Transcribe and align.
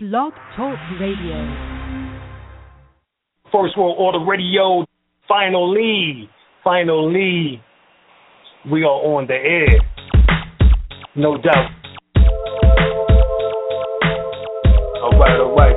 Blog 0.00 0.32
Talk 0.54 0.78
Radio. 1.00 1.34
First 3.50 3.76
World 3.76 3.96
Order 3.98 4.24
Radio. 4.24 4.86
Finally, 5.26 6.30
finally, 6.62 7.60
we 8.70 8.84
are 8.84 9.00
on 9.10 9.26
the 9.26 9.34
air. 9.34 9.80
No 11.16 11.36
doubt. 11.42 11.70
All 15.02 15.18
right, 15.18 15.34
all 15.34 15.56
right. 15.58 15.74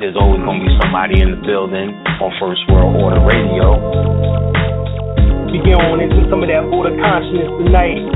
There's 0.00 0.16
always 0.16 0.40
going 0.40 0.60
to 0.60 0.64
be 0.64 0.72
somebody 0.80 1.20
in 1.20 1.32
the 1.32 1.46
building 1.46 1.90
on 2.16 2.32
First 2.40 2.62
World 2.70 2.96
Order 2.96 3.20
Radio. 3.28 3.76
We 5.52 5.60
get 5.68 5.76
on 5.76 6.00
into 6.00 6.24
some 6.30 6.40
of 6.42 6.48
that 6.48 6.64
order 6.72 6.96
consciousness 6.96 7.52
tonight. 7.60 8.15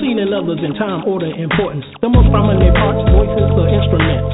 proceeding 0.00 0.32
levels 0.32 0.56
in 0.64 0.72
time, 0.80 1.04
order, 1.04 1.28
importance. 1.28 1.84
The 2.00 2.08
most 2.08 2.32
prominent 2.32 2.72
parts, 2.72 3.04
voices, 3.12 3.52
or 3.52 3.68
instruments. 3.68 4.32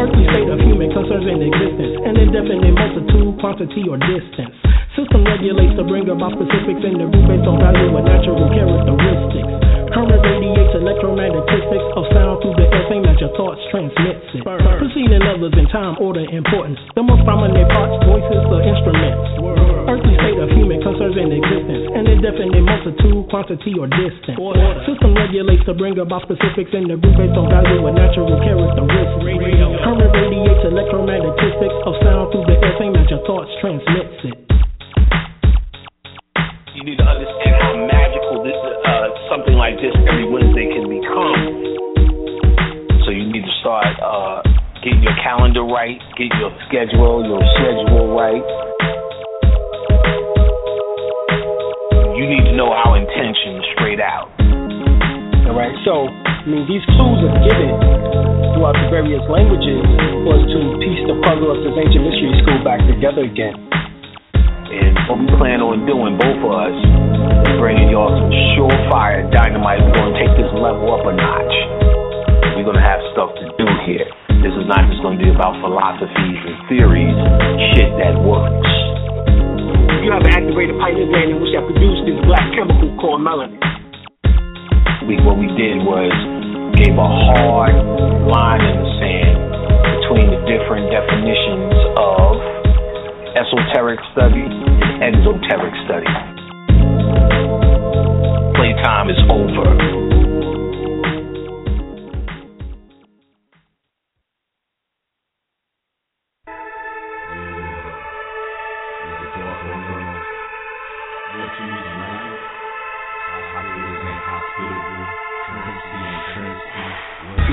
Earthly 0.00 0.24
state 0.32 0.48
of 0.48 0.56
human 0.64 0.88
concerns 0.96 1.28
in 1.28 1.44
existence, 1.44 2.00
an 2.08 2.16
indefinite 2.16 2.72
multitude, 2.72 3.36
quantity, 3.36 3.84
or 3.84 4.00
distance. 4.00 4.56
System 4.96 5.28
regulates 5.28 5.76
to 5.76 5.84
bring 5.84 6.08
about 6.08 6.32
specifics 6.40 6.80
in 6.88 6.96
the 6.96 7.04
root 7.04 7.24
based 7.28 7.44
on 7.44 7.60
value 7.60 7.92
and 7.92 8.06
natural 8.08 8.48
characteristics. 8.48 9.63
Current 9.94 10.20
radiates 10.26 10.74
electromagnetistics 10.74 11.86
of 11.94 12.04
sound 12.10 12.42
through 12.42 12.58
the 12.58 12.66
air, 12.66 12.84
same 12.90 13.06
as 13.06 13.16
your 13.22 13.30
thoughts 13.38 13.62
transmits 13.70 14.26
it. 14.34 14.42
Proceeding 14.42 15.22
levels 15.22 15.54
in 15.54 15.70
time, 15.70 15.96
order, 16.02 16.26
importance. 16.26 16.82
The 16.98 17.06
most 17.06 17.22
prominent 17.22 17.70
parts, 17.70 18.02
voices, 18.04 18.42
or 18.50 18.60
instruments 18.60 19.64
earthly 19.84 20.16
state 20.16 20.40
of 20.40 20.48
human 20.50 20.80
concerns 20.80 21.16
in 21.16 21.28
existence, 21.30 21.84
an 21.92 22.08
indefinite 22.08 22.64
multitude, 22.64 23.22
quantity, 23.28 23.72
or 23.76 23.86
distance. 23.86 24.36
System 24.88 25.12
regulates 25.14 25.64
to 25.68 25.74
bring 25.76 25.98
about 26.00 26.24
specifics 26.24 26.72
in 26.72 26.88
the 26.88 26.96
group 26.96 27.16
based 27.20 27.36
on 27.36 27.52
value 27.52 27.84
and 27.84 27.96
natural 27.96 28.32
characteristics. 28.40 29.20
Current 29.84 30.12
radiates 30.12 30.64
electromagnetistics 30.64 31.78
of 31.84 31.94
sound 32.00 32.32
through 32.32 32.46
the 32.48 32.56
air, 32.58 32.74
same 32.80 32.96
as 32.96 33.06
your 33.12 33.22
thoughts 33.28 33.52
transmits 33.60 34.18
it. 34.24 34.36
You 36.74 36.82
need 36.82 36.98
to 36.98 37.06
understand 37.06 37.54
how 37.60 37.72
magical 37.76 37.84
this, 37.84 38.02
uh, 38.02 38.03
something 39.54 39.58
like 39.58 39.78
this 39.78 39.94
every 40.10 40.26
Wednesday 40.26 40.66
can 40.74 40.90
become. 40.90 41.38
So 43.06 43.10
you 43.10 43.30
need 43.30 43.46
to 43.46 43.54
start 43.60 43.86
uh, 44.02 44.42
getting 44.82 45.02
your 45.02 45.14
calendar 45.22 45.62
right, 45.62 45.98
get 46.18 46.26
your 46.42 46.50
schedule, 46.66 47.22
your 47.22 47.42
schedule 47.54 48.18
right 48.18 48.42
you 52.14 52.30
need 52.30 52.46
to 52.46 52.54
know 52.56 52.70
our 52.70 52.96
intention 52.96 53.60
straight 53.74 53.98
out. 53.98 54.30
All 55.50 55.58
right. 55.58 55.74
So, 55.84 56.06
I 56.06 56.46
mean, 56.46 56.62
these 56.70 56.80
clues 56.94 57.20
are 57.26 57.36
given 57.42 57.74
throughout 58.54 58.78
the 58.78 58.86
various 58.88 59.20
languages 59.28 59.82
was 60.22 60.40
to 60.46 60.58
piece 60.78 61.02
the 61.10 61.18
puzzle 61.26 61.52
of 61.52 61.58
this 61.66 61.74
ancient 61.74 62.06
mystery 62.06 62.32
school 62.40 62.62
back 62.62 62.80
together 62.86 63.26
again. 63.26 63.83
And 64.70 64.94
what 65.10 65.16
we 65.20 65.26
plan 65.36 65.60
on 65.60 65.84
doing, 65.84 66.16
both 66.16 66.40
of 66.40 66.52
us, 66.52 66.76
is 67.50 67.56
bringing 67.60 67.92
y'all 67.92 68.12
some 68.12 68.30
surefire 68.56 69.28
dynamite. 69.28 69.82
We're 69.84 69.96
going 69.96 70.12
to 70.14 70.18
take 70.20 70.34
this 70.40 70.52
level 70.56 70.92
up 70.94 71.04
a 71.04 71.12
notch. 71.12 71.54
We're 72.56 72.68
going 72.68 72.80
to 72.80 72.86
have 72.86 73.02
stuff 73.12 73.34
to 73.36 73.44
do 73.58 73.66
here. 73.84 74.08
This 74.40 74.54
is 74.54 74.66
not 74.68 74.84
just 74.88 75.00
going 75.04 75.16
to 75.16 75.22
be 75.22 75.30
about 75.32 75.56
philosophies 75.60 76.40
and 76.44 76.56
theories, 76.68 77.16
shit 77.74 77.90
that 78.00 78.16
works 78.20 78.74
you 80.04 80.12
have 80.12 80.20
an 80.20 80.36
activated 80.36 80.76
gland 80.76 81.32
in 81.32 81.40
which 81.40 81.56
that 81.56 81.64
produced 81.64 82.04
this 82.04 82.20
black 82.28 82.44
chemical 82.52 82.92
called 83.00 83.24
melanin. 83.24 83.56
We, 85.08 85.16
what 85.24 85.40
we 85.40 85.48
did 85.56 85.80
was 85.80 86.12
gave 86.76 86.92
a 86.92 87.08
hard 87.08 87.72
line 88.28 88.60
in 88.68 88.76
the 88.84 88.90
sand 89.00 89.36
between 89.96 90.28
the 90.28 90.40
different 90.44 90.92
definitions 90.92 91.72
of 91.96 92.53
esoteric 93.34 93.98
study 94.12 94.46
and 94.46 95.16
exoteric 95.16 95.74
study. 95.84 96.06
Playtime 98.54 99.10
is 99.10 99.18
over. 99.28 100.04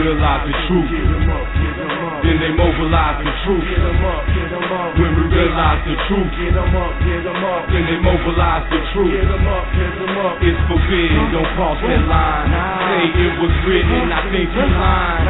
realize 0.01 0.43
the 0.49 0.55
truth. 0.65 0.89
Then 2.25 2.35
they 2.41 2.51
mobilize 2.57 3.21
the 3.21 3.33
truth. 3.45 3.69
When 4.97 5.10
we 5.10 5.10
realize 5.41 5.81
the 5.89 5.97
truth, 6.05 6.29
then 6.37 7.83
they 7.89 7.97
mobilize 7.97 8.65
the 8.69 8.77
truth. 8.93 9.09
It's 9.09 10.61
forbidden, 10.69 11.33
don't 11.33 11.49
cross 11.57 11.81
that 11.81 12.03
line. 12.05 12.53
Say 12.53 13.09
it 13.09 13.33
was 13.41 13.53
written, 13.65 14.11
I 14.13 14.21
think 14.29 14.53
you 14.53 14.65
lying. 14.69 15.25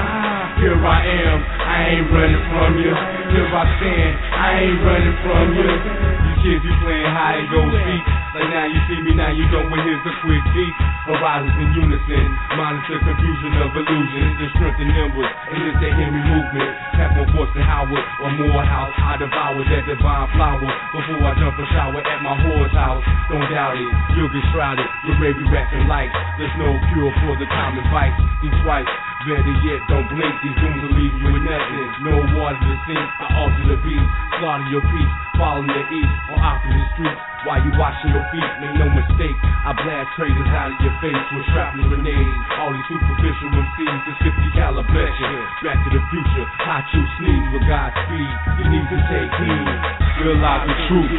Here 0.60 0.76
I 0.76 1.00
am, 1.00 1.40
I 1.64 1.78
ain't 1.96 2.12
running 2.12 2.44
from 2.52 2.76
you. 2.76 2.92
Here 2.92 3.48
I 3.56 3.64
stand, 3.80 4.14
I 4.36 4.48
ain't 4.60 4.84
running 4.84 5.18
from 5.24 5.46
you. 5.56 6.31
Kids, 6.42 6.66
you 6.66 6.74
playing 6.82 7.06
hide 7.06 7.38
and 7.38 7.50
go 7.54 7.62
seek. 7.70 8.04
Like 8.34 8.50
now 8.50 8.66
you 8.66 8.82
see 8.90 8.98
me, 9.06 9.14
now 9.14 9.30
you 9.30 9.46
don't, 9.54 9.70
but 9.70 9.78
here's 9.86 10.02
a 10.02 10.14
quick 10.26 10.42
beat. 10.58 10.76
Horizons 11.06 11.54
in 11.54 11.70
unison, 11.78 12.26
monitor 12.58 12.98
confusion 12.98 13.62
of 13.62 13.70
illusions. 13.78 14.42
The 14.42 14.48
strength 14.58 14.82
in 14.82 14.90
numbers, 14.90 15.30
and 15.30 15.70
it's 15.70 15.78
the 15.78 15.90
Henry 15.94 16.18
movement. 16.18 16.72
Tap 16.98 17.14
on 17.14 17.30
Force 17.38 17.54
and 17.54 17.62
Howard, 17.62 18.06
or 18.26 18.32
Morehouse. 18.42 18.90
I 18.98 19.22
devour 19.22 19.62
that 19.70 19.86
divine 19.86 20.28
flower 20.34 20.66
before 20.66 21.22
I 21.30 21.32
jump 21.38 21.62
a 21.62 21.66
shower 21.78 22.02
at 22.02 22.20
my 22.26 22.34
whore's 22.42 22.74
house. 22.74 23.06
Don't 23.30 23.46
doubt 23.46 23.78
it, 23.78 23.92
you'll 24.18 24.34
get 24.34 24.42
shrouded 24.50 24.88
with 25.06 25.22
baby 25.22 25.46
and 25.46 25.86
lights. 25.86 26.18
There's 26.42 26.58
no 26.58 26.74
cure 26.90 27.14
for 27.22 27.38
the 27.38 27.46
common 27.54 27.86
vice. 27.94 28.18
These 28.42 28.58
twice, 28.66 28.90
better 29.26 29.56
yet, 29.66 29.80
don't 29.90 30.08
blink. 30.10 30.34
These 30.42 30.58
dooms 30.58 30.82
will 30.82 30.96
leave 30.98 31.16
you 31.22 31.30
with 31.30 31.46
nothing. 31.46 31.88
No 32.06 32.14
water 32.38 32.58
to 32.58 32.76
sink, 32.88 33.06
I 33.22 33.28
alter 33.38 33.66
the 33.70 33.78
beat. 33.86 34.08
Slaughter 34.40 34.68
your 34.74 34.82
peace, 34.82 35.14
follow 35.38 35.62
the 35.66 35.84
east 35.94 36.14
on 36.34 36.38
opposite 36.42 36.88
streets. 36.98 37.22
While 37.42 37.62
you 37.66 37.74
washing 37.74 38.14
your 38.14 38.26
feet, 38.30 38.52
make 38.62 38.78
no 38.78 38.86
mistake. 38.94 39.38
I 39.66 39.74
blast 39.74 40.14
traitors 40.14 40.52
out 40.54 40.74
of 40.74 40.78
your 40.78 40.94
face 41.02 41.26
with 41.34 41.46
shrapnel 41.50 41.90
grenades. 41.90 42.38
All 42.62 42.70
these 42.70 42.86
superficial 42.86 43.50
MCs, 43.50 44.00
this 44.06 44.18
50 44.30 44.58
caliber 44.58 44.86
blessing. 44.86 45.34
Back 45.66 45.78
to 45.82 45.90
the 45.90 46.02
future, 46.14 46.46
hot 46.62 46.86
you 46.94 47.02
sneeze 47.18 47.48
with 47.54 47.66
Godspeed. 47.66 48.32
You 48.62 48.66
need 48.70 48.86
to 48.94 48.98
take 49.10 49.32
heed, 49.42 49.68
realize 50.22 50.64
the 50.70 50.76
truth. 50.86 51.10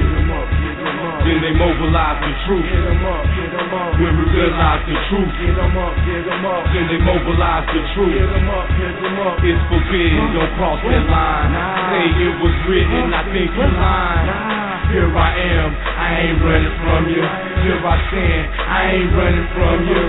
Then 1.22 1.38
they 1.42 1.54
mobilize 1.54 2.18
the 2.22 2.32
truth. 2.46 2.68
When 3.98 4.12
we 4.18 4.24
realize 4.30 4.82
the 4.86 4.96
truth, 5.10 5.32
then 5.42 6.84
they 6.86 7.00
mobilize 7.02 7.66
the 7.70 7.82
truth. 7.94 8.14
It's 9.42 9.62
forbidden, 9.70 10.22
don't 10.34 10.52
cross 10.58 10.78
that 10.86 11.04
line. 11.10 11.50
Say 11.90 12.06
it 12.14 12.34
was 12.42 12.56
written, 12.70 13.10
I 13.10 13.22
think 13.30 13.50
you're 13.54 13.74
lying. 13.74 14.62
Here 14.92 15.08
I 15.08 15.30
am, 15.40 15.68
I 15.72 16.08
ain't 16.20 16.38
running 16.42 16.76
from 16.84 17.02
you. 17.08 17.22
Here 17.64 17.80
I 17.80 17.96
stand, 18.10 18.44
I 18.54 18.80
ain't 18.92 19.12
running 19.14 19.48
from 19.56 19.76
you. 19.88 20.02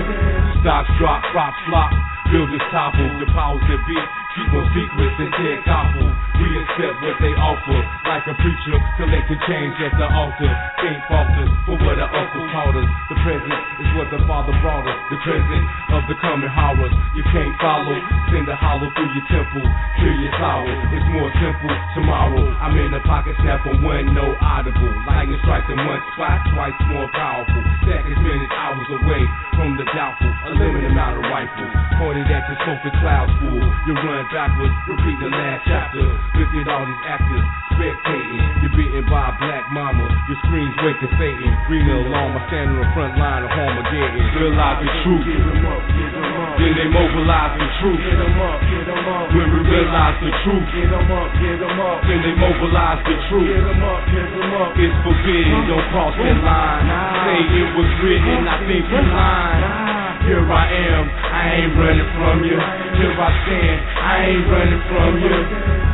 Stocks 0.62 0.90
drop, 0.98 1.22
crops 1.32 1.58
flop. 1.66 1.90
Buildings 2.30 2.62
topple, 2.70 3.06
the 3.20 3.26
powers 3.32 3.62
that 3.68 3.80
be 3.86 3.96
keep 4.34 4.50
secrets 4.50 5.16
and 5.22 5.30
tear 5.38 5.58
couples. 5.62 6.12
We 6.34 6.48
accept 6.58 6.96
what 6.98 7.16
they 7.22 7.34
offer, 7.38 7.78
like 8.10 8.26
a 8.26 8.34
preacher, 8.34 8.76
collecting 8.98 9.40
change 9.46 9.74
at 9.86 9.94
the 9.94 10.06
altar. 10.10 10.50
Can't 10.82 11.02
falter 11.06 11.46
for 11.62 11.78
what 11.78 11.96
our 12.02 12.10
uncle 12.10 12.44
taught 12.50 12.74
us. 12.74 12.90
The 13.14 13.16
present 13.22 13.60
is 13.78 13.88
what 13.94 14.08
the 14.10 14.20
Father 14.26 14.54
brought 14.58 14.82
us. 14.82 14.98
The 15.14 15.18
present 15.22 15.64
of 15.94 16.02
the 16.10 16.16
coming 16.18 16.50
horrors. 16.50 16.94
You 17.14 17.22
can't 17.30 17.54
follow, 17.62 17.94
send 18.34 18.50
a 18.50 18.56
hollow 18.58 18.90
through 18.98 19.14
your 19.14 19.26
temple. 19.30 19.62
Clear 20.02 20.16
your 20.26 20.34
sorrow, 20.42 20.74
it's 20.90 21.08
more 21.14 21.30
simple. 21.38 21.74
Tomorrow, 21.94 22.42
I'm 22.58 22.74
in 22.74 22.90
the 22.90 23.02
pocket, 23.06 23.38
snap 23.38 23.62
on 23.70 23.78
one, 23.86 24.10
no 24.10 24.34
audible. 24.42 24.90
Lightning 25.06 25.38
strikes 25.46 25.70
in 25.70 25.78
one 25.78 26.02
spot, 26.18 26.42
twice 26.50 26.74
more 26.90 27.06
powerful. 27.14 27.62
Seconds, 27.86 28.18
minutes, 28.18 28.50
hours 28.50 28.90
away 28.98 29.22
from 29.54 29.78
the 29.78 29.86
doubtful. 29.94 30.32
A 30.50 30.50
limited 30.58 30.90
amount 30.90 31.22
of 31.22 31.24
rifles 31.30 31.72
pointed 32.02 32.26
at 32.26 32.42
your 32.50 32.58
smoking 32.66 32.94
clouds 32.98 33.32
full. 33.38 33.62
You 33.86 33.94
run 34.02 34.23
backwards, 34.32 34.74
repeat 34.88 35.18
the 35.20 35.28
last 35.28 35.62
chapter. 35.66 36.04
At 36.54 36.68
all 36.68 36.86
these 36.86 37.04
actors 37.06 37.63
spectating. 37.74 38.42
You're 38.62 38.74
beaten 38.74 39.04
by 39.10 39.30
a 39.30 39.34
black 39.38 39.66
mama. 39.74 40.06
Your 40.30 40.38
screams 40.46 40.74
waking 40.82 41.12
Satan. 41.18 41.50
Green 41.66 41.86
alarm, 41.90 42.38
I 42.38 42.42
stand 42.48 42.70
on 42.70 42.78
the 42.80 42.88
front 42.94 43.14
line 43.18 43.42
of 43.44 43.50
Armageddon. 43.50 44.22
Realize 44.38 44.78
the 44.82 44.90
truth. 45.02 45.26
Then 46.54 46.72
they 46.78 46.88
mobilize 46.88 47.54
the 47.58 47.68
truth. 47.82 48.02
When 49.34 49.46
we 49.50 49.60
realize 49.66 50.16
the 50.22 50.30
truth. 50.46 50.66
Then 50.74 52.20
they 52.22 52.34
mobilize 52.38 53.00
the 53.02 53.16
truth. 53.28 53.50
It's 54.74 54.96
forbidden, 55.02 55.58
don't 55.66 55.86
cross 55.90 56.14
that 56.14 56.38
line. 56.42 56.84
Say 57.26 57.40
it 57.58 57.68
was 57.74 57.90
written, 58.02 58.46
I 58.46 58.56
think 58.66 58.84
you 58.86 59.02
lying. 59.02 59.94
Here 60.24 60.40
I 60.40 60.64
am, 60.72 61.04
I 61.10 61.42
ain't 61.52 61.76
running 61.76 62.10
from 62.16 62.36
you. 62.48 62.56
Here 62.56 63.12
I 63.12 63.30
stand, 63.44 63.78
I 63.98 64.14
ain't 64.24 64.46
running 64.48 64.82
from 64.88 65.10
you. 65.20 65.36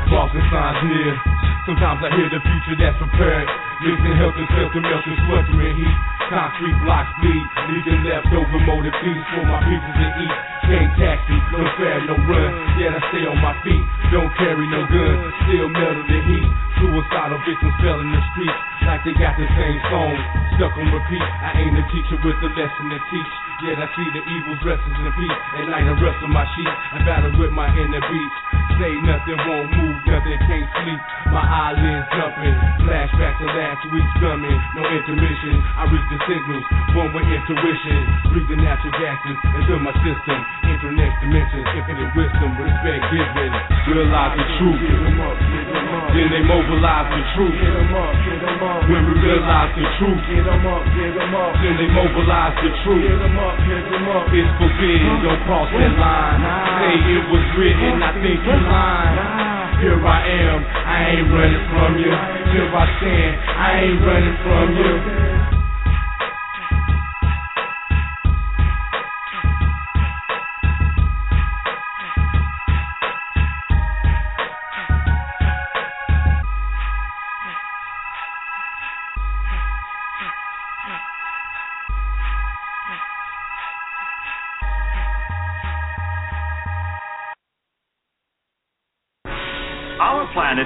Crossing 0.06 0.46
signs 0.50 0.78
near. 0.86 1.29
Sometimes 1.68 2.00
I 2.00 2.08
hear 2.16 2.28
the 2.32 2.40
future 2.40 2.76
that's 2.80 2.96
prepared. 2.96 3.44
Mixing 3.84 4.16
health 4.16 4.36
and 4.36 4.48
self 4.56 4.72
to 4.72 4.80
melt 4.80 5.04
and 5.04 5.18
sweltering 5.28 5.76
heat. 5.76 5.96
Concrete 6.32 6.78
blocks 6.84 7.12
bleed, 7.20 7.46
leaving 7.68 8.00
leftover 8.06 8.60
motive 8.64 8.96
feast 9.02 9.24
for 9.34 9.44
my 9.44 9.60
people 9.68 9.92
to 9.92 10.06
eat. 10.24 10.36
Can't 10.70 10.92
taxi, 10.96 11.36
no 11.52 11.60
fare, 11.76 12.00
no 12.06 12.16
run. 12.24 12.50
Yet 12.80 12.96
I 12.96 13.00
stay 13.12 13.24
on 13.28 13.38
my 13.44 13.52
feet, 13.60 13.84
don't 14.08 14.32
carry 14.40 14.64
no 14.72 14.88
gun. 14.88 15.16
Still 15.44 15.68
metal 15.68 16.04
the 16.06 16.20
heat. 16.32 16.48
Suicidal 16.80 17.40
victims 17.44 17.76
fell 17.84 17.98
in 18.00 18.08
the 18.08 18.22
streets 18.32 18.60
like 18.88 19.04
they 19.04 19.14
got 19.20 19.36
the 19.36 19.48
same 19.52 19.78
song 19.92 20.16
stuck 20.56 20.72
on 20.80 20.88
repeat. 20.88 21.24
I 21.44 21.60
ain't 21.60 21.76
a 21.76 21.84
teacher 21.92 22.16
with 22.24 22.40
a 22.40 22.50
lesson 22.56 22.86
to 22.88 22.98
teach. 23.12 23.49
Yet 23.60 23.76
I 23.76 23.92
see 23.92 24.08
the 24.16 24.24
evil 24.24 24.56
dresses 24.64 24.96
in 24.96 25.12
peace. 25.20 25.40
Night 25.68 25.84
I 25.84 25.92
wrestle 26.00 26.32
my 26.32 26.48
sheep 26.56 26.72
and 26.96 27.04
battle 27.04 27.28
with 27.36 27.52
my 27.52 27.68
inner 27.68 28.00
beast. 28.00 28.38
Say 28.80 28.88
nothing 29.04 29.36
won't 29.44 29.68
move, 29.76 29.96
nothing 30.08 30.40
can't 30.48 30.64
sleep. 30.80 31.00
My 31.28 31.44
eyelids 31.44 32.08
jumping, 32.16 32.56
flashbacks 32.88 33.36
of 33.44 33.52
last 33.52 33.84
week's 33.92 34.16
coming. 34.16 34.56
No 34.80 34.82
intermission, 34.88 35.60
I 35.76 35.84
read 35.92 36.06
the 36.08 36.18
signals, 36.24 36.64
one 36.96 37.12
with 37.12 37.28
intuition. 37.28 38.00
Breathing 38.32 38.64
natural 38.64 38.96
gases 38.96 39.38
into 39.60 39.76
my 39.76 39.92
system. 40.08 40.38
Enter 40.64 40.92
next 40.96 41.20
dimensions, 41.20 41.68
infinite 41.76 42.12
wisdom, 42.16 42.50
respect 42.56 43.02
given. 43.12 43.52
Realize 43.92 44.40
the 44.40 44.44
truth. 44.56 45.69
Then 46.10 46.26
they 46.26 46.42
mobilize 46.42 47.06
the 47.06 47.22
truth. 47.38 47.54
get 47.54 47.70
When 48.90 49.02
we 49.06 49.14
realize 49.22 49.70
the 49.78 49.86
truth, 50.02 50.18
then 50.26 51.74
they 51.78 51.88
mobilize 51.94 52.54
the 52.58 52.70
truth. 52.82 53.06
Get 53.06 53.18
them 53.22 53.38
up, 53.38 53.54
get 53.62 53.84
them 53.86 54.06
up. 54.10 54.26
It's 54.34 54.50
forbidden, 54.58 55.22
don't 55.22 55.42
cross 55.46 55.70
that 55.70 55.94
line. 56.02 56.42
Say 56.82 57.14
it 57.14 57.24
was 57.30 57.46
written, 57.54 58.02
I 58.02 58.10
think 58.18 58.42
you 58.42 58.58
lying. 58.58 59.78
Here 59.78 60.02
I 60.02 60.20
am, 60.26 60.58
I 60.66 60.98
ain't 61.14 61.30
running 61.30 61.64
from 61.70 61.90
you. 62.02 62.10
Here 62.10 62.68
I 62.74 62.84
stand, 62.98 63.32
I 63.54 63.70
ain't 63.86 64.00
running 64.02 64.36
from 64.42 64.66
you. 64.76 65.59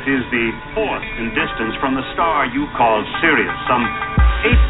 Is 0.04 0.20
the 0.28 0.52
fourth 0.76 1.06
in 1.16 1.32
distance 1.32 1.72
from 1.80 1.96
the 1.96 2.04
star 2.12 2.44
you 2.52 2.68
call 2.76 3.00
Sirius, 3.24 3.56
some 3.64 3.80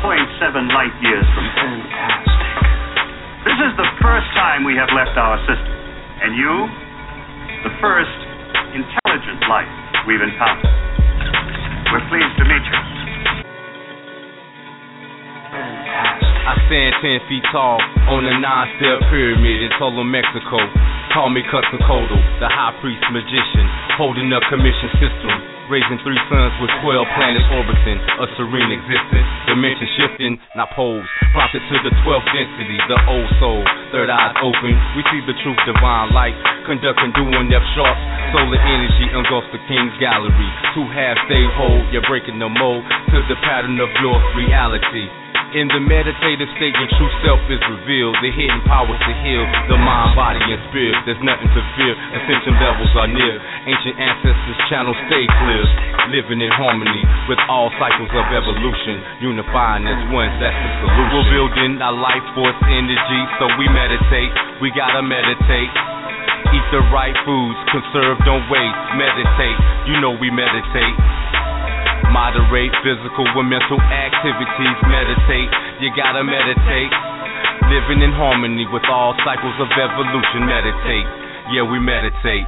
8.7 0.06 0.70
light 0.70 0.94
years 1.02 1.26
from 1.34 1.46
Fantastic. 1.58 2.38
This 3.42 3.58
is 3.58 3.72
the 3.74 3.90
first 3.98 4.30
time 4.38 4.62
we 4.62 4.78
have 4.78 4.86
left 4.94 5.18
our 5.18 5.34
system. 5.42 5.74
And 6.22 6.38
you, 6.38 6.54
the 7.66 7.74
first 7.82 8.14
intelligent 8.78 9.42
life 9.50 9.66
we've 10.06 10.22
encountered. 10.22 10.70
We're 11.90 12.06
pleased 12.06 12.34
to 12.38 12.44
meet 12.46 12.64
you. 12.70 12.78
I 16.46 16.54
stand 16.70 16.94
ten 17.02 17.18
feet 17.26 17.42
tall 17.50 17.82
on 18.06 18.22
a 18.22 18.38
nine-step 18.38 19.10
pyramid 19.10 19.66
in 19.66 19.70
Tolo, 19.82 20.06
Mexico. 20.06 20.62
Call 21.14 21.30
me 21.30 21.46
Quetzalcoatl, 21.46 22.18
the 22.42 22.50
high 22.50 22.74
priest 22.82 22.98
magician, 23.14 23.66
holding 23.94 24.34
a 24.34 24.42
commission 24.50 24.90
system. 24.98 25.30
Raising 25.70 26.02
three 26.02 26.18
sons 26.26 26.50
with 26.58 26.74
12 26.82 27.06
planets 27.14 27.46
orbiting 27.54 28.02
a 28.18 28.26
serene 28.34 28.74
existence. 28.74 29.22
Dimension 29.46 29.88
shifting, 29.94 30.34
not 30.58 30.74
poles. 30.74 31.06
Prompted 31.30 31.62
to 31.70 31.76
the 31.86 31.94
12th 32.02 32.26
density, 32.34 32.78
the 32.90 32.98
old 33.06 33.30
soul. 33.38 33.62
Third 33.94 34.10
eyes 34.10 34.34
open, 34.42 34.74
we 34.98 35.06
see 35.14 35.22
the 35.22 35.38
truth, 35.38 35.56
divine 35.62 36.10
light. 36.10 36.34
Conducting, 36.66 37.14
doing 37.14 37.46
F 37.46 37.62
sharp. 37.78 37.96
Solar 38.34 38.58
energy 38.58 39.06
engulfs 39.14 39.46
the 39.54 39.62
king's 39.70 39.94
gallery. 40.02 40.50
Two 40.74 40.90
halves 40.90 41.22
stay 41.30 41.46
whole, 41.54 41.78
you're 41.94 42.04
breaking 42.10 42.42
the 42.42 42.50
mold 42.50 42.82
to 43.14 43.22
the 43.30 43.38
pattern 43.46 43.78
of 43.78 43.88
your 44.02 44.18
reality. 44.34 45.06
In 45.54 45.70
the 45.70 45.78
meditative 45.78 46.50
state, 46.58 46.74
your 46.74 46.90
true 46.98 47.12
self 47.22 47.38
is 47.46 47.62
revealed. 47.70 48.18
The 48.18 48.34
hidden 48.34 48.58
powers 48.66 48.98
to 48.98 49.12
heal 49.22 49.46
the 49.70 49.78
mind, 49.78 50.18
body, 50.18 50.42
and 50.42 50.58
spirit. 50.66 50.98
There's 51.06 51.22
nothing 51.22 51.46
to 51.46 51.62
fear. 51.78 51.94
Ascension 51.94 52.58
levels 52.58 52.90
are 52.98 53.06
near. 53.06 53.38
Ancient 53.62 53.94
ancestors' 53.94 54.58
channels 54.66 54.98
stay 55.06 55.22
clear. 55.22 55.62
Living 56.10 56.42
in 56.42 56.50
harmony 56.50 57.06
with 57.30 57.38
all 57.46 57.70
cycles 57.78 58.10
of 58.10 58.26
evolution. 58.34 58.98
Unifying 59.22 59.86
as 59.86 60.02
one, 60.10 60.26
that's 60.42 60.58
the 60.58 60.70
solution. 60.82 61.22
We're 61.22 61.30
building 61.30 61.78
our 61.78 61.94
life 61.94 62.26
force 62.34 62.58
energy, 62.66 63.22
so 63.38 63.46
we 63.54 63.70
meditate. 63.70 64.34
We 64.58 64.74
gotta 64.74 65.06
meditate. 65.06 65.70
Eat 66.50 66.66
the 66.74 66.82
right 66.90 67.14
foods, 67.22 67.58
conserve, 67.70 68.18
don't 68.26 68.42
waste. 68.50 68.80
Meditate, 68.98 69.58
you 69.86 70.02
know 70.02 70.18
we 70.18 70.34
meditate. 70.34 70.98
Moderate 72.14 72.70
physical 72.86 73.26
and 73.26 73.50
mental 73.50 73.80
activities. 73.82 74.76
Meditate, 74.86 75.50
you 75.82 75.90
gotta 75.98 76.22
meditate. 76.22 76.94
Living 77.66 78.06
in 78.06 78.14
harmony 78.14 78.70
with 78.70 78.86
all 78.86 79.18
cycles 79.26 79.58
of 79.58 79.66
evolution. 79.74 80.46
Meditate, 80.46 81.10
yeah, 81.50 81.66
we 81.66 81.82
meditate. 81.82 82.46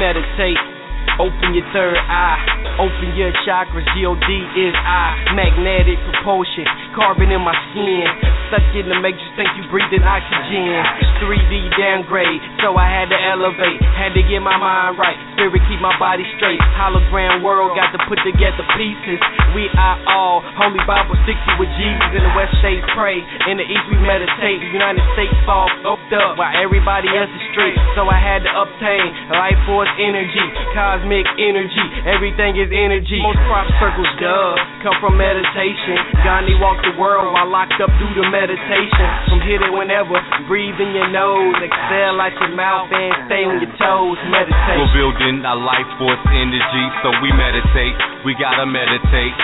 Meditate. 0.00 0.79
Open 1.20 1.52
your 1.52 1.66
third 1.72 2.00
eye. 2.00 2.40
Open 2.80 3.12
your 3.12 3.28
chakras. 3.44 3.84
G-O-D 3.92 4.28
is 4.56 4.72
I. 4.72 5.36
Magnetic 5.36 6.00
propulsion. 6.08 6.64
Carbon 6.96 7.28
in 7.28 7.44
my 7.44 7.52
skin. 7.70 8.08
Stuck 8.48 8.64
in 8.72 8.88
the 8.88 8.96
matrix. 8.96 9.20
Think 9.36 9.52
you 9.60 9.68
breathing 9.68 10.00
oxygen. 10.00 10.80
3D 11.20 11.76
downgrade. 11.76 12.40
So 12.64 12.80
I 12.80 12.88
had 12.88 13.12
to 13.12 13.18
elevate. 13.20 13.84
Had 13.96 14.16
to 14.16 14.24
get 14.24 14.40
my 14.40 14.56
mind 14.56 14.96
right. 14.96 15.16
Spirit 15.36 15.60
keep 15.68 15.80
my 15.84 15.92
body 16.00 16.24
straight. 16.40 16.60
Hologram 16.80 17.44
world. 17.44 17.76
Got 17.76 17.92
to 17.92 18.00
put 18.08 18.16
together 18.24 18.64
pieces. 18.80 19.20
We 19.52 19.68
are 19.76 20.00
all. 20.08 20.40
Holy 20.56 20.80
Bible 20.88 21.20
stick 21.28 21.36
you 21.36 21.54
with 21.60 21.70
Jesus. 21.76 22.16
In 22.16 22.24
the 22.24 22.32
West 22.32 22.56
States 22.64 22.84
pray. 22.96 23.20
In 23.52 23.60
the 23.60 23.66
East 23.68 23.86
we 23.92 24.00
meditate. 24.00 24.64
United 24.72 25.04
States 25.12 25.36
fall 25.44 25.68
up. 25.84 26.00
While 26.10 26.50
everybody 26.58 27.06
else 27.12 27.30
is 27.30 27.44
straight. 27.54 27.78
So 27.94 28.08
I 28.10 28.18
had 28.18 28.42
to 28.42 28.50
obtain 28.50 29.14
life 29.30 29.60
force 29.68 29.92
energy. 30.00 30.42
Cosmic 30.90 31.22
energy. 31.38 31.86
Everything 32.02 32.58
is 32.58 32.66
energy. 32.74 33.22
Most 33.22 33.38
crop 33.46 33.62
circles, 33.78 34.10
duh, 34.18 34.58
come 34.82 34.98
from 34.98 35.14
meditation. 35.14 35.94
Gandhi 36.26 36.58
walked 36.58 36.82
the 36.82 36.98
world 36.98 37.30
while 37.30 37.46
locked 37.46 37.78
up 37.78 37.94
due 38.02 38.10
to 38.18 38.26
meditation. 38.26 39.06
From 39.30 39.38
here 39.46 39.62
to 39.62 39.70
whenever, 39.70 40.18
breathe 40.50 40.74
in 40.82 40.90
your 40.90 41.06
nose, 41.14 41.54
exhale 41.62 42.18
out 42.18 42.34
your 42.42 42.50
mouth, 42.58 42.90
and 42.90 43.14
stay 43.30 43.46
on 43.46 43.62
your 43.62 43.70
toes. 43.78 44.18
Meditate. 44.34 44.82
We're 44.82 45.14
building 45.14 45.46
our 45.46 45.62
life 45.62 45.86
force 45.94 46.18
energy, 46.26 46.84
so 47.06 47.14
we 47.22 47.30
meditate. 47.38 47.94
We 48.26 48.34
gotta 48.34 48.66
meditate. 48.66 49.38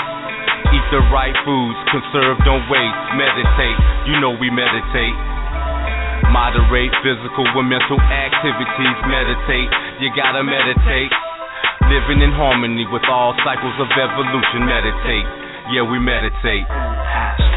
Eat 0.75 0.87
the 0.91 0.99
right 1.15 1.37
foods, 1.47 1.79
conserve, 1.95 2.43
don't 2.43 2.67
waste. 2.67 3.03
Meditate, 3.15 3.79
you 4.11 4.19
know 4.19 4.35
we 4.35 4.51
meditate. 4.51 5.15
Moderate 6.35 6.91
physical 7.07 7.47
and 7.47 7.71
mental 7.71 8.03
activities. 8.03 8.99
Meditate, 9.07 9.71
you 10.03 10.11
gotta 10.19 10.43
meditate. 10.43 11.15
Living 11.87 12.21
in 12.21 12.33
harmony 12.35 12.85
with 12.91 13.07
all 13.09 13.33
cycles 13.47 13.75
of 13.79 13.87
evolution. 13.95 14.67
Meditate, 14.67 15.29
yeah, 15.71 15.87
we 15.87 15.99
meditate. 15.99 17.56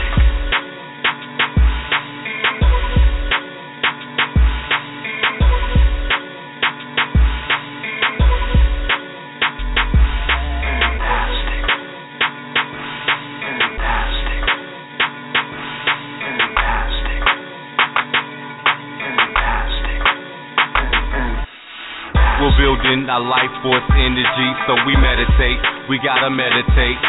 Building 22.80 23.10
our 23.12 23.20
life 23.20 23.52
force 23.60 23.84
energy, 23.92 24.50
so 24.68 24.76
we 24.88 24.96
meditate. 24.96 25.60
We 25.92 26.00
gotta 26.00 26.32
meditate. 26.32 27.00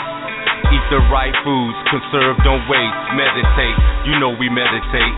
Eat 0.70 0.84
the 0.90 1.02
right 1.10 1.34
foods, 1.42 1.78
conserve, 1.90 2.38
don't 2.42 2.62
waste. 2.70 3.00
Meditate, 3.14 3.78
you 4.06 4.18
know 4.18 4.34
we 4.34 4.50
meditate. 4.50 5.14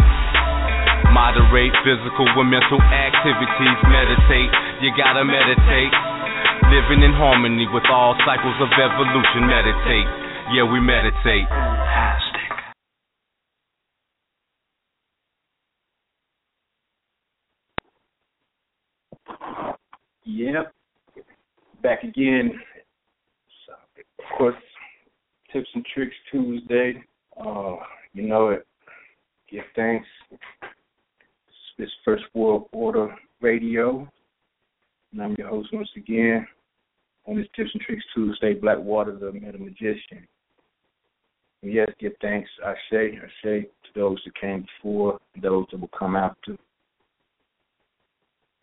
Moderate 1.12 1.73
physical 1.85 2.25
and 2.25 2.49
mental 2.49 2.80
activities. 2.80 3.78
Meditate, 3.88 4.52
you 4.80 4.92
gotta 4.97 5.25
meditate. 5.25 5.92
Living 6.73 7.04
in 7.04 7.12
harmony 7.12 7.68
with 7.68 7.85
all 7.88 8.16
cycles 8.25 8.56
of 8.61 8.68
evolution. 8.73 9.44
Meditate, 9.44 10.09
yeah, 10.56 10.64
we 10.64 10.80
meditate. 10.80 11.49
Yep. 20.25 20.73
Back 21.83 22.05
again. 22.05 22.52
Of 23.99 24.38
course, 24.38 24.55
Tips 25.52 25.69
and 25.75 25.85
Tricks 25.93 26.14
Tuesday. 26.31 27.02
Uh, 27.38 27.76
you 28.12 28.29
know 28.29 28.50
it. 28.50 28.67
Give 29.50 29.64
thanks. 29.75 30.07
This 31.79 31.91
First 32.05 32.25
World 32.35 32.69
Order 32.73 33.14
Radio. 33.41 34.09
And 35.12 35.23
I'm 35.23 35.35
your 35.38 35.49
host 35.49 35.71
once 35.73 35.91
again 35.97 36.47
on 37.26 37.37
this 37.37 37.47
Tips 37.55 37.71
and 37.75 37.83
Tricks 37.83 38.05
Tuesday, 38.14 38.55
Blak 38.55 38.79
Water 38.79 39.17
the 39.17 39.33
Meta 39.33 39.59
Magician. 39.59 40.26
And 41.62 41.73
yes, 41.73 41.88
give 42.00 42.12
thanks, 42.21 42.50
I 42.64 42.75
say, 42.91 43.19
I 43.23 43.29
say 43.45 43.61
to 43.62 44.00
those 44.00 44.19
that 44.25 44.35
came 44.41 44.67
before, 44.79 45.19
those 45.41 45.67
that 45.71 45.81
will 45.81 45.91
come 45.97 46.17
after. 46.17 46.57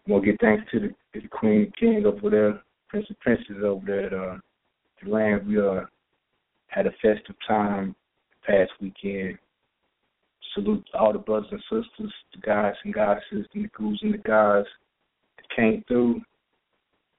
Want 0.09 0.25
to 0.25 0.31
give 0.31 0.39
thanks 0.41 0.63
to 0.71 0.79
the, 0.79 0.87
to 0.87 1.21
the 1.21 1.27
Queen 1.27 1.65
and 1.65 1.77
King 1.77 2.03
over 2.03 2.31
there, 2.31 2.59
Prince 2.87 3.05
and 3.09 3.19
Princess 3.19 3.57
over 3.63 3.85
there 3.85 4.07
at 4.07 4.13
uh, 4.13 4.37
the 5.03 5.09
land. 5.11 5.47
We 5.47 5.61
uh, 5.61 5.81
had 6.65 6.87
a 6.87 6.91
festive 6.93 7.35
time 7.47 7.95
past 8.43 8.71
weekend. 8.81 9.37
Salute 10.55 10.83
all 10.95 11.13
the 11.13 11.19
brothers 11.19 11.51
and 11.51 11.61
sisters, 11.61 12.11
the 12.33 12.41
guys 12.41 12.73
and 12.83 12.91
goddesses, 12.91 13.45
and 13.53 13.65
the 13.65 13.69
ghouls 13.77 13.99
and 14.01 14.15
the 14.15 14.17
guys 14.17 14.65
that 15.37 15.55
came 15.55 15.83
through. 15.87 16.21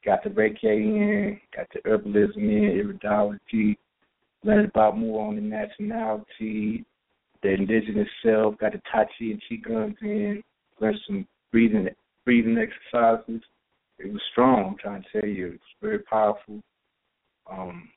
Got 0.05 0.25
the 0.25 0.31
Reiki 0.31 0.65
in, 0.65 1.41
got 1.57 1.69
the 1.73 1.89
herbalism 1.89 2.39
in, 2.39 2.99
iridology, 3.05 3.77
learned 4.43 4.69
about 4.69 4.99
more 4.99 5.29
on 5.29 5.37
the 5.37 5.43
nationality, 5.43 6.85
the 7.45 7.51
indigenous 7.51 8.09
self, 8.25 8.59
got 8.59 8.73
the 8.73 8.81
Tai 8.91 9.05
Chi 9.05 9.13
and 9.21 9.43
Qigong 9.49 9.95
in, 10.03 10.43
learned 10.81 10.99
some 11.07 11.29
breathing 11.53 11.89
breathing 12.31 12.59
exercises. 12.59 13.43
It 13.99 14.13
was 14.13 14.23
strong, 14.31 14.65
I'm 14.65 14.77
trying 14.79 15.03
to 15.03 15.21
tell 15.21 15.29
you. 15.29 15.47
It 15.47 15.51
was 15.51 15.61
very 15.83 15.99
powerful. 15.99 16.63
Um 17.51 17.89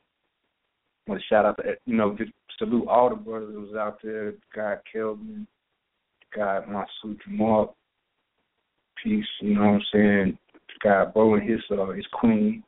want 1.06 1.22
to 1.22 1.28
shout 1.28 1.46
out 1.46 1.58
to 1.58 1.76
you 1.86 1.96
know, 1.96 2.16
just 2.18 2.32
salute 2.58 2.88
all 2.88 3.12
the 3.12 3.16
brothers 3.16 3.54
that 3.54 3.60
was 3.60 3.76
out 3.76 4.00
there, 4.04 4.32
the 4.32 4.38
guy 4.56 4.78
Kelvin, 4.92 5.46
guy 6.36 6.62
Masu 6.68 7.16
Jamal, 7.24 7.76
peace, 9.04 9.24
you 9.40 9.54
know 9.54 9.62
what 9.62 9.68
I'm 9.68 9.82
saying? 9.94 10.38
Guy 10.84 11.06
Bo 11.14 11.36
and 11.36 11.48
his 11.48 11.62
uh 11.70 11.92
his 11.92 12.08
queen. 12.12 12.64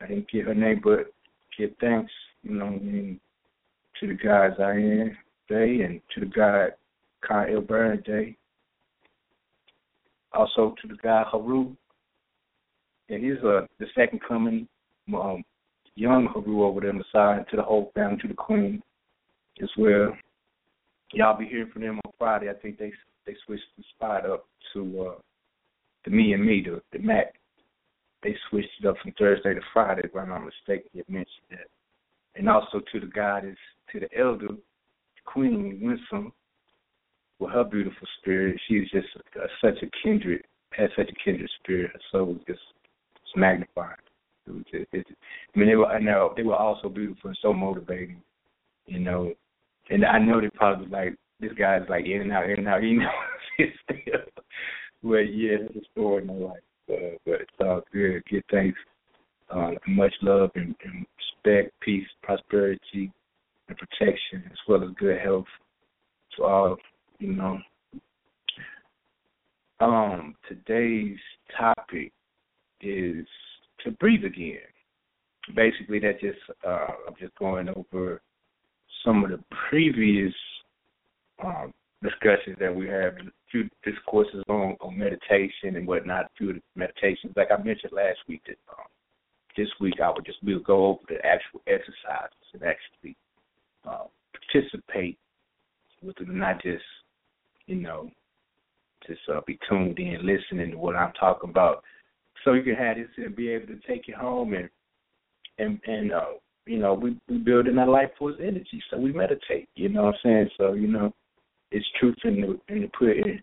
I 0.00 0.06
didn't 0.06 0.30
get 0.30 0.46
her 0.46 0.54
name 0.54 0.80
but 0.84 1.12
give 1.58 1.70
thanks, 1.80 2.12
you 2.44 2.54
know 2.54 2.66
what 2.66 2.74
I 2.74 2.84
mean, 2.84 3.20
to 3.98 4.06
the 4.06 4.14
guys 4.14 4.52
I 4.60 4.70
am 4.70 5.16
Day 5.48 5.80
and 5.80 6.00
to 6.14 6.20
the 6.20 6.26
guy 6.26 6.68
Kyle 7.26 7.60
Byrne 7.60 8.00
Day 8.02 8.37
also 10.32 10.74
to 10.80 10.88
the 10.88 10.96
guy 11.02 11.24
Haru. 11.30 11.74
And 13.08 13.24
he's 13.24 13.42
uh, 13.42 13.66
the 13.78 13.86
second 13.94 14.20
coming, 14.26 14.68
um, 15.14 15.42
young 15.94 16.26
Haru 16.26 16.64
over 16.64 16.80
there 16.80 16.90
on 16.90 16.98
the 16.98 17.04
side, 17.12 17.46
to 17.50 17.56
the 17.56 17.62
whole 17.62 17.90
family, 17.94 18.18
to 18.22 18.28
the 18.28 18.34
queen 18.34 18.82
as 19.62 19.70
well. 19.78 20.16
Y'all 21.12 21.38
be 21.38 21.46
hearing 21.46 21.70
from 21.72 21.82
them 21.82 22.00
on 22.04 22.12
Friday. 22.18 22.50
I 22.50 22.54
think 22.54 22.78
they 22.78 22.92
they 23.26 23.34
switched 23.46 23.64
the 23.76 23.84
spot 23.94 24.28
up 24.28 24.46
to 24.74 25.08
uh 25.08 25.20
the 26.04 26.10
me 26.10 26.34
and 26.34 26.44
me, 26.44 26.64
the 26.64 26.82
the 26.92 27.02
Mac. 27.02 27.34
They 28.22 28.34
switched 28.50 28.68
it 28.80 28.86
up 28.86 28.96
from 29.02 29.12
Thursday 29.18 29.54
to 29.54 29.60
Friday, 29.72 30.02
if 30.04 30.14
I'm 30.14 30.28
not 30.28 30.44
mistaken. 30.44 30.90
You 30.92 31.04
mentioned 31.08 31.48
that. 31.50 31.68
And 32.34 32.48
also 32.48 32.80
to 32.92 33.00
the 33.00 33.06
goddess, 33.06 33.56
to 33.92 34.00
the 34.00 34.08
elder, 34.18 34.48
Queen 35.24 35.78
Winsome, 35.82 36.32
with 37.38 37.50
her 37.50 37.64
beautiful 37.64 38.06
spirit. 38.20 38.60
She's 38.68 38.88
just 38.90 39.08
a, 39.36 39.46
such 39.60 39.82
a 39.82 39.90
kindred, 40.02 40.42
has 40.72 40.90
such 40.96 41.08
a 41.10 41.24
kindred 41.24 41.50
spirit. 41.60 41.90
Her 41.92 42.00
soul 42.10 42.26
was 42.26 42.42
just 42.46 42.60
it's 43.16 43.36
magnified. 43.36 43.96
It 44.46 44.52
was 44.52 44.64
just, 44.70 44.86
it, 44.92 45.06
I 45.54 45.58
mean, 45.58 45.68
they 45.68 45.76
were. 45.76 45.86
I 45.86 46.00
know 46.00 46.32
they 46.36 46.42
were 46.42 46.56
also 46.56 46.88
beautiful 46.88 47.28
and 47.28 47.38
so 47.42 47.52
motivating. 47.52 48.22
You 48.86 49.00
know, 49.00 49.32
and 49.90 50.04
I 50.04 50.18
know 50.18 50.40
they 50.40 50.48
probably 50.50 50.86
like 50.86 51.14
this 51.40 51.52
guy's 51.52 51.82
like 51.88 52.06
in 52.06 52.22
and 52.22 52.32
out, 52.32 52.48
in 52.48 52.58
and 52.58 52.68
out. 52.68 52.82
You 52.82 53.00
know, 53.00 53.10
but 55.02 55.16
yeah, 55.18 55.56
it's 55.60 55.76
a 55.76 55.90
story 55.92 56.22
in 56.22 56.28
my 56.28 56.34
life. 56.34 56.60
Uh, 56.90 57.16
but 57.26 57.40
it's 57.42 57.50
all 57.60 57.82
good. 57.92 58.22
Good 58.30 58.44
thanks. 58.50 58.78
Uh, 59.50 59.72
much 59.86 60.12
love 60.22 60.50
and, 60.56 60.74
and 60.84 61.06
respect, 61.16 61.72
peace, 61.80 62.06
prosperity, 62.22 63.10
and 63.68 63.78
protection, 63.78 64.42
as 64.46 64.58
well 64.68 64.82
as 64.82 64.90
good 64.98 65.18
health 65.20 65.46
to 66.36 66.44
all 66.44 66.76
you 67.18 67.34
know. 67.34 67.58
Um, 69.80 70.34
today's 70.48 71.18
topic 71.56 72.12
is 72.80 73.26
to 73.84 73.92
breathe 73.92 74.24
again. 74.24 74.58
Basically, 75.54 75.98
that 76.00 76.20
just 76.20 76.38
uh, 76.66 76.86
I'm 77.06 77.14
just 77.18 77.34
going 77.36 77.68
over 77.68 78.20
some 79.04 79.24
of 79.24 79.30
the 79.30 79.42
previous 79.70 80.34
um, 81.44 81.72
discussions 82.02 82.56
that 82.60 82.74
we 82.74 82.86
had, 82.86 83.14
a 83.18 83.30
few 83.50 83.68
discourses 83.84 84.42
on, 84.48 84.76
on 84.80 84.98
meditation 84.98 85.76
and 85.76 85.86
whatnot, 85.86 86.24
a 86.24 86.28
few 86.36 86.60
meditations. 86.74 87.32
Like 87.36 87.48
I 87.50 87.62
mentioned 87.62 87.92
last 87.92 88.18
week, 88.28 88.42
that 88.46 88.56
um, 88.70 88.84
this 89.56 89.68
week 89.80 89.94
I 90.02 90.10
would 90.10 90.26
just 90.26 90.38
we'll 90.42 90.60
go 90.60 90.86
over 90.86 91.00
the 91.08 91.24
actual 91.24 91.60
exercises 91.66 92.34
and 92.52 92.62
actually 92.62 93.16
uh, 93.88 94.04
participate 94.52 95.18
with 96.02 96.16
them, 96.16 96.38
not 96.38 96.62
just 96.62 96.82
you 97.68 97.76
know, 97.76 98.10
just 99.06 99.20
uh, 99.32 99.40
be 99.46 99.58
tuned 99.68 99.98
in, 99.98 100.26
listening 100.26 100.72
to 100.72 100.78
what 100.78 100.96
I'm 100.96 101.12
talking 101.12 101.50
about, 101.50 101.84
so 102.44 102.54
you 102.54 102.62
can 102.62 102.74
have 102.74 102.96
this 102.96 103.06
and 103.18 103.36
be 103.36 103.50
able 103.50 103.66
to 103.68 103.78
take 103.86 104.08
it 104.08 104.14
home 104.14 104.54
and 104.54 104.68
and 105.58 105.78
and 105.86 106.12
uh, 106.12 106.24
you 106.66 106.78
know 106.78 106.94
we 106.94 107.16
we 107.28 107.38
building 107.38 107.78
our 107.78 107.88
life 107.88 108.10
force 108.18 108.36
energy, 108.40 108.82
so 108.90 108.98
we 108.98 109.12
meditate. 109.12 109.68
You 109.76 109.90
know 109.90 110.04
what 110.04 110.14
I'm 110.14 110.20
saying? 110.24 110.48
So 110.56 110.72
you 110.72 110.88
know, 110.88 111.14
it's 111.70 111.86
truth 112.00 112.16
in 112.24 112.40
the 112.40 112.74
in 112.74 112.82
the 112.82 112.88
put 112.98 113.16
in. 113.16 113.40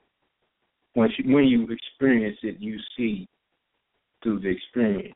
Once 0.95 1.11
you, 1.17 1.33
when 1.33 1.45
you 1.45 1.67
experience 1.69 2.37
it, 2.41 2.55
you 2.59 2.77
see 2.97 3.27
through 4.23 4.39
the 4.39 4.49
experience 4.49 5.13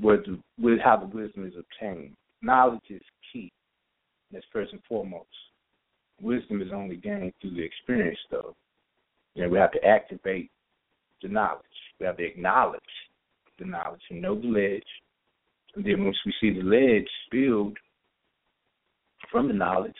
what 0.00 0.24
the, 0.24 0.38
with 0.58 0.78
how 0.80 0.96
the 0.96 1.06
wisdom 1.06 1.46
is 1.46 1.52
obtained. 1.58 2.14
Knowledge 2.42 2.80
is 2.88 3.02
key. 3.32 3.52
That's 4.32 4.44
first 4.52 4.72
and 4.72 4.82
foremost 4.88 5.28
wisdom 6.20 6.62
is 6.62 6.68
only 6.72 6.96
gained 6.96 7.32
through 7.40 7.54
the 7.54 7.62
experience, 7.62 8.18
though. 8.30 8.54
You 9.34 9.44
know, 9.44 9.48
we 9.48 9.58
have 9.58 9.72
to 9.72 9.84
activate 9.84 10.50
the 11.22 11.28
knowledge. 11.28 11.62
We 11.98 12.06
have 12.06 12.16
to 12.18 12.24
acknowledge 12.24 12.80
the 13.58 13.64
knowledge 13.64 14.02
and 14.10 14.22
know 14.22 14.40
the 14.40 14.46
ledge. 14.46 14.82
And 15.74 15.84
then 15.84 16.04
once 16.04 16.16
we 16.24 16.34
see 16.40 16.52
the 16.52 16.64
ledge 16.64 17.08
build 17.30 17.76
from 19.30 19.48
the 19.48 19.54
knowledge, 19.54 19.94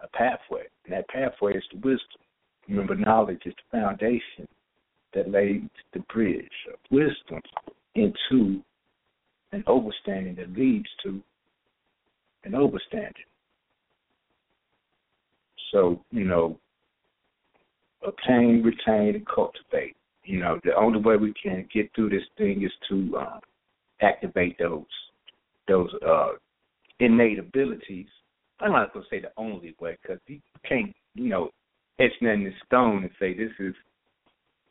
a 0.00 0.08
pathway. 0.08 0.64
And 0.84 0.94
that 0.94 1.08
pathway 1.08 1.54
is 1.54 1.64
the 1.72 1.78
wisdom. 1.78 2.20
Remember, 2.68 2.94
knowledge 2.94 3.42
is 3.44 3.54
the 3.54 3.78
foundation 3.78 4.48
that 5.14 5.30
lays 5.30 5.62
the 5.92 6.00
bridge 6.12 6.48
of 6.72 6.78
wisdom 6.90 7.40
into 7.94 8.62
an 9.52 9.62
overstanding 9.66 10.36
that 10.36 10.56
leads 10.56 10.88
to 11.04 11.20
an 12.44 12.52
overstanding. 12.52 13.26
So, 15.72 16.00
you 16.10 16.24
know, 16.24 16.58
obtain, 18.06 18.62
retain, 18.62 19.14
and 19.16 19.26
cultivate. 19.26 19.96
You 20.24 20.38
know, 20.38 20.60
the 20.62 20.74
only 20.76 21.00
way 21.00 21.16
we 21.16 21.34
can 21.42 21.66
get 21.74 21.90
through 21.94 22.10
this 22.10 22.22
thing 22.38 22.62
is 22.62 22.70
to 22.88 23.16
um, 23.18 23.40
activate 24.00 24.58
those 24.58 24.84
those 25.68 25.90
uh, 26.06 26.32
innate 27.00 27.38
abilities. 27.38 28.06
I'm 28.60 28.72
not 28.72 28.92
going 28.92 29.04
to 29.04 29.10
say 29.10 29.20
the 29.20 29.32
only 29.36 29.74
way 29.80 29.96
because 30.00 30.20
you 30.26 30.40
can't, 30.68 30.94
you 31.14 31.28
know, 31.28 31.50
etch 31.98 32.12
nothing 32.20 32.46
in 32.46 32.54
stone 32.66 33.02
and 33.02 33.10
say 33.18 33.34
this 33.34 33.50
is 33.58 33.74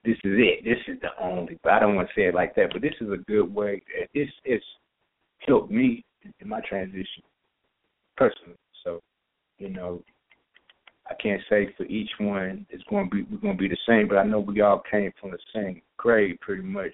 this 0.04 0.18
is 0.24 0.38
it. 0.38 0.64
This 0.64 0.80
is 0.88 1.02
the 1.02 1.10
only. 1.24 1.60
But 1.64 1.74
I 1.74 1.80
don't 1.80 1.96
want 1.96 2.08
to 2.08 2.14
say 2.16 2.28
it 2.28 2.36
like 2.36 2.56
that. 2.56 2.70
But 2.72 2.82
this 2.82 2.96
is 3.02 3.10
a 3.10 3.18
good 3.18 3.54
way. 3.54 3.82
It's 4.14 4.32
it's 4.46 4.66
helped 5.46 5.72
me 5.72 6.06
in 6.40 6.48
my 6.48 6.62
transition 6.62 7.24
personally. 8.16 8.58
So, 8.84 9.02
you 9.58 9.70
know, 9.70 10.02
I 11.12 11.22
can't 11.22 11.42
say 11.50 11.74
for 11.78 11.84
each 11.84 12.10
one 12.20 12.66
it's 12.70 12.84
going 12.90 13.10
to 13.10 13.16
be 13.16 13.24
we're 13.24 13.40
going 13.40 13.58
to 13.58 13.62
be 13.62 13.68
the 13.68 13.78
same. 13.88 14.08
But 14.08 14.18
I 14.18 14.24
know 14.24 14.40
we 14.40 14.62
all 14.62 14.82
came 14.90 15.12
from 15.20 15.32
the 15.32 15.40
same 15.54 15.82
grade, 15.98 16.40
pretty 16.40 16.64
much. 16.64 16.92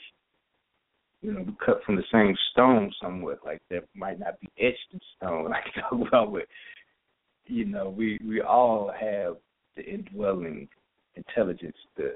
You 1.21 1.33
know, 1.33 1.41
we 1.41 1.53
cut 1.63 1.83
from 1.83 1.95
the 1.95 2.03
same 2.11 2.35
stone 2.51 2.91
somewhat. 3.01 3.39
Like 3.45 3.61
that 3.69 3.83
might 3.95 4.19
not 4.19 4.39
be 4.39 4.49
etched 4.59 4.93
in 4.93 4.99
stone, 5.17 5.45
like 5.49 5.63
talk 5.73 6.07
about, 6.07 6.33
but 6.33 6.47
you 7.45 7.65
know, 7.65 7.89
we 7.89 8.19
we 8.27 8.41
all 8.41 8.91
have 8.99 9.37
the 9.75 9.83
indwelling 9.83 10.67
intelligence, 11.15 11.77
the 11.95 12.15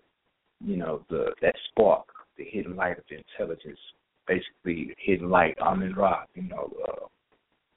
you 0.64 0.78
know, 0.78 1.04
the 1.10 1.32
that 1.42 1.56
spark, 1.70 2.08
the 2.38 2.46
hidden 2.46 2.76
light 2.76 2.98
of 2.98 3.04
the 3.10 3.18
intelligence, 3.18 3.80
basically 4.28 4.96
hidden 4.98 5.30
light, 5.30 5.58
Amen 5.62 5.94
Ra, 5.96 6.24
you 6.36 6.44
know, 6.44 6.72
uh, 6.88 7.06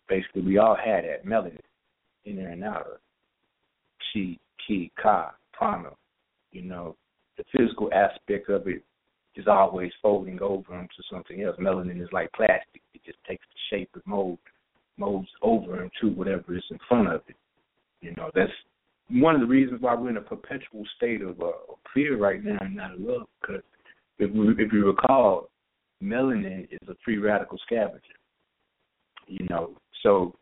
basically 0.09 0.43
we 0.43 0.59
all 0.59 0.77
had 0.77 1.05
that 1.05 1.27
melanin, 1.27 1.59
inner 2.25 2.49
and 2.49 2.65
outer, 2.65 3.01
chi, 4.15 4.39
ki, 4.67 4.91
ka, 5.01 5.35
prana, 5.53 5.91
you 6.53 6.63
know, 6.63 6.97
the 7.37 7.45
physical 7.57 7.91
aspect 7.93 8.49
of 8.49 8.69
it 8.69 8.83
is 9.35 9.47
always 9.49 9.91
folding 10.01 10.41
over 10.41 10.79
into 10.79 11.03
something 11.11 11.43
else. 11.43 11.57
Melanin 11.59 12.01
is 12.01 12.09
like 12.13 12.33
plastic; 12.33 12.83
it 12.95 13.03
just 13.05 13.19
takes 13.29 13.45
the 13.53 13.77
shape 13.77 13.91
and 13.95 14.03
mold, 14.07 14.39
molds 14.97 15.29
over 15.43 15.83
into 15.83 16.15
whatever 16.15 16.57
is 16.57 16.65
in 16.71 16.79
front 16.89 17.09
of 17.09 17.23
it. 17.27 17.37
You 18.01 18.15
know, 18.17 18.31
that's 18.35 18.53
one 19.11 19.35
of 19.35 19.41
the 19.41 19.47
reasons 19.47 19.83
why 19.83 19.95
we're 19.95 20.11
in 20.11 20.17
a 20.17 20.23
perpetual 20.23 20.85
state 20.97 21.23
of 21.23 21.41
uh, 21.41 21.51
fear 21.93 22.17
right 22.17 22.43
now 22.43 22.59
and 22.61 22.77
not 22.77 23.01
love. 23.01 23.27
Because 23.41 23.63
if 24.19 24.31
if 24.31 24.73
you 24.73 24.87
recall, 24.87 25.49
melanin 26.03 26.69
is 26.71 26.89
a 26.89 26.95
free 27.05 27.19
radical 27.19 27.59
scavenger. 27.67 28.01
You 29.27 29.47
know, 29.49 29.73
so 30.03 30.35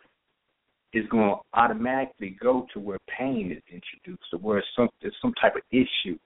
it's 0.92 1.08
going 1.08 1.30
to 1.30 1.58
automatically 1.58 2.37
go 2.40 2.66
to 2.75 2.80
where 2.80 2.99
pain 3.18 3.50
is 3.50 3.62
introduced, 3.72 4.28
or 4.32 4.38
where 4.38 4.64
some 4.76 4.88
there's 5.00 5.16
some 5.22 5.32
type 5.40 5.56
of 5.56 5.62
issue, 5.70 6.18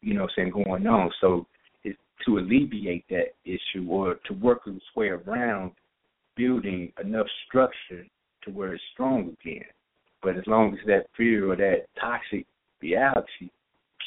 you 0.00 0.14
know, 0.14 0.26
saying 0.34 0.50
going 0.50 0.86
on. 0.86 1.10
So 1.20 1.46
it's 1.84 1.98
to 2.26 2.38
alleviate 2.38 3.04
that 3.10 3.34
issue 3.44 3.86
or 3.88 4.16
to 4.26 4.34
work 4.34 4.62
its 4.66 4.84
way 4.96 5.08
around 5.08 5.72
building 6.36 6.92
enough 7.02 7.26
structure 7.46 8.04
to 8.44 8.50
where 8.50 8.74
it's 8.74 8.82
strong 8.92 9.36
again. 9.40 9.64
But 10.22 10.36
as 10.36 10.44
long 10.46 10.72
as 10.72 10.80
that 10.86 11.06
fear 11.16 11.50
or 11.50 11.56
that 11.56 11.86
toxic 12.00 12.46
reality 12.80 13.50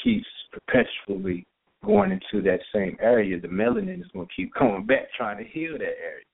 keeps 0.03 0.27
perpetually 0.51 1.45
going 1.85 2.11
into 2.11 2.41
that 2.43 2.59
same 2.73 2.97
area, 2.99 3.39
the 3.39 3.47
melanin 3.47 4.01
is 4.01 4.07
going 4.13 4.27
to 4.27 4.33
keep 4.35 4.53
coming 4.53 4.85
back 4.85 5.07
trying 5.15 5.37
to 5.37 5.49
heal 5.49 5.73
that 5.73 5.83
area. 5.83 6.25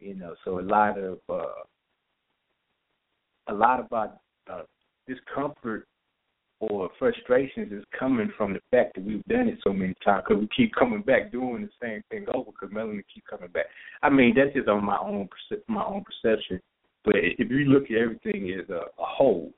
You 0.00 0.14
know, 0.14 0.34
so 0.44 0.60
a 0.60 0.62
lot 0.62 0.96
of 0.98 1.18
uh, 1.28 1.62
a 3.48 3.54
lot 3.54 3.80
of 3.80 3.92
our 3.92 4.12
uh, 4.50 4.62
discomfort 5.06 5.86
or 6.60 6.90
frustrations 6.98 7.72
is 7.72 7.84
coming 7.98 8.32
from 8.36 8.52
the 8.52 8.60
fact 8.70 8.94
that 8.96 9.04
we've 9.04 9.24
done 9.26 9.48
it 9.48 9.58
so 9.62 9.72
many 9.72 9.94
times 10.04 10.24
because 10.26 10.40
we 10.40 10.48
keep 10.56 10.74
coming 10.74 11.02
back 11.02 11.30
doing 11.30 11.62
the 11.62 11.70
same 11.80 12.02
thing 12.10 12.26
over 12.34 12.50
because 12.50 12.74
melanin 12.74 13.04
keep 13.14 13.24
coming 13.28 13.48
back. 13.50 13.66
I 14.02 14.10
mean, 14.10 14.34
that's 14.36 14.54
just 14.54 14.68
on 14.68 14.84
my 14.84 14.98
own 14.98 15.28
my 15.68 15.84
own 15.84 16.04
perception 16.04 16.60
but 17.08 17.14
if 17.16 17.50
you 17.50 17.60
look 17.60 17.84
at 17.84 17.96
everything 17.96 18.54
as 18.60 18.68
a, 18.68 18.80
a 19.00 19.04
whole, 19.04 19.50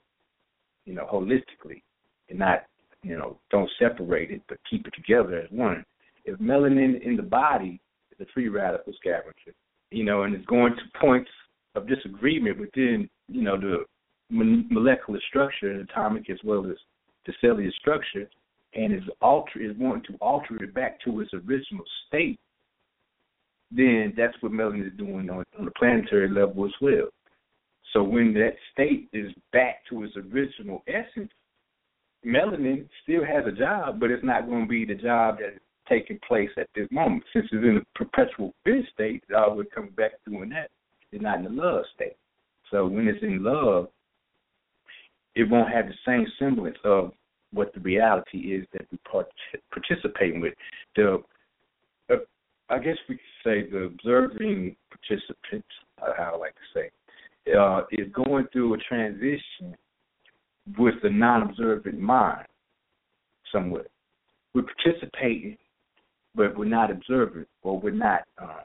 you 0.84 0.94
know, 0.94 1.04
holistically, 1.12 1.82
and 2.28 2.38
not, 2.38 2.66
you 3.02 3.16
know, 3.16 3.38
don't 3.50 3.70
separate 3.76 4.30
it, 4.30 4.42
but 4.48 4.58
keep 4.70 4.86
it 4.86 4.94
together 4.94 5.36
as 5.36 5.50
one. 5.50 5.84
If 6.24 6.38
melanin 6.38 7.02
in 7.04 7.16
the 7.16 7.24
body 7.24 7.80
is 8.12 8.24
a 8.24 8.30
free 8.32 8.48
radical 8.48 8.92
scavenger, 9.00 9.54
you 9.90 10.04
know, 10.04 10.22
and 10.22 10.34
it's 10.34 10.46
going 10.46 10.74
to 10.76 10.98
points 11.00 11.30
of 11.74 11.88
disagreement 11.88 12.60
within, 12.60 13.10
you 13.30 13.42
know, 13.42 13.58
the 13.58 13.84
molecular 14.30 15.20
structure, 15.28 15.70
and 15.70 15.88
atomic 15.88 16.30
as 16.30 16.38
well 16.44 16.66
as 16.66 16.76
the 17.26 17.32
cellular 17.40 17.70
structure, 17.80 18.28
and 18.74 18.92
is 18.92 19.02
alter 19.20 19.60
is 19.60 19.76
wanting 19.78 20.04
to 20.04 20.18
alter 20.20 20.62
it 20.62 20.74
back 20.74 21.00
to 21.04 21.20
its 21.20 21.32
original 21.34 21.84
state, 22.06 22.38
then 23.70 24.12
that's 24.16 24.34
what 24.40 24.52
melanin 24.52 24.86
is 24.86 24.98
doing 24.98 25.30
on, 25.30 25.44
on 25.58 25.64
the 25.64 25.70
planetary 25.72 26.28
level 26.28 26.64
as 26.64 26.72
well. 26.80 27.08
So 27.92 28.02
when 28.02 28.32
that 28.34 28.54
state 28.72 29.08
is 29.12 29.32
back 29.52 29.84
to 29.90 30.04
its 30.04 30.14
original 30.16 30.82
essence, 30.86 31.30
melanin 32.24 32.88
still 33.02 33.24
has 33.24 33.44
a 33.46 33.56
job, 33.56 33.98
but 33.98 34.10
it's 34.10 34.24
not 34.24 34.48
going 34.48 34.62
to 34.62 34.68
be 34.68 34.84
the 34.84 34.94
job 34.94 35.38
that 35.38 35.54
is 35.54 35.60
taking 35.88 36.20
place 36.26 36.50
at 36.56 36.68
this 36.74 36.86
moment. 36.92 37.24
Since 37.32 37.46
it's 37.50 37.64
in 37.64 37.78
a 37.78 37.98
perpetual 37.98 38.54
fear 38.64 38.82
state, 38.94 39.24
it's 39.28 39.36
always 39.36 39.66
coming 39.74 39.90
back 39.90 40.12
doing 40.28 40.50
that. 40.50 40.70
It's 41.10 41.22
not 41.22 41.38
in 41.38 41.44
the 41.44 41.50
love 41.50 41.84
state. 41.94 42.16
So 42.70 42.86
when 42.86 43.08
it's 43.08 43.22
in 43.22 43.42
love, 43.42 43.88
it 45.34 45.48
won't 45.48 45.72
have 45.72 45.86
the 45.86 45.94
same 46.06 46.26
semblance 46.38 46.76
of 46.84 47.12
what 47.52 47.72
the 47.74 47.80
reality 47.80 48.54
is 48.54 48.66
that 48.72 48.86
we 48.90 48.98
part- 48.98 49.30
participate 49.72 50.40
with. 50.40 50.54
The, 50.96 51.22
uh, 52.10 52.16
I 52.68 52.78
guess 52.78 52.96
we 53.08 53.16
could 53.16 53.24
say 53.44 53.70
the 53.70 53.84
observing 53.84 54.76
participants, 54.88 55.68
uh, 56.00 56.12
how 56.16 56.34
I 56.34 56.36
like 56.36 56.54
to 56.54 56.60
say, 56.74 57.52
uh, 57.52 57.82
is 57.90 58.12
going 58.12 58.46
through 58.52 58.74
a 58.74 58.78
transition 58.78 59.76
with 60.78 60.94
the 61.02 61.10
non-observant 61.10 61.98
mind, 61.98 62.46
somewhat. 63.50 63.90
We're 64.54 64.62
participating, 64.62 65.56
but 66.34 66.56
we're 66.56 66.66
not 66.66 66.90
observant, 66.90 67.48
or 67.62 67.80
we're 67.80 67.90
not 67.90 68.22
uh, 68.38 68.60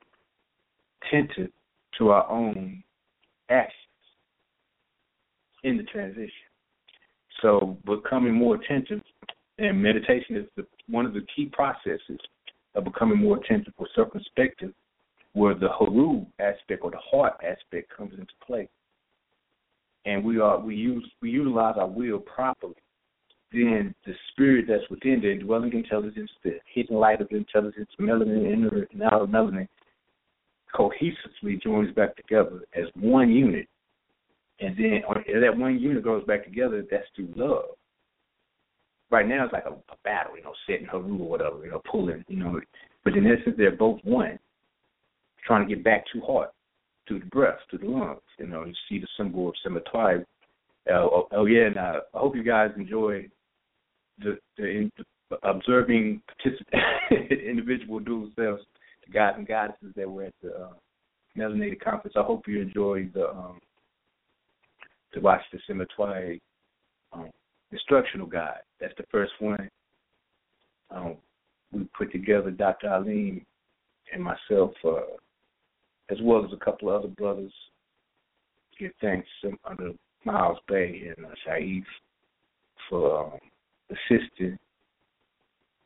attentive 1.01 1.51
to 1.97 2.09
our 2.09 2.29
own 2.29 2.83
actions 3.49 3.84
in 5.65 5.77
the 5.77 5.83
transition. 5.83 6.29
So, 7.41 7.77
becoming 7.85 8.33
more 8.33 8.55
attentive, 8.55 9.01
and 9.57 9.81
meditation 9.81 10.37
is 10.37 10.45
the, 10.55 10.65
one 10.87 11.05
of 11.05 11.13
the 11.13 11.25
key 11.35 11.49
processes 11.51 12.19
of 12.75 12.83
becoming 12.83 13.17
more 13.17 13.37
attentive 13.37 13.73
or 13.77 13.87
circumspective 13.95 14.71
where 15.33 15.53
the 15.53 15.67
haru 15.67 16.25
aspect 16.39 16.81
or 16.81 16.91
the 16.91 16.97
heart 16.97 17.33
aspect 17.43 17.91
comes 17.95 18.13
into 18.13 18.31
play, 18.45 18.69
and 20.05 20.23
we 20.23 20.39
are 20.39 20.59
we 20.59 20.75
use 20.75 21.05
we 21.21 21.29
utilize 21.29 21.75
our 21.77 21.87
will 21.87 22.19
properly, 22.19 22.75
then 23.51 23.93
the 24.05 24.13
spirit 24.31 24.65
that's 24.67 24.89
within 24.89 25.19
the 25.21 25.31
indwelling 25.31 25.73
intelligence, 25.73 26.31
the 26.43 26.57
hidden 26.73 26.97
light 26.97 27.21
of 27.21 27.27
intelligence, 27.31 27.89
melanin, 27.99 28.51
inner 28.51 28.87
and 28.91 29.03
outer 29.03 29.25
melanin, 29.25 29.67
cohesively 30.73 31.61
joins 31.61 31.93
back 31.95 32.15
together 32.15 32.61
as 32.73 32.85
one 32.95 33.29
unit, 33.29 33.67
and 34.59 34.77
then 34.77 35.01
that 35.41 35.57
one 35.57 35.79
unit 35.79 36.03
goes 36.03 36.23
back 36.25 36.45
together. 36.45 36.83
That's 36.89 37.05
through 37.15 37.33
love. 37.35 37.65
Right 39.11 39.27
now, 39.27 39.45
it's 39.45 39.53
like 39.53 39.65
a, 39.65 39.71
a 39.71 39.97
battle, 40.03 40.37
you 40.37 40.43
know, 40.43 40.53
setting 40.67 40.87
haru 40.87 41.17
or 41.21 41.29
whatever, 41.29 41.63
you 41.63 41.71
know, 41.71 41.81
pulling, 41.89 42.23
you 42.27 42.37
know. 42.37 42.59
But 43.03 43.15
in 43.15 43.27
essence, 43.27 43.55
they're 43.57 43.75
both 43.75 43.99
one 44.03 44.39
trying 45.45 45.67
to 45.67 45.75
get 45.75 45.83
back 45.83 46.05
to 46.13 46.21
heart, 46.21 46.51
to 47.07 47.19
the 47.19 47.25
breath, 47.25 47.59
to 47.71 47.77
the 47.77 47.85
lungs. 47.85 48.21
You 48.39 48.47
know, 48.47 48.65
you 48.65 48.73
see 48.89 48.99
the 48.99 49.07
symbol 49.17 49.49
of 49.49 49.55
Sematwai. 49.65 50.21
Uh, 50.89 50.93
oh, 50.93 51.27
oh, 51.31 51.45
yeah, 51.45 51.67
and 51.67 51.77
uh, 51.77 51.99
I 52.13 52.17
hope 52.17 52.35
you 52.35 52.43
guys 52.43 52.71
enjoy 52.77 53.27
the, 54.19 54.37
the, 54.57 54.89
the 55.29 55.37
observing 55.43 56.21
participant 56.27 56.83
individual 57.45 57.99
dual 57.99 58.29
selves, 58.35 58.63
the 59.05 59.11
guys 59.11 59.33
and 59.37 59.47
goddesses 59.47 59.93
that 59.95 60.09
were 60.09 60.23
at 60.23 60.33
the 60.41 60.55
uh, 60.55 60.73
Melanated 61.37 61.81
Conference. 61.81 62.15
I 62.17 62.23
hope 62.23 62.47
you 62.47 62.61
enjoy 62.61 63.09
the 63.13 63.29
um, 63.29 63.59
to 65.15 65.21
watch 65.21 65.41
the 65.51 65.59
Sematwai 65.67 66.39
um, 67.13 67.31
instructional 67.71 68.27
guide. 68.27 68.61
That's 68.79 68.93
the 68.97 69.05
first 69.11 69.31
one. 69.39 69.69
Um, 70.91 71.15
we 71.71 71.85
put 71.97 72.11
together 72.11 72.51
Dr. 72.51 72.89
Alim 72.89 73.43
and 74.13 74.23
myself 74.23 74.71
uh, 74.83 74.99
as 76.11 76.17
well 76.21 76.45
as 76.45 76.51
a 76.53 76.63
couple 76.63 76.89
of 76.89 77.01
other 77.01 77.13
brothers. 77.13 77.53
Give 78.79 78.91
thanks 79.01 79.27
under 79.63 79.91
Miles 80.25 80.59
Bay 80.67 81.11
and 81.15 81.25
uh, 81.25 81.29
Shaif 81.47 81.83
for 82.89 83.25
um, 83.25 83.39
assisting 83.89 84.57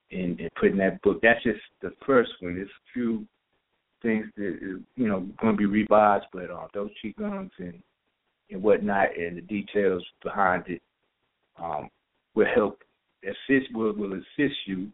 in, 0.10 0.38
in 0.40 0.50
putting 0.60 0.78
that 0.78 1.02
book. 1.04 1.20
That's 1.22 1.44
just 1.44 1.60
the 1.82 1.92
first 2.06 2.32
one. 2.40 2.56
There's 2.56 2.68
a 2.68 2.94
few 2.94 3.26
things 4.02 4.26
that 4.38 4.82
you 4.96 5.08
know 5.08 5.28
going 5.40 5.54
to 5.54 5.58
be 5.58 5.66
revised, 5.66 6.26
but 6.34 6.50
uh, 6.50 6.68
those 6.74 6.90
guns 7.18 7.52
and 7.60 7.82
and 8.50 8.62
whatnot, 8.62 9.18
and 9.18 9.38
the 9.38 9.42
details 9.42 10.04
behind 10.24 10.64
it 10.68 10.82
um, 11.62 11.90
will 12.36 12.48
help 12.54 12.80
assist 13.24 13.74
will 13.74 13.94
will 13.94 14.14
assist 14.14 14.56
you 14.66 14.88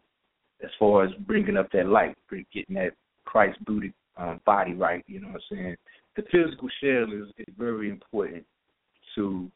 as 0.62 0.70
far 0.78 1.04
as 1.04 1.12
bringing 1.26 1.56
up 1.56 1.70
that 1.72 1.86
light, 1.86 2.16
getting 2.30 2.76
that 2.76 2.92
Christ 3.24 3.58
booted 3.64 3.92
um, 4.16 4.40
body 4.46 4.74
right. 4.74 5.04
You 5.06 5.20
know 5.20 5.28
what 5.28 5.42
I'm 5.50 5.56
saying? 5.56 5.76
The 6.16 6.22
physical 6.32 6.68
shell 6.80 7.12
is, 7.12 7.28
is 7.38 7.54
very 7.58 7.90
important 7.90 8.44
to 9.14 9.50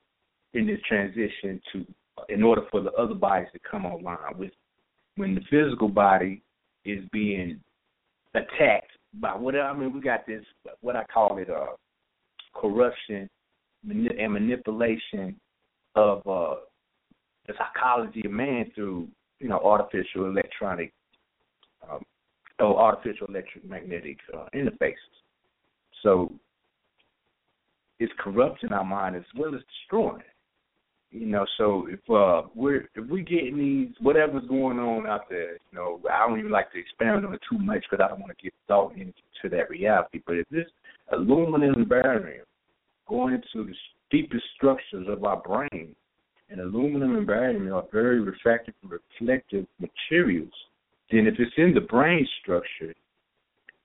in 0.55 0.67
this 0.67 0.81
transition 0.89 1.61
to 1.73 1.87
in 2.29 2.43
order 2.43 2.63
for 2.71 2.83
the 2.83 2.93
other 2.93 3.15
bodies 3.15 3.49
to 3.53 3.59
come 3.71 3.87
online 3.87 4.37
with 4.37 4.51
when 5.17 5.35
the 5.35 5.41
physical 5.51 5.89
body 5.89 6.43
is 6.85 7.03
being 7.13 7.61
attacked 8.35 8.91
by 9.15 9.35
what 9.35 9.57
I 9.57 9.73
mean 9.73 9.93
we 9.93 10.01
got 10.01 10.27
this 10.27 10.45
what 10.81 10.97
I 10.97 11.05
call 11.05 11.39
it 11.39 11.49
uh 11.49 11.67
corruption 12.55 13.29
and 13.89 14.33
manipulation 14.33 15.37
of 15.95 16.19
uh 16.27 16.57
the 17.47 17.55
psychology 17.59 18.23
of 18.25 18.31
man 18.31 18.71
through 18.75 19.09
you 19.39 19.49
know 19.49 19.59
artificial 19.61 20.27
electronic 20.27 20.93
um, 21.91 22.03
or 22.59 22.79
artificial 22.79 23.27
electromagnetic 23.29 24.19
uh, 24.37 24.47
interfaces. 24.55 24.95
So 26.03 26.33
it's 27.99 28.13
corrupting 28.19 28.73
our 28.73 28.85
mind 28.85 29.17
as 29.17 29.23
well 29.37 29.55
as 29.55 29.63
destroying. 29.81 30.21
It. 30.21 30.27
You 31.13 31.27
know, 31.27 31.45
so 31.59 31.89
if 31.91 31.99
uh 32.09 32.49
we're 32.55 32.89
if 32.95 33.09
we 33.11 33.23
getting 33.23 33.59
these 33.59 33.95
whatever's 34.01 34.47
going 34.47 34.79
on 34.79 35.07
out 35.07 35.29
there, 35.29 35.55
you 35.55 35.75
know, 35.75 36.01
I 36.11 36.27
don't 36.27 36.39
even 36.39 36.53
like 36.53 36.71
to 36.73 36.79
expand 36.79 37.27
on 37.27 37.35
it 37.35 37.41
too 37.51 37.59
much 37.59 37.85
because 37.91 38.05
I 38.05 38.09
don't 38.09 38.21
want 38.21 38.37
to 38.37 38.43
get 38.43 38.55
thought 38.69 38.93
into 38.93 39.15
that 39.51 39.69
reality. 39.69 40.21
But 40.25 40.37
if 40.37 40.49
this 40.51 40.67
aluminum 41.13 41.85
barium 41.85 42.45
going 43.11 43.35
into 43.35 43.67
the 43.67 43.75
deepest 44.11 44.45
structures 44.57 45.07
of 45.09 45.25
our 45.25 45.43
brain, 45.43 45.95
and 46.49 46.61
aluminum 46.61 47.17
and 47.17 47.27
barium 47.27 47.73
are 47.73 47.85
very 47.93 48.21
refractive 48.21 48.75
and 48.83 48.91
reflective 48.91 49.67
materials, 49.79 50.53
then 51.11 51.27
if 51.27 51.35
it's 51.39 51.53
in 51.59 51.75
the 51.75 51.81
brain 51.81 52.27
structure, 52.41 52.95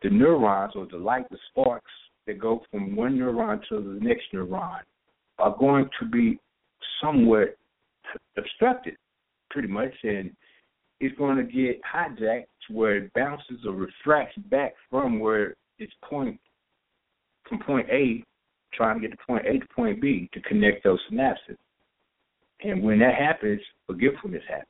the 0.01 0.09
neurons 0.09 0.73
or 0.75 0.87
the 0.89 0.97
light, 0.97 1.29
the 1.29 1.37
sparks 1.49 1.91
that 2.27 2.39
go 2.39 2.61
from 2.71 2.95
one 2.95 3.17
neuron 3.17 3.59
to 3.67 3.75
the 3.75 3.99
next 4.03 4.23
neuron 4.33 4.79
are 5.39 5.55
going 5.59 5.89
to 5.99 6.05
be 6.07 6.39
somewhat 7.01 7.57
obstructed, 8.37 8.95
pretty 9.49 9.67
much, 9.67 9.93
and 10.03 10.31
it's 10.99 11.17
going 11.17 11.37
to 11.37 11.43
get 11.43 11.81
hijacked 11.83 12.45
to 12.67 12.73
where 12.73 12.97
it 12.97 13.13
bounces 13.13 13.59
or 13.65 13.73
refracts 13.73 14.37
back 14.49 14.73
from 14.89 15.19
where 15.19 15.55
it's 15.77 15.93
point 16.07 16.39
from 17.47 17.59
point 17.59 17.87
A, 17.91 18.23
trying 18.75 18.99
to 18.99 19.07
get 19.07 19.17
to 19.17 19.25
point 19.25 19.45
A 19.45 19.59
to 19.59 19.65
point 19.75 20.01
B 20.01 20.29
to 20.33 20.41
connect 20.41 20.83
those 20.83 20.99
synapses. 21.11 21.57
And 22.63 22.83
when 22.83 22.99
that 22.99 23.15
happens, 23.15 23.61
forgetfulness 23.87 24.43
happens. 24.47 24.69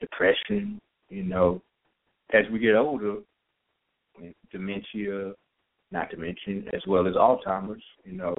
Depression, 0.00 0.80
you 1.08 1.24
know, 1.24 1.60
as 2.32 2.44
we 2.52 2.58
get 2.58 2.74
older, 2.74 3.16
dementia, 4.52 5.32
not 5.90 6.10
to 6.10 6.16
mention, 6.16 6.66
as 6.72 6.82
well 6.86 7.06
as 7.06 7.14
Alzheimer's, 7.14 7.82
you 8.04 8.12
know, 8.12 8.34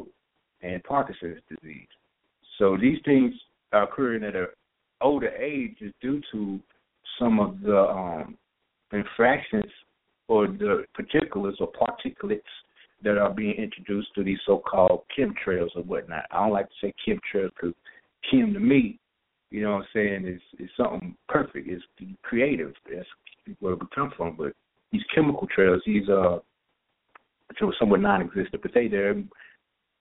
and 0.61 0.83
Parkinson's 0.83 1.41
disease. 1.49 1.87
So 2.57 2.77
these 2.79 2.99
things 3.05 3.33
are 3.73 3.83
occurring 3.83 4.23
at 4.23 4.35
an 4.35 4.47
older 5.01 5.29
age 5.29 5.77
is 5.81 5.93
due 6.01 6.21
to 6.31 6.59
some 7.17 7.39
of 7.39 7.61
the 7.61 7.77
um, 7.77 8.37
infractions 8.91 9.71
or 10.27 10.47
the 10.47 10.85
particulars 10.93 11.57
or 11.59 11.71
particulates 11.71 12.41
that 13.03 13.17
are 13.17 13.33
being 13.33 13.55
introduced 13.55 14.09
to 14.15 14.23
these 14.23 14.39
so-called 14.45 15.03
chemtrails 15.17 15.69
or 15.75 15.83
whatnot. 15.83 16.25
I 16.31 16.41
don't 16.41 16.51
like 16.51 16.67
to 16.67 16.75
say 16.81 16.93
chemtrails 17.07 17.51
because 17.55 17.75
chem 18.29 18.53
to 18.53 18.59
me, 18.59 18.99
you 19.51 19.61
know 19.63 19.71
what 19.71 19.81
I'm 19.81 19.87
saying, 19.93 20.27
is 20.27 20.41
is 20.59 20.69
something 20.77 21.15
perfect. 21.27 21.67
It's 21.69 21.83
creative. 22.23 22.73
That's 22.91 23.07
where 23.59 23.75
we 23.75 23.87
come 23.93 24.11
from. 24.15 24.35
But 24.35 24.53
these 24.91 25.03
chemical 25.13 25.47
trails, 25.47 25.81
these 25.85 26.07
uh, 26.09 26.39
somewhat 27.79 28.01
non-existent, 28.01 28.61
but 28.61 28.73
they 28.73 28.87
there. 28.87 29.15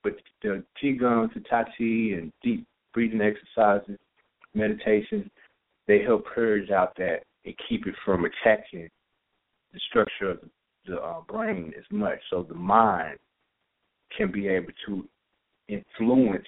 But 0.03 0.13
the 0.41 0.63
qigong, 0.81 1.29
chi, 1.49 1.65
and 1.79 2.31
deep 2.43 2.65
breathing 2.93 3.21
exercises, 3.21 3.97
meditation, 4.53 5.29
they 5.87 6.01
help 6.03 6.25
purge 6.25 6.69
out 6.69 6.95
that 6.97 7.23
and 7.45 7.55
keep 7.67 7.87
it 7.87 7.95
from 8.05 8.25
attacking 8.25 8.89
the 9.73 9.79
structure 9.89 10.31
of 10.31 10.41
the, 10.41 10.49
the 10.89 10.97
uh, 10.97 11.21
brain 11.21 11.73
as 11.77 11.85
much. 11.91 12.19
So 12.29 12.43
the 12.43 12.55
mind 12.55 13.17
can 14.15 14.31
be 14.31 14.47
able 14.47 14.71
to 14.87 15.07
influence 15.67 16.47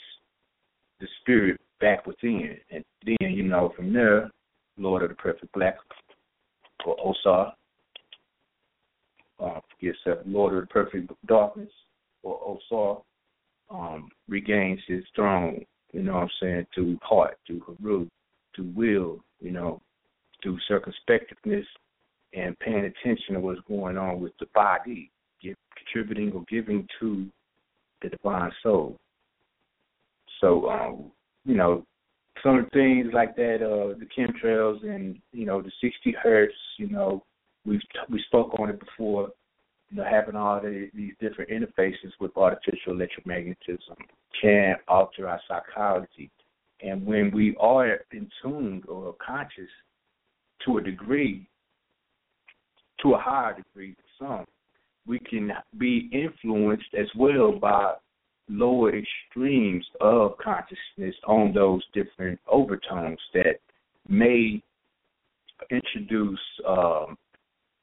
the 1.00 1.08
spirit 1.22 1.60
back 1.80 2.06
within. 2.06 2.58
And 2.72 2.84
then, 3.06 3.32
you 3.32 3.44
know, 3.44 3.74
from 3.76 3.94
there, 3.94 4.30
Lord 4.78 5.04
of 5.04 5.10
the 5.10 5.16
Perfect 5.16 5.52
Black, 5.54 5.78
or 6.86 6.98
Osar, 6.98 7.54
uh, 9.40 9.60
yourself, 9.80 10.20
Lord 10.26 10.56
of 10.56 10.62
the 10.62 10.68
Perfect 10.68 11.12
Darkness, 11.28 11.72
or 12.24 12.58
Osar, 12.72 13.02
um, 13.70 14.10
regains 14.28 14.80
his 14.88 15.04
throne, 15.16 15.66
you 15.94 16.04
know 16.04 16.14
what 16.14 16.24
I'm 16.24 16.30
saying, 16.42 16.68
through 16.74 16.98
heart, 17.02 17.38
through 17.48 17.62
Haru, 17.62 18.08
through 18.56 18.74
will, 18.76 19.24
you 19.40 19.52
know, 19.52 19.82
through 20.44 20.58
circumspectiveness 20.70 21.66
and 22.34 22.58
paying 22.60 22.86
attention 22.86 23.36
to 23.36 23.40
what's 23.40 23.62
going 23.68 23.98
on 23.98 24.20
with 24.22 24.34
the 24.40 24.46
body, 24.54 25.12
give, 25.42 25.56
contributing 25.76 26.32
or 26.34 26.44
giving 26.50 26.88
to 27.00 27.28
the 28.02 28.10
divine 28.10 28.52
soul. 28.64 28.98
So, 30.40 30.70
um, 30.70 31.12
you 31.46 31.56
know, 31.56 31.86
some 32.44 32.68
things 32.74 33.08
like 33.14 33.36
that, 33.36 33.58
uh, 33.58 33.98
the 34.00 34.08
chemtrails 34.18 34.84
and 34.84 35.20
you 35.32 35.46
know 35.46 35.62
the 35.62 35.72
60 35.82 36.16
hertz. 36.22 36.54
You 36.78 36.90
know, 36.90 37.24
we've 37.66 37.82
we 38.10 38.22
spoke 38.28 38.60
on 38.60 38.70
it 38.70 38.80
before. 38.80 39.30
You 39.90 39.98
know, 39.98 40.06
having 40.10 40.36
all 40.36 40.62
the, 40.62 40.90
these 40.94 41.14
different 41.20 41.52
interfaces 41.52 42.12
with 42.20 42.36
artificial 42.38 42.94
electromagnetism 42.94 43.98
can 44.42 44.76
alter 44.88 45.28
our 45.28 45.42
psychology. 45.50 46.32
And 46.82 47.06
when 47.06 47.30
we 47.32 47.56
are 47.60 48.00
in 48.12 48.30
tune 48.42 48.84
or 48.88 49.14
conscious 49.26 49.70
to 50.66 50.78
a 50.78 50.82
degree, 50.82 51.46
to 53.02 53.14
a 53.14 53.18
higher 53.18 53.56
degree 53.56 53.96
for 53.96 54.26
some, 54.26 54.46
we 55.08 55.20
can 55.20 55.52
be 55.78 56.10
influenced 56.12 56.94
as 56.98 57.08
well 57.18 57.52
by 57.52 57.94
lower 58.50 58.92
extremes 58.96 59.86
of 60.02 60.38
consciousness 60.38 61.16
on 61.26 61.54
those 61.54 61.82
different 61.94 62.40
overtones 62.48 63.20
that 63.34 63.56
may 64.08 64.62
introduce 65.70 66.40
um, 66.68 67.18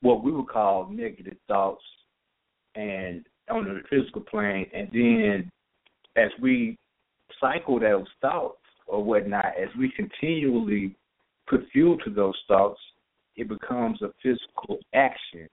what 0.03 0.23
we 0.23 0.31
would 0.31 0.49
call 0.49 0.89
negative 0.91 1.37
thoughts 1.47 1.83
and 2.75 3.25
on 3.51 3.65
the 3.65 3.81
physical 3.89 4.21
plane. 4.23 4.67
And 4.75 4.89
then 4.93 5.51
as 6.17 6.31
we 6.41 6.77
cycle 7.41 7.81
those 7.81 8.07
thoughts 8.21 8.59
or 8.87 9.03
whatnot, 9.03 9.53
as 9.61 9.69
we 9.79 9.91
continually 9.97 10.95
put 11.49 11.67
fuel 11.73 11.97
to 12.05 12.11
those 12.11 12.37
thoughts, 12.47 12.81
it 13.39 13.49
becomes 13.49 14.03
a 14.03 14.11
physical 14.21 14.81
action, 14.95 15.49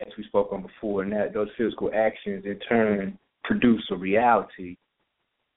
as 0.00 0.12
we 0.18 0.24
spoke 0.24 0.52
on 0.52 0.62
before, 0.62 1.02
and 1.02 1.10
that 1.12 1.32
those 1.32 1.48
physical 1.56 1.90
actions 1.94 2.44
in 2.44 2.58
turn 2.68 3.18
produce 3.42 3.82
a 3.90 3.96
reality, 3.96 4.76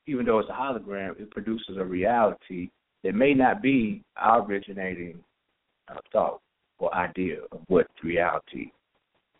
even 0.07 0.25
though 0.25 0.39
it's 0.39 0.49
a 0.49 0.53
hologram, 0.53 1.19
it 1.19 1.29
produces 1.31 1.75
a 1.77 1.83
reality 1.83 2.69
that 3.03 3.13
may 3.13 3.33
not 3.33 3.61
be 3.61 4.01
our 4.15 4.41
originating 4.45 5.19
uh, 5.89 5.99
thought 6.13 6.39
or 6.77 6.93
idea 6.95 7.39
of 7.51 7.59
what 7.67 7.87
reality 8.03 8.71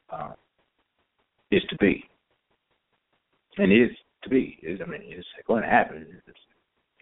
uh, 0.10 0.34
is 1.52 1.62
to 1.70 1.78
be. 1.78 2.04
And 3.58 3.72
is 3.72 3.96
to 4.24 4.30
be. 4.30 4.60
Is 4.62 4.82
I 4.86 4.90
mean, 4.90 5.02
it's 5.06 5.26
going 5.48 5.64
to 5.64 5.70
happen. 5.70 6.06
It's, 6.28 6.38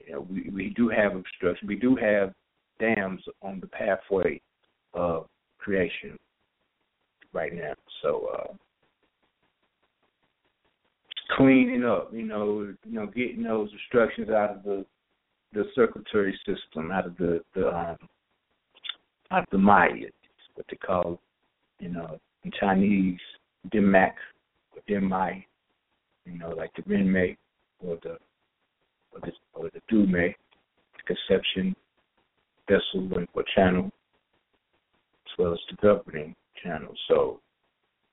you 0.06 0.14
know, 0.14 0.28
we 0.30 0.50
we 0.54 0.70
do 0.76 0.90
have 0.90 1.16
obstruction. 1.16 1.68
We 1.68 1.76
do 1.76 1.96
have 1.96 2.34
dams 2.80 3.22
on 3.42 3.60
the 3.60 3.68
pathway 3.68 4.40
of 4.98 5.28
creation 5.60 6.18
right 7.34 7.54
now. 7.54 7.74
So 8.02 8.30
uh, 8.34 8.54
cleaning 11.36 11.84
up, 11.84 12.10
you 12.12 12.24
know, 12.24 12.74
you 12.86 12.94
know, 12.94 13.06
getting 13.06 13.44
those 13.44 13.70
obstructions 13.74 14.30
out 14.30 14.58
of 14.58 14.64
the 14.64 14.86
the 15.54 15.64
circulatory 15.76 16.38
system, 16.46 16.92
out 16.92 17.06
of 17.06 17.18
the 17.18 17.42
the 17.56 17.68
um, 17.68 17.98
out 19.32 19.44
of 19.44 19.50
the 19.52 19.58
Maya, 19.58 20.10
what 20.56 20.66
they 20.70 20.78
call, 20.78 21.20
you 21.80 21.90
know, 21.90 22.20
in 22.44 22.52
Chinese, 22.60 23.20
Dimak 23.74 24.14
or 24.76 24.82
Dimai, 24.90 25.44
you 26.26 26.38
know, 26.38 26.50
like 26.50 26.72
the 26.76 26.84
Ren 26.88 27.12
Mai 27.12 27.38
or 27.80 27.98
the 28.04 28.18
or 29.12 29.22
the 29.22 29.32
or 29.54 29.70
the 29.74 29.82
Dume, 29.92 30.34
the 30.34 31.16
conception 31.16 31.76
vessel 32.68 33.10
or 33.34 33.44
channel, 33.56 33.92
well 35.38 35.54
as 35.54 35.60
the 35.70 35.78
governing 35.82 36.36
channel. 36.64 36.94
So 37.08 37.40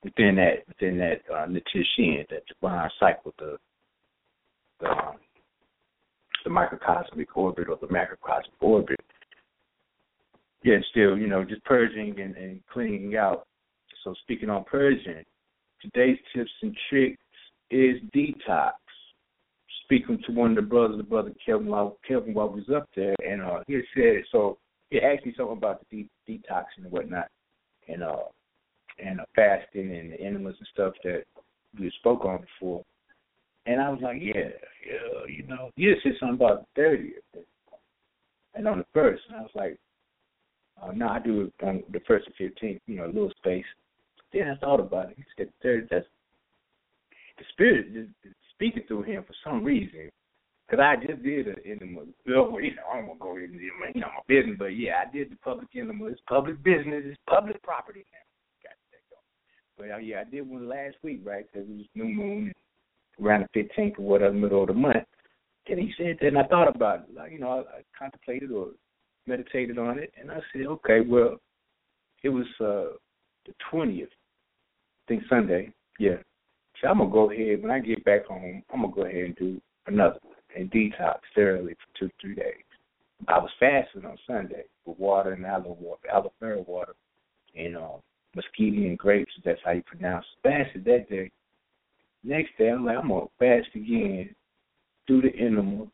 within 0.03 0.35
that 0.35 0.67
within 0.67 0.97
that 0.99 1.21
uh, 1.33 1.47
Nitishin, 1.47 2.27
that 2.29 2.43
divine 2.47 2.89
cycle, 2.99 3.33
the 3.39 3.57
the, 4.79 4.89
um, 4.89 5.15
the 6.43 6.49
microcosmic 6.49 7.35
orbit 7.35 7.67
or 7.69 7.77
the 7.81 7.87
macrocosmic 7.87 8.61
orbit, 8.61 8.99
yeah, 10.63 10.77
still, 10.91 11.17
you 11.17 11.27
know, 11.27 11.43
just 11.43 11.63
purging 11.63 12.19
and, 12.19 12.35
and 12.35 12.59
cleaning 12.71 13.15
out. 13.15 13.45
So 14.03 14.13
speaking 14.23 14.49
on 14.49 14.63
purging, 14.65 15.23
today's 15.81 16.17
tips 16.35 16.51
and 16.61 16.75
tricks 16.89 17.21
is 17.71 17.97
detox. 18.15 18.73
Speaking 19.83 20.19
to 20.25 20.31
one 20.31 20.51
of 20.51 20.55
the 20.55 20.63
brothers, 20.63 20.97
the 20.97 21.03
brother 21.03 21.31
Kelvin, 21.45 21.67
while 21.67 21.97
Kelvin 22.07 22.33
while 22.33 22.49
was 22.49 22.63
up 22.75 22.89
there, 22.95 23.15
and 23.23 23.43
uh, 23.43 23.59
he 23.67 23.79
said 23.95 24.23
so. 24.31 24.57
He 24.89 24.99
asked 24.99 25.25
me 25.25 25.33
something 25.37 25.57
about 25.57 25.81
the 25.91 26.07
detoxing 26.27 26.83
and 26.83 26.91
whatnot, 26.91 27.27
and 27.87 28.03
uh, 28.03 28.23
and 29.03 29.19
uh, 29.19 29.25
fasting 29.35 29.95
and 29.95 30.11
the 30.11 30.19
enemas 30.19 30.55
and 30.57 30.67
stuff 30.73 30.93
that 31.03 31.23
we 31.79 31.91
spoke 31.99 32.25
on 32.25 32.41
before. 32.41 32.83
And 33.65 33.81
I 33.81 33.89
was 33.89 33.99
like, 34.01 34.17
yeah, 34.21 34.49
yeah, 34.85 35.25
you 35.27 35.45
know, 35.47 35.71
you 35.75 35.95
said 36.03 36.13
something 36.19 36.35
about 36.35 36.67
the 36.75 36.81
30th. 36.81 37.43
And 38.53 38.67
on 38.67 38.77
the 38.77 38.85
first, 38.93 39.23
I 39.35 39.41
was 39.41 39.51
like, 39.55 39.77
uh, 40.81 40.91
no, 40.91 41.07
I 41.07 41.19
do 41.19 41.41
it 41.41 41.65
on 41.65 41.83
the 41.91 41.99
first 42.07 42.27
and 42.27 42.51
15th, 42.51 42.79
you 42.85 42.97
know, 42.97 43.05
a 43.05 43.07
little 43.07 43.31
space. 43.37 43.65
Then 44.31 44.49
I 44.49 44.55
thought 44.57 44.79
about 44.79 45.09
it. 45.09 45.17
He 45.17 45.23
said, 45.37 45.49
third, 45.63 45.87
that's 45.89 46.05
the 47.37 47.43
spirit 47.51 47.87
is 47.93 48.07
speaking 48.53 48.83
through 48.87 49.03
him 49.03 49.23
for 49.23 49.33
some 49.43 49.63
reason. 49.63 50.09
Because 50.67 50.83
I 50.83 50.95
just 51.05 51.21
did 51.21 51.47
an 51.47 51.55
enema. 51.63 52.01
Well, 52.25 52.59
you 52.59 52.75
know, 52.75 52.81
I 52.91 52.97
don't 52.97 53.07
want 53.07 53.19
to 53.19 53.23
go 53.23 53.37
into 53.37 53.59
you 53.59 54.01
know, 54.01 54.07
my 54.07 54.21
business, 54.27 54.55
but 54.57 54.75
yeah, 54.75 55.03
I 55.05 55.11
did 55.11 55.31
the 55.31 55.35
public 55.37 55.67
enema. 55.75 56.07
It's 56.07 56.21
public 56.27 56.61
business. 56.63 57.03
It's 57.05 57.19
public 57.29 57.61
property 57.61 58.03
now. 58.11 58.69
Got 58.69 58.77
that 58.91 59.03
going. 59.09 59.89
But 59.89 59.95
uh, 59.95 59.99
yeah, 59.99 60.21
I 60.21 60.29
did 60.29 60.49
one 60.49 60.67
last 60.67 60.95
week, 61.03 61.21
right? 61.23 61.45
Because 61.51 61.69
it 61.69 61.77
was 61.77 61.85
new 61.93 62.05
moon 62.05 62.53
around 63.21 63.47
the 63.53 63.61
15th 63.61 63.99
or 63.99 64.05
whatever, 64.05 64.33
middle 64.33 64.61
of 64.61 64.67
the 64.67 64.73
month. 64.73 65.05
And 65.67 65.79
he 65.79 65.93
said 65.97 66.17
that, 66.19 66.27
and 66.27 66.37
I 66.37 66.43
thought 66.43 66.75
about 66.75 67.01
it. 67.01 67.15
Like, 67.15 67.31
you 67.31 67.39
know, 67.39 67.49
I, 67.49 67.77
I 67.77 67.81
contemplated 67.97 68.51
or 68.51 68.69
meditated 69.27 69.77
on 69.77 69.99
it, 69.99 70.11
and 70.19 70.31
I 70.31 70.39
said, 70.51 70.65
okay, 70.65 71.01
well, 71.01 71.37
it 72.23 72.29
was 72.29 72.45
uh 72.59 72.97
the 73.45 73.53
20th, 73.71 74.03
I 74.03 74.07
think 75.07 75.23
Sunday, 75.29 75.71
yeah. 75.99 76.17
So 76.81 76.87
I'm 76.87 76.97
gonna 76.97 77.11
go 77.11 77.31
ahead 77.31 77.61
when 77.61 77.71
I 77.71 77.79
get 77.79 78.03
back 78.03 78.25
home. 78.25 78.63
I'm 78.73 78.81
gonna 78.81 78.93
go 78.93 79.03
ahead 79.03 79.25
and 79.25 79.35
do 79.35 79.61
another 79.85 80.17
one 80.23 80.35
and 80.55 80.71
detox 80.71 81.19
thoroughly 81.33 81.73
for 81.73 81.99
two, 81.99 82.11
three 82.21 82.35
days. 82.35 82.63
I 83.27 83.39
was 83.39 83.49
fasting 83.59 84.05
on 84.05 84.17
Sunday 84.27 84.63
with 84.85 84.99
water 84.99 85.33
and 85.33 85.45
aloe 85.45 85.77
water, 85.79 86.07
aloe 86.11 86.33
vera 86.39 86.61
water, 86.61 86.95
and 87.55 87.77
uh, 87.77 87.97
mesquite 88.35 88.97
grapes. 88.97 89.31
That's 89.43 89.59
how 89.63 89.71
you 89.71 89.83
pronounce 89.83 90.25
it. 90.43 90.47
Fasted 90.47 90.85
that 90.85 91.09
day. 91.09 91.31
Next 92.23 92.51
day, 92.57 92.69
I'm 92.69 92.85
like, 92.85 92.97
I'm 92.97 93.09
gonna 93.09 93.25
fast 93.39 93.67
again, 93.75 94.35
do 95.07 95.21
the 95.21 95.33
enema, 95.37 95.85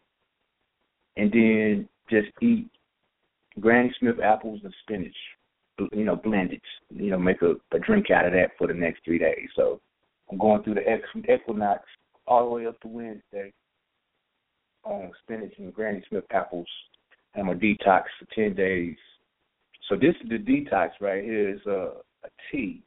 and 1.18 1.32
then 1.32 1.90
just 2.10 2.30
eat 2.42 2.70
Granny 3.60 3.94
Smith 4.00 4.20
apples 4.24 4.62
and 4.64 4.74
spinach, 4.82 5.16
you 5.92 6.06
know, 6.06 6.16
blended. 6.16 6.62
You 6.90 7.12
know, 7.12 7.20
make 7.20 7.42
a, 7.42 7.56
a 7.76 7.80
drink 7.80 8.10
out 8.12 8.26
of 8.26 8.34
that 8.34 8.52
for 8.58 8.68
the 8.68 8.74
next 8.74 9.04
three 9.04 9.20
days. 9.20 9.50
So 9.56 9.82
I'm 10.32 10.38
going 10.38 10.64
through 10.64 10.76
the 10.76 11.34
equinox 11.34 11.84
all 12.28 12.46
the 12.46 12.56
way 12.56 12.66
up 12.66 12.80
to 12.82 12.88
Wednesday 12.88 13.54
on 14.84 15.12
spinach 15.24 15.54
and 15.58 15.74
Granny 15.74 16.04
Smith 16.10 16.26
apples. 16.32 16.68
I'm 17.36 17.50
a 17.50 17.56
detox 17.56 18.04
for 18.20 18.26
ten 18.36 18.56
days. 18.56 18.98
So 19.90 19.96
this 19.96 20.16
is 20.24 20.30
the 20.30 20.38
detox 20.38 20.90
right 21.00 21.24
here 21.24 21.56
is 21.56 21.66
a, 21.66 21.94
a 22.24 22.30
tea, 22.52 22.84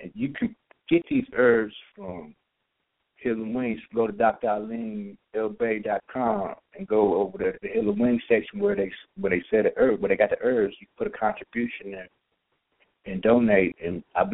and 0.00 0.10
you 0.14 0.32
can 0.32 0.54
get 0.88 1.02
these 1.08 1.26
herbs 1.34 1.74
from 1.96 2.34
Healing 3.22 3.54
Wings, 3.54 3.80
go 3.94 4.06
to 4.06 4.12
drarlenelbay.com 4.12 6.54
and 6.76 6.88
go 6.88 7.14
over 7.14 7.38
to 7.38 7.54
the 7.62 7.68
Healing 7.68 7.98
Wings 7.98 8.20
section 8.28 8.58
where 8.58 8.74
they 8.74 8.90
where 9.18 9.30
they 9.30 9.42
said 9.50 9.64
the 9.66 9.72
herb, 9.76 10.00
where 10.00 10.08
they 10.08 10.16
got 10.16 10.30
the 10.30 10.38
herbs. 10.42 10.74
You 10.80 10.88
put 10.98 11.06
a 11.06 11.10
contribution 11.10 11.92
there 11.92 12.08
and 13.06 13.22
donate, 13.22 13.76
and 13.84 14.02
I 14.16 14.24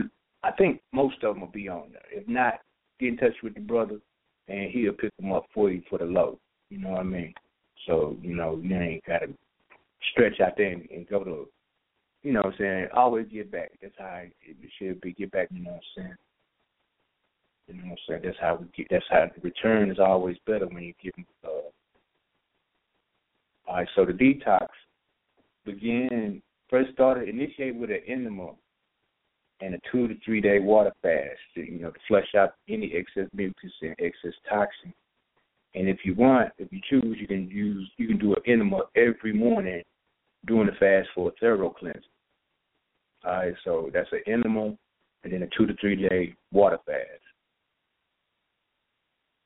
I 0.43 0.53
think 0.53 0.81
most 0.93 1.23
of 1.23 1.35
them 1.35 1.43
will 1.43 1.49
be 1.49 1.69
on 1.69 1.91
there. 1.93 2.07
If 2.11 2.27
not, 2.29 2.61
get 2.99 3.09
in 3.09 3.19
touch 3.19 3.35
with 3.43 3.55
the 3.55 3.61
brother, 3.61 3.99
and 4.49 4.71
he'll 4.71 4.93
pick 4.93 5.15
them 5.19 5.33
up 5.33 5.45
for 5.53 5.71
you 5.71 5.83
for 5.89 5.99
the 5.99 6.07
low. 6.07 6.39
You 6.71 6.79
know 6.79 6.91
what 6.91 7.01
I 7.01 7.05
mean? 7.05 7.35
So 7.87 8.17
you 8.23 8.35
know 8.35 8.61
you 8.63 8.77
ain't 8.77 9.05
got 9.05 9.21
to 9.21 9.29
stretch 10.13 10.41
out 10.41 10.57
there 10.57 10.73
and, 10.73 10.89
and 10.91 11.09
go 11.09 11.25
to, 11.25 11.49
you 12.23 12.33
know 12.33 12.41
what 12.41 12.55
I'm 12.55 12.59
saying. 12.59 12.89
Always 12.95 13.27
get 13.33 13.51
back. 13.51 13.73
That's 13.81 13.95
how 13.99 14.23
it 14.23 14.57
should 14.79 15.01
be. 15.01 15.13
Get 15.13 15.31
back. 15.31 15.49
You 15.51 15.65
know 15.65 15.71
what 15.71 15.77
I'm 15.77 16.03
saying. 16.05 16.15
You 17.69 17.75
know 17.75 17.83
what 17.85 17.91
I'm 17.93 17.97
saying? 18.09 18.21
That's 18.25 18.39
how 18.41 18.59
we 18.61 18.67
get. 18.77 18.89
That's 18.91 19.05
how 19.11 19.27
the 19.35 19.41
return 19.41 19.91
is 19.91 19.99
always 19.99 20.37
better 20.47 20.67
when 20.67 20.83
you 20.83 20.95
give. 21.03 21.13
Uh, 21.45 21.49
all 23.67 23.77
right, 23.77 23.89
so 23.95 24.07
the 24.07 24.13
detox 24.13 24.69
begin 25.67 26.41
first 26.71 26.93
started 26.93 27.29
initiate 27.29 27.77
with 27.77 27.91
an 27.91 28.01
enema 28.07 28.53
and 29.61 29.75
a 29.75 29.79
two 29.93 30.09
to 30.09 30.15
three 30.25 30.41
day 30.41 30.59
water 30.59 30.93
fast. 31.03 31.39
To, 31.55 31.61
you 31.61 31.81
know 31.81 31.91
to 31.91 31.99
flush 32.09 32.35
out 32.37 32.55
any 32.69 32.93
excess 32.95 33.29
mucus 33.35 33.73
and 33.83 33.95
excess 33.99 34.33
toxin. 34.49 34.95
And 35.79 35.89
if 35.89 35.99
you 36.05 36.15
want, 36.15 36.51
if 36.59 36.73
you 36.73 36.81
choose, 36.91 37.17
you 37.21 37.27
can 37.27 37.49
use 37.49 37.91
you 37.97 38.09
can 38.09 38.19
do 38.19 38.35
an 38.35 38.43
enema 38.47 38.81
every 38.97 39.33
morning 39.33 39.83
during 40.47 40.67
the 40.67 40.73
fast 40.73 41.09
for 41.15 41.29
a 41.29 41.33
thorough 41.41 41.71
cleanse. 41.71 42.05
All 43.25 43.33
right, 43.33 43.55
so 43.65 43.91
that's 43.93 44.11
an 44.13 44.23
enema 44.27 44.77
and 45.25 45.33
then 45.33 45.43
a 45.43 45.49
two 45.57 45.67
to 45.67 45.75
three 45.81 45.97
day 45.97 46.35
water 46.53 46.79
fast 46.87 47.23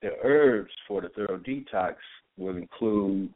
the 0.02 0.10
herbs 0.22 0.72
for 0.86 1.00
the 1.00 1.08
thorough 1.10 1.38
detox 1.38 1.94
will 2.36 2.56
include 2.56 3.32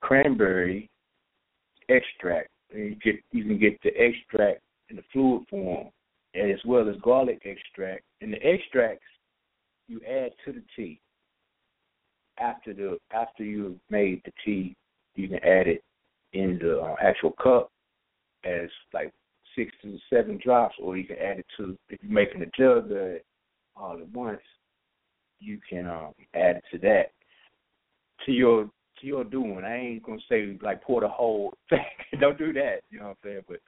cranberry 0.00 0.88
extract. 1.88 2.48
You 2.72 2.96
get 3.02 3.16
you 3.32 3.44
can 3.44 3.58
get 3.58 3.80
the 3.82 3.90
extract 3.98 4.60
in 4.90 4.96
the 4.96 5.02
fluid 5.12 5.44
form, 5.48 5.88
as 6.34 6.60
well 6.66 6.88
as 6.88 6.96
garlic 7.02 7.40
extract. 7.44 8.02
And 8.20 8.32
the 8.32 8.46
extracts 8.46 9.06
you 9.88 10.00
add 10.06 10.32
to 10.44 10.52
the 10.52 10.62
tea. 10.76 11.00
After 12.68 12.74
the 12.74 12.98
after 13.16 13.44
you've 13.44 13.78
made 13.90 14.22
the 14.24 14.32
tea, 14.44 14.76
you 15.14 15.28
can 15.28 15.38
add 15.38 15.66
it 15.66 15.82
in 16.32 16.58
the 16.60 16.80
uh, 16.80 16.96
actual 17.00 17.32
cup 17.42 17.70
as 18.44 18.68
like 18.92 19.12
six 19.56 19.72
to 19.82 19.98
seven 20.10 20.38
drops, 20.42 20.74
or 20.80 20.96
you 20.96 21.04
can 21.04 21.16
add 21.16 21.38
it 21.38 21.46
to 21.56 21.78
if 21.88 21.98
you're 22.02 22.12
making 22.12 22.42
a 22.42 22.46
jug 22.56 22.90
of 22.90 22.92
it 22.92 23.24
all 23.76 23.98
at 23.98 24.08
once 24.10 24.40
you 25.40 25.58
can 25.68 25.86
um, 25.86 26.12
add 26.34 26.56
it 26.56 26.64
to 26.72 26.78
that 26.78 27.12
to 28.26 28.32
your 28.32 28.64
to 29.00 29.06
your 29.06 29.24
doing. 29.24 29.62
I 29.64 29.76
ain't 29.76 30.02
gonna 30.02 30.18
say 30.28 30.58
like 30.62 30.82
pour 30.82 31.00
the 31.00 31.08
whole 31.08 31.54
thing. 31.70 31.80
don't 32.20 32.38
do 32.38 32.52
that. 32.54 32.80
You 32.90 33.00
know 33.00 33.06
what 33.06 33.10
I'm 33.24 33.30
saying? 33.30 33.40
But 33.48 33.60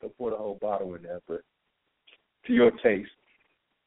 don't 0.00 0.16
pour 0.16 0.30
the 0.30 0.36
whole 0.36 0.58
bottle 0.60 0.94
in 0.94 1.02
there. 1.02 1.20
But 1.28 1.42
to 2.46 2.52
your 2.52 2.70
taste, 2.82 3.10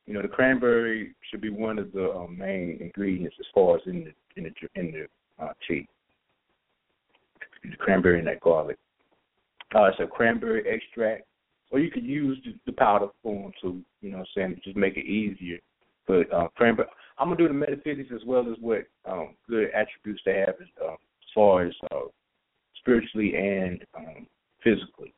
you 0.05 0.13
know 0.13 0.21
the 0.21 0.27
cranberry 0.27 1.15
should 1.29 1.41
be 1.41 1.49
one 1.49 1.79
of 1.79 1.91
the 1.91 2.11
um, 2.11 2.37
main 2.37 2.77
ingredients 2.81 3.35
as 3.39 3.45
far 3.53 3.77
as 3.77 3.81
in 3.85 4.03
the 4.05 4.13
in 4.45 4.53
the 4.61 4.79
in 4.79 4.91
the 4.91 5.43
uh, 5.43 5.53
tea. 5.67 5.87
The 7.63 7.77
cranberry 7.77 8.19
and 8.19 8.27
that 8.27 8.41
garlic. 8.41 8.77
Uh, 9.73 9.85
it's 9.85 9.99
a 9.99 10.07
cranberry 10.07 10.63
extract, 10.69 11.23
or 11.71 11.79
you 11.79 11.89
could 11.89 12.03
use 12.03 12.37
the, 12.45 12.53
the 12.65 12.73
powder 12.73 13.07
form 13.23 13.51
to, 13.61 13.81
you 14.01 14.11
know, 14.11 14.17
what 14.19 14.27
I'm 14.37 14.51
saying, 14.51 14.61
just 14.63 14.77
make 14.77 14.97
it 14.97 15.05
easier. 15.05 15.57
But 16.05 16.31
uh, 16.31 16.49
cranberry, 16.55 16.89
I'm 17.17 17.27
gonna 17.27 17.37
do 17.37 17.47
the 17.47 17.53
metaphysics 17.53 18.09
as 18.13 18.21
well 18.25 18.41
as 18.51 18.57
what 18.59 18.83
um, 19.05 19.35
good 19.49 19.69
attributes 19.73 20.21
they 20.25 20.39
have 20.39 20.55
as, 20.61 20.67
uh, 20.83 20.93
as 20.93 21.29
far 21.33 21.65
as 21.65 21.73
uh, 21.91 22.07
spiritually 22.79 23.33
and 23.35 23.83
um, 23.97 24.27
physically. 24.63 25.13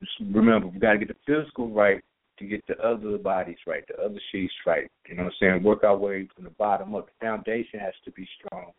Just 0.00 0.12
remember, 0.32 0.68
we 0.68 0.78
got 0.78 0.92
to 0.92 0.98
get 0.98 1.08
the 1.08 1.16
physical 1.26 1.68
right 1.68 2.02
to 2.38 2.46
get 2.46 2.66
the 2.66 2.78
other 2.78 3.18
bodies 3.18 3.58
right, 3.66 3.84
the 3.86 4.02
other 4.02 4.20
sheets 4.32 4.52
right. 4.66 4.90
You 5.08 5.16
know 5.16 5.24
what 5.24 5.32
I'm 5.32 5.36
saying? 5.40 5.62
Work 5.62 5.84
our 5.84 5.96
way 5.96 6.26
bottom 6.60 6.94
up. 6.94 7.06
The 7.06 7.26
foundation 7.26 7.80
has 7.80 7.94
to 8.04 8.12
be 8.12 8.28
strong. 8.38 8.70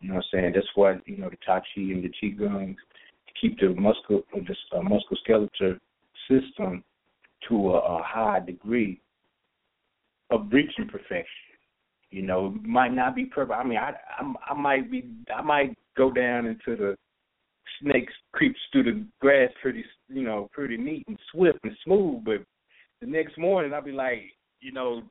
You 0.00 0.08
know 0.08 0.14
what 0.14 0.24
I'm 0.32 0.40
saying? 0.40 0.52
That's 0.54 0.66
why 0.76 0.94
you 1.04 1.18
know 1.18 1.28
the 1.28 1.36
Tai 1.44 1.58
Chi 1.58 1.82
and 1.82 2.04
the 2.04 2.10
Qigong 2.22 2.76
keep 3.40 3.58
the 3.58 3.74
muscle, 3.74 4.22
the 4.32 4.54
uh, 4.76 4.80
musculoskeletal 4.80 5.78
system 6.30 6.84
to 7.48 7.70
a, 7.70 7.98
a 7.98 8.02
high 8.02 8.40
degree 8.40 9.00
of 10.30 10.46
reaching 10.52 10.86
perfection. 10.86 11.26
You 12.10 12.22
know, 12.22 12.56
might 12.62 12.94
not 12.94 13.14
be 13.14 13.26
perfect. 13.26 13.58
I 13.58 13.64
mean, 13.64 13.78
I, 13.78 13.92
I 14.18 14.52
I 14.52 14.54
might 14.54 14.90
be 14.90 15.10
I 15.36 15.42
might 15.42 15.76
go 15.96 16.10
down 16.10 16.46
into 16.46 16.76
the 16.76 16.96
snakes 17.82 18.12
creeps 18.32 18.58
through 18.72 18.84
the 18.84 19.04
grass 19.20 19.50
pretty 19.60 19.84
you 20.08 20.22
know 20.22 20.48
pretty 20.52 20.76
neat 20.76 21.04
and 21.08 21.18
swift 21.32 21.58
and 21.64 21.76
smooth, 21.84 22.24
but 22.24 22.38
the 23.00 23.06
next 23.06 23.36
morning 23.36 23.74
I'll 23.74 23.82
be 23.82 23.92
like 23.92 24.22
you 24.60 24.72
know 24.72 25.02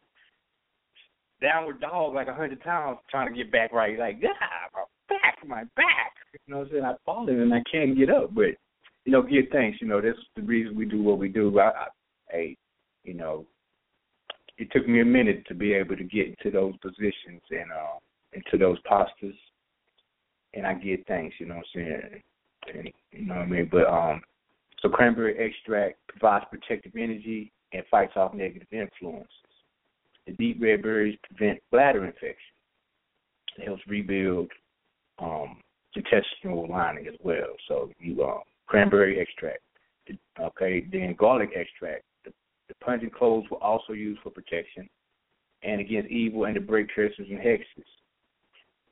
downward 1.41 1.79
dog 1.81 2.13
like 2.13 2.27
a 2.27 2.33
hundred 2.33 2.63
times 2.63 2.97
trying 3.09 3.31
to 3.31 3.35
get 3.35 3.51
back 3.51 3.71
right. 3.71 3.97
Like 3.97 4.17
yeah, 4.21 4.29
my 4.73 4.83
back, 5.09 5.47
my 5.47 5.63
back. 5.75 6.13
You 6.33 6.53
know 6.53 6.59
what 6.59 6.67
I'm 6.67 6.71
saying? 6.71 6.83
I've 6.85 7.01
fallen 7.05 7.39
and 7.39 7.53
I 7.53 7.61
can't 7.71 7.97
get 7.97 8.09
up, 8.09 8.33
but 8.33 8.55
you 9.05 9.11
know, 9.11 9.21
give 9.21 9.45
thanks. 9.51 9.77
You 9.81 9.87
know, 9.87 10.01
that's 10.01 10.17
the 10.35 10.41
reason 10.41 10.75
we 10.75 10.85
do 10.85 11.01
what 11.01 11.19
we 11.19 11.29
do. 11.29 11.59
I, 11.59 11.63
I 11.63 11.87
hey, 12.29 12.57
you 13.03 13.13
know, 13.13 13.45
it 14.57 14.69
took 14.71 14.87
me 14.87 15.01
a 15.01 15.05
minute 15.05 15.45
to 15.47 15.53
be 15.53 15.73
able 15.73 15.95
to 15.95 16.03
get 16.03 16.27
into 16.27 16.51
those 16.51 16.75
positions 16.77 17.41
and 17.51 17.71
uh, 17.71 17.99
into 18.33 18.57
those 18.57 18.77
postures, 18.87 19.35
and 20.53 20.65
I 20.65 20.73
get 20.73 21.07
thanks. 21.07 21.35
You 21.39 21.47
know 21.47 21.55
what 21.55 21.65
I'm 21.75 21.81
saying? 21.81 22.21
And, 22.73 22.89
you 23.11 23.25
know 23.27 23.35
what 23.35 23.43
I 23.43 23.45
mean? 23.45 23.69
But 23.71 23.87
um, 23.87 24.21
So 24.81 24.89
cranberry 24.89 25.37
extract 25.37 25.95
provides 26.07 26.45
protective 26.49 26.93
energy 26.95 27.51
and 27.73 27.83
fights 27.89 28.13
off 28.15 28.33
negative 28.33 28.67
influences. 28.71 29.27
The 30.37 30.53
deep 30.53 30.61
red 30.61 30.81
berries 30.81 31.17
prevent 31.23 31.59
bladder 31.71 32.05
infection. 32.05 32.35
It 33.57 33.65
helps 33.65 33.81
rebuild 33.87 34.51
um, 35.19 35.57
intestinal 35.95 36.67
lining 36.69 37.07
as 37.07 37.15
well. 37.23 37.55
So 37.67 37.89
you 37.99 38.23
uh, 38.23 38.39
cranberry 38.67 39.19
extract. 39.19 39.59
Okay, 40.39 40.85
then 40.91 41.15
garlic 41.17 41.49
extract. 41.55 42.03
The, 42.23 42.31
the 42.69 42.75
pungent 42.75 43.13
cloves 43.13 43.49
were 43.49 43.61
also 43.63 43.93
used 43.93 44.21
for 44.21 44.29
protection 44.29 44.87
and 45.63 45.81
against 45.81 46.09
evil 46.09 46.45
and 46.45 46.55
to 46.55 46.61
break 46.61 46.87
curses 46.95 47.25
and 47.29 47.39
hexes. 47.39 47.83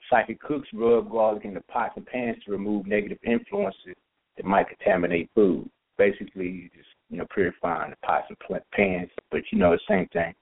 Psychic 0.10 0.40
cooks 0.42 0.68
rub 0.74 1.10
garlic 1.10 1.46
in 1.46 1.54
the 1.54 1.62
pots 1.62 1.94
and 1.96 2.06
pans 2.06 2.38
to 2.46 2.52
remove 2.52 2.86
negative 2.86 3.18
influences 3.24 3.96
that 4.36 4.46
might 4.46 4.68
contaminate 4.68 5.30
food. 5.34 5.70
Basically, 5.98 6.48
you 6.48 6.70
just 6.76 6.90
you 7.10 7.18
know 7.18 7.26
purifying 7.34 7.92
the 7.92 7.98
pots 8.06 8.28
and 8.30 8.62
pans, 8.72 9.10
but 9.32 9.42
you 9.52 9.58
know 9.58 9.72
the 9.72 9.80
same 9.88 10.08
thing. 10.10 10.34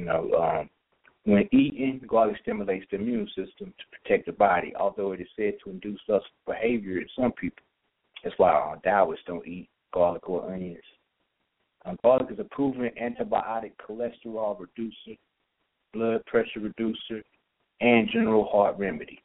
You 0.00 0.06
know, 0.06 0.32
um, 0.32 0.70
when 1.24 1.46
eating, 1.52 2.00
garlic 2.08 2.38
stimulates 2.40 2.86
the 2.90 2.96
immune 2.96 3.26
system 3.36 3.74
to 3.78 3.98
protect 3.98 4.24
the 4.24 4.32
body, 4.32 4.72
although 4.74 5.12
it 5.12 5.20
is 5.20 5.26
said 5.36 5.54
to 5.62 5.70
induce 5.70 6.00
lustful 6.08 6.30
behavior 6.46 6.98
in 7.00 7.06
some 7.14 7.32
people. 7.32 7.62
That's 8.24 8.34
why 8.38 8.50
uh, 8.50 8.76
Taoists 8.76 9.26
don't 9.26 9.46
eat 9.46 9.68
garlic 9.92 10.26
or 10.26 10.50
onions. 10.50 10.82
Um, 11.84 11.98
garlic 12.02 12.28
is 12.30 12.38
a 12.38 12.44
proven 12.44 12.90
antibiotic, 12.98 13.72
cholesterol 13.86 14.58
reducer, 14.58 15.20
blood 15.92 16.24
pressure 16.24 16.60
reducer, 16.60 17.22
and 17.82 18.08
general 18.10 18.48
heart 18.50 18.78
remedy. 18.78 19.22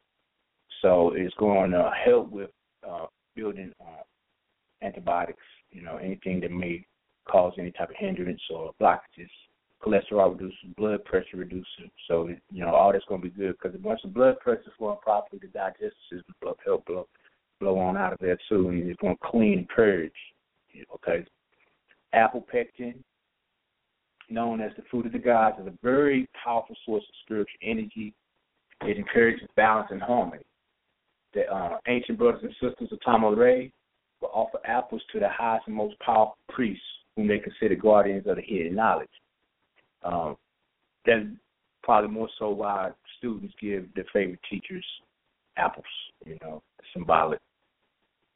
So 0.82 1.14
it's 1.16 1.36
going 1.36 1.72
to 1.72 1.90
help 2.04 2.30
with 2.32 2.50
uh, 2.86 3.06
building 3.34 3.72
uh, 3.80 4.04
antibiotics, 4.86 5.40
you 5.72 5.84
know, 5.84 5.96
anything 5.96 6.42
that 6.42 6.52
may 6.52 6.86
cause 7.32 7.54
any 7.58 7.72
type 7.72 7.92
of 7.92 7.96
hindrance 7.98 8.42
or 8.50 8.74
blockages 8.82 9.30
cholesterol 9.86 10.32
reducer, 10.32 10.56
blood 10.78 11.04
pressure 11.06 11.38
reducer. 11.38 11.66
So 12.08 12.30
you 12.52 12.66
know 12.66 12.74
all 12.74 12.92
that's 12.92 13.06
going 13.06 13.22
to 13.22 13.30
be 13.30 13.36
good 13.36 13.56
because 13.62 13.80
once 13.82 14.02
the 14.04 14.10
blood 14.10 14.40
pressure 14.40 14.62
is 14.66 14.74
flowing 14.78 14.98
properly, 15.02 15.40
the 15.42 15.48
digestive 15.48 15.92
system 16.12 16.36
will 16.42 16.58
help 16.66 16.86
blow 16.86 17.08
blow 17.60 17.78
on 17.80 17.98
out 17.98 18.14
of 18.14 18.20
there 18.20 18.38
too, 18.50 18.70
and 18.70 18.90
it's 18.90 19.00
going 19.00 19.16
to 19.16 19.28
clean 19.30 19.60
and 19.60 19.70
purge. 19.70 20.12
Okay, 20.96 21.26
apple 22.14 22.46
pectin, 22.52 23.04
known 24.30 24.60
as 24.62 24.72
the 24.76 24.84
fruit 24.90 25.06
of 25.06 25.12
the 25.12 25.20
gods, 25.20 25.58
is 25.62 25.68
a 25.68 25.74
very 25.84 26.28
powerful 26.44 26.76
source 26.86 27.04
of 27.04 27.16
spiritual 27.24 27.60
energy. 27.62 28.14
It 28.82 28.98
encourages 28.98 29.48
balance 29.56 29.88
and 29.92 30.02
harmony. 30.02 30.44
The 31.34 31.44
uh, 31.44 31.78
ancient 31.88 32.18
brothers 32.18 32.42
and 32.44 32.52
sisters 32.62 32.90
of 32.92 33.00
Tama-Re 33.06 33.72
will 34.22 34.30
offer 34.34 34.60
apples 34.66 35.02
to 35.14 35.20
the 35.20 35.30
highest 35.30 35.68
and 35.68 35.76
most 35.76 35.98
powerful 36.00 36.38
priests, 36.50 36.84
whom 37.16 37.28
they 37.28 37.40
consider 37.40 37.76
guardians 37.76 38.28
of 38.28 38.36
the 38.36 38.42
hidden 38.42 38.76
knowledge. 38.76 39.10
Um, 40.06 40.38
that's 41.06 41.26
probably 41.84 42.10
more 42.10 42.30
so 42.40 42.50
why 42.50 42.92
students 43.18 43.54
give 43.60 43.88
their 43.96 44.06
favorite 44.14 44.40
teachers 44.50 44.86
apples, 45.58 45.86
you 46.26 46.38
know, 46.42 46.62
symbolic. 46.94 47.40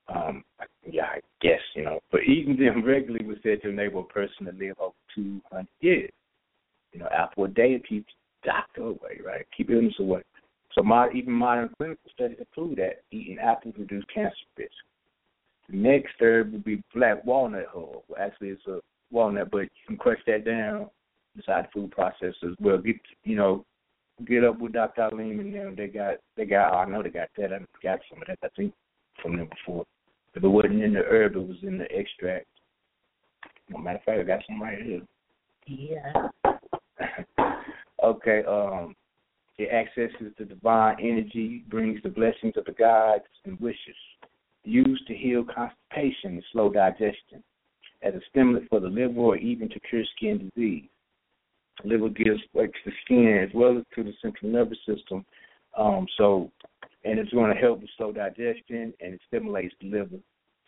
Um, 0.07 0.43
yeah, 0.89 1.05
I 1.05 1.19
guess, 1.41 1.59
you 1.75 1.83
know, 1.83 1.99
but 2.11 2.21
eating 2.21 2.57
them 2.57 2.83
regularly 2.85 3.25
was 3.25 3.37
said 3.43 3.61
to 3.61 3.69
enable 3.69 4.01
a 4.01 4.05
person 4.05 4.45
to 4.45 4.51
live 4.51 4.75
over 4.79 4.95
200 5.15 5.67
years. 5.81 6.11
You 6.91 6.99
know, 6.99 7.07
apple 7.15 7.45
a 7.45 7.47
day 7.47 7.79
keeps 7.87 8.11
doctor 8.43 8.81
away, 8.81 9.19
right? 9.23 9.45
Keep 9.55 9.69
illness 9.69 9.93
away. 9.99 10.23
So 10.73 10.83
my, 10.83 11.09
even 11.13 11.33
modern 11.33 11.69
clinical 11.77 12.09
studies 12.13 12.37
proved 12.53 12.77
that 12.79 13.01
eating 13.11 13.37
apples 13.37 13.75
reduce 13.77 14.05
cancer 14.13 14.35
risk. 14.57 14.71
The 15.69 15.77
next 15.77 16.13
herb 16.19 16.53
would 16.53 16.63
be 16.63 16.81
black 16.95 17.23
walnut 17.25 17.67
hull. 17.71 18.03
Well, 18.07 18.19
actually, 18.19 18.49
it's 18.49 18.65
a 18.67 18.79
walnut, 19.11 19.51
but 19.51 19.59
you 19.59 19.69
can 19.87 19.97
crush 19.97 20.19
that 20.25 20.45
down 20.45 20.89
inside 21.39 21.67
food 21.73 21.91
processors. 21.91 22.55
Well, 22.59 22.77
get 22.77 22.97
you 23.23 23.35
know, 23.35 23.65
get 24.27 24.43
up 24.43 24.59
with 24.59 24.73
Dr. 24.73 25.03
Alim 25.03 25.39
and 25.39 25.53
them. 25.53 25.75
They 25.77 25.87
got 25.87 26.15
they 26.35 26.45
got. 26.45 26.73
Oh, 26.73 26.77
I 26.77 26.85
know 26.85 27.03
they 27.03 27.09
got 27.09 27.29
that. 27.37 27.53
I 27.53 27.59
got 27.81 27.99
some 28.09 28.21
of 28.21 28.27
that. 28.27 28.39
I 28.43 28.49
think 28.55 28.73
from 29.21 29.37
them 29.37 29.49
before. 29.49 29.85
If 30.35 30.43
it 30.43 30.47
wasn't 30.47 30.83
in 30.83 30.93
the 30.93 30.99
herb, 30.99 31.35
it 31.35 31.47
was 31.47 31.57
in 31.63 31.77
the 31.77 31.91
extract. 31.91 32.45
No 33.69 33.79
matter 33.79 33.97
of 33.97 34.03
fact, 34.03 34.19
I 34.19 34.23
got 34.23 34.43
some 34.47 34.61
right 34.61 34.81
here. 34.81 35.01
Yeah. 35.65 36.29
okay. 38.03 38.43
Um, 38.47 38.95
it 39.57 39.69
accesses 39.71 40.33
the 40.37 40.45
divine 40.45 40.97
energy, 41.01 41.65
brings 41.69 42.01
the 42.03 42.09
blessings 42.09 42.53
of 42.55 42.65
the 42.65 42.71
gods 42.71 43.25
and 43.45 43.59
wishes. 43.59 43.95
Used 44.63 45.05
to 45.07 45.15
heal 45.15 45.43
constipation 45.43 46.33
and 46.33 46.43
slow 46.51 46.69
digestion, 46.69 47.43
as 48.03 48.13
a 48.13 48.21
stimulant 48.29 48.69
for 48.69 48.79
the 48.79 48.87
liver 48.87 49.19
or 49.19 49.37
even 49.37 49.67
to 49.69 49.79
cure 49.79 50.03
skin 50.15 50.49
disease 50.55 50.89
liver 51.83 52.09
gives 52.09 52.41
like 52.53 52.71
to 52.71 52.79
the 52.85 52.91
skin 53.05 53.45
as 53.47 53.53
well 53.53 53.77
as 53.77 53.83
to 53.95 54.03
the 54.03 54.13
central 54.21 54.51
nervous 54.51 54.77
system. 54.85 55.25
Um, 55.77 56.07
so, 56.17 56.51
and 57.05 57.19
it's 57.19 57.31
going 57.31 57.53
to 57.53 57.59
help 57.59 57.81
with 57.81 57.89
slow 57.97 58.11
digestion 58.11 58.93
and 58.99 59.13
it 59.13 59.21
stimulates 59.27 59.73
the 59.81 59.89
liver. 59.89 60.17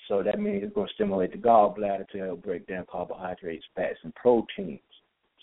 So 0.08 0.24
that 0.24 0.40
means 0.40 0.64
it's 0.64 0.74
going 0.74 0.88
to 0.88 0.94
stimulate 0.94 1.32
the 1.32 1.38
gallbladder 1.38 2.08
to 2.10 2.18
help 2.18 2.44
break 2.44 2.68
down 2.68 2.86
carbohydrates, 2.92 3.66
fats, 3.76 4.00
and 4.04 4.14
proteins. 4.16 4.80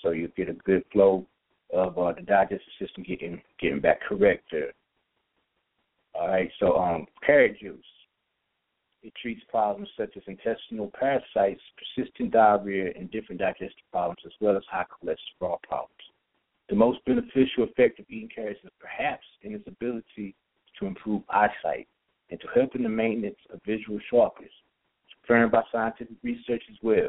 So 0.03 0.11
you 0.11 0.29
get 0.37 0.49
a 0.49 0.55
good 0.55 0.85
flow 0.93 1.27
of 1.73 1.99
uh, 1.99 2.13
the 2.13 2.23
digestive 2.23 2.61
system 2.79 3.03
getting 3.03 3.41
getting 3.61 3.81
back 3.81 4.01
correct 4.09 4.45
there. 4.51 4.73
All 6.15 6.29
right. 6.29 6.51
So 6.59 6.77
um, 6.77 7.07
carrot 7.25 7.59
juice. 7.61 7.79
It 9.09 9.15
treats 9.23 9.41
problems 9.49 9.89
such 9.97 10.19
as 10.19 10.23
intestinal 10.27 10.93
parasites, 10.93 11.63
persistent 11.79 12.31
diarrhea, 12.31 12.93
and 12.95 13.11
different 13.11 13.41
digestive 13.41 13.91
problems, 13.91 14.19
as 14.27 14.33
well 14.39 14.55
as 14.55 14.63
high 14.71 14.85
cholesterol 14.85 15.63
problems. 15.63 16.05
The 16.69 16.77
most 16.77 17.03
beneficial 17.07 17.65
effect 17.65 17.99
of 18.01 18.05
eating 18.11 18.29
carrots 18.29 18.61
is 18.63 18.71
perhaps 18.79 19.25
in 19.41 19.55
its 19.55 19.67
ability 19.67 20.35
to 20.79 20.87
improve 20.87 21.23
eyesight 21.31 21.89
and 22.29 22.39
to 22.39 22.47
help 22.55 22.77
in 22.77 22.83
the 22.83 22.91
maintenance 22.91 23.39
of 23.51 23.63
visual 23.65 23.99
sharpness. 24.11 24.53
Confirmed 25.23 25.53
by 25.53 25.63
scientific 25.73 26.17
research 26.23 26.65
as 26.71 26.77
well. 26.83 27.09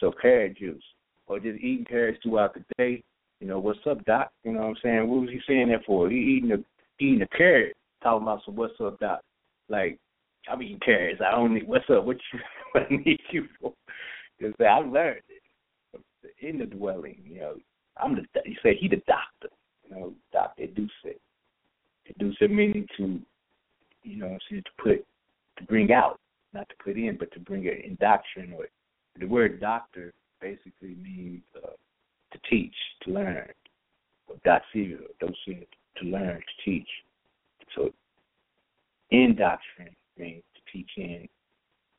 So 0.00 0.12
carrot 0.12 0.58
juice, 0.58 0.84
or 1.26 1.40
just 1.40 1.60
eating 1.60 1.86
carrots 1.86 2.18
throughout 2.22 2.52
the 2.52 2.62
day. 2.76 3.02
You 3.40 3.46
know, 3.46 3.58
what's 3.58 3.78
up, 3.88 4.04
doc? 4.04 4.32
You 4.44 4.52
know 4.52 4.60
what 4.60 4.66
I'm 4.66 4.76
saying? 4.82 5.08
What 5.08 5.22
was 5.22 5.30
he 5.30 5.40
saying 5.48 5.70
that 5.70 5.86
for? 5.86 6.10
He 6.10 6.16
eating 6.16 6.52
a 6.52 6.58
eating 7.02 7.22
a 7.22 7.28
carrot, 7.28 7.74
talking 8.02 8.24
about 8.24 8.42
some 8.44 8.54
what's 8.54 8.78
up, 8.82 9.00
doc. 9.00 9.22
Like 9.70 9.98
I 10.48 10.56
mean, 10.56 10.78
carrots. 10.84 11.20
I 11.20 11.34
only 11.36 11.62
what's 11.64 11.88
up? 11.90 12.04
What 12.04 12.16
you 12.32 12.40
what 12.72 12.86
I 12.90 12.96
need 12.96 13.20
you 13.30 13.46
for? 13.60 13.72
Because 14.38 14.54
I 14.60 14.78
learned 14.78 15.22
it 15.28 16.02
in 16.40 16.58
the 16.58 16.66
dwelling. 16.66 17.20
You 17.24 17.40
know, 17.40 17.54
I'm 17.96 18.14
the. 18.14 18.22
He 18.44 18.56
said 18.62 18.74
he 18.80 18.88
the 18.88 19.02
doctor. 19.06 19.54
You 19.88 19.96
know, 19.96 20.12
Doctor 20.32 20.66
Duce. 20.66 20.90
Duce 22.18 22.36
meaning 22.40 22.86
to, 22.96 23.20
you 24.02 24.16
know, 24.16 24.36
to 24.50 24.62
put 24.82 25.04
to 25.58 25.64
bring 25.64 25.92
out, 25.92 26.18
not 26.52 26.68
to 26.68 26.74
put 26.82 26.96
in, 26.96 27.16
but 27.18 27.32
to 27.32 27.40
bring 27.40 27.66
it 27.66 27.84
in 27.84 27.96
doctrine. 28.00 28.52
Or 28.52 28.66
the 29.18 29.26
word 29.26 29.60
doctor 29.60 30.12
basically 30.40 30.96
means 31.00 31.42
uh, 31.56 31.70
to 32.32 32.38
teach, 32.50 32.74
to 33.02 33.12
learn. 33.12 33.48
Or 34.26 34.36
docile, 34.44 35.06
docile, 35.20 35.64
to 35.98 36.04
learn, 36.04 36.40
to 36.40 36.64
teach. 36.64 36.88
So 37.76 37.90
in 39.10 39.36
doctrine 39.36 39.94
means 40.18 40.42
to 40.54 40.72
teach 40.72 40.90
and 40.96 41.28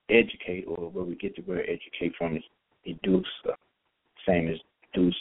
educate, 0.10 0.66
or 0.68 0.90
where 0.90 1.06
we 1.06 1.16
get 1.16 1.36
the 1.36 1.42
word 1.44 1.66
educate 1.68 2.14
from 2.18 2.38
is 2.38 2.44
educe, 2.88 3.24
uh, 3.48 3.54
same 4.28 4.50
as 4.50 4.58
deuce, 4.94 5.16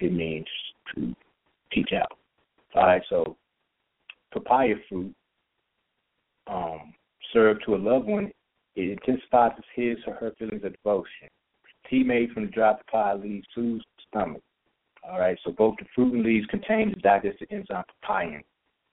it 0.00 0.12
means 0.12 0.46
to 0.94 1.14
teach 1.72 1.90
out. 1.92 2.16
All 2.74 2.84
right, 2.86 3.02
so 3.08 3.36
papaya 4.32 4.74
fruit 4.88 5.14
um, 6.46 6.94
served 7.32 7.62
to 7.66 7.74
a 7.74 7.76
loved 7.76 8.06
one, 8.06 8.30
it 8.76 8.98
intensifies 8.98 9.52
his 9.74 9.98
or 10.06 10.14
her 10.14 10.32
feelings 10.38 10.64
of 10.64 10.72
devotion. 10.72 11.28
Tea 11.88 12.02
made 12.02 12.30
from 12.30 12.46
the 12.46 12.52
dry 12.52 12.74
papaya 12.74 13.16
leaves 13.16 13.46
soothes 13.54 13.84
the 13.96 14.02
stomach. 14.08 14.42
All 15.02 15.18
right, 15.18 15.38
so 15.44 15.52
both 15.52 15.76
the 15.78 15.86
fruit 15.94 16.14
and 16.14 16.22
leaves 16.22 16.46
contain 16.46 16.90
the 16.90 17.00
digestive 17.00 17.48
enzyme 17.50 17.84
papain, 18.04 18.42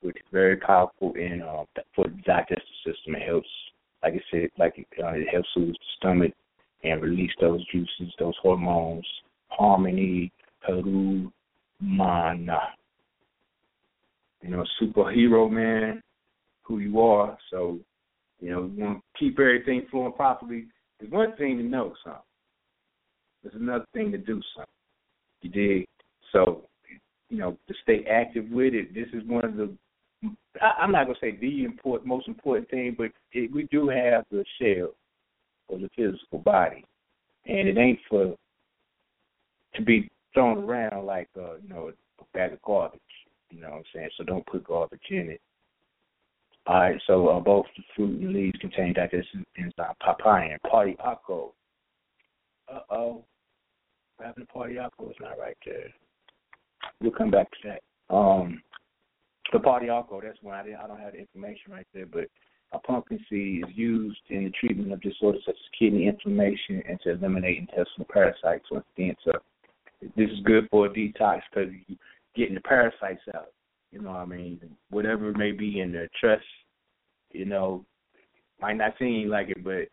which 0.08 0.16
is 0.16 0.24
very 0.32 0.56
powerful 0.56 1.12
in 1.16 1.42
uh, 1.42 1.66
for 1.94 2.06
the 2.06 2.22
digestive 2.26 2.64
system. 2.86 3.16
It 3.16 3.28
helps, 3.28 3.50
like 4.02 4.14
I 4.14 4.22
said, 4.32 4.50
like 4.58 4.76
it, 4.78 4.88
uh, 5.04 5.10
it 5.10 5.28
helps 5.30 5.50
soothe 5.54 5.74
the 5.74 5.78
stomach 5.98 6.32
and 6.86 7.02
release 7.02 7.32
those 7.42 7.62
juices, 7.70 8.14
those 8.18 8.36
hormones, 8.42 9.06
harmony, 9.50 10.32
peru, 10.66 11.30
mana. 11.82 12.60
You 14.42 14.52
know, 14.52 14.64
superhero 14.82 15.52
man, 15.52 16.02
who 16.62 16.80
you 16.80 17.02
are. 17.02 17.38
So, 17.52 17.78
you 18.40 18.52
know, 18.52 18.62
we 18.62 18.82
want 18.82 19.00
to 19.00 19.20
keep 19.20 19.38
everything 19.38 19.88
flowing 19.92 20.14
properly. 20.14 20.68
It's 21.02 21.12
one 21.12 21.36
thing 21.36 21.58
to 21.58 21.64
know 21.64 21.94
something. 22.02 22.22
It's 23.44 23.56
another 23.56 23.86
thing 23.94 24.14
to 24.14 24.18
do 24.18 24.40
something. 24.56 24.72
You 25.42 25.50
dig? 25.50 25.88
So, 26.32 26.64
you 27.30 27.40
know, 27.40 27.58
to 27.68 27.74
stay 27.84 28.06
active 28.10 28.46
with 28.50 28.74
it, 28.74 28.94
this 28.94 29.08
is 29.12 29.28
one 29.28 29.44
of 29.44 29.58
the 29.58 29.76
I, 30.24 30.84
am 30.84 30.92
not 30.92 31.06
gonna 31.06 31.18
say 31.22 31.38
the 31.40 31.64
important, 31.64 32.08
most 32.08 32.28
important 32.28 32.70
thing, 32.70 32.96
but 32.98 33.12
it, 33.32 33.52
we 33.52 33.64
do 33.72 33.88
have 33.90 34.26
the 34.32 34.44
shell. 34.60 34.94
for 35.68 35.78
the 35.78 35.90
physical 35.96 36.40
body, 36.40 36.86
and 37.46 37.68
it 37.68 37.78
ain't 37.78 38.00
for 38.10 38.36
to 39.76 39.82
be 39.82 40.10
thrown 40.34 40.64
around 40.64 41.06
like 41.06 41.30
uh, 41.38 41.56
you 41.62 41.70
know 41.70 41.92
a 42.20 42.24
bag 42.34 42.54
of 42.54 42.62
garbage. 42.62 43.00
You 43.52 43.62
know 43.62 43.70
what 43.70 43.78
I'm 43.78 43.84
saying? 43.94 44.10
So 44.18 44.24
don't 44.24 44.46
put 44.46 44.64
garbage 44.64 45.00
in 45.10 45.30
it. 45.30 45.42
All 46.66 46.82
right, 46.82 47.02
so 47.08 47.30
uh, 47.30 47.40
both 47.40 47.66
the 47.78 47.84
fruit 47.96 48.20
and 48.20 48.34
leaves 48.34 48.60
contain 48.60 48.94
digestive 48.94 49.46
enzyme 49.58 49.94
papaya 50.02 50.52
and 50.52 50.62
pau 50.64 50.84
d'arco. 50.84 51.54
Uh 52.72 52.80
oh, 52.90 53.24
having 54.20 54.44
the 54.44 54.46
pau 54.48 54.68
d'arco 54.68 55.10
is 55.10 55.16
not 55.22 55.40
right 55.40 55.58
there. 55.66 55.94
We'll 57.02 57.12
come 57.12 57.32
back 57.32 57.50
to 57.52 57.58
that. 57.70 58.14
Um, 58.14 58.62
the 59.54 59.60
pau 59.60 59.80
d'arco, 59.80 60.22
that's 60.22 60.38
when 60.42 60.56
I 60.56 60.64
didn't, 60.64 60.80
I 60.80 60.88
don't 60.88 61.00
have 61.00 61.14
the 61.14 61.20
information 61.20 61.72
right 61.72 61.88
there, 61.94 62.06
but 62.06 62.28
a 62.74 62.80
pumpkin 62.80 63.20
seed 63.30 63.64
is 63.68 63.78
used 63.78 64.20
in 64.30 64.44
the 64.46 64.52
treatment 64.52 64.92
of 64.92 65.02
disorders 65.02 65.42
such 65.46 65.56
as 65.56 65.80
kidney 65.80 66.08
inflammation 66.08 66.84
and 66.88 67.00
to 67.02 67.12
eliminate 67.12 67.60
intestinal 67.60 68.08
parasites. 68.12 68.66
Again, 68.72 69.16
so 69.24 69.32
this 70.02 70.30
is 70.30 70.40
good 70.44 70.68
for 70.70 70.88
a 70.88 70.90
detox 70.90 71.42
because 71.50 71.72
you're 71.88 71.98
getting 72.36 72.56
the 72.56 72.62
parasites 72.62 73.22
out. 73.36 73.52
You 73.92 74.02
know 74.02 74.12
what 74.12 74.20
I 74.20 74.26
mean? 74.26 74.60
Whatever 74.90 75.32
may 75.32 75.52
be 75.52 75.80
in 75.80 75.94
the 75.94 76.10
trust, 76.20 76.44
you 77.32 77.46
know, 77.46 77.86
might 78.62 78.76
not 78.76 78.94
seem 79.00 79.30
like 79.30 79.50
it, 79.50 79.64
but 79.64 79.88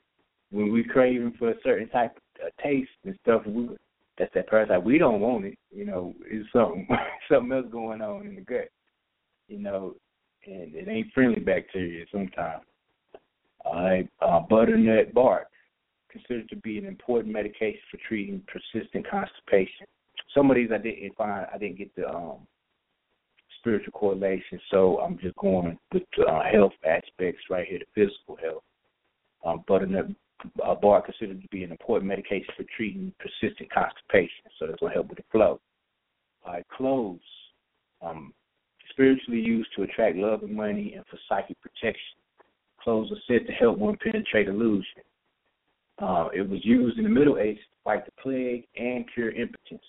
when 0.50 0.72
we're 0.72 0.84
craving 0.84 1.34
for 1.38 1.50
a 1.50 1.60
certain 1.62 1.88
type 1.88 2.16
of 2.44 2.50
taste 2.62 2.90
and 3.04 3.16
stuff, 3.22 3.42
we 3.46 3.68
that's 4.18 4.32
that 4.34 4.48
parasite. 4.48 4.82
We 4.82 4.98
don't 4.98 5.20
want 5.20 5.44
it. 5.44 5.58
You 5.72 5.84
know, 5.84 6.14
it's 6.26 6.48
something 6.52 6.86
something 7.30 7.52
else 7.52 7.66
going 7.70 8.00
on 8.00 8.26
in 8.26 8.36
the 8.36 8.40
gut. 8.40 8.68
You 9.48 9.58
know, 9.58 9.94
and 10.46 10.74
it 10.74 10.88
ain't 10.88 11.12
friendly 11.12 11.40
bacteria 11.40 12.04
sometimes. 12.10 12.64
All 13.64 13.74
right, 13.74 14.08
uh, 14.20 14.40
butternut 14.40 15.14
bark 15.14 15.48
considered 16.10 16.48
to 16.50 16.56
be 16.56 16.78
an 16.78 16.86
important 16.86 17.32
medication 17.32 17.80
for 17.90 17.98
treating 18.06 18.42
persistent 18.46 19.06
constipation. 19.08 19.86
Some 20.34 20.50
of 20.50 20.56
these 20.56 20.70
I 20.72 20.78
didn't 20.78 21.16
find. 21.16 21.46
I 21.52 21.58
didn't 21.58 21.78
get 21.78 21.94
the 21.96 22.08
um, 22.08 22.46
spiritual 23.58 23.92
correlation, 23.92 24.60
so 24.70 24.98
I'm 25.00 25.18
just 25.18 25.36
going 25.36 25.78
with 25.92 26.02
the 26.16 26.24
uh, 26.24 26.42
health 26.52 26.72
aspects 26.86 27.42
right 27.48 27.66
here, 27.66 27.78
the 27.78 27.86
physical 28.06 28.36
health. 28.36 28.62
Um, 29.44 29.64
butternut 29.66 30.06
uh, 30.64 30.74
bark 30.74 31.06
considered 31.06 31.42
to 31.42 31.48
be 31.48 31.64
an 31.64 31.70
important 31.70 32.08
medication 32.08 32.52
for 32.56 32.64
treating 32.76 33.12
persistent 33.18 33.72
constipation, 33.72 34.44
so 34.58 34.66
that's 34.66 34.80
to 34.80 34.88
help 34.88 35.08
with 35.08 35.18
the 35.18 35.24
flow. 35.32 35.60
All 36.44 36.52
right, 36.52 36.66
cloves, 36.76 37.24
um, 38.02 38.32
spiritually 38.94 39.40
used 39.40 39.68
to 39.76 39.82
attract 39.82 40.16
love 40.16 40.42
and 40.42 40.54
money 40.54 40.94
and 40.94 41.04
for 41.10 41.18
psychic 41.28 41.56
protection. 41.60 42.16
Cloves 42.80 43.10
are 43.12 43.16
said 43.26 43.46
to 43.46 43.52
help 43.52 43.78
one 43.78 43.96
penetrate 44.02 44.48
illusion. 44.48 45.02
Uh, 46.00 46.28
it 46.34 46.48
was 46.48 46.64
used 46.64 46.98
in 46.98 47.04
the 47.04 47.10
Middle 47.10 47.38
Ages 47.38 47.62
to 47.70 47.76
fight 47.84 48.04
the 48.04 48.12
plague 48.22 48.64
and 48.76 49.04
cure 49.12 49.30
impotence. 49.30 49.84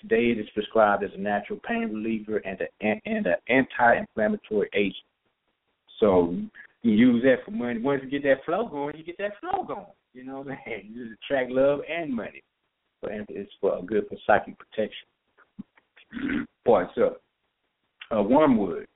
Today, 0.00 0.30
it 0.30 0.38
is 0.38 0.46
prescribed 0.52 1.04
as 1.04 1.10
a 1.14 1.20
natural 1.20 1.60
pain 1.66 1.90
reliever 1.92 2.38
and, 2.38 2.60
a, 2.60 2.66
and 2.80 3.26
an 3.26 3.36
anti-inflammatory 3.48 4.68
agent. 4.74 4.96
So 6.00 6.36
you 6.82 6.92
use 6.92 7.22
that 7.22 7.44
for 7.44 7.52
money. 7.52 7.80
Once 7.80 8.02
you 8.04 8.10
get 8.10 8.24
that 8.24 8.44
flow 8.44 8.68
going, 8.68 8.96
you 8.96 9.04
get 9.04 9.16
that 9.18 9.40
flow 9.40 9.64
going. 9.64 9.86
You 10.12 10.24
know 10.24 10.40
what 10.40 10.48
I'm 10.48 10.58
saying? 10.66 10.90
You 10.94 11.08
just 11.08 11.20
attract 11.24 11.50
love 11.50 11.80
and 11.88 12.14
money. 12.14 12.42
But 13.00 13.12
it's 13.28 13.52
for 13.60 13.82
good 13.84 14.06
for 14.08 14.16
psychic 14.26 14.56
protection. 14.58 16.46
Boy, 16.64 16.84
so 16.94 17.16
uh, 18.10 18.22
wormwood 18.22 18.86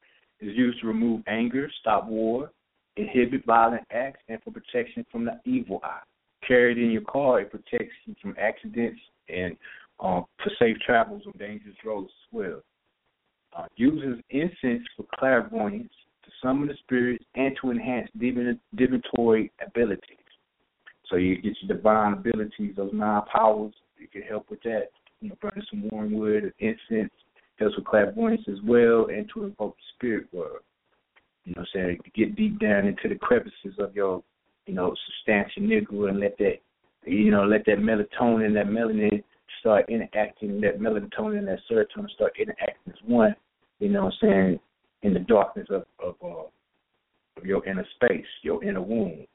is 0.40 0.56
used 0.56 0.80
to 0.80 0.86
remove 0.86 1.22
anger, 1.26 1.70
stop 1.80 2.06
war, 2.06 2.50
inhibit 2.96 3.44
violent 3.44 3.82
acts, 3.90 4.20
and 4.28 4.42
for 4.42 4.50
protection 4.50 5.04
from 5.10 5.24
the 5.24 5.40
evil 5.44 5.80
eye. 5.82 6.00
Carried 6.46 6.78
in 6.78 6.90
your 6.90 7.02
car, 7.02 7.40
it 7.40 7.50
protects 7.50 7.94
you 8.06 8.14
from 8.20 8.34
accidents 8.38 9.00
and 9.28 9.56
uh, 10.00 10.22
for 10.42 10.50
safe 10.58 10.76
travels 10.84 11.22
on 11.26 11.32
dangerous 11.38 11.76
roads 11.84 12.08
as 12.08 12.32
well. 12.32 12.62
Uh, 13.56 13.66
uses 13.76 14.22
incense 14.30 14.86
for 14.96 15.04
clairvoyance, 15.18 15.92
to 16.24 16.30
summon 16.42 16.68
the 16.68 16.74
spirits, 16.84 17.24
and 17.34 17.56
to 17.60 17.70
enhance 17.70 18.08
divinatory 18.18 19.50
abilities. 19.66 20.18
So 21.08 21.16
you 21.16 21.36
get 21.40 21.56
your 21.62 21.76
divine 21.76 22.12
abilities, 22.12 22.74
those 22.76 22.92
nine 22.92 23.22
powers. 23.32 23.72
You 23.98 24.08
can 24.08 24.22
help 24.22 24.50
with 24.50 24.62
that. 24.62 24.90
You 25.20 25.30
know, 25.30 25.36
burning 25.40 25.64
some 25.70 25.88
wormwood, 25.90 26.52
incense, 26.60 27.10
helps 27.58 27.76
with 27.76 27.84
clairvoyance 27.86 28.42
as 28.48 28.58
well, 28.64 29.06
and 29.06 29.28
to 29.34 29.44
invoke 29.44 29.76
the 29.76 29.82
spirit 29.94 30.26
world. 30.32 30.60
You 31.44 31.54
know, 31.54 31.62
what 31.62 31.68
I'm 31.74 31.88
saying 31.88 31.98
to 32.04 32.10
get 32.10 32.36
deep 32.36 32.58
down 32.60 32.86
into 32.86 33.08
the 33.08 33.14
crevices 33.14 33.78
of 33.78 33.94
your, 33.94 34.22
you 34.66 34.74
know, 34.74 34.94
substantia 35.06 35.60
nigra 35.60 36.10
and 36.10 36.20
let 36.20 36.36
that, 36.38 36.56
you 37.06 37.30
know, 37.30 37.44
let 37.44 37.64
that 37.66 37.78
melatonin, 37.78 38.54
that 38.54 38.66
melanin 38.66 39.22
start 39.60 39.86
interacting, 39.88 40.60
that 40.60 40.78
melatonin 40.78 41.38
and 41.38 41.48
that 41.48 41.60
serotonin 41.70 42.10
start 42.10 42.34
interacting 42.38 42.92
as 42.92 42.98
one. 43.06 43.34
You 43.78 43.88
know, 43.88 44.04
what 44.04 44.14
I'm 44.22 44.28
saying 44.28 44.60
in 45.02 45.14
the 45.14 45.20
darkness 45.20 45.68
of 45.70 45.84
of, 46.04 46.16
uh, 46.22 46.44
of 47.36 47.44
your 47.44 47.64
inner 47.66 47.86
space, 47.94 48.26
your 48.42 48.62
inner 48.62 48.82
womb. 48.82 49.26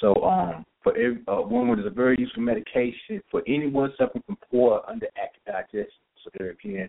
So, 0.00 0.14
um, 0.24 0.66
for 0.84 0.92
every, 0.96 1.18
uh, 1.26 1.80
is 1.80 1.86
a 1.86 1.90
very 1.90 2.14
useful 2.18 2.42
medication 2.42 3.20
for 3.30 3.42
anyone 3.48 3.92
suffering 3.98 4.22
from 4.26 4.36
poor 4.50 4.82
underactive 4.88 5.44
digestion. 5.46 5.88
So 6.22 6.30
there 6.38 6.50
again, 6.50 6.88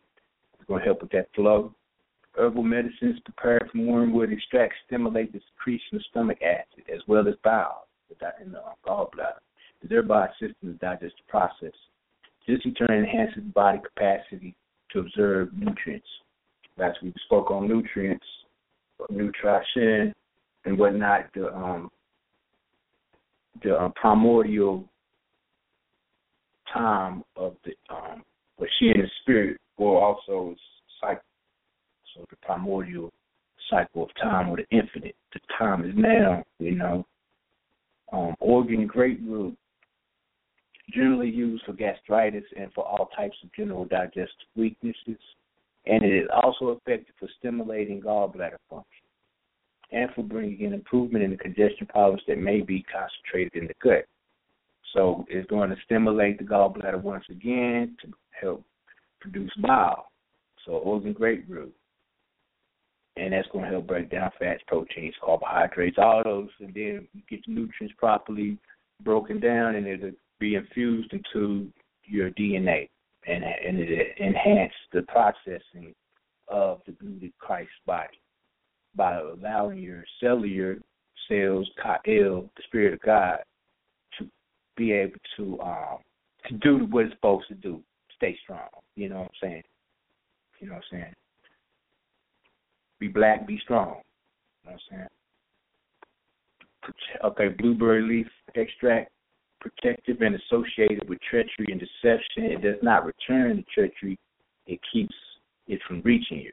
it's 0.54 0.68
going 0.68 0.82
to 0.82 0.86
help 0.86 1.02
with 1.02 1.12
that 1.12 1.30
flow. 1.34 1.74
Herbal 2.38 2.64
medicines 2.64 3.20
prepared 3.24 3.70
from 3.72 3.88
wormwood 3.88 4.32
extract 4.32 4.74
stimulate 4.86 5.32
the 5.32 5.40
secretion 5.54 5.96
of 5.96 6.02
stomach 6.12 6.38
acid 6.42 6.84
as 6.94 7.00
well 7.08 7.28
as 7.28 7.36
bile 7.44 7.88
in 8.44 8.52
the 8.52 8.62
gallbladder, 8.86 9.40
thereby 9.84 10.28
assisting 10.28 10.56
the 10.64 10.78
digestive 10.82 11.28
process. 11.30 11.72
This 12.48 12.60
in 12.66 12.74
turn 12.74 12.92
enhances 12.92 13.38
the 13.38 13.52
body 13.54 13.80
capacity 13.84 14.54
to 14.92 15.00
absorb 15.00 15.52
nutrients. 15.58 16.08
Last 16.78 16.98
we 17.02 17.14
spoke 17.26 17.50
on 17.50 17.68
nutrients, 17.70 18.26
nutrition, 19.10 20.14
and 20.66 20.78
whatnot. 20.78 21.28
The 21.34 21.56
um, 21.56 21.90
the 23.64 23.76
uh, 23.76 23.90
primordial 23.96 24.88
time 26.74 27.24
of 27.36 27.56
the 27.64 27.72
um 27.94 28.24
but 28.58 28.68
she 28.80 28.88
in 28.88 29.02
the 29.02 29.08
spirit 29.22 29.58
or 29.78 30.02
also 30.02 30.56
cycle. 31.02 31.22
So 32.16 32.26
the 32.30 32.38
primordial 32.38 33.12
cycle 33.70 34.04
of 34.04 34.10
time 34.22 34.50
or 34.50 34.58
the 34.58 34.66
infinite. 34.72 35.16
The 35.34 35.40
time 35.58 35.84
is 35.86 35.94
now, 35.96 36.44
you 36.60 36.76
know. 36.76 37.06
Um, 38.14 38.36
Oregon 38.40 38.88
grape 38.88 39.20
root 39.26 39.58
generally 40.94 41.30
used 41.30 41.66
for 41.66 41.74
gastritis 41.74 42.44
and 42.58 42.72
for 42.74 42.86
all 42.86 43.10
types 43.16 43.36
of 43.44 43.50
general 43.54 43.86
digestive 43.86 44.30
weaknesses. 44.56 45.20
And 45.88 46.04
it 46.04 46.14
is 46.14 46.28
also 46.32 46.70
effective 46.70 47.16
for 47.20 47.28
stimulating 47.40 48.02
gallbladder 48.02 48.58
function 48.70 49.05
and 49.96 50.10
for 50.14 50.24
bringing 50.24 50.74
improvement 50.74 51.24
in 51.24 51.32
the 51.32 51.38
congestion 51.38 51.88
problems 51.88 52.22
that 52.28 52.38
may 52.38 52.60
be 52.60 52.84
concentrated 52.84 53.56
in 53.56 53.68
the 53.68 53.74
gut. 53.82 54.06
So 54.94 55.26
it's 55.30 55.50
going 55.50 55.70
to 55.70 55.78
stimulate 55.86 56.38
the 56.38 56.44
gallbladder 56.44 57.02
once 57.02 57.24
again 57.30 57.96
to 58.02 58.12
help 58.40 58.64
produce 59.22 59.52
bile. 59.62 60.08
So 60.66 60.74
Oregon 60.74 61.14
grape 61.14 61.46
root. 61.48 61.74
And 63.18 63.32
that's 63.32 63.48
going 63.54 63.64
to 63.64 63.72
help 63.72 63.88
break 63.88 64.12
down 64.12 64.32
fats, 64.38 64.62
proteins, 64.68 65.16
carbohydrates, 65.24 65.98
all 65.98 66.22
those, 66.26 66.50
and 66.60 66.74
then 66.74 67.08
get 67.30 67.40
the 67.46 67.54
nutrients 67.54 67.96
properly 67.98 68.58
broken 69.04 69.40
down, 69.40 69.76
and 69.76 69.88
it'll 69.88 70.12
be 70.40 70.56
infused 70.56 71.14
into 71.14 71.72
your 72.04 72.30
DNA, 72.32 72.90
and 73.26 73.42
and 73.46 73.80
it 73.80 74.18
enhance 74.20 74.74
the 74.92 75.04
processing 75.04 75.96
of 76.50 76.82
the 76.86 76.92
gluted 76.92 77.32
Christ 77.40 77.72
body 77.86 78.20
by 78.96 79.18
allowing 79.20 79.80
your 79.80 80.04
cellular 80.20 80.78
cells, 81.28 81.70
Ka'el, 81.82 82.50
the 82.56 82.64
Spirit 82.68 82.94
of 82.94 83.02
God, 83.02 83.40
to 84.18 84.28
be 84.78 84.92
able 84.92 85.20
to 85.38 85.60
um 85.62 85.98
to 86.48 86.54
do 86.56 86.86
what 86.90 87.06
it's 87.06 87.16
supposed 87.16 87.48
to 87.48 87.56
do. 87.56 87.82
Stay 88.16 88.38
strong. 88.44 88.70
You 88.96 89.10
know 89.10 89.22
what 89.22 89.32
I'm 89.44 89.50
saying? 89.50 89.64
You 90.60 90.68
know 90.68 90.74
what 90.76 90.84
I'm 90.94 91.00
saying? 91.00 91.14
Be 93.00 93.08
black, 93.08 93.48
be 93.48 93.60
strong. 93.64 94.02
You 94.64 94.72
know 94.72 94.74
what 94.74 94.74
I'm 94.74 94.80
saying? 94.90 95.08
Okay, 97.24 97.48
blueberry 97.50 98.04
leaf 98.04 98.28
extract, 98.56 99.12
protective 99.60 100.22
and 100.22 100.36
associated 100.36 101.10
with 101.10 101.20
treachery 101.30 101.68
and 101.70 101.80
deception. 101.80 102.44
It 102.46 102.62
does 102.62 102.82
not 102.84 103.06
return 103.06 103.58
the 103.58 103.66
treachery. 103.74 104.18
It 104.68 104.80
keeps 104.94 105.16
it 105.68 105.80
from 105.88 106.02
reaching 106.04 106.40
you. 106.40 106.52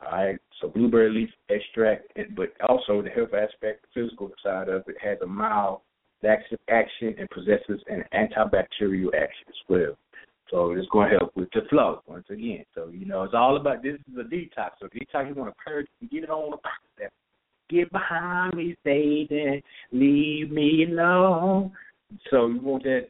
Right. 0.00 0.38
So 0.60 0.68
blueberry 0.68 1.10
leaf 1.10 1.30
extract, 1.48 2.12
but 2.34 2.52
also 2.68 3.02
the 3.02 3.10
health 3.10 3.34
aspect, 3.34 3.84
physical 3.94 4.30
side 4.42 4.68
of 4.68 4.82
it, 4.88 4.96
has 5.02 5.18
a 5.22 5.26
mild 5.26 5.80
laxative 6.22 6.58
action 6.68 7.14
and 7.18 7.28
possesses 7.30 7.82
an 7.88 8.04
antibacterial 8.14 9.08
action 9.14 9.46
as 9.48 9.54
well. 9.68 9.96
So 10.50 10.72
it's 10.72 10.88
going 10.88 11.10
to 11.10 11.18
help 11.18 11.36
with 11.36 11.48
the 11.54 11.62
flow 11.70 12.02
once 12.06 12.26
again. 12.28 12.64
So 12.74 12.88
you 12.88 13.06
know, 13.06 13.22
it's 13.22 13.34
all 13.34 13.56
about 13.56 13.82
this 13.82 13.94
is 13.94 14.18
a 14.18 14.24
detox. 14.24 14.70
So 14.80 14.88
detox, 14.88 15.28
you 15.28 15.34
want 15.34 15.54
to 15.54 15.64
purge 15.64 15.86
get 16.10 16.24
it 16.24 16.30
on 16.30 16.50
the 16.50 16.56
that 16.98 17.12
get 17.68 17.90
behind 17.92 18.54
me, 18.54 18.74
Satan, 18.84 19.62
leave 19.92 20.50
me 20.50 20.86
alone. 20.90 21.72
So 22.30 22.48
you 22.48 22.60
want 22.60 22.82
that 22.84 23.08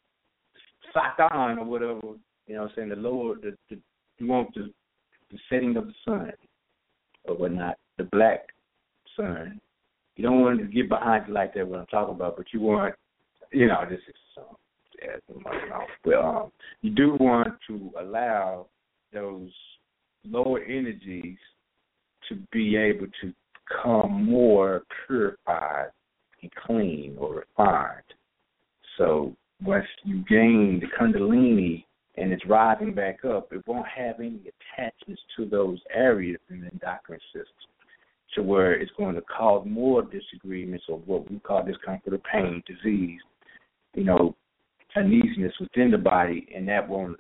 Satan 0.93 1.59
or 1.59 1.65
whatever, 1.65 2.01
you 2.47 2.57
know 2.57 2.65
I'm 2.65 2.71
saying, 2.77 2.91
the 2.91 2.97
lower, 2.97 3.37
the, 3.37 3.57
the 3.71 3.79
you 4.19 4.27
want 4.27 4.53
the, 4.55 4.71
the 5.31 5.39
setting 5.49 5.77
of 5.77 5.87
the 5.87 5.95
sun 6.05 6.31
or 7.25 7.37
whatnot, 7.37 7.77
the 7.99 8.05
black 8.05 8.49
sun. 9.17 9.61
You 10.17 10.25
don't 10.25 10.41
want 10.41 10.61
to 10.61 10.67
get 10.67 10.89
behind 10.89 11.29
you 11.29 11.35
like 11.35 11.55
that, 11.55 11.67
what 11.67 11.81
I'm 11.81 11.87
talking 11.87 12.15
about, 12.15 12.37
but 12.37 12.47
you 12.53 12.61
want, 12.61 12.95
you 13.53 13.67
know, 13.67 13.85
this 13.89 14.01
is, 14.07 14.15
um, 14.39 14.57
yeah, 15.03 15.79
well, 16.05 16.27
um, 16.45 16.53
you 16.83 16.91
do 16.91 17.17
want 17.19 17.55
to 17.69 17.91
allow 17.99 18.67
those 19.13 19.51
lower 20.25 20.61
energies 20.63 21.39
to 22.29 22.37
be 22.53 22.77
able 22.77 23.07
to 23.23 23.33
become 23.69 24.25
more 24.25 24.83
purified 25.07 25.87
and 26.43 26.51
clean 26.67 27.17
or 27.19 27.45
refined. 27.47 28.03
So 28.99 29.35
once 29.65 29.87
you 30.05 30.25
gain 30.29 30.81
the 30.81 30.87
Kundalini 30.99 31.85
and 32.21 32.33
it's 32.33 32.47
rising 32.47 32.95
back 32.95 33.25
up, 33.25 33.53
it 33.53 33.63
won't 33.67 33.87
have 33.87 34.21
any 34.21 34.41
attachments 34.77 35.23
to 35.37 35.47
those 35.47 35.81
areas 35.95 36.41
in 36.51 36.61
the 36.61 36.67
endocrine 36.67 37.21
system 37.33 37.71
to 38.35 38.43
where 38.43 38.75
it's 38.75 38.93
going 38.97 39.15
to 39.15 39.23
cause 39.23 39.67
more 39.67 40.03
disagreements 40.03 40.85
or 40.89 40.99
what 40.99 41.31
we 41.31 41.39
call 41.41 41.65
discomfort 41.65 42.13
or 42.13 42.19
pain, 42.19 42.63
disease, 42.67 43.21
you 43.95 44.05
know, 44.05 44.37
uneasiness 44.97 45.53
within 45.61 45.91
the 45.91 45.99
body, 45.99 46.49
and 46.55 46.69
that 46.69 46.89
won't. 46.89 47.17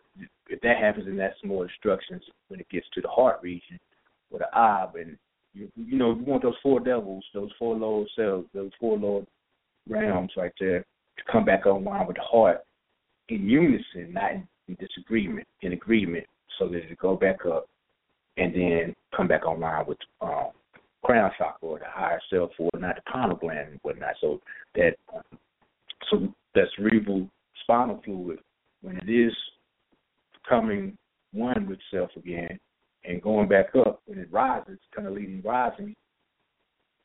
If 0.48 0.60
that 0.62 0.78
happens, 0.78 1.06
then 1.06 1.16
that's 1.16 1.34
more 1.44 1.64
instructions 1.64 2.22
when 2.48 2.60
it 2.60 2.68
gets 2.70 2.86
to 2.94 3.00
the 3.00 3.08
heart 3.08 3.40
region 3.42 3.78
or 4.30 4.40
the 4.40 4.46
eye. 4.52 4.86
And 4.98 5.16
you, 5.54 5.70
you 5.76 5.96
know, 5.96 6.14
you 6.14 6.24
want 6.24 6.42
those 6.42 6.54
four 6.62 6.80
devils, 6.80 7.24
those 7.32 7.50
four 7.58 7.76
lower 7.76 8.04
cells, 8.16 8.46
those 8.52 8.72
four 8.78 8.98
lower 8.98 9.22
realms 9.88 10.32
right 10.36 10.52
there 10.60 10.80
to 10.80 11.32
come 11.32 11.44
back 11.44 11.66
online 11.66 12.06
with 12.06 12.16
the 12.16 12.22
heart 12.22 12.58
in 13.28 13.48
unison, 13.48 14.12
not 14.12 14.32
in, 14.32 14.48
disagreement, 14.76 15.46
in 15.62 15.72
agreement, 15.72 16.26
so 16.58 16.68
that 16.68 16.78
it 16.78 16.98
go 16.98 17.16
back 17.16 17.46
up 17.46 17.68
and 18.36 18.54
then 18.54 18.94
come 19.16 19.28
back 19.28 19.46
online 19.46 19.86
with 19.86 19.98
um, 20.20 20.50
crown 21.02 21.30
chakra 21.38 21.68
or 21.68 21.78
the 21.78 21.84
higher 21.88 22.20
self 22.30 22.50
or 22.58 22.70
not 22.78 22.96
the 22.96 23.02
pineal 23.10 23.36
gland 23.36 23.70
and 23.70 23.80
whatnot. 23.82 24.14
So 24.20 24.40
that 24.74 24.92
so 26.10 26.28
that 26.54 26.64
cerebral 26.76 27.28
spinal 27.62 28.00
fluid 28.04 28.38
when 28.82 28.96
it 28.96 29.08
is 29.08 29.34
coming 30.48 30.96
one 31.32 31.66
with 31.68 31.78
self 31.92 32.10
again 32.16 32.58
and 33.04 33.22
going 33.22 33.48
back 33.48 33.74
up 33.76 34.00
when 34.06 34.18
it 34.18 34.30
rises, 34.30 34.78
kind 34.94 35.08
of 35.08 35.14
leading 35.14 35.42
rising, 35.42 35.94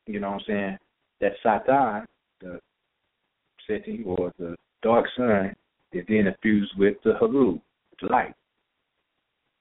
you 0.06 0.20
know 0.20 0.32
what 0.32 0.42
I'm 0.42 0.44
saying? 0.46 0.78
That 1.20 1.32
Satan, 1.42 2.06
the 2.40 2.60
setting 3.66 4.04
or 4.04 4.32
the 4.38 4.56
dark 4.82 5.06
sun, 5.16 5.54
is 5.92 6.04
then 6.08 6.26
infused 6.26 6.72
with 6.78 6.96
the 7.04 7.14
Haru, 7.14 7.58
the 8.00 8.08
light. 8.08 8.34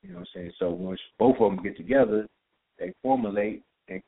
You 0.02 0.10
know 0.12 0.20
what 0.20 0.28
I'm 0.36 0.42
saying? 0.42 0.52
So 0.60 0.70
once 0.70 1.00
both 1.18 1.38
of 1.40 1.56
them 1.56 1.64
get 1.64 1.78
together, 1.78 2.28
they 2.80 2.94
formulate 3.02 3.64
and 3.88 4.02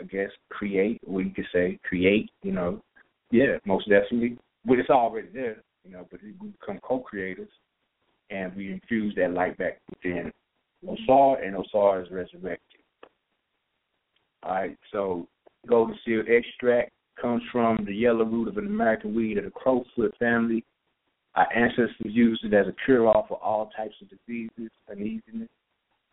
I 0.00 0.04
guess 0.04 0.30
create, 0.50 1.00
or 1.06 1.22
you 1.22 1.30
could 1.30 1.46
say 1.52 1.78
create, 1.84 2.30
you 2.42 2.52
know. 2.52 2.82
Yeah, 3.30 3.58
most 3.64 3.88
definitely. 3.88 4.38
But 4.64 4.78
it's 4.78 4.90
already 4.90 5.28
there 5.32 5.62
you 5.84 5.92
know, 5.92 6.06
but 6.10 6.20
we 6.22 6.32
become 6.32 6.80
co-creators, 6.82 7.48
and 8.30 8.54
we 8.54 8.72
infuse 8.72 9.14
that 9.16 9.32
light 9.32 9.56
back 9.58 9.80
within 9.90 10.32
Osar, 10.86 11.44
and 11.44 11.56
Osar 11.56 12.02
is 12.02 12.10
resurrected. 12.10 12.80
All 14.42 14.52
right, 14.52 14.76
so 14.90 15.26
golden 15.68 15.96
seal 16.04 16.22
extract 16.26 16.90
comes 17.20 17.42
from 17.52 17.84
the 17.86 17.94
yellow 17.94 18.24
root 18.24 18.48
of 18.48 18.58
an 18.58 18.66
American 18.66 19.14
weed 19.14 19.38
of 19.38 19.44
the 19.44 19.50
crowfoot 19.50 20.16
family. 20.18 20.64
Our 21.34 21.46
ancestors 21.54 21.96
used 22.00 22.44
it 22.44 22.52
as 22.52 22.66
a 22.66 22.74
cure-all 22.84 23.26
for 23.26 23.42
all 23.42 23.70
types 23.76 23.94
of 24.02 24.08
diseases, 24.10 24.70
uneasiness. 24.90 25.48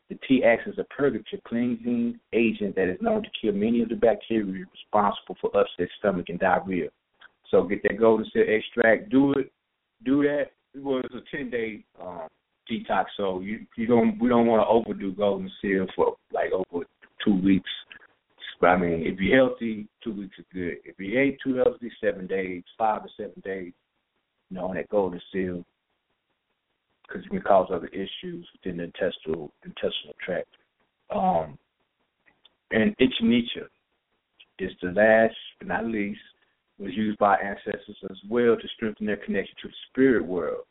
The 0.10 0.18
tea 0.28 0.44
acts 0.44 0.64
as 0.68 0.78
a 0.80 0.86
purgative 0.86 1.44
cleansing 1.46 2.20
agent 2.34 2.76
that 2.76 2.90
is 2.90 2.98
known 3.02 3.22
to 3.24 3.30
kill 3.40 3.54
many 3.54 3.82
of 3.84 3.90
the 3.90 3.96
bacteria 3.96 4.66
responsible 4.72 5.38
for 5.40 5.56
upset 5.56 5.90
stomach 6.00 6.30
and 6.30 6.40
diarrhea. 6.40 6.90
So 7.52 7.64
get 7.64 7.84
that 7.84 8.00
golden 8.00 8.26
seal 8.32 8.46
extract, 8.48 9.10
do 9.10 9.34
it 9.34 9.52
do 10.06 10.24
that. 10.24 10.52
It 10.74 10.84
was 10.84 11.06
a 11.14 11.36
ten 11.36 11.50
day 11.50 11.84
um, 12.02 12.28
detox, 12.72 13.06
so 13.18 13.40
you 13.40 13.66
you 13.76 13.88
don't 13.88 14.20
we 14.20 14.30
don't 14.30 14.48
want 14.48 14.62
to 14.62 14.68
overdo 14.68 15.14
golden 15.14 15.52
seal 15.62 15.88
for 15.96 16.16
like 16.32 16.52
over 16.54 16.86
two 17.24 17.36
weeks. 17.42 17.70
But 18.62 18.68
I 18.68 18.78
mean, 18.78 19.04
if 19.06 19.20
you're 19.20 19.48
healthy, 19.48 19.88
two 20.04 20.14
weeks 20.14 20.38
is 20.38 20.46
good. 20.54 20.78
If 20.84 21.00
you 21.00 21.20
ate 21.20 21.40
too 21.44 21.56
healthy, 21.56 21.92
seven 22.04 22.28
days, 22.28 22.64
five 22.78 23.04
to 23.04 23.10
seven 23.18 23.42
days, 23.44 23.74
you 24.50 24.58
know, 24.58 24.66
on 24.66 24.76
that 24.76 24.90
golden 24.90 25.22
seal, 25.32 25.64
because 27.08 27.26
it 27.26 27.30
can 27.30 27.42
cause 27.42 27.70
other 27.72 27.88
issues 27.88 28.48
within 28.54 28.78
the 28.78 28.84
intestinal 28.84 29.52
intestinal 29.64 30.16
tract. 30.24 30.48
Um, 31.14 31.58
and 32.72 32.96
Echinacea 32.98 33.68
is 34.60 34.72
the 34.82 34.92
last 34.92 35.36
but 35.58 35.68
not 35.68 35.86
least 35.86 36.20
was 36.78 36.94
used 36.94 37.18
by 37.18 37.36
ancestors 37.38 37.98
as 38.10 38.18
well 38.30 38.56
to 38.56 38.68
strengthen 38.76 39.06
their 39.06 39.18
connection 39.18 39.56
to 39.62 39.68
the 39.68 39.74
spirit 39.90 40.26
world. 40.26 40.64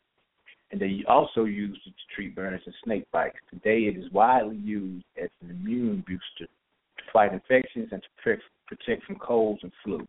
And 0.71 0.79
they 0.79 1.03
also 1.07 1.45
used 1.45 1.81
it 1.85 1.89
to 1.89 2.15
treat 2.15 2.35
burners 2.35 2.61
and 2.65 2.75
snake 2.83 3.05
bites. 3.11 3.37
Today, 3.49 3.81
it 3.83 3.97
is 3.97 4.11
widely 4.11 4.57
used 4.57 5.05
as 5.21 5.29
an 5.41 5.49
immune 5.49 6.03
booster 6.07 6.45
to 6.45 7.03
fight 7.11 7.33
infections 7.33 7.89
and 7.91 8.01
to 8.01 8.39
protect 8.67 9.03
from 9.05 9.15
colds 9.15 9.61
and 9.63 9.71
flu. 9.83 10.07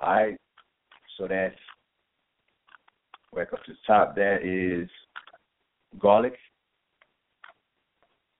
All 0.00 0.14
right, 0.14 0.36
so 1.16 1.26
that's 1.26 1.54
back 3.34 3.52
up 3.52 3.64
to 3.64 3.72
the 3.72 3.78
top. 3.86 4.14
That 4.16 4.42
is 4.42 4.88
garlic. 5.98 6.36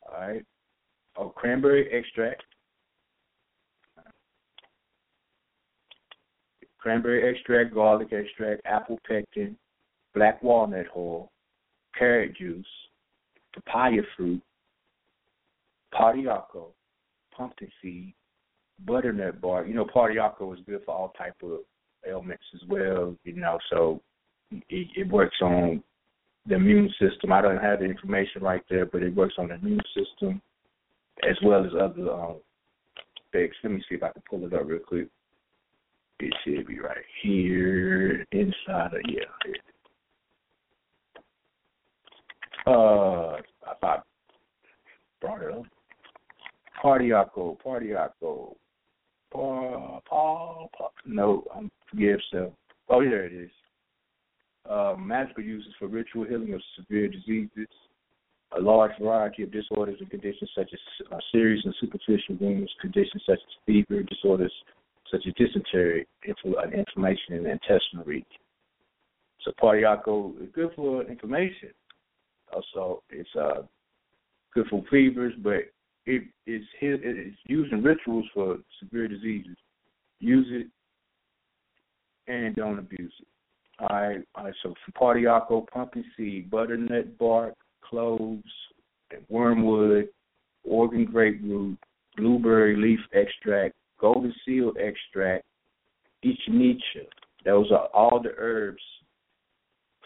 All 0.06 0.20
right, 0.20 0.44
oh 1.16 1.28
cranberry 1.28 1.92
extract. 1.92 2.42
cranberry 6.78 7.28
extract, 7.28 7.74
garlic 7.74 8.12
extract, 8.12 8.62
apple 8.64 8.98
pectin, 9.06 9.56
black 10.14 10.42
walnut 10.42 10.86
hull, 10.86 11.30
carrot 11.96 12.34
juice, 12.36 12.66
papaya 13.54 14.00
fruit, 14.16 14.40
pau 15.92 16.12
d'arco, 16.12 16.68
pumpkin 17.36 17.68
seed, 17.82 18.14
butternut 18.86 19.40
bark. 19.40 19.68
You 19.68 19.74
know, 19.74 19.86
pau 19.92 20.08
d'arco 20.08 20.52
is 20.54 20.60
good 20.66 20.80
for 20.86 20.94
all 20.94 21.12
type 21.18 21.34
of 21.42 21.60
ailments 22.08 22.44
as 22.54 22.66
well. 22.68 23.14
You 23.24 23.34
know, 23.34 23.58
so 23.70 24.00
it, 24.50 24.88
it 24.96 25.08
works 25.08 25.36
on 25.42 25.82
the 26.46 26.54
immune 26.54 26.90
system. 26.98 27.32
I 27.32 27.42
don't 27.42 27.58
have 27.58 27.80
the 27.80 27.84
information 27.84 28.42
right 28.42 28.62
there, 28.70 28.86
but 28.86 29.02
it 29.02 29.14
works 29.14 29.34
on 29.38 29.48
the 29.48 29.54
immune 29.54 29.80
system 29.94 30.40
as 31.28 31.36
well 31.42 31.64
as 31.64 31.72
other 31.74 32.10
um, 32.10 32.36
things. 33.32 33.52
Let 33.62 33.72
me 33.72 33.82
see 33.88 33.96
if 33.96 34.02
I 34.02 34.10
can 34.10 34.22
pull 34.28 34.46
it 34.46 34.54
up 34.54 34.66
real 34.66 34.78
quick. 34.78 35.08
It 36.20 36.34
should 36.44 36.66
be 36.66 36.80
right 36.80 36.96
here 37.22 38.24
inside 38.32 38.94
of 38.94 39.00
yeah. 39.08 39.52
Uh, 42.66 43.36
I 43.66 43.74
thought 43.80 44.04
brought 45.20 45.42
it 45.42 45.52
up. 45.52 45.62
Pau 46.82 46.98
d'arco, 46.98 47.58
Partiaco, 47.64 48.54
Paul, 49.30 50.02
Paul, 50.08 50.70
Paul. 50.76 50.92
No, 51.06 51.44
I'm 51.54 51.70
forgive 51.90 52.20
so. 52.30 52.52
Oh, 52.88 53.00
here 53.00 53.24
it 53.24 53.32
is. 53.32 53.50
Uh, 54.68 54.94
magical 54.98 55.42
uses 55.42 55.72
for 55.78 55.88
ritual 55.88 56.24
healing 56.24 56.52
of 56.52 56.60
severe 56.76 57.08
diseases, 57.08 57.68
a 58.56 58.60
large 58.60 58.92
variety 59.00 59.42
of 59.42 59.50
disorders 59.50 59.96
and 60.00 60.10
conditions 60.10 60.50
such 60.54 60.68
as 60.72 61.06
uh, 61.10 61.16
serious 61.32 61.62
and 61.64 61.74
superficial 61.80 62.36
wounds, 62.38 62.70
conditions 62.80 63.22
such 63.24 63.38
as 63.38 63.54
fever, 63.64 64.02
disorders 64.02 64.52
such 65.10 65.22
as 65.26 65.32
dysentery, 65.34 66.06
inflammation 66.26 67.34
in 67.34 67.44
the 67.44 67.50
intestinal 67.50 68.04
region. 68.04 68.26
So 69.42 69.52
Pau 69.58 69.72
d'arco 69.72 70.34
is 70.42 70.48
good 70.54 70.70
for 70.76 71.02
inflammation. 71.04 71.70
Also, 72.52 73.02
it's 73.08 73.28
uh, 73.40 73.62
good 74.52 74.66
for 74.68 74.82
fevers, 74.90 75.32
but 75.42 75.60
it 76.04 76.24
is 76.46 76.62
it's 76.80 77.36
used 77.44 77.72
in 77.72 77.82
rituals 77.82 78.26
for 78.34 78.58
severe 78.80 79.08
diseases. 79.08 79.56
Use 80.20 80.46
it 80.50 80.66
and 82.30 82.54
don't 82.56 82.78
abuse 82.78 83.12
it. 83.20 83.28
All 83.80 83.88
right, 83.90 84.20
all 84.34 84.44
right. 84.44 84.54
So 84.62 84.74
for 84.84 84.92
Pau 84.92 85.12
d'arco, 85.12 85.66
pumpkin 85.72 86.04
seed, 86.16 86.50
butternut 86.50 87.16
bark, 87.18 87.54
cloves, 87.82 88.42
wormwood, 89.28 90.08
Oregon 90.64 91.04
grape 91.04 91.40
root, 91.42 91.78
blueberry 92.16 92.76
leaf 92.76 93.00
extract, 93.14 93.74
golden 94.00 94.34
seal 94.44 94.72
extract, 94.80 95.44
echinacea. 96.24 97.06
Those 97.44 97.70
are 97.70 97.86
all 97.94 98.20
the 98.22 98.32
herbs 98.36 98.82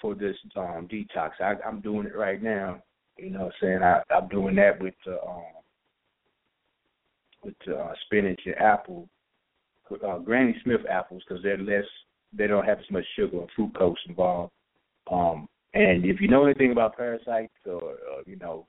for 0.01 0.15
this 0.15 0.37
um, 0.57 0.89
detox. 0.93 1.31
I, 1.41 1.55
I'm 1.67 1.81
doing 1.81 2.07
it 2.07 2.17
right 2.17 2.43
now. 2.43 2.83
You 3.17 3.31
know, 3.31 3.45
what 3.45 3.47
I'm 3.47 3.53
saying 3.61 3.83
I, 3.83 4.03
I'm 4.15 4.29
doing 4.29 4.55
that 4.57 4.81
with 4.81 4.95
the 5.07 5.21
um, 5.23 5.43
with 7.43 7.55
the 7.67 7.77
uh, 7.77 7.95
spinach 8.07 8.41
and 8.45 8.55
apple 8.57 9.09
uh, 10.07 10.19
Granny 10.19 10.55
Smith 10.65 10.81
apples 10.89 11.23
because 11.27 11.43
they're 11.43 11.59
less, 11.59 11.85
they 12.37 12.47
don't 12.47 12.65
have 12.65 12.79
as 12.79 12.91
much 12.91 13.05
sugar 13.17 13.39
or 13.39 13.47
fructose 13.59 13.95
involved. 14.09 14.53
Um, 15.11 15.49
and 15.75 16.05
if 16.05 16.21
you 16.21 16.29
know 16.29 16.45
anything 16.45 16.73
about 16.73 16.97
parasites 16.97 17.53
or, 17.67 17.83
or 17.83 18.23
you 18.27 18.37
know 18.37 18.67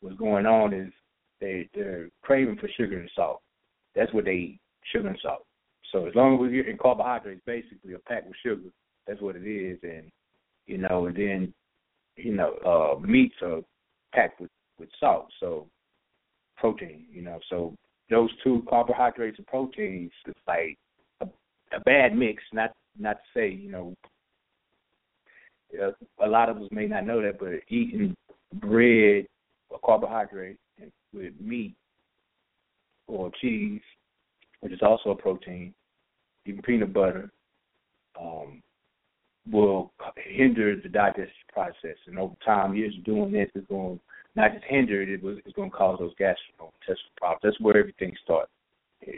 what's 0.00 0.16
going 0.16 0.46
on 0.46 0.72
is 0.72 0.92
they 1.40 1.68
they're 1.74 2.08
craving 2.22 2.56
for 2.56 2.68
sugar 2.76 2.98
and 2.98 3.10
salt. 3.14 3.40
That's 3.94 4.12
what 4.12 4.24
they 4.24 4.32
eat, 4.32 4.60
sugar 4.92 5.08
and 5.08 5.18
salt. 5.22 5.44
So 5.92 6.06
as 6.06 6.14
long 6.14 6.34
as 6.34 6.40
we're 6.40 6.62
getting 6.62 6.78
carbohydrates, 6.78 7.42
basically 7.46 7.94
a 7.94 7.98
pack 8.00 8.24
with 8.26 8.36
sugar, 8.42 8.70
that's 9.06 9.20
what 9.20 9.36
it 9.36 9.46
is. 9.48 9.78
And 9.82 10.10
you 10.66 10.78
know, 10.78 11.06
and 11.06 11.16
then 11.16 11.54
you 12.16 12.34
know, 12.34 12.54
uh, 12.66 13.00
meats 13.00 13.36
are 13.42 13.60
packed 14.12 14.40
with 14.40 14.50
with 14.78 14.88
salt, 14.98 15.28
so 15.40 15.66
protein. 16.56 17.06
You 17.10 17.22
know, 17.22 17.38
so 17.48 17.74
those 18.08 18.30
two 18.42 18.64
carbohydrates 18.68 19.38
and 19.38 19.46
proteins 19.46 20.12
is 20.26 20.34
like 20.46 20.76
a, 21.20 21.26
a 21.76 21.80
bad 21.84 22.16
mix. 22.16 22.42
Not 22.52 22.72
not 22.98 23.14
to 23.14 23.22
say 23.34 23.48
you 23.50 23.70
know, 23.70 23.94
a 26.22 26.26
lot 26.26 26.48
of 26.48 26.56
us 26.58 26.68
may 26.70 26.86
not 26.86 27.06
know 27.06 27.22
that, 27.22 27.38
but 27.38 27.50
eating 27.68 28.16
bread 28.54 29.26
or 29.68 29.78
carbohydrate 29.84 30.56
with 31.12 31.32
meat 31.40 31.74
or 33.06 33.30
cheese, 33.40 33.80
which 34.60 34.72
is 34.72 34.80
also 34.82 35.10
a 35.10 35.14
protein, 35.14 35.74
even 36.46 36.62
peanut 36.62 36.92
butter, 36.92 37.30
um, 38.20 38.62
will 39.50 39.92
hinder 40.16 40.76
the 40.76 40.88
digestive 40.88 41.28
process. 41.52 41.96
And 42.06 42.18
over 42.18 42.34
time, 42.44 42.74
years 42.74 42.94
of 42.96 43.04
doing 43.04 43.32
this 43.32 43.48
is 43.54 43.64
going 43.68 44.00
not 44.36 44.52
just 44.52 44.64
hinder 44.68 45.02
it, 45.02 45.08
it's 45.22 45.56
going 45.56 45.70
to 45.70 45.76
cause 45.76 45.98
those 45.98 46.14
gastrointestinal 46.14 47.16
problems. 47.16 47.40
That's 47.42 47.60
where 47.60 47.76
everything 47.76 48.14
starts. 48.22 48.50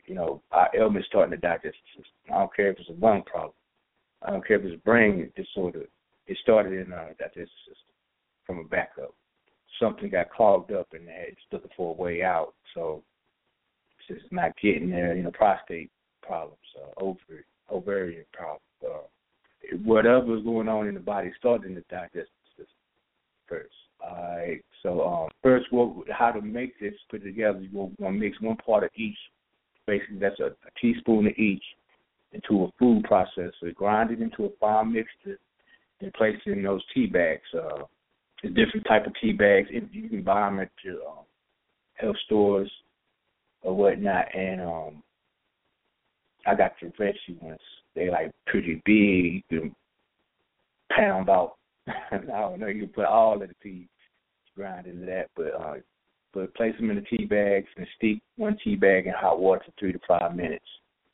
You 0.07 0.15
know, 0.15 0.43
our 0.53 0.71
ailments 0.75 1.09
start 1.09 1.25
in 1.25 1.31
the 1.33 1.37
digestive 1.37 1.75
system. 1.89 2.33
I 2.33 2.39
don't 2.39 2.55
care 2.55 2.71
if 2.71 2.79
it's 2.79 2.89
a 2.89 3.05
lung 3.05 3.23
problem. 3.25 3.53
I 4.25 4.31
don't 4.31 4.47
care 4.47 4.59
if 4.59 4.65
it's 4.65 4.83
brain 4.83 5.31
disorder. 5.37 5.85
It 6.27 6.39
started 6.43 6.87
in 6.87 6.93
our 6.93 7.11
digestive 7.19 7.49
system 7.67 7.95
from 8.47 8.59
a 8.59 8.65
backup. 8.65 9.15
Something 9.81 10.11
got 10.11 10.31
clogged 10.31 10.73
up 10.73 10.89
and 10.93 11.03
it's 11.09 11.41
looking 11.51 11.71
for 11.77 11.95
a 11.95 12.01
way 12.01 12.23
out. 12.23 12.55
So 12.75 13.03
it's 14.09 14.21
just 14.21 14.33
not 14.33 14.53
getting 14.63 14.91
there. 14.91 15.17
You 15.17 15.25
know, 15.25 15.33
prostate 15.33 15.91
problems, 16.23 16.59
uh, 16.77 17.03
ovary, 17.03 17.45
ovarian 17.71 18.25
problems, 18.33 18.63
uh, 18.85 19.77
whatever's 19.85 20.45
going 20.45 20.69
on 20.69 20.89
in 20.89 20.95
the 20.95 21.01
body 21.01 21.33
started 21.39 21.67
in 21.67 21.75
the 21.75 21.85
digestive 21.91 22.29
system 22.57 22.67
first. 23.49 23.75
All 24.05 24.37
right. 24.37 24.63
So 24.83 25.07
um, 25.07 25.29
first, 25.43 25.67
what 25.71 26.09
how 26.11 26.31
to 26.31 26.41
make 26.41 26.79
this 26.79 26.95
put 27.11 27.25
together? 27.25 27.61
You're 27.61 27.91
gonna 28.01 28.13
mix 28.13 28.41
one 28.41 28.57
part 28.57 28.85
of 28.85 28.91
each. 28.97 29.19
Basically, 29.87 30.19
that's 30.19 30.39
a, 30.39 30.47
a 30.47 30.81
teaspoon 30.81 31.27
of 31.27 31.33
each 31.37 31.63
into 32.33 32.65
a 32.65 32.71
food 32.79 33.05
processor. 33.05 33.75
Grind 33.75 34.11
it 34.11 34.21
into 34.21 34.45
a 34.45 34.51
fine 34.61 34.93
mixture, 34.93 35.39
and 36.01 36.13
place 36.15 36.37
it 36.47 36.59
in 36.59 36.63
those 36.63 36.83
tea 36.95 37.07
bags. 37.07 37.43
Uh, 37.55 37.85
different 38.43 38.87
type 38.87 39.07
of 39.07 39.13
tea 39.21 39.33
bags. 39.33 39.69
You 39.71 40.09
can 40.09 40.23
buy 40.23 40.49
them 40.49 40.61
at 40.61 40.71
your 40.85 41.07
um, 41.09 41.25
health 41.95 42.17
stores 42.27 42.71
or 43.63 43.75
whatnot. 43.75 44.35
And 44.35 44.61
um, 44.61 45.03
I 46.47 46.55
got 46.55 46.73
the 46.81 46.93
Reggie 46.99 47.39
ones. 47.41 47.61
They 47.95 48.11
like 48.11 48.33
pretty 48.47 48.83
big. 48.85 49.45
You 49.51 49.61
can 49.61 49.77
pound 50.91 51.29
out. 51.29 51.57
I 51.87 52.19
don't 52.19 52.61
know. 52.61 52.67
You 52.67 52.87
can 52.87 52.95
put 52.95 53.05
all 53.05 53.35
of 53.35 53.49
the 53.49 53.55
tea 53.63 53.89
grind 54.57 54.87
into 54.87 55.07
that, 55.07 55.29
but 55.37 55.55
uh, 55.55 55.75
but 56.33 56.55
place 56.55 56.75
them 56.79 56.91
in 56.91 56.97
the 56.97 57.03
tea 57.03 57.25
bags 57.25 57.67
and 57.77 57.87
steep 57.97 58.23
one 58.37 58.57
tea 58.63 58.77
bag 58.77 59.07
in 59.07 59.13
hot 59.13 59.39
water 59.39 59.63
for 59.65 59.73
three 59.79 59.93
to 59.93 59.99
five 60.07 60.35
minutes. 60.35 60.65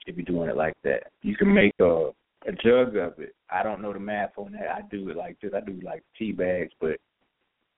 If 0.09 0.17
you're 0.17 0.25
doing 0.25 0.49
it 0.49 0.57
like 0.57 0.75
that, 0.85 1.13
you 1.23 1.37
can 1.37 1.53
make 1.53 1.75
a 1.81 2.11
a 2.47 2.53
jug 2.53 2.97
of 2.97 3.19
it. 3.19 3.35
I 3.51 3.63
don't 3.63 3.83
know 3.83 3.93
the 3.93 3.99
math 3.99 4.33
on 4.37 4.53
that. 4.53 4.71
I 4.71 4.81
do 4.91 5.09
it 5.11 5.17
like 5.17 5.39
this. 5.41 5.53
I 5.55 5.61
do 5.61 5.79
like 5.85 6.03
tea 6.17 6.33
bags, 6.33 6.73
but 6.81 6.97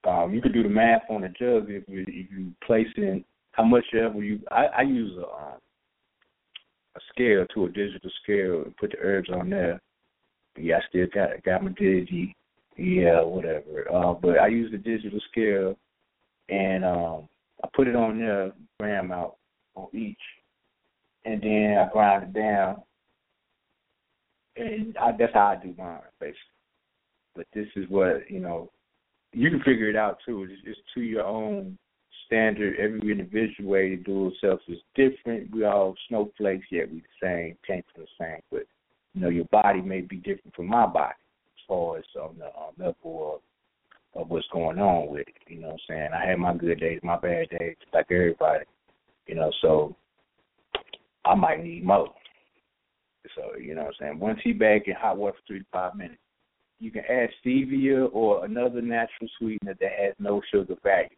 um, 0.08 0.32
you 0.32 0.40
can 0.40 0.52
do 0.52 0.62
the 0.62 0.68
math 0.68 1.02
on 1.10 1.22
the 1.22 1.28
jug 1.28 1.70
if 1.70 1.88
you 1.88 2.04
if 2.06 2.30
you 2.30 2.52
place 2.66 2.86
in 2.96 3.24
how 3.52 3.64
much 3.64 3.84
ever 3.94 4.22
you. 4.22 4.40
I, 4.50 4.66
I 4.66 4.82
use 4.82 5.16
a 5.18 5.22
um, 5.22 5.58
a 6.96 7.00
scale 7.12 7.46
to 7.54 7.64
a 7.66 7.68
digital 7.68 8.10
scale 8.22 8.62
and 8.64 8.76
put 8.76 8.92
the 8.92 8.98
herbs 9.00 9.30
on 9.30 9.50
there. 9.50 9.80
Yeah, 10.58 10.76
I 10.76 10.80
still 10.88 11.06
got 11.12 11.42
got 11.44 11.64
my 11.64 11.70
digi. 11.70 12.34
Yeah, 12.76 13.22
whatever. 13.22 13.86
Uh, 13.92 14.14
but 14.14 14.38
I 14.38 14.48
use 14.48 14.70
the 14.70 14.78
digital 14.78 15.20
scale, 15.30 15.76
and 16.48 16.84
um, 16.84 17.28
I 17.62 17.68
put 17.74 17.88
it 17.88 17.96
on 17.96 18.18
there, 18.18 18.52
gram 18.78 19.12
out 19.12 19.36
on 19.74 19.88
each, 19.94 20.18
and 21.24 21.42
then 21.42 21.76
I 21.78 21.92
grind 21.92 22.22
it 22.24 22.32
down, 22.32 22.82
and 24.56 24.96
I, 24.96 25.12
that's 25.18 25.34
how 25.34 25.56
I 25.58 25.64
do 25.64 25.74
mine, 25.76 26.00
basically. 26.20 26.38
But 27.34 27.46
this 27.54 27.68
is 27.76 27.88
what 27.88 28.30
you 28.30 28.40
know. 28.40 28.70
You 29.32 29.48
can 29.48 29.60
figure 29.60 29.88
it 29.88 29.94
out 29.94 30.18
too. 30.26 30.42
It's, 30.50 30.60
it's 30.66 30.80
to 30.94 31.00
your 31.02 31.24
own 31.24 31.78
standard. 32.26 32.76
Every 32.78 33.12
individual 33.12 33.70
way 33.70 33.90
to 33.90 33.96
do 33.96 34.28
itself 34.28 34.60
is 34.68 34.78
different. 34.96 35.54
We 35.54 35.64
all 35.64 35.94
snowflakes, 36.08 36.66
yet 36.70 36.90
we 36.90 37.00
the 37.00 37.06
same, 37.22 37.56
came 37.66 37.84
from 37.94 38.04
the 38.04 38.24
same. 38.24 38.40
But 38.50 38.62
you 39.14 39.20
know, 39.20 39.28
your 39.28 39.46
body 39.46 39.82
may 39.82 40.00
be 40.00 40.16
different 40.16 40.54
from 40.56 40.66
my 40.66 40.86
body 40.86 41.14
as 41.14 41.64
far 41.68 41.98
as 41.98 42.04
on 42.20 42.36
the 42.38 42.84
level 42.84 43.34
of 43.36 43.40
of 44.14 44.28
what's 44.28 44.46
going 44.52 44.78
on 44.78 45.08
with 45.08 45.28
it. 45.28 45.34
You 45.46 45.60
know 45.60 45.68
what 45.68 45.80
I'm 45.88 45.94
saying? 45.94 46.08
I 46.12 46.28
had 46.28 46.38
my 46.38 46.54
good 46.54 46.80
days, 46.80 47.00
my 47.02 47.16
bad 47.16 47.48
days, 47.50 47.76
like 47.92 48.06
everybody. 48.10 48.64
You 49.26 49.36
know, 49.36 49.52
so 49.62 49.96
I 51.24 51.34
might 51.34 51.62
need 51.62 51.84
more. 51.84 52.12
So, 53.36 53.58
you 53.58 53.74
know 53.74 53.82
what 53.82 53.88
I'm 53.88 53.94
saying? 54.00 54.18
One 54.18 54.36
tea 54.42 54.52
bag 54.52 54.82
in 54.86 54.94
hot 54.94 55.16
water 55.16 55.36
for 55.36 55.46
three 55.46 55.60
to 55.60 55.66
five 55.72 55.94
minutes. 55.94 56.20
You 56.78 56.90
can 56.90 57.02
add 57.10 57.28
stevia 57.44 58.08
or 58.12 58.44
another 58.44 58.80
natural 58.80 59.28
sweetener 59.38 59.74
that 59.80 59.90
has 59.98 60.14
no 60.18 60.40
sugar 60.50 60.74
value. 60.82 61.08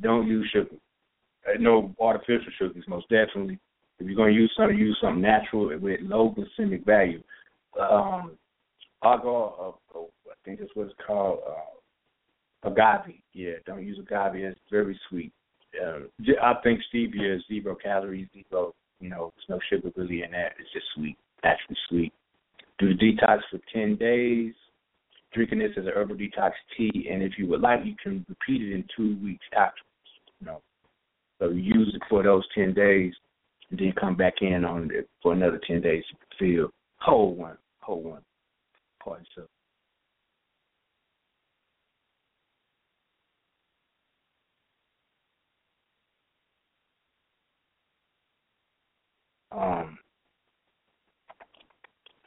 Don't 0.00 0.28
use 0.28 0.48
sugar. 0.52 0.76
Uh, 1.46 1.58
no 1.58 1.94
artificial 2.00 2.52
sugars, 2.58 2.84
most 2.86 3.08
definitely. 3.08 3.58
If 3.98 4.06
you're 4.06 4.16
going 4.16 4.34
to 4.34 4.38
use 4.38 4.52
something, 4.56 4.78
use 4.78 4.96
something 5.00 5.22
natural 5.22 5.78
with 5.80 6.00
low 6.02 6.34
glycemic 6.36 6.84
value. 6.84 7.22
Um, 7.80 8.32
agar, 9.02 9.46
uh, 9.48 9.72
oh, 9.94 10.10
I 10.30 10.34
think 10.44 10.60
that's 10.60 10.70
what 10.74 10.86
it's 10.86 10.94
called. 11.04 11.40
Uh, 11.46 12.70
agave. 12.70 13.16
Yeah, 13.32 13.54
don't 13.64 13.84
use 13.84 13.98
agave. 13.98 14.36
It's 14.36 14.60
very 14.70 14.98
sweet. 15.08 15.32
Uh, 15.82 16.00
I 16.42 16.54
think 16.62 16.80
stevia 16.94 17.36
is 17.36 17.42
zero 17.48 17.74
calories, 17.74 18.28
zero. 18.32 18.74
You 19.00 19.10
know, 19.10 19.32
there's 19.34 19.48
no 19.48 19.60
sugar 19.68 19.92
really 19.96 20.22
in 20.22 20.30
that. 20.32 20.52
It's 20.58 20.72
just 20.72 20.86
sweet, 20.94 21.16
naturally 21.44 21.76
sweet. 21.88 22.12
Do 22.78 22.88
the 22.88 22.94
detox 22.94 23.40
for 23.50 23.60
ten 23.72 23.96
days. 23.96 24.54
Drinking 25.32 25.58
this 25.58 25.72
as 25.76 25.84
an 25.84 25.92
herbal 25.94 26.16
detox 26.16 26.52
tea, 26.76 27.08
and 27.10 27.22
if 27.22 27.32
you 27.36 27.46
would 27.48 27.60
like, 27.60 27.80
you 27.84 27.94
can 28.02 28.24
repeat 28.28 28.62
it 28.62 28.74
in 28.74 28.84
two 28.96 29.22
weeks 29.22 29.44
after. 29.56 29.82
You 30.40 30.46
know, 30.46 30.62
so 31.38 31.50
use 31.50 31.92
it 31.94 32.02
for 32.08 32.22
those 32.22 32.44
ten 32.54 32.72
days, 32.72 33.12
and 33.70 33.78
then 33.78 33.92
come 34.00 34.16
back 34.16 34.34
in 34.40 34.64
on 34.64 34.90
it 34.92 35.08
for 35.22 35.32
another 35.32 35.60
ten 35.66 35.82
days 35.82 36.04
to 36.10 36.36
feel 36.38 36.70
whole 36.98 37.34
one, 37.34 37.58
whole 37.80 38.02
one. 38.02 38.22
Pardon 39.02 39.26
so. 39.34 39.42
Um, 49.56 49.98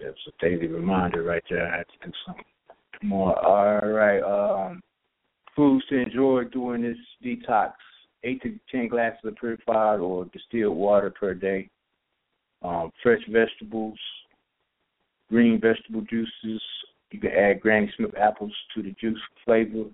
that's 0.02 0.18
a 0.28 0.46
daily 0.46 0.68
reminder 0.68 1.24
right 1.24 1.44
there. 1.50 1.68
I 1.68 1.78
had 1.78 1.86
to 1.88 2.08
do 2.08 2.14
something 2.26 2.44
more. 3.04 3.38
All 3.46 3.88
right. 3.88 4.22
Um, 4.22 4.82
foods 5.56 5.86
to 5.90 5.98
enjoy 5.98 6.46
during 6.46 6.84
this 6.84 6.98
detox: 7.24 7.74
eight 8.24 8.42
to 8.44 8.58
ten 8.72 8.88
glasses 8.88 9.20
of 9.26 9.36
purified 9.36 10.00
or 10.00 10.26
distilled 10.26 10.78
water 10.78 11.10
per 11.10 11.34
day. 11.34 11.70
Um, 12.62 12.92
fresh 13.04 13.22
vegetables, 13.30 14.00
green 15.30 15.60
vegetable 15.62 16.02
juices. 16.10 16.62
You 17.12 17.20
can 17.20 17.32
add 17.32 17.62
Granny 17.62 17.92
Smith 17.98 18.16
apples 18.18 18.54
to 18.76 18.84
the 18.84 18.96
juice 19.00 19.20
flavor. 19.46 19.86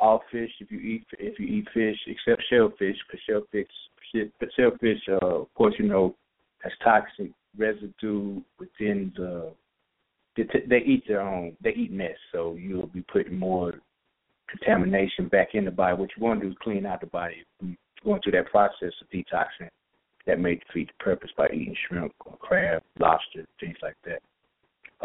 All 0.00 0.22
fish, 0.32 0.50
if 0.58 0.70
you 0.70 0.80
eat 0.80 1.04
if 1.18 1.38
you 1.38 1.46
eat 1.46 1.68
fish, 1.72 1.98
except 2.06 2.42
shellfish, 2.50 2.96
because 3.06 3.20
shellfish, 3.28 3.68
shellfish, 4.56 4.98
uh, 5.08 5.42
of 5.42 5.54
course, 5.54 5.74
you 5.78 5.86
know, 5.86 6.16
has 6.62 6.72
toxic 6.82 7.30
residue 7.56 8.40
within 8.58 9.12
the. 9.16 9.52
They, 10.36 10.78
eat 10.78 11.04
their 11.06 11.20
own. 11.20 11.56
They 11.62 11.74
eat 11.74 11.92
mess, 11.92 12.16
so 12.32 12.56
you'll 12.58 12.86
be 12.86 13.02
putting 13.12 13.38
more 13.38 13.74
contamination 14.48 15.28
back 15.28 15.48
in 15.54 15.66
the 15.66 15.70
body. 15.70 15.96
What 15.96 16.08
you 16.16 16.22
want 16.22 16.40
to 16.40 16.46
do 16.46 16.52
is 16.52 16.58
clean 16.62 16.86
out 16.86 17.00
the 17.00 17.06
body. 17.06 17.44
Going 18.02 18.20
through 18.22 18.32
that 18.32 18.50
process 18.50 18.92
of 19.00 19.10
detoxing 19.12 19.68
that 20.26 20.40
may 20.40 20.54
defeat 20.54 20.88
the 20.88 21.04
purpose 21.04 21.30
by 21.36 21.48
eating 21.48 21.76
shrimp 21.86 22.14
or 22.24 22.36
crab, 22.38 22.82
lobster, 22.98 23.46
things 23.60 23.76
like 23.82 23.96
that. 24.04 24.22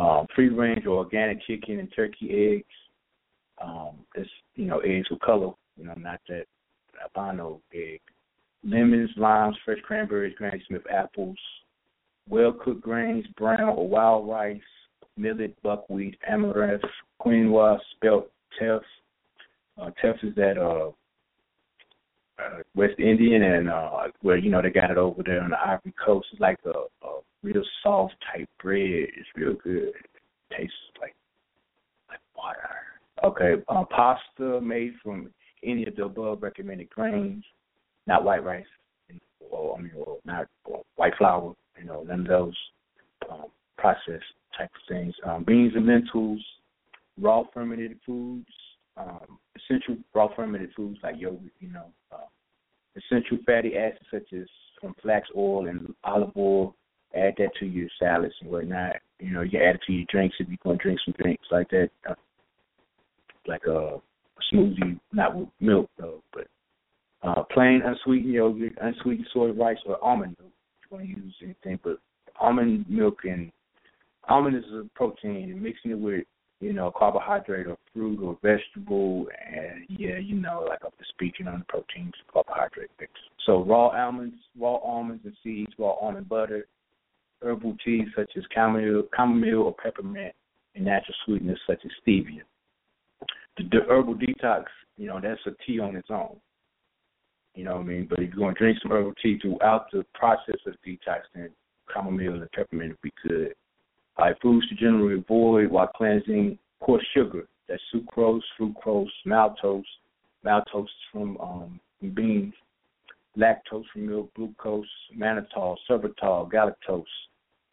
Um, 0.02 0.28
free 0.36 0.50
range 0.50 0.86
or 0.86 0.98
organic 0.98 1.42
chicken 1.46 1.80
and 1.80 1.92
turkey 1.96 2.56
eggs. 2.56 2.66
Um, 3.62 3.98
it's 4.16 4.30
you 4.56 4.66
know 4.66 4.80
eggs 4.80 5.10
with 5.10 5.20
color. 5.22 5.52
You 5.76 5.86
know, 5.86 5.96
not 5.98 6.22
that 6.30 6.46
albino 7.02 7.60
egg. 7.74 8.00
Lemons, 8.64 9.10
limes, 9.18 9.56
fresh 9.64 9.80
cranberries, 9.84 10.36
Granny 10.38 10.62
Smith 10.68 10.84
apples, 10.92 11.38
well 12.30 12.52
cooked 12.52 12.82
grains, 12.82 13.26
brown 13.38 13.70
or 13.70 13.88
wild 13.88 14.28
rice, 14.28 14.60
millet, 15.16 15.56
buckwheat, 15.64 16.18
amaranth, 16.28 16.84
quinoa, 17.22 17.78
spelt 17.96 18.30
teff. 18.60 18.82
Uh, 19.80 19.92
teff 20.02 20.16
is 20.24 20.34
that 20.36 20.58
uh, 20.58 20.90
uh, 22.40 22.62
West 22.76 23.00
Indian 23.00 23.44
and 23.44 23.70
uh, 23.70 24.04
where 24.22 24.38
you 24.38 24.50
know 24.50 24.62
they 24.62 24.70
got 24.70 24.92
it 24.92 24.98
over 24.98 25.24
there 25.24 25.42
on 25.42 25.52
the 25.52 25.58
Ivory 25.60 25.94
Coast. 26.04 26.28
It's 26.32 26.42
like 26.42 26.60
a, 26.66 27.06
a 27.06 27.20
real 27.44 27.64
soft 27.84 28.16
type 28.32 28.50
bread. 28.62 28.82
It's 29.16 29.30
real 29.36 29.56
good. 29.64 29.90
It 29.90 30.56
tastes 30.56 30.74
like 31.00 31.16
like 32.10 32.20
water. 32.36 32.60
Okay, 33.24 33.64
uh, 33.68 33.84
pasta 33.86 34.62
made 34.62 34.94
from 35.04 35.30
any 35.64 35.88
of 35.88 35.96
the 35.96 36.06
above 36.06 36.44
recommended 36.44 36.90
grains, 36.90 37.44
not 38.08 38.24
white 38.24 38.44
rice, 38.44 38.66
or 39.52 39.78
I 39.78 39.82
mean, 39.82 39.92
or 39.96 40.18
not 40.26 40.48
or 40.66 40.84
white 40.96 41.14
flour. 41.18 41.54
You 41.78 41.86
know, 41.86 42.04
none 42.04 42.22
of 42.22 42.28
those 42.28 42.56
um, 43.30 43.46
processed 43.78 44.24
type 44.58 44.72
of 44.74 44.82
things. 44.96 45.14
Um, 45.26 45.44
beans 45.44 45.74
and 45.76 45.86
lentils, 45.86 46.44
raw 47.22 47.44
fermented 47.54 48.00
foods, 48.06 48.48
um, 48.96 49.38
essential 49.56 49.98
raw 50.16 50.28
fermented 50.36 50.72
foods 50.76 50.98
like 51.04 51.16
yogurt. 51.18 51.52
You 51.60 51.72
know, 51.72 51.86
uh, 52.12 52.28
essential 52.96 53.38
fatty 53.46 53.78
acids 53.78 54.06
such 54.12 54.34
as 54.34 54.48
from 54.82 54.96
flax 55.02 55.28
oil 55.36 55.68
and 55.68 55.94
olive 56.04 56.36
oil. 56.36 56.76
Add 57.16 57.36
that 57.38 57.52
to 57.60 57.66
your 57.66 57.88
salads 58.00 58.34
and 58.42 58.52
whatnot. 58.52 58.98
You 59.20 59.32
know, 59.32 59.42
you 59.42 59.60
add 59.60 59.76
it 59.76 59.82
to 59.88 59.94
your 59.94 60.06
drinks 60.10 60.36
if 60.40 60.48
you're 60.50 60.58
going 60.64 60.78
to 60.78 60.84
drink 60.84 61.00
some 61.06 61.16
drinks 61.18 61.46
like 61.50 61.70
that, 61.70 61.90
uh, 62.08 62.16
like 63.48 63.66
a 63.66 63.98
smoothie, 64.54 65.00
not 65.14 65.36
with 65.36 65.50
milk 65.60 65.90
though, 65.98 66.22
but 66.34 66.48
uh, 67.24 67.44
plain 67.52 67.82
unsweetened 67.84 68.34
yogurt, 68.34 68.74
unsweetened 68.82 69.28
soy 69.34 69.52
rice, 69.52 69.78
or 69.86 70.04
almond 70.04 70.36
milk. 70.40 70.52
If 70.84 70.92
you 70.92 70.98
want 70.98 71.08
to 71.08 71.22
use 71.22 71.36
anything, 71.44 71.80
but 71.84 71.98
almond 72.40 72.86
milk 72.90 73.20
and 73.24 73.52
almond 74.30 74.56
is 74.56 74.64
a 74.72 74.88
protein, 74.96 75.52
and 75.52 75.62
mixing 75.62 75.92
it 75.92 76.00
with 76.00 76.26
you 76.60 76.74
know 76.74 76.92
carbohydrate 76.96 77.68
or 77.68 77.78
fruit 77.94 78.22
or 78.22 78.38
vegetable, 78.44 79.28
and 79.52 79.86
yeah, 79.90 80.18
you 80.18 80.36
know, 80.36 80.66
like 80.68 80.86
up 80.86 80.98
to 80.98 81.04
speaking 81.10 81.48
on 81.48 81.60
the 81.60 81.66
proteins, 81.66 82.14
carbohydrate 82.32 82.92
mix. 83.00 83.12
So 83.46 83.64
raw 83.64 83.88
almonds, 83.88 84.36
raw 84.60 84.76
almonds 84.76 85.24
and 85.26 85.36
seeds, 85.44 85.74
raw 85.80 85.94
almond 86.02 86.30
butter, 86.30 86.68
herbal 87.42 87.78
teas 87.84 88.08
such 88.16 88.32
as 88.38 88.44
chamomile, 88.54 89.04
chamomile 89.16 89.64
or 89.64 89.74
peppermint, 89.74 90.34
and 90.76 90.86
natural 90.86 91.16
sweeteners 91.26 91.60
such 91.66 91.80
as 91.84 91.92
stevia. 92.06 92.42
The, 93.58 93.64
the 93.72 93.80
herbal 93.90 94.16
detox, 94.16 94.66
you 94.98 95.08
know, 95.08 95.20
that's 95.22 95.42
a 95.46 95.52
tea 95.66 95.80
on 95.80 95.96
its 95.96 96.10
own. 96.12 96.38
You 97.58 97.64
know 97.64 97.78
what 97.78 97.86
I 97.86 97.86
mean? 97.86 98.08
But 98.08 98.20
if 98.20 98.36
you're 98.36 98.54
to 98.54 98.58
drink 98.58 98.78
some 98.84 98.92
herbal 98.92 99.16
tea 99.22 99.40
throughout 99.42 99.88
the 99.92 100.06
process 100.14 100.60
of 100.68 100.76
detox, 100.88 101.22
then 101.34 101.50
chamomile 101.92 102.36
and 102.36 102.52
peppermint 102.52 102.92
would 102.92 103.02
be 103.02 103.14
good. 103.28 103.56
All 104.16 104.26
right, 104.26 104.36
foods 104.44 104.70
to 104.70 104.76
generally 104.76 105.16
avoid 105.16 105.72
while 105.72 105.88
cleansing, 105.88 106.60
coarse 106.82 107.06
sugar. 107.16 107.48
That's 107.68 107.82
sucrose, 107.94 108.42
fructose, 108.60 109.08
maltose. 109.26 109.84
Maltose 110.46 110.84
is 110.84 110.90
from 111.12 111.38
um, 111.42 111.80
beans. 112.14 112.54
Lactose 113.36 113.86
from 113.92 114.08
milk, 114.08 114.32
glucose, 114.36 114.86
mannitol, 115.18 115.78
sorbitol, 115.90 116.52
galactose, 116.52 117.04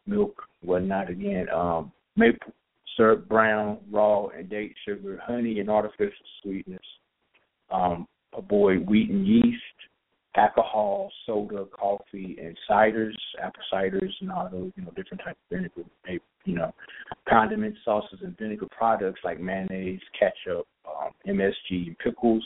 milk, 0.07 0.41
whatnot. 0.61 1.11
Again, 1.11 1.47
um, 1.53 1.91
maple 2.15 2.53
syrup, 2.97 3.27
brown, 3.27 3.77
raw, 3.91 4.27
and 4.27 4.49
date 4.49 4.73
sugar, 4.87 5.21
honey, 5.23 5.59
and 5.59 5.69
artificial 5.69 6.25
sweetness. 6.41 6.81
Um, 7.69 8.07
avoid 8.37 8.87
wheat 8.87 9.09
and 9.09 9.25
yeast, 9.25 9.57
alcohol, 10.35 11.11
soda, 11.25 11.65
coffee, 11.71 12.37
and 12.41 12.57
ciders, 12.69 13.13
apple 13.41 13.63
ciders, 13.71 14.11
and 14.21 14.31
all 14.31 14.49
those, 14.51 14.71
you 14.75 14.83
know, 14.83 14.91
different 14.95 15.21
types 15.23 15.39
of 15.51 15.57
vinegar, 15.57 15.83
you 16.45 16.55
know, 16.55 16.73
condiments, 17.27 17.79
sauces, 17.85 18.19
and 18.21 18.37
vinegar 18.37 18.67
products 18.75 19.21
like 19.23 19.39
mayonnaise, 19.39 20.01
ketchup, 20.17 20.67
um, 20.87 21.11
MSG, 21.27 21.87
and 21.87 21.97
pickles, 21.99 22.45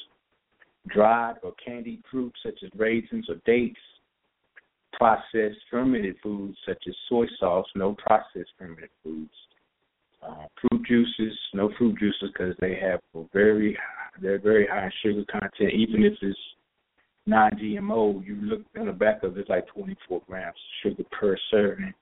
dried 0.88 1.36
or 1.44 1.54
candied 1.64 2.02
fruits 2.10 2.40
such 2.44 2.60
as 2.64 2.70
raisins 2.76 3.30
or 3.30 3.36
dates, 3.46 3.80
processed 4.94 5.60
fermented 5.70 6.16
foods 6.22 6.58
such 6.68 6.84
as 6.88 6.96
soy 7.08 7.26
sauce, 7.40 7.68
no 7.76 7.94
processed 7.94 8.52
fermented 8.58 8.90
foods, 9.04 9.32
fruit 10.60 10.86
juices, 10.88 11.38
no 11.54 11.72
fruit 11.78 11.98
juices 12.00 12.32
because 12.34 12.56
they 12.60 12.76
have 12.82 13.00
a 13.16 13.24
very 13.34 13.78
they're 14.22 14.40
very 14.40 14.68
high 14.68 14.92
sugar 15.02 15.24
content. 15.32 15.74
Even 15.74 16.04
if 16.04 16.14
it's 16.22 16.38
non-GMO, 17.26 18.26
you 18.26 18.36
look 18.42 18.62
on 18.78 18.88
the 18.88 18.92
back 18.92 19.24
of 19.24 19.38
it, 19.38 19.42
it's 19.42 19.50
like 19.50 19.68
24 19.68 20.22
grams 20.28 20.48
of 20.48 20.54
sugar 20.84 21.04
per 21.12 21.38
serving. 21.52 21.94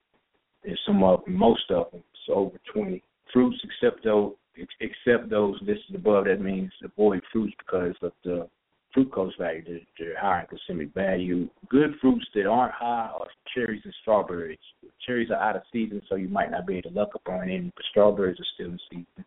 And 0.64 0.80
some 0.86 1.04
of 1.04 1.22
most 1.28 1.70
of 1.70 1.92
them, 1.92 2.04
so 2.26 2.34
over 2.34 2.58
20. 2.74 3.04
Fruits, 3.34 3.58
except 3.64 4.04
those 4.04 4.34
except 4.80 5.30
those 5.30 5.56
listed 5.62 5.96
above, 5.96 6.26
that 6.26 6.42
means 6.42 6.72
avoid 6.84 7.22
fruits 7.32 7.54
because 7.60 7.94
of 8.02 8.12
the 8.24 8.48
fructose 8.96 9.38
value. 9.38 9.64
They're, 9.66 9.80
they're 10.00 10.20
high 10.20 10.46
in 10.50 10.78
glycemic 10.78 10.94
value. 10.94 11.50
Good 11.70 11.96
fruits 12.02 12.26
that 12.36 12.46
aren't 12.46 12.74
high 12.74 13.10
are 13.14 13.28
cherries 13.54 13.82
and 13.84 13.94
strawberries. 14.02 14.60
Cherries 15.06 15.30
are 15.32 15.42
out 15.42 15.56
of 15.56 15.64
season, 15.72 16.02
so 16.10 16.16
you 16.16 16.28
might 16.28 16.52
not 16.52 16.68
be 16.68 16.78
able 16.78 16.92
to 16.92 16.96
luck 16.96 17.10
up 17.16 17.22
on 17.28 17.44
any, 17.44 17.72
but 17.76 17.86
strawberries 17.90 18.40
are 18.40 18.46
still 18.54 18.72
in 18.72 18.80
season. 18.90 19.26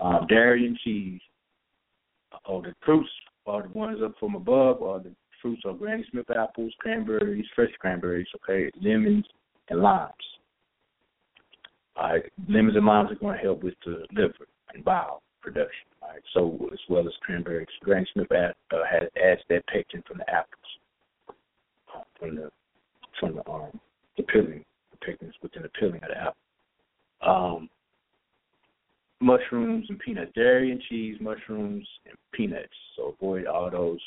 Um, 0.00 0.26
dairy 0.28 0.66
and 0.66 0.78
cheese. 0.78 1.20
Oh, 2.46 2.62
the 2.62 2.74
fruits 2.84 3.08
are 3.46 3.62
the 3.62 3.76
ones 3.76 3.98
up 4.04 4.14
from 4.20 4.34
above, 4.34 4.80
or 4.80 5.00
the 5.00 5.12
fruits 5.42 5.62
are 5.64 5.72
Granny 5.72 6.04
Smith 6.10 6.30
apples, 6.30 6.72
cranberries, 6.78 7.46
fresh 7.54 7.70
cranberries, 7.80 8.26
okay, 8.36 8.70
lemons, 8.80 9.24
and 9.70 9.80
limes. 9.80 10.12
All 11.96 12.12
right, 12.12 12.22
lemons 12.48 12.76
and 12.76 12.86
limes 12.86 13.10
are 13.10 13.16
going 13.16 13.36
to 13.36 13.42
help 13.42 13.64
with 13.64 13.74
the 13.84 14.04
liver 14.12 14.46
and 14.72 14.84
bile 14.84 15.22
production. 15.40 15.86
Right, 16.02 16.22
so 16.32 16.68
as 16.72 16.78
well 16.88 17.06
as 17.06 17.14
cranberries, 17.20 17.66
Granny 17.82 18.06
Smith 18.12 18.30
add, 18.32 18.54
uh, 18.72 18.82
has 18.90 19.08
adds 19.22 19.40
that 19.48 19.66
pectin 19.66 20.02
from 20.06 20.18
the 20.18 20.30
apples, 20.30 21.36
uh, 21.94 22.02
from 22.18 22.36
the 22.36 22.50
from 23.20 23.34
the 23.36 23.50
um 23.50 23.80
the 24.16 24.22
peeling, 24.24 24.64
the 24.90 25.06
pectins 25.06 25.32
within 25.42 25.62
the 25.62 25.68
peeling 25.80 26.00
of 26.02 26.08
the 26.08 26.18
apple. 26.18 26.36
Um, 27.20 27.68
mushrooms 29.20 29.86
and 29.88 29.98
peanuts, 29.98 30.32
dairy 30.34 30.70
and 30.70 30.80
cheese, 30.88 31.16
mushrooms 31.20 31.86
and 32.06 32.16
peanuts. 32.32 32.68
So 32.96 33.14
avoid 33.18 33.46
all 33.46 33.70
those. 33.70 34.00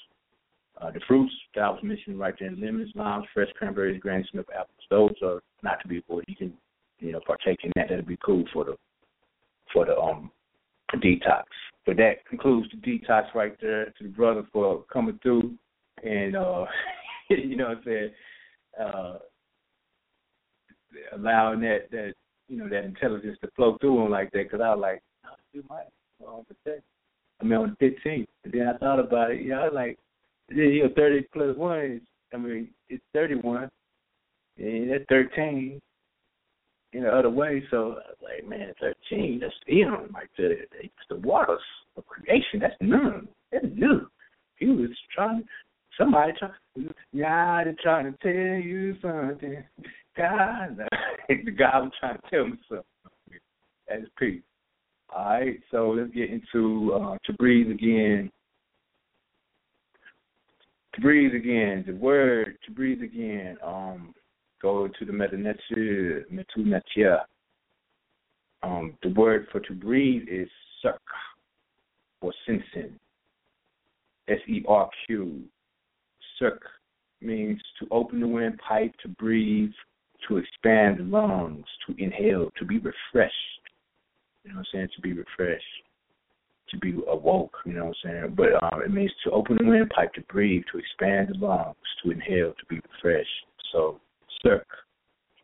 Uh, 0.81 0.89
the 0.89 1.01
fruits 1.07 1.33
that 1.53 1.61
I 1.61 1.69
was 1.69 1.79
mentioning 1.83 2.17
right 2.17 2.33
there, 2.39 2.49
lemons, 2.49 2.89
limes, 2.95 3.25
fresh 3.33 3.49
cranberries, 3.55 4.01
Granny 4.01 4.25
Smith 4.31 4.47
apples. 4.49 4.79
Those 4.89 5.13
are 5.23 5.41
not 5.61 5.79
to 5.81 5.87
be 5.87 5.99
avoided. 5.99 6.29
You 6.29 6.35
can, 6.35 6.53
you 6.99 7.11
know, 7.11 7.19
partake 7.27 7.59
in 7.63 7.71
that. 7.75 7.89
That'd 7.89 8.07
be 8.07 8.17
cool 8.25 8.45
for 8.51 8.65
the 8.65 8.75
for 9.71 9.85
the 9.85 9.95
um 9.95 10.31
detox. 10.97 11.43
But 11.85 11.97
that 11.97 12.25
concludes 12.29 12.69
the 12.71 12.77
detox 12.77 13.33
right 13.33 13.55
there. 13.61 13.85
To 13.85 14.03
the 14.03 14.09
brother 14.09 14.43
for 14.51 14.83
coming 14.91 15.19
through 15.21 15.53
and 16.03 16.35
uh 16.35 16.65
you 17.29 17.55
know 17.55 17.69
what 17.69 17.77
I'm 17.77 17.83
saying, 17.85 18.11
uh 18.79 19.17
allowing 21.13 21.61
that 21.61 21.89
that 21.91 22.13
you 22.47 22.57
know 22.57 22.69
that 22.69 22.83
intelligence 22.83 23.37
to 23.41 23.49
flow 23.55 23.77
through 23.79 24.05
him 24.05 24.11
like 24.11 24.31
that. 24.31 24.43
Because 24.43 24.61
I 24.61 24.69
was 24.69 24.79
like, 24.81 25.01
oh, 25.25 25.35
do 25.53 25.63
my 25.69 25.81
on 26.25 26.45
the 26.65 26.81
I 27.39 27.43
mean 27.43 27.53
on 27.53 27.77
the 27.79 27.85
15th, 27.85 28.27
and 28.43 28.53
then 28.53 28.67
I 28.67 28.77
thought 28.77 28.99
about 28.99 29.31
it. 29.31 29.41
You 29.41 29.49
know, 29.49 29.61
I 29.61 29.63
was 29.65 29.73
like, 29.73 29.97
you 30.49 30.83
know, 30.83 30.89
30 30.95 31.27
plus 31.33 31.57
one 31.57 31.79
is, 31.79 32.01
I 32.33 32.37
mean, 32.37 32.69
it's 32.89 33.03
31, 33.13 33.69
and 34.57 34.91
that's 34.91 35.03
13 35.09 35.81
in 36.93 37.03
the 37.03 37.09
other 37.09 37.29
way. 37.29 37.63
So 37.71 37.95
like, 38.21 38.47
man, 38.47 38.73
13, 38.79 39.39
that's 39.41 39.53
right 40.13 40.29
there. 40.37 40.51
It's 40.51 40.93
the 41.09 41.17
waters 41.17 41.61
of 41.97 42.05
creation. 42.05 42.59
That's 42.59 42.75
none. 42.81 43.27
That's 43.51 43.65
new. 43.73 44.07
He 44.57 44.67
was 44.67 44.89
trying, 45.13 45.43
somebody 45.97 46.33
trying, 46.37 46.93
God 47.17 47.67
is 47.67 47.75
trying 47.81 48.11
to 48.11 48.17
tell 48.21 48.61
you 48.61 48.95
something. 49.01 49.63
God, 50.17 50.77
the 51.29 51.51
guy 51.51 51.79
was 51.79 51.91
trying 51.99 52.17
to 52.17 52.29
tell 52.29 52.47
me 52.47 52.57
something. 52.69 52.85
That's 53.87 54.03
peace. 54.19 54.41
All 55.13 55.25
right, 55.25 55.59
so 55.71 55.89
let's 55.89 56.13
get 56.13 56.29
into 56.29 56.93
uh, 56.93 57.17
to 57.25 57.33
breathe 57.33 57.69
again. 57.69 58.31
To 60.95 61.01
breathe 61.01 61.33
again, 61.33 61.83
the 61.85 61.93
word 61.93 62.57
to 62.65 62.71
breathe 62.71 63.01
again. 63.01 63.57
Um, 63.63 64.13
go 64.61 64.87
to 64.87 65.05
the 65.05 65.11
metanetia, 65.11 66.23
metunetia. 66.31 67.21
Um, 68.63 68.93
the 69.01 69.09
word 69.09 69.47
for 69.51 69.59
to 69.61 69.73
breathe 69.73 70.27
is 70.29 70.47
suck 70.81 71.01
or 72.21 72.33
sinsin. 72.47 72.91
S 74.27 74.39
E 74.47 74.63
R 74.67 74.89
Q. 75.05 75.41
Suck 76.39 76.59
means 77.21 77.61
to 77.79 77.87
open 77.91 78.19
the 78.19 78.27
windpipe, 78.27 78.93
to 79.01 79.07
breathe, 79.07 79.71
to 80.27 80.37
expand 80.37 80.99
the 80.99 81.03
lungs, 81.03 81.65
to 81.87 81.95
inhale, 81.97 82.49
to 82.57 82.65
be 82.65 82.77
refreshed. 82.77 83.35
You 84.43 84.51
know 84.51 84.57
what 84.57 84.59
I'm 84.59 84.65
saying? 84.73 84.89
To 84.95 85.01
be 85.01 85.13
refreshed, 85.13 85.65
to 86.69 86.77
be 86.77 86.95
awoke. 87.07 87.57
You 87.65 87.73
know 87.73 87.85
what 87.85 87.95
I'm 88.05 88.11
saying? 88.11 88.35
But 88.35 88.63
um, 88.63 88.81
it 88.83 88.91
means 88.91 89.11
to 89.23 89.31
open 89.31 89.57
the 89.57 89.65
windpipe, 89.65 90.13
to 90.13 90.21
breathe, 90.21 90.63
to 90.71 90.79
expand 90.79 91.29
the 91.29 91.45
lungs, 91.45 91.75
to 92.03 92.11
inhale, 92.11 92.53
to 92.59 92.65
be 92.67 92.79
refreshed. 92.93 93.29
So, 93.71 93.99
circ. 94.43 94.67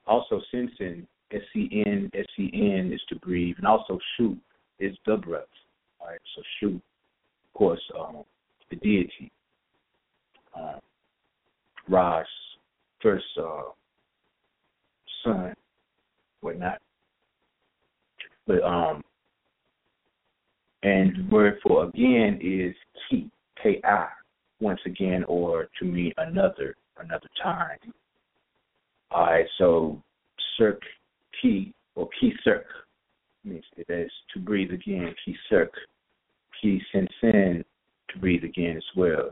also 0.05 0.41
Sensen, 0.51 1.07
S 1.31 1.41
C 1.53 1.69
N, 1.85 2.09
S 2.13 2.25
C 2.35 2.49
N 2.53 2.91
is 2.93 3.01
to 3.09 3.15
breathe, 3.17 3.55
and 3.57 3.67
also 3.67 3.99
shoot 4.15 4.37
is 4.79 4.95
the 5.05 5.17
breath. 5.17 5.43
All 5.99 6.07
right, 6.07 6.19
so 6.35 6.41
shoot, 6.59 6.75
of 6.75 7.53
course, 7.57 7.81
um, 7.99 8.23
the 8.69 8.77
deity. 8.77 9.31
Uh, 10.57 10.79
Ra's 11.89 12.25
first 13.01 13.25
uh, 13.39 13.63
son, 15.23 15.53
whatnot. 16.41 16.79
But 18.45 18.63
um, 18.63 19.03
and 20.83 21.29
word 21.29 21.59
for 21.61 21.85
again 21.87 22.39
is 22.41 22.73
ki, 23.09 23.29
K 23.61 23.81
I, 23.83 24.07
once 24.59 24.79
again, 24.85 25.23
or 25.27 25.67
to 25.79 25.85
mean 25.85 26.13
another, 26.17 26.75
another 26.97 27.27
time. 27.41 27.77
All 29.11 29.25
right, 29.25 29.45
so 29.57 30.01
circ 30.57 30.81
ki 31.41 31.73
or 31.95 32.09
ki 32.19 32.33
circ 32.43 32.65
means 33.43 33.63
it 33.77 33.89
is 33.89 34.11
to 34.33 34.39
breathe 34.39 34.71
again, 34.71 35.13
ki 35.23 35.35
circ, 35.49 35.71
sin 36.61 37.07
sin 37.21 37.63
to 38.09 38.19
breathe 38.19 38.43
again 38.43 38.77
as 38.77 38.83
well. 38.95 39.31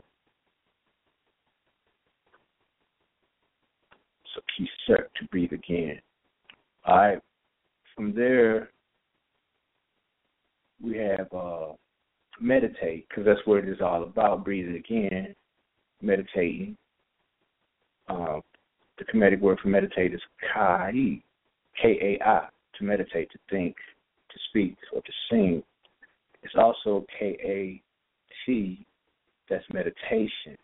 So 4.34 4.40
ki 4.56 4.68
circ 4.86 5.12
to 5.14 5.26
breathe 5.28 5.52
again. 5.52 6.00
All 6.86 6.96
right, 6.96 7.18
from 7.94 8.14
there 8.14 8.70
we 10.82 10.96
have 10.98 11.32
uh, 11.32 11.72
meditate 12.40 13.06
because 13.08 13.24
that's 13.24 13.46
what 13.46 13.64
it 13.64 13.68
is 13.68 13.80
all 13.80 14.04
about. 14.04 14.44
Breathing 14.44 14.76
again, 14.76 15.34
meditating. 16.00 16.76
Uh, 18.08 18.40
the 18.98 19.04
Kemetic 19.04 19.40
word 19.40 19.58
for 19.62 19.68
meditate 19.68 20.14
is 20.14 20.20
kai, 20.52 20.92
K 21.80 21.82
A 21.82 22.24
I, 22.26 22.48
to 22.78 22.84
meditate, 22.84 23.30
to 23.32 23.38
think, 23.50 23.76
to 24.30 24.38
speak, 24.48 24.76
or 24.92 25.02
to 25.02 25.12
sing. 25.30 25.62
It's 26.42 26.54
also 26.56 27.04
K 27.18 27.36
A 27.42 27.82
T, 28.44 28.86
that's 29.48 29.64
meditation. 29.72 30.56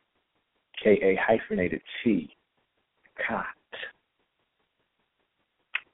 K 0.83 0.91
A 1.03 1.18
hyphenated 1.20 1.83
T, 2.03 2.35
kat, 3.26 3.47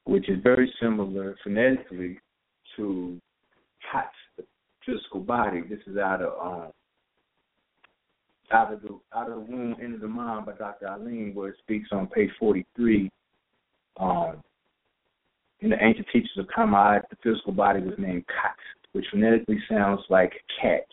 which 0.05 0.29
is 0.29 0.39
very 0.43 0.73
similar 0.81 1.37
phonetically 1.43 2.19
to 2.77 3.21
hot, 3.91 4.11
the 4.37 4.45
physical 4.87 5.21
body. 5.21 5.63
This 5.69 5.81
is 5.87 5.99
out 5.99 6.23
of 6.23 6.33
um, 6.41 6.73
out 8.53 8.73
of 8.73 8.83
the 8.83 8.99
out 9.15 9.31
of 9.31 9.35
the 9.35 9.53
womb 9.53 9.77
into 9.81 9.99
the 9.99 10.09
mind 10.09 10.47
by 10.47 10.53
Dr. 10.53 10.89
Eileen, 10.89 11.33
where 11.35 11.51
it 11.51 11.57
speaks 11.59 11.89
on 11.93 12.07
page 12.07 12.31
forty 12.39 12.67
three. 12.77 13.11
Um, 13.99 14.43
in 15.61 15.71
the 15.71 15.85
ancient 15.85 16.07
teachers 16.13 16.31
of 16.39 16.47
Kamad, 16.47 17.03
the 17.11 17.17
physical 17.23 17.53
body 17.53 17.81
was 17.81 17.95
named 17.99 18.25
Kat, 18.29 18.55
which 18.93 19.05
phonetically 19.11 19.59
sounds 19.69 20.01
like 20.09 20.33
cat. 20.61 20.87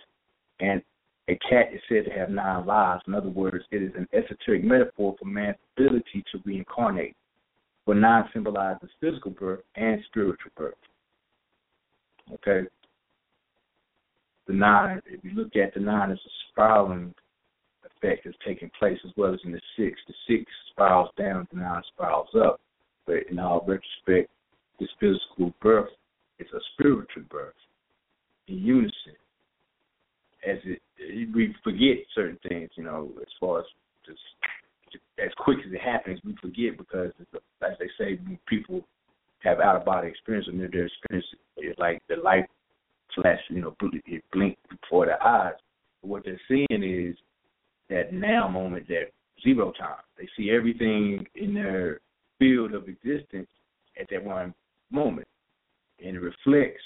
And 0.60 0.82
a 1.28 1.38
cat 1.50 1.70
is 1.74 1.82
said 1.88 2.06
to 2.06 2.12
have 2.12 2.30
nine 2.30 2.66
lives. 2.66 3.04
In 3.08 3.14
other 3.14 3.30
words, 3.30 3.64
it 3.72 3.84
is 3.84 3.92
an 3.96 4.08
esoteric 4.14 4.64
metaphor 4.64 5.16
for 5.20 5.26
man's 5.26 5.58
ability 5.78 6.24
to 6.32 6.40
reincarnate. 6.46 7.16
But 7.86 7.98
nine 7.98 8.26
symbolizes 8.34 8.90
physical 9.00 9.32
birth 9.32 9.62
and 9.76 10.02
spiritual 10.08 10.52
birth. 10.58 10.74
Okay? 12.34 12.68
The 14.48 14.54
nine, 14.54 15.02
if 15.06 15.24
you 15.24 15.32
look 15.32 15.56
at 15.56 15.74
the 15.74 15.80
nine, 15.80 16.12
it's 16.12 16.22
a 16.22 16.30
spiraling 16.52 17.14
effect 18.06 18.26
that's 18.26 18.38
taking 18.46 18.72
place 18.78 18.98
as 19.06 19.12
well 19.18 19.34
as 19.34 19.40
in 19.44 19.52
the 19.52 19.62
six. 19.78 20.00
The 20.08 20.14
six 20.28 20.52
spirals 20.72 21.10
down, 21.18 21.48
the 21.52 21.60
nine 21.60 21.82
spirals 21.94 22.30
up. 22.36 22.60
But 23.06 23.28
in 23.30 23.40
all 23.40 23.66
retrospect, 23.68 24.32
this 24.80 24.90
physical 25.00 25.54
birth 25.62 25.90
is 26.40 26.48
a 26.54 26.60
spiritual 26.74 27.24
birth 27.30 27.54
in 28.48 28.58
unison. 28.58 29.16
As 30.48 30.58
it, 30.64 30.82
we 31.34 31.56
forget 31.64 31.98
certain 32.14 32.40
things, 32.48 32.70
you 32.76 32.84
know, 32.84 33.12
as 33.22 33.28
far 33.40 33.60
as 33.60 33.66
just 34.06 34.20
as 35.24 35.32
quick 35.38 35.58
as 35.66 35.74
it 35.74 35.82
happens, 35.82 36.20
we 36.24 36.36
forget 36.42 36.78
because, 36.78 37.12
as 37.34 37.78
they 37.80 37.90
say, 37.98 38.20
people 38.48 38.82
have 39.40 39.60
out 39.60 39.76
of 39.76 39.86
body 39.86 40.08
experience, 40.08 40.48
and 40.48 40.60
their 40.60 40.86
experience 40.86 41.26
is 41.58 41.76
like 41.78 42.02
the 42.10 42.16
light 42.18 42.46
flash, 43.16 43.40
you 43.50 43.62
know, 43.62 43.76
it 43.82 44.24
blink 44.32 44.58
before 44.70 45.06
their 45.06 45.22
eyes. 45.24 45.54
What 46.02 46.24
they're 46.26 46.40
seeing 46.48 46.84
is 46.84 47.16
that 47.90 48.14
now 48.14 48.48
moment, 48.48 48.88
that 48.88 49.12
zero 49.44 49.72
time. 49.78 50.04
They 50.18 50.28
see 50.38 50.52
everything 50.52 51.26
in 51.36 51.54
their 51.54 52.00
field 52.40 52.74
of 52.74 52.88
existence 52.88 53.48
at 54.00 54.08
that 54.10 54.24
one 54.24 54.54
moment, 54.92 55.28
and 56.04 56.16
it 56.16 56.20
reflects, 56.20 56.84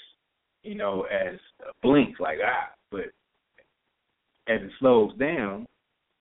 you 0.62 0.74
know, 0.74 1.02
as 1.04 1.38
a 1.62 1.72
blink, 1.82 2.20
like 2.20 2.38
ah. 2.44 2.70
But 2.90 3.12
as 4.48 4.60
it 4.62 4.70
slows 4.78 5.16
down, 5.16 5.66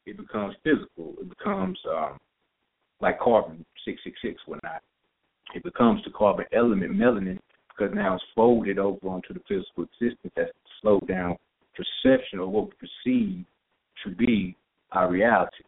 it 0.06 0.18
becomes 0.18 0.56
physical. 0.64 1.16
It 1.20 1.30
becomes 1.30 1.78
um, 1.90 2.18
like 3.02 3.20
carbon 3.20 3.66
six 3.86 4.02
six 4.04 4.18
six 4.22 4.42
whatnot. 4.46 4.82
It 5.56 5.64
becomes 5.64 6.04
the 6.04 6.12
carbon 6.12 6.46
element 6.54 6.92
melanin 6.92 7.40
because 7.70 7.94
now 7.96 8.16
it's 8.16 8.24
folded 8.36 8.78
over 8.78 9.08
onto 9.08 9.34
the 9.34 9.42
physical 9.48 9.86
existence 9.86 10.34
that's 10.36 10.52
slowed 10.82 11.08
down 11.08 11.38
perception 11.76 12.40
of 12.40 12.50
what 12.50 12.66
we 12.66 12.88
perceive 13.06 13.46
to 14.04 14.16
be 14.16 14.56
our 14.92 15.10
reality. 15.10 15.64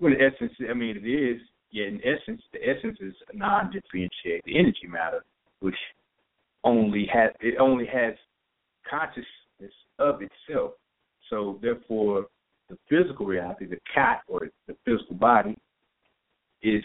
Well, 0.00 0.12
in 0.12 0.20
essence, 0.20 0.52
I 0.68 0.74
mean, 0.74 0.96
it 0.96 1.08
is, 1.08 1.40
yet 1.70 1.88
in 1.88 2.00
essence, 2.04 2.42
the 2.52 2.58
essence 2.68 2.98
is 3.00 3.14
non-differentiated 3.32 4.44
energy 4.48 4.86
matter, 4.88 5.24
which 5.60 5.76
only 6.64 7.08
has 7.12 7.30
it 7.40 7.58
only 7.58 7.86
has 7.86 8.14
consciousness 8.88 9.74
of 9.98 10.20
itself. 10.22 10.72
So 11.30 11.58
therefore, 11.62 12.26
the 12.68 12.76
physical 12.88 13.26
reality, 13.26 13.66
the 13.66 13.78
cat 13.92 14.22
or 14.28 14.48
the 14.66 14.76
physical 14.84 15.16
body, 15.16 15.56
is 16.62 16.84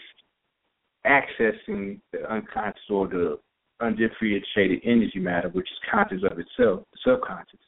accessing 1.06 2.00
the 2.12 2.30
unconscious 2.30 2.82
or 2.90 3.08
the 3.08 3.38
undifferentiated 3.80 4.80
energy 4.84 5.18
matter, 5.18 5.48
which 5.50 5.68
is 5.70 5.78
conscious 5.90 6.22
of 6.28 6.38
itself, 6.38 6.84
the 6.92 6.98
subconscious, 7.04 7.60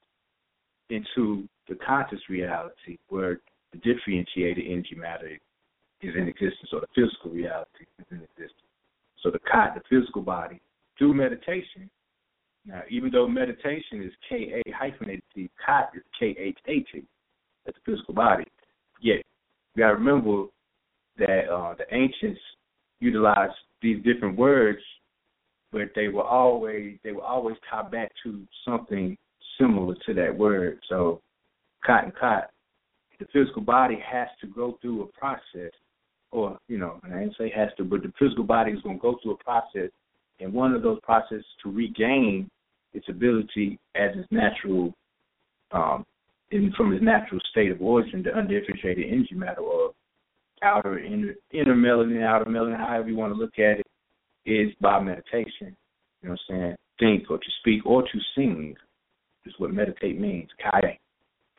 into 0.91 1.49
the 1.69 1.77
conscious 1.77 2.21
reality 2.29 2.99
where 3.09 3.41
the 3.73 3.79
differentiated 3.79 4.65
energy 4.67 4.95
matter 4.97 5.39
is 6.03 6.15
in 6.17 6.29
existence, 6.29 6.71
or 6.73 6.81
the 6.81 6.87
physical 6.95 7.31
reality 7.31 7.85
is 7.99 8.07
in 8.11 8.19
existence. 8.19 8.55
So 9.23 9.31
the 9.31 9.39
Kat, 9.51 9.75
the 9.75 9.83
physical 9.89 10.23
body, 10.23 10.61
through 10.99 11.15
meditation. 11.15 11.91
Now, 12.67 12.83
even 12.91 13.11
though 13.11 13.27
meditation 13.27 14.03
is 14.03 14.13
K 14.29 14.63
A 14.67 14.71
hyphenated 14.73 15.23
T, 15.35 15.51
Kat 15.65 15.91
is 15.95 16.03
K 16.19 16.37
H 16.39 16.59
A 16.67 16.81
T. 16.93 17.05
That's 17.65 17.77
the 17.85 17.93
physical 17.93 18.15
body. 18.15 18.45
Yet, 19.01 19.23
you 19.75 19.83
got 19.83 19.89
to 19.89 19.95
remember 19.95 20.47
that 21.19 21.49
uh, 21.51 21.75
the 21.75 21.85
ancients 21.95 22.41
utilized 23.01 23.55
these 23.83 24.03
different 24.05 24.37
words, 24.37 24.81
but 25.73 25.91
they 25.95 26.09
were 26.09 26.25
always 26.25 26.99
they 27.05 27.13
were 27.13 27.23
always 27.23 27.57
tied 27.71 27.91
back 27.91 28.13
to 28.25 28.43
something 28.65 29.17
similar 29.59 29.95
to 30.07 30.15
that 30.15 30.37
word. 30.37 30.79
So, 30.89 31.21
cot 31.85 32.05
and 32.05 32.15
cot, 32.15 32.51
the 33.21 33.27
physical 33.33 33.63
body 33.63 33.99
has 34.05 34.29
to 34.41 34.47
go 34.49 34.79
through 34.81 35.03
a 35.03 35.07
process, 35.07 35.71
or 36.33 36.59
you 36.67 36.79
know, 36.79 36.99
and 37.05 37.15
I 37.15 37.21
didn't 37.21 37.37
say 37.39 37.53
has 37.55 37.69
to, 37.77 37.85
but 37.85 38.03
the 38.03 38.13
physical 38.19 38.45
body 38.45 38.73
is 38.73 38.83
going 38.83 38.97
to 38.97 39.03
go 39.03 39.19
through 39.23 39.33
a 39.33 39.45
process, 39.45 39.91
and 40.41 40.53
one 40.53 40.75
of 40.75 40.83
those 40.83 40.99
processes 41.03 41.45
to 41.63 41.71
regain 41.71 42.51
its 42.95 43.07
ability 43.09 43.79
as 43.95 44.11
its 44.17 44.27
natural, 44.33 44.93
um, 45.71 46.05
in, 46.51 46.73
from 46.77 46.93
its 46.93 47.05
natural 47.05 47.41
state 47.51 47.71
of 47.71 47.81
origin, 47.81 48.23
the 48.23 48.37
undifferentiated 48.37 49.07
energy 49.13 49.35
matter, 49.35 49.61
or 49.61 49.93
outer 50.63 50.99
inner, 50.99 51.35
inner 51.53 51.75
melanin, 51.75 52.25
outer 52.25 52.51
melanin, 52.51 52.77
however 52.77 53.09
you 53.09 53.17
want 53.17 53.33
to 53.33 53.39
look 53.39 53.59
at 53.59 53.81
it, 53.81 53.87
is 54.47 54.73
by 54.81 54.99
meditation. 55.01 55.77
You 56.23 56.31
know 56.31 56.37
what 56.49 56.55
I'm 56.55 56.61
saying? 56.61 56.77
Think 56.99 57.31
or 57.31 57.39
to 57.39 57.51
speak 57.61 57.87
or 57.87 58.03
to 58.03 58.19
sing 58.35 58.75
is 59.47 59.55
what 59.59 59.73
meditate 59.73 60.19
means. 60.19 60.49
K 60.59 60.99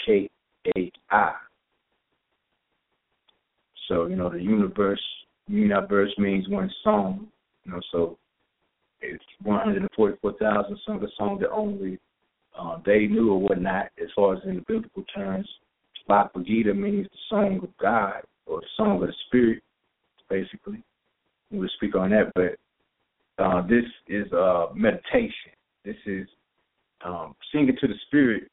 K 0.06 0.30
A 0.76 0.92
I. 1.10 1.34
So, 3.92 4.06
you 4.06 4.16
know, 4.16 4.30
the 4.30 4.42
universe 4.42 5.02
universe 5.48 6.14
means 6.18 6.48
one 6.48 6.72
song. 6.82 7.28
You 7.66 7.74
know, 7.74 7.82
so 7.92 8.18
it's 9.02 9.24
one 9.44 9.60
hundred 9.60 9.82
and 9.82 9.90
forty 9.94 10.16
four 10.22 10.32
thousand 10.40 10.80
sung 10.86 11.04
a 11.04 11.08
song 11.18 11.40
that 11.42 11.50
only 11.50 12.00
uh, 12.58 12.78
they 12.86 13.08
knew 13.08 13.34
or 13.34 13.42
whatnot 13.42 13.88
as 14.02 14.08
far 14.16 14.34
as 14.34 14.40
in 14.46 14.56
the 14.56 14.62
biblical 14.62 15.04
terms. 15.14 15.48
Bhagavad 16.08 16.48
Gita 16.48 16.74
means 16.74 17.06
the 17.12 17.18
song 17.30 17.60
of 17.62 17.78
God 17.82 18.22
or 18.46 18.62
the 18.62 18.68
song 18.78 19.02
of 19.02 19.08
the 19.10 19.14
spirit, 19.28 19.62
basically. 20.30 20.82
We'll 21.52 21.68
speak 21.76 21.94
on 21.94 22.12
that, 22.12 22.32
but 22.34 23.44
uh, 23.44 23.62
this 23.68 23.84
is 24.08 24.32
uh, 24.32 24.68
meditation. 24.74 25.52
This 25.84 25.98
is 26.06 26.28
um, 27.04 27.36
singing 27.52 27.76
to 27.82 27.88
the 27.88 27.96
spirit 28.08 28.44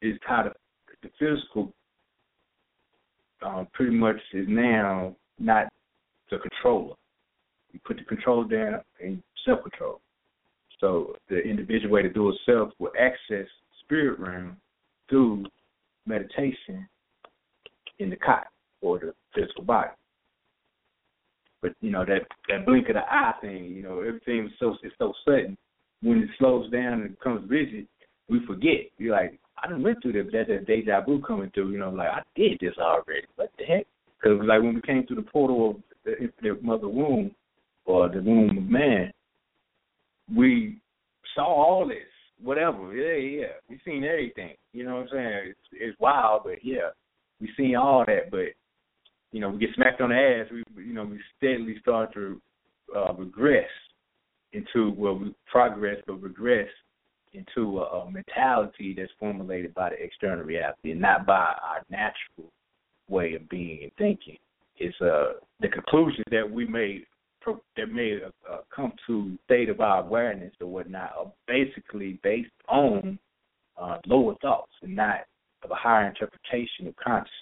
is 0.00 0.16
how 0.26 0.44
the, 0.44 0.52
the 1.02 1.10
physical 1.18 1.70
um, 3.44 3.68
pretty 3.72 3.92
much 3.92 4.16
is 4.32 4.46
now 4.48 5.14
not 5.38 5.68
the 6.30 6.38
controller. 6.38 6.94
You 7.72 7.80
put 7.84 7.96
the 7.98 8.04
controller 8.04 8.48
down 8.48 8.80
and 9.02 9.22
self 9.44 9.62
control. 9.62 10.00
So 10.80 11.16
the 11.28 11.38
individual 11.38 11.92
way 11.92 12.02
to 12.02 12.12
do 12.12 12.30
itself 12.30 12.70
will 12.78 12.92
access 12.98 13.46
spirit 13.84 14.18
realm 14.18 14.56
through 15.08 15.44
meditation 16.06 16.88
in 17.98 18.10
the 18.10 18.16
cot 18.16 18.48
or 18.80 18.98
the 18.98 19.14
physical 19.34 19.64
body. 19.64 19.90
But 21.60 21.74
you 21.80 21.90
know 21.90 22.04
that 22.04 22.22
that 22.48 22.66
blink 22.66 22.88
of 22.88 22.94
the 22.94 23.02
eye 23.02 23.34
thing, 23.40 23.66
you 23.66 23.82
know, 23.82 24.00
everything 24.00 24.46
is 24.46 24.52
so 24.58 24.76
it's 24.82 24.94
so 24.98 25.12
sudden. 25.24 25.56
When 26.02 26.18
it 26.18 26.28
slows 26.36 26.68
down 26.72 27.02
and 27.02 27.16
becomes 27.16 27.48
rigid, 27.48 27.86
we 28.28 28.44
forget. 28.44 28.90
You're 28.98 29.14
like, 29.14 29.38
I 29.62 29.68
done 29.68 29.82
went 29.82 30.02
through 30.02 30.12
that. 30.12 30.30
That's 30.32 30.48
that 30.48 30.66
deja 30.66 31.00
vu 31.04 31.22
coming 31.22 31.50
through. 31.54 31.70
You 31.70 31.78
know, 31.78 31.90
like 31.90 32.08
I 32.08 32.22
did 32.34 32.58
this 32.60 32.74
already. 32.78 33.26
What 33.36 33.50
the 33.58 33.64
heck? 33.64 33.86
Because 34.20 34.38
like 34.44 34.60
when 34.60 34.74
we 34.74 34.80
came 34.82 35.06
through 35.06 35.16
the 35.16 35.22
portal 35.22 35.70
of 35.70 35.76
the, 36.04 36.30
the 36.42 36.58
mother 36.62 36.88
womb 36.88 37.30
or 37.84 38.08
the 38.08 38.20
womb 38.20 38.58
of 38.58 38.64
man, 38.64 39.12
we 40.34 40.78
saw 41.34 41.46
all 41.46 41.86
this. 41.86 41.98
Whatever. 42.42 42.92
Yeah, 42.92 43.40
yeah. 43.42 43.52
We 43.68 43.80
seen 43.84 44.04
everything. 44.04 44.54
You 44.72 44.84
know 44.84 44.96
what 44.96 45.02
I'm 45.02 45.08
saying? 45.12 45.40
It's, 45.50 45.58
it's 45.72 46.00
wild, 46.00 46.42
but 46.44 46.64
yeah, 46.64 46.90
we 47.40 47.48
seen 47.56 47.76
all 47.76 48.04
that. 48.06 48.30
But 48.30 48.54
you 49.30 49.40
know, 49.40 49.50
we 49.50 49.58
get 49.58 49.74
smacked 49.76 50.00
on 50.00 50.10
the 50.10 50.16
ass. 50.16 50.50
We 50.50 50.84
you 50.84 50.92
know 50.92 51.04
we 51.04 51.20
steadily 51.36 51.76
start 51.80 52.12
to 52.14 52.40
uh, 52.96 53.12
regress 53.14 53.68
into 54.52 54.92
well, 54.96 55.14
we 55.18 55.34
progress 55.50 55.98
but 56.06 56.20
regress 56.20 56.68
into 57.34 57.78
a, 57.78 57.82
a 57.82 58.10
mentality 58.10 58.94
that's 58.96 59.12
formulated 59.18 59.74
by 59.74 59.90
the 59.90 60.02
external 60.02 60.44
reality 60.44 60.92
and 60.92 61.00
not 61.00 61.26
by 61.26 61.34
our 61.34 61.82
natural 61.90 62.50
way 63.08 63.34
of 63.34 63.48
being 63.48 63.82
and 63.82 63.92
thinking. 63.98 64.36
It's 64.78 64.98
uh 65.00 65.34
the 65.60 65.68
conclusions 65.68 66.26
that 66.30 66.50
we 66.50 66.66
may 66.66 67.04
that 67.76 67.90
may 67.90 68.18
uh, 68.48 68.58
come 68.74 68.92
to 69.06 69.36
state 69.44 69.68
of 69.68 69.80
our 69.80 70.00
awareness 70.04 70.52
or 70.60 70.68
whatnot 70.68 71.12
are 71.18 71.32
basically 71.48 72.20
based 72.22 72.50
on 72.68 73.18
uh, 73.80 73.98
lower 74.06 74.34
thoughts 74.40 74.72
and 74.82 74.94
not 74.94 75.20
of 75.64 75.70
a 75.70 75.74
higher 75.74 76.06
interpretation 76.06 76.86
of 76.86 76.94
consciousness, 76.96 77.32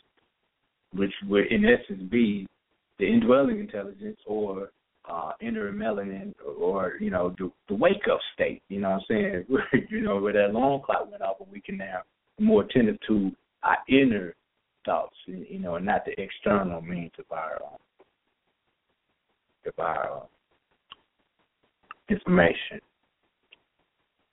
which 0.95 1.13
would 1.29 1.47
in 1.53 1.65
essence 1.65 2.03
be 2.11 2.47
the 2.99 3.07
indwelling 3.07 3.61
intelligence 3.61 4.19
or 4.27 4.71
uh, 5.11 5.33
inner 5.41 5.73
melanin 5.73 6.33
or, 6.59 6.95
you 7.01 7.11
know, 7.11 7.35
the, 7.39 7.51
the 7.69 7.75
wake 7.75 8.07
up 8.11 8.21
state, 8.35 8.63
you 8.69 8.81
know 8.81 8.91
what 8.91 8.97
I'm 8.97 9.05
saying? 9.09 9.45
you 9.91 10.01
know, 10.03 10.19
where 10.21 10.33
that 10.33 10.53
long 10.53 10.83
clock 10.83 11.11
went 11.11 11.23
off 11.23 11.37
and 11.41 11.51
we 11.51 11.61
can 11.61 11.77
now 11.77 12.03
more 12.39 12.63
attentive 12.63 12.99
to 13.09 13.31
our 13.63 13.77
inner 13.89 14.35
thoughts, 14.87 15.17
you 15.27 15.59
know, 15.59 15.77
and 15.77 15.87
not 15.87 16.05
the 16.05 16.19
external 16.21 16.81
means 16.81 17.13
of 17.19 17.27
our 17.31 17.61
um, 17.63 17.79
of 19.67 19.79
our 19.79 20.23
uh, 20.23 20.27
information 22.09 22.81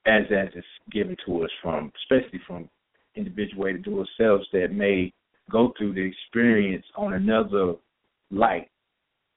as 0.05 0.23
as 0.31 0.47
it's 0.55 0.65
given 0.91 1.17
to 1.25 1.43
us 1.43 1.49
from 1.61 1.91
especially 2.03 2.39
from 2.47 2.69
individual 3.15 3.63
way 3.63 3.73
to 3.73 3.99
ourselves 3.99 4.47
that 4.53 4.69
may 4.71 5.11
go 5.51 5.73
through 5.77 5.93
the 5.93 6.01
experience 6.01 6.85
on 6.95 7.13
another 7.13 7.73
light 8.31 8.69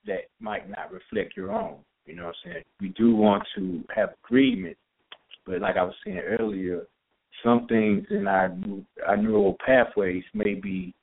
that 0.07 0.29
might 0.41 0.69
not 0.69 0.93
reflect 0.93 1.37
your 1.37 1.53
own. 1.53 1.77
You 2.07 2.17
know 2.17 2.27
what 2.27 2.35
I'm 2.47 2.53
saying? 2.53 2.65
We 2.81 2.89
do 2.91 3.15
want 3.15 3.45
to 3.57 3.85
have 3.95 4.11
agreement, 4.25 4.77
but 5.47 5.61
like 5.61 5.77
I 5.77 5.83
was 5.83 5.95
saying 6.05 6.21
earlier, 6.41 6.87
some 7.45 7.67
things 7.69 8.07
in 8.11 8.27
our 8.27 8.55
our 9.07 9.17
neural 9.17 9.57
pathways 9.65 10.25
may 10.35 10.55
be 10.55 10.95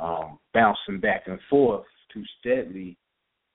um, 0.00 0.38
bouncing 0.52 1.00
back 1.00 1.24
and 1.26 1.38
forth 1.50 1.84
too 2.12 2.22
steadily, 2.40 2.96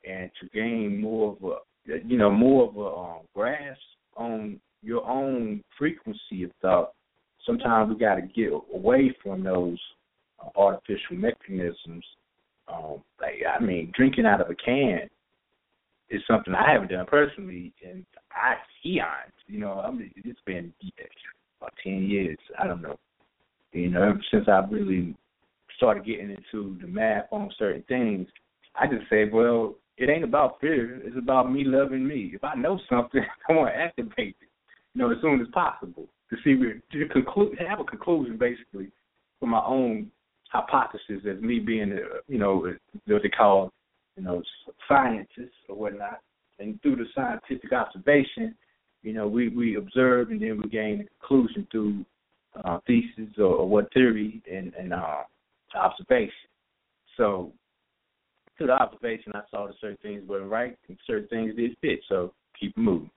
and 0.07 0.29
to 0.41 0.49
gain 0.49 1.01
more 1.01 1.35
of 1.35 1.43
a 1.43 1.99
you 2.05 2.17
know 2.17 2.29
more 2.29 2.69
of 2.69 2.77
a 2.77 2.99
um, 2.99 3.19
grasp 3.33 3.79
on 4.15 4.59
your 4.81 5.05
own 5.07 5.63
frequency 5.77 6.43
of 6.43 6.51
thought. 6.61 6.91
Sometimes 7.45 7.89
we 7.89 7.99
got 7.99 8.15
to 8.15 8.21
get 8.21 8.51
away 8.73 9.15
from 9.23 9.43
those 9.43 9.79
uh, 10.43 10.49
artificial 10.59 11.15
mechanisms 11.15 12.03
um, 12.71 13.03
like 13.21 13.35
I 13.47 13.63
mean, 13.63 13.91
drinking 13.95 14.25
out 14.25 14.41
of 14.41 14.49
a 14.49 14.55
can 14.55 15.09
is 16.09 16.21
something 16.27 16.53
I 16.53 16.71
haven't 16.71 16.91
done 16.91 17.05
personally 17.05 17.73
in 17.81 18.05
I 18.31 18.55
eons. 18.85 19.33
You 19.47 19.59
know, 19.59 19.79
I 19.79 19.91
mean, 19.91 20.11
it's 20.15 20.39
been 20.45 20.73
about 21.59 21.73
ten 21.83 22.03
years. 22.03 22.37
I 22.57 22.67
don't 22.67 22.81
know. 22.81 22.97
You 23.71 23.89
know, 23.89 24.03
ever 24.03 24.21
since 24.31 24.47
I 24.47 24.65
really 24.69 25.15
started 25.77 26.05
getting 26.05 26.31
into 26.31 26.77
the 26.81 26.87
math 26.87 27.25
on 27.31 27.51
certain 27.57 27.83
things, 27.87 28.27
I 28.75 28.87
just 28.87 29.09
say, 29.09 29.29
well, 29.31 29.75
it 29.97 30.09
ain't 30.09 30.23
about 30.23 30.59
fear. 30.59 31.01
It's 31.03 31.17
about 31.17 31.51
me 31.51 31.63
loving 31.63 32.07
me. 32.07 32.31
If 32.33 32.43
I 32.43 32.55
know 32.55 32.79
something, 32.89 33.21
I 33.49 33.53
want 33.53 33.73
to 33.73 33.79
activate 33.79 34.35
it. 34.41 34.49
You 34.93 35.01
know, 35.01 35.11
as 35.11 35.17
soon 35.21 35.39
as 35.41 35.47
possible 35.53 36.07
to 36.29 36.37
see 36.43 36.55
to 36.55 37.07
conclude, 37.09 37.57
have 37.67 37.79
a 37.79 37.83
conclusion 37.83 38.37
basically 38.37 38.91
for 39.39 39.47
my 39.47 39.63
own 39.63 40.11
hypothesis 40.49 41.21
as 41.29 41.41
me 41.41 41.59
being, 41.59 41.97
you 42.27 42.37
know, 42.37 42.73
what 43.07 43.23
they 43.23 43.29
call, 43.29 43.71
you 44.17 44.23
know, 44.23 44.41
scientists 44.87 45.55
or 45.67 45.75
whatnot. 45.75 46.19
And 46.59 46.81
through 46.81 46.97
the 46.97 47.05
scientific 47.15 47.71
observation, 47.71 48.55
you 49.01 49.13
know, 49.13 49.27
we 49.27 49.47
we 49.49 49.77
observe 49.77 50.29
and 50.29 50.41
then 50.41 50.59
we 50.61 50.69
gain 50.69 51.01
a 51.01 51.19
conclusion 51.19 51.65
through 51.71 52.05
uh, 52.65 52.79
thesis 52.85 53.33
or, 53.37 53.45
or 53.45 53.69
what 53.69 53.93
theory 53.93 54.41
and 54.51 54.73
and 54.73 54.93
uh, 54.93 55.23
observation. 55.75 56.33
So 57.15 57.53
through 58.57 58.67
the 58.67 58.73
observation, 58.73 59.31
I 59.35 59.41
saw 59.49 59.67
that 59.67 59.75
certain 59.79 59.97
things 60.01 60.27
were 60.27 60.45
right 60.47 60.77
and 60.89 60.97
certain 61.07 61.29
things 61.29 61.55
did 61.55 61.77
fit. 61.79 61.99
So 62.09 62.33
keep 62.59 62.75
moving. 62.75 63.11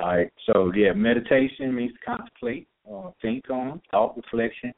All 0.00 0.08
right. 0.08 0.32
So 0.46 0.72
yeah, 0.74 0.92
meditation 0.92 1.74
means 1.74 1.92
to 1.92 1.98
contemplate, 2.04 2.66
or 2.84 3.08
uh, 3.08 3.10
think 3.20 3.48
on, 3.50 3.80
thought 3.90 4.16
reflection, 4.16 4.72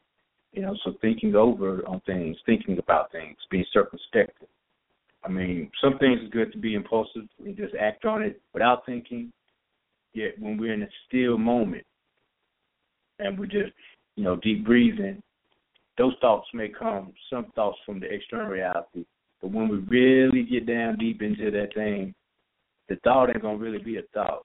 you 0.55 0.63
know, 0.63 0.77
so 0.85 0.95
thinking 1.01 1.35
over 1.35 1.87
on 1.87 2.01
things, 2.07 2.37
thinking 2.47 2.79
about 2.79 3.11
things, 3.13 3.37
being 3.51 3.65
circumspect. 3.73 4.43
I 5.25 5.29
mean, 5.29 5.71
some 5.83 5.99
things 5.99 6.21
is 6.23 6.31
good 6.31 6.53
to 6.53 6.59
be 6.59 6.75
impulsive 6.75 7.23
and 7.45 7.57
just 7.57 7.75
act 7.75 8.05
on 8.05 8.23
it 8.23 8.41
without 8.53 8.87
thinking. 8.87 9.33
Yet 10.13 10.39
when 10.39 10.57
we're 10.57 10.75
in 10.75 10.83
a 10.83 10.89
still 11.09 11.39
moment 11.39 11.85
and 13.19 13.39
we're 13.39 13.47
just, 13.47 13.73
you 14.17 14.23
know, 14.23 14.37
deep 14.37 14.65
breathing, 14.65 15.21
those 15.99 16.15
thoughts 16.21 16.47
may 16.55 16.69
come, 16.69 17.13
some 17.31 17.47
thoughts 17.55 17.79
from 17.85 17.99
the 17.99 18.07
external 18.13 18.49
reality. 18.49 19.05
But 19.43 19.51
when 19.51 19.69
we 19.69 19.79
really 19.79 20.45
get 20.45 20.67
down 20.67 20.99
deep 20.99 21.21
into 21.21 21.51
that 21.51 21.75
thing, 21.75 22.15
the 22.89 22.97
thought 23.03 23.31
ain't 23.31 23.43
gonna 23.43 23.59
really 23.59 23.83
be 23.83 23.97
a 23.97 24.03
thought. 24.13 24.45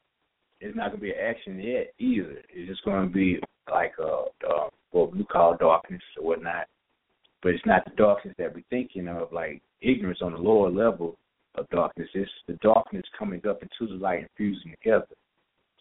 It's 0.60 0.76
not 0.76 0.90
gonna 0.90 1.02
be 1.02 1.12
an 1.12 1.20
action 1.22 1.60
yet 1.60 1.94
either. 2.00 2.42
It's 2.50 2.70
just 2.70 2.84
gonna 2.84 3.08
be 3.08 3.40
like 3.72 3.94
a, 4.00 4.48
a 4.48 4.70
what 4.92 5.16
we 5.16 5.24
call 5.26 5.56
darkness 5.58 6.02
or 6.20 6.28
whatnot. 6.28 6.68
But 7.42 7.54
it's 7.54 7.66
not 7.66 7.86
the 7.86 7.92
darkness 7.96 8.36
that 8.38 8.54
we're 8.54 8.64
thinking 8.70 9.08
of, 9.08 9.32
like 9.32 9.62
ignorance 9.82 10.20
on 10.22 10.34
the 10.34 10.40
lower 10.40 10.70
level 10.70 11.18
of 11.56 11.70
darkness. 11.70 12.10
It's 12.14 12.30
the 12.48 12.54
darkness 12.56 13.04
coming 13.18 13.42
up 13.48 13.62
into 13.62 13.92
the 13.92 14.00
light 14.00 14.20
and 14.20 14.30
fusing 14.38 14.72
together. 14.72 15.08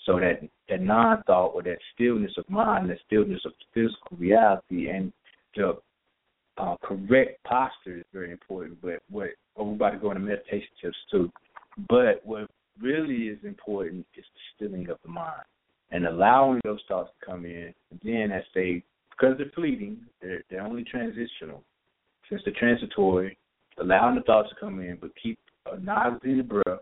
So 0.06 0.18
that 0.20 0.40
that 0.68 0.82
non 0.82 1.22
thought 1.24 1.48
or 1.48 1.62
that 1.64 1.78
stillness 1.94 2.32
of 2.38 2.48
mind, 2.48 2.90
that 2.90 2.98
stillness 3.06 3.40
of 3.44 3.52
physical 3.74 4.16
reality 4.16 4.88
and 4.88 5.12
the 5.56 5.76
uh, 6.56 6.76
correct 6.82 7.42
posture 7.44 7.98
is 7.98 8.04
very 8.12 8.30
important. 8.30 8.80
But 8.80 9.02
what 9.10 9.30
everybody 9.60 9.98
going 9.98 10.16
to 10.16 10.20
go 10.20 10.28
into 10.28 10.36
meditation 10.36 10.68
tips 10.80 10.96
too. 11.10 11.30
But 11.88 12.24
what 12.24 12.48
really 12.80 13.28
is 13.28 13.38
important 13.44 14.06
is 14.16 14.24
the 14.34 14.66
stilling 14.66 14.88
of 14.88 14.98
the 15.02 15.10
mind 15.10 15.42
and 15.90 16.06
allowing 16.06 16.60
those 16.64 16.80
thoughts 16.88 17.10
to 17.20 17.26
come 17.26 17.44
in. 17.44 17.72
Then 18.02 18.30
as 18.32 18.44
they 18.54 18.82
because 19.10 19.36
they're 19.38 19.50
fleeting, 19.54 19.98
they're 20.20 20.42
they're 20.50 20.62
only 20.62 20.84
transitional. 20.84 21.62
Since 22.28 22.42
they're 22.44 22.54
transitory, 22.58 23.38
allowing 23.80 24.16
the 24.16 24.22
thoughts 24.22 24.50
to 24.50 24.56
come 24.60 24.80
in, 24.80 24.98
but 25.00 25.10
keep 25.20 25.38
a 25.70 25.78
noise 25.80 26.20
in 26.24 26.38
the 26.38 26.42
breath. 26.42 26.80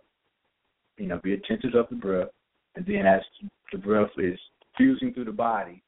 You 0.98 1.06
know, 1.06 1.20
be 1.22 1.34
attentive 1.34 1.74
of 1.74 1.86
the 1.90 1.96
breath, 1.96 2.28
and 2.74 2.84
then 2.86 3.06
as 3.06 3.20
the 3.70 3.78
breath 3.78 4.10
is 4.18 4.38
fusing 4.76 5.12
through 5.12 5.26
the 5.26 5.32
body, 5.32 5.82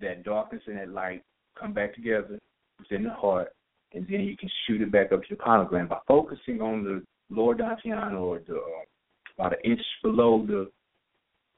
that 0.00 0.24
darkness 0.24 0.62
and 0.66 0.78
that 0.78 0.88
light 0.88 1.22
come 1.58 1.72
back 1.72 1.94
together 1.94 2.38
within 2.78 3.04
the 3.04 3.10
heart, 3.10 3.52
and 3.92 4.06
then 4.08 4.20
you 4.20 4.36
can 4.36 4.50
shoot 4.66 4.80
it 4.80 4.90
back 4.90 5.12
up 5.12 5.22
to 5.22 5.36
the 5.36 5.66
gland 5.68 5.88
by 5.88 5.98
focusing 6.08 6.60
on 6.60 6.82
the 6.82 7.02
lower 7.30 7.54
dantian 7.54 8.18
or 8.20 8.40
the 8.46 8.56
uh, 8.56 9.38
about 9.38 9.52
an 9.52 9.70
inch 9.70 9.80
below 10.02 10.44
the, 10.46 10.70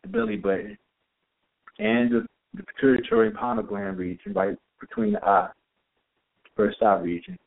the 0.07 0.19
belly 0.19 0.37
button, 0.37 0.79
and 1.79 2.11
the 2.11 2.27
the 2.55 2.63
pituitary 2.63 3.31
pineal 3.31 3.65
region, 3.65 4.33
right 4.33 4.57
between 4.81 5.13
the 5.13 5.25
eye, 5.25 5.49
first 6.57 6.83
eye 6.83 6.97
region, 6.97 7.39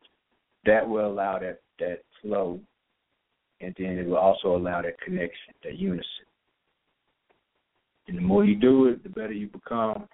that 0.65 0.87
will 0.87 1.07
allow 1.07 1.39
that 1.39 1.61
that 1.79 1.99
flow, 2.21 2.59
and 3.61 3.73
then 3.77 3.97
it 3.97 4.07
will 4.07 4.17
also 4.17 4.55
allow 4.55 4.81
that 4.81 4.99
connection, 5.01 5.53
that 5.63 5.77
unison. 5.77 6.05
And 8.07 8.17
the 8.17 8.21
more 8.21 8.43
you 8.43 8.55
do 8.55 8.87
it, 8.87 9.03
the 9.03 9.09
better 9.09 9.33
you 9.33 9.47
become 9.47 10.07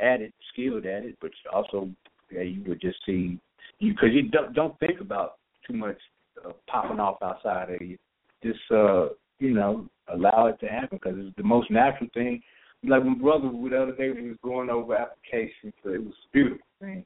at 0.00 0.20
it, 0.20 0.32
skilled 0.52 0.86
at 0.86 1.04
it. 1.04 1.16
But 1.20 1.30
also, 1.52 1.90
yeah, 2.30 2.42
you 2.42 2.62
would 2.68 2.80
just 2.80 2.98
see 3.04 3.38
you 3.78 3.92
because 3.92 4.10
you 4.12 4.28
don't 4.28 4.54
don't 4.54 4.78
think 4.78 5.00
about 5.00 5.34
too 5.66 5.74
much 5.74 5.98
uh, 6.44 6.52
popping 6.68 7.00
off 7.00 7.18
outside 7.22 7.70
of 7.70 7.82
you. 7.82 7.98
just 8.42 8.58
uh, 8.70 9.08
you 9.38 9.52
know, 9.52 9.88
allow 10.12 10.46
it 10.46 10.58
to 10.60 10.66
happen 10.66 10.98
because 11.02 11.18
it's 11.18 11.36
the 11.36 11.42
most 11.42 11.70
natural 11.70 12.08
thing. 12.14 12.42
Like 12.84 13.04
my 13.04 13.14
brother 13.14 13.48
the 13.48 13.82
other 13.82 13.96
day 13.96 14.10
we 14.10 14.28
was 14.28 14.38
going 14.42 14.68
over 14.68 14.96
applications, 14.96 15.72
so 15.82 15.90
it 15.90 16.04
was 16.04 16.14
beautiful 16.32 16.66
thing. 16.80 17.04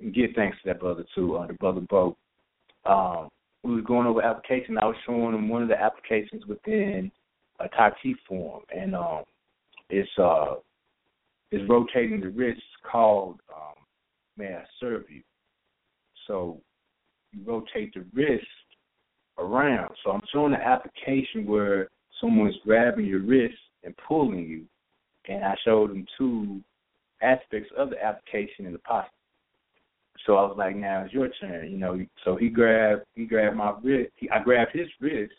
And 0.00 0.14
give 0.14 0.30
thanks 0.36 0.56
to 0.62 0.68
that 0.68 0.80
brother 0.80 1.04
too, 1.14 1.36
uh, 1.36 1.46
the 1.46 1.54
brother 1.54 1.80
Bo. 1.80 2.16
Um, 2.84 3.28
we 3.64 3.74
was 3.74 3.84
going 3.84 4.06
over 4.06 4.22
application. 4.22 4.78
I 4.78 4.86
was 4.86 4.96
showing 5.04 5.34
him 5.34 5.48
one 5.48 5.62
of 5.62 5.68
the 5.68 5.80
applications 5.80 6.46
within 6.46 7.10
a 7.58 7.68
Tai 7.68 7.90
Chi 8.02 8.12
form, 8.28 8.62
and 8.74 8.94
um, 8.94 9.24
it's 9.90 10.08
uh, 10.18 10.54
it's 11.50 11.68
rotating 11.68 12.20
the 12.20 12.28
wrist 12.28 12.62
called 12.90 13.40
um, 13.54 13.74
May 14.36 14.54
I 14.54 14.62
Serve 14.78 15.04
You. 15.08 15.22
So 16.28 16.60
you 17.32 17.42
rotate 17.44 17.94
the 17.94 18.04
wrist 18.14 18.46
around. 19.38 19.90
So 20.04 20.10
I'm 20.10 20.20
showing 20.32 20.52
the 20.52 20.58
application 20.58 21.46
where 21.46 21.88
someone's 22.20 22.56
grabbing 22.64 23.06
your 23.06 23.20
wrist 23.20 23.56
and 23.84 23.94
pulling 24.06 24.46
you, 24.46 24.64
and 25.28 25.44
I 25.44 25.54
showed 25.64 25.90
them 25.90 26.06
two 26.16 26.60
aspects 27.22 27.70
of 27.76 27.90
the 27.90 28.02
application 28.02 28.66
in 28.66 28.72
the 28.72 28.78
posture. 28.80 29.10
So 30.26 30.36
I 30.36 30.42
was 30.42 30.56
like, 30.58 30.76
now 30.76 31.04
it's 31.04 31.14
your 31.14 31.28
turn, 31.40 31.70
you 31.70 31.78
know. 31.78 31.98
So 32.24 32.36
he 32.36 32.48
grabbed 32.48 33.02
he 33.14 33.24
grabbed 33.24 33.56
my 33.56 33.74
wrist. 33.82 34.12
He, 34.16 34.28
I 34.30 34.42
grabbed 34.42 34.72
his 34.72 34.88
wrist, 35.00 35.32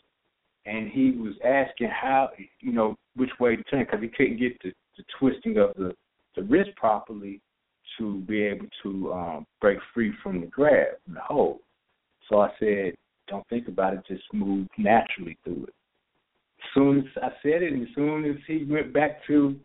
and 0.65 0.89
he 0.89 1.11
was 1.11 1.33
asking 1.43 1.89
how, 1.89 2.29
you 2.61 2.71
know, 2.71 2.95
which 3.15 3.29
way 3.39 3.55
to 3.55 3.63
turn 3.63 3.85
because 3.85 4.01
he 4.01 4.07
couldn't 4.07 4.39
get 4.39 4.57
the, 4.63 4.71
the 4.97 5.03
twisting 5.19 5.57
of 5.57 5.73
the 5.75 5.93
the 6.35 6.43
wrist 6.43 6.69
properly 6.75 7.41
to 7.97 8.21
be 8.21 8.41
able 8.43 8.67
to 8.83 9.13
um, 9.13 9.45
break 9.59 9.79
free 9.93 10.13
from 10.23 10.41
the 10.41 10.47
grab 10.47 10.87
and 11.07 11.15
the 11.15 11.21
hold. 11.21 11.59
So 12.29 12.39
I 12.41 12.49
said, 12.59 12.93
don't 13.27 13.47
think 13.49 13.67
about 13.67 13.93
it, 13.93 14.01
just 14.07 14.23
move 14.33 14.67
naturally 14.77 15.37
through 15.43 15.65
it. 15.65 15.73
Soon 16.73 16.99
as 16.99 17.23
I 17.23 17.29
said 17.41 17.63
it, 17.63 17.73
and 17.73 17.83
as 17.83 17.95
soon 17.95 18.25
as 18.25 18.35
he 18.47 18.65
went 18.69 18.93
back 18.93 19.25
to 19.27 19.55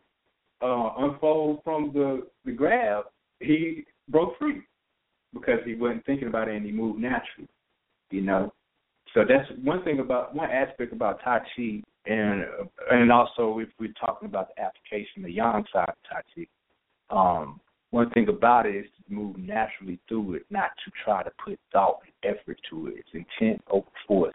uh, 0.62 0.90
unfold 0.98 1.60
from 1.64 1.92
the 1.92 2.26
the 2.44 2.52
grab, 2.52 3.04
he 3.40 3.84
broke 4.08 4.38
free 4.38 4.62
because 5.32 5.60
he 5.64 5.74
wasn't 5.74 6.06
thinking 6.06 6.28
about 6.28 6.48
it 6.48 6.56
and 6.56 6.64
he 6.64 6.72
moved 6.72 7.00
naturally. 7.00 7.48
You 8.10 8.22
know, 8.22 8.52
so 9.12 9.24
that's 9.28 9.48
one 9.62 9.82
thing 9.84 10.00
about 10.00 10.34
one 10.34 10.50
aspect 10.50 10.92
about 10.92 11.20
Tai 11.22 11.40
Chi, 11.56 11.82
and 12.06 12.44
and 12.90 13.12
also 13.12 13.58
if 13.58 13.68
we're 13.78 13.92
talking 14.00 14.28
about 14.28 14.48
the 14.54 14.62
application, 14.62 15.22
the 15.22 15.30
yang 15.32 15.64
side 15.72 15.88
of 15.88 15.94
Tai 16.10 16.22
Chi. 16.34 16.46
Um, 17.10 17.60
one 17.90 18.10
thing 18.10 18.28
about 18.28 18.66
it 18.66 18.74
is 18.74 18.86
to 18.96 19.14
move 19.14 19.36
naturally 19.36 20.00
through 20.08 20.34
it, 20.34 20.42
not 20.50 20.70
to 20.84 20.90
try 21.04 21.22
to 21.22 21.30
put 21.44 21.58
thought 21.72 22.00
and 22.04 22.36
effort 22.36 22.58
to 22.70 22.88
it. 22.88 22.94
It's 22.98 23.26
intent 23.40 23.62
over 23.70 23.86
force. 24.08 24.34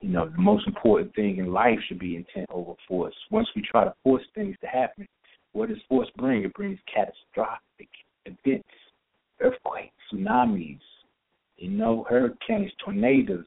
You 0.00 0.08
know, 0.08 0.28
the 0.28 0.40
most 0.40 0.66
important 0.66 1.14
thing 1.14 1.36
in 1.36 1.52
life 1.52 1.78
should 1.86 1.98
be 1.98 2.16
intent 2.16 2.46
over 2.50 2.72
force. 2.88 3.14
Once 3.30 3.48
we 3.54 3.62
try 3.62 3.84
to 3.84 3.94
force 4.02 4.22
things 4.34 4.56
to 4.62 4.66
happen, 4.66 5.06
what 5.52 5.68
does 5.68 5.78
force 5.88 6.08
bring? 6.16 6.44
It 6.44 6.54
brings 6.54 6.78
catastrophic 6.92 7.88
events, 8.24 8.68
earthquakes, 9.40 9.92
tsunamis, 10.12 10.78
you 11.58 11.70
know, 11.70 12.06
hurricanes, 12.08 12.72
tornadoes. 12.82 13.44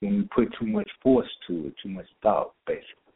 When 0.00 0.18
we 0.18 0.22
put 0.44 0.54
too 0.58 0.66
much 0.66 0.88
force 1.02 1.28
to 1.48 1.68
it, 1.68 1.74
too 1.82 1.88
much 1.88 2.06
thought, 2.22 2.52
basically, 2.66 3.14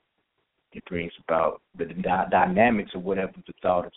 it 0.72 0.84
brings 0.86 1.12
about 1.28 1.60
the 1.76 1.84
dynamics 2.30 2.92
of 2.94 3.02
whatever 3.02 3.34
the 3.46 3.52
thought 3.60 3.86
is 3.86 3.92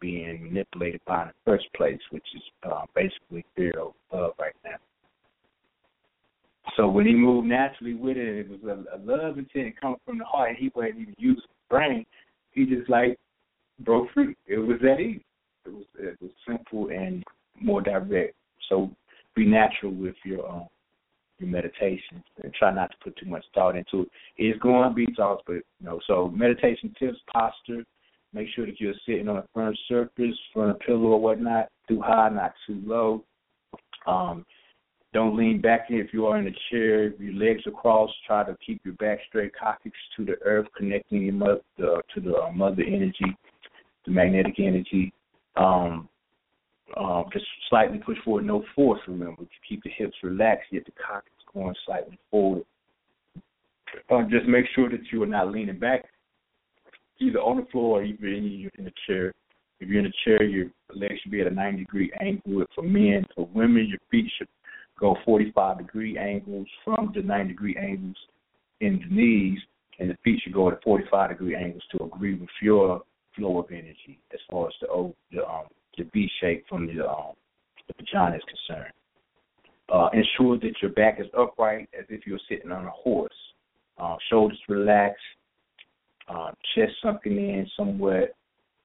being 0.00 0.42
manipulated 0.44 1.00
by 1.06 1.22
in 1.22 1.28
the 1.28 1.34
first 1.44 1.66
place, 1.74 2.00
which 2.10 2.26
is 2.34 2.42
uh, 2.64 2.86
basically 2.94 3.44
fear 3.54 3.74
of 3.78 3.92
love 4.12 4.32
right 4.40 4.54
now. 4.64 4.76
So 6.76 6.88
when 6.88 7.06
he 7.06 7.14
moved 7.14 7.46
naturally 7.46 7.94
with 7.94 8.16
it, 8.16 8.46
it 8.46 8.48
was 8.48 8.60
a, 8.64 8.96
a 8.96 8.98
love 9.04 9.38
intent 9.38 9.78
coming 9.80 9.98
from 10.04 10.18
the 10.18 10.24
heart. 10.24 10.50
And 10.50 10.58
he 10.58 10.70
wasn't 10.74 11.00
even 11.00 11.14
using 11.18 11.42
his 11.42 11.68
brain. 11.68 12.06
He 12.52 12.64
just 12.66 12.88
like 12.88 13.18
broke 13.80 14.08
free. 14.12 14.36
It 14.46 14.58
was 14.58 14.78
that 14.82 15.00
easy. 15.00 15.24
It 15.64 15.72
was 15.72 15.84
it 15.98 16.18
was 16.20 16.30
simple 16.46 16.88
and 16.88 17.22
more 17.60 17.80
direct. 17.80 18.34
So 18.68 18.90
be 19.34 19.46
natural 19.46 19.92
with 19.92 20.16
your 20.24 20.48
um 20.48 20.66
your 21.38 21.50
meditation 21.50 22.22
and 22.42 22.52
try 22.54 22.72
not 22.72 22.90
to 22.90 22.96
put 23.02 23.16
too 23.16 23.26
much 23.26 23.44
thought 23.54 23.76
into 23.76 24.02
it. 24.02 24.08
It's 24.36 24.58
going 24.60 24.88
to 24.88 24.94
be 24.94 25.06
thoughts, 25.16 25.42
but 25.46 25.54
you 25.54 25.62
know, 25.82 26.00
so 26.06 26.28
meditation 26.28 26.94
tips, 26.98 27.18
posture, 27.32 27.84
Make 28.34 28.48
sure 28.54 28.64
that 28.64 28.80
you're 28.80 28.94
sitting 29.06 29.28
on 29.28 29.36
a 29.36 29.44
firm 29.52 29.74
surface, 29.88 30.34
front 30.54 30.70
of 30.70 30.80
pillow 30.80 31.10
or 31.10 31.20
whatnot, 31.20 31.68
too 31.86 32.00
high, 32.00 32.30
not 32.30 32.54
too 32.66 32.80
low. 32.84 33.24
Um, 34.06 34.46
don't 35.12 35.36
lean 35.36 35.60
back 35.60 35.86
if 35.90 36.12
you 36.12 36.26
are 36.26 36.38
in 36.38 36.46
a 36.46 36.56
chair. 36.70 37.12
Your 37.14 37.34
legs 37.34 37.66
are 37.66 37.72
crossed. 37.72 38.14
Try 38.26 38.44
to 38.44 38.56
keep 38.64 38.80
your 38.84 38.94
back 38.94 39.18
straight, 39.28 39.52
coccyx 39.54 39.94
to 40.16 40.24
the 40.24 40.36
earth, 40.44 40.66
connecting 40.76 41.22
your 41.22 41.34
mother 41.34 41.60
to 41.78 42.20
the 42.20 42.34
uh, 42.34 42.50
mother 42.52 42.82
energy, 42.82 43.36
the 44.06 44.10
magnetic 44.10 44.54
energy. 44.58 45.12
Um, 45.56 46.08
um, 46.96 47.24
just 47.32 47.44
slightly 47.68 47.98
push 47.98 48.18
forward, 48.24 48.46
no 48.46 48.64
force. 48.74 49.00
Remember 49.06 49.42
to 49.42 49.48
keep 49.68 49.82
the 49.82 49.90
hips 49.96 50.16
relaxed, 50.22 50.68
yet 50.72 50.84
the 50.86 50.92
coccyx 50.92 51.34
going 51.52 51.74
slightly 51.84 52.18
forward. 52.30 52.64
Uh, 54.10 54.22
just 54.30 54.46
make 54.46 54.64
sure 54.74 54.88
that 54.88 55.00
you 55.10 55.22
are 55.22 55.26
not 55.26 55.52
leaning 55.52 55.78
back 55.78 56.06
either 57.20 57.38
on 57.38 57.58
the 57.58 57.66
floor 57.70 58.00
or 58.00 58.04
even 58.04 58.70
in, 58.78 58.86
a 58.86 58.92
chair. 59.06 59.32
If 59.80 59.88
you're 59.88 60.00
in 60.00 60.06
a 60.06 60.12
chair, 60.24 60.42
your 60.42 60.66
legs 60.94 61.20
should 61.22 61.32
be 61.32 61.40
at 61.40 61.46
a 61.46 61.50
90 61.50 61.78
degree 61.78 62.12
angle. 62.20 62.64
For 62.74 62.82
men, 62.82 63.26
for 63.34 63.48
women, 63.54 63.86
your 63.88 63.98
feet 64.10 64.30
should 64.38 64.48
go 64.98 65.16
45 65.24 65.78
degree 65.78 66.18
angles 66.18 66.66
from 66.84 67.12
the 67.14 67.22
90 67.22 67.48
degree 67.48 67.76
angles 67.76 68.16
in 68.80 69.00
the 69.00 69.14
knees, 69.14 69.58
and 69.98 70.10
the 70.10 70.16
feet 70.24 70.40
should 70.42 70.52
go 70.52 70.70
at 70.70 70.82
45 70.82 71.30
degree 71.30 71.56
angles 71.56 71.82
to 71.92 72.04
agree 72.04 72.34
with 72.34 72.48
your 72.60 73.02
flow 73.36 73.60
of 73.60 73.66
energy 73.70 74.18
as 74.32 74.40
far 74.50 74.66
as 74.66 74.74
the 74.80 74.88
O, 74.88 75.14
the 75.32 75.46
um 75.46 75.64
the 75.96 76.04
V 76.12 76.28
shape 76.40 76.64
from 76.68 76.86
the 76.86 77.06
um 77.08 77.32
the 77.88 77.94
vagina 77.96 78.36
is 78.36 78.42
concerned. 78.44 78.92
Uh, 79.92 80.08
ensure 80.14 80.58
that 80.58 80.72
your 80.80 80.90
back 80.92 81.20
is 81.20 81.26
upright 81.36 81.88
as 81.98 82.06
if 82.08 82.26
you're 82.26 82.38
sitting 82.48 82.70
on 82.70 82.86
a 82.86 82.90
horse. 82.90 83.32
Uh, 83.98 84.16
shoulders 84.30 84.58
relaxed, 84.68 85.20
uh, 86.28 86.50
chest 86.74 86.92
sunken 87.02 87.36
in 87.36 87.66
somewhat, 87.76 88.34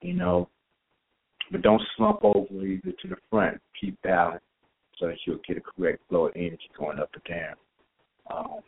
you 0.01 0.13
know, 0.13 0.49
but 1.51 1.61
don't 1.61 1.81
slump 1.95 2.19
over 2.23 2.65
either 2.65 2.91
to 3.01 3.07
the 3.07 3.15
front. 3.29 3.59
Keep 3.79 4.01
balance 4.01 4.43
so 4.99 5.07
that 5.07 5.17
you'll 5.25 5.39
get 5.47 5.57
a 5.57 5.61
correct 5.61 6.01
flow 6.09 6.27
of 6.27 6.33
energy 6.35 6.69
going 6.77 6.99
up 6.99 7.09
and 7.13 7.23
down. 7.23 7.55
Um, 8.29 8.59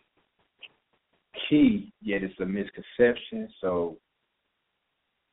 key, 1.49 1.91
yet 2.01 2.23
it's 2.23 2.39
a 2.39 2.45
misconception. 2.45 3.49
So 3.61 3.97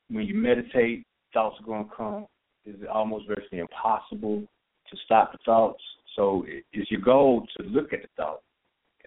when 0.09 0.25
you 0.25 0.35
meditate, 0.35 1.05
thoughts 1.33 1.57
are 1.59 1.65
going 1.65 1.85
to 1.85 1.95
come. 1.95 2.27
It's 2.65 2.81
almost 2.91 3.27
virtually 3.27 3.59
impossible 3.61 4.41
to 4.41 4.97
stop 5.05 5.31
the 5.31 5.37
thoughts. 5.45 5.81
So 6.15 6.45
it's 6.73 6.89
your 6.89 7.01
goal 7.01 7.45
to 7.57 7.63
look 7.63 7.93
at 7.93 8.01
the 8.01 8.07
thought, 8.17 8.41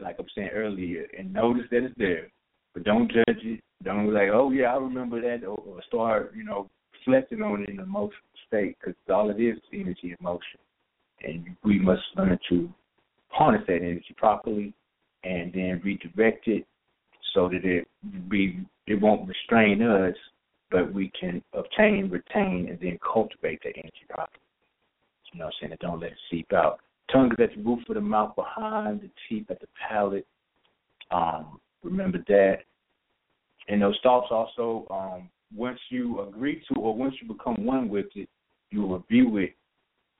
like 0.00 0.16
I'm 0.18 0.26
saying 0.34 0.50
earlier, 0.54 1.06
and 1.18 1.32
notice 1.32 1.64
that 1.70 1.84
it's 1.84 1.94
there, 1.98 2.28
but 2.72 2.84
don't 2.84 3.10
judge 3.10 3.24
it. 3.42 3.60
Don't 3.82 4.06
be 4.06 4.12
like, 4.12 4.28
oh 4.32 4.50
yeah, 4.50 4.74
I 4.74 4.76
remember 4.76 5.20
that, 5.20 5.44
or, 5.46 5.80
start, 5.88 6.32
you 6.36 6.44
know, 6.44 6.70
reflecting 6.94 7.42
on 7.42 7.62
it 7.62 7.70
in 7.70 7.78
an 7.78 7.84
emotional 7.84 8.20
state, 8.46 8.76
because 8.78 8.94
all 9.08 9.30
it 9.30 9.40
is 9.40 9.56
is 9.56 9.62
energy, 9.72 10.14
emotion, 10.20 10.60
and 11.22 11.56
we 11.64 11.78
must 11.78 12.02
learn 12.16 12.38
to 12.48 12.68
harness 13.28 13.62
that 13.66 13.76
energy 13.76 14.14
properly, 14.16 14.72
and 15.24 15.52
then 15.52 15.80
redirect 15.84 16.48
it 16.48 16.66
so 17.34 17.48
that 17.48 17.64
it 17.64 17.86
be 18.28 18.60
it 18.86 19.00
won't 19.00 19.28
restrain 19.28 19.82
us, 19.82 20.14
but 20.70 20.92
we 20.92 21.12
can 21.18 21.42
obtain, 21.52 22.10
retain, 22.10 22.68
and 22.70 22.78
then 22.80 22.98
cultivate 23.00 23.60
that 23.62 23.76
energy 23.76 24.04
properly. 24.08 24.40
You 25.32 25.38
know 25.38 25.46
what 25.46 25.54
I'm 25.62 25.68
saying? 25.68 25.78
Don't 25.80 26.00
let 26.00 26.12
it 26.12 26.18
seep 26.30 26.52
out. 26.52 26.80
Tongue 27.12 27.30
is 27.32 27.42
at 27.42 27.56
the 27.56 27.62
roof 27.62 27.80
of 27.88 27.94
the 27.94 28.00
mouth, 28.00 28.34
behind 28.34 29.00
the 29.00 29.10
teeth 29.28 29.46
at 29.50 29.60
the 29.60 29.66
palate. 29.88 30.26
Um, 31.10 31.60
remember 31.82 32.18
that. 32.28 32.58
And 33.68 33.82
those 33.82 33.98
thoughts 34.02 34.28
also, 34.30 34.86
um, 34.90 35.28
once 35.54 35.78
you 35.90 36.20
agree 36.22 36.62
to 36.68 36.80
or 36.80 36.96
once 36.96 37.14
you 37.20 37.28
become 37.28 37.64
one 37.64 37.88
with 37.88 38.06
it, 38.16 38.28
you 38.70 38.82
will 38.82 38.98
review 38.98 39.36
it 39.38 39.54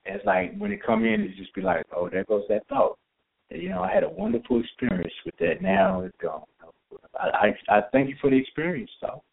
as 0.05 0.19
like 0.25 0.57
when 0.57 0.71
it 0.71 0.83
come 0.83 1.05
in, 1.05 1.21
it 1.21 1.35
just 1.37 1.53
be 1.53 1.61
like, 1.61 1.85
oh, 1.95 2.09
there 2.09 2.23
goes 2.25 2.43
that 2.49 2.67
thought. 2.67 2.97
And, 3.49 3.61
you 3.61 3.69
know, 3.69 3.83
I 3.83 3.93
had 3.93 4.03
a 4.03 4.09
wonderful 4.09 4.59
experience 4.59 5.13
with 5.25 5.35
that. 5.39 5.61
Now 5.61 6.01
it's 6.01 6.15
gone. 6.21 6.43
I 7.19 7.53
I, 7.69 7.77
I 7.77 7.81
thank 7.91 8.09
you 8.09 8.15
for 8.21 8.29
the 8.29 8.37
experience, 8.37 8.91
though. 9.01 9.23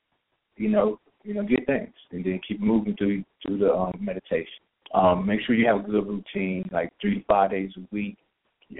You 0.56 0.68
know, 0.68 1.00
you 1.22 1.34
know, 1.34 1.42
get 1.42 1.66
thanks, 1.66 1.98
and 2.10 2.24
then 2.24 2.40
keep 2.46 2.60
moving 2.60 2.96
through 2.96 3.24
through 3.42 3.58
the 3.58 3.72
um, 3.72 3.92
meditation. 4.00 4.62
Um, 4.94 5.26
make 5.26 5.40
sure 5.42 5.54
you 5.54 5.66
have 5.66 5.84
a 5.84 5.88
good 5.88 6.06
routine, 6.06 6.68
like 6.72 6.90
three 7.00 7.18
to 7.18 7.24
five 7.26 7.50
days 7.50 7.70
a 7.76 7.82
week. 7.92 8.16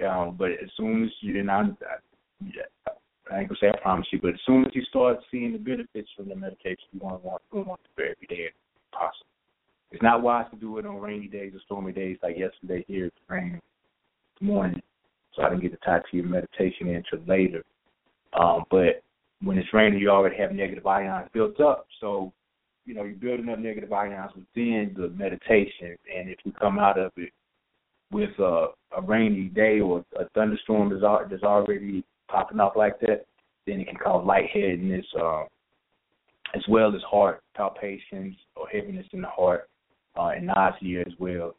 Um, 0.07 0.35
but 0.37 0.51
as 0.51 0.69
soon 0.75 1.03
as 1.03 1.09
you 1.21 1.39
and 1.39 1.49
I, 1.49 1.61
I 1.61 2.91
I 3.31 3.39
ain't 3.39 3.49
gonna 3.49 3.59
say 3.59 3.69
I 3.69 3.77
promise 3.81 4.07
you, 4.11 4.19
but 4.21 4.33
as 4.33 4.39
soon 4.45 4.65
as 4.65 4.73
you 4.73 4.83
start 4.83 5.17
seeing 5.29 5.53
the 5.53 5.59
benefits 5.59 6.09
from 6.15 6.29
the 6.29 6.35
meditation, 6.35 6.85
you 6.91 6.99
want 6.99 7.21
to 7.21 7.27
want 7.27 7.41
to 7.51 7.61
want 7.61 7.81
to 7.83 7.89
do 7.95 8.09
it 8.09 8.17
every 8.17 8.35
day 8.35 8.43
if 8.47 8.53
possible. 8.91 9.25
It's 9.91 10.03
not 10.03 10.21
wise 10.21 10.45
to 10.51 10.57
do 10.57 10.77
it 10.77 10.85
on 10.85 10.99
rainy 10.99 11.27
days 11.27 11.53
or 11.55 11.59
stormy 11.65 11.91
days 11.91 12.17
like 12.21 12.37
yesterday 12.37 12.85
here. 12.87 13.07
It's 13.07 13.15
raining 13.27 13.53
this 13.53 14.47
morning, 14.47 14.81
so 15.35 15.41
I 15.41 15.49
didn't 15.49 15.63
get 15.63 15.71
the 15.71 15.77
Tai 15.77 16.01
Chi 16.11 16.21
meditation 16.21 16.89
until 16.89 17.25
later. 17.27 17.63
Um, 18.39 18.65
but 18.69 19.01
when 19.41 19.57
it's 19.57 19.73
raining, 19.73 19.99
you 19.99 20.09
already 20.09 20.37
have 20.37 20.51
negative 20.51 20.85
ions 20.85 21.29
built 21.33 21.59
up. 21.59 21.87
So, 21.99 22.31
you 22.85 22.93
know, 22.93 23.03
you're 23.03 23.15
building 23.15 23.49
up 23.49 23.59
negative 23.59 23.91
ions 23.91 24.31
within 24.35 24.93
the 24.95 25.09
meditation. 25.09 25.97
And 26.15 26.29
if 26.29 26.37
you 26.43 26.51
come 26.51 26.77
out 26.77 26.99
of 26.99 27.11
it 27.17 27.31
with 28.11 28.37
a, 28.39 28.67
a 28.95 29.01
rainy 29.01 29.45
day 29.45 29.79
or 29.79 30.05
a 30.19 30.29
thunderstorm 30.35 30.89
that's, 30.89 31.31
that's 31.31 31.43
already 31.43 32.03
popping 32.29 32.59
off 32.59 32.73
like 32.75 32.99
that, 33.01 33.25
then 33.65 33.79
it 33.79 33.87
can 33.87 33.97
cause 33.97 34.25
lightheadedness, 34.25 35.05
uh, 35.19 35.43
as 36.55 36.63
well 36.67 36.95
as 36.95 37.01
heart 37.03 37.41
palpitations 37.55 38.35
or 38.55 38.67
heaviness 38.67 39.05
in 39.13 39.21
the 39.21 39.27
heart, 39.27 39.67
uh, 40.19 40.31
and 40.35 40.47
nausea 40.47 41.01
as 41.01 41.13
well. 41.19 41.55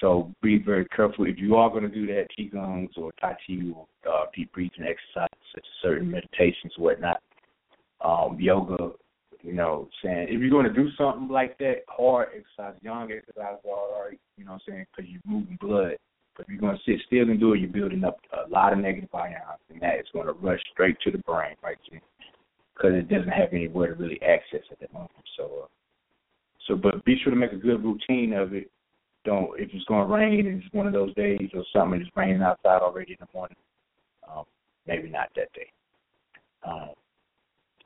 So 0.00 0.30
be 0.42 0.58
very 0.58 0.84
careful 0.86 1.24
if 1.24 1.38
you 1.38 1.56
are 1.56 1.70
going 1.70 1.82
to 1.82 1.88
do 1.88 2.06
that 2.08 2.26
qigong 2.38 2.88
or 2.98 3.12
tai 3.18 3.34
chi 3.46 3.58
or 3.74 3.86
uh, 4.08 4.26
deep 4.34 4.52
breathing 4.52 4.84
exercises, 4.84 5.38
such 5.54 5.64
as 5.64 5.82
certain 5.82 6.10
meditations, 6.10 6.74
whatnot, 6.76 7.22
um, 8.04 8.36
yoga. 8.38 8.90
You 9.42 9.52
know, 9.52 9.88
saying 10.02 10.26
if 10.28 10.40
you're 10.40 10.50
going 10.50 10.66
to 10.66 10.72
do 10.72 10.88
something 10.98 11.28
like 11.28 11.56
that, 11.58 11.84
hard 11.88 12.28
exercise, 12.36 12.74
young 12.82 13.12
exercise, 13.12 13.58
all 13.64 14.04
right. 14.04 14.18
You 14.36 14.44
know, 14.44 14.52
what 14.52 14.62
I'm 14.66 14.72
saying 14.72 14.86
because 14.94 15.10
you're 15.10 15.20
moving 15.24 15.56
blood. 15.60 15.96
But 16.36 16.42
if 16.42 16.48
you're 16.48 16.60
going 16.60 16.76
to 16.76 16.82
sit 16.84 17.00
still 17.06 17.30
and 17.30 17.38
do 17.38 17.54
it, 17.54 17.60
you're 17.60 17.70
building 17.70 18.04
up 18.04 18.18
a 18.32 18.50
lot 18.50 18.72
of 18.72 18.80
negative 18.80 19.14
ions, 19.14 19.60
and 19.70 19.80
that 19.80 20.00
is 20.00 20.06
going 20.12 20.26
to 20.26 20.32
rush 20.32 20.60
straight 20.72 20.96
to 21.04 21.10
the 21.10 21.18
brain, 21.18 21.54
right? 21.62 21.78
Because 21.90 22.92
it 22.92 23.08
doesn't 23.08 23.28
have 23.28 23.52
anywhere 23.52 23.94
to 23.94 24.02
really 24.02 24.20
access 24.20 24.60
at 24.70 24.80
that 24.80 24.92
moment. 24.92 25.12
So, 25.38 25.44
uh, 25.62 25.66
so, 26.66 26.76
but 26.76 27.04
be 27.04 27.16
sure 27.22 27.30
to 27.30 27.38
make 27.38 27.52
a 27.52 27.56
good 27.56 27.84
routine 27.84 28.32
of 28.32 28.52
it 28.54 28.70
don't 29.24 29.58
if 29.58 29.68
it's 29.72 29.84
going 29.86 30.06
to 30.06 30.14
rain 30.14 30.46
it's 30.46 30.72
one 30.72 30.86
of 30.86 30.92
those 30.92 31.12
days 31.14 31.50
or 31.52 31.64
something 31.72 32.00
it's 32.00 32.10
raining 32.16 32.42
outside 32.42 32.80
already 32.80 33.12
in 33.12 33.18
the 33.20 33.26
morning, 33.34 33.56
um, 34.30 34.44
maybe 34.86 35.08
not 35.08 35.28
that 35.36 35.52
day. 35.52 35.66
Um, 36.66 36.90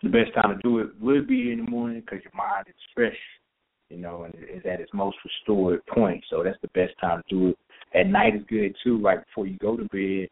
the 0.02 0.08
best 0.08 0.32
time 0.34 0.56
to 0.56 0.62
do 0.62 0.78
it 0.78 0.88
would 1.00 1.26
be 1.26 1.52
in 1.52 1.64
the 1.64 1.70
morning 1.70 2.00
because 2.00 2.24
your 2.24 2.34
mind 2.34 2.66
is 2.68 2.74
fresh, 2.94 3.16
you 3.88 3.98
know, 3.98 4.24
and 4.24 4.34
is 4.34 4.64
at 4.64 4.80
its 4.80 4.90
most 4.94 5.16
restored 5.24 5.84
point. 5.86 6.24
So 6.30 6.42
that's 6.42 6.60
the 6.62 6.68
best 6.68 6.92
time 7.00 7.22
to 7.28 7.34
do 7.34 7.48
it. 7.48 7.58
At 7.94 8.06
night 8.06 8.36
is 8.36 8.42
good 8.48 8.74
too, 8.82 9.00
right 9.02 9.18
before 9.24 9.46
you 9.46 9.58
go 9.58 9.76
to 9.76 9.84
bed. 9.84 10.28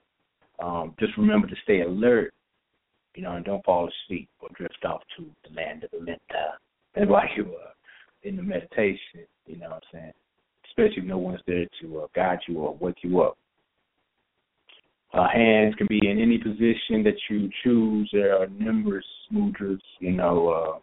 Um, 0.65 0.95
just 0.99 1.17
remember 1.17 1.47
to 1.47 1.57
stay 1.65 1.83
alert, 1.83 2.33
you 3.15 3.23
know, 3.23 3.33
and 3.33 3.45
don't 3.45 3.65
fall 3.65 3.89
asleep 3.89 4.29
or 4.41 4.49
drift 4.57 4.85
off 4.85 5.03
to 5.17 5.27
the 5.49 5.55
land 5.55 5.85
of 5.85 5.91
the 5.91 5.99
mental. 5.99 6.21
And 6.95 7.09
while 7.09 7.25
you 7.37 7.45
are 7.45 7.73
in 8.29 8.37
the 8.37 8.43
meditation, 8.43 9.27
you 9.47 9.57
know 9.57 9.71
what 9.71 9.83
I'm 9.93 10.01
saying? 10.01 10.13
especially 10.79 11.03
if 11.03 11.09
no 11.09 11.19
one's 11.19 11.41
there 11.47 11.67
to 11.81 12.01
uh, 12.01 12.07
guide 12.15 12.39
you 12.47 12.59
or 12.59 12.77
wake 12.81 12.99
you 13.03 13.21
up. 13.21 13.37
Uh, 15.13 15.27
hands 15.33 15.75
can 15.77 15.87
be 15.89 16.01
in 16.09 16.21
any 16.21 16.39
position 16.39 17.03
that 17.03 17.17
you 17.31 17.49
choose. 17.65 18.09
There 18.13 18.41
are 18.41 18.47
numerous 18.49 19.07
mudras, 19.33 19.81
you 20.01 20.13
know, 20.13 20.83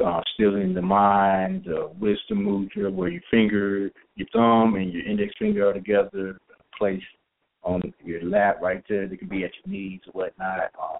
uh, 0.00 0.04
uh, 0.04 0.20
stilling 0.34 0.74
the 0.74 0.82
mind, 0.82 1.68
uh, 1.68 1.88
wisdom 2.00 2.44
mudra, 2.44 2.92
where 2.92 3.08
your 3.08 3.22
finger, 3.30 3.90
your 4.16 4.28
thumb, 4.32 4.74
and 4.74 4.92
your 4.92 5.06
index 5.06 5.32
finger 5.38 5.68
are 5.68 5.74
together, 5.74 6.38
placed 6.76 7.04
on 7.62 7.80
your 8.04 8.24
lap 8.24 8.58
right 8.60 8.82
there. 8.88 9.06
They 9.06 9.16
can 9.16 9.28
be 9.28 9.44
at 9.44 9.52
your 9.64 9.72
knees 9.72 10.00
or 10.08 10.24
whatnot. 10.24 10.58
Uh, 10.58 10.98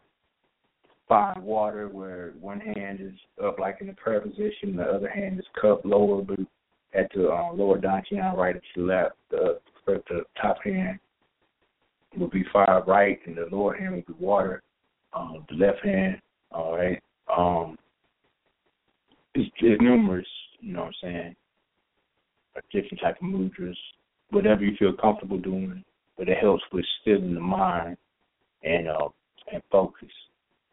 fine 1.12 1.43
water, 1.43 1.89
where 1.89 2.32
one 2.40 2.59
hand 2.59 3.01
is 3.01 3.12
up 3.44 3.59
like 3.59 3.78
in 3.82 3.86
the 3.86 3.93
prayer 3.93 4.20
position, 4.20 4.76
the 4.76 4.82
other 4.82 5.10
hand 5.10 5.39
is 5.39 5.44
cupped 5.60 5.84
lower, 5.84 6.22
but 6.22 6.39
at 6.94 7.10
the 7.14 7.30
um, 7.30 7.59
lower 7.59 7.78
dantian, 7.78 8.34
right 8.34 8.56
at 8.56 8.62
your 8.74 8.86
left. 8.86 9.16
The, 9.30 9.60
the 9.86 10.22
top 10.40 10.56
hand 10.64 10.98
will 12.16 12.30
be 12.30 12.44
fire 12.51 12.82
right, 12.86 13.18
and 13.26 13.36
the 13.36 13.47
lower 13.55 13.76
hand 13.76 13.94
will 13.94 14.14
be 14.14 14.24
water. 14.24 14.62
Um, 15.12 15.44
the 15.51 15.56
left 15.56 15.84
hand, 15.84 16.18
all 16.51 16.76
right. 16.76 17.02
Um, 17.36 17.76
it's, 19.34 19.51
it's 19.59 19.82
numerous, 19.82 20.26
you 20.60 20.72
know 20.72 20.84
what 20.84 20.94
I'm 21.05 21.10
saying, 21.10 21.36
different 22.72 23.01
type 23.02 23.16
of 23.20 23.28
mudras, 23.28 23.76
whatever 24.30 24.62
you 24.64 24.76
feel 24.78 24.94
comfortable 24.94 25.39
doing, 25.39 25.84
but 26.16 26.28
it 26.28 26.39
helps 26.39 26.62
with 26.72 26.86
stilling 27.02 27.34
the 27.34 27.40
mind 27.40 27.98
and 28.62 28.89
uh, 28.89 29.09
and 29.52 29.62
focus. 29.70 30.09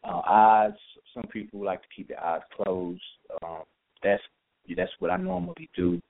Uh, 0.09 0.21
eyes, 0.27 0.73
some 1.13 1.25
people 1.31 1.63
like 1.63 1.81
to 1.81 1.87
keep 1.95 2.07
their 2.07 2.23
eyes 2.23 2.41
closed. 2.55 3.01
Um, 3.43 3.61
that's 4.03 4.23
that's 4.75 4.91
what 4.99 5.11
I 5.11 5.17
normally 5.17 5.69
do. 5.75 6.01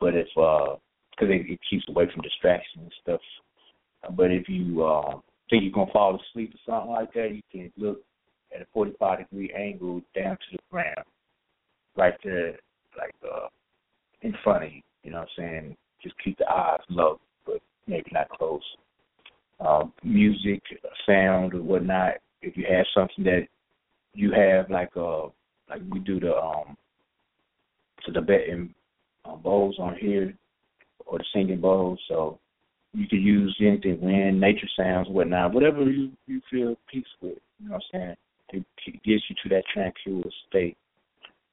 But 0.00 0.14
if 0.14 0.28
uh, 0.36 0.76
because 1.10 1.34
it, 1.34 1.50
it 1.50 1.58
keeps 1.68 1.84
away 1.88 2.04
from 2.12 2.22
distraction 2.22 2.82
and 2.82 2.92
stuff. 3.02 3.20
But 4.16 4.30
if 4.30 4.48
you 4.48 4.84
uh, 4.84 5.20
think 5.48 5.62
you're 5.62 5.72
gonna 5.72 5.90
fall 5.92 6.20
asleep 6.20 6.54
or 6.54 6.72
something 6.72 6.92
like 6.92 7.12
that, 7.14 7.34
you 7.34 7.42
can 7.50 7.72
look 7.76 8.00
at 8.54 8.62
a 8.62 8.66
45 8.72 9.18
degree 9.18 9.52
angle 9.56 10.02
down 10.14 10.36
to 10.36 10.56
the 10.56 10.58
ground, 10.70 11.06
right 11.96 12.14
there, 12.22 12.58
like 12.96 13.14
uh, 13.24 13.48
in 14.22 14.34
front 14.44 14.64
of 14.64 14.72
you. 14.72 14.82
You 15.04 15.12
know 15.12 15.20
what 15.20 15.28
I'm 15.38 15.44
saying? 15.44 15.76
Just 16.02 16.14
keep 16.22 16.36
the 16.38 16.48
eyes 16.50 16.80
low, 16.90 17.18
but 17.46 17.60
maybe 17.86 18.10
not 18.12 18.28
close. 18.28 18.62
Um, 19.60 19.92
music, 20.04 20.62
sound, 21.06 21.54
or 21.54 21.62
whatnot. 21.62 22.14
If 22.42 22.56
you 22.56 22.64
have 22.70 22.86
something 22.94 23.24
that 23.24 23.48
you 24.14 24.32
have, 24.32 24.70
like 24.70 24.90
uh, 24.96 25.26
like 25.68 25.82
we 25.90 25.98
do 26.00 26.20
the 26.20 26.34
um, 26.34 26.76
to 28.04 28.12
the 28.12 28.20
Tibetan 28.20 28.74
uh, 29.24 29.36
bowls 29.36 29.76
on 29.78 29.96
here 29.96 30.34
or 31.06 31.18
the 31.18 31.24
singing 31.32 31.60
bowls. 31.60 31.98
So 32.08 32.38
you 32.92 33.06
could 33.08 33.20
use 33.20 33.56
anything, 33.60 34.00
wind, 34.00 34.40
nature 34.40 34.68
sounds, 34.76 35.08
whatnot, 35.08 35.52
whatever 35.52 35.82
you 35.90 36.10
you 36.26 36.40
feel 36.50 36.76
peace 36.90 37.04
with. 37.20 37.38
You 37.60 37.68
know 37.68 37.74
what 37.74 37.82
I'm 37.94 38.00
saying? 38.00 38.16
It, 38.50 38.64
it 38.86 39.02
gets 39.02 39.22
you 39.28 39.36
to 39.42 39.48
that 39.50 39.64
tranquil 39.72 40.22
state. 40.48 40.76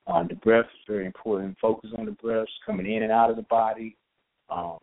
Um, 0.08 0.28
the 0.30 0.36
breath 0.36 0.66
is 0.66 0.82
very 0.88 1.06
important. 1.06 1.58
Focus 1.60 1.90
on 1.98 2.06
the 2.06 2.12
breaths 2.12 2.52
coming 2.66 2.92
in 2.92 3.04
and 3.04 3.12
out 3.12 3.32
of 3.32 3.36
the 3.36 3.42
body. 3.44 3.96
Um, 4.50 4.78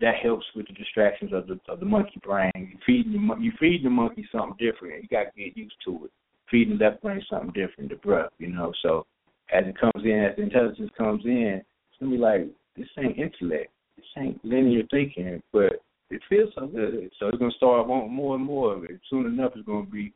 that 0.00 0.16
helps 0.22 0.46
with 0.54 0.66
the 0.66 0.72
distractions 0.72 1.32
of 1.32 1.46
the 1.46 1.58
of 1.68 1.80
the 1.80 1.86
monkey 1.86 2.20
brain. 2.22 2.50
You 2.54 2.78
feed 2.86 3.12
the 3.12 3.40
you 3.40 3.52
feed 3.58 3.84
the 3.84 3.90
monkey 3.90 4.26
something 4.32 4.56
different. 4.58 5.02
You 5.02 5.08
got 5.08 5.32
to 5.34 5.42
get 5.42 5.56
used 5.56 5.76
to 5.84 6.06
it. 6.06 6.10
Feeding 6.50 6.78
the 6.78 6.84
left 6.84 7.02
brain 7.02 7.22
something 7.30 7.52
different. 7.52 7.90
The 7.90 7.96
breath, 7.96 8.30
you 8.38 8.48
know. 8.48 8.72
So 8.82 9.06
as 9.52 9.64
it 9.66 9.78
comes 9.78 10.04
in, 10.04 10.24
as 10.24 10.36
the 10.36 10.42
intelligence 10.42 10.90
comes 10.96 11.24
in, 11.24 11.60
it's 11.62 11.98
gonna 12.00 12.12
be 12.12 12.18
like, 12.18 12.46
this 12.76 12.88
ain't 12.98 13.18
intellect, 13.18 13.70
this 13.96 14.06
ain't 14.16 14.44
linear 14.44 14.82
thinking, 14.90 15.42
but 15.52 15.82
it 16.10 16.22
feels 16.28 16.50
so 16.54 16.66
good. 16.66 17.10
So 17.18 17.28
it's 17.28 17.38
gonna 17.38 17.50
start 17.52 17.86
wanting 17.86 18.12
more 18.12 18.34
and 18.36 18.44
more 18.44 18.74
of 18.74 18.84
it. 18.84 19.00
Soon 19.08 19.26
enough, 19.26 19.52
it's 19.54 19.66
gonna 19.66 19.86
be 19.86 20.12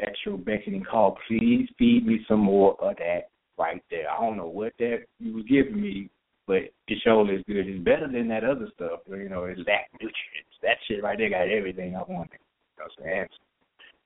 at 0.00 0.12
your 0.24 0.38
beckoning 0.38 0.84
call. 0.84 1.18
Please 1.28 1.68
feed 1.78 2.06
me 2.06 2.24
some 2.28 2.40
more 2.40 2.76
of 2.80 2.96
that 2.96 3.28
right 3.58 3.82
there. 3.90 4.10
I 4.10 4.20
don't 4.20 4.36
know 4.36 4.48
what 4.48 4.72
that 4.78 5.04
you 5.18 5.34
was 5.34 5.44
giving 5.48 5.80
me, 5.80 6.10
but 6.46 6.62
surely 7.02 7.36
is 7.36 7.44
good. 7.46 7.68
It's 7.68 7.84
better 7.84 8.08
than 8.10 8.28
that 8.28 8.44
other 8.44 8.68
stuff. 8.74 9.00
You 9.08 9.28
know, 9.28 9.44
it's 9.44 9.60
that 9.66 9.88
nutrients. 9.94 10.56
That 10.62 10.76
shit 10.86 11.02
right 11.02 11.16
there 11.18 11.30
got 11.30 11.48
everything 11.48 11.96
I 11.96 12.02
wanted. 12.02 12.38
What 12.76 12.90
I'm 12.98 13.04
saying? 13.04 13.26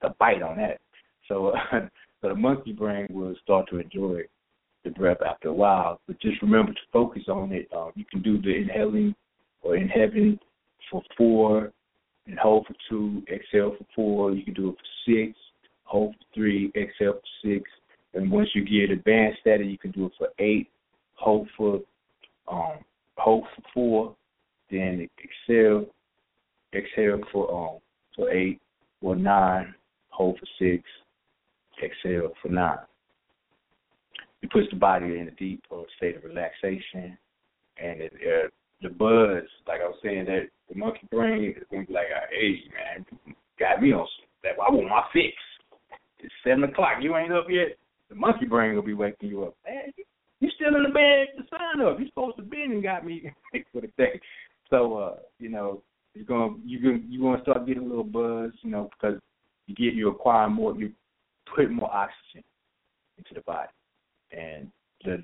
The 0.02 0.10
bite 0.18 0.42
on 0.42 0.56
that. 0.58 0.80
So, 1.26 1.52
so 2.20 2.28
the 2.28 2.34
monkey 2.34 2.72
brain 2.72 3.08
will 3.10 3.34
start 3.42 3.68
to 3.70 3.78
enjoy 3.78 4.22
the 4.84 4.90
breath 4.90 5.18
after 5.26 5.48
a 5.48 5.52
while. 5.52 6.00
But 6.06 6.20
just 6.20 6.40
remember 6.42 6.72
to 6.72 6.78
focus 6.92 7.24
on 7.28 7.52
it. 7.52 7.68
Um, 7.76 7.92
you 7.94 8.04
can 8.04 8.22
do 8.22 8.40
the 8.40 8.54
inhaling 8.54 9.14
or 9.62 9.76
in 9.76 9.88
heaven 9.88 10.38
for 10.90 11.02
four, 11.16 11.72
and 12.26 12.38
hold 12.38 12.66
for 12.66 12.74
two, 12.88 13.22
exhale 13.32 13.74
for 13.76 13.86
four. 13.94 14.32
You 14.32 14.44
can 14.44 14.54
do 14.54 14.70
it 14.70 14.76
for 14.76 15.10
six, 15.10 15.38
hold 15.84 16.14
for 16.14 16.34
three, 16.34 16.72
exhale 16.76 17.14
for 17.14 17.48
six. 17.48 17.68
And 18.14 18.30
once 18.30 18.48
you 18.54 18.64
get 18.64 18.90
advanced 18.90 19.40
at 19.46 19.60
it, 19.60 19.66
you 19.66 19.78
can 19.78 19.90
do 19.90 20.06
it 20.06 20.12
for 20.16 20.28
eight, 20.38 20.68
hold 21.14 21.48
for 21.56 21.80
um, 22.50 22.78
hold 23.16 23.44
for 23.54 23.62
four, 23.74 24.16
then 24.70 25.08
exhale, 25.22 25.86
exhale 26.74 27.20
for 27.32 27.52
um 27.54 27.78
for 28.16 28.30
eight 28.30 28.60
or 29.00 29.16
nine, 29.16 29.74
hold 30.10 30.38
for 30.38 30.46
six, 30.58 30.82
exhale 31.82 32.32
for 32.42 32.48
nine 32.48 32.78
it 34.42 34.50
puts 34.50 34.68
the 34.70 34.76
body 34.76 35.18
in 35.18 35.28
a 35.28 35.30
deep 35.32 35.62
uh, 35.72 35.82
state 35.96 36.16
of 36.16 36.24
relaxation, 36.24 37.18
and 37.82 38.00
it, 38.00 38.12
uh, 38.14 38.48
the 38.82 38.88
buzz, 38.90 39.42
like 39.66 39.80
I 39.80 39.88
was 39.88 39.98
saying, 40.02 40.26
that 40.26 40.48
the 40.68 40.78
monkey 40.78 41.08
brain 41.10 41.54
is 41.56 41.64
going 41.70 41.86
to 41.86 41.88
be 41.88 41.94
like, 41.94 42.06
"Hey, 42.30 42.62
man, 42.70 43.34
got 43.58 43.82
me 43.82 43.92
on 43.92 44.06
that. 44.44 44.52
I 44.52 44.70
want 44.70 44.88
my 44.88 45.02
fix. 45.12 45.34
It's 46.20 46.32
seven 46.44 46.64
o'clock. 46.64 46.98
You 47.00 47.16
ain't 47.16 47.32
up 47.32 47.46
yet." 47.48 47.76
The 48.08 48.14
monkey 48.14 48.46
brain 48.46 48.74
will 48.74 48.82
be 48.82 48.94
waking 48.94 49.28
you 49.28 49.44
up. 49.44 49.56
Man, 49.66 49.92
you 49.96 50.04
still 50.54 50.76
in 50.76 50.84
the 50.84 50.90
bed 50.90 51.28
to 51.36 51.44
sign 51.50 51.84
up. 51.84 51.98
You 51.98 52.06
supposed 52.06 52.36
to 52.36 52.42
be 52.42 52.62
and 52.62 52.82
got 52.82 53.04
me 53.04 53.30
for 53.72 53.80
the 53.80 53.90
day. 53.98 54.20
So, 54.70 54.96
uh, 54.98 55.16
you 55.38 55.48
know, 55.48 55.82
you're 56.14 56.24
gonna 56.24 56.54
you 56.64 56.80
gonna 56.80 57.02
you 57.08 57.20
gonna 57.20 57.42
start 57.42 57.66
getting 57.66 57.84
a 57.84 57.86
little 57.86 58.04
buzz, 58.04 58.52
you 58.62 58.70
know, 58.70 58.90
because 58.96 59.20
you 59.66 59.74
get 59.74 59.94
you 59.94 60.08
acquire 60.08 60.48
more, 60.48 60.74
you 60.74 60.92
put 61.54 61.70
more 61.70 61.92
oxygen 61.92 62.44
into 63.16 63.34
the 63.34 63.40
body. 63.40 63.68
And 64.30 64.70
the 65.04 65.22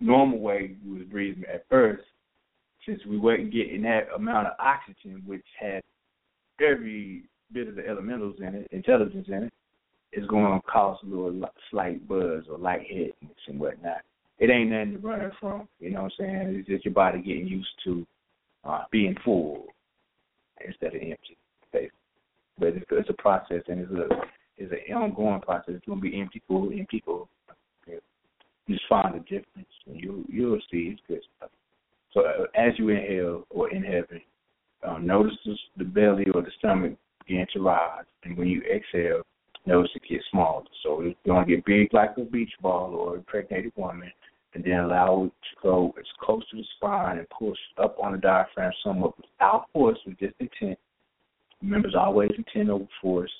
normal 0.00 0.38
way 0.38 0.76
we 0.84 0.98
was 0.98 1.08
breathing 1.08 1.44
at 1.52 1.66
first, 1.68 2.04
since 2.86 3.00
we 3.06 3.18
wasn't 3.18 3.52
getting 3.52 3.82
that 3.82 4.08
amount 4.14 4.46
of 4.46 4.52
oxygen, 4.58 5.22
which 5.26 5.44
had 5.58 5.82
every 6.60 7.24
bit 7.52 7.68
of 7.68 7.76
the 7.76 7.86
elementals 7.86 8.36
in 8.38 8.54
it, 8.54 8.68
intelligence 8.70 9.26
in 9.28 9.50
it's 10.16 10.26
going 10.28 10.44
to 10.44 10.66
cause 10.66 10.98
a 11.02 11.06
little 11.06 11.48
slight 11.70 12.06
buzz 12.06 12.44
or 12.48 12.56
lightheadedness 12.58 13.14
and 13.48 13.58
whatnot. 13.58 14.02
It 14.38 14.50
ain't 14.50 14.70
nothing 14.70 14.92
to 14.92 14.98
run 14.98 15.32
from. 15.40 15.68
You 15.78 15.90
know 15.90 16.02
what 16.02 16.12
I'm 16.18 16.24
saying? 16.26 16.56
It's 16.58 16.68
just 16.68 16.84
your 16.84 16.94
body 16.94 17.18
getting 17.18 17.46
used 17.46 17.68
to 17.84 18.06
uh, 18.64 18.84
being 18.90 19.14
full 19.24 19.66
instead 20.66 20.94
of 20.94 21.02
empty. 21.02 21.36
Basically. 21.72 21.90
But 22.58 22.68
it's, 22.68 22.86
it's 22.90 23.10
a 23.10 23.14
process 23.14 23.62
and 23.68 23.80
it's 23.80 23.92
a 23.92 24.08
it's 24.56 24.72
an 24.72 24.94
ongoing 24.94 25.40
process. 25.40 25.74
It's 25.76 25.86
gonna 25.86 26.00
be 26.00 26.20
empty 26.20 26.42
full, 26.46 26.70
empty 26.72 27.02
full. 27.04 27.28
You 28.66 28.76
just 28.76 28.88
find 28.88 29.14
the 29.14 29.18
difference, 29.20 29.68
and 29.86 30.00
you 30.00 30.24
you'll 30.28 30.60
see 30.70 30.92
it's 30.92 31.02
good 31.06 31.20
stuff. 31.36 31.50
So 32.12 32.20
uh, 32.20 32.44
as 32.54 32.72
you 32.78 32.88
inhale 32.88 33.44
or 33.50 33.70
inhale, 33.70 34.04
um, 34.86 35.06
notice 35.06 35.36
the 35.76 35.84
belly 35.84 36.26
or 36.32 36.40
the 36.42 36.50
stomach 36.58 36.94
begin 37.26 37.46
to 37.52 37.60
rise, 37.60 38.04
and 38.22 38.36
when 38.38 38.48
you 38.48 38.62
exhale, 38.62 39.22
notice 39.66 39.90
it 39.94 40.02
gets 40.08 40.24
smaller. 40.30 40.64
So 40.82 41.00
it's 41.02 41.18
going 41.26 41.46
to 41.46 41.54
get 41.56 41.64
big 41.64 41.92
like 41.92 42.16
a 42.16 42.22
beach 42.22 42.52
ball 42.60 42.94
or 42.94 43.14
a 43.14 43.18
impregnated 43.18 43.72
woman, 43.76 44.10
and 44.54 44.62
then 44.64 44.80
allow 44.80 45.24
it 45.24 45.28
to 45.28 45.62
go 45.62 45.94
as 45.98 46.06
close 46.20 46.42
to 46.50 46.56
the 46.56 46.64
spine 46.76 47.18
and 47.18 47.26
push 47.30 47.58
up 47.82 47.96
on 48.02 48.12
the 48.12 48.18
diaphragm 48.18 48.72
somewhat 48.84 49.16
without 49.16 49.66
force, 49.72 49.98
with 50.06 50.18
just 50.18 50.34
intent. 50.40 50.78
Remember, 51.62 51.88
it's 51.88 51.96
always 51.98 52.30
intent 52.36 52.70
over 52.70 52.86
force. 53.00 53.32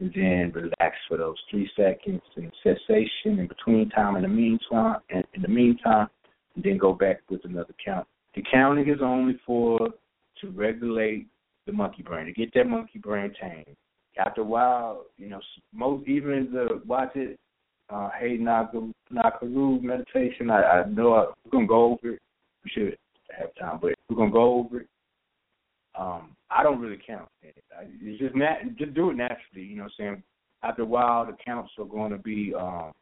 And 0.00 0.12
then 0.12 0.52
relax 0.52 0.96
for 1.06 1.16
those 1.16 1.36
three 1.48 1.70
seconds 1.76 2.20
and 2.34 2.52
cessation 2.64 3.38
in 3.38 3.46
between 3.46 3.90
time 3.90 4.16
in 4.16 4.22
the 4.22 4.28
meantime 4.28 4.96
and 5.08 5.24
in 5.34 5.42
the 5.42 5.48
meantime, 5.48 6.08
and 6.56 6.64
then 6.64 6.78
go 6.78 6.92
back 6.92 7.20
with 7.30 7.44
another 7.44 7.74
count. 7.84 8.06
The 8.34 8.42
counting 8.52 8.88
is 8.88 8.98
only 9.00 9.38
for 9.46 9.78
to 10.40 10.50
regulate 10.50 11.28
the 11.66 11.72
monkey 11.72 12.02
brain, 12.02 12.26
to 12.26 12.32
get 12.32 12.52
that 12.54 12.68
monkey 12.68 12.98
brain 12.98 13.32
tamed. 13.40 13.76
After 14.18 14.42
a 14.42 14.44
while, 14.44 15.06
you 15.16 15.28
know, 15.28 15.40
most 15.72 16.08
even 16.08 16.50
the 16.52 16.80
watch 16.86 17.14
it, 17.16 17.38
uh, 17.90 18.10
Hey 18.18 18.38
Nakaru 18.38 19.82
meditation. 19.82 20.50
I, 20.50 20.62
I 20.62 20.84
know 20.88 21.14
I, 21.14 21.26
we're 21.44 21.50
gonna 21.52 21.66
go 21.66 21.84
over 21.84 22.14
it. 22.14 22.20
We 22.64 22.70
should 22.70 22.96
have 23.36 23.54
time, 23.56 23.78
but 23.82 23.94
we're 24.08 24.16
gonna 24.16 24.30
go 24.30 24.58
over 24.60 24.80
it. 24.80 24.88
Um, 25.98 26.36
I 26.50 26.62
don't 26.62 26.80
really 26.80 27.00
count. 27.06 27.28
It's 27.42 28.20
just 28.20 28.34
nat- 28.34 28.76
just 28.78 28.94
do 28.94 29.10
it 29.10 29.16
naturally. 29.16 29.66
You 29.66 29.76
know 29.76 29.82
what 29.84 29.92
I'm 29.98 30.04
saying? 30.14 30.22
After 30.62 30.82
a 30.82 30.86
while, 30.86 31.26
the 31.26 31.36
counts 31.44 31.72
are 31.78 31.84
going 31.84 32.10
to 32.10 32.18
be 32.18 32.52
um, 32.58 32.92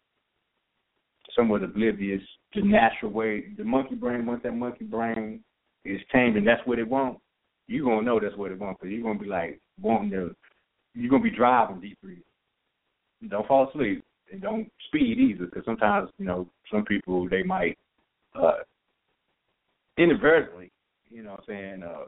somewhat 1.34 1.62
oblivious 1.62 2.22
the 2.54 2.62
natural 2.62 3.12
way. 3.12 3.44
The 3.56 3.64
monkey 3.64 3.94
brain, 3.94 4.26
once 4.26 4.42
that 4.42 4.52
monkey 4.52 4.84
brain 4.84 5.42
is 5.84 6.00
tamed 6.12 6.36
and 6.36 6.46
that's 6.46 6.60
what 6.66 6.78
it 6.78 6.88
wants, 6.88 7.20
you're 7.68 7.84
gonna 7.84 8.02
know 8.02 8.20
that's 8.20 8.36
what 8.36 8.52
it 8.52 8.58
wants 8.58 8.80
because 8.80 8.92
you're 8.92 9.02
gonna 9.02 9.18
be 9.18 9.26
like 9.26 9.60
wanting 9.80 10.10
to. 10.10 10.34
You're 10.94 11.10
gonna 11.10 11.22
be 11.22 11.30
driving 11.30 11.80
deep 11.80 11.98
breathing. 12.02 12.22
Don't 13.28 13.46
fall 13.46 13.68
asleep 13.68 14.04
and 14.32 14.42
don't 14.42 14.70
speed 14.88 15.18
either 15.18 15.46
because 15.46 15.64
sometimes 15.64 16.10
you 16.18 16.24
know 16.24 16.48
some 16.70 16.84
people 16.84 17.28
they 17.28 17.42
might 17.42 17.78
uh 18.34 18.58
inadvertently, 19.98 20.70
you 21.10 21.22
know, 21.22 21.32
what 21.32 21.40
I'm 21.40 21.46
saying, 21.48 21.82
uh, 21.82 22.04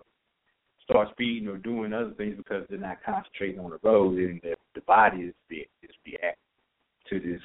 start 0.82 1.08
speeding 1.12 1.48
or 1.48 1.58
doing 1.58 1.92
other 1.92 2.12
things 2.12 2.36
because 2.36 2.64
they're 2.68 2.78
not 2.78 2.98
concentrating 3.04 3.60
on 3.60 3.70
the 3.70 3.78
road 3.82 4.18
and 4.18 4.40
the, 4.42 4.54
the 4.74 4.80
body 4.82 5.18
is 5.18 5.34
be 5.48 5.66
is 5.82 5.90
react 6.06 6.38
to 7.08 7.20
this 7.20 7.40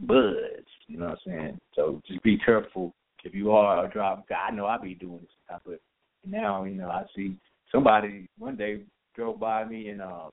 buzz. 0.00 0.64
You 0.86 0.98
know 0.98 1.06
what 1.06 1.18
I'm 1.26 1.38
saying? 1.38 1.60
So 1.74 2.00
just 2.06 2.22
be 2.22 2.38
careful 2.38 2.94
if 3.24 3.34
you 3.34 3.52
are 3.52 3.84
a 3.84 3.90
driver. 3.90 4.22
I 4.30 4.50
know 4.50 4.66
I 4.66 4.78
be 4.78 4.94
doing 4.94 5.20
this 5.20 5.30
stuff, 5.46 5.62
but 5.64 5.80
now 6.26 6.64
you 6.64 6.74
know 6.74 6.88
I 6.88 7.04
see 7.14 7.36
somebody 7.70 8.28
one 8.38 8.56
day 8.56 8.80
drove 9.14 9.38
by 9.38 9.64
me 9.64 9.88
and 9.88 10.02
uh, 10.02 10.28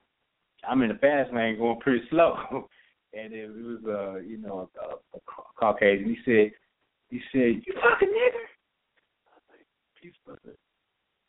I'm 0.68 0.82
in 0.82 0.90
the 0.90 0.96
fast 0.96 1.34
lane 1.34 1.58
going 1.58 1.80
pretty 1.80 2.04
slow, 2.10 2.36
and 3.14 3.34
it 3.34 3.50
was 3.50 3.80
uh 3.88 4.20
you 4.20 4.38
know 4.38 4.70
a, 4.76 4.80
a, 4.80 5.18
a 5.18 5.20
Caucasian. 5.56 6.10
He 6.10 6.18
said 6.26 6.52
he 7.10 7.20
said 7.32 7.64
you 7.66 7.74
fucking 7.76 8.10
nigger. 8.10 8.48
I 10.04 10.32
was 10.32 10.40
like, 10.46 10.56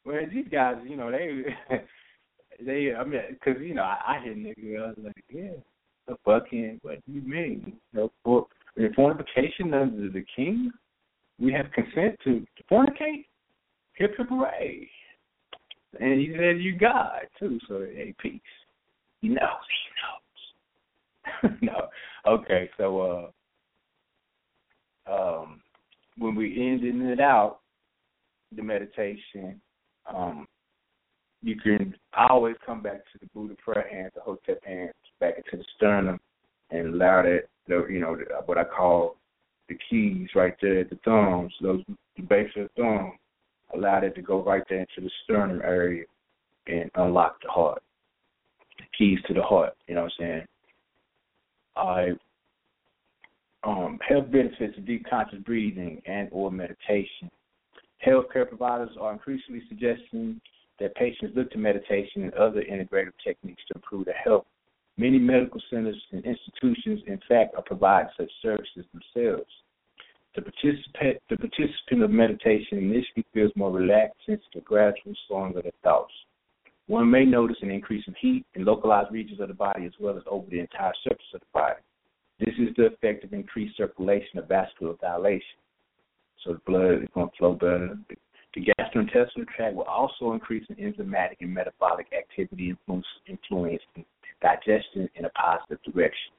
well, 0.05 0.21
these 0.33 0.47
guys, 0.51 0.77
you 0.87 0.97
know, 0.97 1.11
they, 1.11 1.45
they, 2.65 2.95
I 2.95 3.05
mean, 3.05 3.21
because 3.31 3.61
you 3.61 3.75
know, 3.75 3.83
I, 3.83 4.17
I 4.17 4.25
hit 4.25 4.37
nigga, 4.37 4.83
I 4.83 4.87
was 4.89 4.97
like, 5.05 5.25
yeah, 5.31 5.51
the 6.09 6.17
fucking, 6.25 6.81
what 6.83 7.05
do 7.07 7.13
you 7.13 7.23
mean? 7.23 7.79
You 7.93 8.01
know, 8.01 8.13
for 8.25 8.47
fornication 8.97 9.75
under 9.75 10.11
the 10.11 10.25
king, 10.35 10.71
we 11.39 11.53
have 11.53 11.67
consent 11.73 12.19
to, 12.25 12.41
to 12.41 12.65
fornicate, 12.71 13.27
hip 13.95 14.13
hip 14.17 14.29
hooray. 14.29 14.89
And 16.01 16.21
he 16.21 16.35
said, 16.37 16.61
you 16.61 16.77
God 16.77 17.27
too, 17.39 17.59
so 17.69 17.81
hey, 17.81 18.15
peace. 18.19 18.41
He 19.23 19.29
knows, 19.29 19.39
he 21.43 21.49
knows. 21.49 21.59
no, 21.63 21.89
okay, 22.27 22.69
so 22.77 23.33
uh, 25.07 25.13
um, 25.13 25.63
when 26.19 26.35
we 26.35 26.55
ended 26.61 27.01
it 27.09 27.21
out, 27.21 27.61
the 28.55 28.63
meditation 28.63 29.61
um, 30.13 30.47
you 31.43 31.57
can 31.57 31.95
always 32.17 32.57
come 32.65 32.83
back 32.83 33.05
to 33.13 33.19
the 33.21 33.27
Buddha 33.35 33.55
prayer 33.63 33.87
hands, 33.91 34.13
the 34.15 34.21
Hotep 34.21 34.65
hands, 34.65 34.93
back 35.21 35.35
into 35.37 35.57
the 35.57 35.65
sternum, 35.77 36.21
and 36.71 36.95
allow 36.95 37.23
that, 37.23 37.43
you 37.69 38.01
know, 38.01 38.17
what 38.47 38.59
I 38.59 38.65
call 38.65 39.17
the 39.69 39.77
keys 39.89 40.29
right 40.35 40.55
there 40.61 40.81
at 40.81 40.91
the 40.91 40.99
thumbs, 41.05 41.53
those 41.61 41.83
the 42.17 42.23
base 42.23 42.51
of 42.57 42.69
the 42.77 42.83
thumb, 42.83 43.13
allow 43.75 44.01
that 44.01 44.15
to 44.15 44.23
go 44.23 44.43
right 44.43 44.63
there 44.69 44.81
into 44.81 45.01
the 45.01 45.11
sternum 45.25 45.61
area 45.63 46.05
and 46.67 46.91
unlock 46.95 47.41
the 47.43 47.51
heart. 47.51 47.83
Keys 48.97 49.19
to 49.27 49.35
the 49.35 49.43
heart, 49.43 49.75
you 49.87 49.95
know 49.95 50.03
what 50.03 50.13
I'm 50.21 50.25
saying? 50.25 50.47
I 51.77 52.09
um, 53.65 53.99
health 54.07 54.31
benefits 54.31 54.77
of 54.77 54.87
deep 54.87 55.07
conscious 55.09 55.39
breathing 55.45 56.03
and 56.07 56.29
or 56.33 56.51
meditation 56.51 57.31
Healthcare 58.07 58.49
providers 58.49 58.91
are 59.01 59.13
increasingly 59.13 59.63
suggesting 59.69 60.41
that 60.81 60.95
patients 60.97 61.37
look 61.37 61.51
to 61.53 61.59
meditation 61.59 62.25
and 62.25 62.35
other 62.35 62.63
integrative 62.63 63.13
techniques 63.25 63.63
to 63.69 63.75
improve 63.77 64.07
their 64.07 64.15
health. 64.15 64.47
Many 64.97 65.19
medical 65.19 65.61
centers 65.71 66.01
and 66.11 66.25
institutions, 66.25 67.01
in 67.07 67.21
fact, 67.29 67.55
are 67.57 67.63
providing 67.63 68.11
such 68.17 68.31
services 68.43 68.85
themselves. 68.93 69.51
The 70.35 70.43
participant, 70.43 71.23
the 71.31 71.37
participant 71.37 72.03
of 72.03 72.11
meditation 72.11 72.79
initially 72.79 73.25
feels 73.33 73.53
more 73.55 73.71
relaxed, 73.71 74.19
the 74.27 74.61
gradual 74.65 75.15
slowing 75.29 75.57
of 75.57 75.63
their 75.63 75.73
thoughts. 75.85 76.13
One 76.89 77.11
may 77.11 77.25
notice 77.25 77.57
an 77.63 77.71
increase 77.71 78.05
in 78.07 78.15
heat 78.21 78.45
in 78.55 78.65
localized 78.65 79.13
regions 79.13 79.41
of 79.41 79.49
the 79.49 79.55
body 79.55 79.87
as 79.87 79.93
well 80.01 80.17
as 80.17 80.23
over 80.27 80.49
the 80.51 80.61
entire 80.61 80.93
surface 81.05 81.25
of 81.35 81.41
the 81.41 81.47
body. 81.53 81.81
This 82.41 82.55
is 82.59 82.75
the 82.77 82.87
effect 82.87 83.25
of 83.25 83.33
increased 83.33 83.77
circulation 83.77 84.39
of 84.39 84.49
vascular 84.49 84.95
dilation 85.01 85.59
so 86.45 86.55
the 86.55 86.61
blood 86.67 87.03
is 87.03 87.09
going 87.15 87.29
to 87.31 87.37
flow 87.39 87.53
better. 87.55 87.97
The 88.55 88.67
gastrointestinal 88.79 89.49
tract 89.57 89.75
will 89.75 89.85
also 89.85 90.33
increase 90.33 90.65
in 90.69 90.77
enzymatic 90.77 91.37
and 91.41 91.55
metabolic 91.55 92.07
activity, 92.13 92.71
and 92.71 92.79
influence, 92.79 93.07
influencing 93.27 94.05
digestion 94.43 95.09
in 95.15 95.25
a 95.25 95.31
positive 95.31 95.79
direction. 95.85 96.33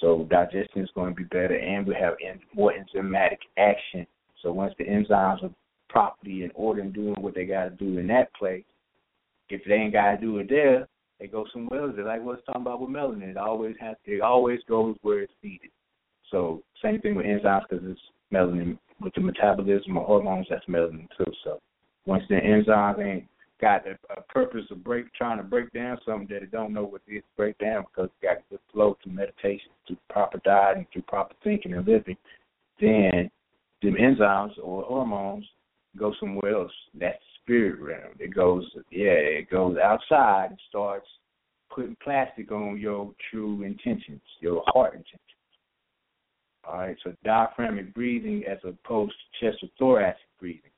So 0.00 0.26
digestion 0.30 0.82
is 0.82 0.90
going 0.94 1.10
to 1.10 1.16
be 1.16 1.24
better, 1.24 1.58
and 1.58 1.86
we 1.86 1.94
have 1.94 2.14
more 2.54 2.72
enzymatic 2.72 3.38
action. 3.58 4.06
So 4.42 4.52
once 4.52 4.72
the 4.78 4.84
enzymes 4.84 5.42
are 5.42 5.50
properly 5.88 6.44
in 6.44 6.52
order 6.54 6.80
and 6.82 6.94
doing 6.94 7.16
what 7.20 7.34
they 7.34 7.44
got 7.44 7.64
to 7.64 7.70
do 7.70 7.98
in 7.98 8.06
that 8.06 8.32
place, 8.34 8.64
if 9.50 9.62
they 9.66 9.74
ain't 9.74 9.92
got 9.92 10.12
to 10.12 10.16
do 10.18 10.38
it 10.38 10.48
there, 10.48 10.88
they 11.20 11.26
go 11.26 11.44
somewhere 11.52 11.82
else. 11.82 11.92
They're 11.96 12.04
like 12.04 12.22
what's 12.22 12.44
talking 12.46 12.62
about 12.62 12.80
with 12.80 12.90
melanin. 12.90 13.30
It 13.30 13.36
always 13.36 13.74
has. 13.80 13.96
It 14.04 14.20
always 14.20 14.60
goes 14.68 14.96
where 15.02 15.20
it's 15.22 15.32
needed. 15.42 15.70
So 16.30 16.62
same 16.82 17.00
thing 17.00 17.14
with 17.14 17.26
enzymes 17.26 17.62
because 17.68 17.84
it's 17.88 18.00
melanin 18.32 18.78
with 19.00 19.14
the 19.14 19.20
metabolism 19.20 19.96
of 19.96 20.06
hormones, 20.06 20.46
that's 20.50 20.64
melanin 20.66 21.08
too. 21.16 21.32
So 21.44 21.60
once 22.06 22.22
the 22.28 22.36
enzymes 22.36 23.00
ain't 23.00 23.24
got 23.60 23.86
a, 23.86 23.98
a 24.16 24.22
purpose 24.22 24.64
of 24.70 24.84
break 24.84 25.12
trying 25.14 25.38
to 25.38 25.42
break 25.42 25.72
down 25.72 25.98
something 26.06 26.28
that 26.28 26.42
it 26.42 26.50
don't 26.50 26.72
know 26.72 26.84
what 26.84 27.02
it 27.06 27.16
is 27.16 27.22
break 27.36 27.58
down 27.58 27.84
because 27.84 28.10
it 28.20 28.26
got 28.26 28.50
to 28.50 28.60
flow 28.72 28.96
through 29.02 29.12
meditation, 29.12 29.70
through 29.86 29.96
proper 30.08 30.40
diet 30.44 30.76
and 30.76 30.86
through 30.92 31.02
proper 31.02 31.34
thinking 31.42 31.74
and 31.74 31.86
living, 31.86 32.16
then 32.80 33.30
them 33.82 33.94
enzymes 33.94 34.52
or 34.62 34.82
hormones 34.82 35.44
go 35.96 36.12
somewhere 36.20 36.54
else. 36.54 36.72
That's 36.98 37.16
spirit 37.48 37.80
realm. 37.80 38.14
It 38.18 38.34
goes 38.34 38.64
yeah, 38.90 39.10
it 39.10 39.50
goes 39.50 39.76
outside 39.82 40.50
and 40.50 40.60
starts 40.68 41.06
putting 41.74 41.96
plastic 42.02 42.52
on 42.52 42.78
your 42.78 43.12
true 43.30 43.62
intentions, 43.62 44.20
your 44.40 44.62
heart 44.66 44.92
intentions. 44.92 45.22
All 46.64 46.78
right, 46.78 46.96
so 47.02 47.14
diaphragmic 47.24 47.94
breathing 47.94 48.44
as 48.50 48.58
opposed 48.64 49.14
to 49.40 49.50
chest 49.50 49.62
or 49.62 49.68
thoracic 49.78 50.26
breathing 50.38 50.70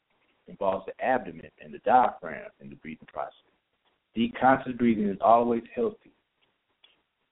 involves 0.46 0.86
the 0.86 1.04
abdomen 1.04 1.50
and 1.62 1.74
the 1.74 1.78
diaphragm 1.78 2.48
in 2.60 2.70
the 2.70 2.76
breathing 2.76 3.08
process. 3.12 3.34
Deep 4.14 4.34
conscious 4.40 4.72
breathing 4.78 5.08
is 5.08 5.18
always 5.20 5.62
healthy. 5.74 6.12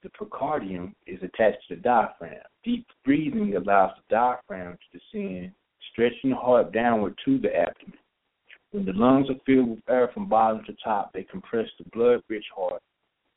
The 0.02 0.10
pericardium 0.10 0.94
is 1.06 1.19
attached 1.23 1.69
to 1.69 1.77
the 1.77 1.82
diaphragm. 1.82 2.43
Deep 2.65 2.86
breathing 3.05 3.55
allows 3.56 3.93
the 3.97 4.15
diaphragm 4.15 4.77
to 4.77 4.98
descend, 4.98 5.52
stretching 5.93 6.31
the 6.31 6.36
heart 6.36 6.73
downward 6.73 7.16
to 7.24 7.39
the 7.39 7.55
abdomen. 7.55 7.98
When 8.70 8.84
the 8.84 8.92
lungs 8.92 9.30
are 9.30 9.40
filled 9.46 9.70
with 9.70 9.88
air 9.88 10.10
from 10.12 10.28
bottom 10.28 10.62
to 10.64 10.74
top, 10.84 11.12
they 11.12 11.22
compress 11.22 11.68
the 11.78 11.88
blood 11.90 12.22
rich 12.28 12.44
heart 12.54 12.82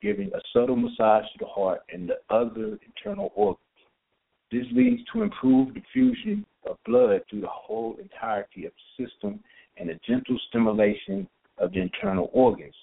giving 0.02 0.32
a 0.34 0.42
subtle 0.52 0.76
massage 0.76 1.26
to 1.32 1.38
the 1.40 1.46
heart 1.46 1.82
and 1.94 2.10
the 2.10 2.20
other 2.34 2.78
internal 2.86 3.32
organs. 3.36 3.60
This 4.52 4.66
leads 4.74 5.02
to 5.14 5.22
improved 5.22 5.76
diffusion 5.76 6.46
of 6.66 6.78
blood 6.86 7.22
through 7.30 7.42
the 7.42 7.48
whole 7.48 7.96
entirety 8.02 8.66
of 8.66 8.74
the 8.74 9.06
system 9.06 9.40
and 9.78 9.90
a 9.90 10.00
gentle 10.08 10.38
stimulation 10.50 11.28
of 11.58 11.72
the 11.72 11.80
internal 11.80 12.30
organs. 12.34 12.76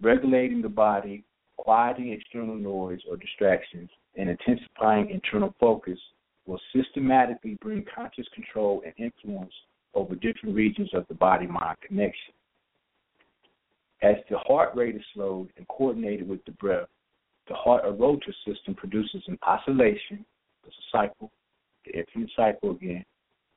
Regulating 0.00 0.62
the 0.62 0.68
body, 0.68 1.24
quieting 1.56 2.12
external 2.12 2.54
noise 2.54 3.00
or 3.10 3.16
distractions, 3.16 3.88
and 4.16 4.28
intensifying 4.28 5.10
internal 5.10 5.54
focus 5.58 5.98
will 6.46 6.60
systematically 6.74 7.58
bring 7.60 7.84
conscious 7.92 8.26
control 8.34 8.82
and 8.84 8.92
influence 8.98 9.52
over 9.96 10.14
different 10.14 10.54
regions 10.54 10.90
of 10.92 11.06
the 11.08 11.14
body 11.14 11.46
mind 11.46 11.76
connection. 11.86 12.34
As 14.02 14.16
the 14.30 14.38
heart 14.38 14.76
rate 14.76 14.94
is 14.94 15.02
slowed 15.14 15.48
and 15.56 15.66
coordinated 15.68 16.28
with 16.28 16.44
the 16.44 16.52
breath, 16.52 16.88
the 17.48 17.54
heart 17.54 17.84
aorta 17.84 18.32
system 18.46 18.74
produces 18.74 19.22
an 19.26 19.38
oscillation, 19.42 20.24
it's 20.66 20.76
a 20.76 20.98
cycle, 20.98 21.32
the 21.86 21.98
infinite 21.98 22.30
cycle 22.36 22.72
again, 22.72 23.04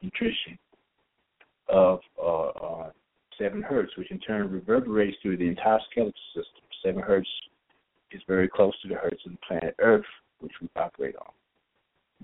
nutrition, 0.02 0.58
of 1.68 2.00
uh, 2.22 2.48
uh, 2.48 2.90
7 3.38 3.62
hertz, 3.62 3.96
which 3.98 4.12
in 4.12 4.20
turn 4.20 4.50
reverberates 4.50 5.18
through 5.22 5.38
the 5.38 5.48
entire 5.48 5.80
skeletal 5.92 6.14
system. 6.34 6.64
7 6.84 7.02
hertz 7.02 7.28
is 8.12 8.22
very 8.28 8.48
close 8.48 8.74
to 8.82 8.88
the 8.88 8.96
hertz 8.96 9.22
of 9.26 9.34
the 9.34 9.38
planet 9.46 9.76
Earth, 9.80 10.06
which 10.40 10.54
we 10.62 10.70
operate 10.76 11.16
on. 11.18 11.32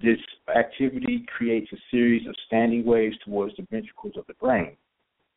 This 0.02 0.20
activity 0.54 1.26
creates 1.38 1.72
a 1.72 1.78
series 1.90 2.28
of 2.28 2.36
standing 2.48 2.86
waves 2.86 3.16
towards 3.24 3.56
the 3.56 3.66
ventricles 3.72 4.14
of 4.18 4.28
the 4.28 4.34
brain. 4.36 4.76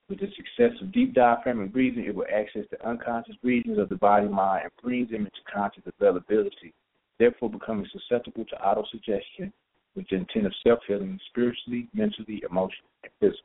With 0.08 0.20
the 0.20 0.28
success 0.34 0.72
of 0.80 0.90
deep 0.92 1.14
diaphragmatic 1.14 1.72
breathing, 1.72 2.04
it 2.04 2.14
will 2.14 2.26
access 2.32 2.64
the 2.70 2.88
unconscious 2.88 3.36
regions 3.42 3.78
of 3.78 3.88
the 3.88 3.96
body 3.96 4.26
mind 4.26 4.64
and 4.64 4.72
brings 4.82 5.10
them 5.10 5.26
into 5.26 5.38
conscious 5.52 5.84
availability, 5.86 6.72
therefore 7.18 7.50
becoming 7.50 7.86
susceptible 7.92 8.44
to 8.46 8.56
autosuggestion 8.56 9.52
with 9.94 10.08
the 10.08 10.16
intent 10.16 10.46
of 10.46 10.54
self 10.66 10.80
healing 10.88 11.20
spiritually, 11.28 11.88
mentally, 11.92 12.42
emotionally, 12.48 12.90
and 13.04 13.12
physically. 13.20 13.42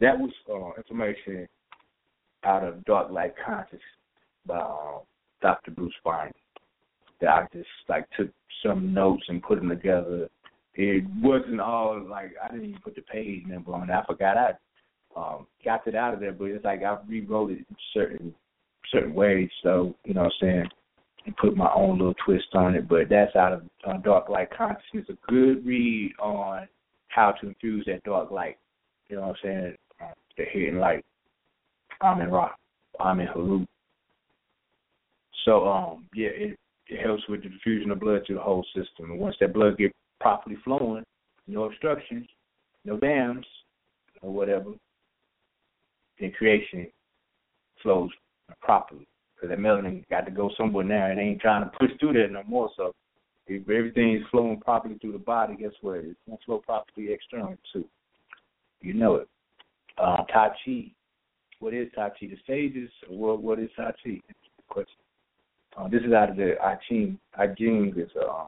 That 0.00 0.18
was 0.18 0.32
uh, 0.50 0.78
information 0.78 1.48
out 2.44 2.64
of 2.64 2.84
Dark 2.84 3.10
Light 3.10 3.34
Conscious 3.44 3.80
by 4.46 4.58
uh, 4.58 4.98
Dr. 5.42 5.70
Bruce 5.70 5.94
Bynum. 6.04 6.32
That 7.20 7.30
I 7.30 7.46
just 7.52 7.68
like 7.88 8.06
took 8.16 8.30
some 8.62 8.92
notes 8.92 9.24
and 9.28 9.42
put 9.42 9.58
them 9.58 9.68
together. 9.68 10.28
It 10.74 11.04
wasn't 11.22 11.60
all 11.60 12.00
like 12.08 12.32
I 12.42 12.48
didn't 12.48 12.68
even 12.70 12.80
put 12.80 12.94
the 12.94 13.02
page 13.02 13.44
number 13.46 13.74
on. 13.74 13.90
I 13.90 14.04
forgot 14.04 14.36
I 14.36 14.52
um, 15.16 15.46
got 15.64 15.86
it 15.86 15.94
out 15.94 16.14
of 16.14 16.20
there, 16.20 16.32
but 16.32 16.46
it's 16.46 16.64
like 16.64 16.82
I 16.82 16.96
rewrote 17.08 17.50
it 17.50 17.58
in 17.58 17.76
certain 17.92 18.34
certain 18.92 19.14
ways. 19.14 19.48
So 19.62 19.94
you 20.04 20.14
know 20.14 20.22
what 20.22 20.32
I'm 20.42 20.46
saying, 20.48 20.64
and 21.26 21.36
put 21.36 21.56
my 21.56 21.70
own 21.74 21.98
little 21.98 22.14
twist 22.24 22.54
on 22.54 22.74
it. 22.74 22.88
But 22.88 23.08
that's 23.10 23.34
out 23.34 23.52
of 23.52 23.62
uh, 23.86 23.96
Dark 23.98 24.28
Light 24.28 24.50
Consciousness. 24.56 25.06
A 25.08 25.30
good 25.30 25.66
read 25.66 26.12
on 26.20 26.68
how 27.08 27.32
to 27.32 27.48
infuse 27.48 27.84
that 27.86 28.04
dark 28.04 28.30
light. 28.30 28.58
You 29.08 29.16
know 29.16 29.22
what 29.22 29.28
I'm 29.30 29.36
saying? 29.42 29.74
Uh, 30.00 30.12
the 30.36 30.44
hidden 30.52 30.78
light. 30.78 31.04
I'm 32.00 32.20
in 32.20 32.30
rock. 32.30 32.56
I'm 33.00 33.20
in 33.20 33.26
Haru. 33.26 33.66
So 35.44 35.66
um 35.66 36.06
yeah, 36.14 36.28
it 36.28 36.58
it 36.88 37.04
helps 37.04 37.22
with 37.28 37.42
the 37.42 37.48
diffusion 37.48 37.90
of 37.90 38.00
blood 38.00 38.22
to 38.26 38.34
the 38.34 38.40
whole 38.40 38.64
system. 38.74 39.10
And 39.10 39.18
once 39.18 39.36
that 39.40 39.52
blood 39.52 39.76
gets 39.78 39.94
properly 40.20 40.56
flowing, 40.64 41.04
no 41.46 41.64
obstructions, 41.64 42.26
no 42.84 42.96
dams, 42.96 43.46
or 44.22 44.32
whatever, 44.32 44.72
then 46.18 46.32
creation 46.32 46.86
flows 47.82 48.10
properly. 48.60 49.06
Because 49.34 49.50
that 49.50 49.58
melanin 49.58 50.08
got 50.08 50.22
to 50.22 50.30
go 50.30 50.50
somewhere 50.56 50.84
now. 50.84 51.06
It 51.06 51.18
ain't 51.18 51.40
trying 51.40 51.64
to 51.64 51.76
push 51.78 51.90
through 52.00 52.14
there 52.14 52.28
no 52.28 52.42
more. 52.44 52.70
So 52.76 52.92
if 53.46 53.68
everything 53.68 54.16
is 54.16 54.22
flowing 54.30 54.58
properly 54.60 54.98
through 54.98 55.12
the 55.12 55.18
body, 55.18 55.56
guess 55.56 55.70
what? 55.80 55.98
It's 55.98 56.18
going 56.26 56.38
to 56.38 56.44
flow 56.44 56.58
properly 56.58 57.12
externally 57.12 57.56
too. 57.72 57.84
You 58.80 58.94
know 58.94 59.16
it. 59.16 59.28
Uh, 59.96 60.24
tai 60.32 60.48
Chi. 60.64 60.92
What 61.60 61.74
is 61.74 61.88
Tai 61.94 62.10
Chi? 62.10 62.26
The 62.26 62.36
sages, 62.46 62.90
what, 63.08 63.42
what 63.42 63.58
is 63.58 63.68
Tai 63.76 63.92
Chi? 64.04 64.20
Question. 64.68 64.94
Uh, 65.78 65.86
this 65.88 66.02
is 66.02 66.12
out 66.12 66.30
of 66.30 66.36
the 66.36 66.54
I 66.60 66.76
Ching. 66.88 67.18
I 67.36 67.46
Ching 67.56 67.92
is 67.96 68.10
uh, 68.20 68.46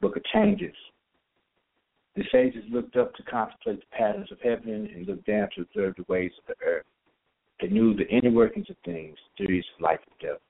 book 0.00 0.16
of 0.16 0.24
changes. 0.32 0.74
The 2.16 2.24
sages 2.32 2.64
looked 2.70 2.96
up 2.96 3.14
to 3.14 3.22
contemplate 3.24 3.80
the 3.80 3.96
patterns 3.96 4.32
of 4.32 4.38
heaven 4.40 4.88
and 4.94 5.06
looked 5.06 5.26
down 5.26 5.48
to 5.54 5.62
observe 5.62 5.94
the 5.96 6.04
ways 6.08 6.30
of 6.38 6.46
the 6.46 6.66
earth. 6.66 6.86
They 7.60 7.68
knew 7.68 7.94
the 7.94 8.08
inner 8.08 8.30
workings 8.30 8.70
of 8.70 8.76
things, 8.84 9.16
theories 9.36 9.64
of 9.74 9.82
life 9.82 10.00
and 10.06 10.30
death. 10.30 10.40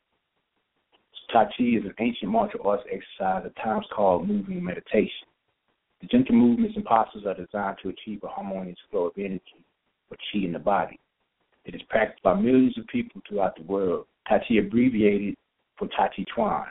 Tai 1.32 1.44
Chi 1.44 1.64
is 1.64 1.84
an 1.84 1.94
ancient 1.98 2.30
martial 2.30 2.60
arts 2.66 2.84
exercise 2.86 3.44
at 3.44 3.56
times 3.56 3.86
called 3.94 4.28
moving 4.28 4.62
meditation. 4.62 5.26
The 6.00 6.06
gentle 6.08 6.34
movements 6.34 6.76
and 6.76 6.84
postures 6.84 7.26
are 7.26 7.34
designed 7.34 7.78
to 7.82 7.88
achieve 7.88 8.22
a 8.22 8.28
harmonious 8.28 8.78
flow 8.90 9.06
of 9.06 9.12
energy 9.16 9.64
or 10.10 10.16
chi 10.16 10.40
in 10.44 10.52
the 10.52 10.58
body. 10.58 11.00
It 11.64 11.74
is 11.74 11.82
practiced 11.88 12.22
by 12.22 12.34
millions 12.34 12.76
of 12.76 12.86
people 12.88 13.22
throughout 13.26 13.56
the 13.56 13.62
world. 13.62 14.06
Tai 14.28 14.40
Chi 14.46 14.56
abbreviated 14.56 15.36
for 15.82 15.88
Tai 15.96 16.08
Chi 16.16 16.24
Chuan, 16.34 16.66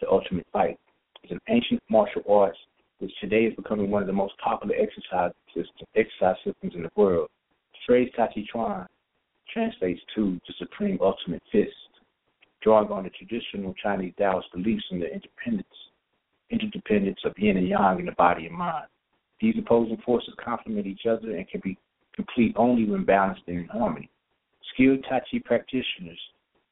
the 0.00 0.10
ultimate 0.10 0.46
fight. 0.52 0.76
It's 1.22 1.30
an 1.30 1.40
ancient 1.48 1.80
martial 1.88 2.22
arts 2.28 2.58
which 2.98 3.12
today 3.20 3.44
is 3.44 3.54
becoming 3.54 3.90
one 3.90 4.02
of 4.02 4.08
the 4.08 4.12
most 4.12 4.34
popular 4.42 4.74
exercise, 4.74 5.32
system, 5.48 5.86
exercise 5.94 6.36
systems 6.44 6.72
in 6.74 6.82
the 6.82 6.90
world. 6.96 7.28
The 7.72 7.78
phrase 7.86 8.10
Tai 8.16 8.26
Chi 8.34 8.44
Chuan 8.52 8.86
translates 9.52 10.00
to 10.16 10.40
the 10.46 10.54
supreme 10.58 10.98
ultimate 11.00 11.42
fist, 11.52 11.70
drawing 12.62 12.90
on 12.90 13.04
the 13.04 13.10
traditional 13.10 13.74
Chinese 13.80 14.14
Taoist 14.18 14.48
beliefs 14.52 14.84
in 14.90 14.98
the 14.98 15.12
independence, 15.12 15.66
interdependence 16.50 17.20
of 17.24 17.38
yin 17.38 17.56
and 17.56 17.68
yang 17.68 18.00
in 18.00 18.06
the 18.06 18.12
body 18.12 18.46
and 18.46 18.56
mind. 18.56 18.86
These 19.40 19.54
opposing 19.58 19.98
forces 20.04 20.34
complement 20.44 20.86
each 20.86 21.06
other 21.08 21.36
and 21.36 21.48
can 21.48 21.60
be 21.62 21.78
complete 22.14 22.54
only 22.56 22.86
when 22.86 23.04
balanced 23.04 23.42
and 23.46 23.60
in 23.60 23.68
harmony. 23.68 24.10
Skilled 24.74 25.04
Tai 25.08 25.20
Chi 25.30 25.38
practitioners 25.44 26.18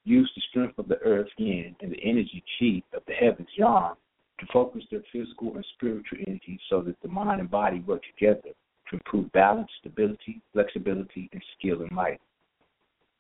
use 0.05 0.31
the 0.35 0.43
strength 0.51 0.79
of 0.79 0.89
the 0.89 0.99
earth 0.99 1.29
yin 1.37 1.75
and 1.81 1.93
the 1.93 2.03
energy 2.03 2.43
chi 2.59 2.83
of 2.97 3.03
the 3.07 3.13
heavens 3.13 3.49
yang 3.57 3.95
to 4.39 4.47
focus 4.53 4.83
their 4.91 5.03
physical 5.13 5.55
and 5.55 5.67
spiritual 5.75 6.19
energy 6.27 6.59
so 6.69 6.81
that 6.81 7.01
the 7.03 7.09
mind 7.09 7.41
and 7.41 7.51
body 7.51 7.81
work 7.81 8.03
together 8.17 8.51
to 8.89 8.97
improve 8.97 9.31
balance, 9.33 9.69
stability, 9.81 10.41
flexibility, 10.53 11.29
and 11.33 11.43
skill 11.59 11.83
in 11.83 11.95
life. 11.95 12.19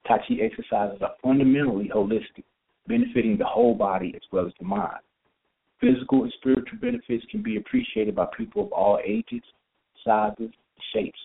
Tai 0.08 0.18
Chi 0.26 0.34
exercises 0.40 1.02
are 1.02 1.14
fundamentally 1.22 1.90
holistic, 1.94 2.44
benefiting 2.88 3.36
the 3.36 3.44
whole 3.44 3.74
body 3.74 4.12
as 4.16 4.22
well 4.32 4.46
as 4.46 4.52
the 4.58 4.64
mind. 4.64 5.00
Physical 5.80 6.24
and 6.24 6.32
spiritual 6.38 6.78
benefits 6.80 7.24
can 7.30 7.42
be 7.42 7.56
appreciated 7.56 8.14
by 8.14 8.26
people 8.36 8.64
of 8.64 8.72
all 8.72 8.98
ages, 9.04 9.42
sizes, 10.04 10.50
shapes. 10.92 11.18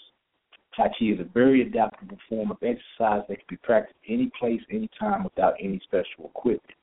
Tai 0.76 0.90
Chi 0.90 1.06
is 1.06 1.20
a 1.20 1.24
very 1.34 1.62
adaptable 1.62 2.18
form 2.28 2.52
of 2.52 2.58
exercise 2.62 3.24
that 3.30 3.38
can 3.38 3.46
be 3.50 3.58
practiced 3.58 3.98
any 4.10 4.30
place, 4.38 4.62
any 4.70 4.90
time 5.00 5.24
without 5.24 5.54
any 5.60 5.80
special 5.84 6.26
equipment. 6.26 6.78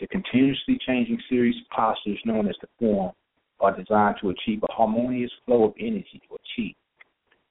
The 0.00 0.06
continuously 0.08 0.78
changing 0.86 1.18
series 1.28 1.56
of 1.56 1.70
postures 1.70 2.20
known 2.24 2.48
as 2.48 2.56
the 2.60 2.68
form 2.78 3.12
are 3.60 3.76
designed 3.76 4.16
to 4.20 4.30
achieve 4.30 4.62
a 4.62 4.72
harmonious 4.72 5.30
flow 5.46 5.64
of 5.64 5.74
energy 5.78 6.20
or 6.28 6.38
chi. 6.56 6.74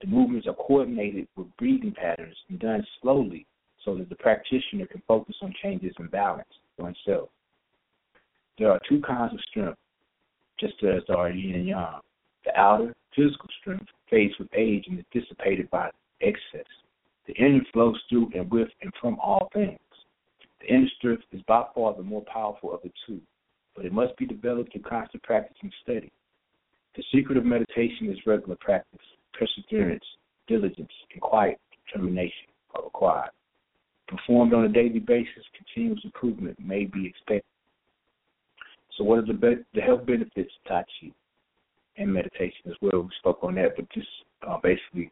The 0.02 0.08
movements 0.08 0.48
are 0.48 0.54
coordinated 0.54 1.28
with 1.36 1.48
breathing 1.58 1.94
patterns 1.94 2.36
and 2.50 2.60
done 2.60 2.86
slowly 3.02 3.48
so 3.84 3.96
that 3.96 4.10
the 4.10 4.16
practitioner 4.16 4.86
can 4.86 5.02
focus 5.08 5.36
on 5.42 5.54
changes 5.64 5.94
in 5.98 6.08
balance 6.08 6.50
for 6.78 6.88
himself. 6.88 7.30
There 8.60 8.70
are 8.72 8.80
two 8.88 9.02
kinds 9.02 9.34
of 9.34 9.40
strength, 9.50 9.80
just 10.60 10.76
as 10.84 11.02
there 11.08 11.18
are 11.18 11.32
yin 11.32 11.56
and 11.56 11.68
yang. 11.68 12.02
The 12.46 12.60
outer, 12.60 12.94
physical 13.16 13.50
strength 13.62 13.88
fades 14.12 14.38
with 14.38 14.50
age 14.54 14.86
and 14.88 15.00
is 15.00 15.06
dissipated 15.12 15.70
by 15.72 15.90
excess. 16.22 16.68
The 17.26 17.34
inner 17.34 17.62
flows 17.74 18.00
through 18.10 18.32
and 18.36 18.52
with 18.52 18.68
and 18.82 18.92
from 19.02 19.18
all 19.20 19.50
things. 19.54 19.80
The 20.60 20.68
inner 20.68 20.90
strength 20.98 21.24
is 21.32 21.42
by 21.48 21.64
far 21.74 21.96
the 21.96 22.04
more 22.04 22.24
powerful 22.32 22.74
of 22.74 22.82
the 22.84 22.92
two, 23.08 23.20
but 23.76 23.86
it 23.86 23.94
must 23.94 24.16
be 24.18 24.26
developed 24.26 24.74
through 24.74 24.82
constant 24.82 25.24
practice 25.24 25.58
and 25.64 25.74
study. 25.82 26.12
The 26.96 27.04
secret 27.14 27.38
of 27.38 27.46
meditation 27.46 28.12
is 28.12 28.18
regular 28.28 28.58
practice. 28.60 29.00
Perseverance, 29.34 30.04
diligence, 30.48 30.92
and 31.14 31.22
quiet 31.22 31.58
determination 31.88 32.48
are 32.76 32.84
required. 32.84 33.32
Performed 34.08 34.54
on 34.54 34.66
a 34.66 34.70
daily 34.70 35.00
basis, 35.00 35.44
continuous 35.56 36.02
improvement 36.04 36.60
may 36.60 36.84
be 36.84 37.08
expected. 37.08 37.46
So, 38.98 39.06
what 39.06 39.20
are 39.20 39.26
the, 39.26 39.34
be- 39.34 39.64
the 39.74 39.82
health 39.82 40.06
benefits 40.06 40.52
of 40.66 40.70
Tai 40.70 40.84
Chi 41.00 41.12
and 42.02 42.14
meditation 42.14 42.68
as 42.68 42.76
well? 42.82 43.04
We 43.04 43.10
spoke 43.20 43.40
on 43.44 43.56
that, 43.56 43.76
but 43.76 43.90
just 43.92 44.08
uh, 44.48 44.58
basically, 44.62 45.12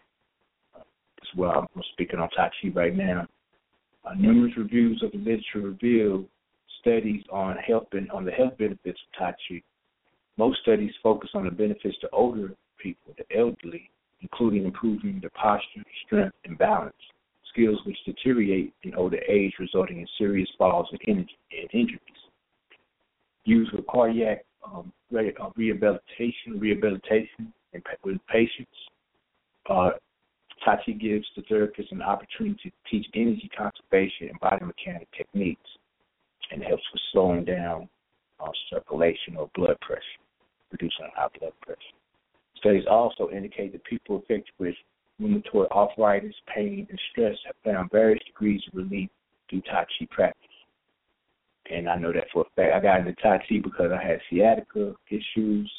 uh, 0.76 0.80
as 0.80 1.38
well, 1.38 1.68
I'm 1.76 1.84
speaking 1.94 2.20
on 2.20 2.30
Tai 2.30 2.50
Chi 2.62 2.70
right 2.74 2.96
now. 2.96 3.28
Uh, 4.06 4.14
numerous 4.16 4.54
reviews 4.58 5.02
of 5.04 5.12
the 5.12 5.18
literature 5.18 5.62
reveal 5.62 6.26
studies 6.82 7.24
on 7.32 7.58
health 7.58 7.88
on 8.14 8.26
the 8.26 8.32
health 8.32 8.58
benefits 8.58 9.00
of 9.14 9.20
Tai 9.20 9.32
Chi. 9.48 9.62
Most 10.38 10.60
studies 10.62 10.92
focus 11.04 11.30
on 11.34 11.46
the 11.46 11.52
benefits 11.52 11.98
to 12.02 12.10
older 12.12 12.54
people, 12.82 13.14
the 13.18 13.38
elderly, 13.38 13.90
including 14.22 14.66
improving 14.66 15.20
their 15.20 15.32
posture, 15.32 15.84
strength, 16.06 16.36
and 16.46 16.58
balance 16.58 16.96
skills 17.52 17.80
which 17.86 17.98
deteriorate 18.06 18.74
in 18.84 18.96
older 18.96 19.20
age, 19.28 19.54
resulting 19.60 20.00
in 20.00 20.08
serious 20.18 20.50
falls 20.58 20.88
and, 20.92 21.18
and 21.18 21.70
injuries. 21.74 22.00
Used 23.44 23.72
with 23.74 23.88
cardiac 23.88 24.46
um, 24.66 24.92
re- 25.12 25.34
uh, 25.42 25.50
rehabilitation, 25.56 26.60
rehabilitation 26.60 27.54
in, 27.74 27.82
with 28.04 28.18
patients. 28.28 28.72
Uh, 29.70 29.92
Tai 30.66 30.76
gives 31.00 31.26
the 31.38 31.44
therapist 31.44 31.92
an 31.92 32.02
opportunity 32.02 32.60
to 32.70 32.92
teach 32.92 33.08
energy 33.16 33.50
conservation 33.58 34.30
and 34.30 34.40
body 34.42 34.66
mechanic 34.66 35.08
techniques 35.18 35.70
and 36.52 36.62
helps 36.62 36.84
with 36.92 37.02
slowing 37.12 37.46
down 37.46 37.88
uh, 38.40 38.50
circulation 38.70 39.38
or 39.38 39.50
blood 39.56 39.80
pressure, 39.82 40.02
reducing 40.72 41.08
high 41.16 41.28
blood 41.40 41.54
pressure. 41.62 41.80
Studies 42.58 42.84
also 42.90 43.30
indicate 43.30 43.72
that 43.72 43.84
people 43.86 44.18
affected 44.18 44.52
with 44.60 44.76
rheumatoid 45.22 45.70
arthritis, 45.72 46.36
pain, 46.54 46.86
and 46.90 47.00
stress 47.12 47.38
have 47.46 47.56
found 47.64 47.90
various 47.92 48.24
degrees 48.26 48.62
of 48.68 48.78
relief 48.78 49.10
through 49.50 49.62
Tai 49.62 49.86
Chi 49.98 50.08
practice. 50.12 50.49
And 51.70 51.88
I 51.88 51.96
know 51.98 52.12
that 52.12 52.26
for 52.34 52.42
a 52.42 52.50
fact. 52.56 52.74
I 52.76 52.80
got 52.80 53.00
into 53.00 53.14
Tai 53.22 53.38
Chi 53.48 53.60
because 53.64 53.92
I 53.92 54.04
had 54.04 54.20
sciatica 54.30 54.96
issues. 55.10 55.72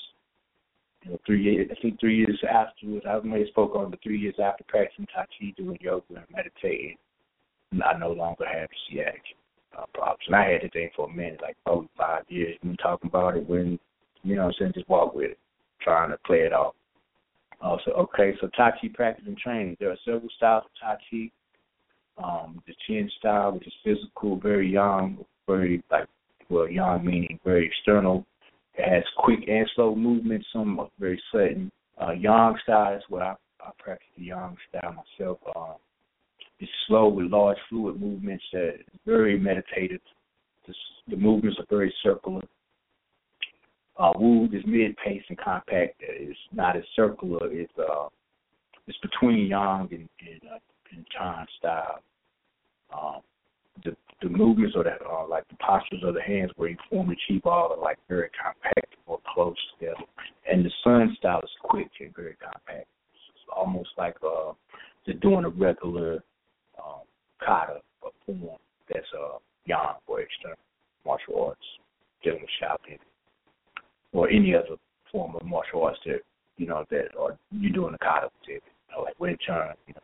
You 1.02 1.12
know, 1.12 1.18
three 1.24 1.42
years, 1.42 1.68
I 1.70 1.80
think 1.80 1.98
three 1.98 2.16
years 2.16 2.38
afterwards, 2.48 3.06
I 3.08 3.18
may 3.26 3.40
have 3.40 3.48
spoke 3.48 3.74
on 3.74 3.90
the 3.90 3.96
three 4.02 4.18
years 4.18 4.34
after 4.42 4.64
practicing 4.68 5.06
Tai 5.06 5.26
Chi, 5.38 5.54
doing 5.56 5.78
yoga 5.80 6.04
and 6.10 6.24
meditating, 6.30 6.96
I 7.72 7.96
no 7.98 8.12
longer 8.12 8.44
have 8.46 8.68
sciatica 8.88 9.20
uh, 9.78 9.86
problems. 9.94 10.20
And 10.26 10.36
I 10.36 10.50
had 10.50 10.62
the 10.62 10.68
thing 10.68 10.90
for 10.94 11.08
a 11.08 11.12
minute, 11.12 11.40
like 11.42 11.56
oh, 11.66 11.88
five 11.96 12.24
years. 12.28 12.56
Been 12.62 12.76
talking 12.76 13.08
about 13.08 13.36
it 13.36 13.48
when, 13.48 13.78
you 14.22 14.36
know 14.36 14.42
what 14.42 14.48
I'm 14.48 14.54
saying, 14.58 14.72
just 14.74 14.88
walk 14.88 15.14
with 15.14 15.32
it, 15.32 15.38
trying 15.80 16.10
to 16.10 16.18
play 16.26 16.40
it 16.40 16.52
off. 16.52 16.74
Also, 17.62 17.90
okay, 17.92 18.34
so 18.40 18.48
Tai 18.56 18.72
Chi 18.72 18.88
practice 18.92 19.24
and 19.26 19.36
training. 19.36 19.76
There 19.80 19.90
are 19.90 19.98
several 20.04 20.28
styles 20.36 20.64
of 20.64 20.70
Tai 20.80 20.96
Chi. 21.10 21.30
Um, 22.18 22.62
the 22.66 22.74
Chen 22.86 23.10
style, 23.18 23.52
which 23.52 23.66
is 23.66 23.72
physical, 23.82 24.36
very 24.36 24.70
young, 24.70 25.24
very 25.46 25.82
like 25.90 26.06
well, 26.50 26.68
young 26.68 27.04
meaning 27.04 27.38
very 27.44 27.66
external. 27.66 28.26
It 28.74 28.88
has 28.88 29.04
quick 29.16 29.40
and 29.48 29.68
slow 29.74 29.94
movements. 29.94 30.46
Some 30.52 30.78
are 30.80 30.88
very 30.98 31.20
sudden. 31.32 31.70
Uh, 32.00 32.12
yang 32.12 32.56
style 32.62 32.96
is 32.96 33.02
what 33.08 33.22
I, 33.22 33.34
I 33.60 33.70
practice 33.78 34.08
the 34.18 34.24
yang 34.24 34.56
style 34.68 34.94
myself. 34.94 35.38
Um, 35.56 35.74
it's 36.58 36.70
slow 36.86 37.08
with 37.08 37.26
large 37.30 37.56
fluid 37.68 38.00
movements 38.00 38.44
that 38.52 38.74
is 38.74 38.86
very 39.06 39.38
meditative. 39.38 40.00
The, 40.66 40.74
the 41.08 41.16
movements 41.16 41.58
are 41.58 41.66
very 41.70 41.92
circular. 42.02 42.42
Uh, 43.98 44.12
Wu 44.18 44.44
is 44.46 44.62
mid-paced 44.66 45.26
and 45.28 45.38
compact. 45.38 45.96
It's 46.00 46.38
not 46.52 46.76
as 46.76 46.84
circular. 46.96 47.52
It's 47.52 47.72
uh, 47.78 48.08
it's 48.86 48.98
between 48.98 49.46
Yang 49.46 49.88
and 49.92 50.08
and, 50.20 50.40
uh, 50.54 50.58
and 50.94 51.06
Chen 51.16 51.46
style. 51.58 52.00
Um, 52.92 53.20
the 53.84 53.96
the 54.22 54.28
movements 54.28 54.74
or 54.76 54.84
the 54.84 54.92
uh, 55.04 55.26
like 55.26 55.48
the 55.48 55.56
postures 55.60 56.02
of 56.04 56.14
the 56.14 56.22
hands 56.22 56.50
where 56.56 56.70
you 56.70 56.76
form 56.90 57.08
the 57.08 57.16
chi 57.26 57.40
ball 57.42 57.72
are 57.72 57.82
like 57.82 57.98
very 58.08 58.28
compact 58.42 58.94
or 59.06 59.18
close 59.32 59.56
together. 59.78 60.04
And 60.50 60.64
the 60.64 60.70
sun 60.84 61.16
style 61.18 61.40
is 61.42 61.50
quick 61.62 61.88
and 62.00 62.14
very 62.14 62.36
compact. 62.36 62.86
It's 63.14 63.44
almost 63.54 63.90
like 63.96 64.16
uh 64.22 64.52
they're 65.06 65.14
doing 65.16 65.44
a 65.44 65.48
regular 65.48 66.22
um 66.78 67.02
kata 67.44 67.80
or 68.02 68.10
form 68.26 68.58
that's 68.88 69.06
uh 69.18 69.38
yang 69.66 69.94
or 70.06 70.20
external 70.20 70.58
martial 71.06 71.44
arts, 71.44 71.60
dealing 72.22 72.40
with. 72.40 73.00
Or 74.12 74.28
any 74.28 74.54
other 74.54 74.76
form 75.10 75.36
of 75.36 75.46
martial 75.46 75.84
arts 75.84 76.00
that 76.04 76.20
you 76.60 76.66
know, 76.66 76.84
that 76.90 77.16
or 77.18 77.38
you're 77.50 77.72
doing 77.72 77.94
a 77.94 77.98
kata 77.98 78.26
with 78.26 78.56
it. 78.56 78.62
You 78.90 78.96
know, 78.96 79.02
like 79.04 79.18
Wing 79.18 79.36
Chun, 79.46 79.74
you 79.86 79.94
know, 79.94 80.02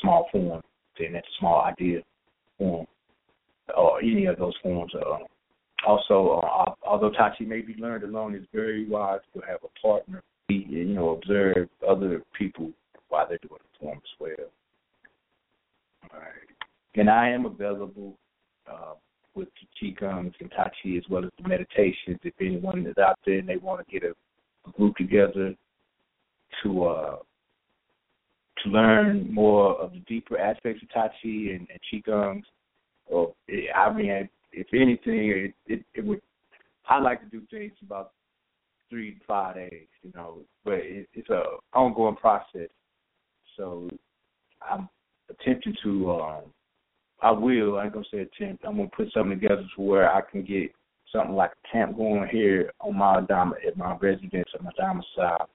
small 0.00 0.28
form, 0.32 0.62
then 0.98 1.12
that's 1.12 1.26
a 1.26 1.38
small 1.38 1.62
idea 1.62 2.00
form 2.58 2.86
or 3.76 4.00
any 4.02 4.26
of 4.26 4.38
those 4.38 4.54
forms. 4.62 4.92
Uh, 4.94 5.18
also, 5.86 6.40
uh, 6.42 6.72
although 6.82 7.10
Tai 7.10 7.34
Chi 7.38 7.44
may 7.44 7.60
be 7.60 7.74
learned 7.74 8.04
alone, 8.04 8.34
it's 8.34 8.46
very 8.52 8.88
wise 8.88 9.20
to 9.34 9.40
have 9.40 9.58
a 9.64 9.80
partner. 9.80 10.22
You 10.48 10.84
know, 10.84 11.10
observe 11.10 11.68
other 11.86 12.22
people 12.38 12.70
while 13.08 13.26
they're 13.28 13.38
doing 13.38 13.60
the 13.62 13.78
form 13.80 13.98
as 13.98 14.20
well. 14.20 14.50
All 16.12 16.20
right. 16.20 16.28
And 16.96 17.08
I 17.08 17.30
am 17.30 17.46
available 17.46 18.14
uh, 18.70 18.94
with 19.34 19.48
Qigong 19.82 20.32
and 20.40 20.50
Tai 20.50 20.70
Chi 20.82 20.96
as 20.96 21.04
well 21.08 21.24
as 21.24 21.30
the 21.42 21.48
meditations. 21.48 22.18
If 22.22 22.34
anyone 22.40 22.86
is 22.86 22.98
out 22.98 23.18
there 23.24 23.38
and 23.38 23.48
they 23.48 23.56
want 23.56 23.86
to 23.86 23.92
get 23.92 24.04
a, 24.04 24.14
a 24.68 24.72
group 24.72 24.96
together 24.96 25.54
to 26.62 26.84
uh, 26.84 27.16
to 28.62 28.70
learn 28.70 29.32
more 29.32 29.74
of 29.80 29.92
the 29.92 30.00
deeper 30.00 30.38
aspects 30.38 30.82
of 30.82 30.92
Tai 30.92 31.08
Chi 31.08 31.28
and, 31.52 31.66
and 31.70 31.80
Qigongs, 31.92 32.44
or 33.06 33.34
I 33.74 33.92
mean, 33.92 34.28
if 34.52 34.66
anything, 34.72 35.30
it, 35.30 35.54
it 35.66 35.84
it 35.94 36.04
would. 36.04 36.20
I 36.88 37.00
like 37.00 37.20
to 37.20 37.26
do 37.26 37.42
things 37.50 37.72
about 37.82 38.12
three 38.90 39.14
to 39.14 39.20
five 39.26 39.54
days, 39.56 39.86
you 40.02 40.12
know, 40.14 40.38
but 40.64 40.74
it, 40.74 41.08
it's 41.14 41.30
a 41.30 41.42
ongoing 41.72 42.16
process. 42.16 42.68
So 43.56 43.88
I'm 44.62 44.88
attempting 45.30 45.74
to. 45.82 46.12
um 46.12 46.42
I 47.22 47.30
will. 47.30 47.78
I 47.78 47.84
ain't 47.84 47.92
gonna 47.94 48.04
say 48.12 48.18
attempt. 48.18 48.64
I'm 48.66 48.76
gonna 48.76 48.90
put 48.94 49.12
something 49.12 49.40
together 49.40 49.64
to 49.76 49.82
where 49.82 50.12
I 50.12 50.20
can 50.20 50.44
get 50.44 50.70
something 51.10 51.34
like 51.34 51.52
a 51.52 51.72
camp 51.72 51.96
going 51.96 52.28
here 52.30 52.72
on 52.80 52.96
my 52.98 53.18
at 53.18 53.76
my 53.76 53.96
residence 53.96 54.48
at 54.54 54.62
my 54.62 54.70
domicile. 54.76 55.48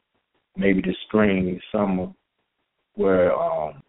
Maybe 0.58 0.82
this 0.82 0.96
spring, 1.08 1.60
summer, 1.72 2.08
where 3.00 3.34
um 3.34 3.82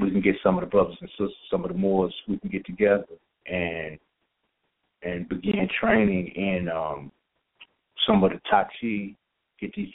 we 0.00 0.10
can 0.10 0.20
get 0.20 0.36
some 0.42 0.56
of 0.56 0.62
the 0.62 0.66
brothers 0.66 0.96
and 1.00 1.10
sisters, 1.10 1.32
some 1.50 1.64
of 1.64 1.70
the 1.70 1.76
Moors, 1.76 2.14
we 2.28 2.38
can 2.38 2.50
get 2.50 2.64
together 2.66 3.04
and 3.46 3.98
and 5.02 5.28
begin 5.28 5.68
training 5.80 6.28
in 6.34 6.68
um, 6.68 7.12
some 8.06 8.24
of 8.24 8.30
the 8.30 8.40
Tai 8.50 8.64
Chi. 8.80 9.14
Get 9.60 9.74
these, 9.74 9.88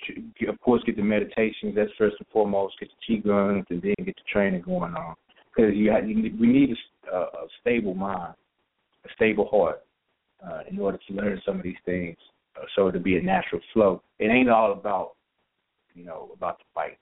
of 0.48 0.60
course, 0.62 0.82
get 0.86 0.96
the 0.96 1.04
meditations. 1.04 1.76
That's 1.76 1.92
first 1.98 2.16
and 2.20 2.28
foremost. 2.34 2.80
Get 2.80 2.90
the 2.90 3.16
Qigong, 3.16 3.64
and 3.70 3.82
then 3.82 3.94
get 4.06 4.16
the 4.16 4.32
training 4.32 4.62
going 4.62 4.96
on. 4.96 5.16
Because 5.56 5.76
you, 5.76 5.92
have, 5.92 6.10
you 6.10 6.32
we 6.40 6.48
need 6.48 6.70
a, 6.72 7.16
a, 7.16 7.22
a 7.22 7.48
stable 7.60 7.94
mind, 7.94 8.34
a 9.06 9.10
stable 9.16 9.48
heart, 9.52 9.82
uh, 10.44 10.62
in 10.70 10.80
order 10.80 10.98
to 11.08 11.14
learn 11.14 11.42
some 11.46 11.58
of 11.58 11.64
these 11.64 11.76
things. 11.86 12.18
Uh, 12.56 12.66
so 12.76 12.90
to 12.90 13.00
be 13.00 13.18
a 13.18 13.22
natural 13.22 13.62
flow. 13.74 14.02
It 14.20 14.26
ain't 14.26 14.50
all 14.50 14.72
about, 14.72 15.12
you 15.94 16.06
know, 16.06 16.32
about 16.36 16.58
the 16.60 16.66
fight. 16.74 16.98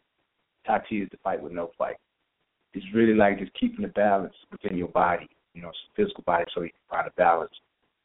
Tai 0.69 0.79
Chi 0.89 0.95
is 0.97 1.09
the 1.11 1.17
fight 1.23 1.41
with 1.41 1.51
no 1.51 1.71
fight 1.77 1.97
it's 2.73 2.85
really 2.93 3.13
like 3.13 3.39
just 3.39 3.53
keeping 3.59 3.81
the 3.81 3.89
balance 3.89 4.33
within 4.51 4.77
your 4.77 4.89
body, 4.89 5.27
you 5.53 5.61
know, 5.61 5.71
physical 5.95 6.23
body, 6.25 6.45
so 6.53 6.61
you 6.61 6.69
can 6.69 6.97
find 6.97 7.07
a 7.07 7.11
balance 7.11 7.51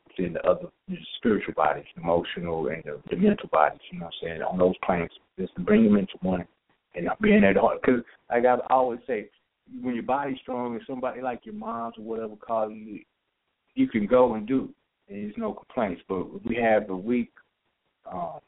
within 0.08 0.32
the 0.32 0.42
other 0.42 0.68
know, 0.88 0.96
spiritual 1.18 1.54
bodies, 1.54 1.84
emotional 1.96 2.68
and 2.68 2.82
the, 2.84 3.00
the 3.10 3.16
mental 3.16 3.48
bodies. 3.52 3.80
You 3.90 3.98
know 3.98 4.06
what 4.06 4.14
I'm 4.22 4.28
saying? 4.28 4.42
On 4.42 4.58
those 4.58 4.74
planes, 4.84 5.10
just 5.38 5.54
to 5.56 5.60
bring 5.60 5.84
them 5.84 5.96
into 5.96 6.14
one 6.22 6.46
and 6.94 7.06
not 7.06 7.20
being 7.20 7.44
at 7.44 7.56
heart. 7.56 7.80
Because 7.82 8.00
like 8.30 8.44
I 8.46 8.56
always 8.70 9.00
say, 9.06 9.28
when 9.82 9.94
your 9.94 10.04
body's 10.04 10.38
strong 10.40 10.74
and 10.74 10.82
somebody 10.86 11.20
like 11.20 11.44
your 11.44 11.54
mom's 11.54 11.94
or 11.98 12.04
whatever 12.04 12.36
call 12.36 12.70
you, 12.70 13.00
you 13.74 13.88
can 13.88 14.06
go 14.06 14.34
and 14.34 14.46
do, 14.46 14.70
and 15.08 15.24
there's 15.24 15.36
no 15.36 15.52
complaints. 15.52 16.02
But 16.08 16.44
we 16.46 16.56
have 16.56 16.88
a 16.90 16.96
weak 16.96 17.32
um, 18.10 18.38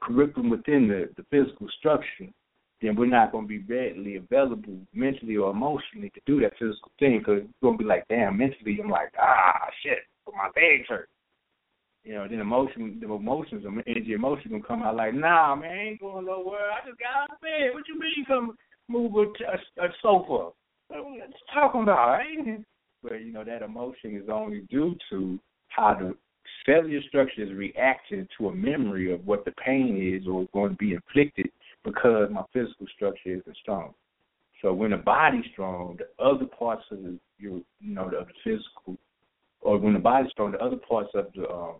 curriculum 0.00 0.50
within 0.50 0.88
the 0.88 1.08
the 1.16 1.24
physical 1.30 1.68
structure 1.78 2.28
then 2.82 2.94
we're 2.94 3.06
not 3.06 3.32
going 3.32 3.44
to 3.44 3.48
be 3.48 3.58
readily 3.58 4.16
available 4.16 4.76
mentally 4.92 5.36
or 5.36 5.50
emotionally 5.50 6.10
to 6.10 6.20
do 6.26 6.40
that 6.40 6.52
physical 6.58 6.92
thing 6.98 7.18
because 7.18 7.42
we're 7.60 7.68
going 7.68 7.78
to 7.78 7.84
be 7.84 7.88
like, 7.88 8.06
damn, 8.08 8.36
mentally, 8.36 8.78
I'm 8.82 8.90
like, 8.90 9.12
ah, 9.18 9.66
shit, 9.82 9.98
my 10.26 10.46
legs 10.46 10.86
hurt. 10.88 11.08
You 12.04 12.14
know, 12.14 12.28
then 12.28 12.38
emotion, 12.38 12.98
the 13.00 13.12
emotions, 13.12 13.64
the 13.64 13.82
energy, 13.90 14.12
emotion 14.12 14.52
gonna 14.52 14.62
come 14.62 14.84
out 14.84 14.94
like, 14.94 15.12
nah, 15.12 15.56
man, 15.56 15.70
I 15.70 15.82
ain't 15.88 16.00
going 16.00 16.26
nowhere. 16.26 16.70
I 16.70 16.86
just 16.86 17.00
got 17.00 17.22
out 17.22 17.34
of 17.34 17.40
bed. 17.40 17.74
What 17.74 17.88
you 17.88 17.98
mean, 17.98 18.24
come 18.28 18.56
move 18.88 19.12
a, 19.16 19.82
a, 19.82 19.88
sofa? 20.02 20.52
What 20.86 21.04
you 21.04 21.22
talking 21.52 21.82
about? 21.82 22.20
Ain't 22.20 22.64
But 23.02 23.24
you 23.24 23.32
know, 23.32 23.42
that 23.42 23.62
emotion 23.62 24.16
is 24.16 24.28
only 24.32 24.60
due 24.70 24.94
to 25.10 25.36
how 25.66 25.96
the 25.98 26.14
cellular 26.64 27.02
structure 27.08 27.42
is 27.42 27.52
reacting 27.52 28.28
to 28.38 28.50
a 28.50 28.54
memory 28.54 29.12
of 29.12 29.26
what 29.26 29.44
the 29.44 29.52
pain 29.52 29.98
is 30.00 30.28
or 30.28 30.46
going 30.52 30.70
to 30.70 30.76
be 30.76 30.94
inflicted 30.94 31.50
because 31.86 32.28
my 32.30 32.42
physical 32.52 32.86
structure 32.94 33.30
isn't 33.30 33.56
strong. 33.62 33.94
So 34.60 34.72
when 34.72 34.90
the 34.90 34.96
body's 34.96 35.44
strong, 35.52 35.98
the 35.98 36.22
other 36.22 36.46
parts 36.46 36.82
of 36.90 36.98
the 37.02 37.18
you 37.38 37.64
know 37.80 38.10
the, 38.10 38.26
the 38.26 38.32
physical, 38.42 38.98
or 39.60 39.78
when 39.78 39.94
the 39.94 40.00
body's 40.00 40.30
strong, 40.32 40.52
the 40.52 40.58
other 40.58 40.76
parts 40.76 41.10
of 41.14 41.26
the 41.34 41.48
um, 41.48 41.76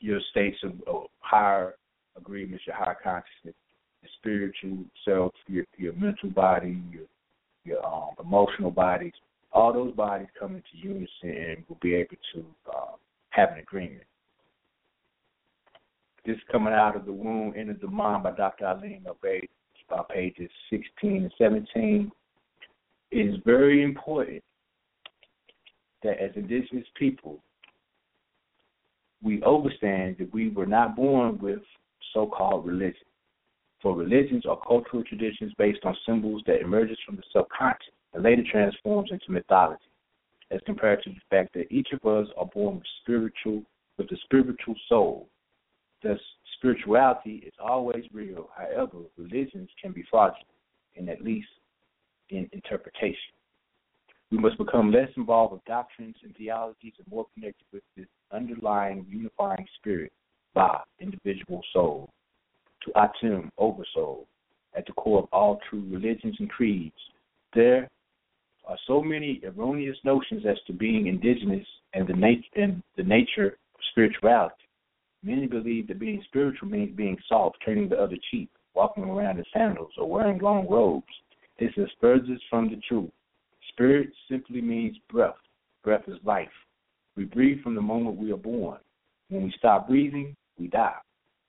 your 0.00 0.20
states 0.30 0.56
of, 0.64 0.72
of 0.86 1.06
higher 1.20 1.74
agreements, 2.16 2.64
your 2.66 2.76
higher 2.76 2.96
consciousness, 3.02 3.54
your 4.02 4.10
spiritual 4.18 4.84
self, 5.04 5.32
your 5.46 5.64
your 5.76 5.92
mental 5.92 6.30
body, 6.30 6.80
your 6.90 7.04
your 7.64 7.84
um, 7.84 8.10
emotional 8.20 8.70
bodies, 8.70 9.12
all 9.52 9.72
those 9.72 9.94
bodies 9.94 10.28
come 10.38 10.56
into 10.56 10.68
unison 10.74 11.08
and 11.22 11.64
will 11.68 11.78
be 11.80 11.94
able 11.94 12.16
to 12.34 12.44
uh, 12.70 12.96
have 13.30 13.50
an 13.52 13.58
agreement. 13.58 14.04
This 16.24 16.36
coming 16.50 16.72
out 16.72 16.96
of 16.96 17.04
the 17.04 17.12
womb 17.12 17.52
into 17.54 17.74
the 17.74 17.86
mind 17.86 18.22
by 18.22 18.32
Dr. 18.32 18.66
Eileen 18.66 19.04
Obey. 19.08 19.48
About 19.90 20.08
pages 20.08 20.50
16 20.70 21.22
and 21.24 21.32
17. 21.36 22.10
it 23.10 23.16
is 23.16 23.36
very 23.44 23.82
important 23.82 24.42
that 26.02 26.18
as 26.18 26.30
indigenous 26.36 26.86
people, 26.96 27.42
we 29.22 29.42
understand 29.42 30.16
that 30.18 30.32
we 30.32 30.48
were 30.48 30.64
not 30.66 30.96
born 30.96 31.38
with 31.38 31.60
so 32.14 32.26
called 32.26 32.66
religion. 32.66 33.04
For 33.82 33.94
religions 33.94 34.46
are 34.46 34.58
cultural 34.66 35.04
traditions 35.04 35.52
based 35.58 35.84
on 35.84 35.94
symbols 36.06 36.42
that 36.46 36.62
emerges 36.62 36.98
from 37.04 37.16
the 37.16 37.22
subconscious 37.30 37.92
and 38.14 38.22
later 38.22 38.42
transforms 38.50 39.10
into 39.12 39.30
mythology, 39.30 39.82
as 40.50 40.60
compared 40.64 41.02
to 41.02 41.10
the 41.10 41.20
fact 41.28 41.52
that 41.54 41.70
each 41.70 41.88
of 41.92 42.04
us 42.10 42.28
are 42.38 42.46
born 42.46 42.76
with 42.76 42.86
spiritual 43.02 43.62
with 43.98 44.10
a 44.10 44.16
spiritual 44.24 44.74
soul. 44.88 45.28
Thus 46.04 46.18
spirituality 46.58 47.42
is 47.46 47.54
always 47.58 48.04
real. 48.12 48.50
However, 48.54 48.98
religions 49.16 49.70
can 49.82 49.92
be 49.92 50.04
fraudulent, 50.10 50.46
and 50.96 51.08
at 51.08 51.22
least 51.22 51.48
in 52.28 52.48
interpretation. 52.52 53.32
We 54.30 54.36
must 54.38 54.58
become 54.58 54.92
less 54.92 55.08
involved 55.16 55.54
with 55.54 55.64
doctrines 55.64 56.16
and 56.22 56.36
theologies 56.36 56.92
and 56.98 57.08
more 57.08 57.26
connected 57.34 57.64
with 57.72 57.82
this 57.96 58.06
underlying 58.30 59.06
unifying 59.08 59.66
spirit, 59.78 60.12
Ba, 60.54 60.82
individual 61.00 61.62
soul, 61.72 62.10
to 62.82 62.92
Atum, 62.92 63.50
oversoul, 63.56 64.26
at 64.76 64.84
the 64.86 64.92
core 64.92 65.20
of 65.20 65.28
all 65.32 65.58
true 65.70 65.86
religions 65.90 66.36
and 66.38 66.50
creeds. 66.50 66.94
There 67.54 67.88
are 68.66 68.76
so 68.86 69.00
many 69.00 69.40
erroneous 69.44 69.96
notions 70.04 70.44
as 70.46 70.58
to 70.66 70.72
being 70.74 71.06
indigenous 71.06 71.66
and 71.94 72.06
the, 72.06 72.14
nat- 72.14 72.60
and 72.60 72.82
the 72.96 73.02
nature 73.04 73.56
of 73.74 73.80
spirituality. 73.90 74.63
Many 75.24 75.46
believe 75.46 75.88
that 75.88 75.98
being 75.98 76.22
spiritual 76.26 76.68
means 76.68 76.94
being 76.94 77.16
soft, 77.26 77.56
turning 77.64 77.88
the 77.88 77.96
other 77.96 78.18
cheek, 78.30 78.50
walking 78.74 79.04
around 79.04 79.38
in 79.38 79.44
sandals, 79.54 79.92
or 79.96 80.08
wearing 80.08 80.38
long 80.38 80.68
robes. 80.68 81.06
This 81.58 81.72
is 81.78 81.88
furthest 81.98 82.42
from 82.50 82.68
the 82.68 82.76
truth. 82.86 83.10
Spirit 83.70 84.10
simply 84.30 84.60
means 84.60 84.98
breath. 85.10 85.34
Breath 85.82 86.02
is 86.08 86.18
life. 86.24 86.48
We 87.16 87.24
breathe 87.24 87.62
from 87.62 87.74
the 87.74 87.80
moment 87.80 88.18
we 88.18 88.32
are 88.32 88.36
born. 88.36 88.78
When 89.30 89.44
we 89.44 89.54
stop 89.56 89.88
breathing, 89.88 90.36
we 90.58 90.66
die. 90.66 90.98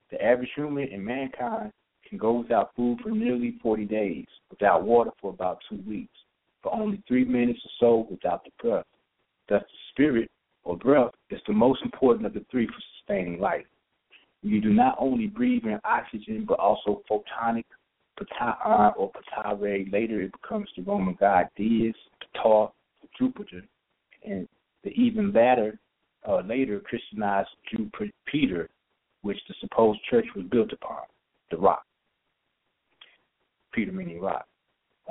The 0.09 0.23
average 0.23 0.51
human 0.55 0.87
in 0.87 1.03
mankind 1.03 1.73
can 2.07 2.17
go 2.17 2.31
without 2.31 2.73
food 2.77 2.99
for 3.03 3.09
nearly 3.09 3.55
40 3.61 3.85
days, 3.85 4.27
without 4.49 4.83
water 4.83 5.11
for 5.19 5.31
about 5.31 5.59
two 5.69 5.81
weeks, 5.85 6.15
for 6.63 6.73
only 6.73 7.03
three 7.09 7.25
minutes 7.25 7.59
or 7.65 7.71
so 7.79 8.07
without 8.09 8.45
the 8.45 8.51
breath. 8.61 8.85
Thus, 9.49 9.63
the 9.63 9.77
spirit 9.91 10.31
or 10.63 10.77
breath 10.77 11.11
is 11.29 11.41
the 11.45 11.53
most 11.53 11.81
important 11.83 12.25
of 12.25 12.33
the 12.33 12.45
three 12.49 12.67
for 12.67 12.81
sustaining 13.05 13.39
life. 13.39 13.65
You 14.41 14.61
do 14.61 14.73
not 14.73 14.95
only 14.99 15.27
breathe 15.27 15.63
in 15.65 15.79
oxygen, 15.83 16.45
but 16.47 16.59
also 16.59 17.01
photonic, 17.09 17.65
Ptah 18.19 18.93
or 18.95 19.11
Ptah 19.11 19.59
Later, 19.91 20.21
it 20.21 20.31
becomes 20.41 20.69
the 20.77 20.83
Roman 20.83 21.17
god 21.19 21.49
Dies, 21.57 21.93
Ptah, 22.35 22.71
Jupiter, 23.17 23.63
and 24.23 24.47
the 24.83 24.91
even 24.91 25.31
latter, 25.33 25.79
uh, 26.27 26.41
later 26.41 26.79
Christianized 26.79 27.49
Jew 27.69 27.89
Peter, 28.25 28.69
which 29.21 29.37
the 29.47 29.55
supposed 29.59 29.99
church 30.09 30.25
was 30.35 30.45
built 30.51 30.71
upon, 30.71 31.01
the 31.51 31.57
rock. 31.57 31.83
Peter 33.73 33.91
meaning 33.91 34.21
rock. 34.21 34.45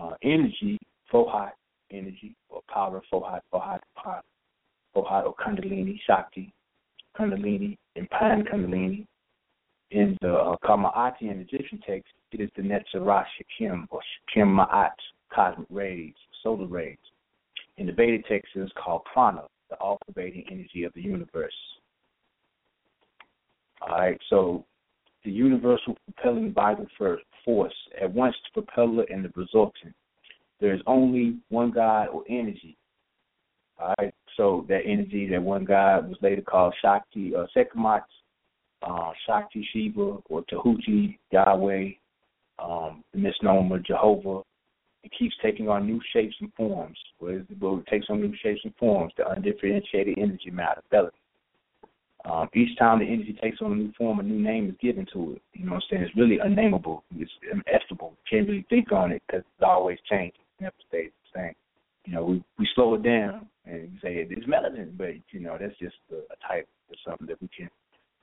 Uh, 0.00 0.14
energy, 0.22 0.78
Fohat, 1.12 1.52
energy, 1.90 2.34
or 2.48 2.62
power, 2.72 3.02
Fohat, 3.12 3.40
Fohat, 3.52 3.80
Fohat, 3.96 4.22
Fohat, 4.96 5.26
or 5.26 5.34
Kundalini, 5.34 5.98
Shakti, 6.06 6.52
Kundalini, 7.18 7.76
and 7.96 8.08
Pan 8.10 8.44
Kundalini. 8.44 9.06
In 9.90 10.18
the 10.22 10.34
uh, 10.34 10.56
Kama'ati 10.64 11.22
in 11.22 11.40
Egyptian 11.40 11.78
text, 11.86 12.12
it 12.32 12.40
is 12.40 12.50
the 12.56 12.62
Netzarah 12.62 13.24
Shekim, 13.36 13.86
or 13.90 14.00
Shekim 14.00 14.48
Ma'at, 14.48 14.90
cosmic 15.32 15.68
rays, 15.70 16.14
solar 16.42 16.66
rays. 16.66 16.98
In 17.76 17.86
the 17.86 17.92
Vedic 17.92 18.26
text, 18.26 18.48
it 18.56 18.60
is 18.60 18.72
called 18.82 19.02
prana, 19.12 19.42
the 19.70 19.76
all 19.76 19.98
pervading 20.06 20.46
energy 20.50 20.82
of 20.84 20.92
the 20.94 21.02
universe. 21.02 21.54
All 23.82 23.96
right, 23.96 24.18
so 24.30 24.64
the 25.24 25.30
universal 25.30 25.96
propelling 26.04 26.52
vital 26.52 26.86
force 27.44 27.74
at 28.00 28.12
once 28.12 28.34
the 28.54 28.62
propeller 28.62 29.04
and 29.10 29.24
the 29.24 29.32
resultant. 29.36 29.94
There 30.60 30.74
is 30.74 30.80
only 30.86 31.36
one 31.50 31.70
God 31.70 32.08
or 32.08 32.24
energy. 32.28 32.76
All 33.80 33.94
right, 33.98 34.14
so 34.36 34.64
that 34.68 34.82
energy, 34.86 35.28
that 35.30 35.42
one 35.42 35.64
God 35.64 36.08
was 36.08 36.18
later 36.22 36.42
called 36.42 36.74
Shakti, 36.80 37.34
uh, 37.34 37.46
Sekhmet, 37.54 38.02
uh, 38.82 39.10
Shakti 39.26 39.66
Shiva, 39.72 40.18
or 40.28 40.44
Tahuti, 40.48 41.18
Yahweh, 41.32 41.90
um, 42.58 43.02
the 43.12 43.18
misnomer 43.18 43.80
Jehovah, 43.80 44.42
it 45.02 45.12
keeps 45.18 45.34
taking 45.42 45.68
on 45.68 45.86
new 45.86 46.00
shapes 46.12 46.34
and 46.40 46.52
forms. 46.54 46.96
Where 47.18 47.38
it 47.38 47.86
takes 47.90 48.06
on 48.08 48.20
new 48.20 48.34
shapes 48.42 48.60
and 48.64 48.74
forms, 48.76 49.12
the 49.16 49.28
undifferentiated 49.28 50.18
energy 50.18 50.50
matter, 50.50 50.82
belly. 50.90 51.10
Um, 52.24 52.48
each 52.54 52.78
time 52.78 53.00
the 53.00 53.04
energy 53.04 53.36
takes 53.42 53.60
on 53.60 53.72
a 53.72 53.74
new 53.74 53.92
form, 53.98 54.18
a 54.18 54.22
new 54.22 54.40
name 54.40 54.70
is 54.70 54.76
given 54.80 55.06
to 55.12 55.32
it. 55.32 55.42
You 55.52 55.66
know 55.66 55.72
what 55.72 55.82
I'm 55.84 55.88
saying? 55.90 56.02
It's 56.04 56.16
really 56.16 56.38
unnameable. 56.38 57.04
It's 57.16 57.30
inestimable. 57.52 58.14
You 58.16 58.38
can't 58.38 58.48
really 58.48 58.66
think 58.70 58.92
on 58.92 59.12
it 59.12 59.22
because 59.26 59.42
it's 59.42 59.66
always 59.66 59.98
changing. 60.08 60.40
It 60.58 60.62
never 60.62 60.74
stays 60.88 61.10
the 61.34 61.38
same. 61.38 61.54
You 62.04 62.14
know, 62.14 62.24
we 62.24 62.44
we 62.58 62.68
slow 62.74 62.94
it 62.94 63.02
down 63.02 63.46
and 63.66 63.98
say 64.02 64.26
it's 64.28 64.46
melanin, 64.46 64.96
but 64.96 65.10
you 65.30 65.40
know 65.40 65.56
that's 65.58 65.78
just 65.78 65.96
a, 66.12 66.16
a 66.16 66.36
type 66.46 66.68
of 66.90 66.96
something 67.06 67.26
that 67.26 67.40
we 67.40 67.48
can 67.56 67.70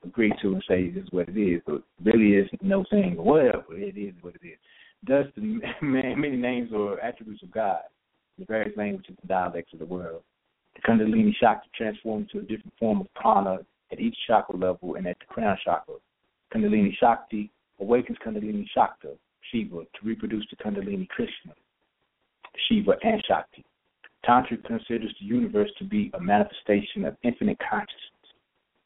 agree 0.03 0.33
to 0.41 0.53
and 0.53 0.63
say 0.67 0.83
is 0.83 1.07
what 1.11 1.29
it 1.29 1.37
is. 1.37 1.61
But 1.65 1.81
really 2.03 2.35
is 2.35 2.49
no 2.61 2.85
thing 2.89 3.15
whatever. 3.17 3.63
It 3.71 3.97
is 3.97 4.13
what 4.21 4.35
it 4.35 4.45
is. 4.45 4.57
Thus, 5.07 5.25
the 5.35 5.59
many 5.81 6.37
names 6.37 6.71
or 6.73 6.99
attributes 6.99 7.43
of 7.43 7.51
God, 7.51 7.81
the 8.37 8.45
various 8.45 8.75
languages 8.77 9.15
and 9.19 9.29
dialects 9.29 9.73
of 9.73 9.79
the 9.79 9.85
world. 9.85 10.21
The 10.75 10.81
Kundalini 10.81 11.33
Shakti 11.39 11.69
transforms 11.75 12.29
into 12.33 12.45
a 12.45 12.47
different 12.47 12.73
form 12.79 13.01
of 13.01 13.13
prana 13.13 13.59
at 13.91 13.99
each 13.99 14.15
chakra 14.27 14.55
level 14.55 14.95
and 14.95 15.07
at 15.07 15.17
the 15.19 15.25
crown 15.25 15.57
chakra. 15.63 15.95
Kundalini 16.53 16.95
Shakti 16.99 17.51
awakens 17.79 18.17
Kundalini 18.25 18.65
Shakta, 18.75 19.15
Shiva, 19.51 19.83
to 19.83 19.99
reproduce 20.03 20.45
the 20.49 20.55
Kundalini 20.63 21.07
Krishna, 21.09 21.53
Shiva, 22.67 22.93
and 23.03 23.23
Shakti. 23.27 23.65
Tantra 24.25 24.57
considers 24.57 25.13
the 25.19 25.25
universe 25.25 25.69
to 25.79 25.83
be 25.83 26.11
a 26.13 26.19
manifestation 26.19 27.05
of 27.05 27.17
infinite 27.23 27.57
consciousness. 27.59 27.97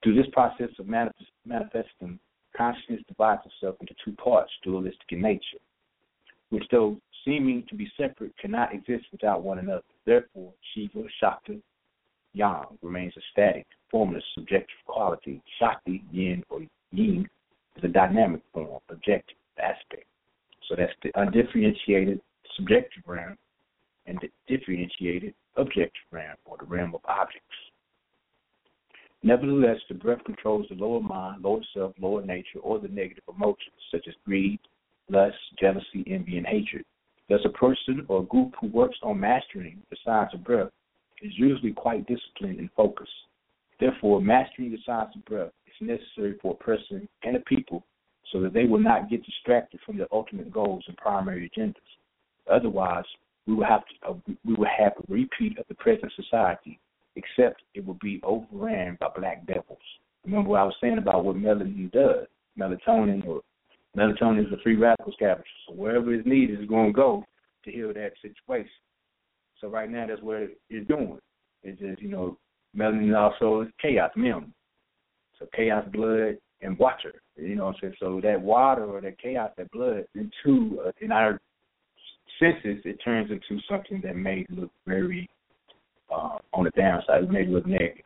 Through 0.04 0.16
this 0.16 0.32
process 0.32 0.70
of 0.80 0.88
manifest, 0.88 1.30
manifesting, 1.46 2.20
consciousness 2.56 3.02
divides 3.08 3.42
itself 3.46 3.76
into 3.82 3.94
two 4.04 4.14
parts, 4.14 4.52
dualistic 4.64 5.12
in 5.12 5.22
nature 5.22 5.58
which 6.50 6.64
though 6.72 6.98
seeming 7.24 7.64
to 7.70 7.76
be 7.76 7.92
separate 7.98 8.38
cannot 8.38 8.74
exist 8.74 9.06
without 9.12 9.44
one 9.44 9.60
another. 9.60 9.84
Therefore, 10.06 10.54
Shiva, 10.74 11.04
Shakti, 11.20 11.62
Yang 12.34 12.66
remains 12.82 13.14
a 13.18 13.22
static, 13.32 13.66
formless, 13.90 14.24
subjective 14.34 14.78
quality. 14.86 15.42
Shakti, 15.60 16.04
Yin, 16.12 16.44
or 16.50 16.62
Yin 16.92 17.28
is 17.78 17.84
a 17.84 17.88
dynamic 17.88 18.42
form, 18.54 18.80
objective 18.90 19.38
aspect. 19.58 20.06
So 20.68 20.76
that's 20.78 20.94
the 21.04 21.12
undifferentiated 21.16 22.22
subjective 22.56 23.04
realm 23.06 23.38
and 24.08 24.20
the 24.22 24.30
differentiated 24.48 25.34
objective 25.58 26.04
realm, 26.12 26.36
or 26.46 26.58
the 26.58 26.66
realm 26.66 26.94
of 26.94 27.02
objects. 27.06 27.48
Nevertheless, 29.24 29.80
the 29.90 29.96
breath 29.96 30.24
controls 30.24 30.68
the 30.70 30.76
lower 30.76 31.02
mind, 31.02 31.44
lower 31.44 31.62
self, 31.74 31.94
lower 32.00 32.24
nature, 32.24 32.60
or 32.62 32.80
the 32.80 32.88
negative 32.88 33.24
emotions 33.28 33.74
such 33.92 34.08
as 34.08 34.14
greed, 34.26 34.60
lust, 35.10 35.38
jealousy, 35.60 36.04
envy, 36.08 36.38
and 36.38 36.46
hatred. 36.46 36.86
Thus, 37.28 37.42
a 37.44 37.50
person 37.50 38.06
or 38.08 38.20
a 38.22 38.26
group 38.26 38.54
who 38.62 38.68
works 38.68 38.98
on 39.02 39.20
mastering 39.20 39.82
the 39.90 39.98
science 40.06 40.32
of 40.34 40.44
breath 40.44 40.70
is 41.22 41.32
usually 41.38 41.72
quite 41.72 42.06
disciplined 42.06 42.60
and 42.60 42.70
focused. 42.76 43.10
Therefore, 43.80 44.22
mastering 44.22 44.72
the 44.72 44.78
science 44.86 45.16
of 45.16 45.26
breath 45.26 45.52
is 45.66 45.88
necessary 45.88 46.38
for 46.42 46.54
a 46.54 46.64
person 46.64 47.08
and 47.24 47.36
a 47.36 47.40
people 47.42 47.84
so 48.32 48.42
that 48.42 48.54
they 48.54 48.66
will 48.66 48.80
not 48.80 49.10
get 49.10 49.26
distracted 49.26 49.80
from 49.86 49.98
their 49.98 50.08
ultimate 50.12 50.52
goals 50.52 50.84
and 50.88 50.98
primary 50.98 51.50
agendas. 51.50 51.76
Otherwise, 52.50 53.06
we 53.48 53.54
will 53.54 53.66
have 53.66 53.84
to, 53.86 54.10
uh, 54.10 54.14
we 54.44 54.54
will 54.54 54.68
have 54.78 54.94
a 54.98 55.14
repeat 55.14 55.58
of 55.58 55.66
the 55.68 55.76
present 55.76 56.12
society, 56.16 56.80
except 57.16 57.62
it 57.74 57.86
will 57.86 57.98
be 58.02 58.20
overran 58.24 58.98
by 59.00 59.08
black 59.16 59.46
devils. 59.46 59.78
Remember 60.26 60.50
what 60.50 60.62
I 60.62 60.64
was 60.64 60.76
saying 60.82 60.98
about 60.98 61.24
what 61.24 61.36
melatonin 61.36 61.92
does? 61.92 62.28
Melatonin 62.58 63.26
or 63.28 63.42
Melatonin 63.96 64.46
is 64.46 64.52
a 64.52 64.62
free 64.62 64.76
radical 64.76 65.14
scavenger. 65.14 65.44
So 65.68 65.74
wherever 65.74 66.14
it's 66.14 66.28
needed, 66.28 66.60
it's 66.60 66.70
going 66.70 66.88
to 66.88 66.94
go 66.94 67.24
to 67.64 67.72
heal 67.72 67.94
that 67.94 68.12
situation. 68.22 68.70
So 69.62 69.70
right 69.70 69.90
now, 69.90 70.06
that's 70.08 70.22
what 70.22 70.50
it's 70.70 70.88
doing. 70.88 71.18
It's 71.64 71.80
just, 71.80 72.02
you 72.02 72.10
know, 72.10 72.38
melanin 72.78 73.18
also 73.18 73.62
is 73.62 73.70
chaos, 73.82 74.12
mem. 74.16 74.54
So 75.40 75.48
chaos, 75.56 75.86
blood, 75.94 76.38
and 76.62 76.78
water. 76.78 77.22
You 77.38 77.56
know 77.56 77.66
what 77.66 77.76
I'm 77.76 77.82
saying? 77.82 77.94
So 78.00 78.20
that 78.22 78.42
water 78.42 78.86
or 78.86 79.02
that 79.02 79.20
chaos, 79.20 79.52
that 79.58 79.72
blood, 79.72 80.06
into 80.14 80.82
uh, 80.86 80.92
in 81.00 81.12
our 81.12 81.40
senses, 82.40 82.82
it 82.86 82.98
turns 83.04 83.32
into 83.32 83.62
something 83.70 84.02
that 84.04 84.16
may 84.16 84.46
look 84.50 84.72
very 84.86 85.30
uh, 86.14 86.38
on 86.54 86.66
the 86.66 86.72
downside. 86.72 87.24
It 87.24 87.32
may 87.32 87.46
look 87.46 87.66
negative. 87.66 88.06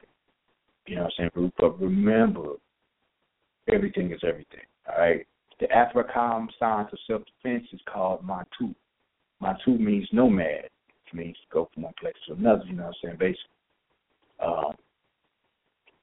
You 0.88 0.96
know 0.96 1.04
what 1.04 1.14
I'm 1.20 1.30
saying? 1.36 1.52
But 1.60 1.80
remember, 1.80 2.54
everything 3.72 4.12
is 4.12 4.20
everything. 4.28 4.66
All 4.90 5.00
right. 5.00 5.26
The 5.60 5.68
AFRICOM 5.68 6.48
science 6.58 6.90
of 6.92 7.00
self 7.06 7.22
defense 7.26 7.68
is 7.74 7.82
called 7.92 8.26
Matu. 8.26 8.74
Matu 9.42 9.80
means 9.80 10.08
nomad. 10.12 10.70
means 11.14 11.36
to 11.36 11.54
go 11.54 11.70
from 11.74 11.84
one 11.84 11.94
place 12.00 12.14
to 12.28 12.34
another. 12.34 12.64
You 12.66 12.74
know 12.74 12.84
what 12.84 12.96
I'm 13.04 13.18
saying? 13.18 13.18
Basically, 13.20 13.50
um, 14.40 14.74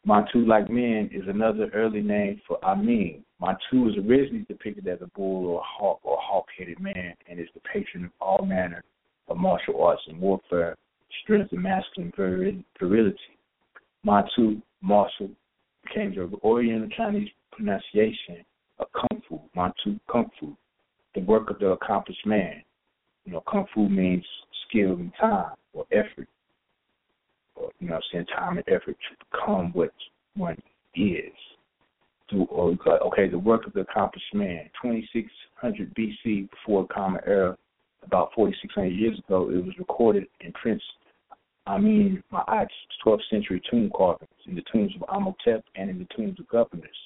Montu, 0.06 0.46
like 0.46 0.70
men, 0.70 1.10
is 1.12 1.24
another 1.26 1.68
early 1.74 2.00
name 2.00 2.40
for 2.46 2.64
Amin. 2.64 3.24
Montu 3.42 3.84
was 3.84 3.96
originally 3.96 4.44
depicted 4.48 4.86
as 4.86 5.00
a 5.02 5.06
bull 5.16 5.46
or 5.46 5.60
a 5.60 5.64
hawk 5.64 6.00
or 6.04 6.16
a 6.16 6.20
hawk-headed 6.20 6.78
man, 6.78 7.14
and 7.28 7.40
is 7.40 7.48
the 7.54 7.60
patron 7.60 8.04
of 8.04 8.10
all 8.20 8.46
manner 8.46 8.84
of 9.28 9.36
martial 9.36 9.82
arts 9.82 10.02
and 10.06 10.20
warfare, 10.20 10.76
strength 11.22 11.52
and 11.52 11.62
masculine 11.62 12.12
virility. 12.78 13.18
Montu, 14.06 14.62
martial, 14.80 15.28
became 15.84 16.14
the 16.14 16.38
Oriental 16.44 16.88
Chinese 16.96 17.28
pronunciation 17.50 18.44
of 18.78 18.86
Kung 18.92 19.22
Fu, 19.28 19.40
Manchu 19.54 19.98
Kung 20.10 20.30
Fu, 20.38 20.56
the 21.14 21.20
work 21.22 21.50
of 21.50 21.58
the 21.58 21.68
accomplished 21.68 22.24
man. 22.26 22.62
You 23.24 23.32
know, 23.32 23.42
Kung 23.50 23.66
Fu 23.74 23.88
means 23.88 24.24
skill 24.68 24.92
and 24.92 25.12
time 25.20 25.54
or 25.72 25.84
effort, 25.90 26.28
or, 27.56 27.70
you 27.80 27.88
know, 27.88 28.00
saying 28.12 28.26
time 28.26 28.58
and 28.58 28.68
effort 28.68 28.96
to 28.96 29.26
become 29.30 29.72
what 29.72 29.92
one 30.36 30.60
is. 30.94 31.32
Through, 32.28 32.44
or 32.46 32.76
okay, 33.06 33.28
the 33.28 33.38
work 33.38 33.66
of 33.66 33.72
the 33.72 33.80
accomplished 33.80 34.34
man. 34.34 34.68
2600 34.82 35.94
BC, 35.94 36.48
before 36.50 36.86
Common 36.88 37.20
Era, 37.26 37.56
about 38.02 38.30
4,600 38.34 38.88
years 38.88 39.18
ago, 39.18 39.50
it 39.50 39.64
was 39.64 39.74
recorded 39.78 40.26
in 40.40 40.52
Prince 40.52 40.82
I 41.66 41.78
mean, 41.78 42.22
my 42.30 42.66
12th 43.04 43.20
century 43.28 43.60
tomb 43.68 43.90
carvings 43.94 44.30
in 44.46 44.54
the 44.54 44.62
tombs 44.72 44.92
of 44.94 45.04
Amenhotep 45.08 45.64
and 45.74 45.90
in 45.90 45.98
the 45.98 46.06
tombs 46.16 46.38
of 46.38 46.48
governors. 46.48 46.96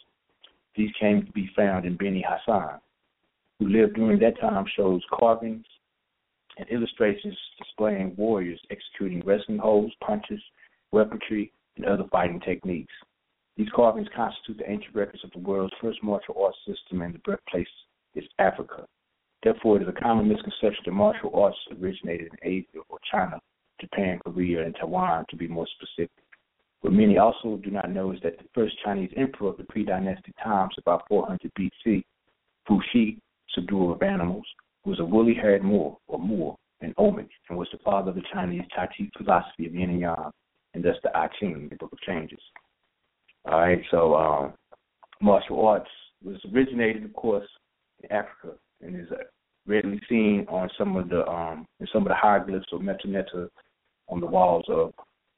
These 0.76 0.90
came 1.00 1.24
to 1.24 1.32
be 1.32 1.50
found 1.56 1.86
in 1.86 1.96
Beni 1.96 2.24
Hassan, 2.28 2.78
who 3.58 3.68
lived 3.68 3.94
during 3.94 4.18
that 4.20 4.38
time, 4.38 4.66
shows 4.76 5.02
carvings 5.10 5.64
and 6.60 6.68
illustrations 6.68 7.36
displaying 7.58 8.14
warriors 8.16 8.60
executing 8.70 9.22
wrestling 9.24 9.58
holds, 9.58 9.94
punches, 10.04 10.42
weaponry, 10.92 11.52
and 11.76 11.86
other 11.86 12.04
fighting 12.12 12.40
techniques. 12.40 12.92
These 13.56 13.68
carvings 13.74 14.08
constitute 14.14 14.58
the 14.58 14.70
ancient 14.70 14.94
records 14.94 15.24
of 15.24 15.30
the 15.32 15.38
world's 15.38 15.74
first 15.80 16.02
martial 16.02 16.36
arts 16.42 16.58
system, 16.66 17.02
and 17.02 17.14
the 17.14 17.18
birthplace 17.20 17.66
is 18.14 18.24
Africa. 18.38 18.86
Therefore, 19.42 19.76
it 19.76 19.82
is 19.82 19.88
a 19.88 20.00
common 20.00 20.28
misconception 20.28 20.82
that 20.84 20.92
martial 20.92 21.34
arts 21.34 21.56
originated 21.80 22.28
in 22.32 22.48
Asia 22.48 22.84
or 22.88 22.98
China 23.10 23.40
Japan, 23.80 24.20
Korea, 24.24 24.64
and 24.64 24.76
Taiwan, 24.78 25.24
to 25.30 25.36
be 25.36 25.48
more 25.48 25.66
specific. 25.74 26.10
What 26.82 26.92
many 26.92 27.16
also 27.16 27.56
do 27.56 27.70
not 27.70 27.90
know 27.90 28.12
is 28.12 28.20
that 28.22 28.36
the 28.38 28.44
first 28.54 28.74
Chinese 28.84 29.10
emperor 29.16 29.48
of 29.48 29.56
the 29.56 29.64
pre-dynastic 29.64 30.34
times, 30.42 30.74
about 30.78 31.04
400 31.08 31.50
BC, 31.58 32.04
Fu 32.66 32.80
Xi, 32.92 33.18
subduer 33.54 33.94
of 33.94 34.02
animals, 34.02 34.44
was 34.84 35.00
a 35.00 35.04
woolly-haired 35.04 35.62
Moor, 35.62 35.96
or 36.08 36.18
Moor, 36.18 36.56
an 36.80 36.94
omen, 36.96 37.28
and 37.48 37.58
was 37.58 37.68
the 37.72 37.78
father 37.84 38.10
of 38.10 38.16
the 38.16 38.22
Chinese 38.32 38.62
Chi 38.74 38.88
philosophy 39.16 39.66
of 39.66 39.74
yin 39.74 39.90
and 39.90 40.00
yang, 40.00 40.30
and 40.74 40.84
thus 40.84 40.96
the 41.02 41.16
I 41.16 41.28
Ching, 41.38 41.68
the 41.70 41.76
Book 41.76 41.92
of 41.92 42.00
Changes. 42.00 42.40
All 43.44 43.60
right, 43.60 43.80
so 43.90 44.14
um, 44.14 44.54
martial 45.20 45.66
arts 45.66 45.90
was 46.22 46.36
originated, 46.54 47.04
of 47.04 47.12
course, 47.12 47.48
in 48.02 48.10
Africa, 48.12 48.56
and 48.80 48.96
is 48.96 49.08
readily 49.66 50.00
seen 50.08 50.46
on 50.48 50.68
some 50.78 50.96
of 50.96 51.08
the 51.08 51.26
um, 51.26 51.66
in 51.80 51.86
some 51.92 52.02
of 52.02 52.08
the 52.08 52.14
hieroglyphs 52.14 52.66
or 52.72 52.80
Medu 52.80 53.06
Neter 53.06 53.48
on 54.08 54.20
the 54.20 54.26
walls 54.26 54.64
of 54.68 54.92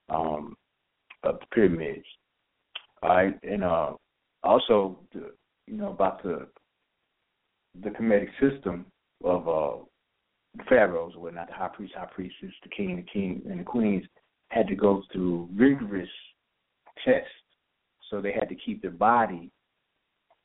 um, 0.08 0.56
of 1.22 1.38
the 1.40 1.46
pyramids. 1.52 2.04
All 3.02 3.10
right, 3.10 3.38
and 3.42 3.64
uh, 3.64 3.92
also 4.42 4.98
the, 5.12 5.32
you 5.66 5.76
know 5.76 5.90
about 5.90 6.22
the 6.22 6.46
the 7.82 7.90
Kemetic 7.90 8.28
system 8.40 8.86
of 9.24 9.48
uh, 9.48 10.62
pharaohs 10.68 11.14
or 11.16 11.22
whatnot, 11.22 11.48
the 11.48 11.54
high 11.54 11.68
priest, 11.68 11.94
high 11.96 12.06
priestess, 12.06 12.52
the 12.62 12.68
king, 12.68 12.96
the 12.96 13.02
king, 13.02 13.42
and 13.48 13.60
the 13.60 13.64
queens 13.64 14.04
had 14.48 14.66
to 14.68 14.76
go 14.76 15.02
through 15.12 15.48
rigorous 15.54 16.08
tests. 17.04 17.28
So 18.10 18.20
they 18.20 18.32
had 18.32 18.48
to 18.48 18.54
keep 18.54 18.82
their 18.82 18.90
body 18.90 19.50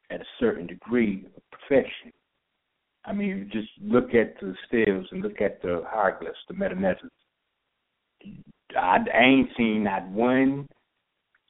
at 0.09 0.21
a 0.21 0.25
certain 0.39 0.67
degree 0.67 1.25
of 1.35 1.43
perfection. 1.51 2.13
I 3.05 3.13
mean, 3.13 3.49
just 3.51 3.69
look 3.81 4.13
at 4.13 4.39
the 4.39 4.53
stelae 4.65 5.05
and 5.11 5.21
look 5.21 5.41
at 5.41 5.61
the 5.61 5.83
hieroglyphs, 5.87 6.37
the 6.47 6.55
I, 8.75 8.97
I 9.13 9.23
ain't 9.23 9.49
seen 9.57 9.83
not 9.83 10.07
one 10.09 10.67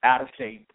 out 0.04 0.22
of 0.22 0.28
shape 0.38 0.72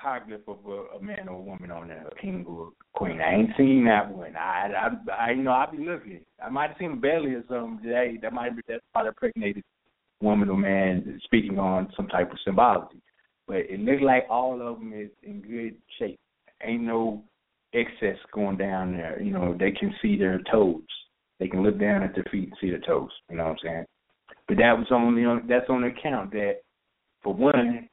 hieroglyph 0.00 0.46
of 0.48 0.58
a, 0.66 0.96
a 0.96 1.02
man 1.02 1.28
or 1.28 1.36
a 1.36 1.42
woman 1.42 1.70
on 1.70 1.88
there, 1.88 2.06
a 2.06 2.20
king 2.20 2.44
or 2.48 2.68
a 2.68 2.98
queen. 2.98 3.20
I 3.20 3.34
ain't 3.34 3.50
seen 3.56 3.84
that 3.86 4.10
one. 4.10 4.36
I, 4.36 4.70
I, 4.72 5.12
I 5.12 5.30
you 5.32 5.42
know, 5.42 5.52
I 5.52 5.66
be 5.70 5.78
looking. 5.78 6.20
I 6.44 6.48
might 6.50 6.70
have 6.70 6.78
seen 6.78 6.92
a 6.92 6.96
belly 6.96 7.34
or 7.34 7.44
something 7.48 7.80
today. 7.82 8.18
That 8.22 8.32
might 8.32 8.56
be 8.56 8.62
that's 8.66 8.82
probably 8.92 9.10
a 9.10 9.12
pregnated 9.12 9.64
woman 10.20 10.48
or 10.48 10.56
man 10.56 11.20
speaking 11.24 11.58
on 11.58 11.92
some 11.96 12.08
type 12.08 12.30
of 12.30 12.38
symbology. 12.44 13.00
But 13.46 13.58
it 13.68 13.80
looks 13.80 14.02
like 14.02 14.26
all 14.28 14.60
of 14.60 14.78
them 14.78 14.92
is 14.92 15.10
in 15.22 15.40
good 15.40 15.76
shape. 15.98 16.18
Ain't 16.62 16.82
no 16.82 17.22
excess 17.72 18.18
going 18.34 18.56
down 18.56 18.92
there. 18.92 19.20
You 19.20 19.32
know, 19.32 19.56
they 19.58 19.70
can 19.70 19.94
see 20.02 20.18
their 20.18 20.40
toes. 20.50 20.82
They 21.38 21.48
can 21.48 21.62
look 21.62 21.78
down 21.78 22.02
at 22.02 22.14
their 22.14 22.24
feet 22.30 22.48
and 22.48 22.58
see 22.60 22.70
their 22.70 22.80
toes. 22.80 23.10
You 23.30 23.36
know 23.36 23.44
what 23.44 23.50
I'm 23.50 23.56
saying? 23.62 23.84
But 24.48 24.56
that 24.58 24.76
was 24.76 24.86
only 24.90 25.24
on 25.24 25.46
that's 25.48 25.68
on 25.68 25.84
account 25.84 26.32
that 26.32 26.56
for 27.22 27.34
one, 27.34 27.88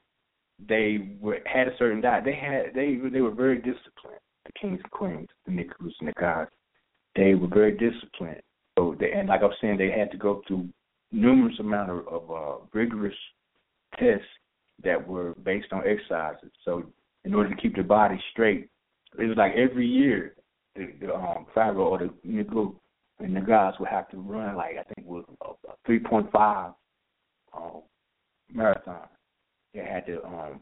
they 0.67 1.15
were 1.19 1.39
had 1.45 1.67
a 1.67 1.77
certain 1.77 2.01
diet. 2.01 2.23
They 2.25 2.35
had 2.35 2.73
they 2.73 2.97
they 3.11 3.21
were 3.21 3.31
very 3.31 3.57
disciplined. 3.57 4.19
The 4.45 4.51
kings 4.59 4.79
and 4.83 4.91
queens, 4.91 5.27
the 5.45 5.51
Nicholas 5.51 5.93
and 5.99 6.09
the 6.09 6.13
gods, 6.13 6.51
they 7.15 7.33
were 7.33 7.47
very 7.47 7.71
disciplined. 7.71 8.41
So 8.77 8.95
they 8.99 9.11
and 9.11 9.29
like 9.29 9.41
I 9.41 9.45
was 9.45 9.55
saying, 9.61 9.77
they 9.77 9.91
had 9.91 10.11
to 10.11 10.17
go 10.17 10.41
through 10.47 10.69
numerous 11.11 11.59
amount 11.59 11.89
of, 11.89 12.07
of 12.07 12.31
uh, 12.31 12.65
rigorous 12.73 13.15
tests 13.99 14.25
that 14.83 15.07
were 15.07 15.33
based 15.43 15.71
on 15.71 15.83
exercises. 15.87 16.51
So 16.63 16.83
in 17.23 17.33
order 17.33 17.49
to 17.49 17.61
keep 17.61 17.75
their 17.75 17.83
body 17.83 18.19
straight, 18.31 18.69
it 19.17 19.25
was 19.25 19.37
like 19.37 19.53
every 19.55 19.87
year 19.87 20.35
the, 20.75 20.91
the 20.99 21.13
um 21.13 21.45
Pharaoh 21.53 21.87
or 21.87 21.99
the 21.99 22.09
Nicholas 22.23 22.75
and 23.19 23.35
the 23.35 23.41
guys 23.41 23.73
would 23.79 23.89
have 23.89 24.09
to 24.09 24.17
run 24.17 24.55
like 24.55 24.71
I 24.71 24.83
think 24.83 24.99
it 24.99 25.05
was 25.05 25.25
a, 25.41 25.49
a 25.69 25.73
three 25.85 25.99
point 25.99 26.31
five 26.31 26.73
um, 27.55 27.81
marathon. 28.53 29.07
They 29.75 29.83
had 29.83 30.05
to 30.05 30.23
um, 30.23 30.61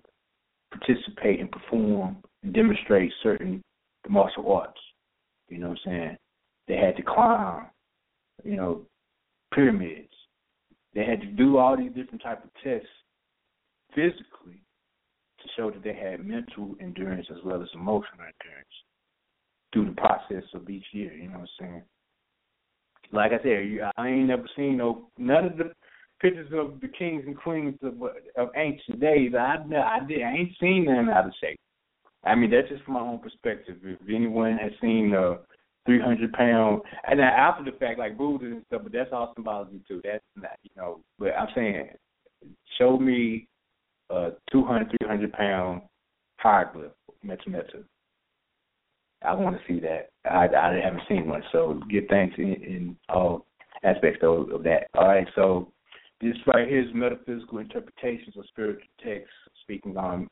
participate 0.72 1.40
and 1.40 1.52
perform 1.52 2.18
and 2.42 2.54
demonstrate 2.54 3.12
certain 3.22 3.62
martial 4.10 4.52
arts. 4.52 4.80
You 5.50 5.60
know 5.60 5.70
what 5.70 5.80
I'm 5.86 5.92
saying? 5.92 6.18
They 6.68 6.78
had 6.78 6.96
to 6.98 7.04
climb, 7.04 7.68
you 8.44 8.56
know, 8.56 8.82
pyramids. 9.54 10.10
They 10.96 11.06
had 11.06 11.22
to 11.22 11.28
do 11.28 11.58
all 11.58 11.78
these 11.78 11.94
different 11.94 12.24
type 12.24 12.44
of 12.44 12.50
tests 12.64 12.88
physically 13.94 14.62
to 15.40 15.50
show 15.56 15.70
that 15.70 15.84
they 15.84 15.94
had 15.94 16.26
mental 16.26 16.76
endurance 16.82 17.28
as 17.30 17.38
well 17.46 17.62
as 17.62 17.70
emotional 17.76 18.20
endurance 18.20 18.68
through 19.72 19.86
the 19.86 20.02
process 20.02 20.44
of 20.54 20.70
each 20.70 20.86
year. 20.92 21.14
You 21.14 21.28
know 21.28 21.40
what 21.40 21.50
I'm 21.62 21.68
saying? 21.68 21.84
like 23.14 23.32
I 23.32 23.42
said, 23.44 23.92
I 23.96 24.08
ain't 24.08 24.28
never 24.28 24.50
seen 24.56 24.78
no 24.78 25.08
none 25.18 25.46
of 25.46 25.58
the 25.58 25.72
pictures 26.20 26.52
of 26.54 26.80
the 26.82 26.88
kings 26.88 27.24
and 27.26 27.38
queens 27.38 27.78
of 27.82 27.94
of 28.38 28.50
ancient 28.56 29.00
days. 29.00 29.34
I 29.38 29.58
I 29.58 30.00
did 30.08 30.24
I 30.24 30.32
ain't 30.32 30.58
seen 30.60 30.86
them 30.86 31.10
out 31.10 31.26
of 31.26 31.34
shape. 31.42 31.60
I 32.24 32.36
mean 32.36 32.52
that's 32.52 32.70
just 32.70 32.84
from 32.84 32.96
my 32.96 33.02
own 33.02 33.20
perspective. 33.20 33.78
If 33.84 34.00
anyone 34.08 34.58
has 34.58 34.72
seen 34.82 35.14
three 35.86 36.02
hundred 36.02 36.32
pound 36.34 36.82
and 37.08 37.20
then 37.20 37.28
after 37.28 37.64
the 37.64 37.78
fact 37.78 38.00
like 38.00 38.18
Buddha 38.18 38.46
and 38.46 38.64
stuff, 38.68 38.82
but 38.84 38.94
that's 38.94 39.12
all 39.12 39.34
symbology 39.36 39.82
too. 39.88 40.02
That's 40.04 40.24
not 40.36 40.58
you 40.64 40.72
know. 40.78 41.02
But 41.20 41.38
I'm 41.38 41.50
saying, 41.56 41.90
show 42.78 42.98
me 42.98 43.48
a 44.10 44.32
two 44.52 44.64
hundred, 44.64 44.90
three 44.90 45.08
hundred 45.08 45.34
pound 45.34 45.82
hieroglyph, 46.38 46.92
Medu 47.26 47.48
Neter. 47.48 47.84
I 49.26 49.34
want 49.34 49.56
to 49.56 49.62
see 49.68 49.80
that. 49.80 50.10
I, 50.30 50.48
I 50.48 50.80
haven't 50.84 51.04
seen 51.08 51.28
one, 51.28 51.44
so 51.52 51.80
give 51.90 52.04
thanks 52.10 52.36
in, 52.38 52.54
in 52.54 52.98
all 53.10 53.46
aspects 53.84 54.20
of, 54.22 54.50
of 54.52 54.64
that. 54.64 54.88
All 54.96 55.08
right, 55.08 55.28
so 55.36 55.72
this 56.24 56.38
right 56.48 56.68
here 56.68 56.82
is 56.82 56.94
metaphysical 56.94 57.60
interpretations 57.60 58.36
of 58.38 58.46
spiritual 58.48 58.88
texts, 59.04 59.34
speaking 59.62 59.98
on 59.98 60.30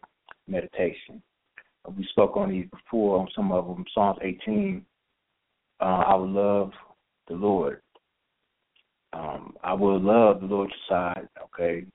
meditation. 0.48 1.22
Uh, 1.86 1.92
we 1.98 2.06
spoke 2.12 2.38
on 2.38 2.50
these 2.50 2.68
before 2.70 3.20
on 3.20 3.28
some 3.36 3.52
of 3.52 3.68
them. 3.68 3.84
Psalms 3.94 4.20
18. 4.22 4.86
Uh, 5.80 5.84
I 5.84 6.16
will 6.16 6.30
love 6.30 6.72
the 7.28 7.34
Lord. 7.34 7.82
Um, 9.14 9.56
I 9.64 9.74
will 9.74 10.00
love 10.00 10.40
the 10.40 10.48
Lord's 10.48 10.74
side. 10.88 11.28
Okay, 11.44 11.86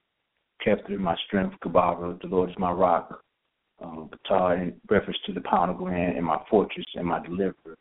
kept 0.62 0.90
in 0.90 1.00
my 1.00 1.16
strength, 1.26 1.56
Kabbalah. 1.62 2.18
The 2.20 2.28
Lord 2.28 2.50
is 2.50 2.56
my 2.58 2.70
rock 2.70 3.22
um, 3.82 4.10
in 4.30 4.74
reference 4.90 5.18
to 5.26 5.32
the 5.32 5.40
pomegranate 5.42 6.16
and 6.16 6.26
my 6.26 6.38
fortress 6.50 6.84
and 6.94 7.06
my 7.06 7.24
deliverer, 7.24 7.75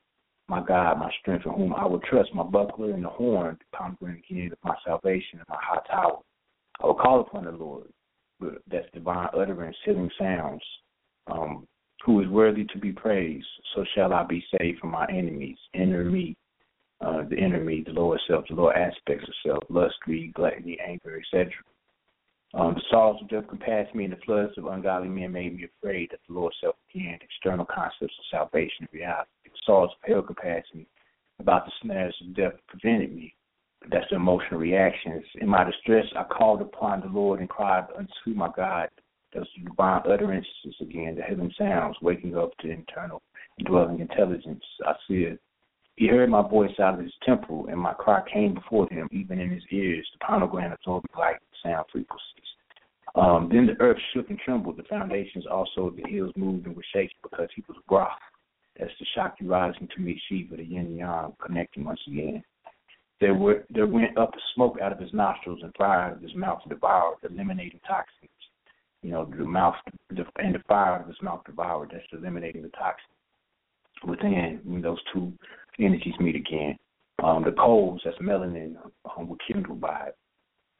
my 0.47 0.63
God, 0.63 0.99
my 0.99 1.11
strength, 1.21 1.45
in 1.45 1.53
whom 1.53 1.73
I 1.73 1.85
will 1.85 1.99
trust, 1.99 2.33
my 2.33 2.43
buckler 2.43 2.91
and 2.91 3.03
the 3.03 3.09
horn, 3.09 3.57
the 3.59 3.77
pomegranate 3.77 4.23
again 4.29 4.51
of 4.51 4.57
my 4.63 4.75
salvation 4.85 5.39
and 5.39 5.47
my 5.49 5.57
high 5.59 5.81
tower. 5.89 6.19
I 6.81 6.85
will 6.85 6.95
call 6.95 7.21
upon 7.21 7.45
the 7.45 7.51
Lord. 7.51 7.87
With 8.39 8.55
that's 8.69 8.87
divine 8.93 9.29
utterance, 9.33 9.77
healing 9.85 10.11
sounds. 10.19 10.61
Um, 11.27 11.67
who 12.05 12.21
is 12.21 12.27
worthy 12.27 12.65
to 12.65 12.77
be 12.77 12.91
praised, 12.91 13.47
so 13.73 13.83
shall 13.95 14.13
I 14.13 14.23
be 14.23 14.45
saved 14.59 14.79
from 14.79 14.91
my 14.91 15.07
enemies. 15.07 15.57
Enter 15.73 16.03
me 16.03 16.35
uh, 17.01 17.23
the 17.29 17.35
inner 17.35 17.59
me, 17.59 17.83
the 17.85 17.91
lower 17.91 18.19
self, 18.27 18.45
the 18.47 18.55
lower 18.55 18.75
aspects 18.75 19.27
of 19.27 19.33
self, 19.45 19.63
lust, 19.69 19.95
greed, 20.01 20.33
gluttony, 20.33 20.77
anger, 20.85 21.19
etc. 21.19 21.51
Um, 22.53 22.73
the 22.75 22.81
sorrows 22.89 23.21
of 23.21 23.29
death 23.29 23.47
compassed 23.49 23.93
me, 23.93 24.05
and 24.05 24.13
the 24.13 24.17
floods 24.25 24.53
of 24.57 24.67
ungodly 24.67 25.09
men 25.09 25.31
made 25.31 25.57
me 25.57 25.65
afraid 25.65 26.09
that 26.11 26.19
the 26.27 26.33
lower 26.33 26.51
self 26.61 26.75
again, 26.89 27.19
external 27.21 27.65
concepts 27.65 28.13
of 28.17 28.25
salvation 28.31 28.87
and 28.87 28.93
reality. 28.93 29.29
Of 29.67 29.89
hell 30.03 30.21
compassed 30.21 30.73
me, 30.75 30.87
about 31.39 31.65
the 31.65 31.71
snares 31.81 32.15
of 32.21 32.35
death 32.35 32.53
prevented 32.67 33.15
me. 33.15 33.33
That's 33.91 34.05
the 34.09 34.15
emotional 34.15 34.59
reactions. 34.59 35.23
In 35.41 35.47
my 35.47 35.63
distress, 35.63 36.05
I 36.15 36.23
called 36.23 36.61
upon 36.61 37.01
the 37.01 37.07
Lord 37.07 37.39
and 37.39 37.49
cried 37.49 37.85
unto 37.97 38.37
my 38.37 38.49
God. 38.55 38.89
Those 39.33 39.47
divine 39.63 40.01
utterances 40.05 40.75
again, 40.81 41.15
the 41.15 41.21
heaven 41.21 41.51
sounds, 41.57 41.97
waking 42.01 42.37
up 42.37 42.51
to 42.59 42.69
internal 42.69 43.21
dwelling 43.65 43.99
intelligence. 43.99 44.63
I 44.85 44.93
said, 45.07 45.39
He 45.95 46.07
heard 46.07 46.29
my 46.29 46.47
voice 46.47 46.71
out 46.79 46.95
of 46.95 47.01
his 47.01 47.13
temple, 47.25 47.67
and 47.69 47.79
my 47.79 47.93
cry 47.93 48.21
came 48.31 48.53
before 48.53 48.87
him, 48.89 49.09
even 49.11 49.39
in 49.39 49.49
his 49.49 49.63
ears. 49.71 50.07
The 50.13 50.47
gland 50.47 50.73
absorbed 50.73 51.07
light 51.17 51.37
sound 51.63 51.85
frequencies. 51.91 52.21
Um, 53.15 53.49
then 53.51 53.65
the 53.65 53.79
earth 53.81 53.97
shook 54.13 54.29
and 54.29 54.39
trembled. 54.39 54.77
The 54.77 54.83
foundations 54.83 55.45
also 55.49 55.89
the 55.89 56.09
hills 56.09 56.33
moved 56.35 56.65
and 56.65 56.75
were 56.75 56.85
shaken 56.93 57.17
because 57.23 57.49
he 57.55 57.63
was 57.67 57.77
wroth. 57.89 58.09
That's 58.79 58.91
the 58.99 59.05
Shakti 59.15 59.45
rising 59.45 59.87
to 59.95 60.01
meet 60.01 60.19
Shiva, 60.27 60.57
the 60.57 60.65
yin 60.65 60.95
yang, 60.95 61.33
connecting 61.45 61.85
once 61.85 62.01
again. 62.07 62.43
There 63.21 63.33
were 63.33 63.63
there 63.69 63.87
went 63.87 64.17
up 64.17 64.31
smoke 64.53 64.77
out 64.81 64.91
of 64.91 64.99
his 64.99 65.13
nostrils 65.13 65.59
and 65.63 65.73
fire 65.77 66.01
out 66.01 66.17
of 66.17 66.21
his 66.21 66.35
mouth 66.35 66.61
devoured, 66.67 67.17
eliminating 67.23 67.79
toxins 67.87 68.29
you 69.05 69.11
know, 69.11 69.31
the 69.37 69.45
mouth 69.45 69.75
the, 70.09 70.25
and 70.37 70.55
the 70.55 70.63
fire 70.67 70.99
of 70.99 71.07
his 71.07 71.21
mouth 71.21 71.41
devoured. 71.45 71.91
That's 71.93 72.03
eliminating 72.11 72.63
the 72.63 72.69
toxins 72.69 73.07
within. 74.03 74.59
When 74.63 74.81
those 74.81 74.97
two 75.13 75.31
energies 75.79 76.15
meet 76.19 76.35
again, 76.35 76.75
um, 77.23 77.43
the 77.43 77.51
coals 77.51 78.01
that's 78.03 78.17
melanin 78.17 78.77
um, 79.15 79.29
were 79.29 79.35
kindled 79.47 79.79
by 79.79 80.07
it. 80.07 80.17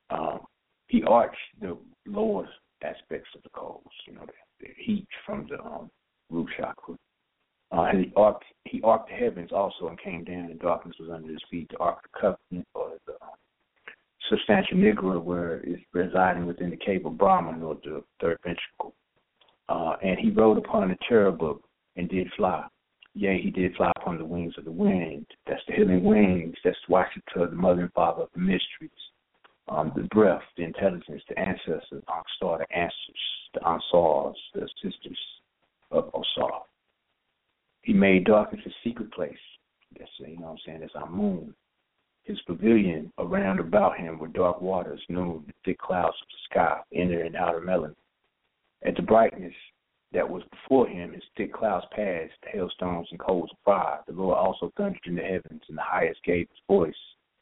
Um, 0.10 0.40
he 0.88 1.04
arched 1.04 1.38
the 1.62 1.78
lower 2.08 2.50
aspects 2.84 3.30
of 3.36 3.44
the 3.44 3.50
coals, 3.50 3.84
you 4.08 4.16
know, 4.16 4.26
the, 4.26 4.66
the 4.66 4.74
heat 4.76 5.08
from 5.24 5.46
the 5.48 5.62
um, 5.64 5.92
root 6.32 6.50
chakra. 6.58 6.96
Uh, 7.72 7.82
and 7.84 8.06
he 8.06 8.14
arced, 8.16 8.46
he 8.66 8.82
arced 8.84 9.10
the 9.10 9.16
heavens 9.16 9.52
also 9.52 9.88
and 9.88 10.00
came 10.00 10.24
down, 10.24 10.52
and 10.52 10.60
darkness 10.60 10.96
was 11.00 11.10
under 11.10 11.32
his 11.32 11.42
feet. 11.50 11.70
The 11.70 11.78
ark 11.78 11.98
of 11.98 12.12
the 12.12 12.20
covenant, 12.20 12.68
or 12.74 12.92
the 13.06 13.14
um, 13.14 13.30
substantia 14.30 14.76
nigra 14.76 15.22
where 15.22 15.58
it's 15.64 15.82
residing 15.94 16.46
within 16.46 16.70
the 16.70 16.78
cave 16.78 17.06
of 17.06 17.18
Brahman 17.18 17.62
or 17.64 17.76
the 17.84 18.04
third 18.22 18.40
ventricle. 18.44 18.94
Uh, 19.68 19.96
and 20.04 20.20
he 20.20 20.30
rode 20.30 20.58
upon 20.58 20.90
the 20.90 20.98
cherubim 21.08 21.60
and 21.96 22.10
did 22.10 22.28
fly. 22.38 22.66
Yea, 23.16 23.42
he 23.42 23.50
did 23.50 23.76
fly 23.76 23.92
upon 23.96 24.18
the 24.18 24.26
wings 24.26 24.54
of 24.58 24.66
the 24.66 24.72
wind. 24.72 25.26
That's 25.48 25.62
the 25.68 25.74
healing 25.74 26.04
wings. 26.04 26.56
That's 26.64 26.78
Washita, 26.90 27.50
the 27.50 27.56
mother 27.56 27.84
and 27.84 27.94
father 27.94 28.24
of 28.24 28.30
the 28.34 28.42
mysteries. 28.42 28.92
Um, 29.68 29.92
the 29.96 30.04
breath, 30.04 30.44
the 30.58 30.64
intelligence, 30.64 31.24
the 31.28 31.40
ancestors, 31.40 31.82
the 31.90 32.02
Angstar, 32.02 32.60
the 32.60 32.78
answers, 32.78 32.94
the 33.56 33.62
Ansars, 33.62 34.36
the 34.54 34.68
sisters 34.84 35.18
of 35.92 36.12
Osar. 36.14 36.62
He 37.86 37.94
made 37.94 38.24
darkness 38.24 38.66
a 38.66 38.72
secret 38.84 39.12
place. 39.14 39.38
That's 39.96 40.10
you 40.18 40.40
know 40.40 40.48
what 40.48 40.52
I'm 40.54 40.58
saying. 40.66 40.80
That's 40.80 40.96
our 40.96 41.08
moon. 41.08 41.54
His 42.24 42.42
pavilion 42.48 43.14
around 43.20 43.60
about 43.60 43.96
him 43.96 44.18
were 44.18 44.28
dark 44.28 44.60
waters, 44.60 45.00
noon, 45.08 45.54
thick 45.64 45.78
clouds 45.78 46.18
of 46.20 46.28
the 46.28 46.38
sky, 46.50 46.82
inner 46.92 47.22
and 47.22 47.36
outer 47.36 47.62
melon. 47.62 47.96
At 48.84 48.96
the 48.96 49.04
brightness 49.04 49.54
that 50.14 50.28
was 50.28 50.42
before 50.50 50.88
him, 50.88 51.14
his 51.14 51.22
thick 51.38 51.54
clouds 51.54 51.86
passed, 51.92 52.34
hailstones 52.52 53.08
and 53.12 53.20
coals 53.20 53.52
of 53.52 53.58
fire. 53.64 54.00
The 54.08 54.14
Lord 54.14 54.36
also 54.36 54.74
thundered 54.76 55.06
in 55.06 55.14
the 55.14 55.22
heavens, 55.22 55.62
and 55.70 55.78
the 55.78 55.84
highest 55.84 56.24
gave 56.24 56.50
his 56.50 56.60
voice, 56.68 56.96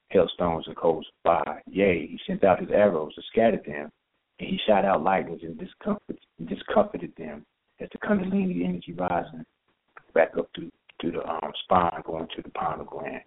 hailstones 0.10 0.68
and 0.68 0.76
coals 0.76 1.08
of 1.08 1.46
fire. 1.46 1.64
Yea, 1.68 2.06
he 2.06 2.20
sent 2.28 2.44
out 2.44 2.60
his 2.60 2.72
arrows 2.72 3.14
and 3.16 3.26
scattered 3.32 3.64
them, 3.64 3.90
and 4.40 4.50
he 4.50 4.60
shot 4.68 4.84
out 4.84 5.04
lightnings 5.04 5.44
and 5.44 5.58
discomforted, 5.58 6.20
discomfited 6.44 7.14
them 7.16 7.46
as 7.80 7.88
the 7.94 7.98
Kundalini 8.00 8.66
energy 8.66 8.92
rising 8.92 9.46
back 10.14 10.38
up 10.38 10.50
through, 10.56 10.72
through 11.02 11.12
the 11.12 11.28
um, 11.28 11.52
spine, 11.64 12.02
going 12.06 12.28
to 12.36 12.42
the 12.42 12.50
pineal 12.50 12.86
gland 12.86 13.22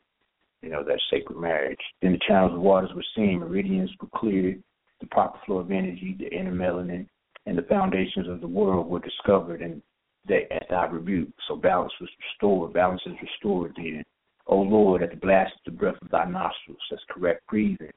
you 0.62 0.72
know, 0.72 0.82
that 0.82 1.00
sacred 1.10 1.38
marriage. 1.38 1.80
Then 2.02 2.12
the 2.12 2.20
channels 2.26 2.54
of 2.54 2.60
waters 2.60 2.90
were 2.94 3.04
seen, 3.14 3.40
meridians 3.40 3.90
were 4.00 4.08
cleared, 4.16 4.62
the 5.00 5.06
proper 5.06 5.38
flow 5.46 5.58
of 5.58 5.70
energy, 5.70 6.16
the 6.18 6.28
inner 6.34 6.52
melanin, 6.52 7.06
and 7.46 7.56
the 7.56 7.62
foundations 7.62 8.28
of 8.28 8.40
the 8.40 8.48
world 8.48 8.88
were 8.88 9.00
discovered 9.00 9.62
and 9.62 9.80
they 10.26 10.48
at 10.50 10.66
thy 10.68 10.86
rebuke. 10.86 11.28
So 11.46 11.54
balance 11.54 11.92
was 12.00 12.10
restored, 12.20 12.72
balance 12.72 13.02
is 13.06 13.14
restored 13.22 13.74
then. 13.76 14.02
O 14.48 14.56
Lord, 14.56 15.02
at 15.02 15.10
the 15.10 15.16
blast 15.16 15.52
of 15.54 15.72
the 15.72 15.78
breath 15.78 16.00
of 16.02 16.10
thy 16.10 16.24
nostrils, 16.24 16.78
that's 16.90 17.02
correct 17.10 17.46
breathing. 17.48 17.92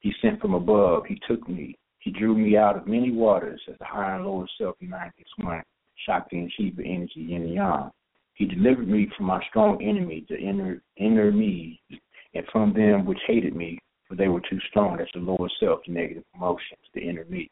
He 0.00 0.12
sent 0.20 0.40
from 0.40 0.54
above, 0.54 1.04
he 1.06 1.18
took 1.26 1.48
me, 1.48 1.76
he 2.00 2.10
drew 2.10 2.36
me 2.36 2.56
out 2.56 2.76
of 2.76 2.86
many 2.86 3.10
waters 3.10 3.60
as 3.68 3.78
the 3.78 3.84
higher 3.84 4.16
and 4.16 4.26
lower 4.26 4.46
self 4.58 4.76
united 4.80 5.12
as 5.18 5.44
one, 5.44 5.62
Shakti 6.06 6.38
and 6.38 6.52
Shiva 6.52 6.82
energy, 6.82 7.12
yin 7.16 7.42
and 7.42 7.54
yang. 7.54 7.90
He 8.40 8.46
delivered 8.46 8.88
me 8.88 9.06
from 9.14 9.26
my 9.26 9.44
strong 9.50 9.82
enemy, 9.82 10.24
the 10.26 10.38
inner 10.38 11.30
me, 11.30 11.78
and 12.32 12.46
from 12.50 12.72
them 12.72 13.04
which 13.04 13.18
hated 13.26 13.54
me, 13.54 13.78
for 14.08 14.14
they 14.14 14.28
were 14.28 14.40
too 14.40 14.58
strong. 14.70 14.96
That's 14.96 15.12
the 15.12 15.18
lower 15.18 15.50
self, 15.60 15.80
the 15.86 15.92
negative 15.92 16.24
emotions, 16.34 16.80
the 16.94 17.02
inner 17.02 17.26
me. 17.26 17.50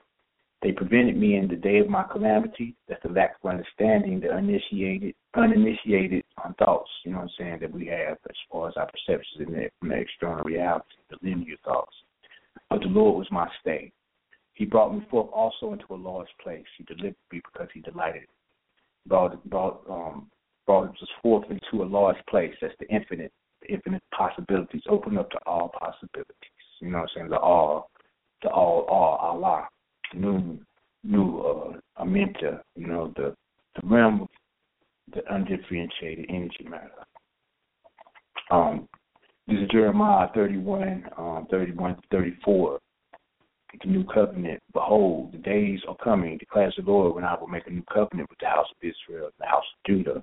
They 0.62 0.72
prevented 0.72 1.18
me 1.18 1.36
in 1.36 1.46
the 1.46 1.56
day 1.56 1.76
of 1.76 1.90
my 1.90 2.04
calamity. 2.04 2.74
That's 2.88 3.02
the 3.02 3.10
lack 3.10 3.36
of 3.44 3.50
understanding, 3.50 4.20
the 4.20 4.30
uninitiated, 4.30 5.14
uninitiated 5.34 6.24
on 6.42 6.54
thoughts. 6.54 6.88
You 7.04 7.12
know 7.12 7.18
what 7.18 7.24
I'm 7.24 7.30
saying 7.38 7.58
that 7.60 7.70
we 7.70 7.84
have 7.88 8.16
as 8.26 8.36
far 8.50 8.68
as 8.68 8.74
our 8.78 8.90
perceptions 8.90 9.46
in 9.46 9.52
the, 9.52 9.68
the 9.82 9.94
external 9.94 10.42
reality, 10.42 10.86
the 11.10 11.18
linear 11.20 11.56
thoughts. 11.66 11.94
But 12.70 12.80
the 12.80 12.86
Lord 12.86 13.18
was 13.18 13.28
my 13.30 13.46
stay. 13.60 13.92
He 14.54 14.64
brought 14.64 14.94
me 14.94 15.06
forth 15.10 15.28
also 15.34 15.74
into 15.74 15.84
a 15.90 15.96
large 15.96 16.30
place. 16.42 16.64
He 16.78 16.84
delivered 16.84 17.14
me 17.30 17.42
because 17.44 17.68
He 17.74 17.82
delighted. 17.82 18.24
Brought 19.06 19.44
brought 19.50 19.82
um, 19.90 20.30
brought 20.68 20.90
us 20.90 21.08
forth 21.22 21.46
into 21.50 21.82
a 21.82 21.86
large 21.88 22.18
place. 22.28 22.52
That's 22.60 22.74
the 22.78 22.86
infinite, 22.94 23.32
the 23.62 23.72
infinite 23.72 24.02
possibilities. 24.14 24.82
Open 24.86 25.16
up 25.16 25.30
to 25.30 25.38
all 25.46 25.70
possibilities. 25.70 26.34
You 26.80 26.90
know 26.90 26.98
what 26.98 27.04
I'm 27.04 27.08
saying? 27.16 27.30
The 27.30 27.38
all, 27.38 27.90
the 28.42 28.50
all, 28.50 28.82
all, 28.82 29.16
Allah, 29.16 29.66
new, 30.14 30.58
new, 31.02 31.38
uh, 31.40 32.04
Amenta. 32.04 32.60
You 32.76 32.86
know 32.86 33.12
the 33.16 33.34
the 33.80 33.88
realm 33.88 34.20
of 34.20 34.28
the 35.14 35.22
undifferentiated 35.34 36.26
energy 36.28 36.66
matter. 36.68 36.90
Um, 38.50 38.88
this 39.46 39.56
is 39.56 39.68
Jeremiah 39.70 40.28
31, 40.34 41.04
um, 41.16 41.46
31 41.50 41.96
34. 42.10 42.78
The 43.82 43.88
new 43.88 44.04
covenant. 44.04 44.60
Behold, 44.74 45.32
the 45.32 45.38
days 45.38 45.80
are 45.88 45.96
coming, 45.96 46.36
declares 46.36 46.74
the 46.76 46.90
Lord, 46.90 47.14
when 47.14 47.24
I 47.24 47.38
will 47.38 47.46
make 47.46 47.66
a 47.66 47.70
new 47.70 47.84
covenant 47.92 48.28
with 48.28 48.38
the 48.38 48.46
house 48.46 48.66
of 48.70 48.76
Israel, 48.82 49.26
and 49.26 49.34
the 49.38 49.46
house 49.46 49.64
of 49.64 49.90
Judah 49.90 50.22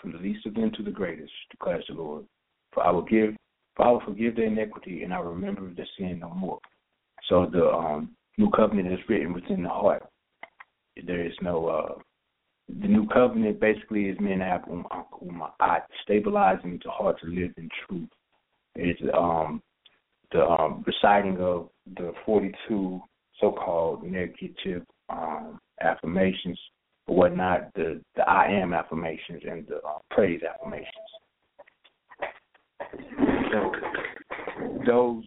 from 0.00 0.12
the 0.12 0.18
least 0.18 0.46
of 0.46 0.54
them 0.54 0.70
to 0.76 0.82
the 0.82 0.90
greatest, 0.90 1.32
declares 1.50 1.84
the 1.88 1.94
Lord. 1.94 2.24
For 2.72 2.84
I 2.84 2.90
will 2.90 3.02
give, 3.02 3.34
for 3.76 3.86
I 3.86 3.90
will 3.90 4.02
forgive 4.04 4.36
their 4.36 4.46
iniquity, 4.46 5.02
and 5.02 5.12
I 5.12 5.20
will 5.20 5.32
remember 5.32 5.72
their 5.74 5.88
sin 5.96 6.18
no 6.20 6.30
more. 6.30 6.58
So 7.28 7.46
the 7.50 7.68
um, 7.68 8.10
new 8.36 8.50
covenant 8.50 8.92
is 8.92 9.00
written 9.08 9.32
within 9.32 9.62
the 9.62 9.68
heart. 9.68 10.04
There 11.06 11.24
is 11.24 11.32
no. 11.42 11.66
Uh, 11.66 12.00
the 12.80 12.88
new 12.88 13.06
covenant 13.06 13.60
basically 13.60 14.06
is 14.06 14.20
meant 14.20 14.40
to 14.40 14.44
have 14.44 14.64
um, 14.70 14.86
um, 14.90 15.42
stabilizing 16.02 16.78
the 16.84 16.90
heart 16.90 17.18
to 17.20 17.26
live 17.26 17.52
in 17.56 17.68
truth. 17.86 18.08
It's 18.74 19.00
um, 19.14 19.62
the 20.32 20.44
um, 20.44 20.84
reciting 20.86 21.38
of 21.38 21.70
the 21.96 22.12
42 22.26 23.00
so-called 23.40 24.04
negative 24.04 24.82
um, 25.08 25.58
affirmations 25.80 26.58
or 27.08 27.16
whatnot, 27.16 27.74
the 27.74 28.00
the 28.14 28.22
I 28.28 28.46
am 28.46 28.72
affirmations 28.72 29.42
and 29.44 29.66
the 29.66 29.76
uh, 29.76 29.98
praise 30.10 30.40
affirmations. 30.42 30.88
So 33.52 33.72
those 34.86 35.24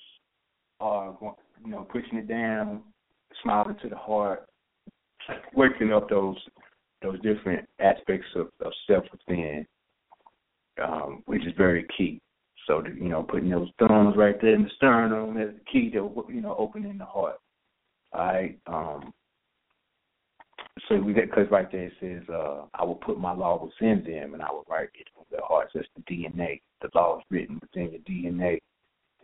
are 0.79 1.17
you 1.65 1.71
know 1.71 1.87
pushing 1.91 2.17
it 2.19 2.27
down, 2.27 2.83
smiling 3.43 3.75
to 3.81 3.89
the 3.89 3.97
heart, 3.97 4.45
waking 5.53 5.91
up 5.91 6.09
those 6.09 6.37
those 7.01 7.19
different 7.21 7.67
aspects 7.79 8.27
of, 8.35 8.49
of 8.63 8.71
self 8.87 9.03
within, 9.11 9.65
um, 10.83 11.23
which 11.25 11.45
is 11.45 11.53
very 11.57 11.85
key. 11.97 12.21
So, 12.67 12.83
you 12.85 13.09
know, 13.09 13.23
putting 13.23 13.49
those 13.49 13.69
thumbs 13.79 14.15
right 14.15 14.39
there 14.39 14.53
in 14.53 14.63
the 14.63 14.69
sternum 14.75 15.37
is 15.37 15.55
the 15.55 15.71
key 15.71 15.89
to, 15.91 16.25
you 16.29 16.41
know, 16.41 16.55
opening 16.57 16.97
the 16.97 17.05
heart. 17.05 17.37
All 18.13 18.25
right. 18.25 18.59
Um, 18.67 19.13
so 20.87 20.95
we 20.95 21.13
get 21.13 21.29
because 21.29 21.49
right 21.51 21.69
there 21.71 21.85
it 21.85 21.93
says, 21.99 22.23
uh, 22.29 22.65
"I 22.73 22.83
will 22.83 22.95
put 22.95 23.19
my 23.19 23.33
law 23.33 23.63
within 23.63 24.03
them, 24.03 24.33
and 24.33 24.41
I 24.41 24.51
will 24.51 24.65
write 24.69 24.89
it 24.93 25.07
on 25.17 25.25
their 25.29 25.41
hearts." 25.43 25.71
That's 25.73 25.87
the 25.95 26.01
DNA. 26.03 26.61
The 26.81 26.89
law 26.95 27.19
is 27.19 27.25
written 27.29 27.59
within 27.61 27.91
your 27.91 28.01
DNA, 28.01 28.59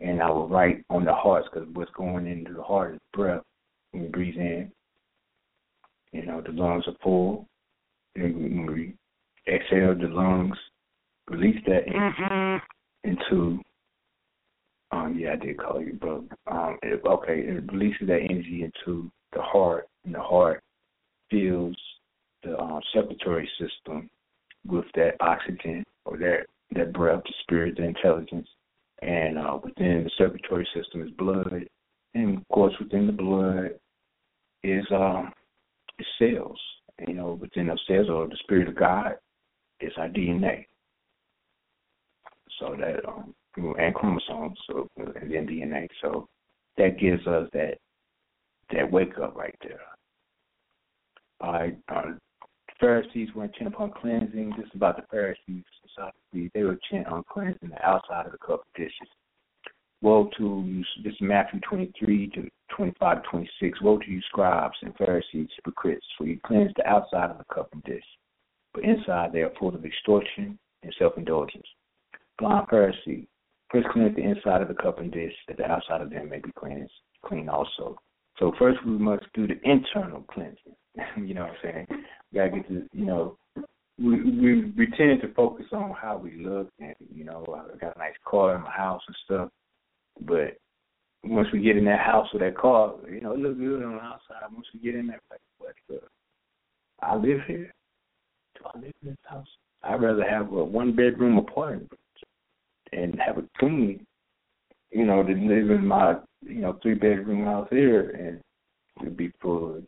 and 0.00 0.22
I 0.22 0.30
will 0.30 0.48
write 0.48 0.84
on 0.90 1.04
the 1.04 1.14
hearts 1.14 1.48
because 1.52 1.68
what's 1.72 1.90
going 1.92 2.26
into 2.26 2.52
the 2.52 2.62
heart 2.62 2.94
is 2.94 3.00
breath. 3.12 3.42
When 3.92 4.04
we 4.04 4.08
breathe 4.10 4.36
in, 4.36 4.70
you 6.12 6.26
know, 6.26 6.40
the 6.40 6.52
lungs 6.52 6.84
are 6.86 6.96
full. 7.02 7.46
And 8.16 8.34
when 8.34 8.66
we 8.66 8.94
exhale, 9.52 9.94
the 9.94 10.08
lungs 10.08 10.56
release 11.28 11.62
that 11.66 11.86
mm-hmm. 11.86 13.08
into. 13.08 13.62
Um, 14.90 15.18
yeah, 15.18 15.32
I 15.32 15.36
did 15.36 15.58
call 15.58 15.82
you, 15.82 15.98
but 16.00 16.50
um, 16.50 16.78
it, 16.82 17.02
okay, 17.04 17.40
it 17.40 17.70
releases 17.70 18.06
that 18.06 18.20
energy 18.30 18.64
into 18.64 19.10
the 19.34 19.42
heart, 19.42 19.86
and 20.06 20.14
the 20.14 20.20
heart 20.20 20.62
fills 21.30 21.76
the 22.42 22.58
um, 22.58 22.80
circulatory 22.92 23.48
system 23.58 24.08
with 24.66 24.84
that 24.94 25.14
oxygen 25.20 25.84
or 26.04 26.16
that 26.18 26.46
that 26.72 26.92
breath, 26.92 27.22
the 27.24 27.32
spirit, 27.42 27.76
the 27.76 27.84
intelligence, 27.84 28.46
and 29.00 29.38
uh, 29.38 29.58
within 29.62 30.04
the 30.04 30.10
circulatory 30.18 30.68
system 30.74 31.02
is 31.02 31.10
blood, 31.12 31.64
and 32.14 32.38
of 32.38 32.48
course 32.48 32.74
within 32.78 33.06
the 33.06 33.12
blood 33.12 33.70
is 34.62 34.84
um 34.92 35.32
is 35.98 36.06
cells. 36.18 36.58
You 37.06 37.14
know, 37.14 37.38
within 37.40 37.68
those 37.68 37.82
cells 37.86 38.08
or 38.10 38.28
the 38.28 38.36
spirit 38.42 38.68
of 38.68 38.76
God 38.76 39.12
is 39.80 39.92
our 39.96 40.08
DNA. 40.08 40.66
So 42.58 42.76
that 42.78 43.08
um 43.08 43.34
and 43.78 43.94
chromosomes, 43.94 44.58
so 44.66 44.88
and 44.96 45.32
then 45.32 45.46
DNA. 45.46 45.88
So 46.02 46.28
that 46.76 46.98
gives 46.98 47.26
us 47.26 47.48
that 47.52 47.78
that 48.72 48.90
wake 48.90 49.18
up 49.18 49.34
right 49.36 49.54
there. 49.62 49.80
Uh, 51.40 51.68
uh, 51.88 52.02
Pharisees 52.80 53.28
were 53.34 53.44
intent 53.44 53.74
upon 53.74 53.92
cleansing. 53.92 54.52
This 54.56 54.66
is 54.66 54.72
about 54.74 54.96
the 54.96 55.06
Pharisees 55.10 55.64
specifically. 55.78 56.50
They 56.54 56.62
were 56.62 56.78
intent 56.90 57.08
on 57.08 57.24
cleansing 57.28 57.70
the 57.70 57.86
outside 57.86 58.26
of 58.26 58.32
the 58.32 58.38
cup 58.38 58.60
of 58.60 58.74
dishes. 58.76 59.08
Woe 60.00 60.30
to 60.38 60.62
you, 60.64 60.84
this 61.02 61.12
is 61.12 61.20
Matthew 61.20 61.58
23 61.68 62.30
to 62.30 62.48
25 62.76 63.22
to 63.22 63.28
26. 63.30 63.82
Woe 63.82 63.98
to 63.98 64.10
you, 64.10 64.20
scribes 64.28 64.76
and 64.82 64.94
Pharisees, 64.96 65.48
hypocrites, 65.56 66.06
for 66.16 66.24
you 66.24 66.38
cleanse 66.46 66.72
the 66.76 66.86
outside 66.86 67.30
of 67.30 67.38
the 67.38 67.52
cup 67.52 67.68
and 67.72 67.82
dish. 67.82 68.04
But 68.72 68.84
inside 68.84 69.32
they 69.32 69.42
are 69.42 69.52
full 69.58 69.74
of 69.74 69.84
extortion 69.84 70.56
and 70.84 70.94
self 70.98 71.14
indulgence. 71.16 71.66
Blind 72.38 72.68
Pharisee, 72.68 73.26
first 73.72 73.88
cleanse 73.88 74.14
the 74.14 74.22
inside 74.22 74.62
of 74.62 74.68
the 74.68 74.74
cup 74.74 75.00
and 75.00 75.10
dish, 75.10 75.34
that 75.48 75.56
the 75.56 75.68
outside 75.68 76.00
of 76.00 76.10
them 76.10 76.28
may 76.28 76.38
be 76.38 76.52
cleansed, 76.56 76.92
clean 77.24 77.48
also. 77.48 77.98
So 78.38 78.52
first 78.56 78.78
we 78.86 78.92
must 78.92 79.24
do 79.34 79.48
the 79.48 79.58
internal 79.64 80.22
cleansing. 80.32 80.76
you 81.16 81.34
know 81.34 81.42
what 81.42 81.50
I'm 81.50 81.56
saying? 81.62 81.86
We 82.32 82.38
gotta 82.38 82.50
get 82.50 82.68
to 82.68 82.88
you 82.92 83.06
know 83.06 83.36
we 83.98 84.22
we 84.22 84.72
we 84.76 84.86
tend 84.96 85.20
to 85.22 85.32
focus 85.34 85.66
on 85.72 85.94
how 86.00 86.18
we 86.18 86.44
look 86.44 86.68
and 86.80 86.94
you 87.14 87.24
know 87.24 87.44
I 87.48 87.76
got 87.76 87.96
a 87.96 87.98
nice 87.98 88.14
car 88.24 88.56
in 88.56 88.62
my 88.62 88.70
house 88.70 89.02
and 89.06 89.16
stuff, 89.24 89.48
but 90.20 90.58
once 91.24 91.48
we 91.52 91.60
get 91.60 91.76
in 91.76 91.84
that 91.84 92.00
house 92.00 92.28
or 92.32 92.40
that 92.40 92.56
car, 92.56 92.94
you 93.10 93.20
know, 93.20 93.32
it 93.32 93.40
looks 93.40 93.58
good 93.58 93.82
on 93.82 93.92
the 93.92 94.00
outside. 94.00 94.52
Once 94.52 94.66
we 94.72 94.80
get 94.80 94.94
in 94.94 95.06
there, 95.08 95.20
like, 95.30 95.40
what 95.58 95.74
the? 95.88 96.00
I 97.00 97.14
live 97.16 97.40
here. 97.46 97.72
Do 98.56 98.64
I 98.74 98.78
live 98.78 98.92
in 99.02 99.08
this 99.08 99.16
house? 99.24 99.46
I'd 99.82 100.02
rather 100.02 100.28
have 100.28 100.52
a 100.52 100.64
one 100.64 100.94
bedroom 100.94 101.38
apartment 101.38 101.90
and 102.92 103.18
have 103.24 103.38
a 103.38 103.44
clean, 103.58 104.04
you 104.90 105.04
know, 105.04 105.22
than 105.22 105.48
live 105.48 105.70
in 105.70 105.86
my, 105.86 106.14
you 106.42 106.60
know, 106.60 106.78
three 106.82 106.94
bedroom 106.94 107.44
house 107.44 107.68
here 107.70 108.10
and 108.10 108.40
it'd 109.00 109.16
be 109.16 109.32
full 109.40 109.76
of. 109.76 109.84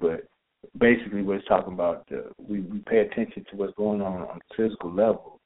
But 0.00 0.26
basically, 0.78 1.22
it's 1.22 1.46
talking 1.46 1.72
about, 1.74 2.06
uh, 2.12 2.30
we 2.38 2.60
we 2.60 2.78
pay 2.80 2.98
attention 2.98 3.44
to 3.50 3.56
what's 3.56 3.74
going 3.76 4.00
on 4.00 4.22
on 4.22 4.40
the 4.48 4.54
physical 4.56 4.92
level, 4.92 5.40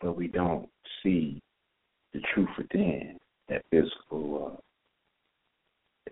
but 0.00 0.16
we 0.16 0.28
don't 0.28 0.68
see 1.02 1.40
the 2.12 2.20
truth 2.34 2.48
within 2.58 3.16
that 3.48 3.62
physical 3.70 4.52
uh, 4.52 4.60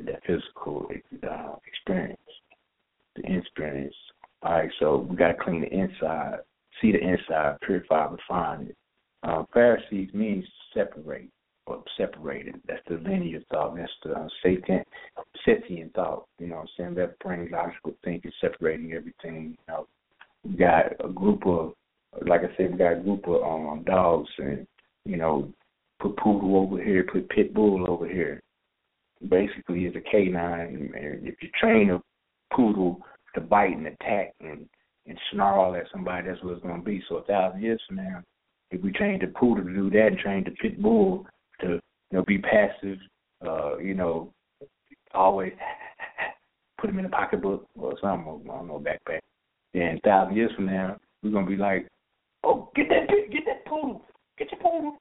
that 0.05 0.23
physical 0.27 0.89
uh, 1.29 1.57
experience, 1.67 2.21
the 3.17 3.37
experience. 3.37 3.95
All 4.43 4.53
right, 4.53 4.71
so 4.79 5.07
we 5.09 5.17
got 5.17 5.29
to 5.29 5.35
clean 5.35 5.63
the 5.63 5.73
inside, 5.73 6.39
see 6.81 6.93
the 6.93 7.01
inside, 7.01 7.57
purify, 7.63 8.07
refine 8.07 8.69
it. 8.69 8.77
Uh, 9.25 9.43
Pharisees 9.53 10.11
means 10.15 10.45
separate 10.73 11.29
separated. 11.97 12.61
That's 12.67 12.83
the 12.89 12.97
linear 12.97 13.41
thought. 13.51 13.77
That's 13.77 13.91
the 14.05 14.13
uh, 14.13 14.29
Satan, 14.43 14.83
Setian 15.47 15.93
thought. 15.95 16.27
You 16.39 16.49
know 16.49 16.57
what 16.57 16.63
I'm 16.63 16.69
saying? 16.77 16.95
That 16.95 17.19
brain 17.21 17.49
logical 17.51 17.95
thinking, 18.05 18.33
separating 18.41 18.93
everything. 18.93 19.57
You 19.59 19.65
know, 19.69 19.87
we 20.45 20.57
got 20.57 20.93
a 21.05 21.09
group 21.09 21.47
of, 21.47 21.75
like 22.27 22.43
I 22.43 22.57
said, 22.57 22.73
we 22.73 22.79
got 22.79 22.99
a 22.99 23.01
group 23.01 23.27
of 23.27 23.43
um, 23.43 23.85
dogs 23.87 24.31
and, 24.39 24.67
you 25.05 25.17
know, 25.17 25.53
put 26.01 26.17
poodle 26.19 26.57
over 26.57 26.83
here, 26.83 27.07
put 27.11 27.29
pit 27.31 27.55
bull 27.55 27.85
over 27.89 28.09
here. 28.09 28.41
Basically, 29.29 29.85
it's 29.85 29.97
a 29.97 30.11
canine. 30.11 30.93
And 30.95 31.27
if 31.27 31.35
you 31.43 31.49
train 31.61 31.91
a 31.91 32.01
poodle 32.55 33.01
to 33.35 33.41
bite 33.41 33.77
and 33.77 33.87
attack 33.87 34.35
and 34.41 34.69
and 35.07 35.19
snarl 35.33 35.75
at 35.75 35.85
somebody, 35.91 36.29
that's 36.29 36.43
what 36.43 36.53
it's 36.53 36.63
going 36.63 36.81
to 36.81 36.85
be. 36.85 37.03
So 37.09 37.17
a 37.17 37.23
thousand 37.23 37.63
years 37.63 37.81
from 37.89 37.97
now, 37.97 38.23
if 38.71 38.83
we 38.83 38.93
train 38.93 39.19
the 39.21 39.29
poodle 39.29 39.65
to 39.65 39.73
do 39.73 39.91
that 39.91 40.09
and 40.09 40.19
train 40.19 40.45
the 40.45 40.51
pit 40.51 40.81
bull 40.81 41.27
you 42.11 42.19
know 42.19 42.25
be 42.27 42.39
passive, 42.39 42.99
uh, 43.47 43.79
you 43.79 43.95
know, 43.95 44.33
always 45.15 45.53
put 46.79 46.91
him 46.91 46.99
in 46.99 47.05
a 47.05 47.11
pocketbook 47.11 47.67
or 47.77 47.95
something, 48.01 48.41
I 48.51 48.57
don't 48.57 48.69
know, 48.69 48.85
backpack. 48.85 49.21
Then 49.75 50.01
thousand 50.05 50.37
years 50.37 50.53
from 50.55 50.67
now, 50.67 50.97
we're 51.23 51.31
gonna 51.31 51.47
be 51.47 51.57
like, 51.57 51.89
oh, 52.45 52.71
get 52.75 52.89
that 52.89 53.09
get 53.31 53.45
that 53.47 53.65
poodle, 53.67 54.05
get 54.39 54.51
your 54.51 54.61
poodle. 54.61 54.97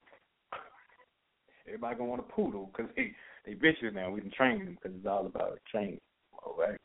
Everybody 1.66 1.96
gonna 1.96 2.10
want 2.10 2.20
a 2.28 2.32
poodle 2.32 2.70
because 2.72 2.90
they 2.96 3.12
they 3.46 3.54
vicious 3.54 3.94
now. 3.94 4.10
We 4.10 4.20
can 4.20 4.30
train 4.30 4.64
them 4.64 4.78
because 4.80 4.96
it's 4.96 5.06
all 5.06 5.26
about 5.26 5.58
training. 5.70 6.00
All 6.32 6.56
right. 6.58 6.78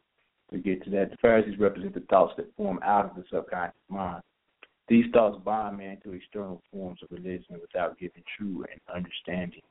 We 0.52 0.60
get 0.60 0.84
to 0.84 0.90
that. 0.92 1.10
The 1.12 1.18
Pharisees 1.18 1.60
represent 1.60 1.94
the 1.94 2.02
thoughts 2.10 2.34
that 2.38 2.56
form 2.56 2.80
out 2.84 3.10
of 3.10 3.16
the 3.16 3.24
subconscious 3.32 3.76
mind. 3.90 4.22
These 4.88 5.06
thoughts 5.14 5.42
bind 5.44 5.78
man 5.78 5.98
to 6.04 6.14
external 6.14 6.62
forms 6.72 7.00
of 7.02 7.10
religion 7.12 7.60
without 7.60 7.98
giving 7.98 8.24
true 8.38 8.66
and 8.70 8.80
understanding, 8.94 9.62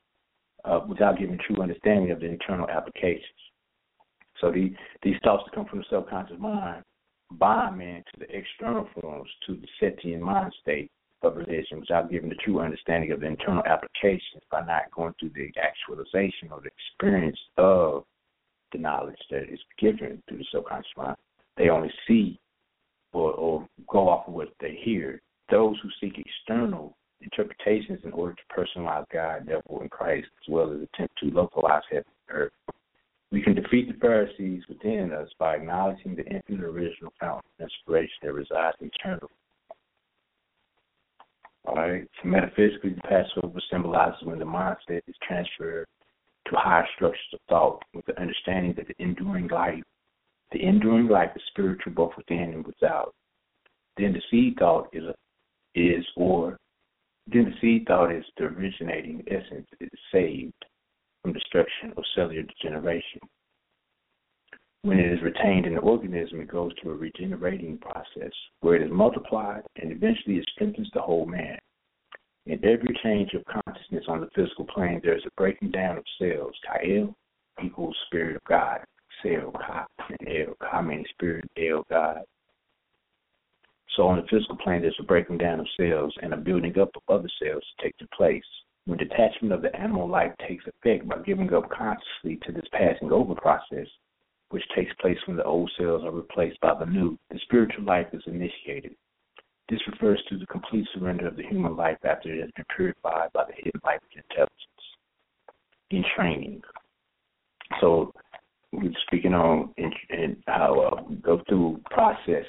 uh, 0.64 0.80
without 0.88 1.18
giving 1.18 1.38
true 1.46 1.62
understanding 1.62 2.10
of 2.10 2.20
the 2.20 2.26
internal 2.26 2.68
applications. 2.68 3.24
So 4.40 4.50
the, 4.50 4.74
these 5.02 5.16
thoughts 5.22 5.44
that 5.46 5.54
come 5.54 5.66
from 5.66 5.80
the 5.80 5.84
subconscious 5.90 6.38
mind 6.38 6.82
bind 7.38 7.78
man 7.78 8.04
to 8.12 8.20
the 8.20 8.36
external 8.36 8.86
forms, 9.00 9.30
to 9.46 9.56
the 9.56 9.66
Setian 9.80 10.20
mind 10.20 10.52
state, 10.60 10.90
of 11.22 11.36
religion 11.36 11.80
without 11.80 12.10
giving 12.10 12.28
the 12.28 12.34
true 12.36 12.60
understanding 12.60 13.12
of 13.12 13.20
the 13.20 13.26
internal 13.26 13.62
applications 13.64 14.42
by 14.50 14.60
not 14.64 14.90
going 14.94 15.14
through 15.18 15.30
the 15.34 15.52
actualization 15.60 16.48
or 16.50 16.60
the 16.60 16.70
experience 16.76 17.38
of 17.58 18.04
the 18.72 18.78
knowledge 18.78 19.18
that 19.30 19.44
is 19.44 19.60
given 19.78 20.22
through 20.28 20.38
the 20.38 20.44
subconscious 20.52 20.90
mind. 20.96 21.16
They 21.56 21.68
only 21.68 21.92
see 22.08 22.40
or, 23.12 23.32
or 23.32 23.68
go 23.88 24.08
off 24.08 24.26
of 24.26 24.34
what 24.34 24.48
they 24.60 24.78
hear. 24.82 25.20
Those 25.50 25.76
who 25.82 25.90
seek 26.00 26.18
external 26.18 26.96
interpretations 27.22 28.00
in 28.04 28.12
order 28.12 28.34
to 28.34 28.54
personalize 28.54 29.04
God, 29.12 29.46
devil, 29.46 29.80
and 29.80 29.90
Christ, 29.90 30.28
as 30.42 30.52
well 30.52 30.72
as 30.72 30.80
attempt 30.80 31.18
to 31.18 31.30
localize 31.30 31.82
heaven 31.90 32.04
and 32.28 32.38
earth. 32.38 32.52
We 33.30 33.42
can 33.42 33.54
defeat 33.54 33.88
the 33.88 33.98
Pharisees 33.98 34.62
within 34.68 35.12
us 35.12 35.28
by 35.38 35.56
acknowledging 35.56 36.16
the 36.16 36.26
infinite 36.26 36.64
original 36.64 37.12
fountain 37.18 37.50
of 37.58 37.64
inspiration 37.64 38.16
that 38.22 38.32
resides 38.32 38.76
internally 38.80 39.28
all 41.64 41.74
right. 41.76 42.08
So 42.22 42.28
metaphysically, 42.28 42.90
the 42.90 43.02
Passover 43.02 43.60
symbolizes 43.70 44.22
when 44.24 44.38
the 44.38 44.44
mindset 44.44 45.02
is 45.06 45.14
transferred 45.26 45.86
to 46.48 46.56
higher 46.56 46.86
structures 46.96 47.20
of 47.32 47.40
thought 47.48 47.82
with 47.94 48.04
the 48.06 48.20
understanding 48.20 48.74
that 48.76 48.88
the 48.88 49.00
enduring 49.02 49.48
life, 49.48 49.82
the 50.50 50.62
enduring 50.62 51.08
life 51.08 51.30
is 51.36 51.42
spiritual 51.48 51.92
both 51.92 52.12
within 52.16 52.52
and 52.54 52.66
without. 52.66 53.14
Then 53.96 54.12
the 54.12 54.22
seed 54.30 54.56
thought 54.58 54.88
is 54.92 55.04
a, 55.04 55.14
is 55.74 56.04
or 56.16 56.58
then 57.26 57.44
the 57.44 57.54
seed 57.60 57.86
thought 57.86 58.12
is 58.12 58.24
the 58.36 58.44
originating 58.44 59.24
essence 59.28 59.68
is 59.80 59.90
saved 60.10 60.52
from 61.22 61.32
destruction 61.32 61.92
or 61.96 62.02
cellular 62.14 62.42
degeneration. 62.42 63.20
When 64.82 64.98
it 64.98 65.12
is 65.12 65.22
retained 65.22 65.66
in 65.66 65.74
the 65.74 65.80
organism, 65.80 66.40
it 66.40 66.48
goes 66.48 66.72
through 66.80 66.92
a 66.92 66.96
regenerating 66.96 67.78
process 67.78 68.32
where 68.60 68.74
it 68.74 68.82
is 68.82 68.90
multiplied 68.90 69.62
and 69.80 69.92
eventually 69.92 70.38
it 70.38 70.48
strengthens 70.52 70.90
the 70.92 71.00
whole 71.00 71.26
man. 71.26 71.56
In 72.46 72.64
every 72.64 72.98
change 73.04 73.30
of 73.34 73.44
consciousness 73.44 74.04
on 74.08 74.20
the 74.20 74.28
physical 74.34 74.64
plane, 74.64 75.00
there 75.04 75.16
is 75.16 75.24
a 75.24 75.30
breaking 75.36 75.70
down 75.70 75.98
of 75.98 76.04
cells. 76.18 76.54
Kael 76.66 77.14
equals 77.64 77.96
spirit 78.06 78.34
of 78.34 78.44
God. 78.44 78.80
Cell, 79.22 79.52
Ka, 79.52 79.86
and 80.08 80.28
El. 80.28 80.54
Ka 80.60 80.82
means 80.82 81.06
spirit, 81.10 81.48
El, 81.56 81.84
God. 81.88 82.22
So 83.96 84.06
on 84.06 84.16
the 84.16 84.26
physical 84.28 84.56
plane, 84.56 84.82
there's 84.82 84.96
a 85.00 85.04
breaking 85.04 85.38
down 85.38 85.60
of 85.60 85.66
cells 85.76 86.14
and 86.22 86.32
a 86.32 86.36
building 86.36 86.78
up 86.78 86.90
of 86.96 87.02
other 87.08 87.28
cells 87.42 87.62
to 87.78 87.84
take 87.84 87.94
place. 88.16 88.44
When 88.86 88.98
detachment 88.98 89.52
of 89.52 89.62
the 89.62 89.74
animal 89.76 90.08
life 90.08 90.32
takes 90.46 90.64
effect 90.66 91.08
by 91.08 91.18
giving 91.24 91.52
up 91.54 91.70
consciously 91.70 92.38
to 92.46 92.52
this 92.52 92.66
passing 92.72 93.12
over 93.12 93.34
process, 93.34 93.86
which 94.50 94.64
takes 94.74 94.92
place 95.00 95.18
when 95.26 95.36
the 95.36 95.44
old 95.44 95.70
cells 95.78 96.02
are 96.04 96.10
replaced 96.10 96.60
by 96.60 96.74
the 96.78 96.86
new, 96.86 97.18
the 97.30 97.38
spiritual 97.44 97.84
life 97.84 98.08
is 98.12 98.22
initiated. 98.26 98.96
This 99.68 99.80
refers 99.86 100.22
to 100.28 100.38
the 100.38 100.46
complete 100.46 100.86
surrender 100.92 101.28
of 101.28 101.36
the 101.36 101.44
human 101.44 101.76
life 101.76 101.98
after 102.04 102.34
it 102.34 102.40
has 102.40 102.50
been 102.56 102.64
purified 102.74 103.32
by 103.32 103.44
the 103.44 103.54
hidden 103.56 103.80
life 103.84 104.00
of 104.02 104.22
intelligence. 104.30 104.58
In 105.90 106.04
training. 106.16 106.62
So 107.80 108.12
we're 108.72 108.90
speaking 109.06 109.34
on 109.34 109.72
in 109.76 110.42
how 110.46 110.80
uh, 110.80 111.02
go 111.22 111.40
through 111.48 111.80
process 111.90 112.46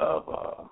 of 0.00 0.28
uh, 0.28 0.64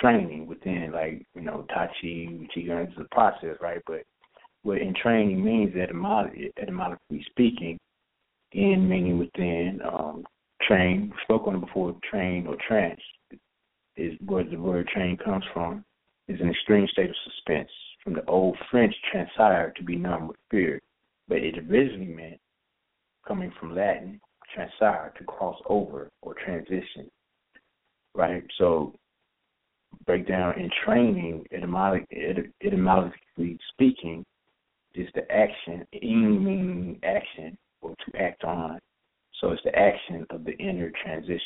training 0.00 0.46
within, 0.46 0.92
like 0.92 1.26
you 1.34 1.42
know, 1.42 1.64
Tai 1.74 1.86
Chi, 2.00 2.28
Qigong 2.56 2.88
is 2.88 2.94
a 2.98 3.14
process, 3.14 3.56
right? 3.60 3.80
But 3.86 4.02
what 4.62 4.78
in 4.78 4.94
training 4.94 5.42
means, 5.42 5.74
etymologically, 5.76 6.52
etymologically 6.60 7.24
speaking, 7.30 7.78
in 8.52 8.88
meaning 8.88 9.18
within, 9.18 9.80
um, 9.84 10.24
train, 10.62 11.12
spoke 11.22 11.46
on 11.46 11.56
it 11.56 11.60
before, 11.60 11.94
train 12.10 12.46
or 12.46 12.56
trance 12.66 13.00
is 13.96 14.14
where 14.26 14.44
the 14.44 14.56
word 14.56 14.86
train 14.88 15.16
comes 15.16 15.44
from, 15.52 15.84
is 16.28 16.40
an 16.40 16.50
extreme 16.50 16.86
state 16.92 17.10
of 17.10 17.16
suspense. 17.24 17.70
From 18.04 18.14
the 18.14 18.24
old 18.26 18.56
French 18.70 18.94
transire 19.12 19.74
to 19.74 19.82
be 19.82 19.96
numb 19.96 20.28
with 20.28 20.36
fear, 20.50 20.80
but 21.26 21.38
it 21.38 21.58
originally 21.58 22.06
meant 22.06 22.40
coming 23.26 23.52
from 23.58 23.74
Latin, 23.74 24.20
transire, 24.56 25.14
to 25.16 25.24
cross 25.24 25.60
over 25.66 26.08
or 26.22 26.34
transition. 26.34 27.10
Right? 28.18 28.44
So 28.58 28.92
breakdown 30.04 30.58
in 30.58 30.68
training, 30.84 31.46
etymologically 31.52 33.58
speaking, 33.72 34.26
is 34.94 35.08
the 35.14 35.30
action, 35.30 35.86
in 35.92 36.44
meaning 36.44 36.98
action, 37.04 37.56
or 37.80 37.94
to 37.94 38.20
act 38.20 38.42
on. 38.42 38.80
So 39.40 39.52
it's 39.52 39.62
the 39.62 39.78
action 39.78 40.26
of 40.30 40.44
the 40.44 40.58
inner 40.58 40.90
transition. 41.04 41.38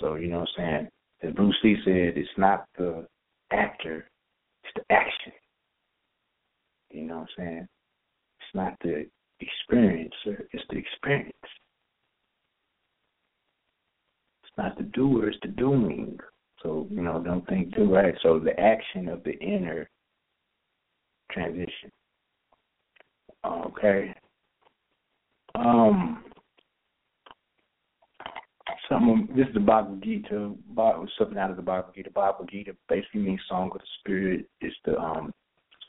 So, 0.00 0.14
you 0.14 0.28
know 0.28 0.40
what 0.40 0.48
I'm 0.58 0.64
saying? 0.64 0.88
As 1.22 1.34
Bruce 1.34 1.56
Lee 1.62 1.76
said, 1.84 2.16
it's 2.16 2.38
not 2.38 2.64
the 2.78 3.06
actor, 3.50 4.08
it's 4.64 4.72
the 4.74 4.90
action. 4.90 5.32
You 6.90 7.02
know 7.02 7.18
what 7.18 7.28
I'm 7.38 7.44
saying? 7.44 7.68
It's 8.40 8.54
not 8.54 8.72
the 8.82 9.06
experience, 9.40 10.14
it's 10.24 10.64
the 10.70 10.78
experience. 10.78 11.34
Not 14.58 14.76
the 14.76 14.82
doer, 14.82 15.28
it's 15.28 15.38
the 15.40 15.48
doing. 15.48 16.18
So, 16.62 16.88
you 16.90 17.00
know, 17.00 17.22
don't 17.22 17.46
think 17.46 17.74
too 17.74 17.94
right. 17.94 18.14
So 18.22 18.40
the 18.40 18.58
action 18.58 19.08
of 19.08 19.22
the 19.22 19.38
inner 19.38 19.88
transition. 21.30 21.92
Okay. 23.46 24.12
Um 25.54 26.24
some 28.88 29.28
this 29.36 29.46
is 29.46 29.54
the 29.54 29.60
Bhagavad 29.60 30.02
Gita, 30.02 30.54
something 31.18 31.38
out 31.38 31.50
of 31.50 31.56
the 31.56 31.62
Bhagavad 31.62 31.94
Gita. 31.94 32.10
Bhagavad 32.10 32.50
Gita 32.50 32.72
basically 32.88 33.20
means 33.20 33.40
song 33.48 33.70
of 33.72 33.78
the 33.78 33.86
spirit. 34.00 34.46
It's 34.60 34.74
the 34.84 34.98
um 34.98 35.32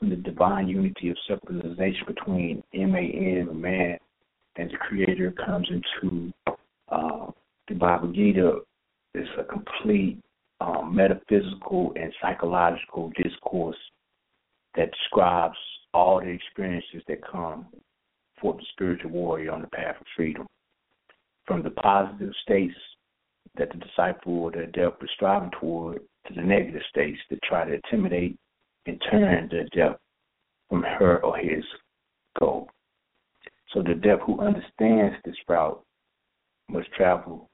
the 0.00 0.16
divine 0.16 0.68
unity 0.68 1.10
of 1.10 1.16
separation 1.28 2.06
between 2.06 2.62
M-A-N, 2.72 3.48
a 3.50 3.54
man, 3.54 3.98
and 4.56 4.70
the 4.70 4.76
creator 4.78 5.30
comes 5.44 5.68
into 5.68 6.32
uh, 6.88 7.30
the 7.68 7.74
Bhagavad 7.74 8.14
Gita. 8.14 8.60
is 9.14 9.28
a 9.38 9.44
complete 9.44 10.20
um, 10.60 10.94
metaphysical 10.94 11.92
and 11.96 12.12
psychological 12.20 13.10
discourse 13.16 13.76
that 14.76 14.90
describes 14.92 15.56
all 15.92 16.20
the 16.20 16.28
experiences 16.28 17.02
that 17.08 17.26
come 17.26 17.66
for 18.40 18.54
the 18.54 18.64
spiritual 18.72 19.10
warrior 19.10 19.52
on 19.52 19.62
the 19.62 19.68
path 19.68 19.96
of 20.00 20.06
freedom. 20.16 20.46
From 21.46 21.62
the 21.62 21.70
positive 21.70 22.32
states 22.42 22.74
that 23.56 23.70
the 23.72 23.78
disciple 23.78 24.44
or 24.44 24.52
the 24.52 24.60
adept 24.60 25.02
is 25.02 25.10
striving 25.16 25.50
toward 25.58 26.00
to 26.28 26.34
the 26.34 26.42
negative 26.42 26.82
states 26.88 27.18
that 27.30 27.42
try 27.42 27.64
to 27.64 27.74
intimidate 27.74 28.38
and 28.86 29.00
turn 29.10 29.48
the 29.50 29.60
adept 29.60 30.00
from 30.68 30.82
her 30.82 31.22
or 31.24 31.36
his 31.36 31.64
goal. 32.38 32.68
So 33.72 33.82
the 33.82 33.92
adept 33.92 34.22
who 34.22 34.40
understands 34.40 35.16
this 35.24 35.34
route 35.48 35.82
must 36.68 36.90
travel 36.92 37.49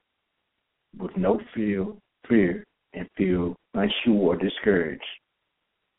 with 0.99 1.15
no 1.17 1.39
fear, 1.53 1.85
fear 2.27 2.63
and 2.93 3.07
feel 3.17 3.55
unsure 3.73 4.33
or 4.33 4.35
discouraged 4.35 5.03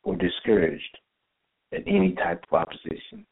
or 0.03 0.17
discouraged 0.17 0.99
at 1.73 1.83
any 1.87 2.15
type 2.15 2.43
of 2.51 2.61
opposition. 2.61 3.25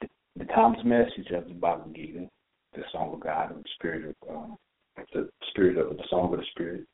The, 0.00 0.08
the 0.36 0.44
timeless 0.46 0.84
message 0.84 1.30
of 1.32 1.46
the 1.48 1.54
Bhagavad 1.54 1.94
Gita, 1.94 2.28
the 2.74 2.82
Song 2.92 3.14
of 3.14 3.20
God, 3.20 3.52
and 3.52 3.62
the 3.62 3.68
Spirit 3.76 4.16
of 4.22 4.34
um, 4.34 4.56
the 5.14 5.28
Spirit 5.50 5.78
of 5.78 5.96
the 5.96 6.04
Song 6.10 6.32
of 6.32 6.40
the 6.40 6.46
Spirit, 6.50 6.84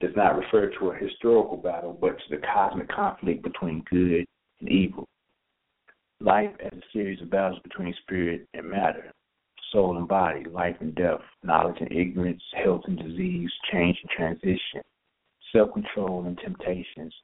does 0.00 0.12
not 0.16 0.36
refer 0.36 0.70
to 0.78 0.90
a 0.90 0.96
historical 0.96 1.56
battle, 1.56 1.96
but 2.00 2.16
to 2.18 2.36
the 2.36 2.42
cosmic 2.54 2.88
conflict 2.88 3.42
between 3.42 3.84
good 3.90 4.24
and 4.60 4.68
evil. 4.68 5.06
Life 6.20 6.50
as 6.64 6.72
a 6.72 6.82
series 6.92 7.20
of 7.20 7.30
battles 7.30 7.60
between 7.62 7.94
spirit 8.02 8.46
and 8.54 8.68
matter, 8.68 9.12
soul 9.72 9.96
and 9.96 10.08
body, 10.08 10.44
life 10.44 10.76
and 10.80 10.94
death, 10.94 11.20
knowledge 11.42 11.80
and 11.80 11.92
ignorance, 11.92 12.42
health 12.62 12.82
and 12.86 12.98
disease, 12.98 13.50
change 13.72 13.98
and 14.02 14.10
transition, 14.10 14.82
self 15.52 15.72
control 15.72 16.24
and 16.26 16.38
temptations, 16.38 17.14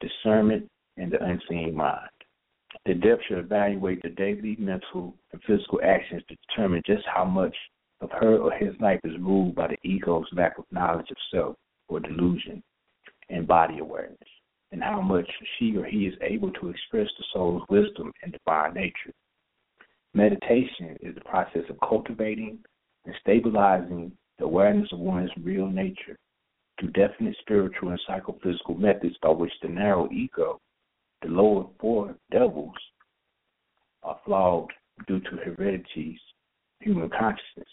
discernment, 0.00 0.68
and 0.96 1.12
the 1.12 1.22
unseen 1.22 1.74
mind. 1.74 2.10
The 2.84 2.92
adept 2.92 3.24
should 3.26 3.38
evaluate 3.38 4.02
the 4.02 4.10
daily 4.10 4.56
mental 4.58 5.14
and 5.32 5.42
physical 5.46 5.80
actions 5.82 6.22
to 6.28 6.36
determine 6.48 6.82
just 6.86 7.04
how 7.06 7.24
much 7.24 7.56
of 8.00 8.10
her 8.12 8.38
or 8.38 8.52
his 8.52 8.74
life 8.80 9.00
is 9.04 9.18
ruled 9.20 9.54
by 9.54 9.68
the 9.68 9.88
ego's 9.88 10.26
lack 10.32 10.58
of 10.58 10.64
knowledge 10.70 11.10
of 11.10 11.16
self 11.32 11.56
or 11.88 12.00
delusion 12.00 12.62
and 13.30 13.46
body 13.46 13.78
awareness, 13.78 14.18
and 14.72 14.82
how 14.82 15.00
much 15.00 15.28
she 15.58 15.76
or 15.76 15.84
he 15.84 16.06
is 16.06 16.14
able 16.22 16.52
to 16.52 16.68
express 16.68 17.08
the 17.18 17.24
soul's 17.32 17.62
wisdom 17.68 18.12
and 18.22 18.32
divine 18.32 18.74
nature. 18.74 19.12
Meditation 20.14 20.96
is 21.00 21.14
the 21.14 21.20
process 21.22 21.62
of 21.68 21.76
cultivating 21.86 22.58
and 23.04 23.14
stabilizing 23.20 24.12
the 24.38 24.44
awareness 24.44 24.88
of 24.92 24.98
one's 24.98 25.30
real 25.42 25.68
nature 25.68 26.18
through 26.78 26.90
definite 26.90 27.36
spiritual 27.40 27.90
and 27.90 28.00
psychophysical 28.06 28.74
methods 28.74 29.16
by 29.22 29.30
which 29.30 29.52
the 29.62 29.68
narrow 29.68 30.08
ego, 30.10 30.60
the 31.22 31.28
lower 31.28 31.66
four 31.80 32.14
devils, 32.30 32.74
are 34.02 34.18
flawed 34.24 34.70
due 35.06 35.20
to 35.20 35.36
heredities, 35.44 36.20
human 36.80 37.10
consciousness, 37.10 37.68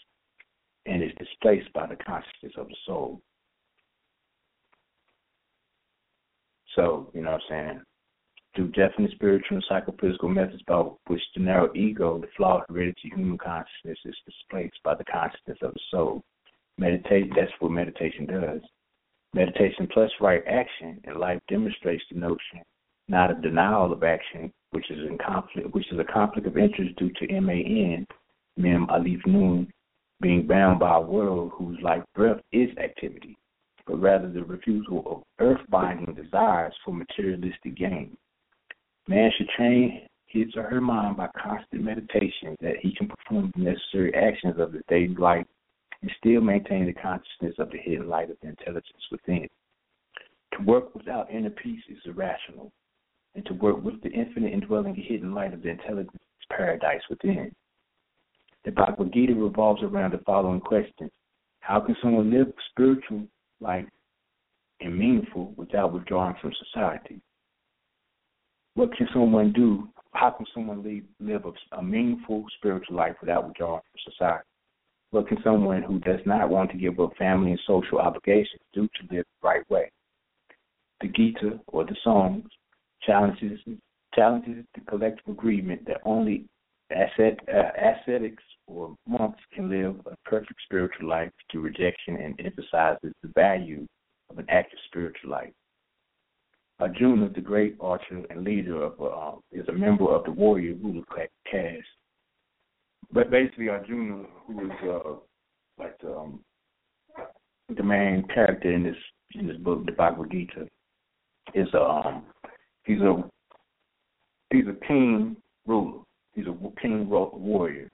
and 0.86 1.02
is 1.02 1.12
displaced 1.18 1.72
by 1.72 1.86
the 1.86 1.96
consciousness 1.96 2.52
of 2.56 2.68
the 2.68 2.76
soul. 2.86 3.20
So, 6.74 7.10
you 7.14 7.22
know 7.22 7.32
what 7.32 7.40
I'm 7.50 7.68
saying? 7.68 7.80
Through 8.56 8.68
definite 8.68 9.10
spiritual 9.10 9.58
and 9.58 9.64
psychophysical 9.68 10.30
methods 10.30 10.62
by 10.66 10.80
which 11.08 11.20
the 11.34 11.42
narrow 11.42 11.70
ego, 11.74 12.18
the 12.18 12.26
flawed 12.38 12.62
heredity 12.70 13.10
of 13.12 13.18
human 13.18 13.36
consciousness, 13.36 13.98
is 14.06 14.16
displaced 14.24 14.82
by 14.82 14.94
the 14.94 15.04
consciousness 15.04 15.58
of 15.60 15.74
the 15.74 15.80
soul. 15.90 16.24
Meditate 16.78 17.30
that's 17.36 17.52
what 17.60 17.70
meditation 17.70 18.24
does. 18.24 18.62
Meditation 19.34 19.86
plus 19.92 20.10
right 20.22 20.42
action 20.46 20.98
in 21.04 21.20
life 21.20 21.38
demonstrates 21.48 22.02
the 22.10 22.18
notion, 22.18 22.62
not 23.08 23.30
a 23.30 23.34
denial 23.34 23.92
of 23.92 24.02
action, 24.02 24.50
which 24.70 24.90
is 24.90 25.06
in 25.06 25.18
conflict, 25.18 25.74
which 25.74 25.92
is 25.92 25.98
a 25.98 26.04
conflict 26.10 26.46
of 26.46 26.56
interest 26.56 26.96
due 26.96 27.10
to 27.10 27.30
M-A-N, 27.30 28.06
Mem 28.56 28.86
Alif 28.88 29.20
Nun, 29.26 29.70
being 30.22 30.46
bound 30.46 30.80
by 30.80 30.96
a 30.96 31.00
world 31.00 31.52
whose 31.54 31.78
life 31.82 32.04
breath 32.14 32.40
is 32.52 32.70
activity, 32.78 33.36
but 33.86 34.00
rather 34.00 34.30
the 34.32 34.44
refusal 34.44 35.02
of 35.04 35.22
earth-binding 35.40 36.14
desires 36.14 36.74
for 36.82 36.94
materialistic 36.94 37.76
gain. 37.76 38.16
Man 39.08 39.30
should 39.36 39.48
train 39.50 40.08
his 40.26 40.48
or 40.56 40.64
her 40.64 40.80
mind 40.80 41.16
by 41.16 41.28
constant 41.40 41.82
meditation 41.82 42.56
that 42.60 42.76
he 42.82 42.94
can 42.94 43.08
perform 43.08 43.52
the 43.54 43.62
necessary 43.62 44.12
actions 44.14 44.58
of 44.58 44.72
the 44.72 44.82
daily 44.88 45.14
life 45.14 45.46
and 46.02 46.10
still 46.18 46.40
maintain 46.40 46.86
the 46.86 46.92
consciousness 46.92 47.54
of 47.58 47.70
the 47.70 47.78
hidden 47.78 48.08
light 48.08 48.30
of 48.30 48.36
the 48.42 48.48
intelligence 48.48 49.06
within. 49.10 49.48
To 50.56 50.62
work 50.64 50.94
without 50.94 51.30
inner 51.30 51.50
peace 51.50 51.82
is 51.88 51.98
irrational, 52.04 52.72
and 53.34 53.44
to 53.46 53.54
work 53.54 53.82
with 53.82 54.00
the 54.02 54.10
infinite 54.10 54.52
indwelling 54.52 54.94
hidden 54.94 55.34
light 55.34 55.54
of 55.54 55.62
the 55.62 55.68
intelligence 55.68 56.14
is 56.14 56.46
paradise 56.50 57.02
within. 57.08 57.52
The 58.64 58.72
Bhagavad 58.72 59.12
Gita 59.12 59.34
revolves 59.34 59.82
around 59.82 60.12
the 60.12 60.18
following 60.26 60.60
questions. 60.60 61.12
How 61.60 61.80
can 61.80 61.96
someone 62.02 62.32
live 62.32 62.52
spiritual 62.70 63.26
life 63.60 63.86
and 64.80 64.98
meaningful 64.98 65.54
without 65.56 65.92
withdrawing 65.92 66.34
from 66.40 66.52
society? 66.72 67.20
What 68.76 68.94
can 68.94 69.08
someone 69.14 69.52
do? 69.52 69.88
How 70.12 70.30
can 70.30 70.44
someone 70.52 70.82
live, 70.82 71.04
live 71.18 71.46
a, 71.46 71.78
a 71.78 71.82
meaningful 71.82 72.44
spiritual 72.58 72.94
life 72.94 73.16
without 73.22 73.46
withdrawing 73.46 73.80
from 73.80 74.12
society? 74.12 74.44
What 75.12 75.28
can 75.28 75.38
someone 75.42 75.82
who 75.82 75.98
does 76.00 76.20
not 76.26 76.50
want 76.50 76.70
to 76.72 76.76
give 76.76 77.00
up 77.00 77.16
family 77.16 77.52
and 77.52 77.60
social 77.66 77.98
obligations 77.98 78.60
do 78.74 78.82
to 78.82 79.14
live 79.14 79.24
the 79.24 79.48
right 79.48 79.70
way? 79.70 79.90
The 81.00 81.08
Gita, 81.08 81.58
or 81.68 81.86
the 81.86 81.96
Songs, 82.04 82.44
challenges 83.02 83.58
challenges 84.14 84.66
the 84.74 84.80
collective 84.82 85.26
agreement 85.26 85.86
that 85.86 86.02
only 86.04 86.44
asset, 86.90 87.38
uh, 87.48 87.70
ascetics 87.80 88.42
or 88.66 88.94
monks 89.08 89.40
can 89.54 89.70
live 89.70 89.96
a 90.04 90.16
perfect 90.28 90.60
spiritual 90.66 91.08
life 91.08 91.30
through 91.50 91.62
rejection 91.62 92.16
and 92.16 92.38
emphasizes 92.44 93.14
the 93.22 93.32
value 93.34 93.86
of 94.28 94.38
an 94.38 94.46
active 94.50 94.78
spiritual 94.86 95.30
life. 95.30 95.52
Arjuna, 96.78 97.30
the 97.30 97.40
great 97.40 97.76
archer 97.80 98.22
and 98.28 98.44
leader 98.44 98.82
of, 98.82 99.00
uh, 99.00 99.38
is 99.50 99.66
a 99.68 99.72
member 99.72 100.14
of 100.14 100.24
the 100.24 100.30
warrior 100.30 100.74
ruler 100.74 101.02
caste. 101.50 101.86
But 103.12 103.30
basically, 103.30 103.68
Arjuna, 103.68 104.24
who 104.46 104.66
is 104.66 104.72
uh, 104.84 105.14
like 105.78 105.96
um, 106.04 106.40
the 107.74 107.82
main 107.82 108.26
character 108.34 108.72
in 108.72 108.82
this 108.82 108.96
in 109.34 109.46
this 109.46 109.56
book, 109.56 109.86
the 109.86 109.92
Bhagavad 109.92 110.30
Gita, 110.30 110.68
is 111.54 111.68
um, 111.74 112.24
he's 112.84 113.00
a 113.00 113.24
he's 114.50 114.66
a 114.66 114.86
king 114.86 115.36
ruler. 115.66 116.02
He's 116.34 116.46
a 116.46 116.80
king 116.80 117.08
warrior, 117.08 117.90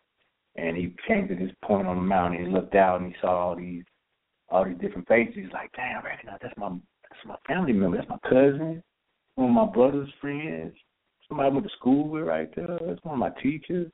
and 0.57 0.77
he 0.77 0.95
came 1.07 1.29
to 1.29 1.37
this 1.37 1.55
point 1.65 1.87
on 1.87 1.97
the 1.97 2.03
mountain. 2.03 2.47
He 2.47 2.53
looked 2.53 2.75
out 2.75 3.01
and 3.01 3.13
he 3.13 3.17
saw 3.21 3.49
all 3.49 3.57
these 3.57 3.85
all 4.49 4.65
these 4.65 4.79
different 4.79 5.07
faces. 5.07 5.35
He's 5.37 5.53
like, 5.53 5.71
"Damn, 5.77 6.03
I 6.03 6.09
recognize 6.09 6.39
that's 6.43 6.57
my 6.57 6.71
that's 7.13 7.27
my 7.27 7.55
family 7.55 7.73
member. 7.73 7.99
That's 7.99 8.09
my 8.09 8.19
cousin, 8.29 8.83
one 9.35 9.49
of 9.51 9.55
my 9.55 9.67
brother's 9.67 10.11
friends. 10.21 10.75
Somebody 11.29 11.51
I 11.51 11.53
went 11.53 11.67
to 11.67 11.73
school 11.79 12.09
with 12.09 12.25
right 12.25 12.55
there. 12.55 12.67
That's 12.67 13.03
one 13.05 13.15
of 13.15 13.19
my 13.19 13.41
teachers." 13.43 13.91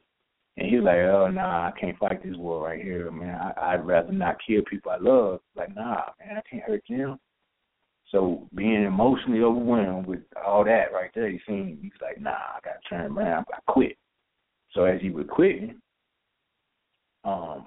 And 0.56 0.68
he's 0.68 0.82
like, 0.82 0.96
"Oh, 0.96 1.30
nah, 1.32 1.68
I 1.68 1.72
can't 1.78 1.98
fight 1.98 2.22
this 2.22 2.36
war 2.36 2.64
right 2.64 2.82
here, 2.82 3.10
man. 3.10 3.34
I, 3.34 3.74
I'd 3.74 3.86
rather 3.86 4.12
not 4.12 4.38
kill 4.46 4.62
people 4.68 4.90
I 4.90 4.98
love. 4.98 5.40
Like, 5.56 5.74
nah, 5.74 6.02
man, 6.18 6.38
I 6.38 6.42
can't 6.48 6.64
hurt 6.64 6.82
them." 6.88 7.18
So 8.10 8.48
being 8.54 8.84
emotionally 8.84 9.42
overwhelmed 9.42 10.06
with 10.06 10.20
all 10.44 10.64
that 10.64 10.92
right 10.92 11.10
there, 11.14 11.28
he 11.28 11.40
seen 11.46 11.78
he's 11.82 11.92
like, 12.00 12.20
nah, 12.20 12.30
I 12.30 12.58
gotta 12.64 12.78
turn 12.88 13.12
around, 13.12 13.46
I 13.52 13.58
quit. 13.70 13.96
So 14.72 14.84
as 14.84 15.00
he 15.00 15.10
was 15.10 15.26
quitting, 15.30 15.80
um, 17.24 17.66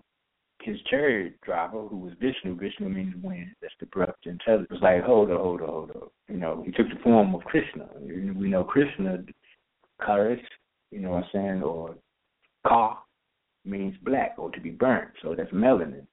his 0.64 0.78
chariot 0.90 1.40
driver, 1.42 1.82
who 1.88 1.98
was 1.98 2.14
Vishnu, 2.22 2.56
Vishnu 2.56 2.90
means 2.90 3.14
wind, 3.24 3.50
that's 3.62 3.74
the 3.80 3.86
breath 3.88 4.10
of 4.10 4.16
intelligence, 4.32 4.70
was 4.70 4.82
like, 4.82 5.04
hold 5.04 5.32
up, 5.32 5.40
hold 5.40 5.62
up, 5.62 5.70
hold 5.70 5.90
up. 5.92 6.12
You 6.28 6.38
know, 6.38 6.64
he 6.66 6.72
took 6.72 6.88
the 6.90 7.02
form 7.04 7.34
of 7.36 7.42
Krishna. 7.42 7.88
We 8.00 8.50
know 8.50 8.64
Krishna, 8.64 9.24
Karesh, 10.02 10.42
you 10.92 11.00
know 11.00 11.12
what 11.12 11.24
I'm 11.24 11.30
saying, 11.34 11.64
or 11.64 11.96
Ka 12.68 13.04
means 13.66 13.96
black 14.04 14.36
or 14.38 14.52
to 14.52 14.60
be 14.60 14.72
burnt, 14.72 15.12
so 15.22 15.36
that's 15.36 15.52
melanin. 15.52 16.06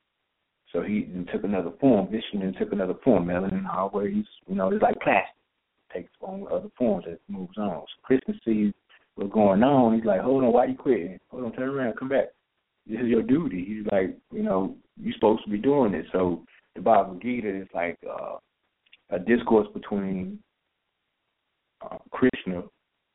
So 0.73 0.83
he 0.83 1.09
took 1.33 1.45
another 1.45 1.73
form. 1.81 2.09
Vishnu 2.11 2.53
took 2.59 2.73
another 2.73 2.95
form. 3.03 3.27
Melanin 3.27 3.65
hardware, 3.65 4.09
he's 4.09 4.27
you 4.47 4.55
know, 4.55 4.71
it's 4.71 4.83
like 4.83 5.01
plastic. 5.01 5.35
Takes 5.93 6.11
on 6.21 6.47
other 6.53 6.69
forms 6.77 7.07
as 7.09 7.15
it 7.15 7.23
moves 7.29 7.57
on. 7.57 7.81
So 7.81 8.03
Krishna 8.03 8.35
sees 8.45 8.75
what's 9.15 9.33
going 9.33 9.63
on. 9.63 9.95
He's 9.95 10.05
like, 10.05 10.21
Hold 10.21 10.45
on, 10.45 10.53
why 10.53 10.67
you 10.67 10.77
quitting? 10.77 11.19
Hold 11.31 11.45
on, 11.45 11.53
turn 11.53 11.71
around, 11.71 11.97
come 11.99 12.11
back. 12.11 12.27
This 12.89 13.01
is 13.01 13.07
your 13.07 13.23
duty. 13.23 13.65
He's 13.67 13.87
like, 13.93 14.17
you 14.33 14.43
know, 14.43 14.77
you're 15.01 15.15
supposed 15.15 15.45
to 15.45 15.51
be 15.51 15.59
doing 15.59 15.93
this. 15.93 16.07
So 16.13 16.43
the 16.75 16.81
Bhagavad 16.81 17.21
Gita 17.21 17.63
is 17.63 17.69
like 17.75 17.99
uh, 18.09 18.37
a 19.11 19.19
discourse 19.19 19.69
between 19.75 20.39
uh, 21.83 21.99
Krishna 22.11 22.63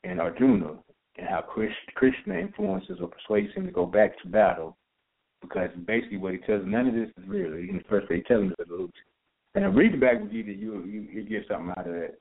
and 0.04 0.20
Arjuna 0.20 0.76
and 1.18 1.28
how 1.28 1.42
Krishna 1.96 2.36
influences 2.36 3.00
or 3.02 3.10
persuades 3.10 3.54
him 3.54 3.66
to 3.66 3.72
go 3.72 3.86
back 3.86 4.20
to 4.22 4.28
battle 4.28 4.78
because 5.42 5.70
basically 5.86 6.18
what 6.18 6.34
he 6.34 6.40
tells 6.40 6.64
him, 6.64 6.72
none 6.72 6.88
of 6.88 6.94
this 6.94 7.10
is 7.18 7.28
real. 7.28 7.54
In 7.54 7.78
the 7.78 7.90
first 7.90 8.08
place, 8.08 8.24
he 8.26 8.34
tells 8.34 8.44
him 8.44 8.54
it's 8.58 8.70
illusion. 8.70 8.94
And 9.56 9.76
reading 9.76 10.00
back 10.00 10.22
with 10.22 10.32
you 10.32 10.44
that 10.44 10.56
you 10.56 10.84
you, 10.86 11.02
you 11.12 11.24
get 11.24 11.48
something 11.48 11.72
out 11.78 11.88
of 11.88 11.94
that. 11.94 12.16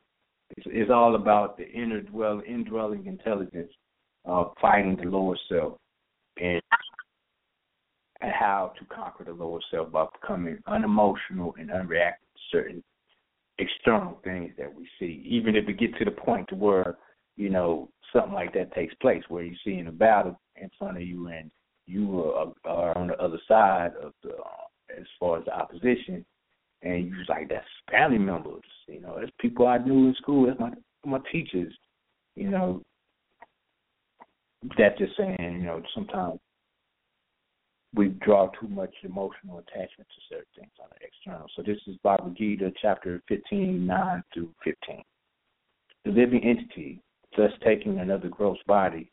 It's, 0.57 0.67
it's 0.71 0.91
all 0.91 1.15
about 1.15 1.57
the 1.57 1.71
inner 1.71 2.01
dwell, 2.01 2.43
indwelling 2.47 3.07
intelligence 3.07 3.73
of 4.25 4.53
fighting 4.61 4.97
the 4.97 5.09
lower 5.09 5.37
self 5.49 5.79
and 6.41 6.61
how 8.31 8.73
to 8.79 8.85
conquer 8.87 9.25
the 9.25 9.33
lower 9.33 9.61
self 9.71 9.91
by 9.91 10.07
becoming 10.21 10.59
unemotional 10.67 11.55
and 11.59 11.71
unreactive 11.71 12.21
to 12.35 12.41
certain 12.51 12.85
external 13.59 14.19
things 14.23 14.53
that 14.59 14.73
we 14.73 14.89
see. 14.99 15.25
Even 15.27 15.57
if 15.57 15.69
it 15.69 15.79
gets 15.79 15.97
to 15.99 16.05
the 16.05 16.11
point 16.11 16.49
to 16.49 16.55
where, 16.55 16.97
you 17.37 17.51
know, 17.51 17.89
something 18.13 18.33
like 18.33 18.53
that 18.55 18.75
takes 18.75 18.95
place 18.97 19.23
where 19.29 19.43
you 19.43 19.57
see 19.65 19.75
in 19.75 19.89
a 19.89 19.93
battle 19.93 20.39
in 20.57 20.71
front 20.79 20.97
of 20.97 21.03
you 21.03 21.29
and 21.29 21.51
you 21.87 22.23
are, 22.23 22.53
are 22.65 22.97
on 22.97 23.09
the 23.09 23.19
other 23.19 23.39
side 23.49 23.93
of 24.03 24.13
the 24.23 24.31
uh, 24.31 24.99
as 24.99 25.07
far 25.19 25.39
as 25.39 25.45
the 25.47 25.55
opposition, 25.55 26.25
and 26.83 27.07
you 27.07 27.17
was 27.17 27.27
like 27.29 27.49
that's 27.49 27.65
family 27.91 28.19
members, 28.19 28.63
you 28.87 29.01
know, 29.01 29.17
that's 29.19 29.33
people 29.41 29.67
I 29.67 29.79
knew 29.79 30.09
in 30.09 30.15
school, 30.21 30.47
that's 30.47 30.61
my 30.61 30.71
my 31.05 31.19
teachers, 31.31 31.73
you 32.37 32.51
know. 32.51 32.83
That's 34.79 34.99
just 34.99 35.17
saying, 35.17 35.37
you 35.41 35.67
know, 35.67 35.83
sometimes 35.95 36.39
we 37.95 38.09
draw 38.09 38.49
too 38.61 38.69
much 38.69 38.95
emotional 39.03 39.59
attachment 39.59 40.09
to 40.09 40.21
certain 40.29 40.47
things 40.57 40.73
on 40.81 40.89
the 40.91 41.07
external. 41.07 41.47
So 41.55 41.63
this 41.63 41.79
is 41.87 41.97
Bhagavad 42.03 42.37
Gita, 42.37 42.73
chapter 42.81 43.21
15, 43.29 43.87
9 43.87 44.23
through 44.33 44.51
15. 44.65 45.03
The 46.05 46.11
living 46.11 46.43
entity, 46.43 47.01
thus 47.37 47.53
taking 47.65 47.99
another 47.99 48.29
gross 48.29 48.59
body, 48.67 49.11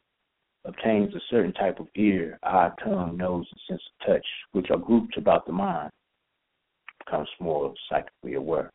obtains 0.65 1.13
a 1.13 1.19
certain 1.29 1.53
type 1.53 1.79
of 1.79 1.87
ear, 1.95 2.39
eye, 2.43 2.71
tongue, 2.83 3.17
nose, 3.17 3.45
and 3.51 3.61
sense 3.67 3.81
of 4.01 4.07
touch, 4.07 4.25
which 4.53 4.69
are 4.71 4.77
grouped 4.77 5.17
about 5.17 5.45
the 5.45 5.53
mind, 5.53 5.91
becomes 7.05 7.29
more 7.39 7.73
psychically 7.89 8.35
aware 8.35 8.71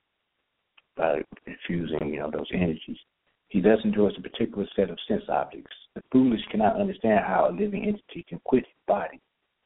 by 0.96 1.22
infusing, 1.46 2.12
you 2.12 2.20
know, 2.20 2.30
those 2.30 2.48
energies. 2.52 2.98
He 3.48 3.60
thus 3.60 3.78
enjoys 3.84 4.14
a 4.18 4.22
particular 4.22 4.66
set 4.74 4.90
of 4.90 4.98
sense 5.06 5.24
objects. 5.28 5.76
The 5.94 6.02
foolish 6.10 6.40
cannot 6.50 6.80
understand 6.80 7.24
how 7.24 7.48
a 7.48 7.52
living 7.52 7.84
entity 7.84 8.24
can 8.28 8.40
quit 8.44 8.64
his 8.64 8.74
body, 8.86 9.20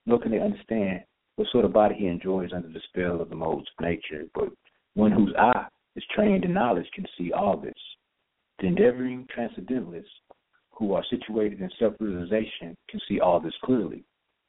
nor 0.09 0.19
can 0.19 0.33
they 0.33 0.41
understand 0.41 1.03
what 1.37 1.49
sort 1.53 1.67
of 1.67 1.73
body 1.73 1.95
he 1.95 2.07
enjoys 2.07 2.51
under 2.55 2.69
the 2.69 2.81
spell 2.89 3.21
of 3.21 3.29
the 3.29 3.37
modes 3.37 3.69
of 3.79 3.85
nature. 3.85 4.25
But 4.35 4.49
one 4.95 5.13
whose 5.13 5.35
eye 5.39 5.67
is 5.97 6.03
trained 6.15 6.45
in 6.45 6.55
knowledge 6.55 6.89
can 6.95 7.05
see 7.17 7.31
all 7.31 7.59
this. 7.59 7.75
The 8.59 8.67
endeavoring 8.67 9.27
transcendentalists 9.33 10.09
who 10.73 10.95
are 10.95 11.05
situated 11.11 11.61
in 11.61 11.71
self 11.79 11.95
realization 12.01 12.75
can 12.89 13.01
see 13.07 13.21
all 13.21 13.39
this 13.39 13.53
clearly. 13.63 14.03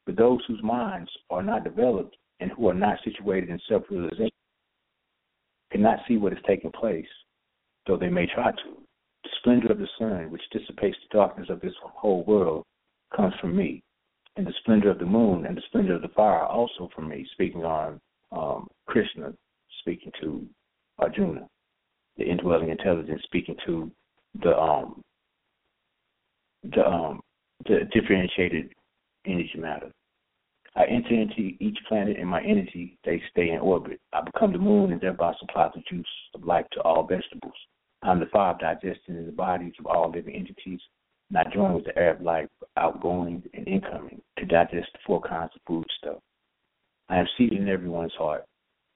But 0.06 0.16
those 0.16 0.40
whose 0.48 0.64
minds 0.64 1.12
are 1.30 1.44
not 1.44 1.66
developed 1.66 2.16
and 2.40 2.52
who 2.52 2.70
are 2.70 2.74
not 2.74 2.98
situated 3.04 3.50
in 3.50 3.60
self 3.68 3.84
realization 3.90 4.32
cannot 5.74 6.00
see 6.08 6.16
what 6.16 6.34
is 6.34 6.40
taking 6.48 6.72
place, 6.72 7.06
though 7.86 7.98
they 7.98 8.10
may 8.10 8.26
try 8.34 8.52
to. 8.52 8.78
The 9.24 9.30
splendor 9.40 9.74
of 9.74 9.78
the 9.78 9.88
sun, 10.00 10.32
which 10.32 10.42
dissipates 10.54 10.98
the 11.04 11.18
darkness 11.18 11.50
of 11.50 11.60
this 11.60 11.74
whole 11.84 12.24
world, 12.24 12.64
comes 13.14 13.34
from 13.42 13.58
me. 13.58 13.84
And 14.40 14.48
the 14.48 14.54
splendor 14.62 14.90
of 14.90 15.00
the 15.00 15.06
moon 15.06 15.46
and 15.46 15.58
the 15.58 15.62
splendor 15.68 15.96
of 15.96 16.02
the 16.02 16.08
fire 16.08 16.46
also 16.46 16.90
for 16.96 17.02
me, 17.02 17.28
speaking 17.34 17.66
on 17.66 18.00
um, 18.32 18.70
Krishna, 18.88 19.34
speaking 19.82 20.14
to 20.22 20.48
Arjuna, 20.98 21.46
the 22.16 22.24
indwelling 22.24 22.70
intelligence, 22.70 23.22
speaking 23.26 23.58
to 23.66 23.92
the 24.42 24.58
um, 24.58 25.02
the 26.64 26.88
um 26.88 27.20
the 27.68 27.80
differentiated 27.92 28.70
energy 29.26 29.58
matter. 29.58 29.92
I 30.74 30.86
enter 30.86 31.16
into 31.16 31.58
each 31.60 31.78
planet 31.90 32.16
and 32.18 32.30
my 32.30 32.42
energy, 32.42 32.98
they 33.04 33.22
stay 33.32 33.50
in 33.50 33.60
orbit. 33.60 34.00
I 34.14 34.22
become 34.22 34.54
the 34.54 34.58
moon 34.58 34.94
and 34.94 35.02
thereby 35.02 35.34
supply 35.38 35.70
the 35.76 35.84
juice 35.92 36.08
of 36.34 36.46
life 36.46 36.66
to 36.72 36.82
all 36.84 37.04
vegetables. 37.04 37.52
I'm 38.04 38.22
the 38.22 38.28
fire 38.28 38.56
digesting 38.58 39.18
in 39.18 39.26
the 39.26 39.34
bodies 39.34 39.74
of 39.80 39.86
all 39.86 40.10
living 40.10 40.34
entities, 40.34 40.80
and 41.32 41.54
joined 41.54 41.76
with 41.76 41.86
the 41.86 42.02
of 42.02 42.22
life, 42.22 42.50
outgoing 42.78 43.44
and 43.54 43.68
incoming, 43.68 44.22
to 44.38 44.46
digest 44.46 44.88
the 44.94 45.00
four 45.06 45.22
kinds 45.22 45.52
of 45.56 45.62
food 45.68 45.86
stuff. 45.98 46.18
I 47.10 47.18
am 47.18 47.28
seated 47.38 47.62
in 47.62 47.70
everyone's 47.70 48.14
heart, 48.18 48.46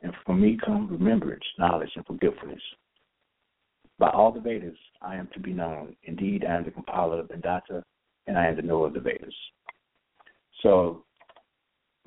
and 0.02 0.14
from 0.26 0.42
me 0.42 0.58
come 0.64 0.88
remembrance, 0.90 1.44
knowledge, 1.58 1.92
and 1.96 2.06
forgetfulness. 2.06 2.62
By 4.00 4.10
all 4.10 4.32
the 4.32 4.40
Vedas, 4.40 4.78
I 5.02 5.16
am 5.16 5.30
to 5.34 5.40
be 5.40 5.54
known. 5.54 5.96
Indeed, 6.04 6.46
I 6.46 6.56
am 6.56 6.66
the 6.66 6.72
compiler 6.72 7.20
of 7.20 7.28
the 7.28 7.36
Vedanta, 7.36 7.84
and 8.28 8.38
I 8.38 8.48
am 8.48 8.56
the 8.56 8.62
knower 8.64 8.88
of 8.88 8.94
the 8.94 9.00
Vedas. 9.00 9.34
So, 10.62 11.04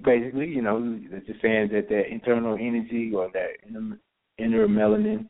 basically, 0.05 0.47
you 0.47 0.63
know, 0.63 1.01
just 1.27 1.41
saying 1.41 1.71
that 1.73 1.89
that 1.89 2.11
internal 2.11 2.55
energy 2.55 3.13
or 3.15 3.31
that 3.33 3.51
inner, 3.69 3.99
inner 4.39 4.67
melanin, 4.67 5.29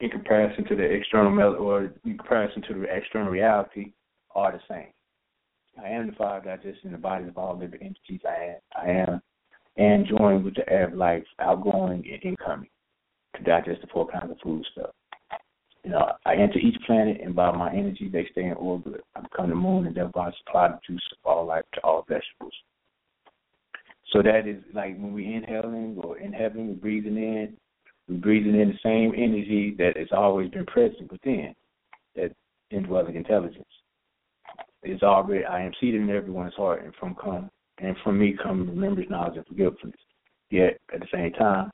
in 0.00 0.10
comparison 0.10 0.64
to 0.64 0.74
the 0.74 0.82
external 0.82 1.30
mel 1.30 1.54
or 1.54 1.92
in 2.04 2.18
comparison 2.18 2.62
to 2.62 2.74
the 2.74 2.84
external 2.84 3.30
reality, 3.30 3.92
are 4.34 4.52
the 4.52 4.60
same. 4.68 4.92
I 5.82 5.88
am 5.88 6.08
the 6.08 6.16
fire 6.16 6.40
digestion 6.40 6.92
the 6.92 6.98
bodies 6.98 7.28
of 7.28 7.38
all 7.38 7.58
living 7.58 7.80
entities. 7.80 8.20
I 8.28 8.44
am, 8.44 8.56
I 8.76 8.90
am, 8.90 9.22
and 9.76 10.06
joined 10.06 10.44
with 10.44 10.54
the 10.54 10.68
air 10.68 10.88
of 10.88 10.94
life, 10.94 11.24
outgoing 11.38 12.04
and 12.10 12.22
incoming, 12.22 12.68
to 13.36 13.42
digest 13.42 13.80
the 13.80 13.86
four 13.88 14.06
kinds 14.08 14.30
of 14.30 14.38
food 14.42 14.64
stuff. 14.72 14.90
You 15.84 15.90
know, 15.90 16.12
I 16.26 16.34
enter 16.34 16.58
each 16.58 16.76
planet, 16.86 17.20
and 17.22 17.34
by 17.34 17.50
my 17.50 17.72
energy, 17.72 18.08
they 18.08 18.28
stay 18.30 18.44
in 18.44 18.52
orbit. 18.52 19.02
I 19.16 19.20
become 19.20 19.48
the 19.48 19.56
moon, 19.56 19.86
and 19.86 19.96
thereby 19.96 20.30
supply 20.38 20.68
the 20.68 20.78
juice 20.86 21.02
of 21.12 21.18
all 21.24 21.46
life 21.46 21.64
to 21.74 21.80
all 21.80 22.04
vegetables. 22.08 22.54
So 24.12 24.22
that 24.22 24.46
is 24.46 24.62
like 24.74 24.96
when 24.98 25.14
we're 25.14 25.36
inhaling 25.36 25.98
or 26.04 26.18
in 26.18 26.32
heaven, 26.32 26.68
we're 26.68 26.74
breathing 26.74 27.16
in, 27.16 27.56
we're 28.08 28.18
breathing 28.18 28.60
in 28.60 28.68
the 28.68 28.78
same 28.82 29.12
energy 29.16 29.74
that 29.78 29.96
has 29.96 30.08
always 30.12 30.50
been 30.50 30.66
present 30.66 31.10
within, 31.10 31.54
that 32.14 32.32
indwelling 32.70 33.16
intelligence. 33.16 33.64
Is 34.82 35.02
already 35.02 35.44
I 35.44 35.62
am 35.62 35.72
seated 35.80 36.00
in 36.00 36.10
everyone's 36.10 36.54
heart, 36.54 36.84
and 36.84 36.94
from 36.96 37.14
come 37.14 37.50
and 37.78 37.96
from 38.04 38.18
me 38.18 38.36
come 38.40 38.68
remembrance, 38.68 39.10
knowledge, 39.10 39.36
and 39.36 39.46
forgiveness. 39.46 39.94
Yet 40.50 40.78
at 40.92 41.00
the 41.00 41.06
same 41.12 41.32
time, 41.32 41.70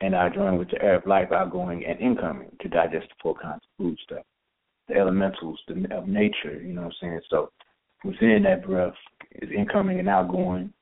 and 0.00 0.14
I 0.14 0.28
join 0.28 0.58
with 0.58 0.70
the 0.70 0.82
air 0.82 0.96
of 0.96 1.06
life 1.06 1.32
outgoing 1.32 1.84
and 1.84 1.98
incoming 2.00 2.50
to 2.60 2.68
digest 2.68 3.08
the 3.08 3.14
four 3.22 3.34
kinds 3.34 3.62
of 3.62 3.84
food 3.84 3.98
stuff, 4.04 4.24
the 4.88 4.94
elementals 4.94 5.60
the, 5.66 5.74
of 5.96 6.08
nature. 6.08 6.60
You 6.60 6.72
know 6.72 6.82
what 6.82 6.94
I'm 7.02 7.08
saying? 7.08 7.20
So 7.30 7.50
within 8.04 8.42
that 8.44 8.64
breath 8.64 8.94
is 9.42 9.50
incoming 9.56 9.98
and 9.98 10.08
outgoing, 10.08 10.72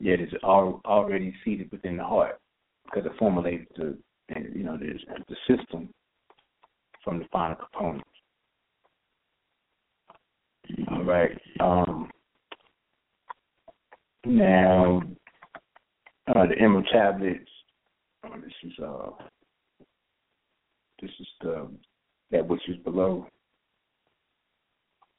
yet 0.00 0.20
it's 0.20 0.34
al- 0.42 0.80
already 0.84 1.34
seated 1.44 1.70
within 1.70 1.96
the 1.96 2.04
heart 2.04 2.38
because 2.84 3.06
it 3.06 3.12
formulated 3.18 3.68
the 3.76 3.96
you 4.54 4.64
know 4.64 4.76
the, 4.76 4.94
the 5.28 5.36
system 5.56 5.88
from 7.02 7.18
the 7.18 7.26
final 7.30 7.56
components. 7.56 8.08
All 10.90 11.04
right. 11.04 11.38
Um, 11.60 12.10
now, 14.26 15.02
uh, 16.28 16.46
the 16.46 16.58
emerald 16.58 16.88
tablets. 16.92 17.50
Oh, 18.24 18.40
this 18.40 18.52
is 18.62 18.72
uh, 18.82 19.10
this 21.00 21.10
is 21.20 21.26
the 21.42 21.68
that 22.30 22.46
which 22.46 22.62
is 22.68 22.76
below. 22.78 23.26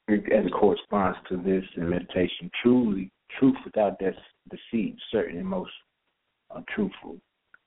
As 0.08 0.18
it 0.28 0.52
corresponds 0.52 1.18
to 1.28 1.36
this 1.36 1.64
in 1.76 1.88
meditation, 1.88 2.50
truly, 2.62 3.10
truth 3.38 3.56
without 3.64 3.98
deceit, 3.98 4.96
certain 5.10 5.38
and 5.38 5.46
most 5.46 5.72
uh, 6.54 6.60
truthful. 6.74 7.18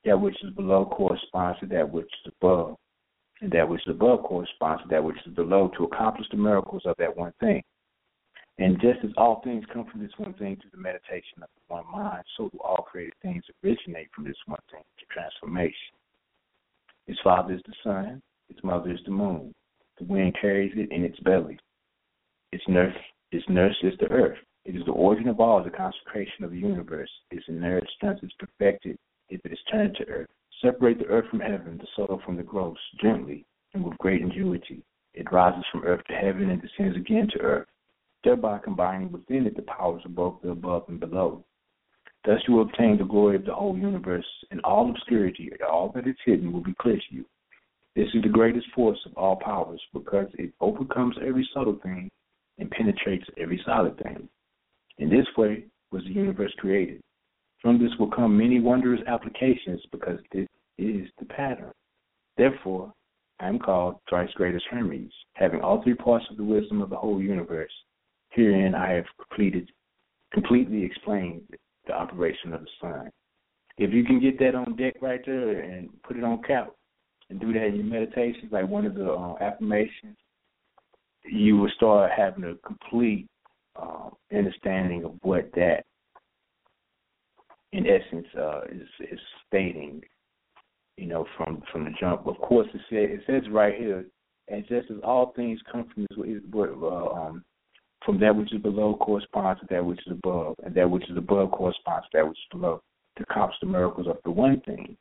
That 0.06 0.20
which 0.20 0.36
is 0.44 0.54
below 0.56 0.86
corresponds 0.86 1.60
to 1.60 1.66
that 1.68 1.90
which 1.90 2.06
is 2.06 2.34
above, 2.42 2.78
and 3.42 3.52
that 3.52 3.68
which 3.68 3.82
is 3.88 3.92
above 3.92 4.24
corresponds 4.24 4.84
to 4.84 4.90
that 4.90 5.04
which 5.04 5.18
is 5.26 5.34
below 5.34 5.70
to 5.78 5.86
accomplish 5.86 6.28
the 6.32 6.38
miracles 6.38 6.84
of 6.86 6.96
that 6.98 7.16
one 7.16 7.34
thing. 7.40 7.64
And 8.58 8.80
just 8.82 9.00
as 9.06 9.12
all 9.16 9.42
things 9.42 9.64
come 9.74 9.86
from 9.90 10.02
this 10.02 10.12
one 10.18 10.34
thing 10.34 10.58
through 10.58 10.72
the 10.72 10.78
meditation 10.78 11.42
of 11.42 11.48
the 11.56 11.74
one 11.74 11.86
mind, 11.92 12.24
so 12.36 12.50
do 12.50 12.60
all 12.60 12.86
created 12.90 13.14
things 13.22 13.44
originate 13.64 14.10
from 14.14 14.26
this 14.26 14.36
one 14.48 14.60
thing 14.70 14.84
to 15.00 15.06
transformation. 15.06 15.96
His 17.08 17.18
father 17.24 17.54
is 17.54 17.62
the 17.66 17.74
sun, 17.84 18.22
its 18.50 18.60
mother 18.64 18.92
is 18.92 19.00
the 19.06 19.12
moon. 19.12 19.54
The 19.98 20.06
wind 20.06 20.36
carries 20.40 20.74
it 20.76 20.92
in 20.92 21.06
its 21.06 21.20
belly. 21.22 21.58
Its 22.52 22.64
nurse, 22.68 22.96
its 23.32 23.46
nurse 23.48 23.78
is 23.82 23.94
the 24.00 24.12
earth. 24.12 24.38
It 24.66 24.76
is 24.76 24.86
the 24.86 24.92
origin 24.92 25.30
of 25.30 25.40
all 25.40 25.64
the 25.64 25.70
consecration 25.70 26.44
of 26.44 26.52
the 26.52 26.60
universe. 26.60 27.10
Its 27.32 27.46
inherent 27.48 27.88
strength 27.96 28.24
is 28.24 28.32
perfected 28.38 28.98
if 29.30 29.40
it 29.46 29.54
is 29.54 29.60
turned 29.72 29.96
to 29.96 30.08
earth. 30.08 30.30
Separate 30.62 31.00
the 31.00 31.06
earth 31.06 31.30
from 31.30 31.40
heaven, 31.40 31.78
the 31.78 31.88
subtle 31.96 32.22
from 32.26 32.36
the 32.36 32.44
gross, 32.44 32.78
gently 33.02 33.46
and 33.74 33.84
with 33.84 33.98
great 33.98 34.22
ingenuity. 34.22 34.84
It 35.14 35.32
rises 35.32 35.64
from 35.72 35.84
earth 35.84 36.04
to 36.08 36.14
heaven 36.14 36.50
and 36.50 36.62
descends 36.62 36.98
again 36.98 37.28
to 37.34 37.40
earth 37.40 37.68
thereby 38.24 38.60
combining 38.60 39.12
within 39.12 39.46
it 39.46 39.56
the 39.56 39.62
powers 39.64 40.02
of 40.06 40.16
both 40.16 40.42
the 40.42 40.50
above 40.50 40.86
and 40.88 41.00
below. 41.00 41.44
Thus 42.26 42.42
you 42.48 42.56
will 42.56 42.64
obtain 42.64 42.98
the 42.98 43.06
glory 43.06 43.38
of 43.38 43.46
the 43.46 43.54
whole 43.54 43.78
universe, 43.78 44.26
and 44.52 44.60
all 44.62 44.90
obscurity, 44.90 45.52
all 45.68 45.92
that 45.96 46.08
is 46.08 46.18
hidden, 46.26 46.52
will 46.52 46.64
be 46.64 46.76
clear 46.82 46.98
to 46.98 47.16
you. 47.16 47.26
This 47.96 48.08
is 48.14 48.22
the 48.22 48.30
greatest 48.30 48.68
force 48.76 49.00
of 49.06 49.14
all 49.16 49.38
powers, 49.38 49.82
because 49.94 50.28
it 50.34 50.52
overcomes 50.60 51.16
every 51.26 51.48
subtle 51.54 51.80
thing 51.82 52.10
and 52.58 52.70
penetrates 52.72 53.26
every 53.38 53.62
solid 53.66 53.98
thing. 54.04 54.28
In 54.98 55.10
this 55.10 55.28
way 55.38 55.66
was 55.92 56.04
the 56.04 56.12
universe 56.12 56.54
created. 56.58 57.02
From 57.62 57.78
this 57.78 57.92
will 58.00 58.10
come 58.10 58.38
many 58.38 58.60
wondrous 58.60 59.02
applications, 59.08 59.82
because 59.92 60.20
this 60.32 60.48
is 60.78 61.08
the 61.20 61.26
pattern. 61.26 61.72
Therefore, 62.38 62.94
I 63.40 63.48
am 63.48 63.60
called 63.60 63.96
thrice 64.10 64.32
greatest 64.36 64.66
Hermes, 64.70 65.12
having 65.34 65.62
all 65.62 65.84
three 65.84 65.96
parts 65.96 66.26
of 66.30 66.38
the 66.38 66.44
wisdom 66.44 66.82
of 66.82 66.90
the 66.90 66.98
whole 66.98 67.22
universe 67.22 67.72
Herein 68.30 68.76
I 68.76 68.92
have 68.92 69.06
completed, 69.18 69.72
completely 70.34 70.84
explained 70.84 71.42
the 71.88 71.94
operation 71.94 72.54
of 72.54 72.62
the 72.62 72.68
sun. 72.80 73.10
If 73.78 73.94
you 73.94 74.04
can 74.04 74.20
get 74.20 74.38
that 74.40 74.56
on 74.56 74.76
deck 74.76 74.96
right 75.02 75.22
there 75.26 75.62
and 75.62 75.90
put 76.04 76.18
it 76.18 76.24
on 76.24 76.44
cap 76.44 76.72
and 77.30 77.40
do 77.40 77.54
that 77.54 77.66
in 77.66 77.76
your 77.76 77.86
meditations, 77.86 78.52
like 78.52 78.68
one 78.68 78.86
of 78.86 78.96
the 78.96 79.12
uh, 79.12 79.36
affirmations, 79.42 80.18
you 81.26 81.58
will 81.58 81.72
start 81.76 82.12
having 82.16 82.44
a 82.44 82.56
complete 82.68 83.28
uh, 83.76 84.10
understanding 84.34 85.06
of 85.06 85.14
what 85.22 85.50
that, 85.56 85.86
in 87.72 87.86
essence, 87.86 88.28
uh, 88.38 88.62
is 88.72 88.88
is 89.12 89.20
stating. 89.48 90.02
You 90.98 91.08
know, 91.08 91.26
from 91.38 91.64
from 91.72 91.86
the 91.86 91.92
jump. 92.00 92.28
Of 92.28 92.38
course, 92.40 92.68
it 92.74 92.82
says 92.90 93.20
it 93.20 93.22
says 93.26 93.50
right 93.52 93.74
here, 93.74 94.06
and 94.50 94.68
just 94.68 94.92
as 94.92 94.98
all 95.04 95.32
things 95.34 95.60
come 95.72 95.88
from 95.94 96.06
this, 96.10 96.42
um, 96.54 97.44
from 98.06 98.20
that 98.20 98.36
which 98.36 98.54
is 98.54 98.62
below 98.62 98.96
corresponds 98.96 99.62
to 99.62 99.68
that 99.70 99.86
which 99.86 100.00
is 100.06 100.12
above, 100.12 100.56
and 100.64 100.74
that 100.76 100.90
which 100.90 101.10
is 101.10 101.18
above 101.18 101.52
corresponds 101.52 102.06
to 102.08 102.18
that 102.18 102.28
which 102.28 102.38
is 102.38 102.60
below. 102.60 102.82
The 103.18 103.24
accomplish 103.24 103.58
the 103.62 103.68
miracles 103.68 104.08
of 104.08 104.18
the 104.24 104.32
one 104.32 104.62
thing, 104.62 104.98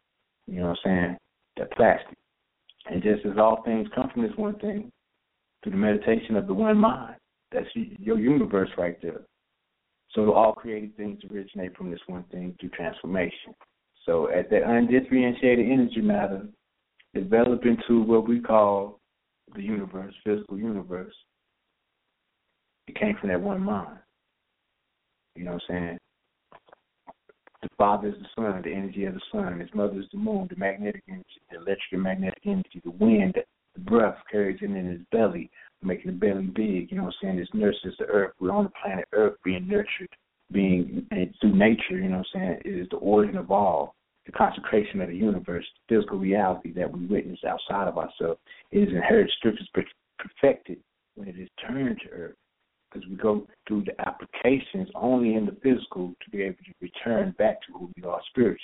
you 0.46 0.60
know 0.60 0.68
what 0.68 0.78
I'm 0.84 1.06
saying? 1.06 1.16
That 1.56 1.72
plastic. 1.72 2.16
And 2.90 3.02
just 3.02 3.24
as 3.26 3.38
all 3.38 3.62
things 3.64 3.88
come 3.94 4.10
from 4.12 4.22
this 4.22 4.36
one 4.36 4.58
thing, 4.58 4.90
through 5.62 5.72
the 5.72 5.78
meditation 5.78 6.36
of 6.36 6.46
the 6.46 6.54
one 6.54 6.78
mind, 6.78 7.16
that's 7.52 7.68
your 7.74 8.18
universe 8.18 8.70
right 8.76 9.00
there. 9.02 9.22
So 10.18 10.32
all 10.32 10.52
created 10.52 10.96
things 10.96 11.20
originate 11.32 11.76
from 11.76 11.92
this 11.92 12.00
one 12.08 12.24
thing 12.32 12.52
through 12.58 12.70
transformation. 12.70 13.54
So 14.04 14.26
as 14.26 14.46
that 14.50 14.68
undifferentiated 14.68 15.64
energy 15.64 16.00
matter 16.00 16.48
develop 17.14 17.64
into 17.64 18.02
what 18.02 18.26
we 18.26 18.40
call 18.40 18.98
the 19.54 19.62
universe, 19.62 20.12
physical 20.24 20.58
universe, 20.58 21.14
it 22.88 22.98
came 22.98 23.16
from 23.20 23.28
that 23.28 23.40
one 23.40 23.62
mind. 23.62 24.00
You 25.36 25.44
know 25.44 25.52
what 25.52 25.62
I'm 25.70 25.76
saying? 25.86 25.98
The 27.62 27.68
father 27.78 28.08
is 28.08 28.14
the 28.14 28.42
sun, 28.42 28.62
the 28.62 28.72
energy 28.72 29.04
of 29.04 29.14
the 29.14 29.20
sun. 29.30 29.60
His 29.60 29.70
mother 29.72 30.00
is 30.00 30.06
the 30.10 30.18
moon, 30.18 30.48
the 30.50 30.56
magnetic 30.56 31.04
energy, 31.08 31.24
the 31.48 31.58
electric 31.58 31.92
and 31.92 32.02
magnetic 32.02 32.42
energy, 32.44 32.82
the 32.82 32.90
wind, 32.90 33.36
the 33.76 33.80
breath 33.82 34.18
carries 34.28 34.58
it 34.62 34.64
in 34.64 34.90
his 34.90 35.00
belly, 35.12 35.48
making 35.82 36.12
the 36.12 36.16
belly 36.18 36.46
big. 36.46 36.90
You 36.90 36.98
know 36.98 37.04
what 37.04 37.14
I'm 37.22 37.28
saying? 37.28 37.36
This 37.38 37.48
nurses 37.54 37.94
the 37.98 38.06
earth. 38.06 38.32
We're 38.40 38.52
on 38.52 38.64
the 38.64 38.72
planet 38.82 39.06
Earth 39.12 39.36
being 39.44 39.68
nurtured, 39.68 40.10
being 40.52 41.06
and 41.10 41.34
through 41.40 41.56
nature, 41.56 41.98
you 41.98 42.08
know 42.08 42.18
what 42.18 42.26
I'm 42.34 42.40
saying, 42.40 42.62
it 42.64 42.80
is 42.82 42.88
the 42.90 42.96
origin 42.96 43.36
of 43.36 43.50
all. 43.50 43.94
The 44.26 44.32
consecration 44.32 45.00
of 45.00 45.08
the 45.08 45.16
universe, 45.16 45.64
the 45.88 45.96
physical 45.96 46.18
reality 46.18 46.72
that 46.74 46.92
we 46.92 47.06
witness 47.06 47.38
outside 47.48 47.88
of 47.88 47.96
ourselves, 47.96 48.38
it 48.70 48.78
is 48.80 48.88
inherited, 48.88 49.32
strict, 49.38 49.62
perfected 50.18 50.78
when 51.14 51.28
it 51.28 51.38
is 51.38 51.48
turned 51.66 51.98
to 52.04 52.10
earth 52.10 52.36
because 52.90 53.08
we 53.08 53.16
go 53.16 53.46
through 53.66 53.84
the 53.84 54.00
applications 54.06 54.88
only 54.94 55.34
in 55.34 55.46
the 55.46 55.56
physical 55.62 56.14
to 56.22 56.30
be 56.30 56.42
able 56.42 56.56
to 56.56 56.72
return 56.80 57.34
back 57.38 57.60
to 57.62 57.72
who 57.72 57.90
we 57.96 58.02
are 58.02 58.20
spiritually. 58.28 58.58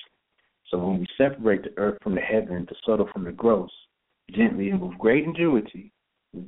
So 0.71 0.79
when 0.79 1.01
we 1.01 1.07
separate 1.19 1.63
the 1.63 1.77
earth 1.77 1.99
from 2.03 2.15
the 2.15 2.21
heaven, 2.21 2.67
the 2.69 2.77
subtle 2.87 3.09
from 3.13 3.25
the 3.25 3.33
gross, 3.33 3.71
gently 4.31 4.71
and 4.71 4.81
with 4.81 4.99
great 4.99 5.25
ingenuity, 5.25 5.93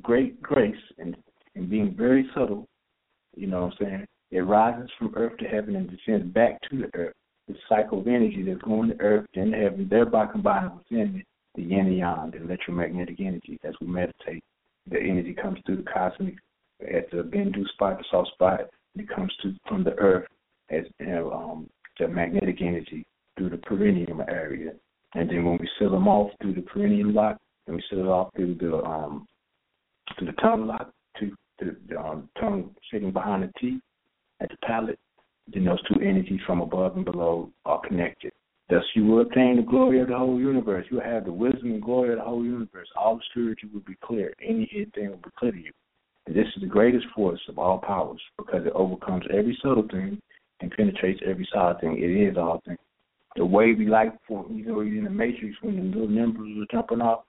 great 0.03 0.41
grace, 0.43 0.75
and, 0.99 1.17
and 1.55 1.71
being 1.71 1.95
very 1.97 2.29
subtle, 2.35 2.67
you 3.35 3.47
know 3.47 3.63
what 3.63 3.75
I'm 3.81 3.87
saying? 3.87 4.07
It 4.31 4.41
rises 4.41 4.91
from 4.99 5.15
earth 5.17 5.37
to 5.39 5.45
heaven 5.47 5.77
and 5.77 5.91
descends 5.91 6.33
back 6.33 6.61
to 6.71 6.79
the 6.79 6.91
earth. 6.95 7.15
The 7.49 7.55
cycle 7.69 8.01
of 8.01 8.09
energy 8.09 8.45
that's 8.47 8.61
going 8.63 8.89
to 8.89 9.01
earth 9.01 9.27
and 9.35 9.55
heaven, 9.55 9.87
thereby 9.89 10.27
combining 10.27 10.73
within 10.77 11.21
it 11.21 11.27
the 11.55 11.63
yin 11.63 11.87
and 11.87 11.97
yang, 11.97 12.31
the 12.33 12.43
electromagnetic 12.43 13.19
energy 13.21 13.59
as 13.65 13.75
we 13.81 13.87
meditate. 13.87 14.43
The 14.91 14.99
energy 14.99 15.33
comes 15.33 15.59
through 15.65 15.77
the 15.77 15.91
cosmic 15.91 16.35
at 16.83 17.11
the 17.11 17.19
Bendu 17.19 17.67
spot, 17.69 17.99
the 17.99 18.05
soft 18.11 18.31
spot, 18.33 18.61
it 18.97 19.09
comes 19.09 19.33
to 19.43 19.55
from 19.69 19.85
the 19.85 19.95
earth 19.95 20.27
as 20.71 20.85
you 20.99 21.07
know, 21.07 21.33
um, 21.33 21.71
the 21.99 22.09
magnetic 22.09 22.61
energy 22.61 23.05
through 23.37 23.51
the 23.51 23.59
perineum 23.59 24.23
area. 24.29 24.73
And 25.15 25.29
then 25.31 25.45
when 25.45 25.59
we 25.59 25.69
seal 25.79 25.91
them 25.91 26.09
off 26.09 26.31
through 26.41 26.55
the 26.55 26.63
perineum 26.63 27.15
lock, 27.15 27.39
and 27.67 27.77
we 27.77 27.83
seal 27.89 28.01
it 28.01 28.09
off 28.09 28.31
through 28.37 28.55
the 28.57 28.77
um 28.85 29.27
through 30.16 30.28
the 30.28 30.32
tongue 30.34 30.66
lock 30.66 30.93
to 31.20 31.30
the 31.59 31.97
um, 31.98 32.28
tongue 32.38 32.74
sitting 32.93 33.12
behind 33.12 33.43
the 33.43 33.52
teeth 33.59 33.80
at 34.40 34.51
the 34.51 34.56
palate, 34.66 34.98
then 35.52 35.64
those 35.64 35.82
two 35.82 36.01
energies 36.01 36.40
from 36.47 36.60
above 36.60 36.97
and 36.97 37.05
below 37.05 37.51
are 37.64 37.80
connected. 37.86 38.32
Thus 38.68 38.82
you 38.94 39.05
will 39.06 39.22
obtain 39.22 39.56
the 39.56 39.62
glory 39.62 40.01
of 40.01 40.09
the 40.09 40.18
whole 40.18 40.40
universe. 40.40 40.86
You 40.90 40.97
will 40.97 41.05
have 41.05 41.24
the 41.24 41.32
wisdom 41.32 41.70
and 41.70 41.82
glory 41.82 42.12
of 42.12 42.18
the 42.18 42.24
whole 42.24 42.44
universe. 42.44 42.88
All 42.97 43.14
the 43.14 43.18
obscurity 43.18 43.68
will 43.72 43.80
be 43.80 43.97
clear. 44.02 44.34
Any 44.43 44.68
hidden 44.70 44.90
thing 44.93 45.10
will 45.10 45.16
be 45.18 45.30
clear 45.38 45.52
to 45.52 45.59
you. 45.59 45.72
And 46.26 46.34
this 46.34 46.47
is 46.56 46.62
the 46.62 46.66
greatest 46.66 47.06
force 47.14 47.40
of 47.48 47.59
all 47.59 47.78
powers 47.78 48.20
because 48.36 48.66
it 48.66 48.72
overcomes 48.74 49.24
every 49.32 49.56
subtle 49.62 49.86
thing 49.88 50.20
and 50.60 50.70
penetrates 50.72 51.20
every 51.24 51.48
solid 51.52 51.80
thing. 51.80 51.97
It 51.98 52.30
is 52.30 52.36
all 52.36 52.60
things. 52.66 52.78
The 53.36 53.44
way 53.44 53.74
we 53.74 53.86
like 53.86 54.12
for 54.26 54.44
you 54.51 54.64
know 54.64 54.80
in 54.80 55.05
the 55.05 55.10
Matrix 55.10 55.56
when 55.60 55.76
the 55.76 55.82
little 55.82 56.09
members 56.09 56.56
were 56.56 56.66
jumping 56.70 57.02
off, 57.02 57.24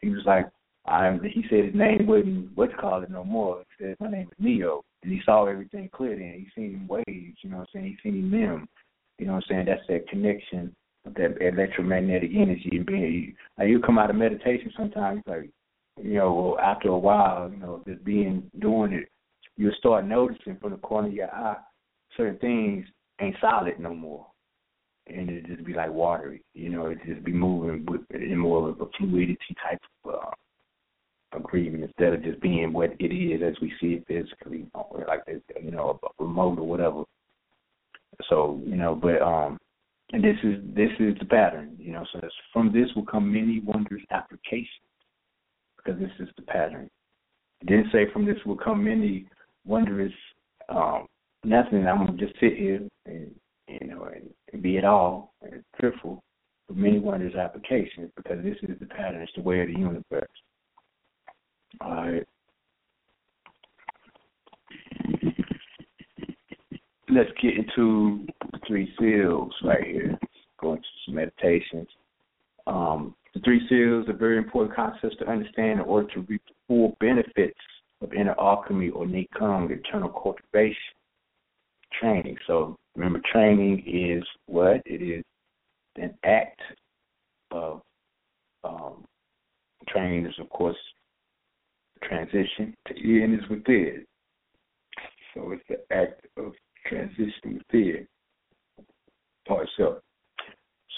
he 0.00 0.10
was 0.10 0.22
like, 0.26 0.46
I'm 0.86 1.22
he 1.22 1.44
said 1.48 1.66
his 1.66 1.74
name 1.74 2.06
wasn't 2.06 2.56
what 2.56 2.70
you 2.70 2.76
call 2.76 3.02
it 3.02 3.10
no 3.10 3.24
more. 3.24 3.62
He 3.78 3.84
said, 3.84 3.96
My 4.00 4.10
name 4.10 4.28
is 4.30 4.38
Neo 4.38 4.82
and 5.02 5.12
he 5.12 5.20
saw 5.24 5.46
everything 5.46 5.88
clear 5.92 6.16
then. 6.16 6.34
He 6.54 6.60
seen 6.60 6.86
waves, 6.88 7.06
you 7.42 7.50
know 7.50 7.58
what 7.58 7.68
I'm 7.74 7.80
saying? 7.80 7.96
He 8.02 8.10
seen 8.10 8.30
them. 8.30 8.68
You 9.18 9.26
know 9.26 9.34
what 9.34 9.44
I'm 9.48 9.48
saying? 9.48 9.66
That's 9.66 9.86
that 9.88 10.08
connection 10.08 10.74
of 11.06 11.14
that 11.14 11.36
electromagnetic 11.40 12.30
energy 12.34 12.70
and 12.72 12.86
being 12.86 13.34
like 13.58 13.68
you 13.68 13.80
come 13.80 13.98
out 13.98 14.10
of 14.10 14.16
meditation 14.16 14.72
sometimes 14.76 15.22
like 15.26 15.50
you 16.02 16.14
know, 16.14 16.56
after 16.62 16.88
a 16.88 16.98
while, 16.98 17.50
you 17.50 17.58
know, 17.58 17.82
just 17.86 18.02
being 18.04 18.50
doing 18.58 18.92
it 18.92 19.08
you'll 19.56 19.74
start 19.78 20.06
noticing 20.06 20.56
from 20.60 20.70
the 20.70 20.76
corner 20.78 21.08
of 21.08 21.14
your 21.14 21.32
eye 21.32 21.56
certain 22.16 22.38
things 22.38 22.86
ain't 23.20 23.36
solid 23.40 23.78
no 23.78 23.94
more. 23.94 24.26
And 25.08 25.28
it 25.28 25.46
just 25.46 25.64
be 25.64 25.74
like 25.74 25.92
watery, 25.92 26.42
you 26.54 26.68
know, 26.68 26.86
it 26.86 26.98
just 27.04 27.24
be 27.24 27.32
moving 27.32 27.84
with 27.86 28.02
in 28.10 28.38
more 28.38 28.68
of 28.68 28.80
a 28.80 28.86
fluidity 28.96 29.38
type 29.62 29.80
of 30.04 30.14
uh, 30.14 30.30
agreement 31.34 31.84
instead 31.84 32.12
of 32.12 32.22
just 32.22 32.40
being 32.40 32.72
what 32.72 32.94
it 32.98 33.12
is 33.12 33.42
as 33.42 33.60
we 33.60 33.72
see 33.80 33.94
it 33.94 34.06
physically, 34.06 34.66
like 35.06 35.22
you 35.62 35.70
know, 35.70 35.98
a 36.02 36.22
remote 36.22 36.58
or 36.58 36.66
whatever. 36.66 37.04
So 38.28 38.60
you 38.64 38.76
know, 38.76 38.94
but 38.94 39.22
um, 39.22 39.58
and 40.12 40.22
this 40.22 40.36
is 40.42 40.62
this 40.74 40.90
is 41.00 41.14
the 41.18 41.24
pattern, 41.24 41.76
you 41.78 41.92
know. 41.92 42.04
So 42.12 42.20
from 42.52 42.72
this 42.72 42.88
will 42.94 43.06
come 43.06 43.32
many 43.32 43.60
wondrous 43.60 44.02
applications, 44.10 44.68
because 45.76 46.00
this 46.00 46.10
is 46.18 46.28
the 46.36 46.42
pattern. 46.42 46.90
It 47.60 47.66
didn't 47.68 47.92
say 47.92 48.10
from 48.12 48.26
this 48.26 48.36
will 48.44 48.56
come 48.56 48.84
many 48.84 49.26
wondrous 49.64 50.12
um, 50.68 51.06
nothing. 51.44 51.86
I'm 51.86 52.06
gonna 52.06 52.18
just 52.18 52.34
sit 52.40 52.56
here 52.56 52.80
and 53.06 53.34
you 53.68 53.86
know 53.86 54.04
and, 54.04 54.28
and 54.52 54.62
be 54.62 54.76
it 54.76 54.84
all 54.84 55.32
and 55.42 55.62
fearful 55.80 56.22
for 56.66 56.74
many 56.74 56.98
wondrous 56.98 57.34
applications 57.34 58.10
because 58.16 58.42
this 58.42 58.56
is 58.62 58.78
the 58.80 58.86
pattern. 58.86 59.22
It's 59.22 59.32
the 59.34 59.42
way 59.42 59.60
of 59.62 59.68
the 59.68 59.78
universe. 59.78 60.28
All 61.80 61.90
right. 61.90 62.26
Let's 67.08 67.30
get 67.42 67.56
into 67.56 68.26
the 68.52 68.58
three 68.66 68.92
seals 68.98 69.52
right 69.64 69.84
here. 69.84 70.18
Going 70.60 70.78
to 70.78 70.88
some 71.04 71.14
meditations. 71.16 71.88
Um, 72.66 73.14
the 73.34 73.40
three 73.40 73.66
seals 73.68 74.08
are 74.08 74.16
very 74.16 74.38
important 74.38 74.74
concepts 74.74 75.16
to 75.18 75.28
understand 75.28 75.80
in 75.80 75.86
order 75.86 76.08
to 76.14 76.20
reap 76.22 76.42
the 76.46 76.54
full 76.68 76.96
benefits 77.00 77.58
of 78.00 78.12
inner 78.12 78.34
alchemy 78.38 78.90
or 78.90 79.06
Nei 79.06 79.28
Kung, 79.38 79.70
eternal 79.70 80.08
cultivation 80.08 80.76
training. 82.00 82.36
So 82.46 82.76
remember, 82.96 83.20
training 83.32 83.84
is 83.86 84.24
what? 84.46 84.82
It 84.86 85.02
is 85.02 85.24
an 85.96 86.14
act 86.24 86.60
of 87.50 87.82
um, 88.64 89.04
training 89.88 90.26
is, 90.26 90.34
of 90.38 90.48
course, 90.50 90.76
transition 92.08 92.74
to 92.86 92.94
in 92.94 93.34
is 93.34 93.48
within. 93.50 94.04
So 95.34 95.52
it's 95.52 95.62
the 95.68 95.80
act 95.94 96.26
of 96.36 96.52
transition 96.86 97.60
within. 97.70 98.06
Or 99.48 99.66
so. 99.76 100.00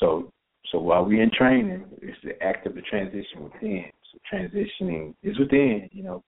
So 0.00 0.30
so 0.70 0.78
while 0.80 1.04
we're 1.04 1.22
in 1.22 1.30
training, 1.30 1.84
it's 2.02 2.18
the 2.24 2.42
act 2.42 2.66
of 2.66 2.74
the 2.74 2.82
transition 2.82 3.44
within. 3.44 3.84
So 4.12 4.18
transitioning 4.32 5.14
is 5.22 5.38
within, 5.38 5.88
you 5.92 6.02
know, 6.02 6.22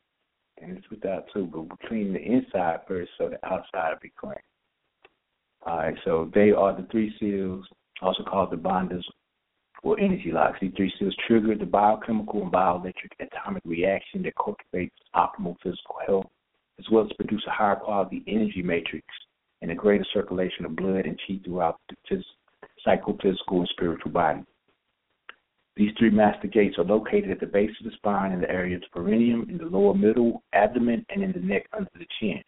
and 0.62 0.76
it's 0.76 0.88
without 0.90 1.24
too, 1.32 1.48
but 1.52 1.78
between 1.80 2.12
the 2.12 2.20
inside 2.20 2.80
first 2.86 3.10
so 3.18 3.28
the 3.28 3.44
outside 3.46 3.90
will 3.90 3.98
be 4.00 4.12
clean. 4.18 4.34
All 5.66 5.78
right, 5.78 5.94
so 6.04 6.30
they 6.34 6.52
are 6.52 6.80
the 6.80 6.86
three 6.90 7.12
seals, 7.18 7.66
also 8.00 8.22
called 8.22 8.52
the 8.52 8.56
bandhas 8.56 9.02
or 9.82 9.98
energy 10.00 10.30
locks. 10.32 10.58
These 10.60 10.72
three 10.76 10.92
seals 10.98 11.16
trigger 11.26 11.54
the 11.54 11.66
biochemical 11.66 12.42
and 12.42 12.52
bioelectric 12.52 13.12
atomic 13.20 13.62
reaction 13.64 14.22
that 14.22 14.34
cultivates 14.36 14.94
optimal 15.14 15.56
physical 15.62 15.96
health, 16.06 16.26
as 16.78 16.86
well 16.90 17.04
as 17.04 17.12
produce 17.12 17.44
a 17.46 17.50
higher 17.50 17.76
quality 17.76 18.22
energy 18.26 18.62
matrix 18.62 19.06
and 19.62 19.70
a 19.70 19.74
greater 19.74 20.04
circulation 20.12 20.64
of 20.64 20.76
blood 20.76 21.06
and 21.06 21.18
chi 21.26 21.40
throughout 21.44 21.80
the 21.88 22.22
psychophysical 22.84 23.60
and 23.60 23.68
spiritual 23.72 24.10
body. 24.10 24.42
These 25.76 25.92
three 25.98 26.10
master 26.10 26.48
gates 26.48 26.78
are 26.78 26.84
located 26.84 27.30
at 27.30 27.40
the 27.40 27.46
base 27.46 27.70
of 27.80 27.84
the 27.84 27.96
spine 27.96 28.32
in 28.32 28.40
the 28.40 28.50
area 28.50 28.76
of 28.76 28.82
the 28.82 28.88
perineum, 28.98 29.46
in 29.50 29.58
the 29.58 29.66
lower 29.66 29.94
middle 29.94 30.42
abdomen, 30.54 31.04
and 31.10 31.22
in 31.22 31.32
the 31.32 31.38
neck 31.38 31.66
under 31.72 31.90
the 31.98 32.06
chin. 32.18 32.42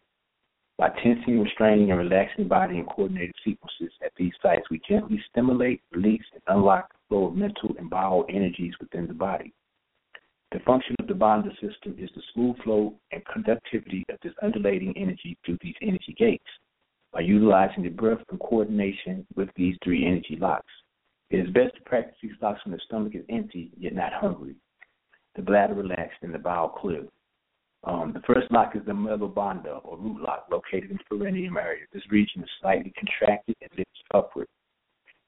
By 0.79 0.87
tensing, 1.03 1.41
restraining, 1.41 1.91
and 1.91 1.99
relaxing 1.99 2.47
body 2.47 2.77
in 2.77 2.85
coordinated 2.85 3.35
sequences 3.43 3.91
at 4.01 4.13
these 4.15 4.31
sites, 4.41 4.69
we 4.71 4.79
gently 4.87 5.21
stimulate, 5.29 5.81
release, 5.91 6.23
and 6.31 6.41
unlock 6.47 6.93
the 6.93 6.99
flow 7.09 7.25
of 7.25 7.35
mental 7.35 7.75
and 7.77 7.89
bio 7.89 8.21
energies 8.29 8.73
within 8.79 9.05
the 9.05 9.13
body. 9.13 9.53
The 10.53 10.61
function 10.61 10.95
of 10.99 11.07
the 11.07 11.15
Bandha 11.15 11.51
system 11.59 11.97
is 11.99 12.09
the 12.15 12.21
smooth 12.33 12.55
flow 12.63 12.97
and 13.11 13.21
conductivity 13.25 14.05
of 14.07 14.19
this 14.23 14.31
undulating 14.41 14.93
energy 14.95 15.37
through 15.45 15.57
these 15.61 15.75
energy 15.81 16.15
gates 16.17 16.47
by 17.11 17.19
utilizing 17.19 17.83
the 17.83 17.89
breath 17.89 18.23
in 18.31 18.37
coordination 18.37 19.27
with 19.35 19.49
these 19.57 19.75
three 19.83 20.07
energy 20.07 20.37
locks. 20.39 20.71
It 21.29 21.39
is 21.39 21.53
best 21.53 21.75
to 21.75 21.81
practice 21.81 22.15
these 22.23 22.31
locks 22.41 22.63
when 22.63 22.71
the 22.71 22.79
stomach 22.85 23.15
is 23.15 23.25
empty 23.27 23.73
yet 23.77 23.95
not 23.95 24.13
hungry, 24.13 24.55
the 25.35 25.41
bladder 25.41 25.73
relaxed, 25.73 26.19
and 26.21 26.33
the 26.33 26.39
bowel 26.39 26.69
clear. 26.69 27.03
Um, 27.85 28.11
the 28.13 28.21
first 28.21 28.51
lock 28.51 28.75
is 28.75 28.85
the 28.85 28.91
Mulabandha 28.91 29.79
or 29.85 29.97
root 29.97 30.21
lock 30.21 30.47
located 30.51 30.91
in 30.91 30.97
the 30.97 31.17
perineum 31.17 31.57
area. 31.57 31.85
This 31.93 32.03
region 32.11 32.43
is 32.43 32.49
slightly 32.61 32.91
contracted 32.97 33.55
and 33.61 33.71
lifts 33.77 34.01
upward. 34.13 34.47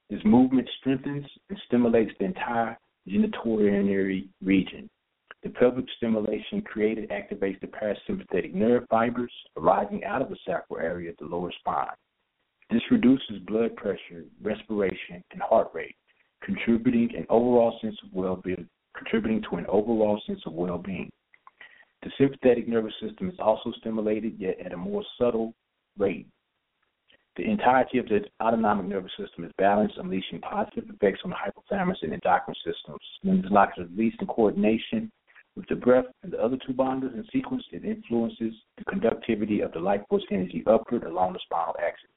This 0.10 0.19
movement 0.26 0.69
strengthens 0.80 1.26
and 1.49 1.57
stimulates 1.68 2.11
the 2.19 2.26
entire 2.26 2.78
genitourinary 3.07 4.28
region. 4.44 4.90
The 5.44 5.49
pelvic 5.49 5.86
stimulation 5.98 6.61
created 6.61 7.10
activates 7.10 7.60
the 7.61 7.68
parasympathetic 7.68 8.53
nerve 8.53 8.84
fibers 8.90 9.32
arising 9.57 10.03
out 10.03 10.22
of 10.22 10.30
the 10.30 10.38
sacral 10.45 10.80
area 10.80 11.11
of 11.11 11.18
the 11.18 11.26
lower 11.26 11.52
spine. 11.60 11.88
This 12.69 12.82
reduces 12.91 13.40
blood 13.48 13.76
pressure, 13.76 14.26
respiration, 14.41 15.23
and 15.32 15.41
heart 15.41 15.69
rate, 15.73 15.95
contributing 16.44 17.10
an 17.18 17.26
overall 17.30 17.80
sense 17.82 17.98
of 18.03 18.14
well-being, 18.14 18.68
contributing 18.95 19.41
to 19.49 19.56
an 19.56 19.65
overall 19.68 20.22
sense 20.28 20.41
of 20.45 20.53
well-being. 20.53 21.10
The 22.03 22.11
sympathetic 22.18 22.68
nervous 22.68 22.94
system 23.02 23.30
is 23.30 23.40
also 23.40 23.72
stimulated, 23.80 24.40
yet 24.40 24.60
at 24.60 24.73
a 24.73 24.78
more 24.78 25.03
subtle 25.19 25.53
rate. 25.98 26.28
The 27.38 27.49
entirety 27.49 27.98
of 27.98 28.10
the 28.10 28.26
autonomic 28.41 28.88
nervous 28.88 29.11
system 29.18 29.45
is 29.45 29.52
balanced, 29.57 29.98
unleashing 29.98 30.41
positive 30.41 30.90
effects 30.90 31.22
on 31.23 31.30
the 31.30 31.38
hypothalamus 31.38 32.02
and 32.02 32.14
endocrine 32.14 32.56
systems. 32.65 32.99
When 33.22 33.41
this 33.41 33.52
lock 33.52 33.72
is 33.78 33.88
released 33.91 34.19
in 34.19 34.28
coordination 34.28 35.11
with 35.56 35.68
the 35.68 35.76
breath 35.76 36.06
and 36.23 36.34
the 36.34 36.44
other 36.44 36.57
two 36.57 36.73
bandhas 36.73 37.14
in 37.14 37.26
sequence, 37.32 37.64
it 37.72 37.86
influences 37.86 38.53
the 38.78 38.84
conductivity 38.86 39.61
of 39.61 39.72
the 39.72 39.80
life 39.80 40.02
force 40.10 40.23
energy 40.32 40.64
upward 40.68 41.03
along 41.03 41.34
the 41.34 41.40
spinal 41.44 41.76
axis. 41.82 42.10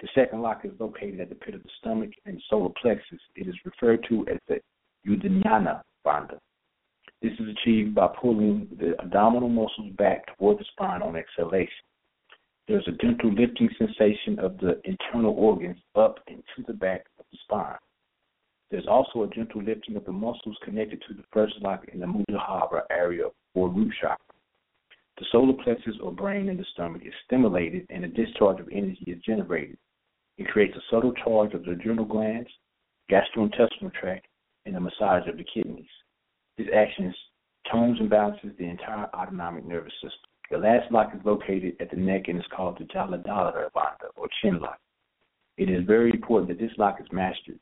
The 0.00 0.08
second 0.14 0.42
lock 0.42 0.64
is 0.64 0.72
located 0.78 1.20
at 1.20 1.28
the 1.30 1.34
pit 1.34 1.54
of 1.54 1.62
the 1.62 1.70
stomach 1.80 2.10
and 2.24 2.40
solar 2.48 2.70
plexus. 2.80 3.20
It 3.34 3.48
is 3.48 3.54
referred 3.64 4.06
to 4.08 4.26
as 4.28 4.38
the 4.46 4.60
Uddiyana 5.06 5.82
bandha. 6.06 6.38
This 7.20 7.32
is 7.40 7.48
achieved 7.48 7.94
by 7.94 8.08
pulling 8.20 8.68
the 8.78 8.94
abdominal 9.00 9.48
muscles 9.48 9.92
back 9.96 10.36
toward 10.36 10.58
the 10.58 10.64
spine 10.72 11.02
on 11.02 11.16
exhalation. 11.16 11.84
There's 12.68 12.86
a 12.86 12.92
gentle 13.02 13.32
lifting 13.32 13.68
sensation 13.78 14.38
of 14.38 14.58
the 14.58 14.80
internal 14.84 15.34
organs 15.34 15.78
up 15.96 16.18
and 16.28 16.42
to 16.54 16.62
the 16.66 16.74
back 16.74 17.06
of 17.18 17.24
the 17.32 17.38
spine. 17.42 17.78
There's 18.70 18.86
also 18.86 19.22
a 19.22 19.28
gentle 19.28 19.62
lifting 19.62 19.96
of 19.96 20.04
the 20.04 20.12
muscles 20.12 20.56
connected 20.62 21.02
to 21.08 21.14
the 21.14 21.24
first 21.32 21.54
lock 21.60 21.86
in 21.92 22.00
the 22.00 22.06
Muladhara 22.06 22.82
area 22.90 23.24
or 23.54 23.68
root 23.68 23.92
chakra. 24.00 24.18
The 25.18 25.26
solar 25.32 25.54
plexus 25.54 25.96
or 26.00 26.12
brain 26.12 26.48
in 26.48 26.56
the 26.56 26.66
stomach 26.72 27.02
is 27.04 27.14
stimulated 27.24 27.86
and 27.90 28.04
a 28.04 28.08
discharge 28.08 28.60
of 28.60 28.68
energy 28.70 29.04
is 29.06 29.20
generated. 29.22 29.78
It 30.36 30.46
creates 30.46 30.76
a 30.76 30.94
subtle 30.94 31.12
charge 31.14 31.54
of 31.54 31.64
the 31.64 31.72
adrenal 31.72 32.04
glands, 32.04 32.50
gastrointestinal 33.10 33.92
tract, 33.94 34.26
and 34.66 34.76
a 34.76 34.80
massage 34.80 35.26
of 35.26 35.38
the 35.38 35.44
kidneys. 35.52 35.86
This 36.58 36.66
action 36.74 37.14
tones 37.70 37.98
and 38.00 38.10
balances 38.10 38.50
the 38.58 38.64
entire 38.64 39.08
autonomic 39.14 39.64
nervous 39.64 39.92
system. 40.02 40.28
The 40.50 40.58
last 40.58 40.90
lock 40.90 41.12
is 41.14 41.20
located 41.24 41.76
at 41.80 41.90
the 41.90 41.96
neck 41.96 42.22
and 42.26 42.38
is 42.38 42.44
called 42.54 42.78
the 42.78 42.84
Jalandhara 42.84 43.70
Bandha 43.76 44.08
or 44.16 44.28
chin 44.42 44.58
lock. 44.58 44.80
It 45.56 45.70
is 45.70 45.84
very 45.86 46.10
important 46.10 46.48
that 46.48 46.58
this 46.58 46.76
lock 46.76 47.00
is 47.00 47.06
mastered. 47.12 47.60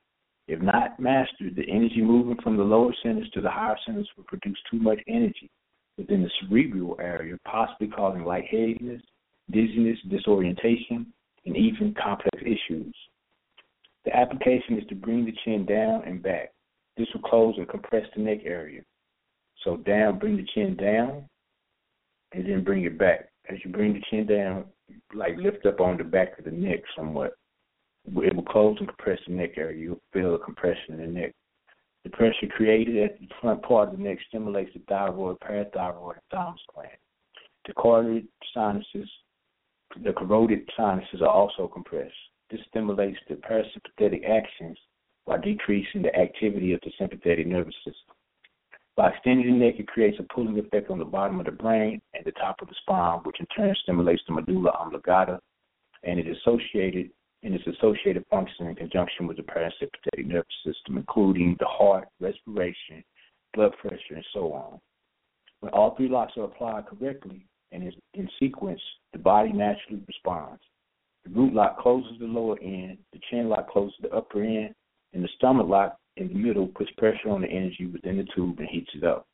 If 0.48 0.62
not 0.62 0.98
mastered, 0.98 1.56
the 1.56 1.68
energy 1.68 2.00
moving 2.00 2.40
from 2.42 2.56
the 2.56 2.62
lower 2.62 2.94
centers 3.02 3.28
to 3.34 3.40
the 3.40 3.50
higher 3.50 3.76
centers 3.84 4.08
will 4.16 4.24
produce 4.24 4.58
too 4.70 4.78
much 4.78 5.00
energy 5.08 5.50
within 5.98 6.22
the 6.22 6.30
cerebral 6.40 6.96
area, 7.00 7.36
possibly 7.44 7.88
causing 7.88 8.24
lightheadedness, 8.24 9.02
dizziness, 9.50 9.98
disorientation, 10.08 11.12
and 11.44 11.56
even 11.56 11.94
complex 12.02 12.38
issues. 12.42 12.94
The 14.04 14.16
application 14.16 14.78
is 14.78 14.86
to 14.88 14.94
bring 14.94 15.24
the 15.24 15.34
chin 15.44 15.66
down 15.66 16.04
and 16.06 16.22
back. 16.22 16.52
This 16.96 17.08
will 17.14 17.28
close 17.28 17.54
and 17.58 17.68
compress 17.68 18.06
the 18.14 18.22
neck 18.22 18.40
area. 18.44 18.82
So 19.64 19.76
down, 19.78 20.18
bring 20.18 20.36
the 20.36 20.46
chin 20.54 20.76
down, 20.76 21.28
and 22.32 22.46
then 22.46 22.64
bring 22.64 22.84
it 22.84 22.98
back. 22.98 23.28
As 23.48 23.58
you 23.64 23.70
bring 23.70 23.94
the 23.94 24.02
chin 24.10 24.26
down, 24.26 24.64
like 25.14 25.36
lift 25.36 25.66
up 25.66 25.80
on 25.80 25.98
the 25.98 26.04
back 26.04 26.38
of 26.38 26.44
the 26.44 26.50
neck 26.50 26.80
somewhat. 26.96 27.34
It 28.06 28.34
will 28.34 28.42
close 28.44 28.76
and 28.78 28.88
compress 28.88 29.18
the 29.26 29.34
neck 29.34 29.52
area. 29.56 29.78
You'll 29.78 30.00
feel 30.12 30.34
a 30.34 30.38
compression 30.38 30.94
in 30.94 31.00
the 31.00 31.20
neck. 31.20 31.32
The 32.04 32.10
pressure 32.10 32.46
created 32.56 32.96
at 32.98 33.18
the 33.18 33.26
front 33.40 33.62
part 33.62 33.88
of 33.88 33.96
the 33.96 34.02
neck 34.02 34.18
stimulates 34.28 34.70
the 34.72 34.80
thyroid, 34.88 35.40
parathyroid, 35.40 36.12
and 36.12 36.22
thymus 36.30 36.60
gland. 36.72 36.90
The 37.66 37.74
carotid 37.74 38.28
sinuses, 38.54 39.10
the 40.04 40.12
corroded 40.12 40.68
sinuses 40.76 41.20
are 41.20 41.28
also 41.28 41.66
compressed. 41.66 42.14
This 42.48 42.60
stimulates 42.68 43.18
the 43.28 43.34
parasympathetic 43.34 44.24
actions 44.28 44.78
while 45.26 45.40
decreasing 45.40 46.02
the 46.02 46.16
activity 46.16 46.72
of 46.72 46.80
the 46.80 46.92
sympathetic 46.98 47.46
nervous 47.46 47.74
system. 47.84 48.14
By 48.96 49.10
extending 49.10 49.46
the 49.46 49.66
neck, 49.66 49.74
it 49.78 49.88
creates 49.88 50.18
a 50.18 50.34
pulling 50.34 50.58
effect 50.58 50.90
on 50.90 50.98
the 50.98 51.04
bottom 51.04 51.38
of 51.38 51.46
the 51.46 51.52
brain 51.52 52.00
and 52.14 52.24
the 52.24 52.32
top 52.32 52.62
of 52.62 52.68
the 52.68 52.74
spine, 52.80 53.18
which 53.24 53.38
in 53.38 53.46
turn 53.54 53.74
stimulates 53.82 54.22
the 54.26 54.32
medulla 54.32 54.70
oblongata 54.70 55.38
and 56.04 56.18
it 56.18 56.26
is 56.26 56.36
associated 56.38 57.10
and 57.42 57.54
its 57.54 57.66
associated 57.66 58.24
function 58.30 58.66
in 58.66 58.74
conjunction 58.74 59.26
with 59.26 59.36
the 59.36 59.42
parasympathetic 59.42 60.26
nervous 60.26 60.46
system, 60.64 60.96
including 60.96 61.54
the 61.60 61.66
heart, 61.66 62.08
respiration, 62.18 63.04
blood 63.54 63.72
pressure, 63.80 64.14
and 64.14 64.24
so 64.32 64.52
on. 64.52 64.80
When 65.60 65.72
all 65.72 65.94
three 65.94 66.08
locks 66.08 66.32
are 66.36 66.44
applied 66.44 66.86
correctly 66.86 67.46
and 67.72 67.92
in 68.14 68.28
sequence, 68.40 68.80
the 69.12 69.18
body 69.18 69.52
naturally 69.52 70.02
responds. 70.06 70.62
The 71.24 71.30
root 71.30 71.52
lock 71.52 71.78
closes 71.78 72.18
the 72.18 72.26
lower 72.26 72.58
end, 72.60 72.98
the 73.12 73.20
chin 73.30 73.48
lock 73.48 73.68
closes 73.70 73.96
the 74.00 74.10
upper 74.12 74.42
end, 74.42 74.74
and 75.16 75.24
the 75.24 75.28
stomach 75.36 75.66
lock 75.66 75.96
in 76.18 76.28
the 76.28 76.34
middle 76.34 76.66
puts 76.66 76.90
pressure 76.98 77.30
on 77.30 77.40
the 77.40 77.48
energy 77.48 77.86
within 77.86 78.18
the 78.18 78.26
tube 78.34 78.58
and 78.58 78.68
heats 78.68 78.90
it 78.94 79.02
up. 79.02 79.26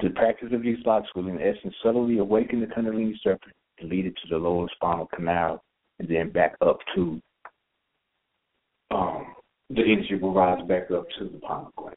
The 0.00 0.10
practice 0.10 0.50
of 0.52 0.62
these 0.62 0.78
locks 0.86 1.08
will, 1.14 1.26
in 1.26 1.40
essence, 1.40 1.74
subtly 1.82 2.18
awaken 2.18 2.60
the 2.60 2.66
Kundalini 2.66 3.14
serpent 3.22 3.54
and 3.80 3.90
lead 3.90 4.06
it 4.06 4.14
to 4.22 4.28
the 4.30 4.36
lower 4.36 4.68
spinal 4.76 5.08
canal 5.12 5.64
and 5.98 6.08
then 6.08 6.30
back 6.30 6.54
up 6.60 6.78
to 6.94 7.20
um, 8.92 9.34
the 9.70 9.82
energy 9.82 10.14
will 10.20 10.32
rise 10.32 10.64
back 10.68 10.90
up 10.92 11.06
to 11.18 11.24
the 11.24 11.38
pineal 11.40 11.72
gland. 11.76 11.96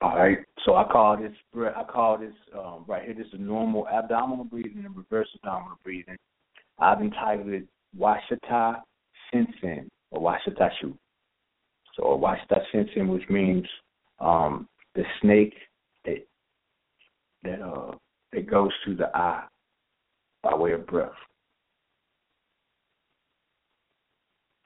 All 0.00 0.16
right, 0.16 0.38
so 0.64 0.74
I 0.74 0.84
call 0.90 1.16
this 1.16 1.32
I 1.54 1.84
call 1.84 2.18
this 2.18 2.34
um, 2.58 2.84
right 2.88 3.04
here. 3.04 3.14
This 3.14 3.28
is 3.28 3.38
normal 3.38 3.86
abdominal 3.86 4.44
breathing 4.44 4.82
and 4.84 4.96
reverse 4.96 5.28
abdominal 5.36 5.78
breathing. 5.84 6.16
I've 6.80 7.00
entitled 7.00 7.48
it 7.50 7.68
Washita 7.96 8.80
Sensen 9.32 9.88
or 10.12 10.20
Washita 10.20 10.70
Shu. 10.80 10.96
So 11.96 12.04
Washita 12.04 12.60
Sensen, 12.70 13.08
which 13.08 13.28
means 13.28 13.66
um, 14.20 14.68
the 14.94 15.02
snake 15.20 15.54
that 16.04 16.24
that 17.42 17.60
uh 17.60 17.92
that 18.32 18.48
goes 18.48 18.70
through 18.84 18.96
the 18.96 19.14
eye 19.16 19.44
by 20.42 20.54
way 20.54 20.72
of 20.72 20.86
breath. 20.86 21.10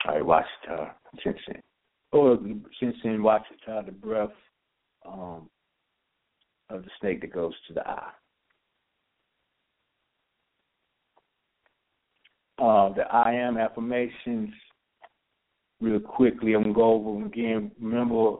All 0.07 0.21
right, 0.21 0.45
Washita 0.69 0.91
Sensen. 1.25 1.63
Or 2.13 2.39
Sensen 2.79 3.19
Washita, 3.19 3.85
the 3.85 3.93
breath 3.93 4.31
um, 5.05 5.49
of 6.71 6.85
the 6.85 6.91
snake 7.01 7.21
that 7.23 7.33
goes 7.33 7.55
to 7.69 7.75
the 7.75 7.87
eye. 7.89 8.11
Uh, 12.59 12.89
the 12.95 13.03
I 13.13 13.35
am 13.35 13.59
affirmations, 13.59 14.51
real 15.81 16.01
quickly. 16.01 16.55
I'm 16.55 16.63
gonna 16.63 16.75
go 16.75 16.95
over 16.95 17.19
them 17.19 17.27
again. 17.27 17.71
Remember, 17.81 18.37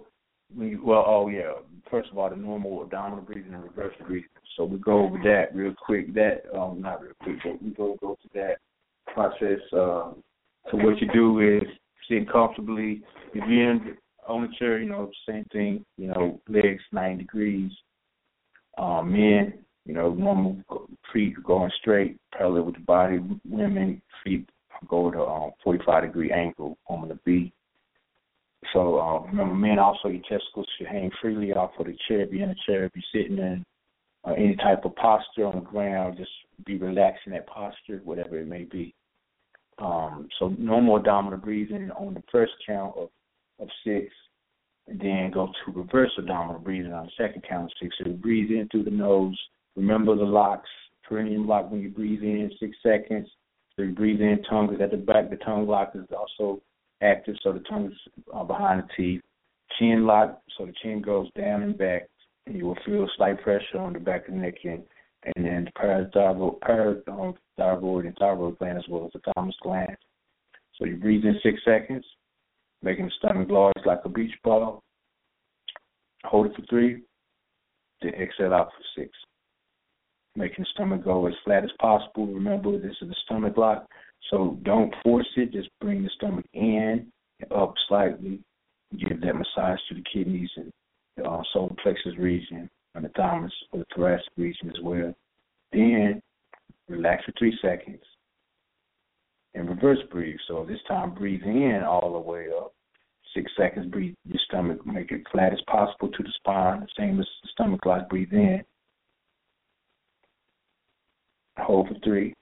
we, 0.57 0.77
well, 0.77 1.05
oh 1.07 1.29
yeah. 1.29 1.53
First 1.91 2.11
of 2.11 2.19
all, 2.19 2.31
the 2.31 2.37
normal 2.37 2.83
abdominal 2.83 3.25
breathing 3.25 3.55
and 3.55 3.63
reverse 3.63 3.95
breathing. 4.07 4.29
So 4.57 4.65
we 4.65 4.79
go 4.79 5.05
over 5.05 5.19
that 5.25 5.55
real 5.55 5.75
quick. 5.75 6.15
That 6.15 6.43
um, 6.57 6.81
not 6.81 7.03
real 7.03 7.13
quick, 7.23 7.37
but 7.45 7.63
we 7.63 7.71
go 7.71 7.97
go 8.01 8.17
to 8.23 8.29
that 8.35 8.57
process. 9.13 9.61
Uh, 9.73 10.13
so 10.71 10.79
what 10.79 11.01
you 11.01 11.09
do 11.13 11.41
is 11.41 11.63
sit 12.09 12.31
comfortably. 12.31 13.03
If 13.35 13.45
you're 13.49 13.71
in 13.71 13.97
on 14.27 14.43
the 14.43 14.49
chair, 14.59 14.79
you 14.79 14.89
know, 14.89 15.11
same 15.29 15.45
thing, 15.53 15.85
you 15.97 16.09
know, 16.09 16.41
legs 16.49 16.83
90 16.93 17.23
degrees. 17.23 17.73
Um, 18.79 19.13
men, 19.13 19.55
you 19.85 19.95
know, 19.95 20.13
normal 20.13 20.59
feet 21.13 21.35
going 21.45 21.71
straight, 21.81 22.19
parallel 22.37 22.65
with 22.65 22.75
the 22.75 22.81
body. 22.83 23.21
Women, 23.49 24.03
feet 24.25 24.49
go 24.89 25.11
to 25.11 25.23
um, 25.23 25.51
45 25.65 26.05
degree 26.05 26.31
angle, 26.31 26.79
on 26.89 27.09
the 27.09 27.19
B. 27.25 27.53
So 28.73 28.99
uh, 28.99 29.21
remember, 29.27 29.55
men 29.55 29.79
also, 29.79 30.09
your 30.09 30.23
testicles 30.23 30.67
should 30.77 30.89
hang 30.89 31.11
freely 31.21 31.53
off 31.53 31.71
of 31.79 31.87
the 31.87 31.97
chair. 32.09 32.27
be 32.27 32.43
in 32.43 32.51
a 32.51 32.55
chair, 32.67 32.91
be 32.93 33.03
sitting 33.13 33.39
in 33.39 33.65
uh, 34.25 34.33
any 34.33 34.57
type 34.57 34.85
of 34.85 34.95
posture 34.97 35.47
on 35.47 35.57
the 35.57 35.61
ground, 35.61 36.17
just 36.19 36.31
be 36.65 36.77
relaxed 36.77 37.23
in 37.27 37.33
that 37.33 37.47
posture, 37.47 38.01
whatever 38.05 38.39
it 38.39 38.47
may 38.47 38.65
be. 38.65 38.95
Um, 39.79 40.29
so 40.39 40.49
normal 40.59 40.97
abdominal 40.97 41.39
breathing 41.39 41.91
on 41.93 42.15
the 42.15 42.23
first 42.33 42.53
count 42.67 42.97
of 42.97 43.09
of 43.59 43.69
six, 43.85 44.13
and 44.87 45.01
then 45.01 45.31
go 45.33 45.47
to 45.47 45.73
reverse 45.73 46.11
abdominal 46.19 46.61
breathing 46.61 46.93
on 46.93 47.07
the 47.07 47.13
second 47.17 47.43
count 47.49 47.65
of 47.65 47.71
six. 47.81 47.95
So 48.03 48.11
breathe 48.11 48.51
in 48.51 48.69
through 48.69 48.85
the 48.85 48.91
nose. 48.91 49.39
Remember 49.77 50.15
the 50.15 50.25
locks, 50.25 50.69
perineum 51.09 51.47
lock 51.47 51.71
when 51.71 51.81
you 51.81 51.91
breathe 51.91 52.23
in, 52.23 52.51
six 52.59 52.77
seconds. 52.83 53.29
So 53.77 53.83
you 53.83 53.93
breathe 53.93 54.21
in, 54.21 54.43
tongue 54.49 54.73
is 54.75 54.81
at 54.81 54.91
the 54.91 54.97
back. 54.97 55.31
The 55.31 55.37
tongue 55.37 55.67
lock 55.67 55.93
is 55.95 56.07
also 56.17 56.63
active, 57.03 57.37
so 57.43 57.53
the 57.53 57.61
tongue 57.61 57.93
is 57.93 57.99
uh, 58.35 58.45
behind 58.45 58.83
the 58.83 58.89
teeth. 58.97 59.21
Chin 59.79 60.07
lock, 60.07 60.41
so 60.57 60.65
the 60.65 60.73
chin 60.83 61.03
goes 61.03 61.29
down 61.37 61.63
and 61.63 61.77
back. 61.77 62.09
And 62.47 62.57
you 62.57 62.67
will 62.67 62.79
feel 62.87 63.07
slight 63.17 63.43
pressure 63.43 63.79
on 63.79 63.93
the 63.93 63.99
back 63.99 64.29
of 64.29 64.35
the 64.35 64.41
neck 64.41 64.55
and, 64.65 64.83
and 65.35 65.45
then 65.45 65.65
the 65.65 65.73
parathyroid, 65.73 68.07
and 68.07 68.17
thyroid 68.17 68.59
gland 68.59 68.79
as 68.79 68.85
well 68.89 69.07
as 69.07 69.13
the 69.13 69.21
thymus 69.33 69.57
gland. 69.63 69.97
So 70.79 70.87
you 70.87 70.97
breathe 70.97 71.25
in 71.25 71.39
six 71.43 71.61
seconds 71.65 72.05
making 72.83 73.07
the 73.07 73.11
stomach 73.19 73.49
large 73.51 73.75
like 73.85 74.01
a 74.05 74.09
beach 74.09 74.35
ball. 74.45 74.83
Hold 76.25 76.47
it 76.47 76.57
for 76.57 76.63
three, 76.69 77.03
then 78.03 78.15
exhale 78.15 78.55
out 78.55 78.69
for 78.69 79.01
six. 79.01 79.11
Making 80.37 80.65
the 80.65 80.69
stomach 80.75 81.05
go 81.05 81.27
as 81.27 81.35
flat 81.45 81.65
as 81.65 81.71
possible. 81.81 82.27
Remember, 82.27 82.79
this 82.79 82.97
is 83.01 83.09
the 83.09 83.15
stomach 83.25 83.57
lock, 83.57 83.89
so 84.31 84.59
don't 84.63 84.95
force 85.03 85.27
it. 85.37 85.53
Just 85.53 85.71
bring 85.81 86.03
the 86.03 86.11
stomach 86.17 86.45
in 86.53 87.11
and 87.41 87.53
up 87.53 87.75
slightly. 87.89 88.41
Give 88.99 89.21
that 89.21 89.35
massage 89.35 89.81
to 89.89 89.95
the 89.95 90.05
kidneys 90.13 90.51
and 90.57 90.71
the 91.17 91.25
uh, 91.25 91.43
solar 91.53 91.75
plexus 91.83 92.17
region 92.19 92.69
and 92.95 93.05
the 93.05 93.09
thymus 93.17 93.53
or 93.73 93.81
the 93.81 93.87
thoracic 93.95 94.29
region 94.37 94.69
as 94.69 94.81
well. 94.83 95.15
Then 95.73 96.21
relax 96.89 97.25
for 97.25 97.33
three 97.39 97.57
seconds 97.63 98.03
and 99.55 99.69
reverse 99.69 99.99
breathe. 100.11 100.37
So 100.47 100.65
this 100.69 100.79
time 100.87 101.15
breathe 101.15 101.43
in 101.43 101.83
all 101.83 102.13
the 102.13 102.31
way 102.31 102.47
up. 102.57 102.73
Six 103.35 103.51
seconds, 103.57 103.91
breathe 103.91 104.15
your 104.25 104.41
stomach, 104.49 104.87
make 104.87 105.11
it 105.11 105.27
flat 105.31 105.53
as 105.53 105.61
possible 105.67 106.09
to 106.09 106.23
the 106.23 106.33
spine, 106.37 106.87
same 106.97 107.21
as 107.21 107.27
the 107.43 107.49
stomach 107.53 107.85
lock, 107.85 108.09
breathe 108.09 108.33
in. 108.33 108.63
Hold 111.59 111.89
for 111.89 111.95
three. 112.05 112.35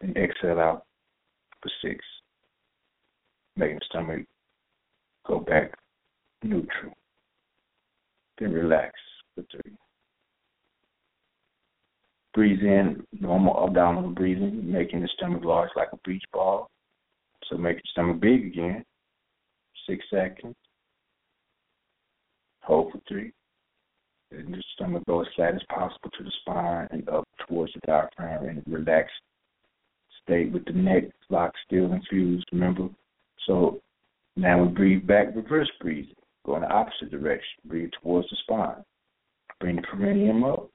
And 0.00 0.16
exhale 0.16 0.58
out 0.58 0.84
for 1.62 1.70
six. 1.82 2.04
Making 3.56 3.76
the 3.76 3.84
stomach 3.88 4.26
go 5.26 5.40
back 5.40 5.72
neutral. 6.42 6.94
Then 8.38 8.52
relax 8.52 8.92
for 9.34 9.44
three. 9.52 9.72
Breathe 12.34 12.62
in 12.62 13.04
normal 13.12 13.66
abdominal 13.66 14.10
breathing, 14.10 14.70
making 14.70 15.02
the 15.02 15.08
stomach 15.16 15.44
large 15.44 15.68
like 15.76 15.88
a 15.92 15.98
beach 16.04 16.24
ball. 16.32 16.70
So 17.48 17.58
make 17.58 17.76
the 17.76 17.82
stomach 17.92 18.20
big 18.20 18.46
again. 18.46 18.84
Six 19.86 20.04
seconds. 20.10 20.56
Hold 22.62 22.92
for 22.92 23.00
three. 23.06 23.32
And 24.34 24.54
the 24.54 24.62
stomach 24.74 25.02
go 25.06 25.20
as 25.20 25.26
flat 25.36 25.54
as 25.54 25.62
possible 25.68 26.10
to 26.16 26.24
the 26.24 26.32
spine 26.40 26.88
and 26.90 27.08
up 27.08 27.24
towards 27.46 27.72
the 27.74 27.80
diaphragm 27.86 28.48
and 28.48 28.62
relaxed 28.66 29.12
state 30.22 30.52
with 30.52 30.64
the 30.64 30.72
neck 30.72 31.04
locked 31.28 31.56
still 31.66 31.92
infused, 31.92 32.46
remember? 32.52 32.88
So 33.46 33.80
now 34.36 34.62
we 34.62 34.68
breathe 34.68 35.06
back, 35.06 35.34
reverse 35.34 35.70
breathe. 35.80 36.06
Go 36.46 36.56
in 36.56 36.62
the 36.62 36.68
opposite 36.68 37.10
direction. 37.10 37.60
Breathe 37.66 37.90
towards 38.02 38.28
the 38.30 38.36
spine. 38.42 38.82
Bring 39.60 39.76
the 39.76 39.82
perineum 39.82 40.42
up 40.44 40.68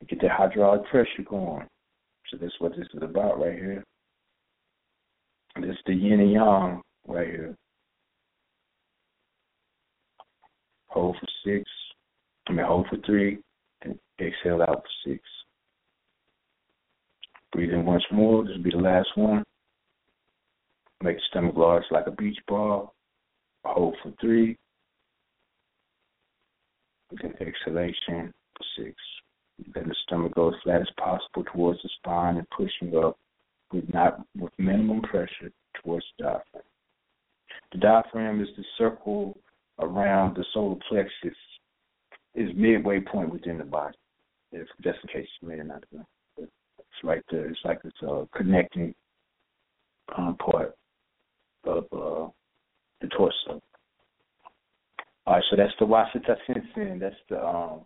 And 0.00 0.08
get 0.08 0.20
that 0.22 0.30
hydraulic 0.30 0.86
pressure 0.86 1.22
going. 1.28 1.66
So 2.30 2.38
that's 2.40 2.54
what 2.58 2.72
this 2.76 2.86
is 2.94 3.02
about 3.02 3.38
right 3.38 3.58
here. 3.58 3.84
This 5.60 5.70
is 5.70 5.76
the 5.86 5.94
yin 5.94 6.20
and 6.20 6.32
yang 6.32 6.82
right 7.06 7.26
here. 7.26 7.54
Hold 10.88 11.16
for 11.20 11.26
six. 11.44 11.68
I 12.48 12.52
mean, 12.52 12.66
hold 12.66 12.86
for 12.88 12.98
three. 13.06 13.38
And 13.82 13.98
exhale 14.20 14.62
out 14.62 14.82
for 14.82 15.10
six. 15.10 15.20
Breathe 17.52 17.72
in 17.72 17.84
once 17.84 18.04
more. 18.10 18.44
This 18.44 18.56
will 18.56 18.64
be 18.64 18.70
the 18.70 18.76
last 18.78 19.08
one. 19.14 19.44
Make 21.02 21.16
the 21.16 21.22
stomach 21.30 21.56
large 21.56 21.84
like 21.90 22.06
a 22.06 22.10
beach 22.10 22.38
ball. 22.48 22.94
Hold 23.64 23.96
for 24.02 24.12
three. 24.20 24.56
Then 27.22 27.34
exhalation 27.40 28.32
for 28.56 28.64
six. 28.76 28.94
Letting 29.74 29.90
the 29.90 29.94
stomach 30.06 30.34
go 30.34 30.48
as 30.48 30.54
flat 30.64 30.80
as 30.80 30.88
possible 30.98 31.44
towards 31.52 31.80
the 31.82 31.90
spine 31.98 32.38
and 32.38 32.50
pushing 32.50 32.96
up 32.96 33.16
with 33.72 33.84
not 33.92 34.24
with 34.36 34.52
minimum 34.58 35.02
pressure 35.02 35.52
towards 35.82 36.04
the 36.18 36.24
diaphragm. 36.24 36.62
The 37.72 37.78
diaphragm 37.78 38.40
is 38.40 38.48
the 38.56 38.64
circle 38.78 39.36
around 39.78 40.36
the 40.36 40.44
solar 40.52 40.76
plexus, 40.88 41.36
is 42.34 42.50
midway 42.56 43.00
point 43.00 43.32
within 43.32 43.58
the 43.58 43.64
body. 43.64 43.96
If 44.52 44.66
just 44.82 44.98
in 45.02 45.20
case 45.20 45.28
you 45.40 45.48
may 45.48 45.56
not 45.56 45.84
know, 45.92 46.04
it's 46.38 46.50
right 47.02 47.22
there. 47.30 47.46
It's 47.48 47.58
like 47.64 47.80
it's 47.84 48.02
a 48.02 48.26
connecting 48.36 48.94
um, 50.16 50.36
part 50.36 50.74
of 51.64 51.84
uh, 51.92 52.28
the 53.00 53.08
torso. 53.16 53.60
All 55.26 55.34
right, 55.34 55.42
so 55.50 55.56
that's 55.56 55.72
the 55.80 55.86
Washita 55.86 56.36
Sensen. 56.46 56.98
That's 56.98 57.14
the 57.28 57.44
um, 57.44 57.80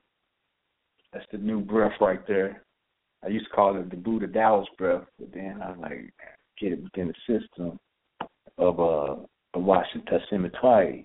that's 1.12 1.26
the 1.32 1.38
new 1.38 1.60
breath 1.60 1.92
right 2.00 2.26
there. 2.26 2.62
I 3.24 3.28
used 3.28 3.46
to 3.46 3.52
call 3.52 3.76
it 3.76 3.90
the 3.90 3.96
Buddha 3.96 4.26
Taoist 4.26 4.70
breath, 4.76 5.04
but 5.18 5.32
then 5.32 5.60
I 5.62 5.74
like 5.74 6.12
get 6.60 6.72
it 6.72 6.82
within 6.82 7.08
the 7.08 7.40
system 7.40 7.78
of 8.58 8.80
uh, 8.80 9.16
a 9.54 9.58
Washita 9.58 10.18
Semitwai. 10.30 11.04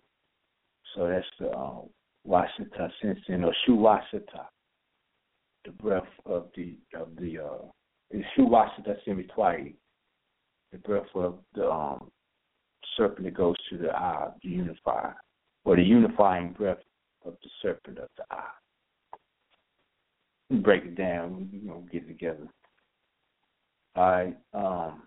So 0.95 1.07
that's 1.07 1.25
the 1.39 1.51
um, 1.55 1.89
Washita 2.27 2.89
Sensen 3.01 3.43
or 3.43 3.53
Shu 3.65 3.75
Washita, 3.75 4.45
the 5.65 5.71
breath 5.71 6.03
of 6.25 6.47
the 6.55 6.77
of 6.95 7.09
the 7.17 7.39
uh, 7.39 8.21
Shu 8.35 8.47
Washita 8.47 8.95
Semitwai, 9.07 9.73
the 10.71 10.77
breath 10.79 11.03
of 11.15 11.39
the 11.55 11.69
um, 11.69 12.11
serpent 12.97 13.25
that 13.25 13.33
goes 13.33 13.55
to 13.69 13.77
the 13.77 13.91
eye, 13.91 14.29
the 14.41 14.49
unifier, 14.49 15.15
or 15.65 15.75
the 15.75 15.83
unifying 15.83 16.53
breath 16.53 16.77
of 17.25 17.35
the 17.43 17.49
serpent 17.61 17.97
of 17.97 18.09
the 18.17 18.23
eye 18.31 18.43
break 20.61 20.83
it 20.85 20.95
down. 20.95 21.49
You 21.51 21.67
know, 21.67 21.85
get 21.91 22.03
it 22.03 22.07
together. 22.07 22.47
All 23.95 24.03
right. 24.03 24.37
Um, 24.53 25.03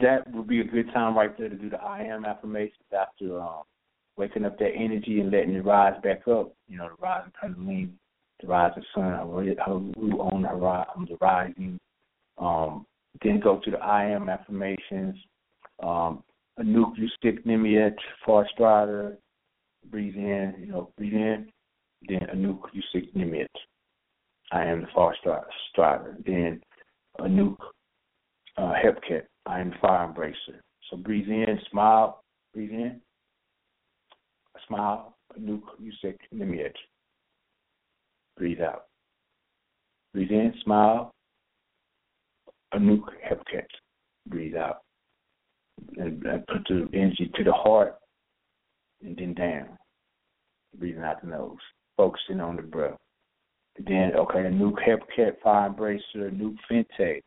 that 0.00 0.30
would 0.32 0.48
be 0.48 0.60
a 0.60 0.64
good 0.64 0.90
time 0.92 1.16
right 1.16 1.36
there 1.36 1.48
to 1.48 1.54
do 1.54 1.68
the 1.68 1.80
I 1.80 2.02
am 2.02 2.24
affirmations 2.24 2.78
after 2.98 3.40
um, 3.40 3.62
waking 4.16 4.44
up 4.44 4.58
that 4.58 4.72
energy 4.74 5.20
and 5.20 5.30
letting 5.30 5.54
it 5.54 5.64
rise 5.64 6.00
back 6.02 6.26
up. 6.28 6.54
You 6.68 6.78
know, 6.78 6.88
the 6.88 7.02
rising 7.02 7.32
Kundalini, 7.42 7.90
the 8.40 8.46
rising 8.48 8.84
sun, 8.94 9.12
Haru 9.12 10.18
on 10.18 10.42
the 10.42 10.48
horizon 10.48 11.06
the 11.08 11.16
rising. 11.20 11.78
Um, 12.38 12.86
then 13.22 13.40
go 13.40 13.60
to 13.64 13.70
the 13.70 13.78
I 13.78 14.04
am 14.04 14.28
affirmations. 14.28 15.16
Um, 15.82 16.22
a 16.58 16.64
nuclear 16.64 17.08
stick 17.16 17.44
Nimiet, 17.44 17.94
far 18.24 18.46
strider, 18.52 19.16
breathe 19.90 20.16
in, 20.16 20.54
you 20.60 20.66
know, 20.66 20.90
breathe 20.96 21.14
in, 21.14 21.50
then 22.08 22.20
Anuk 22.34 22.60
Yusik 22.74 23.12
Nimit. 23.16 23.46
I 24.52 24.64
am 24.64 24.82
the 24.82 24.86
far 24.94 25.14
strider. 25.70 26.16
Then 26.26 26.60
Anuk 27.20 27.56
uh, 28.58 28.72
Hepket. 28.72 29.22
I 29.46 29.60
am 29.60 29.70
the 29.70 29.76
fire 29.80 30.06
embracer. 30.06 30.60
So 30.90 30.96
breathe 30.96 31.28
in, 31.28 31.58
smile, 31.70 32.22
breathe 32.52 32.70
in, 32.70 33.00
smile, 34.72 35.14
Anuk 35.38 35.62
Yusik 35.82 36.16
Nimit. 36.34 36.72
Breathe 38.36 38.60
out. 38.60 38.84
Breathe 40.14 40.30
in, 40.30 40.54
smile, 40.64 41.12
Anuk 42.74 43.04
Hepket. 43.28 43.66
Breathe 44.28 44.56
out. 44.56 44.78
And, 45.96 46.22
and 46.24 46.46
put 46.46 46.66
the 46.68 46.88
energy 46.94 47.30
to 47.34 47.44
the 47.44 47.52
heart 47.52 47.96
and 49.02 49.16
then 49.16 49.34
down. 49.34 49.78
Breathing 50.78 51.02
out 51.02 51.20
the 51.22 51.28
nose 51.28 51.58
focusing 51.96 52.40
on 52.40 52.56
the 52.56 52.62
breath. 52.62 52.96
Then, 53.78 54.12
okay, 54.16 54.46
a 54.46 54.50
new 54.50 54.72
Hepcat 54.72 55.40
Fire 55.42 55.68
Embracer, 55.68 56.28
a 56.28 56.30
new 56.30 56.56
Fente. 56.68 57.20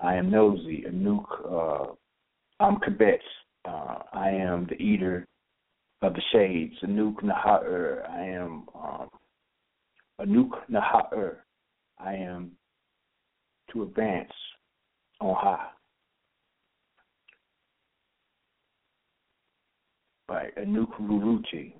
I 0.00 0.14
am 0.14 0.30
nosy, 0.30 0.84
a 0.86 0.90
new, 0.90 1.24
uh, 1.50 1.86
I'm 2.58 2.76
Kabetz. 2.76 3.18
Uh, 3.66 3.98
I 4.12 4.30
am 4.30 4.66
the 4.68 4.76
eater 4.76 5.26
of 6.02 6.14
the 6.14 6.22
shades, 6.32 6.74
a 6.82 6.86
new 6.86 7.14
Naha'er. 7.16 8.08
I 8.10 8.24
am 8.24 8.64
um, 8.74 9.08
a 10.18 10.26
new 10.26 10.50
Naha'er. 10.70 11.36
I 11.98 12.14
am 12.14 12.52
to 13.72 13.82
advance 13.82 14.32
on 15.20 15.36
high. 15.38 15.66
Right, 20.28 20.52
a 20.56 20.64
new 20.64 20.86
Ruruchi 21.00 21.74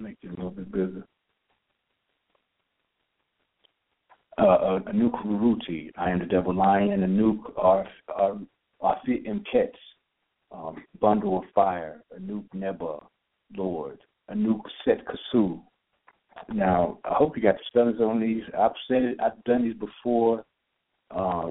make 0.00 0.16
it 0.22 0.28
a 0.28 0.30
little 0.30 0.50
bit 0.50 0.70
bigger. 0.70 1.04
Uh, 4.40 4.78
a, 4.86 4.92
nuke 4.92 5.20
Ruruti, 5.24 5.90
I 5.96 6.10
am 6.10 6.20
the 6.20 6.26
devil 6.26 6.54
lion, 6.54 6.92
and 6.92 7.02
a 7.02 7.08
nuke 7.08 7.52
Arfit 7.54 9.26
Mkets, 9.26 9.72
um, 10.52 10.82
bundle 11.00 11.38
of 11.38 11.44
fire, 11.54 12.02
a 12.16 12.20
nuke 12.20 12.48
Neba, 12.54 13.04
Lord, 13.56 13.98
a 14.28 14.34
nuke 14.34 14.60
Set 14.84 15.00
Kasu. 15.06 15.60
Now, 16.52 16.98
I 17.04 17.14
hope 17.14 17.36
you 17.36 17.42
got 17.42 17.56
the 17.56 17.64
spellings 17.66 18.00
on 18.00 18.20
these. 18.20 18.42
I've 18.56 18.72
said 18.86 19.02
it, 19.02 19.20
I've 19.20 19.42
done 19.44 19.64
these 19.64 19.74
before. 19.74 20.44
Uh, 21.10 21.50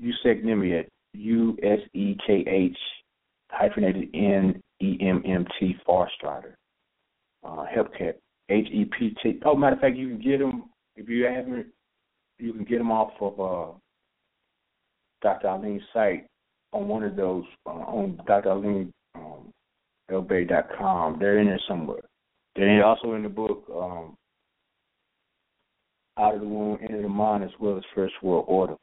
Usek 0.00 0.42
Nimiet, 0.42 0.86
U 1.12 1.56
S 1.62 1.80
E 1.92 2.16
K 2.26 2.44
H 2.46 2.76
hyphenated 3.50 4.08
N 4.14 4.60
E 4.80 4.96
M 5.00 5.22
M 5.26 5.46
T 5.58 5.76
Far 5.86 6.08
Strider 6.16 6.56
uh, 7.44 7.64
Hepcat, 7.76 8.14
H 8.48 8.66
E 8.72 8.84
P 8.98 9.14
T. 9.22 9.40
Oh, 9.44 9.54
matter 9.54 9.76
of 9.76 9.80
fact, 9.80 9.96
you 9.96 10.08
can 10.08 10.20
get 10.20 10.38
them 10.38 10.64
if 10.96 11.08
you 11.08 11.24
haven't. 11.24 11.66
You 12.38 12.52
can 12.52 12.64
get 12.64 12.78
them 12.78 12.90
off 12.90 13.12
of 13.20 13.40
uh, 13.40 13.72
Dr. 15.22 15.48
Eileen's 15.48 15.82
site 15.92 16.26
on 16.74 16.88
one 16.88 17.04
of 17.04 17.16
those 17.16 17.44
uh, 17.66 17.70
on 17.70 18.20
Dr. 18.26 18.50
Eileen 18.50 18.92
um. 19.14 19.52
They're 21.18 21.38
in 21.38 21.46
there 21.46 21.60
somewhere. 21.66 22.02
They're 22.56 22.84
also 22.84 23.14
in 23.14 23.22
the 23.22 23.28
book 23.28 23.64
um, 23.74 24.16
Out 26.18 26.34
of 26.34 26.40
the 26.40 26.46
Womb, 26.46 26.78
Into 26.82 27.02
the 27.02 27.08
Mind, 27.08 27.42
as 27.42 27.50
well 27.58 27.76
as 27.76 27.82
First 27.94 28.14
World 28.22 28.44
Order. 28.46 28.76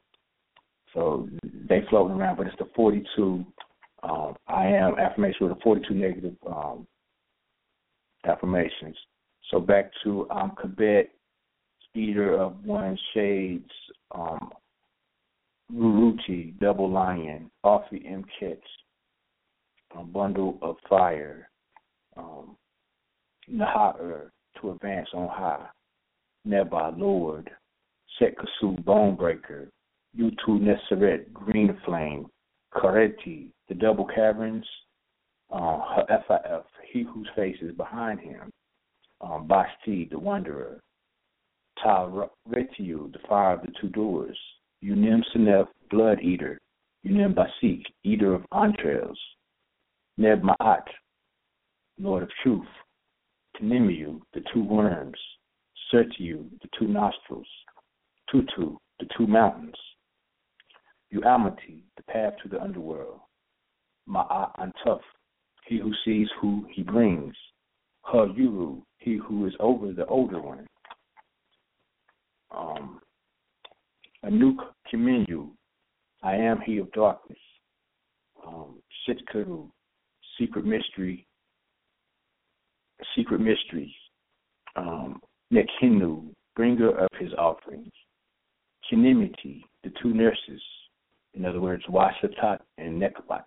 So 0.94 1.28
they 1.68 1.82
floating 1.88 2.16
around, 2.16 2.36
but 2.36 2.46
it's 2.46 2.58
the 2.58 2.68
42 2.74 3.44
um, 4.02 4.34
I 4.48 4.66
am 4.66 4.98
affirmation 4.98 5.46
with 5.46 5.56
the 5.56 5.62
42 5.62 5.94
negative 5.94 6.34
um, 6.46 6.86
affirmations. 8.26 8.96
So 9.50 9.60
back 9.60 9.92
to 10.02 10.28
um, 10.30 10.52
Kabet, 10.62 11.08
of 11.94 12.64
one 12.64 12.98
shades, 13.14 13.70
um, 14.12 14.50
Ruruti, 15.74 16.58
double 16.60 16.90
lion, 16.90 17.50
Afi 17.64 18.04
M 18.06 18.24
Kits, 18.38 18.60
bundle 20.12 20.58
of 20.60 20.76
fire, 20.88 21.48
um, 22.16 22.56
Naha'er, 23.50 24.30
to 24.60 24.70
advance 24.72 25.08
on 25.14 25.28
high, 25.28 25.66
Neba, 26.46 26.96
Lord, 26.98 27.50
Setkasu, 28.20 28.84
bone 28.84 29.16
breaker, 29.16 29.70
Utu 30.14 30.58
Neseret, 30.58 31.32
green 31.32 31.76
flame, 31.86 32.26
Kareti, 32.74 33.48
the 33.68 33.74
double 33.74 34.04
caverns, 34.04 34.66
uh, 35.50 35.78
FIF, 36.28 36.64
he 36.92 37.02
whose 37.02 37.28
face 37.34 37.56
is 37.62 37.74
behind 37.76 38.20
him, 38.20 38.50
um, 39.22 39.46
Basti, 39.46 40.08
the 40.10 40.18
wanderer, 40.18 40.80
Ta 41.82 42.06
Retiu, 42.50 43.10
the 43.12 43.18
fire 43.26 43.54
of 43.54 43.62
the 43.62 43.72
two 43.80 43.88
doors, 43.88 44.38
Unim 44.84 45.22
Senef, 45.34 45.68
blood 45.90 46.20
eater, 46.20 46.58
Unim 47.06 47.34
Basik, 47.34 47.82
eater 48.04 48.34
of 48.34 48.44
entrails, 48.52 49.18
Neb 50.18 50.42
Ma'at, 50.42 50.86
Lord 51.98 52.22
of 52.22 52.30
truth, 52.42 52.66
Tanimiu, 53.56 54.20
the 54.34 54.42
two 54.52 54.64
worms, 54.64 55.18
Sertiu, 55.92 56.48
the 56.62 56.68
two 56.78 56.88
nostrils, 56.88 57.46
Tutu, 58.30 58.76
the 58.98 59.06
two 59.16 59.26
mountains, 59.26 59.76
Uamati, 61.14 61.82
the 61.96 62.02
path 62.04 62.34
to 62.42 62.48
the 62.48 62.60
underworld, 62.60 63.20
Ma'at 64.08 64.50
Antuf, 64.58 65.00
he 65.66 65.78
who 65.78 65.92
sees 66.04 66.28
who 66.40 66.66
he 66.72 66.82
brings. 66.82 67.34
Ha 68.02 68.26
Yuru, 68.26 68.82
he 68.98 69.16
who 69.16 69.46
is 69.46 69.54
over 69.60 69.92
the 69.92 70.06
older 70.06 70.40
one. 70.40 70.66
Um, 72.50 73.00
Anuk 74.24 74.56
Kiminu, 74.92 75.50
I 76.22 76.36
am 76.36 76.60
he 76.60 76.78
of 76.78 76.92
darkness. 76.92 77.38
Um, 78.46 78.80
Sitkuru, 79.06 79.68
secret 80.38 80.64
mystery, 80.64 81.26
secret 83.16 83.40
mysteries. 83.40 83.92
Um, 84.76 85.20
Nekhinu, 85.52 86.32
bringer 86.56 86.96
of 86.96 87.08
his 87.18 87.32
offerings. 87.34 87.92
Kinimiti, 88.90 89.62
the 89.84 89.92
two 90.02 90.14
nurses. 90.14 90.62
In 91.34 91.44
other 91.44 91.60
words, 91.60 91.82
Washatat 91.88 92.58
and 92.78 93.00
Nekbat. 93.00 93.44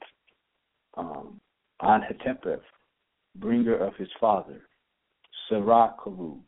Um, 0.98 1.40
Anhetepeth, 1.82 2.62
bringer 3.36 3.76
of 3.76 3.95
his 3.95 4.08
father, 4.20 4.62
Sarakaru, 5.50 6.40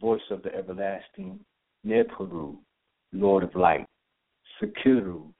voice 0.00 0.22
of 0.30 0.42
the 0.42 0.54
everlasting, 0.54 1.40
Nepuru, 1.86 2.56
Lord 3.14 3.44
of 3.44 3.54
light, 3.54 3.86
Sekiru, 4.60 5.32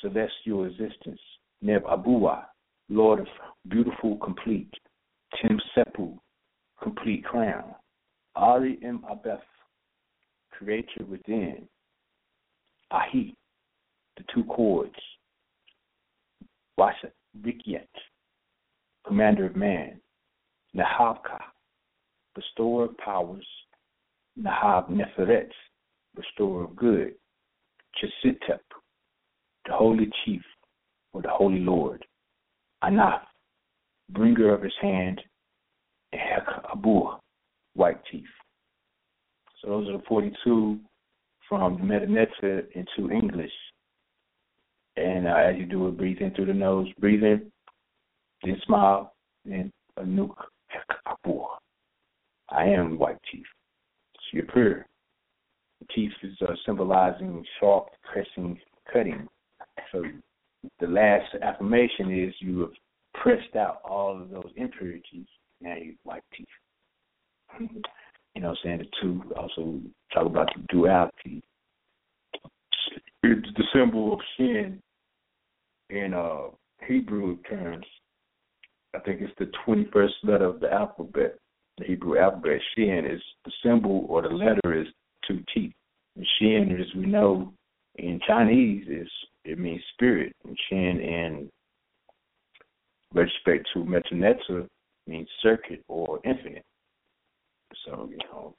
celestial 0.00 0.64
existence, 0.64 1.20
Neb 1.62 1.84
Abua, 1.86 2.46
Lord 2.88 3.20
of 3.20 3.26
beautiful 3.68 4.16
complete, 4.16 4.72
Tim 5.40 5.60
Sepu, 5.76 6.18
complete 6.82 7.24
crown, 7.24 7.74
Ari 8.34 8.78
M. 8.84 9.04
Abeth, 9.08 9.38
creator 10.50 11.04
within, 11.08 11.68
Ahi, 12.90 13.34
the 14.16 14.24
two 14.34 14.44
chords, 14.44 14.92
Washa 16.78 17.10
Rikyet, 17.40 17.86
commander 19.06 19.46
of 19.46 19.56
man. 19.56 20.00
Nahabka, 20.76 21.38
bestower 22.34 22.84
of 22.84 22.96
powers. 22.98 23.46
Nahab 24.40 24.88
Neferet, 24.88 25.50
restorer 26.16 26.64
of 26.64 26.76
good. 26.76 27.14
Chesitep, 27.96 28.60
the 29.66 29.72
holy 29.72 30.10
chief, 30.24 30.42
or 31.12 31.22
the 31.22 31.28
holy 31.28 31.60
lord. 31.60 32.04
Anaf, 32.82 33.20
bringer 34.10 34.54
of 34.54 34.62
his 34.62 34.72
hand. 34.80 35.20
Hek 36.12 36.46
Abur, 36.74 37.18
white 37.74 38.04
chief. 38.10 38.26
So 39.60 39.68
those 39.68 39.88
are 39.88 39.98
the 39.98 40.02
42 40.08 40.78
from 41.48 41.78
Metanetza 41.78 42.64
into 42.74 43.10
English. 43.10 43.52
And 44.96 45.26
uh, 45.26 45.34
as 45.36 45.56
you 45.56 45.64
do 45.64 45.88
it, 45.88 45.96
breathe 45.96 46.18
in 46.20 46.32
through 46.34 46.46
the 46.46 46.54
nose, 46.54 46.88
breathe 46.98 47.22
in, 47.22 47.50
then 48.42 48.60
smile, 48.66 49.14
then 49.44 49.70
Anuk 49.98 50.34
Hekapur. 50.70 51.46
I 52.50 52.64
am 52.64 52.98
white 52.98 53.18
chief. 53.30 53.46
It's 54.14 54.24
your 54.32 54.44
prayer. 54.46 54.86
Teeth 55.94 56.12
is 56.22 56.36
uh, 56.42 56.52
symbolizing 56.66 57.44
sharp, 57.60 57.88
pressing, 58.10 58.58
cutting. 58.92 59.28
So 59.90 60.02
the 60.80 60.86
last 60.86 61.34
affirmation 61.42 62.12
is 62.12 62.34
you 62.40 62.60
have 62.60 62.72
pressed 63.14 63.56
out 63.56 63.80
all 63.84 64.20
of 64.20 64.30
those 64.30 64.50
impurities. 64.56 65.26
Now 65.60 65.76
you 65.76 65.94
white 66.04 66.22
teeth. 66.36 66.46
You 68.34 68.40
know, 68.40 68.56
saying 68.64 68.78
the 68.78 68.86
two 69.00 69.22
also 69.36 69.80
talk 70.12 70.26
about 70.26 70.48
the 70.56 70.62
duality. 70.70 71.42
It's 73.22 73.48
the 73.56 73.64
symbol 73.74 74.14
of 74.14 74.20
sin 74.36 74.80
in 75.90 76.14
uh, 76.14 76.48
Hebrew 76.86 77.36
terms. 77.48 77.86
I 78.94 78.98
think 79.00 79.20
it's 79.20 79.32
the 79.38 79.50
21st 79.66 80.10
letter 80.24 80.46
of 80.46 80.60
the 80.60 80.72
alphabet, 80.72 81.38
the 81.78 81.84
Hebrew 81.84 82.18
alphabet. 82.18 82.60
Shin 82.74 83.04
is 83.06 83.22
the 83.44 83.52
symbol 83.64 84.06
or 84.08 84.22
the 84.22 84.28
letter 84.28 84.80
is 84.80 84.88
two 85.26 85.42
teeth. 85.54 85.72
And 86.16 86.26
Shin, 86.38 86.76
as 86.80 86.94
we 86.94 87.06
know, 87.06 87.52
in 87.96 88.20
Chinese 88.26 88.86
is 88.88 89.08
it 89.44 89.58
means 89.58 89.82
spirit. 89.94 90.34
And 90.44 90.56
Shin 90.68 91.00
in 91.00 91.50
respect 93.14 93.68
to 93.74 93.80
Metanetza 93.80 94.68
means 95.06 95.28
circuit 95.42 95.82
or 95.88 96.20
infinite. 96.24 96.64
So, 97.84 98.08
you 98.10 98.18
know, 98.30 98.54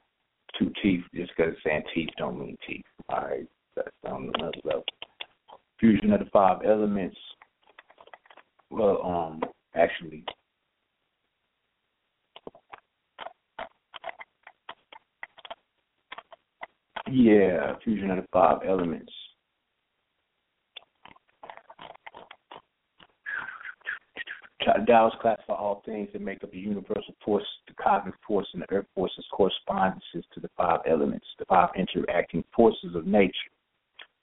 two 0.58 0.72
teeth, 0.82 1.02
just 1.14 1.32
because 1.36 1.52
it's 1.54 1.62
saying 1.64 1.82
teeth 1.94 2.10
don't 2.18 2.38
mean 2.38 2.56
teeth. 2.66 2.84
All 3.08 3.20
right, 3.20 3.46
that's 3.76 3.88
on 4.06 4.30
another 4.34 4.58
level. 4.64 4.84
Fusion 5.80 6.12
of 6.12 6.20
the 6.20 6.26
five 6.26 6.58
elements. 6.64 7.16
Well, 8.70 9.00
um, 9.04 9.40
actually, 9.74 10.24
yeah, 17.10 17.74
fusion 17.84 18.10
of 18.10 18.16
the 18.16 18.26
five 18.32 18.58
elements. 18.66 19.12
Taoists 24.86 25.18
classify 25.20 25.52
all 25.52 25.82
things 25.84 26.08
that 26.12 26.22
make 26.22 26.42
up 26.42 26.50
the 26.50 26.58
universal 26.58 27.14
force, 27.24 27.44
the 27.68 27.74
cosmic 27.74 28.14
force, 28.26 28.46
and 28.54 28.62
the 28.62 28.70
earth 28.72 28.86
forces 28.94 29.24
correspondences 29.30 30.24
to 30.32 30.40
the 30.40 30.48
five 30.56 30.80
elements, 30.88 31.26
the 31.38 31.44
five 31.44 31.68
interacting 31.76 32.42
forces 32.54 32.94
of 32.94 33.06
nature. 33.06 33.32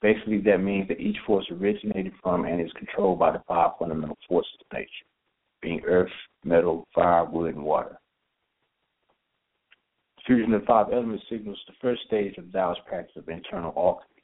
Basically, 0.00 0.38
that 0.38 0.58
means 0.58 0.88
that 0.88 1.00
each 1.00 1.16
force 1.24 1.46
originated 1.52 2.12
from 2.20 2.44
and 2.44 2.60
is 2.60 2.72
controlled 2.72 3.20
by 3.20 3.30
the 3.30 3.42
five 3.46 3.70
fundamental 3.78 4.18
forces 4.28 4.52
of 4.60 4.76
nature, 4.76 5.06
being 5.60 5.80
earth, 5.86 6.10
metal, 6.44 6.88
fire, 6.92 7.24
wood, 7.24 7.54
and 7.54 7.62
water. 7.62 7.98
Fusion 10.26 10.54
of 10.54 10.64
five 10.64 10.92
elements 10.92 11.24
signals 11.28 11.58
the 11.66 11.74
first 11.80 12.02
stage 12.06 12.38
of 12.38 12.52
Taoist 12.52 12.84
practice 12.86 13.16
of 13.16 13.28
internal 13.28 13.72
alchemy. 13.76 14.22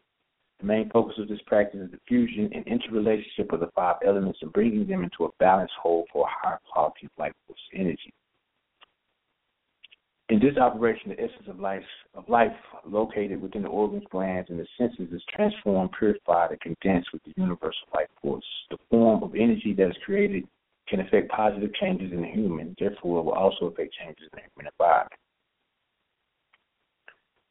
The 0.60 0.66
main 0.66 0.90
focus 0.90 1.16
of 1.18 1.28
this 1.28 1.40
practice 1.46 1.80
is 1.80 1.90
the 1.90 2.00
fusion 2.06 2.50
and 2.52 2.66
interrelationship 2.66 3.52
of 3.52 3.60
the 3.60 3.70
five 3.74 3.96
elements 4.04 4.38
and 4.42 4.52
bringing 4.52 4.86
them 4.86 5.02
into 5.02 5.24
a 5.24 5.30
balanced 5.38 5.74
whole 5.80 6.06
for 6.12 6.26
a 6.26 6.30
higher 6.30 6.60
quality 6.72 7.06
of 7.06 7.12
life 7.18 7.32
force 7.46 7.60
energy. 7.74 8.12
In 10.28 10.40
this 10.40 10.58
operation, 10.58 11.10
the 11.10 11.20
essence 11.20 11.48
of 11.48 11.58
life, 11.58 11.82
of 12.14 12.28
life 12.28 12.52
located 12.84 13.40
within 13.40 13.62
the 13.62 13.68
organs, 13.68 14.04
glands, 14.10 14.50
and 14.50 14.58
the 14.58 14.66
senses 14.76 15.12
is 15.12 15.22
transformed, 15.34 15.90
purified, 15.98 16.50
and 16.50 16.60
condensed 16.60 17.12
with 17.12 17.22
the 17.24 17.32
universal 17.36 17.88
life 17.94 18.08
force. 18.20 18.44
The 18.70 18.78
form 18.90 19.22
of 19.22 19.34
energy 19.34 19.74
that 19.78 19.88
is 19.88 19.96
created 20.04 20.46
can 20.86 21.00
affect 21.00 21.30
positive 21.30 21.72
changes 21.74 22.12
in 22.12 22.22
the 22.22 22.28
human, 22.28 22.76
therefore, 22.78 23.20
it 23.20 23.24
will 23.24 23.32
also 23.32 23.66
affect 23.66 23.94
changes 23.94 24.28
in 24.32 24.36
the 24.36 24.42
human 24.54 24.72
environment. 24.72 25.20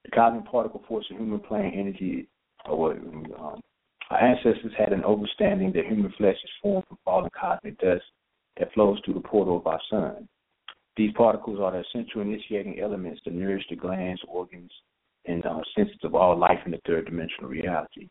The 0.08 0.16
cosmic 0.16 0.45
particle 0.50 0.84
force 0.88 1.06
of 1.11 1.18
human 1.18 1.40
plane 1.40 1.74
energy 1.76 2.27
or 2.66 2.94
um, 2.94 3.61
our 4.10 4.24
ancestors 4.24 4.72
had 4.77 4.94
an 4.94 5.03
understanding 5.03 5.74
that 5.74 5.86
human 5.86 6.14
flesh 6.18 6.38
is 6.42 6.50
formed 6.61 6.86
from 6.88 6.98
fallen 7.03 7.30
cosmic 7.38 7.77
dust 7.80 8.06
that 8.58 8.74
flows 8.74 9.00
through 9.03 9.16
the 9.16 9.19
portal 9.19 9.58
of 9.58 9.68
our 9.68 9.82
sun. 9.90 10.27
These 10.95 11.11
particles 11.16 11.60
are 11.60 11.74
the 11.74 11.84
essential 11.84 12.22
initiating 12.22 12.80
elements 12.80 13.22
that 13.26 13.34
nourish 13.34 13.66
the 13.69 13.76
glands, 13.76 14.22
organs, 14.27 14.72
and 15.26 15.45
uh, 15.45 15.60
senses 15.76 16.00
of 16.03 16.16
all 16.16 16.38
life 16.38 16.60
in 16.66 16.72
the 16.72 16.80
third 16.88 17.06
dimensional 17.06 17.50
reality. 17.50 18.08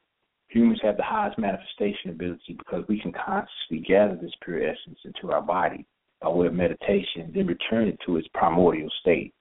Humans 0.49 0.81
have 0.83 0.99
the 0.99 1.03
highest 1.03 1.39
manifestation 1.39 2.11
ability 2.11 2.57
because 2.59 2.85
we 2.89 3.01
can 3.01 3.13
consciously 3.13 3.81
gather 3.87 4.17
this 4.17 4.35
pure 4.45 4.63
essence 4.63 4.99
into 5.05 5.33
our 5.33 5.43
body 5.43 5.87
by 6.21 6.29
way 6.29 6.47
of 6.47 6.55
meditation, 6.55 7.33
then 7.35 7.47
return 7.47 7.89
it 7.89 7.99
to 8.07 8.17
its 8.17 8.29
primordial 8.35 8.89
state. 9.01 9.33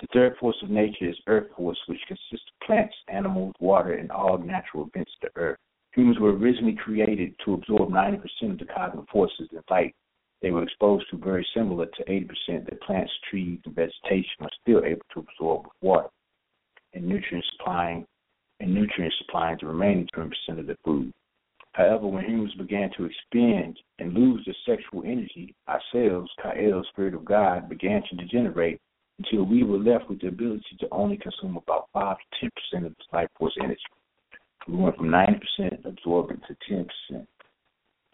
The 0.00 0.08
third 0.12 0.36
force 0.38 0.56
of 0.62 0.70
nature 0.70 1.08
is 1.08 1.16
earth 1.26 1.48
force, 1.56 1.78
which 1.86 2.00
consists 2.06 2.50
of 2.52 2.66
plants, 2.66 2.94
animals, 3.08 3.54
water, 3.60 3.94
and 3.94 4.10
all 4.10 4.38
natural 4.38 4.86
events 4.86 5.12
of 5.22 5.30
the 5.32 5.40
earth. 5.40 5.58
Humans 5.94 6.18
were 6.18 6.36
originally 6.36 6.74
created 6.74 7.34
to 7.44 7.54
absorb 7.54 7.90
90% 7.90 8.20
of 8.42 8.58
the 8.58 8.66
cosmic 8.66 9.08
forces 9.08 9.48
in 9.52 9.62
light 9.70 9.94
they 10.42 10.50
were 10.50 10.62
exposed 10.62 11.08
to 11.10 11.16
very 11.16 11.46
similar 11.54 11.86
to 11.86 12.04
80% 12.04 12.66
that 12.66 12.80
plants, 12.82 13.12
trees, 13.30 13.58
and 13.64 13.74
vegetation 13.74 14.42
are 14.42 14.50
still 14.60 14.84
able 14.84 15.04
to 15.14 15.20
absorb 15.20 15.64
with 15.64 15.72
water 15.80 16.08
and 16.92 17.06
nutrient 17.06 17.44
supplying 17.56 18.06
and 18.60 18.74
nutrient 18.74 19.14
supplying 19.18 19.58
the 19.60 19.66
remaining 19.66 20.08
20% 20.14 20.30
of 20.58 20.66
the 20.66 20.76
food. 20.84 21.12
However, 21.72 22.06
when 22.06 22.24
humans 22.24 22.54
began 22.54 22.90
to 22.96 23.04
expend 23.04 23.78
and 23.98 24.14
lose 24.14 24.44
their 24.46 24.76
sexual 24.76 25.02
energy, 25.04 25.54
ourselves, 25.68 26.30
Kael, 26.42 26.84
Spirit 26.86 27.14
of 27.14 27.24
God, 27.24 27.68
began 27.68 28.02
to 28.08 28.16
degenerate 28.16 28.80
until 29.18 29.44
we 29.44 29.62
were 29.62 29.78
left 29.78 30.08
with 30.08 30.20
the 30.20 30.28
ability 30.28 30.76
to 30.80 30.88
only 30.92 31.16
consume 31.16 31.56
about 31.56 31.88
5 31.92 32.16
to 32.40 32.50
10% 32.74 32.86
of 32.86 32.94
this 32.96 33.06
life 33.12 33.28
force 33.38 33.56
energy. 33.62 33.80
We 34.68 34.76
went 34.76 34.96
from 34.96 35.08
90% 35.08 35.84
absorbing 35.84 36.40
to 36.48 36.74
10% 37.12 37.26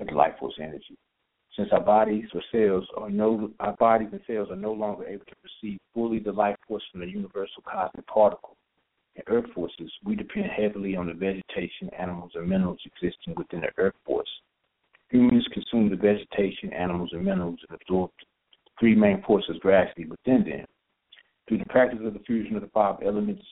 of 0.00 0.06
the 0.06 0.14
life 0.14 0.34
force 0.38 0.54
energy. 0.60 0.96
Since 1.56 1.68
our 1.72 1.80
bodies 1.80 2.24
or 2.34 2.42
cells 2.50 2.86
are 2.96 3.10
no 3.10 3.50
our 3.60 3.74
bodies 3.76 4.08
and 4.12 4.20
cells 4.26 4.48
are 4.50 4.56
no 4.56 4.72
longer 4.72 5.04
able 5.06 5.24
to 5.26 5.34
receive 5.44 5.78
fully 5.92 6.18
the 6.18 6.32
life 6.32 6.56
force 6.66 6.82
from 6.90 7.00
the 7.00 7.06
universal 7.06 7.62
cosmic 7.70 8.06
particle 8.06 8.56
and 9.16 9.24
earth 9.26 9.50
forces, 9.54 9.92
we 10.02 10.16
depend 10.16 10.46
heavily 10.46 10.96
on 10.96 11.08
the 11.08 11.12
vegetation, 11.12 11.90
animals, 11.98 12.32
and 12.34 12.48
minerals 12.48 12.80
existing 12.86 13.34
within 13.36 13.60
the 13.60 13.68
earth 13.76 13.94
force. 14.06 14.30
Humans 15.10 15.46
consume 15.52 15.90
the 15.90 15.96
vegetation, 15.96 16.72
animals, 16.72 17.10
and 17.12 17.22
minerals 17.22 17.58
and 17.68 17.78
absorb 17.78 18.10
three 18.80 18.94
main 18.94 19.22
forces 19.22 19.56
gradually 19.60 20.06
within 20.06 20.44
them. 20.44 20.64
Through 21.48 21.58
the 21.58 21.66
practice 21.66 22.00
of 22.04 22.14
the 22.14 22.20
fusion 22.20 22.56
of 22.56 22.62
the 22.62 22.68
five 22.68 22.96
elements, 23.04 23.42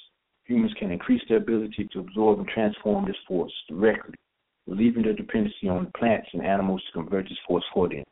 humans 0.45 0.73
can 0.79 0.91
increase 0.91 1.23
their 1.29 1.39
ability 1.39 1.89
to 1.93 2.01
absorb 2.01 2.39
and 2.39 2.49
transform 2.49 3.07
this 3.07 3.17
force 3.27 3.53
directly 3.69 4.15
relieving 4.71 5.03
their 5.03 5.15
dependency 5.15 5.69
on 5.69 5.91
plants 5.97 6.29
and 6.33 6.47
animals 6.47 6.83
to 6.87 6.93
convert 6.93 7.25
this 7.25 7.39
force 7.47 7.65
for 7.75 7.89
them. 7.89 8.05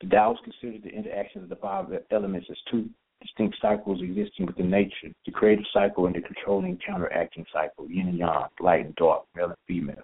The 0.00 0.06
Taoists 0.08 0.44
consider 0.44 0.78
the 0.82 0.94
interactions 0.94 1.44
of 1.44 1.48
the 1.48 1.56
five 1.56 1.86
elements 2.10 2.46
as 2.50 2.56
two 2.70 2.88
distinct 3.22 3.56
cycles 3.60 4.02
existing 4.02 4.46
within 4.46 4.70
nature 4.70 5.08
the 5.24 5.32
creative 5.32 5.64
cycle 5.72 6.06
and 6.06 6.14
the 6.14 6.20
controlling 6.20 6.78
counteracting 6.86 7.46
cycle, 7.52 7.90
yin 7.90 8.08
and 8.08 8.18
yang, 8.18 8.44
light 8.60 8.84
and 8.84 8.94
dark, 8.96 9.24
male 9.34 9.46
and 9.46 9.54
female. 9.66 10.02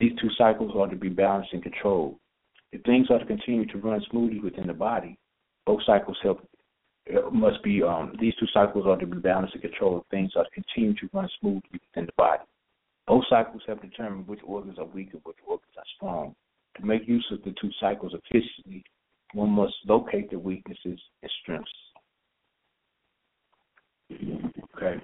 These 0.00 0.18
two 0.20 0.30
cycles 0.36 0.72
are 0.76 0.88
to 0.88 0.96
be 0.96 1.08
balanced 1.08 1.52
and 1.52 1.62
controlled. 1.62 2.16
If 2.72 2.82
things 2.82 3.06
are 3.10 3.18
to 3.18 3.26
continue 3.26 3.66
to 3.66 3.78
run 3.78 4.02
smoothly 4.10 4.40
within 4.40 4.66
the 4.66 4.74
body, 4.74 5.16
both 5.64 5.80
cycles 5.86 6.18
help 6.22 6.46
must 7.32 7.62
be 7.62 7.82
um, 7.82 8.12
these 8.20 8.34
two 8.38 8.46
cycles 8.52 8.84
are 8.86 8.96
to 8.96 9.06
be 9.06 9.18
balanced 9.18 9.54
and 9.54 9.62
controlled. 9.62 10.02
If 10.02 10.10
things 10.10 10.32
are 10.36 10.46
continue 10.52 10.94
to 10.94 11.08
run 11.12 11.28
smoothly 11.40 11.62
within 11.72 12.06
the 12.06 12.12
body. 12.16 12.42
Both 13.06 13.24
cycles 13.30 13.62
have 13.68 13.80
determined 13.80 14.26
which 14.26 14.40
organs 14.44 14.78
are 14.78 14.86
weak 14.86 15.10
and 15.12 15.22
which 15.24 15.36
organs 15.46 15.72
are 15.76 15.84
strong. 15.96 16.34
To 16.78 16.84
make 16.84 17.06
use 17.06 17.24
of 17.30 17.42
the 17.44 17.54
two 17.60 17.70
cycles 17.80 18.12
efficiently, 18.14 18.84
one 19.32 19.50
must 19.50 19.74
locate 19.86 20.30
the 20.30 20.38
weaknesses 20.38 21.00
and 21.22 21.30
strengths. 21.42 21.70
Okay. 24.12 25.00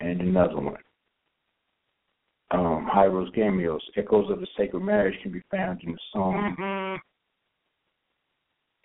And 0.00 0.20
another 0.20 0.60
one. 0.60 0.76
Um, 2.50 2.88
Hieros 2.92 3.34
Gamios, 3.36 3.80
Echoes 3.96 4.30
of 4.30 4.40
the 4.40 4.46
Sacred 4.56 4.80
Marriage 4.80 5.18
can 5.22 5.32
be 5.32 5.42
found 5.50 5.82
in 5.82 5.92
the 5.92 5.98
song. 6.12 6.56
Mm-hmm. 6.58 6.96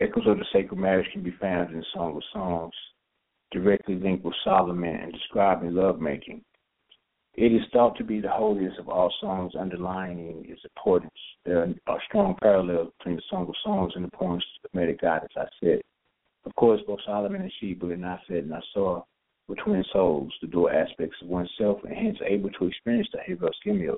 Echoes 0.03 0.27
of 0.27 0.37
the 0.37 0.45
Sacred 0.51 0.77
Marriage 0.77 1.07
can 1.13 1.23
be 1.23 1.33
found 1.39 1.71
in 1.71 1.77
the 1.77 1.85
Song 1.93 2.17
of 2.17 2.23
Songs, 2.33 2.73
directly 3.51 3.95
linked 3.95 4.25
with 4.25 4.33
Solomon 4.43 4.95
and 4.95 5.13
describing 5.13 5.73
lovemaking. 5.73 6.43
It 7.35 7.51
is 7.51 7.61
thought 7.71 7.97
to 7.97 8.03
be 8.03 8.19
the 8.19 8.29
holiest 8.29 8.79
of 8.79 8.89
all 8.89 9.11
songs, 9.19 9.53
underlining 9.57 10.45
its 10.47 10.61
importance. 10.65 11.11
There 11.45 11.67
are 11.87 11.99
strong 12.07 12.35
parallels 12.41 12.91
between 12.97 13.15
the 13.15 13.23
Song 13.29 13.47
of 13.47 13.55
Songs 13.63 13.93
and 13.95 14.05
the 14.05 14.11
poems 14.11 14.43
of 14.57 14.71
the 14.71 14.79
Medic 14.79 15.01
God, 15.01 15.23
as 15.23 15.29
I 15.35 15.45
said. 15.59 15.81
Of 16.45 16.53
course, 16.55 16.81
both 16.85 16.99
Solomon 17.05 17.41
and 17.41 17.51
Sheba 17.59 17.89
and 17.89 18.03
Aset 18.03 18.43
and 18.43 18.53
I 18.53 18.59
saw 18.73 19.03
twin 19.55 19.83
souls, 19.91 20.33
the 20.41 20.47
dual 20.47 20.69
aspects 20.69 21.17
of 21.21 21.27
oneself, 21.27 21.79
and 21.83 21.95
hence 21.95 22.17
able 22.25 22.49
to 22.51 22.67
experience 22.67 23.07
the 23.11 23.19
Hieros 23.19 23.51
Gemios. 23.65 23.97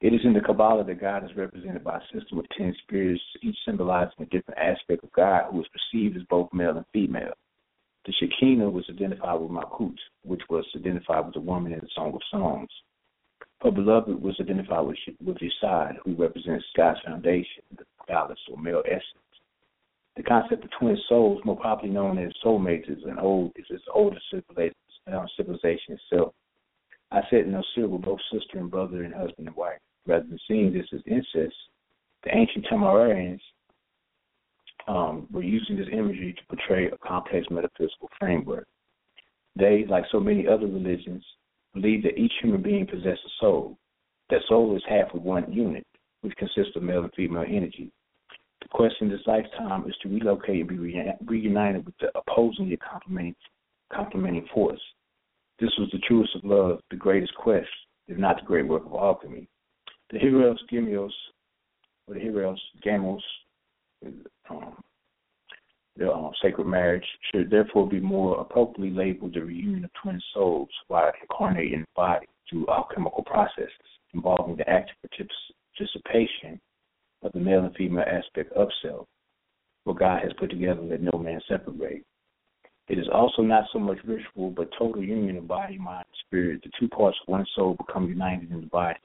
It 0.00 0.12
is 0.12 0.20
in 0.24 0.32
the 0.32 0.40
Kabbalah 0.40 0.84
that 0.84 1.00
God 1.00 1.24
is 1.24 1.36
represented 1.36 1.84
by 1.84 1.98
a 1.98 2.18
system 2.18 2.38
of 2.38 2.46
ten 2.56 2.74
spirits, 2.82 3.22
each 3.42 3.56
symbolizing 3.64 4.14
a 4.20 4.26
different 4.26 4.58
aspect 4.58 5.04
of 5.04 5.12
God 5.12 5.50
who 5.50 5.60
is 5.60 5.68
perceived 5.68 6.16
as 6.16 6.24
both 6.24 6.52
male 6.52 6.76
and 6.76 6.86
female. 6.92 7.34
The 8.04 8.12
Shekinah 8.18 8.68
was 8.68 8.84
identified 8.90 9.40
with 9.40 9.50
Malkut, 9.50 9.96
which 10.24 10.42
was 10.50 10.64
identified 10.74 11.24
with 11.24 11.34
the 11.34 11.40
woman 11.40 11.72
in 11.72 11.78
the 11.78 11.88
Song 11.94 12.12
of 12.14 12.20
Songs. 12.32 12.68
Her 13.62 13.70
beloved 13.70 14.20
was 14.20 14.34
identified 14.40 14.86
with, 14.86 14.98
with 15.24 15.38
who 15.38 16.14
represents 16.16 16.64
God's 16.76 16.98
foundation, 17.06 17.62
the 17.76 17.84
phallus 18.08 18.40
or 18.50 18.58
male 18.58 18.82
essence. 18.86 19.31
The 20.16 20.22
concept 20.22 20.64
of 20.64 20.70
twin 20.78 20.98
souls, 21.08 21.40
more 21.44 21.56
popularly 21.56 21.94
known 21.94 22.18
as 22.18 22.32
soulmates, 22.44 22.90
is 22.90 23.02
an 23.04 23.18
old 23.18 23.52
is 23.56 23.64
its 23.70 23.84
oldest 23.92 24.24
civilization, 24.30 24.74
uh, 25.12 25.26
civilization 25.36 25.98
itself. 25.98 26.34
Aset 27.12 27.46
in 27.46 27.52
Osir 27.52 27.88
were 27.88 27.98
both 27.98 28.20
sister 28.30 28.58
and 28.58 28.70
brother 28.70 29.04
and 29.04 29.14
husband 29.14 29.48
and 29.48 29.56
wife. 29.56 29.78
Rather 30.06 30.26
than 30.26 30.38
seeing 30.48 30.72
this 30.72 30.86
as 30.92 31.00
incest, 31.06 31.54
the 32.24 32.34
ancient 32.34 32.66
Tamararians 32.66 33.40
um, 34.88 35.26
were 35.30 35.42
using 35.42 35.76
this 35.76 35.88
imagery 35.92 36.34
to 36.34 36.56
portray 36.56 36.86
a 36.90 36.96
complex 36.98 37.46
metaphysical 37.50 38.08
framework. 38.18 38.66
They, 39.56 39.84
like 39.88 40.04
so 40.10 40.20
many 40.20 40.46
other 40.46 40.66
religions, 40.66 41.24
believe 41.74 42.02
that 42.02 42.18
each 42.18 42.32
human 42.40 42.62
being 42.62 42.86
possesses 42.86 43.18
a 43.24 43.30
soul. 43.40 43.78
That 44.30 44.40
soul 44.48 44.76
is 44.76 44.82
half 44.88 45.14
of 45.14 45.22
one 45.22 45.52
unit, 45.52 45.86
which 46.22 46.36
consists 46.36 46.76
of 46.76 46.82
male 46.82 47.02
and 47.02 47.12
female 47.14 47.44
energy. 47.46 47.92
The 48.62 48.68
quest 48.68 48.94
in 49.00 49.08
this 49.08 49.20
lifetime 49.26 49.84
is 49.88 49.96
to 50.02 50.08
relocate 50.08 50.60
and 50.60 50.68
be 50.68 50.78
reunited 51.26 51.84
with 51.84 51.96
the 52.00 52.10
opposingly 52.16 52.76
complementing, 52.76 53.34
complementing 53.92 54.46
force. 54.54 54.80
This 55.58 55.70
was 55.78 55.88
the 55.92 55.98
truest 56.06 56.34
of 56.36 56.44
love, 56.44 56.80
the 56.90 56.96
greatest 56.96 57.34
quest, 57.34 57.68
if 58.06 58.16
not 58.16 58.36
the 58.36 58.46
great 58.46 58.68
work 58.68 58.86
of 58.86 58.92
alchemy. 58.92 59.48
The 60.10 60.18
Hieros 60.18 60.58
Gemios, 60.72 61.10
or 62.06 62.14
the 62.14 62.20
Hieros 62.20 62.58
Gamos, 62.84 63.20
um, 64.48 64.76
the 65.96 66.10
uh, 66.10 66.30
sacred 66.40 66.66
marriage 66.66 67.06
should 67.30 67.50
therefore 67.50 67.88
be 67.88 68.00
more 68.00 68.40
appropriately 68.40 68.90
labeled 68.90 69.34
the 69.34 69.44
reunion 69.44 69.84
of 69.84 69.90
twin 70.00 70.20
souls 70.32 70.70
while 70.88 71.12
incarnating 71.20 71.74
in 71.74 71.80
the 71.80 71.86
body 71.94 72.26
through 72.48 72.66
alchemical 72.68 73.22
processes 73.24 73.70
involving 74.14 74.56
the 74.56 74.68
active 74.68 74.96
participation 75.76 76.60
of 77.22 77.32
the 77.32 77.40
male 77.40 77.64
and 77.64 77.74
female 77.74 78.04
aspect 78.06 78.52
of 78.52 78.68
self, 78.82 79.06
what 79.84 79.98
God 79.98 80.22
has 80.22 80.32
put 80.38 80.50
together 80.50 80.82
let 80.82 81.02
no 81.02 81.18
man 81.18 81.40
separate. 81.48 82.04
It 82.88 82.98
is 82.98 83.06
also 83.12 83.42
not 83.42 83.64
so 83.72 83.78
much 83.78 83.98
ritual, 84.04 84.50
but 84.50 84.70
total 84.78 85.02
union 85.02 85.36
of 85.36 85.48
body, 85.48 85.78
mind, 85.78 86.04
and 86.08 86.16
spirit. 86.26 86.62
The 86.62 86.70
two 86.78 86.88
parts 86.88 87.16
of 87.22 87.32
one 87.32 87.46
soul 87.54 87.74
become 87.74 88.08
united 88.08 88.50
in 88.50 88.60
the 88.60 88.66
body, 88.66 88.98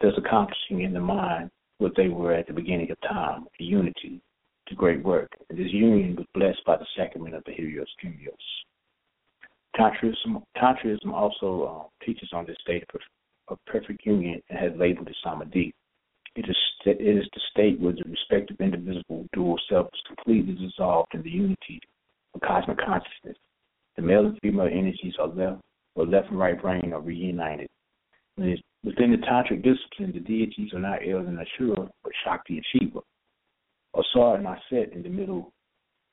thus 0.00 0.14
accomplishing 0.16 0.82
in 0.82 0.92
the 0.92 1.00
mind 1.00 1.50
what 1.78 1.92
they 1.96 2.08
were 2.08 2.32
at 2.32 2.46
the 2.46 2.52
beginning 2.52 2.90
of 2.90 3.00
time, 3.00 3.46
a 3.58 3.62
unity, 3.62 4.20
to 4.68 4.74
great 4.74 5.02
work. 5.04 5.30
And 5.48 5.58
this 5.58 5.72
union 5.72 6.16
was 6.16 6.26
blessed 6.34 6.64
by 6.64 6.76
the 6.76 6.86
sacrament 6.96 7.34
of 7.34 7.42
the 7.44 7.52
Gemios. 7.52 8.36
Tantrism, 9.76 10.42
Tantrism 10.56 11.12
also 11.12 11.90
uh, 11.90 12.04
teaches 12.04 12.28
on 12.32 12.46
this 12.46 12.56
state 12.60 12.84
of, 12.94 13.00
of 13.48 13.58
perfect 13.66 14.04
union 14.04 14.40
and 14.48 14.58
has 14.58 14.72
labeled 14.76 15.08
it 15.08 15.16
Samadhi. 15.22 15.74
It 16.36 16.48
is, 16.48 16.56
it 16.86 17.00
is 17.00 17.24
the 17.34 17.40
state 17.50 17.80
where 17.80 17.92
the 17.92 18.04
respective 18.04 18.60
indivisible 18.60 19.26
dual 19.32 19.58
self 19.68 19.88
is 19.92 20.00
completely 20.06 20.54
dissolved 20.54 21.12
in 21.14 21.22
the 21.22 21.30
unity 21.30 21.80
of 22.34 22.40
cosmic 22.40 22.78
consciousness. 22.78 23.36
The 23.96 24.02
male 24.02 24.26
and 24.26 24.38
female 24.40 24.68
energies 24.70 25.14
are 25.18 25.26
left, 25.26 25.60
or 25.96 26.06
left 26.06 26.30
and 26.30 26.38
right 26.38 26.60
brain 26.60 26.92
are 26.92 27.00
reunited. 27.00 27.68
Within 28.36 29.10
the 29.10 29.18
tantric 29.18 29.62
discipline, 29.62 30.12
the 30.12 30.20
deities 30.20 30.72
are 30.72 30.78
not 30.78 31.00
El 31.06 31.18
and 31.18 31.38
Asherah, 31.38 31.90
but 32.02 32.12
Shakti 32.24 32.56
and 32.56 32.66
Shiva. 32.72 33.00
Asar 33.94 34.36
and 34.36 34.46
Aset 34.46 34.92
in 34.94 35.02
the 35.02 35.08
middle, 35.08 35.52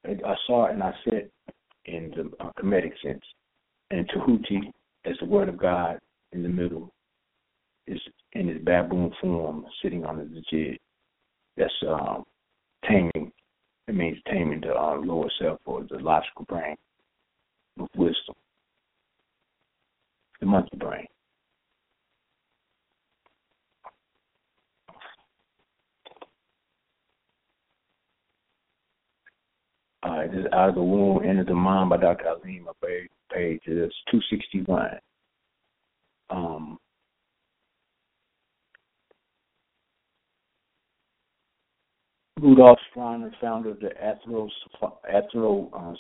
Asar 0.04 0.72
and 0.72 0.82
Aset 0.82 1.30
in 1.86 2.12
the 2.16 2.44
uh, 2.44 2.52
Kemetic 2.60 2.92
sense, 3.04 3.24
and 3.92 4.10
Tahuti 4.10 4.74
as 5.06 5.16
the 5.20 5.26
word 5.26 5.48
of 5.48 5.58
God 5.58 6.00
in 6.34 6.44
the 6.44 6.50
middle 6.50 6.92
is 7.88 8.00
in 8.34 8.50
its 8.50 8.64
baboon 8.64 9.12
form, 9.22 9.66
sitting 9.82 10.06
on 10.06 10.18
the 10.18 10.44
djed. 10.54 10.78
That's 11.56 11.74
um, 11.88 12.24
taming. 12.86 13.32
It 13.88 13.96
means 13.96 14.18
taming 14.28 14.62
the 14.62 14.76
uh, 14.76 14.98
lower 14.98 15.30
self 15.40 15.60
or 15.66 15.86
the 15.90 15.98
logical 15.98 16.46
brain 16.46 16.76
with 17.78 17.90
wisdom, 17.96 18.36
the 20.40 20.46
monkey 20.46 20.78
brain. 20.78 21.08
Uh, 30.04 30.28
this 30.28 30.40
is 30.42 30.46
Out 30.54 30.70
of 30.70 30.76
the 30.76 30.82
Womb, 30.82 31.24
Into 31.24 31.44
the 31.44 31.54
Mind 31.54 31.90
by 31.90 31.98
Dr. 31.98 32.28
Alim. 32.28 32.66
My 32.66 32.72
page 33.34 33.62
is 33.66 33.92
261. 34.12 34.92
Um, 36.30 36.78
Rudolf 42.40 42.78
Steiner, 42.92 43.32
founder 43.42 43.72
of 43.72 43.80
the 43.80 43.90
Athero, 44.00 44.48
Athero 45.12 45.70
uh, 45.74 45.94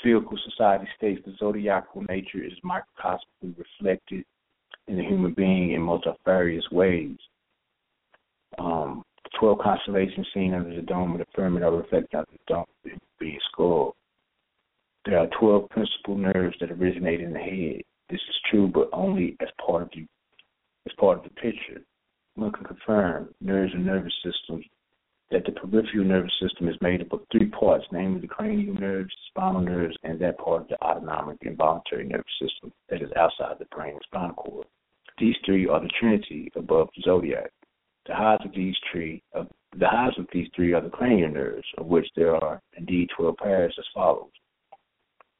Spherical 0.00 0.38
Society, 0.50 0.88
states 0.96 1.22
the 1.24 1.34
zodiacal 1.38 2.02
nature 2.02 2.42
is 2.42 2.52
microcosmically 2.64 3.56
reflected 3.56 4.24
in 4.88 4.96
the 4.96 5.04
human 5.04 5.32
being 5.32 5.72
in 5.72 5.82
multifarious 5.82 6.64
ways. 6.72 7.16
Um, 8.58 9.04
12 9.38 9.58
constellations 9.58 10.26
seen 10.34 10.54
under 10.54 10.74
the 10.74 10.82
dome 10.82 11.12
of 11.12 11.18
the 11.18 11.26
firmament 11.34 11.64
are 11.64 11.76
reflected 11.76 12.14
under 12.16 12.30
the 12.32 12.38
dome 12.52 12.60
of 12.62 12.66
the 12.84 12.98
being 13.20 13.38
skull. 13.52 13.94
There 15.04 15.18
are 15.18 15.28
12 15.38 15.68
principal 15.70 16.16
nerves 16.16 16.56
that 16.60 16.72
originate 16.72 17.20
in 17.20 17.32
the 17.32 17.38
head. 17.38 17.82
This 18.10 18.20
is 18.28 18.36
true, 18.50 18.68
but 18.72 18.88
only 18.92 19.36
as 19.40 19.48
part 19.64 19.82
of 19.82 19.90
the 19.90 20.06
as 20.86 20.92
part 20.98 21.18
of 21.18 21.24
the 21.24 21.30
picture. 21.30 21.80
One 22.36 22.52
can 22.52 22.64
confirm 22.64 23.34
nerves 23.40 23.72
and 23.74 23.84
nervous 23.84 24.14
system 24.22 24.62
that 25.30 25.44
the 25.44 25.52
peripheral 25.52 26.04
nervous 26.04 26.32
system 26.40 26.68
is 26.68 26.76
made 26.80 27.00
up 27.00 27.12
of 27.12 27.22
three 27.32 27.46
parts, 27.46 27.84
namely 27.90 28.20
the 28.20 28.28
cranial 28.28 28.74
nerves, 28.74 29.12
spinal 29.28 29.62
nerves, 29.62 29.96
and 30.04 30.20
that 30.20 30.38
part 30.38 30.62
of 30.62 30.68
the 30.68 30.80
autonomic 30.82 31.38
involuntary 31.42 32.04
nervous 32.06 32.24
system 32.40 32.72
that 32.88 33.02
is 33.02 33.10
outside 33.16 33.56
the 33.58 33.64
brain 33.74 33.94
and 33.94 34.02
spinal 34.04 34.34
cord. 34.34 34.66
These 35.18 35.34
three 35.44 35.66
are 35.66 35.80
the 35.80 35.90
trinity 35.98 36.52
above 36.54 36.88
the 36.94 37.02
zodiac. 37.02 37.50
The 38.06 38.14
highs 38.14 38.38
of 38.44 38.52
these 38.54 38.76
three, 38.92 39.22
the 39.32 39.88
highs 39.88 40.12
of 40.18 40.26
these 40.32 40.48
three 40.54 40.74
are 40.74 40.82
the 40.82 40.90
cranial 40.90 41.30
nerves, 41.30 41.66
of 41.78 41.86
which 41.86 42.06
there 42.14 42.36
are 42.36 42.62
indeed 42.76 43.08
twelve 43.16 43.38
pairs 43.38 43.74
as 43.78 43.84
follows. 43.94 44.30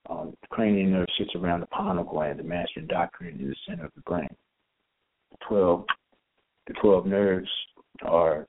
Um, 0.08 0.34
the 0.40 0.48
cranial 0.48 0.90
nerve 0.90 1.08
sits 1.18 1.34
around 1.36 1.60
the 1.60 1.66
pineal 1.66 2.04
gland, 2.04 2.38
the 2.38 2.42
master 2.42 2.80
endocrine 2.80 3.38
in 3.38 3.50
the 3.50 3.56
center 3.68 3.84
of 3.84 3.92
the 3.94 4.00
brain. 4.00 4.34
Twelve, 5.46 5.84
the 6.66 6.74
twelve 6.74 7.06
nerves 7.06 7.48
are 8.02 8.46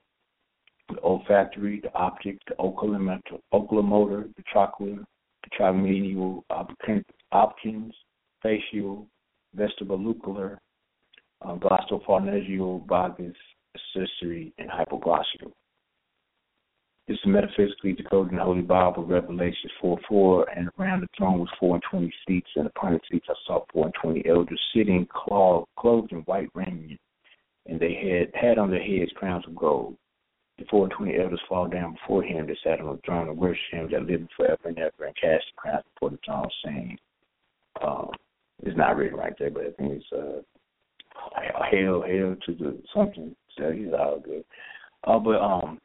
the 0.89 0.99
olfactory, 1.01 1.79
the 1.81 1.93
optic, 1.93 2.37
the 2.47 2.55
oculomotor, 2.55 3.39
oculomotor 3.53 4.33
the 4.35 4.43
trochlear, 4.53 5.03
the 5.43 5.49
tromedial, 5.59 6.43
options, 7.31 7.93
facial, 8.41 9.07
vestibular, 9.55 10.57
uh, 11.41 11.55
glossopharyngeal, 11.55 12.87
vagus, 12.87 13.35
accessory, 13.75 14.53
and 14.57 14.69
hypoglossal. 14.69 15.51
This 17.07 17.17
is 17.17 17.25
metaphysically 17.25 17.93
decoded 17.93 18.33
in 18.33 18.37
the 18.37 18.43
Holy 18.43 18.61
Bible, 18.61 19.05
Revelations 19.05 19.71
4 19.79 19.97
4, 20.09 20.49
and 20.49 20.69
around 20.77 21.01
the 21.01 21.07
throne 21.17 21.39
was 21.39 21.49
four 21.57 21.75
and 21.75 21.83
twenty 21.89 22.13
seats, 22.27 22.49
and 22.55 22.67
upon 22.67 22.93
the 22.93 22.99
seats 23.09 23.27
I 23.29 23.33
saw 23.45 23.63
four 23.71 23.85
and 23.85 23.93
twenty 24.01 24.27
elders 24.27 24.59
sitting 24.75 25.07
clothed 25.09 26.11
in 26.11 26.19
white 26.25 26.49
raiment, 26.53 26.99
and 27.67 27.79
they 27.79 27.93
had 27.93 28.39
had 28.39 28.57
on 28.57 28.71
their 28.71 28.83
heads 28.83 29.11
crowns 29.15 29.45
of 29.47 29.55
gold. 29.55 29.95
The 30.57 30.65
four 30.69 30.85
and 30.85 30.93
twenty 30.93 31.19
elders 31.19 31.41
fall 31.47 31.67
down 31.67 31.93
before 31.93 32.23
him 32.23 32.47
that 32.47 32.57
sat 32.63 32.81
on 32.81 32.95
the 32.95 33.01
throne 33.05 33.29
and 33.29 33.37
worship 33.37 33.61
him 33.71 33.89
that 33.91 34.05
liveth 34.05 34.29
forever 34.35 34.69
and 34.69 34.79
ever, 34.79 35.05
and 35.05 35.15
cast 35.15 35.45
the 35.45 35.57
crowns 35.57 35.83
before 35.93 36.09
the 36.11 36.19
throne, 36.25 36.49
saying, 36.65 36.97
Um, 37.81 38.09
it's 38.63 38.77
not 38.77 38.95
written 38.95 39.19
right 39.19 39.33
there, 39.37 39.51
but 39.51 39.67
I 39.67 39.71
think 39.71 40.01
it's 40.01 40.11
uh, 40.11 40.41
hail, 41.69 42.01
hail 42.01 42.35
to 42.45 42.53
the 42.55 42.81
something. 42.95 43.35
So 43.57 43.71
he's 43.71 43.93
all 43.93 44.19
good. 44.19 44.43
Uh, 45.03 45.19
but 45.19 45.39
um, 45.39 45.79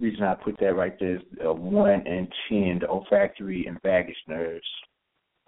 reason 0.00 0.22
I 0.22 0.34
put 0.34 0.58
that 0.60 0.76
right 0.76 0.96
there 0.98 1.16
is 1.16 1.22
uh, 1.44 1.52
one 1.52 2.06
and 2.06 2.28
ten, 2.48 2.78
the 2.80 2.88
olfactory 2.88 3.66
and 3.66 3.80
vagus 3.82 4.16
nerves. 4.28 4.66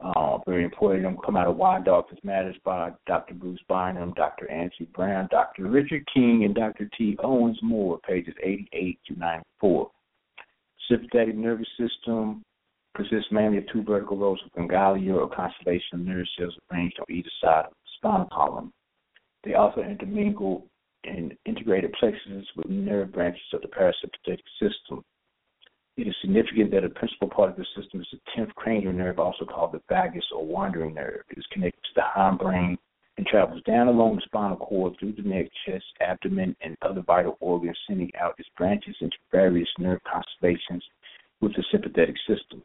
Uh, 0.00 0.38
very 0.46 0.64
important. 0.64 1.02
Them 1.02 1.16
come 1.24 1.36
out 1.36 1.46
of 1.46 1.56
Why 1.56 1.80
Darkness 1.80 2.20
Matters 2.24 2.56
by 2.64 2.90
Dr. 3.06 3.34
Bruce 3.34 3.60
Bynum, 3.68 4.12
Dr. 4.14 4.50
Angie 4.50 4.88
Brown, 4.94 5.28
Dr. 5.30 5.68
Richard 5.68 6.04
King, 6.12 6.42
and 6.44 6.54
Dr. 6.54 6.90
T. 6.98 7.16
Owens 7.22 7.58
Moore, 7.62 7.98
pages 8.06 8.34
88 8.42 8.98
to 9.06 9.18
94. 9.18 9.90
Sympathetic 10.88 11.36
nervous 11.36 11.68
system 11.78 12.42
consists 12.96 13.30
mainly 13.32 13.58
of 13.58 13.64
two 13.72 13.82
vertical 13.82 14.16
rows 14.16 14.38
of 14.44 14.68
ganglion 14.68 15.14
or 15.14 15.28
constellation 15.28 15.94
of 15.94 16.00
nerve 16.00 16.26
cells 16.38 16.54
arranged 16.70 16.98
on 17.00 17.06
either 17.08 17.30
side 17.42 17.64
of 17.66 17.70
the 17.70 17.90
spinal 17.96 18.28
column. 18.32 18.72
They 19.44 19.54
also 19.54 19.82
intermingle 19.82 20.66
in 21.04 21.36
integrated 21.44 21.92
plexuses 21.98 22.46
with 22.56 22.68
nerve 22.68 23.12
branches 23.12 23.42
of 23.52 23.62
the 23.62 23.68
parasympathetic 23.68 24.40
system. 24.60 25.04
It 25.96 26.08
is 26.08 26.14
significant 26.20 26.72
that 26.72 26.84
a 26.84 26.88
principal 26.88 27.28
part 27.28 27.50
of 27.50 27.56
the 27.56 27.66
system 27.76 28.00
is 28.00 28.08
the 28.10 28.18
10th 28.36 28.52
cranial 28.54 28.92
nerve, 28.92 29.20
also 29.20 29.44
called 29.44 29.72
the 29.72 29.80
vagus 29.88 30.24
or 30.34 30.44
wandering 30.44 30.94
nerve. 30.94 31.22
It 31.30 31.38
is 31.38 31.46
connected 31.52 31.80
to 31.82 31.90
the 31.94 32.02
hindbrain 32.16 32.76
and 33.16 33.26
travels 33.26 33.62
down 33.62 33.86
along 33.86 34.16
the 34.16 34.22
spinal 34.24 34.56
cord 34.56 34.94
through 34.98 35.12
the 35.12 35.22
neck, 35.22 35.46
chest, 35.64 35.84
abdomen, 36.00 36.56
and 36.62 36.76
other 36.82 37.02
vital 37.02 37.36
organs, 37.38 37.78
sending 37.86 38.10
out 38.20 38.34
its 38.38 38.48
branches 38.56 38.96
into 39.00 39.16
various 39.30 39.68
nerve 39.78 40.00
constellations 40.02 40.84
with 41.40 41.54
the 41.54 41.64
sympathetic 41.70 42.16
system. 42.26 42.60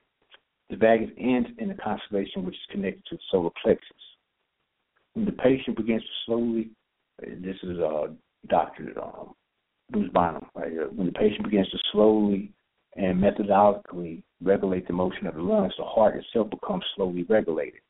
The 0.72 0.78
vagus 0.78 1.10
ends 1.20 1.50
in 1.60 1.70
a 1.70 1.76
constellation 1.76 2.46
which 2.46 2.56
is 2.56 2.72
connected 2.72 3.06
to 3.10 3.16
the 3.16 3.22
solar 3.30 3.52
plexus. 3.62 3.86
When 5.14 5.26
the 5.26 5.32
patient 5.34 5.78
begins 5.78 6.02
to 6.02 6.10
slowly, 6.26 6.70
this 7.20 7.58
is 7.62 7.80
uh, 7.80 8.08
Dr. 8.48 8.94
Um, 9.00 9.34
Bruce 9.92 10.10
Bynum 10.14 10.46
right 10.56 10.72
when 10.96 11.08
the 11.08 11.14
patient 11.14 11.44
begins 11.44 11.70
to 11.70 11.78
slowly 11.92 12.52
and 12.96 13.20
methodically 13.20 14.24
regulate 14.42 14.88
the 14.88 14.94
motion 14.94 15.28
of 15.28 15.36
the 15.36 15.42
lungs, 15.42 15.74
the 15.78 15.84
heart 15.84 16.16
itself 16.16 16.50
becomes 16.50 16.84
slowly 16.96 17.24
regulated. 17.24 17.82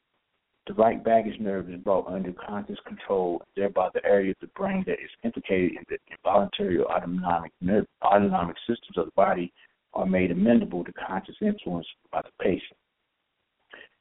The 0.67 0.73
right 0.75 1.03
vagus 1.03 1.35
nerve 1.39 1.69
is 1.69 1.79
brought 1.81 2.07
under 2.07 2.31
conscious 2.33 2.77
control, 2.85 3.41
thereby 3.55 3.89
the 3.93 4.05
area 4.05 4.31
of 4.31 4.37
the 4.41 4.47
brain 4.47 4.83
that 4.85 4.99
is 4.99 5.09
implicated 5.23 5.71
in 5.71 5.85
the 5.89 5.97
involuntary 6.11 6.77
or 6.77 6.91
autonomic 6.91 7.51
nerve, 7.59 7.87
autonomic 8.03 8.55
systems 8.67 8.97
of 8.97 9.05
the 9.05 9.11
body 9.15 9.51
are 9.93 10.05
made 10.05 10.29
amenable 10.29 10.83
to 10.83 10.93
conscious 10.93 11.35
influence 11.41 11.87
by 12.11 12.21
the 12.21 12.29
patient. 12.39 12.77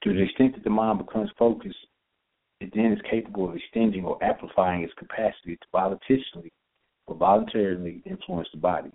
To 0.02 0.12
the 0.12 0.22
extent 0.22 0.54
that 0.54 0.64
the 0.64 0.70
mind 0.70 0.98
becomes 0.98 1.30
focused, 1.38 1.78
it 2.60 2.70
then 2.74 2.92
is 2.92 3.10
capable 3.10 3.48
of 3.48 3.56
extending 3.56 4.04
or 4.04 4.22
amplifying 4.22 4.82
its 4.82 4.92
capacity 4.94 5.56
to 5.56 5.66
voluntarily 5.72 6.52
or 7.06 7.14
voluntarily 7.14 8.02
influence 8.04 8.48
the 8.52 8.58
body. 8.58 8.90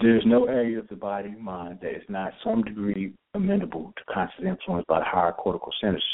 There 0.00 0.16
is 0.16 0.22
no 0.24 0.44
area 0.44 0.78
of 0.78 0.86
the 0.88 0.96
body 0.96 1.30
and 1.30 1.40
mind 1.40 1.80
that 1.82 1.90
is 1.90 2.04
not 2.08 2.32
some 2.44 2.62
degree 2.62 3.12
amenable 3.34 3.92
to 3.96 4.14
constant 4.14 4.46
influence 4.46 4.84
by 4.88 5.00
the 5.00 5.04
higher 5.04 5.32
cortical 5.32 5.72
centers. 5.80 6.04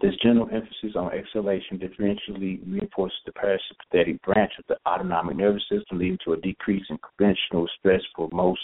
This 0.00 0.14
general 0.22 0.48
emphasis 0.52 0.94
on 0.94 1.12
exhalation 1.12 1.78
differentially 1.78 2.60
reinforces 2.72 3.18
the 3.26 3.32
parasympathetic 3.32 4.22
branch 4.22 4.52
of 4.58 4.64
the 4.68 4.76
autonomic 4.86 5.36
nervous 5.36 5.62
system, 5.68 5.98
leading 5.98 6.18
to 6.24 6.34
a 6.34 6.36
decrease 6.36 6.84
in 6.88 6.98
conventional 6.98 7.66
stress 7.78 8.02
for 8.14 8.28
most 8.32 8.60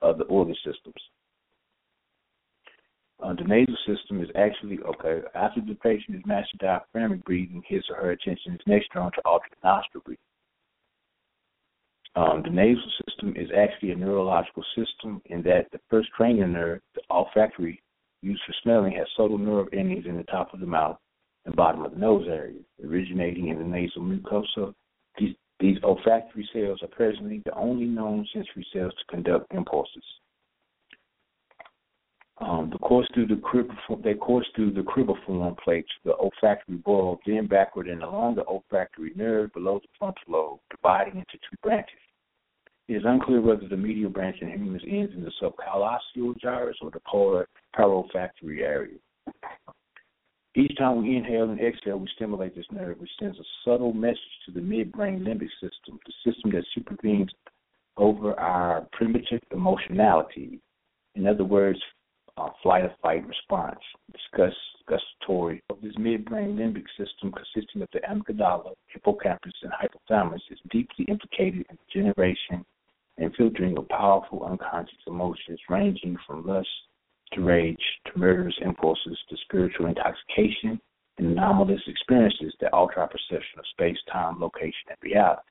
of 0.00 0.16
the 0.16 0.24
organ 0.24 0.56
systems. 0.64 0.94
Uh, 3.22 3.34
the 3.34 3.44
nasal 3.44 3.76
system 3.86 4.22
is 4.22 4.30
actually 4.34 4.78
okay. 4.80 5.20
After 5.34 5.60
the 5.60 5.74
patient 5.74 6.16
is 6.16 6.22
mastered 6.24 6.60
diaphragmatic 6.60 7.24
breathing, 7.24 7.62
his 7.66 7.84
or 7.90 7.96
her 7.96 8.10
attention 8.12 8.54
is 8.54 8.60
next 8.66 8.88
drawn 8.92 9.12
to 9.12 9.20
alternate 9.26 9.62
nostril 9.62 10.02
breathing. 10.06 10.24
Um, 12.14 12.42
the 12.44 12.50
nasal 12.50 12.90
system 13.06 13.34
is 13.36 13.48
actually 13.56 13.92
a 13.92 13.96
neurological 13.96 14.64
system 14.76 15.22
in 15.26 15.42
that 15.42 15.70
the 15.72 15.80
first 15.88 16.10
cranial 16.12 16.48
nerve, 16.48 16.80
the 16.94 17.00
olfactory, 17.10 17.82
used 18.20 18.42
for 18.46 18.54
smelling, 18.62 18.92
has 18.92 19.06
subtle 19.16 19.38
nerve 19.38 19.68
endings 19.72 20.04
in 20.06 20.16
the 20.16 20.24
top 20.24 20.52
of 20.52 20.60
the 20.60 20.66
mouth 20.66 20.98
and 21.46 21.56
bottom 21.56 21.84
of 21.84 21.92
the 21.92 21.98
nose 21.98 22.26
area, 22.28 22.60
originating 22.84 23.48
in 23.48 23.58
the 23.58 23.64
nasal 23.64 24.02
mucosa. 24.02 24.74
These, 25.18 25.34
these 25.58 25.78
olfactory 25.82 26.48
cells 26.52 26.82
are 26.82 26.88
presently 26.88 27.42
the 27.44 27.54
only 27.54 27.86
known 27.86 28.26
sensory 28.32 28.66
cells 28.72 28.92
to 28.92 29.14
conduct 29.14 29.52
impulses. 29.52 30.04
Um, 32.42 32.70
the 32.72 32.78
course 32.78 33.06
through 33.14 33.28
the 33.28 33.34
cribriform, 33.36 34.02
they 34.02 34.14
course 34.14 34.46
through 34.56 34.72
the 34.72 34.80
cribriform 34.80 35.56
plates, 35.58 35.88
the 36.04 36.14
olfactory 36.16 36.76
bulb, 36.76 37.20
then 37.24 37.46
backward 37.46 37.88
and 37.88 38.02
along 38.02 38.34
the 38.34 38.44
olfactory 38.46 39.12
nerve 39.14 39.52
below 39.52 39.78
the 39.80 39.88
frontal 39.96 40.22
lobe, 40.28 40.60
dividing 40.70 41.14
into 41.14 41.34
two 41.34 41.56
branches. 41.62 41.94
It 42.88 42.94
is 42.94 43.02
unclear 43.04 43.40
whether 43.40 43.68
the 43.68 43.76
medial 43.76 44.10
branch 44.10 44.38
in 44.40 44.48
humans 44.48 44.82
ends 44.88 45.12
in 45.14 45.22
the 45.22 45.30
subcallosal 45.40 46.34
gyrus 46.40 46.76
or 46.82 46.90
the 46.90 47.00
polar 47.06 47.46
parolfactory 47.76 48.62
area. 48.62 48.98
Each 50.56 50.76
time 50.76 51.02
we 51.02 51.16
inhale 51.16 51.48
and 51.48 51.60
exhale, 51.60 51.98
we 51.98 52.08
stimulate 52.16 52.56
this 52.56 52.66
nerve, 52.72 52.98
which 52.98 53.10
sends 53.20 53.38
a 53.38 53.44
subtle 53.64 53.92
message 53.92 54.18
to 54.46 54.52
the 54.52 54.60
midbrain 54.60 55.20
limbic 55.20 55.48
system, 55.60 55.98
the 56.04 56.30
system 56.30 56.50
that 56.50 56.64
supervenes 56.74 57.30
over 57.96 58.38
our 58.38 58.86
primitive 58.92 59.40
emotionality. 59.52 60.60
In 61.14 61.26
other 61.26 61.44
words, 61.44 61.80
uh, 62.36 62.48
flight 62.62 62.84
or 62.84 62.94
fight 63.02 63.26
response. 63.26 63.80
Discuss 64.12 64.54
gustatory 64.88 65.62
of 65.70 65.80
this 65.82 65.94
midbrain 65.96 66.56
limbic 66.56 66.86
system 66.98 67.32
consisting 67.32 67.82
of 67.82 67.88
the 67.92 68.00
amygdala, 68.00 68.72
hippocampus, 68.88 69.52
and 69.62 69.72
hypothalamus 69.72 70.40
is 70.50 70.58
deeply 70.70 71.04
implicated 71.08 71.66
in 71.70 71.76
the 71.76 72.00
generation 72.00 72.64
and 73.18 73.34
filtering 73.36 73.76
of 73.78 73.88
powerful 73.88 74.44
unconscious 74.44 74.98
emotions 75.06 75.60
ranging 75.68 76.16
from 76.26 76.46
lust 76.46 76.68
to 77.32 77.42
rage 77.42 77.76
to 78.06 78.18
murderous 78.18 78.54
impulses 78.62 79.18
to 79.28 79.36
spiritual 79.44 79.86
intoxication 79.86 80.80
and 81.18 81.26
anomalous 81.32 81.80
experiences 81.86 82.54
that 82.60 82.72
alter 82.72 83.00
our 83.00 83.08
perception 83.08 83.58
of 83.58 83.64
space, 83.72 83.98
time, 84.10 84.40
location, 84.40 84.88
and 84.88 84.98
reality. 85.02 85.42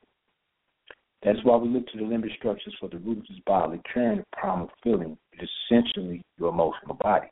That's 1.24 1.40
why 1.44 1.56
we 1.56 1.70
look 1.70 1.88
to 1.88 1.98
the 1.98 2.04
limbic 2.04 2.36
structures 2.38 2.76
for 2.80 2.90
the 2.90 2.98
root 2.98 3.20
of 3.20 3.28
this 3.28 3.38
bodily 3.46 3.80
current 3.94 4.26
primal 4.34 4.72
feeling. 4.84 5.18
It 5.34 5.44
is 5.44 5.50
essentially 5.70 6.24
your 6.40 6.50
emotional 6.50 6.96
body. 6.96 7.28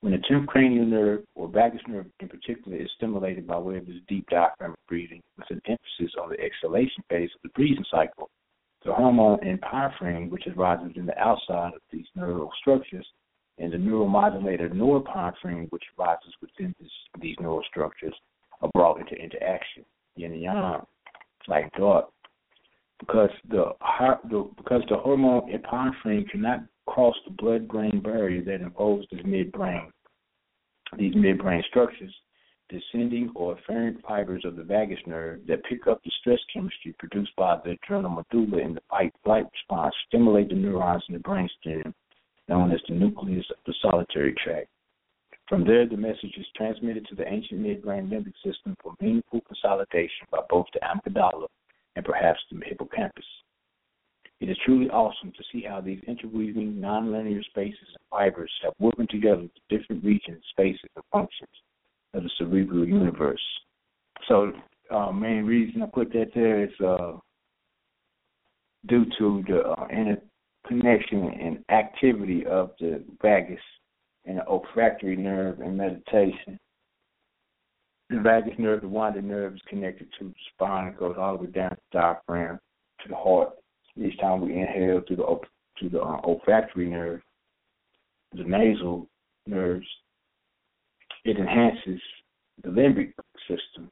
When 0.00 0.12
the 0.12 0.18
tenth 0.28 0.46
cranial 0.46 0.84
nerve, 0.84 1.24
or 1.34 1.48
vagus 1.48 1.80
nerve 1.88 2.06
in 2.20 2.28
particular, 2.28 2.76
is 2.76 2.90
stimulated 2.96 3.46
by 3.46 3.58
way 3.58 3.78
of 3.78 3.86
this 3.86 3.96
deep 4.06 4.28
diaphragmatic 4.28 4.78
breathing 4.86 5.22
with 5.36 5.50
an 5.50 5.62
emphasis 5.66 6.14
on 6.22 6.28
the 6.28 6.38
exhalation 6.40 7.02
phase 7.08 7.30
of 7.34 7.42
the 7.42 7.48
breathing 7.54 7.84
cycle, 7.90 8.30
the 8.84 8.92
hormone 8.92 9.38
epinephrine, 9.40 10.30
which 10.30 10.46
arises 10.56 10.92
in 10.96 11.06
the 11.06 11.18
outside 11.18 11.72
of 11.74 11.80
these 11.90 12.06
neural 12.14 12.50
structures, 12.60 13.06
and 13.58 13.72
the 13.72 13.78
neuromodulator 13.78 14.70
norepinephrine, 14.72 15.70
which 15.70 15.84
arises 15.98 16.34
within 16.40 16.74
this, 16.78 16.90
these 17.20 17.36
neural 17.40 17.62
structures, 17.68 18.14
are 18.60 18.70
brought 18.74 19.00
into 19.00 19.14
interaction. 19.14 19.84
Yin 20.16 20.32
and 20.32 20.42
yang, 20.42 20.86
like 21.48 21.72
dark 21.72 22.06
because 23.00 23.30
the, 23.48 23.64
the 24.30 24.50
because 24.56 24.82
the 24.88 24.96
hormone 24.96 25.50
epinephrine 25.52 26.28
cannot 26.30 26.60
cross 26.86 27.14
the 27.26 27.32
blood-brain 27.32 28.00
barrier 28.02 28.42
that 28.44 28.64
enfolds 28.64 29.06
this 29.10 29.22
midbrain, 29.22 29.86
these 30.98 31.14
midbrain 31.14 31.62
structures, 31.64 32.14
descending 32.68 33.30
or 33.34 33.56
afferent 33.56 34.00
fibers 34.02 34.44
of 34.44 34.56
the 34.56 34.62
vagus 34.62 34.98
nerve 35.06 35.40
that 35.46 35.64
pick 35.64 35.86
up 35.86 36.02
the 36.04 36.10
stress 36.20 36.38
chemistry 36.52 36.94
produced 36.98 37.34
by 37.36 37.58
the 37.64 37.70
adrenal 37.70 38.10
medulla 38.10 38.62
in 38.62 38.74
the 38.74 38.80
fight-flight 38.90 39.44
response 39.52 39.94
stimulate 40.08 40.48
the 40.48 40.54
neurons 40.54 41.02
in 41.08 41.14
the 41.14 41.20
brainstem, 41.20 41.92
known 42.48 42.72
as 42.72 42.80
the 42.88 42.94
nucleus 42.94 43.46
of 43.50 43.56
the 43.66 43.74
solitary 43.82 44.34
tract. 44.42 44.68
From 45.48 45.64
there, 45.66 45.86
the 45.86 45.96
message 45.96 46.34
is 46.38 46.46
transmitted 46.56 47.06
to 47.08 47.14
the 47.14 47.28
ancient 47.28 47.60
midbrain 47.60 48.08
limbic 48.08 48.32
system 48.42 48.76
for 48.82 48.94
meaningful 49.00 49.42
consolidation 49.42 50.26
by 50.30 50.40
both 50.48 50.66
the 50.72 50.80
amygdala 50.80 51.48
and 51.96 52.04
perhaps 52.04 52.40
the 52.50 52.60
hippocampus. 52.64 53.24
It 54.40 54.50
is 54.50 54.58
truly 54.64 54.90
awesome 54.90 55.32
to 55.32 55.44
see 55.52 55.62
how 55.62 55.80
these 55.80 56.00
interweaving 56.06 56.74
nonlinear 56.74 57.42
spaces 57.44 57.88
and 57.88 58.04
fibers 58.10 58.50
have 58.62 58.72
woven 58.78 59.06
together 59.08 59.42
the 59.42 59.78
different 59.78 60.04
regions, 60.04 60.42
spaces, 60.50 60.90
and 60.96 61.04
functions 61.12 61.50
of 62.12 62.24
the 62.24 62.30
cerebral 62.38 62.86
universe. 62.86 63.40
So, 64.28 64.52
uh, 64.90 65.12
main 65.12 65.44
reason 65.44 65.82
I 65.82 65.86
put 65.86 66.12
that 66.12 66.30
there 66.34 66.64
is 66.64 66.80
uh, 66.80 67.12
due 68.86 69.06
to 69.18 69.44
the 69.48 69.60
uh, 69.62 69.86
interconnection 69.88 71.30
and 71.40 71.64
activity 71.70 72.44
of 72.46 72.72
the 72.80 73.02
vagus 73.22 73.60
and 74.26 74.38
the 74.38 74.46
olfactory 74.46 75.16
nerve 75.16 75.60
and 75.60 75.76
meditation 75.76 76.58
the 78.10 78.20
vagus 78.20 78.54
nerve, 78.58 78.82
the 78.82 78.88
wanding 78.88 79.28
nerve, 79.28 79.54
is 79.54 79.60
connected 79.68 80.08
to 80.18 80.28
the 80.28 80.34
spine. 80.52 80.88
It 80.88 80.98
goes 80.98 81.16
all 81.18 81.36
the 81.36 81.44
way 81.44 81.50
down 81.50 81.70
to 81.70 81.76
the 81.92 81.98
diaphragm 81.98 82.58
to 83.02 83.08
the 83.08 83.16
heart. 83.16 83.50
Each 83.96 84.18
time 84.18 84.40
we 84.40 84.54
inhale 84.54 85.00
through 85.06 85.16
the 85.16 85.40
to 85.80 85.88
the 85.88 86.00
uh, 86.00 86.20
olfactory 86.24 86.86
nerve, 86.86 87.20
the 88.32 88.44
nasal 88.44 89.08
nerves, 89.46 89.86
it 91.24 91.36
enhances 91.36 92.00
the 92.62 92.68
limbic 92.68 93.12
system. 93.48 93.90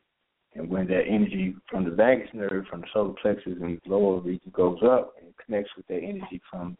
And 0.54 0.68
when 0.68 0.86
that 0.88 1.04
energy 1.08 1.54
from 1.68 1.84
the 1.84 1.90
vagus 1.90 2.28
nerve, 2.34 2.66
from 2.68 2.82
the 2.82 2.86
solar 2.92 3.14
plexus 3.20 3.54
and 3.60 3.80
lower 3.86 4.20
region 4.20 4.52
goes 4.54 4.78
up 4.84 5.14
and 5.20 5.32
connects 5.44 5.70
with 5.76 5.86
that 5.86 6.02
energy 6.02 6.40
from 6.50 6.76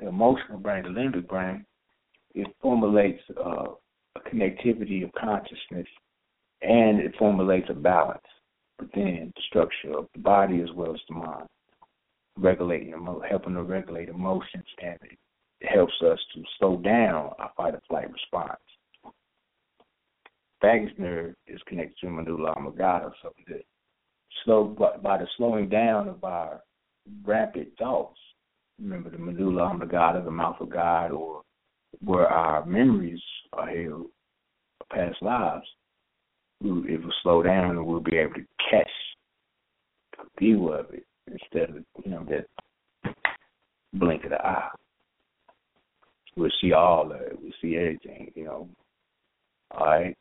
the 0.00 0.08
emotional 0.08 0.58
brain, 0.58 0.84
the 0.84 0.88
limbic 0.88 1.28
brain, 1.28 1.64
it 2.34 2.46
formulates 2.62 3.22
uh, 3.38 3.66
a 4.16 4.20
connectivity 4.20 5.04
of 5.04 5.12
consciousness 5.12 5.86
and 6.62 7.00
it 7.00 7.14
formulates 7.18 7.68
a 7.70 7.74
balance 7.74 8.20
within 8.78 9.32
the 9.34 9.42
structure 9.48 9.96
of 9.96 10.06
the 10.14 10.20
body 10.20 10.60
as 10.62 10.70
well 10.74 10.94
as 10.94 11.00
the 11.08 11.14
mind, 11.14 11.46
regulating, 12.38 12.94
helping 13.28 13.54
to 13.54 13.62
regulate 13.62 14.08
emotions, 14.08 14.64
and 14.82 14.98
it 15.02 15.68
helps 15.68 15.94
us 16.02 16.18
to 16.34 16.42
slow 16.58 16.76
down 16.78 17.30
our 17.38 17.50
fight 17.56 17.74
or 17.74 17.80
flight 17.88 18.10
response. 18.10 18.60
Vagus 20.62 20.92
nerve 20.98 21.34
is 21.46 21.60
connected 21.66 21.96
to 22.00 22.10
medulla 22.10 22.52
oblongata, 22.52 23.10
so 23.22 23.32
the 23.46 23.62
slow 24.44 24.64
by 25.02 25.18
the 25.18 25.26
slowing 25.36 25.68
down 25.68 26.08
of 26.08 26.22
our 26.22 26.60
rapid 27.24 27.76
thoughts. 27.78 28.18
Remember 28.78 29.10
the 29.10 29.18
medulla 29.18 29.70
oblongata, 29.70 30.22
the 30.22 30.30
mouth 30.30 30.56
of 30.60 30.70
God, 30.70 31.12
or 31.12 31.42
where 32.04 32.28
our 32.28 32.64
memories 32.66 33.20
are 33.54 33.68
held, 33.68 34.06
past 34.92 35.20
lives 35.22 35.66
it 36.62 37.02
will 37.02 37.12
slow 37.22 37.42
down 37.42 37.76
and 37.76 37.86
we'll 37.86 38.00
be 38.00 38.16
able 38.16 38.34
to 38.34 38.46
catch 38.70 38.90
a 40.18 40.40
view 40.40 40.68
of 40.68 40.86
it 40.92 41.06
instead 41.26 41.70
of, 41.70 41.84
you 42.04 42.10
know, 42.10 42.26
that 42.28 43.14
blink 43.94 44.24
of 44.24 44.30
the 44.30 44.44
eye. 44.44 44.68
We'll 46.36 46.50
see 46.60 46.72
all 46.72 47.10
of 47.12 47.20
it. 47.20 47.38
We'll 47.40 47.52
see 47.60 47.76
everything, 47.76 48.30
you 48.34 48.44
know. 48.44 48.68
All 49.72 49.86
right. 49.86 50.16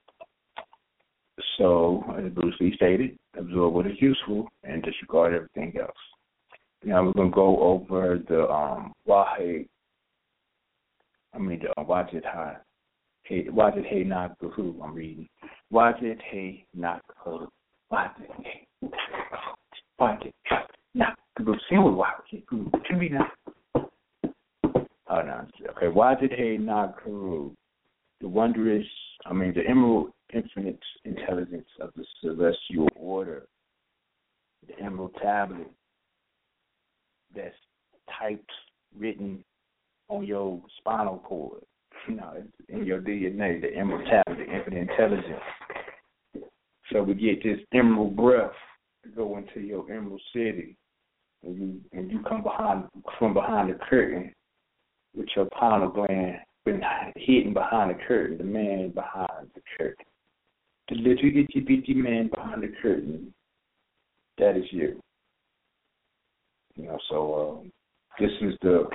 So, 1.58 2.03
as 2.18 2.32
Bruce 2.34 2.56
Lee 2.59 2.74
stated, 2.76 3.18
absorb 3.38 3.74
what 3.74 3.88
is 3.88 4.01
useful 4.01 4.48
and 4.64 4.84
disregard 4.84 5.34
everything 5.34 5.80
else. 5.80 5.92
Now 6.84 7.03
we're 7.03 7.14
gonna 7.14 7.30
go 7.30 7.59
over 7.59 8.19
the 8.27 8.50
um 8.50 8.93
Wahe 9.08 9.68
I 11.34 11.38
mean 11.38 11.59
the 11.59 11.69
uh, 11.80 11.84
Wajid 11.84 12.24
High 12.26 12.56
Hey, 13.30 13.45
Wajid 13.45 13.85
Hey 13.85 14.03
Nagahu, 14.03 14.83
I'm 14.83 14.95
reading. 14.95 15.30
Wajid 15.72 16.19
Hey 16.32 16.66
Nagahu. 16.75 17.48
Wajid 17.93 18.25
Hey 18.43 18.67
Wajid 20.01 20.32
Nagahu. 20.98 21.56
Sing 21.69 21.83
with 21.83 21.93
Wajid. 21.93 22.43
Can 22.88 22.98
we 22.98 23.09
now? 23.09 23.30
Oh, 23.75 25.22
no. 25.22 25.45
Okay. 25.77 25.85
Wajid 25.95 26.35
Hey 26.35 26.58
Nagahu. 26.58 27.53
The 28.19 28.27
wondrous, 28.27 28.88
I 29.27 29.33
mean, 29.33 29.53
the 29.53 29.61
emerald 29.69 30.09
infinite 30.33 30.80
intelligence 31.06 31.69
of 31.80 31.91
the 31.95 32.06
celestial 32.22 32.90
order. 32.95 33.45
The 34.67 34.83
emerald 34.83 35.16
tablet 35.22 35.69
that's 37.35 37.53
typed, 38.19 38.49
written 38.98 39.43
on 40.08 40.25
your 40.25 40.59
spinal 40.80 41.19
cord 41.19 41.61
you 42.07 42.15
know, 42.15 42.33
in 42.67 42.85
your 42.85 43.01
DNA, 43.01 43.61
the 43.61 43.71
immortality, 43.73 44.45
the 44.45 44.55
infinite 44.55 44.89
intelligence. 44.89 45.41
So 46.91 47.03
we 47.03 47.13
get 47.13 47.43
this 47.43 47.59
emerald 47.73 48.15
breath 48.15 48.51
to 49.03 49.09
go 49.09 49.37
into 49.37 49.59
your 49.59 49.91
emerald 49.91 50.21
city, 50.33 50.75
and 51.43 51.55
you 51.55 51.81
and 51.93 52.11
you 52.11 52.21
come 52.27 52.43
behind 52.43 52.85
from 53.17 53.33
behind 53.33 53.69
the 53.69 53.77
curtain 53.89 54.33
with 55.15 55.27
your 55.35 55.45
pineal 55.45 55.89
gland 55.89 56.39
been 56.65 56.81
hidden 57.15 57.53
behind 57.53 57.91
the 57.91 58.03
curtain, 58.07 58.37
the 58.37 58.43
man 58.43 58.91
behind 58.91 59.49
the 59.55 59.61
curtain, 59.77 60.05
the 60.89 60.95
little 60.95 61.25
itty 61.25 61.59
bitty 61.59 61.93
man 61.93 62.29
behind 62.33 62.63
the 62.63 62.71
curtain. 62.81 63.33
That 64.37 64.55
is 64.55 64.65
you. 64.71 65.01
You 66.75 66.85
know, 66.85 66.97
so 67.09 67.63
uh, 67.65 67.67
this 68.19 68.31
is 68.41 68.53
the 68.61 68.85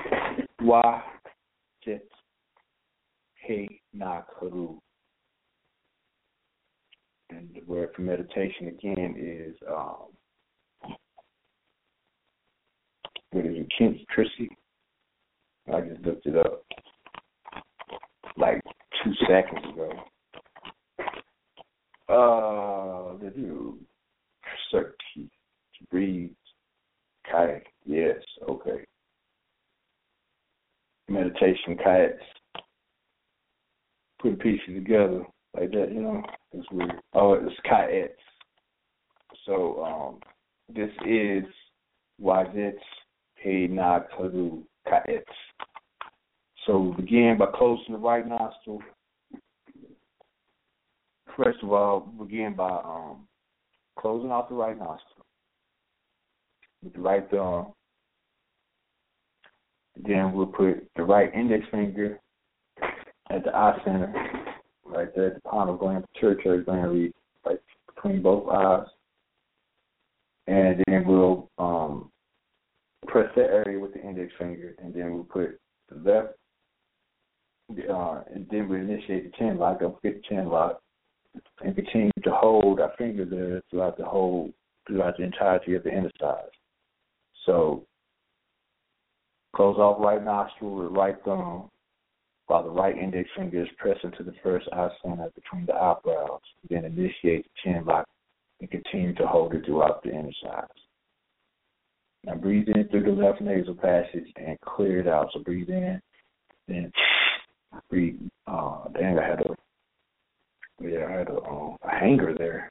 why 0.60 1.02
jet 1.84 2.02
He 3.46 3.80
Na 3.92 4.22
Karu. 4.22 4.78
And 7.30 7.48
the 7.54 7.62
word 7.66 7.90
for 7.94 8.02
meditation 8.02 8.68
again 8.68 9.14
is 9.18 9.56
um, 9.68 10.94
what 13.32 13.46
is 13.46 13.56
it, 13.56 13.72
Kent 13.76 13.96
Chrissy? 14.08 14.48
I 15.72 15.80
just 15.80 16.02
looked 16.02 16.26
it 16.26 16.36
up 16.36 16.62
like 18.36 18.62
two 19.02 19.12
seconds 19.26 19.64
ago. 19.72 19.92
Uh, 22.08 23.16
new 23.36 23.78
certainty 24.70 25.30
to 25.78 25.86
breathe. 25.90 26.30
Kayak, 27.30 27.64
yes, 27.86 28.16
okay. 28.48 28.84
Meditation 31.08 31.76
kayaks 31.82 32.22
putting 34.24 34.38
pieces 34.38 34.74
together 34.74 35.22
like 35.54 35.70
that, 35.72 35.92
you 35.92 36.00
know. 36.00 36.22
It's 36.52 36.66
weird. 36.72 36.94
Oh, 37.12 37.34
it's 37.34 37.54
kayaks. 37.70 38.14
So 39.44 39.84
um, 39.84 40.20
this 40.74 40.90
is 41.06 41.44
Wajets 42.22 42.72
He 43.42 43.66
Na 43.66 44.00
Karu 44.18 44.62
Kayets. 44.88 45.24
So 46.66 46.78
we 46.78 47.02
begin 47.02 47.36
by 47.38 47.46
closing 47.54 47.92
the 47.92 47.98
right 47.98 48.26
nostril. 48.26 48.80
First 51.36 51.58
of 51.62 51.70
all, 51.70 52.00
begin 52.00 52.54
by 52.56 52.70
um, 52.70 53.26
closing 53.98 54.30
off 54.30 54.48
the 54.48 54.54
right 54.54 54.78
nostril 54.78 55.26
with 56.82 56.94
the 56.94 57.00
right 57.00 57.28
thumb. 57.30 57.72
Then 60.02 60.32
we'll 60.32 60.46
put 60.46 60.88
the 60.96 61.02
right 61.02 61.32
index 61.34 61.66
finger 61.70 62.18
at 63.30 63.44
the 63.44 63.54
eye 63.54 63.78
center, 63.84 64.12
right 64.84 65.14
there 65.14 65.28
at 65.28 65.34
the 65.34 65.40
pineal 65.48 65.76
gland, 65.76 66.04
pituitary 66.14 66.62
gland 66.62 66.92
region, 66.92 67.14
right 67.46 67.58
between 67.94 68.22
both 68.22 68.48
eyes. 68.48 68.86
And 70.46 70.82
then 70.86 71.06
we'll 71.06 71.50
um, 71.58 72.10
press 73.06 73.30
that 73.36 73.50
area 73.50 73.78
with 73.78 73.94
the 73.94 74.02
index 74.02 74.32
finger, 74.38 74.74
and 74.82 74.92
then 74.92 75.14
we'll 75.14 75.24
put 75.24 75.58
the 75.88 76.10
left, 76.10 76.34
uh, 77.90 78.22
and 78.32 78.46
then 78.50 78.68
we 78.68 78.78
initiate 78.78 79.24
the 79.30 79.38
chin 79.38 79.58
lock, 79.58 79.82
up 79.82 80.02
get 80.02 80.16
the 80.16 80.28
chin 80.28 80.48
lock, 80.48 80.80
and 81.62 81.74
continue 81.74 82.10
to 82.22 82.30
hold 82.30 82.78
our 82.80 82.92
finger 82.98 83.24
there 83.24 83.62
throughout 83.70 83.96
the 83.96 84.04
whole, 84.04 84.50
throughout 84.86 85.16
the 85.16 85.24
entirety 85.24 85.74
of 85.74 85.82
the 85.82 85.90
inner 85.90 86.10
side. 86.20 86.44
So 87.46 87.86
close 89.56 89.78
off 89.78 89.96
right 90.00 90.22
nostril 90.22 90.74
with 90.74 90.92
right 90.92 91.16
thumb, 91.24 91.70
while 92.46 92.62
the 92.62 92.70
right 92.70 92.96
index 92.96 93.28
finger 93.36 93.62
is 93.62 93.68
pressed 93.78 94.04
into 94.04 94.22
the 94.22 94.34
first 94.42 94.68
eye 94.72 94.88
center 95.02 95.30
between 95.34 95.66
the 95.66 95.74
eyebrows. 95.74 96.40
Then 96.68 96.84
initiate 96.84 97.44
the 97.44 97.50
chin 97.62 97.84
lock 97.84 98.06
and 98.60 98.70
continue 98.70 99.14
to 99.14 99.26
hold 99.26 99.54
it 99.54 99.64
throughout 99.64 100.02
the 100.02 100.10
sides. 100.42 100.68
Now 102.24 102.34
breathe 102.34 102.68
in 102.68 102.88
through 102.88 103.04
the 103.04 103.10
left 103.10 103.40
nasal 103.40 103.74
passage 103.74 104.32
and 104.36 104.58
clear 104.60 105.00
it 105.00 105.08
out. 105.08 105.28
So 105.32 105.40
breathe 105.40 105.68
in, 105.68 106.00
then 106.68 106.92
breathe. 107.90 108.18
Uh, 108.46 108.88
dang, 108.94 109.18
I 109.18 109.26
had 109.26 109.40
a 109.40 109.54
yeah, 110.82 111.06
I 111.08 111.12
had 111.12 111.28
a, 111.28 111.36
um, 111.44 111.76
a 111.82 111.90
hanger 111.90 112.34
there. 112.36 112.70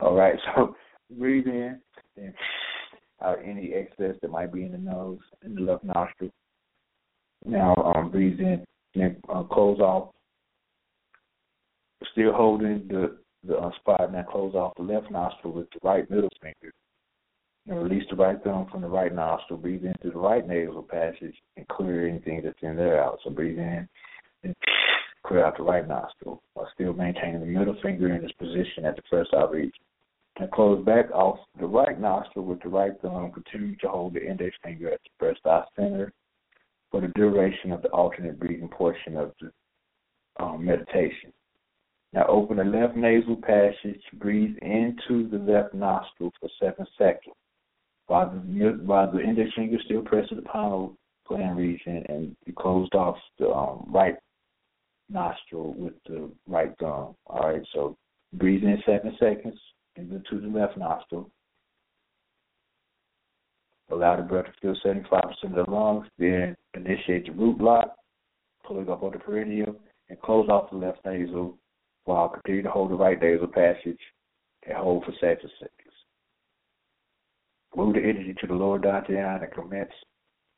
All 0.00 0.14
right, 0.14 0.38
so 0.56 0.74
breathe 1.18 1.46
in, 1.46 1.80
then 2.16 2.34
out 3.22 3.38
any 3.44 3.72
excess 3.72 4.14
that 4.20 4.30
might 4.30 4.52
be 4.52 4.64
in 4.64 4.72
the 4.72 4.78
nose 4.78 5.18
in 5.44 5.54
the 5.54 5.60
left 5.60 5.84
nostril. 5.84 6.30
Now 7.44 7.74
um, 7.76 8.10
breathe 8.10 8.40
in 8.40 8.64
and 8.94 9.16
uh, 9.28 9.42
close 9.42 9.80
off. 9.80 10.10
Still 12.12 12.32
holding 12.32 12.86
the 12.88 13.16
the 13.46 13.56
uh, 13.56 13.70
spot. 13.80 14.12
Now 14.12 14.22
close 14.22 14.54
off 14.54 14.74
the 14.76 14.82
left 14.82 15.10
nostril 15.10 15.52
with 15.52 15.70
the 15.70 15.78
right 15.82 16.08
middle 16.10 16.30
finger. 16.42 16.72
And 17.68 17.82
release 17.82 18.04
the 18.10 18.16
right 18.16 18.42
thumb 18.44 18.68
from 18.70 18.82
the 18.82 18.88
right 18.88 19.14
nostril. 19.14 19.58
Breathe 19.58 19.84
in 19.84 19.94
through 20.00 20.12
the 20.12 20.18
right 20.18 20.46
nasal 20.46 20.82
passage 20.82 21.34
and 21.56 21.66
clear 21.68 22.08
anything 22.08 22.42
that's 22.44 22.58
in 22.62 22.76
there 22.76 23.02
out. 23.02 23.18
So 23.24 23.30
breathe 23.30 23.58
in 23.58 23.88
and 24.44 24.54
clear 25.24 25.44
out 25.44 25.56
the 25.56 25.64
right 25.64 25.86
nostril 25.86 26.42
while 26.54 26.68
still 26.74 26.92
maintaining 26.92 27.40
the 27.40 27.46
middle 27.46 27.76
finger 27.82 28.14
in 28.14 28.22
its 28.22 28.32
position 28.34 28.84
at 28.84 28.96
the 28.96 29.02
first 29.10 29.34
eye 29.34 29.44
region. 29.50 29.72
And 30.38 30.50
close 30.50 30.84
back 30.84 31.10
off 31.12 31.38
the 31.58 31.66
right 31.66 31.98
nostril 31.98 32.44
with 32.44 32.62
the 32.62 32.68
right 32.68 32.92
thumb. 33.00 33.32
Continue 33.32 33.76
to 33.76 33.88
hold 33.88 34.14
the 34.14 34.24
index 34.24 34.54
finger 34.62 34.92
at 34.92 35.00
the 35.02 35.10
first 35.18 35.40
eye 35.46 35.64
center 35.74 36.12
for 36.90 37.00
the 37.00 37.08
duration 37.08 37.72
of 37.72 37.82
the 37.82 37.88
alternate 37.88 38.38
breathing 38.38 38.68
portion 38.68 39.16
of 39.16 39.32
the 39.40 39.50
um, 40.42 40.64
meditation. 40.64 41.32
Now 42.12 42.26
open 42.28 42.56
the 42.56 42.64
left 42.64 42.96
nasal 42.96 43.36
passage, 43.36 44.00
breathe 44.14 44.56
into 44.62 45.28
the 45.28 45.38
left 45.38 45.74
nostril 45.74 46.32
for 46.40 46.48
seven 46.60 46.86
seconds 46.96 47.34
while 48.06 48.30
the, 48.30 48.78
while 48.84 49.10
the 49.10 49.20
index 49.20 49.50
finger 49.54 49.78
still 49.84 50.02
presses 50.02 50.36
the 50.36 50.42
pineal 50.42 50.96
gland 51.26 51.58
region 51.58 52.04
and 52.08 52.36
you 52.44 52.52
closed 52.52 52.94
off 52.94 53.16
the 53.38 53.48
um, 53.48 53.84
right 53.88 54.16
nostril 55.10 55.74
with 55.74 55.94
the 56.06 56.30
right 56.46 56.72
thumb. 56.80 57.14
All 57.26 57.50
right, 57.50 57.62
so 57.74 57.96
breathe 58.34 58.62
in 58.62 58.80
seven 58.86 59.16
seconds 59.18 59.58
into 59.96 60.40
the 60.40 60.46
left 60.46 60.76
nostril. 60.76 61.30
Allow 63.90 64.16
the 64.16 64.22
breath 64.22 64.46
to 64.46 64.52
fill 64.60 64.76
75% 64.84 65.30
of 65.44 65.66
the 65.66 65.70
lungs. 65.70 66.06
Then 66.18 66.56
initiate 66.74 67.26
the 67.26 67.32
root 67.32 67.58
block, 67.58 67.94
pulling 68.64 68.90
up 68.90 69.02
on 69.02 69.12
the 69.12 69.18
perineum, 69.18 69.76
and 70.08 70.20
close 70.20 70.48
off 70.48 70.70
the 70.70 70.76
left 70.76 70.98
nasal 71.04 71.56
while 72.04 72.28
continue 72.28 72.62
to 72.62 72.70
hold 72.70 72.90
the 72.90 72.94
right 72.94 73.20
nasal 73.20 73.48
passage 73.48 73.98
and 74.66 74.76
hold 74.76 75.04
for 75.04 75.12
seven 75.20 75.50
seconds. 75.58 75.94
Move 77.76 77.94
the 77.94 78.00
energy 78.00 78.34
to 78.40 78.46
the 78.46 78.54
lower 78.54 78.78
dantian 78.78 79.42
and 79.42 79.52
commence 79.52 79.90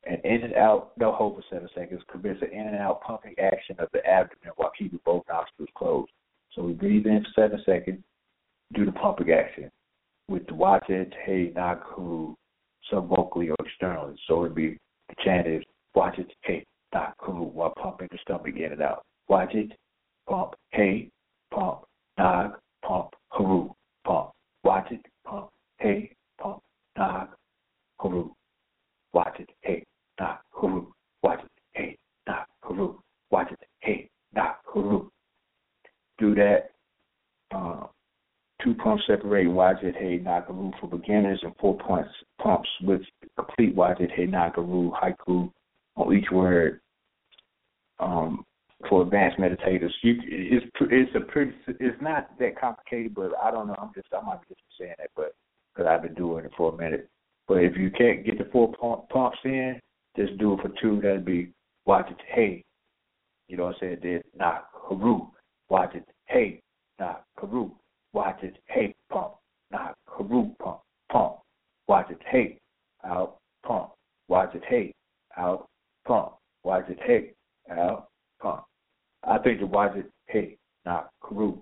an 0.05 0.19
in 0.23 0.43
and 0.43 0.53
out, 0.53 0.91
no 0.97 1.11
hold 1.11 1.35
for 1.35 1.43
seven 1.49 1.67
seconds, 1.75 2.01
commence 2.09 2.39
an 2.41 2.51
in 2.51 2.67
and 2.67 2.77
out 2.77 3.01
pumping 3.01 3.35
action 3.39 3.75
of 3.79 3.89
the 3.91 4.05
abdomen 4.05 4.53
while 4.55 4.71
keeping 4.77 4.99
both 5.05 5.23
nostrils 5.27 5.69
closed. 5.75 6.11
So 6.53 6.63
we 6.63 6.73
breathe 6.73 7.05
in 7.05 7.23
for 7.23 7.41
seven 7.41 7.61
seconds, 7.65 7.99
do 8.73 8.85
the 8.85 8.91
pumping 8.91 9.31
action 9.31 9.69
with 10.29 10.45
the 10.47 11.09
hey, 11.25 11.51
naku, 11.55 12.35
vocally 12.91 13.49
or 13.49 13.55
externally. 13.63 14.15
So 14.27 14.43
it'd 14.45 14.55
be 14.55 14.77
the 15.09 15.15
chant 15.23 15.47
is 15.47 15.63
watch 15.95 16.17
it, 16.17 16.31
hey, 16.43 16.63
naku, 16.93 17.31
while 17.31 17.73
pumping 17.81 18.07
the 18.11 18.17
stomach 18.21 18.55
in 18.55 18.71
and 18.71 18.81
out. 18.81 19.03
Watch 19.27 19.53
it, 19.53 19.71
pump, 20.27 20.53
hey, 20.71 21.09
pump, 21.53 21.81
nag, 22.17 22.51
pump, 22.85 23.09
haru, 23.29 23.69
pump. 24.05 24.31
Watch 24.63 24.91
it, 24.91 25.05
pump, 25.25 25.49
hey, 25.79 26.11
pump, 26.41 26.61
nag, 26.97 27.27
haru. 27.99 28.31
Watch 29.13 29.39
it, 29.39 29.49
hey, 29.61 29.83
nag, 30.19 30.37
haru. 30.51 30.87
Watch 31.23 31.41
it, 31.43 31.51
hey, 31.73 31.97
nag, 32.27 32.45
haru. 32.63 32.99
Watch 33.31 33.51
it, 33.51 33.59
hey, 33.79 34.09
nag, 34.33 34.55
haru. 34.73 35.09
Do 36.17 36.35
that. 36.35 36.71
Uh, 37.51 37.87
two 38.63 38.73
pumps 38.75 39.03
separating 39.07 39.53
Wajid 39.53 39.95
Hey 39.95 40.19
Nagaru 40.19 40.71
for 40.79 40.87
beginners 40.87 41.39
and 41.43 41.53
four 41.59 41.77
pumps 41.77 42.09
pumps 42.41 42.69
with 42.81 43.01
complete 43.35 43.75
Wajid 43.75 44.11
Hey 44.11 44.27
Nagaru 44.27 44.91
haiku 44.91 45.51
on 45.95 46.15
each 46.15 46.29
word. 46.31 46.81
Um, 47.99 48.45
for 48.87 49.01
advanced 49.01 49.37
meditators, 49.37 49.91
you 50.03 50.15
it's 50.25 50.65
it's 50.81 51.11
a 51.15 51.19
pretty 51.19 51.51
it's 51.67 52.01
not 52.01 52.29
that 52.39 52.59
complicated, 52.59 53.13
but 53.13 53.31
I 53.43 53.51
don't 53.51 53.67
know. 53.67 53.75
I'm 53.77 53.91
just 53.93 54.07
I 54.13 54.25
might 54.25 54.41
be 54.41 54.55
just 54.55 54.61
saying 54.79 54.95
that, 54.97 55.09
but 55.15 55.35
because 55.73 55.89
I've 55.89 56.03
been 56.03 56.13
doing 56.13 56.45
it 56.45 56.51
for 56.55 56.73
a 56.73 56.77
minute. 56.77 57.09
But 57.47 57.55
if 57.55 57.75
you 57.75 57.91
can't 57.91 58.25
get 58.25 58.37
the 58.37 58.47
four 58.51 58.73
pumps 59.11 59.37
in, 59.43 59.79
just 60.15 60.37
do 60.37 60.53
it 60.53 60.61
for 60.61 60.71
two. 60.81 61.01
That'd 61.01 61.25
be 61.25 61.51
watch 61.85 62.09
it. 62.09 62.17
Hey, 62.33 62.63
you 63.49 63.57
know 63.57 63.65
what 63.65 63.75
I'm 63.75 63.79
saying? 63.81 63.97
Then 64.01 64.21
nah, 64.37 64.59
haru. 64.73 65.27
Watch 65.69 65.95
it. 65.95 66.05
Watch 68.13 68.39
it. 68.43 68.57
Hey, 68.67 68.95
pump. 69.09 69.33
not 69.71 69.95
haru. 70.07 70.51
Pump. 70.61 70.79
Pump. 71.11 71.35
Watch 71.87 72.09
it. 72.09 72.19
Hey, 72.29 72.59
out. 73.05 73.37
Pump. 73.65 73.91
Watch 74.27 74.55
it. 74.55 74.63
Hey, 74.67 74.93
out. 75.37 75.67
Pump. 76.07 76.33
Watch 76.63 76.89
it. 76.89 76.99
Hey, 77.05 77.33
out. 77.71 78.09
Pump. 78.41 78.63
I 79.23 79.37
think 79.37 79.59
the 79.59 79.65
watch 79.67 79.95
it. 79.95 80.09
Hey, 80.27 80.57
not 80.85 81.11
haru. 81.21 81.57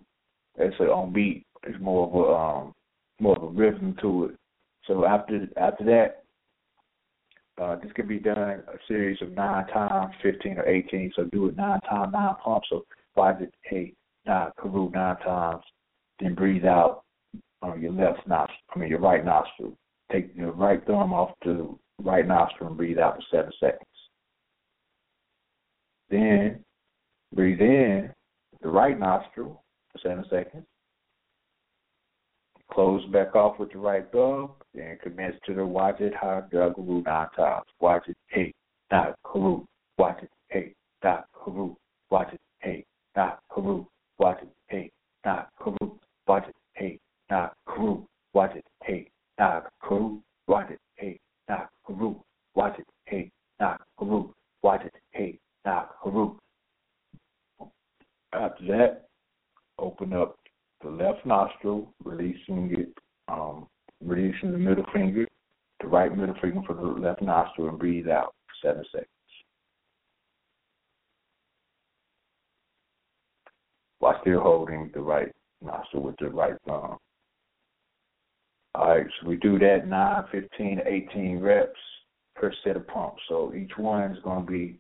It's 0.58 0.80
an 0.80 0.88
on 0.88 1.14
beat. 1.14 1.46
It's 1.64 1.80
more 1.82 2.08
of 2.08 2.14
a 2.16 2.34
um 2.34 2.74
more 3.20 3.36
of 3.36 3.44
a 3.44 3.48
rhythm 3.48 3.96
to 4.02 4.26
it. 4.26 4.36
So 4.86 5.06
after 5.06 5.48
after 5.58 5.84
that, 5.86 6.24
uh, 7.62 7.76
this 7.76 7.92
can 7.94 8.08
be 8.08 8.20
done 8.20 8.38
a 8.38 8.78
series 8.88 9.22
of 9.22 9.32
nine 9.32 9.68
times, 9.68 10.14
fifteen 10.22 10.58
or 10.58 10.68
eighteen. 10.68 11.12
So 11.16 11.26
do 11.26 11.48
it 11.48 11.58
nine 11.58 11.82
times, 11.82 12.14
nine 12.14 12.36
pumps. 12.44 12.68
So 12.70 12.86
watch 13.16 13.42
it, 13.42 13.54
hey, 13.64 13.94
nah, 14.26 14.52
Karu 14.60 14.94
nine 14.94 15.18
times. 15.18 15.64
Then 16.20 16.34
breathe 16.34 16.66
out 16.66 17.04
on 17.62 17.82
your 17.82 17.92
left 17.92 18.28
nostril. 18.28 18.58
I 18.76 18.80
mean 18.80 18.90
your 18.90 19.00
right 19.00 19.24
nostril. 19.24 19.78
Take 20.12 20.32
your 20.36 20.52
right 20.52 20.86
thumb 20.86 21.14
off 21.14 21.32
the 21.44 21.76
right 22.02 22.28
nostril 22.28 22.70
and 22.70 22.78
breathe 22.78 22.98
out 22.98 23.16
for 23.16 23.24
seven 23.32 23.52
seconds. 23.60 23.84
Then 26.10 26.64
breathe 27.36 27.62
in 27.62 28.10
the 28.62 28.70
right 28.70 28.98
nostril 28.98 29.64
for 29.92 30.00
seven 30.00 30.26
seconds. 30.30 30.66
Close 32.72 33.04
back 33.12 33.36
off 33.36 33.60
with 33.60 33.72
the 33.72 33.80
right 33.80 34.06
thumb, 34.12 34.52
then 34.74 34.98
commence 35.02 35.36
to 35.46 35.54
the 35.54 35.96
it 36.00 36.14
ha 36.14 36.42
guru. 36.52 37.04
Watch 37.80 38.08
it 38.08 38.18
hey 38.28 38.54
karu. 38.92 39.66
Watch 39.98 40.24
it 40.24 40.30
hey 40.50 40.74
karu. 41.04 41.76
Watch 42.12 42.34
it 42.34 42.42
hey 42.60 42.86
karu. 43.16 43.86
Watch 44.20 44.42
it 44.42 44.50
hey 44.68 44.92
da 45.24 45.46
karu 45.60 45.98
what 46.28 46.46
he 46.78 47.00
na 47.30 47.50
guru, 47.66 48.04
what 48.34 48.52
he 48.86 49.08
na 49.40 49.62
guru, 49.88 50.20
what 50.46 50.70
he 50.98 51.20
na 51.50 51.66
guru, 51.86 52.16
what 52.54 52.76
he 53.10 53.32
na 53.60 53.78
guru, 53.98 54.30
what 54.62 54.82
he 55.14 55.40
na 55.66 55.86
guru. 56.04 56.36
After 58.34 58.66
that, 58.68 59.08
open 59.80 60.14
up 60.14 60.38
the 60.84 60.90
left 60.90 61.26
nostril, 61.26 61.94
releasing 62.04 62.76
it, 62.78 62.90
um, 63.30 63.68
releasing 64.04 64.52
the 64.52 64.58
middle 64.58 64.86
finger, 64.94 65.28
the 65.82 65.88
right 65.88 66.16
middle 66.16 66.36
finger 66.42 66.62
for 66.68 66.74
the 66.74 66.82
left 66.82 67.22
nostril, 67.22 67.70
and 67.70 67.80
breathe 67.80 68.10
out 68.10 68.36
for 68.46 68.68
seven 68.68 68.84
seconds. 68.92 69.08
While 74.00 74.20
still 74.22 74.42
holding 74.42 74.92
the 74.94 75.02
right 75.02 75.34
nostril 75.62 76.04
with 76.04 76.16
the 76.20 76.30
right 76.30 76.56
thumb. 76.66 76.98
All 78.76 78.90
right, 78.90 79.08
so 79.22 79.28
we 79.28 79.38
do 79.38 79.58
that 79.60 79.88
9, 79.88 80.24
15, 80.32 80.82
18 80.86 81.40
reps 81.40 81.72
per 82.36 82.54
set 82.64 82.76
of 82.76 82.88
pumps. 82.88 83.22
So 83.28 83.54
each 83.56 83.72
one 83.78 84.12
is 84.12 84.22
going 84.24 84.46
to 84.46 84.52
be, 84.52 84.80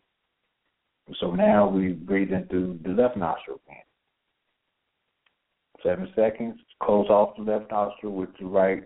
so 1.19 1.33
now 1.33 1.67
we 1.67 1.93
breathe 1.93 2.31
in 2.31 2.45
through 2.47 2.80
the 2.83 2.89
left 2.89 3.17
nostril 3.17 3.59
again 3.67 3.81
seven 5.83 6.09
seconds. 6.15 6.59
Close 6.83 7.07
off 7.09 7.35
the 7.38 7.43
left 7.43 7.72
nostril 7.72 8.14
with 8.14 8.30
the 8.39 8.45
right 8.45 8.83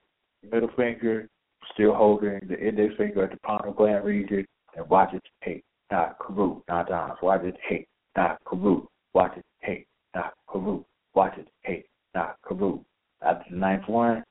middle 0.52 0.70
finger, 0.76 1.28
still 1.74 1.94
holding 1.94 2.40
the 2.48 2.60
index 2.60 2.96
finger 2.98 3.24
at 3.24 3.32
the 3.32 3.38
pineal 3.38 3.74
gland 3.74 4.06
region, 4.06 4.46
and 4.76 4.90
watch 4.90 5.14
it 5.14 5.22
hey, 5.42 5.62
not 5.92 6.18
karu, 6.20 6.62
not 6.68 6.88
times. 6.88 7.18
Watch 7.22 7.44
it 7.44 7.56
hey, 7.68 7.86
not 8.16 8.44
karu. 8.46 8.86
Watch 9.14 9.38
it 9.38 9.46
hey, 9.60 9.86
not 10.16 10.34
karu. 10.50 10.84
Watch 11.14 11.38
it 11.38 11.48
hey, 11.64 11.86
not 12.16 12.38
karu. 12.46 12.84
After 13.22 13.52
the 13.52 13.58
ninth 13.58 13.88
one, 13.88 14.24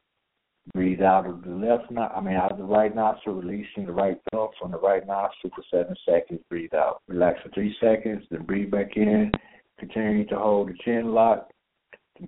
breathe 0.74 1.02
out 1.02 1.26
of 1.26 1.42
the 1.42 1.50
left 1.50 1.90
nostril, 1.90 2.10
I 2.16 2.20
mean 2.20 2.36
out 2.36 2.52
of 2.52 2.58
the 2.58 2.64
right 2.64 2.94
nostril, 2.94 3.36
releasing 3.36 3.86
the 3.86 3.92
right 3.92 4.18
thumb 4.30 4.48
from 4.60 4.72
the 4.72 4.78
right 4.78 5.06
nostril 5.06 5.52
for 5.54 5.64
seven 5.70 5.94
seconds. 6.06 6.40
Breathe 6.48 6.74
out. 6.74 7.02
Relax 7.08 7.40
for 7.42 7.50
three 7.50 7.74
seconds, 7.80 8.24
then 8.30 8.44
breathe 8.44 8.70
back 8.70 8.96
in. 8.96 9.30
Continue 9.78 10.26
to 10.26 10.36
hold 10.36 10.68
the 10.68 10.74
chin 10.84 11.12
lock 11.12 11.50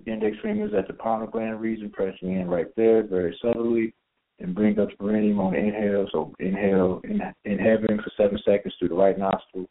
index 0.05 0.37
fingers 0.41 0.73
at 0.77 0.87
the 0.87 0.93
pineal 0.93 1.27
gland 1.27 1.61
region, 1.61 1.89
pressing 1.89 2.39
in 2.39 2.47
right 2.47 2.67
there 2.75 3.03
very 3.03 3.37
subtly, 3.41 3.93
and 4.39 4.55
bring 4.55 4.77
up 4.79 4.89
the 4.89 4.95
perineum 4.95 5.39
on 5.39 5.55
inhale. 5.55 6.07
So 6.11 6.33
inhale, 6.39 7.01
in, 7.03 7.21
inhaling 7.45 7.99
for 8.03 8.11
seven 8.17 8.39
seconds 8.45 8.73
through 8.79 8.89
the 8.89 8.95
right 8.95 9.17
nostril. 9.17 9.67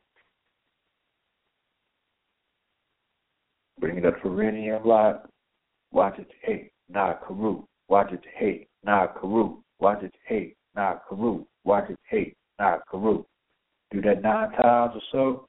Bring 3.83 3.99
it 3.99 4.07
up 4.07 4.15
for 4.23 4.31
perineum 4.31 4.86
lock. 4.86 5.28
Watch 5.91 6.19
it, 6.19 6.28
hey, 6.43 6.70
nah, 6.89 7.15
karu. 7.28 7.65
Watch 7.89 8.12
it, 8.12 8.23
hey, 8.39 8.69
nah, 8.85 9.09
karu. 9.09 9.59
Watch 9.81 10.05
it, 10.05 10.15
hey, 10.27 10.55
nah, 10.77 10.94
karu. 11.11 11.44
Watch 11.65 11.91
it, 11.91 11.99
hey, 12.09 12.35
nah, 12.61 12.78
karu. 12.91 13.25
Do 13.91 14.01
that 14.01 14.23
nine 14.23 14.52
times 14.52 14.93
or 14.94 15.02
so 15.11 15.49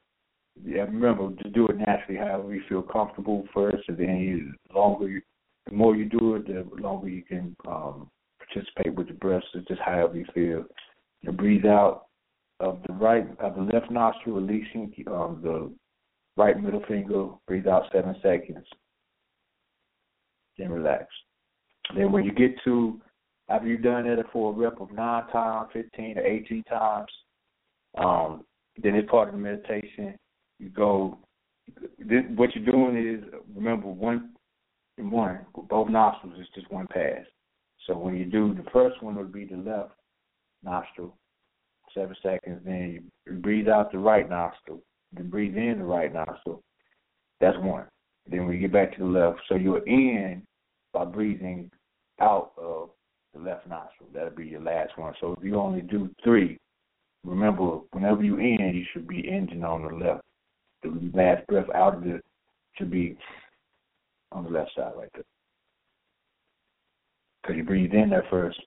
yeah, 0.66 0.82
remember 0.82 1.30
to 1.44 1.50
do 1.50 1.68
it 1.68 1.78
naturally, 1.78 2.20
however 2.20 2.53
you 2.53 2.62
feel 2.70 2.82
comfortable 2.82 3.48
first, 3.53 3.84
and 3.88 3.98
then 3.98 4.18
you, 4.18 4.53
the 4.70 4.78
longer, 4.78 5.08
you, 5.08 5.22
the 5.66 5.76
more 5.76 5.95
you 5.95 6.06
do 6.06 6.36
it, 6.36 6.48
the 6.48 6.66
longer 6.82 7.10
you 7.10 7.24
can 7.24 7.56
um, 7.68 8.10
participate 8.40 8.95
with 8.95 9.08
the 9.08 9.14
breath. 9.14 9.44
So 9.53 9.62
just 9.68 9.82
however 9.82 10.18
you 10.18 10.26
feel. 10.34 10.66
You 11.22 11.32
breathe 11.32 11.66
out 11.66 12.08
of 12.60 12.80
the 12.88 12.94
right, 12.94 13.28
of 13.40 13.56
the 13.56 13.62
left 13.62 13.90
nostril, 13.90 14.36
releasing 14.36 14.94
um, 15.08 15.40
the 15.42 15.72
right 16.38 16.62
middle 16.62 16.84
finger. 16.88 17.30
Breathe 17.48 17.68
out 17.68 17.84
seven 17.92 18.16
seconds. 18.22 18.66
Then 20.58 20.72
relax. 20.72 21.06
Then 21.95 22.12
when 22.12 22.24
you 22.24 22.32
get 22.32 22.52
to 22.64 23.02
after 23.50 23.68
you've 23.68 23.84
done 23.84 24.06
that 24.06 24.24
for 24.32 24.53
a 24.53 24.56
rep 24.56 24.80
of 24.80 24.92
nine 24.92 25.28
times, 25.28 25.70
fifteen 25.74 26.18
or 26.18 26.26
eighteen 26.26 26.64
times, 26.64 27.10
um, 27.98 28.44
then 28.82 28.95
it's 28.95 29.10
part 29.10 29.30
of 29.30 29.36
the 29.36 29.40
meditation 29.40 30.18
you 30.60 30.70
go. 30.70 31.18
This, 32.00 32.24
what 32.36 32.50
you're 32.56 32.72
doing 32.72 32.98
is 32.98 33.24
remember 33.56 33.88
one 33.88 34.32
one. 34.98 35.45
Both 35.70 35.90
nostrils 35.90 36.40
is 36.40 36.48
just 36.56 36.72
one 36.72 36.88
pass. 36.88 37.26
So 37.88 37.98
when 37.98 38.16
you 38.16 38.26
do 38.26 38.53
the 38.53 38.70
first 38.72 39.02
one 39.03 39.16
would 39.16 39.34
be 39.34 39.45
the 39.45 39.58
left 39.58 39.92
nostril, 40.64 41.18
seven 41.94 42.16
seconds. 42.24 42.62
Then 42.64 43.02
you 43.26 43.34
breathe 43.34 43.68
out 43.68 43.92
the 43.92 43.98
right 44.00 44.30
nostril. 44.30 44.82
Then 45.16 45.30
breathe 45.30 45.56
in 45.56 45.80
the 45.80 45.85
right 45.85 46.14
nostril. 46.14 46.61
That's 47.40 47.58
one. 47.59 47.85
Then 48.30 48.48
we 48.48 48.58
get 48.58 48.72
back 48.72 48.95
to 48.95 49.00
the 49.00 49.06
left. 49.06 49.42
So 49.48 49.56
you're 49.56 49.85
in 49.85 50.43
by 50.93 51.06
breathing 51.06 51.69
out 52.22 52.53
of 52.58 52.90
the 53.33 53.40
left 53.40 53.67
nostril. 53.67 54.09
That'll 54.14 54.32
be 54.32 54.45
your 54.45 54.61
last 54.61 54.98
one. 54.98 55.14
So 55.19 55.33
if 55.33 55.43
you 55.43 55.56
only 55.56 55.82
do 55.82 56.09
three, 56.24 56.58
remember 57.24 57.80
whenever 57.92 58.24
you 58.24 58.38
in, 58.38 58.74
you 58.74 58.85
should 58.93 59.08
be 59.08 59.30
ending 59.30 59.64
on 59.64 59.83
the 59.83 59.93
left. 59.93 60.22
The 60.83 61.11
last 61.14 61.45
breath 61.48 61.69
out 61.74 61.95
of 61.95 62.08
it 62.08 62.24
should 62.77 62.92
be 62.92 63.17
on 64.32 64.43
the 64.43 64.50
left 64.50 64.72
side 64.75 64.93
right 64.98 65.09
there. 65.14 65.24
Because 67.42 67.58
you 67.58 67.64
breathe 67.64 67.93
in 67.93 68.09
there 68.09 68.25
first. 68.30 68.59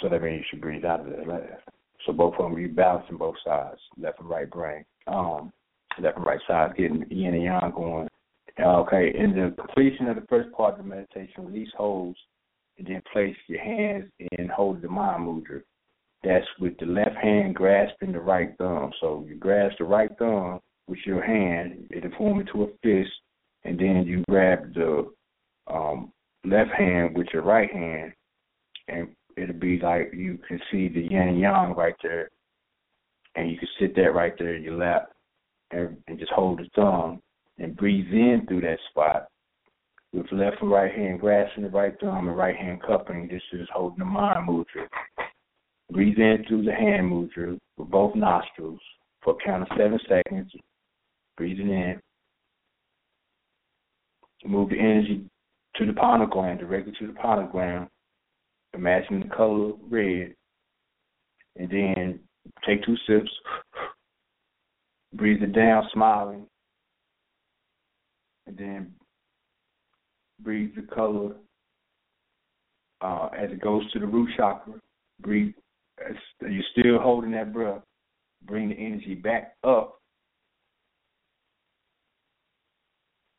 So 0.00 0.08
that 0.08 0.22
means 0.22 0.38
you 0.38 0.44
should 0.50 0.60
breathe 0.60 0.84
out 0.84 1.00
of 1.00 1.06
the 1.06 1.22
left. 1.24 1.68
So 2.06 2.12
both 2.12 2.34
of 2.38 2.50
them, 2.50 2.58
you 2.58 2.68
balancing 2.68 3.18
both 3.18 3.34
sides, 3.44 3.80
left 3.98 4.20
and 4.20 4.30
right 4.30 4.50
brain. 4.50 4.84
Um, 5.08 5.52
left 6.00 6.16
and 6.16 6.26
right 6.26 6.40
side, 6.46 6.76
getting 6.76 7.04
yin 7.10 7.34
and 7.34 7.42
yang 7.42 7.72
going. 7.74 8.08
Okay, 8.58 9.12
in 9.18 9.32
the 9.32 9.54
completion 9.60 10.08
of 10.08 10.16
the 10.16 10.26
first 10.28 10.50
part 10.52 10.78
of 10.78 10.78
the 10.78 10.84
meditation, 10.84 11.44
release 11.46 11.68
holds 11.76 12.18
and 12.78 12.86
then 12.86 13.02
place 13.12 13.36
your 13.48 13.60
hands 13.60 14.04
and 14.38 14.50
hold 14.50 14.80
the 14.80 14.88
mind 14.88 15.26
mudra. 15.26 15.62
That's 16.22 16.46
with 16.58 16.78
the 16.78 16.86
left 16.86 17.16
hand 17.16 17.54
grasping 17.54 18.12
the 18.12 18.20
right 18.20 18.56
thumb. 18.58 18.92
So 19.00 19.24
you 19.28 19.36
grasp 19.36 19.76
the 19.78 19.84
right 19.84 20.10
thumb 20.18 20.60
with 20.88 20.98
your 21.04 21.22
hand, 21.22 21.88
it'll 21.90 22.10
form 22.16 22.40
into 22.40 22.62
a 22.62 22.66
fist, 22.82 23.12
and 23.64 23.78
then 23.78 24.04
you 24.06 24.22
grab 24.28 24.72
the 24.74 25.10
um, 25.66 26.12
left 26.44 26.70
hand 26.70 27.16
with 27.16 27.26
your 27.32 27.42
right 27.42 27.70
hand, 27.72 28.12
be 29.66 29.84
like 29.84 30.12
you 30.14 30.38
can 30.46 30.60
see 30.70 30.88
the 30.88 31.00
yin 31.00 31.28
and 31.28 31.40
yang 31.40 31.74
right 31.74 31.96
there, 32.02 32.30
and 33.34 33.50
you 33.50 33.58
can 33.58 33.68
sit 33.80 33.96
there 33.96 34.12
right 34.12 34.34
there 34.38 34.54
in 34.54 34.62
your 34.62 34.76
lap, 34.76 35.10
and, 35.72 35.96
and 36.06 36.18
just 36.18 36.32
hold 36.32 36.58
the 36.58 36.68
thumb 36.74 37.20
and 37.58 37.76
breathe 37.76 38.12
in 38.12 38.44
through 38.46 38.60
that 38.60 38.78
spot 38.90 39.28
with 40.12 40.30
left 40.32 40.60
and 40.60 40.70
right 40.70 40.94
hand 40.94 41.20
grasping 41.20 41.64
the 41.64 41.70
right 41.70 41.94
thumb 42.00 42.28
and 42.28 42.36
right 42.36 42.56
hand 42.56 42.80
cupping. 42.86 43.28
This 43.28 43.42
is 43.52 43.68
holding 43.72 43.98
the 43.98 44.04
mind 44.04 44.48
mudra. 44.48 44.86
Breathe 45.92 46.18
in 46.18 46.44
through 46.48 46.64
the 46.64 46.72
hand 46.72 47.10
mudra 47.10 47.58
with 47.76 47.90
both 47.90 48.14
nostrils 48.14 48.80
for 49.22 49.34
a 49.34 49.44
count 49.44 49.62
of 49.62 49.68
seven 49.76 49.98
seconds. 50.08 50.52
Breathing 51.36 51.70
in. 51.70 52.00
Move 54.44 54.70
the 54.70 54.78
energy 54.78 55.24
to 55.74 55.86
the 55.86 55.92
pineal 55.92 56.28
gland, 56.28 56.60
directly 56.60 56.92
to 57.00 57.08
the 57.08 57.12
pineal 57.14 57.48
gland. 57.48 57.88
Imagine 58.76 59.20
the 59.20 59.34
color 59.34 59.72
red. 59.88 60.34
And 61.56 61.70
then 61.70 62.20
take 62.66 62.84
two 62.84 62.96
sips. 63.06 63.30
Breathe 65.14 65.42
it 65.42 65.54
down, 65.54 65.88
smiling. 65.92 66.46
And 68.46 68.56
then 68.56 68.92
breathe 70.42 70.76
the 70.76 70.82
color 70.94 71.34
uh, 73.00 73.28
as 73.36 73.50
it 73.50 73.62
goes 73.62 73.90
to 73.92 73.98
the 73.98 74.06
root 74.06 74.28
chakra. 74.36 74.74
Breathe 75.20 75.54
as 76.06 76.16
you're 76.42 76.62
still 76.72 76.98
holding 77.00 77.32
that 77.32 77.52
breath. 77.52 77.82
Bring 78.44 78.68
the 78.68 78.74
energy 78.74 79.14
back 79.14 79.54
up. 79.64 79.98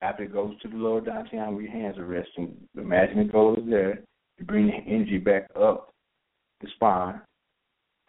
After 0.01 0.24
it 0.24 0.33
goes 0.33 0.59
to 0.61 0.67
the 0.67 0.75
lower 0.75 1.01
dantian 1.01 1.53
where 1.53 1.61
your 1.61 1.72
hands 1.72 1.98
are 1.98 2.06
resting, 2.06 2.56
imagine 2.75 3.19
it 3.19 3.32
goes 3.32 3.59
there. 3.69 3.99
You 4.38 4.45
bring 4.45 4.67
the 4.67 4.74
energy 4.74 5.17
back 5.17 5.48
up 5.56 5.91
the 6.61 6.67
spine 6.75 7.22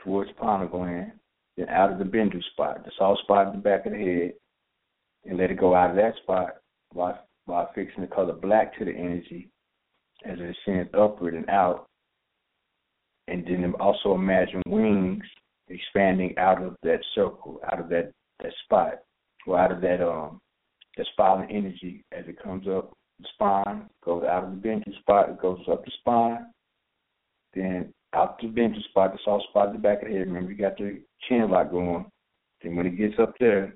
towards 0.03 0.31
the 0.31 0.35
pineal 0.35 0.69
gland, 0.69 1.13
then 1.57 1.69
out 1.69 1.93
of 1.93 1.99
the 1.99 2.05
bindu 2.05 2.43
spot, 2.53 2.85
the 2.85 2.91
soft 2.99 3.23
spot 3.23 3.49
in 3.49 3.55
the 3.55 3.59
back 3.59 3.87
of 3.87 3.93
the 3.93 3.99
head, 3.99 4.33
and 5.25 5.39
let 5.39 5.51
it 5.51 5.59
go 5.59 5.75
out 5.75 5.91
of 5.91 5.97
that 5.97 6.15
spot 6.23 6.57
while 6.93 7.25
while 7.47 7.71
fixing 7.75 8.03
the 8.03 8.07
color 8.07 8.35
black 8.35 8.77
to 8.79 8.85
the 8.85 8.93
energy 8.95 9.49
as 10.25 10.39
it 10.39 10.55
ascends 10.67 10.91
upward 10.95 11.35
and 11.35 11.49
out. 11.49 11.87
And 13.27 13.45
then 13.47 13.73
also 13.81 14.15
imagine 14.15 14.63
wings 14.67 15.25
expanding 15.69 16.37
out 16.39 16.63
of 16.63 16.77
that 16.83 17.01
circle, 17.15 17.61
out 17.71 17.81
of 17.81 17.89
that, 17.89 18.13
that 18.43 18.53
spot, 18.65 18.95
or 19.47 19.59
out 19.59 19.73
of 19.73 19.81
that 19.81 20.07
um 20.07 20.41
that 20.97 21.07
spiraling 21.13 21.51
energy 21.51 22.05
as 22.13 22.25
it 22.27 22.43
comes 22.43 22.67
up 22.69 22.93
spine, 23.35 23.89
goes 24.05 24.25
out 24.25 24.45
of 24.45 24.51
the 24.51 24.69
bindu 24.69 24.99
spot, 25.01 25.31
it 25.31 25.41
goes 25.41 25.61
up 25.71 25.85
the 25.85 25.91
spine, 26.01 26.47
then 27.55 27.93
out 28.15 28.41
the 28.41 28.49
bindu 28.49 28.83
spot, 28.85 29.13
the 29.13 29.19
soft 29.25 29.45
spot 29.51 29.69
at 29.69 29.73
the 29.73 29.79
back 29.79 30.03
of 30.03 30.09
the 30.09 30.15
head. 30.15 30.27
Remember, 30.27 30.51
you 30.51 30.59
got 30.59 30.77
the 30.77 31.01
chin 31.29 31.51
lock 31.51 31.71
going. 31.71 32.07
Then 32.63 32.77
when 32.77 32.87
it 32.87 32.97
gets 32.97 33.15
up 33.19 33.35
there, 33.39 33.75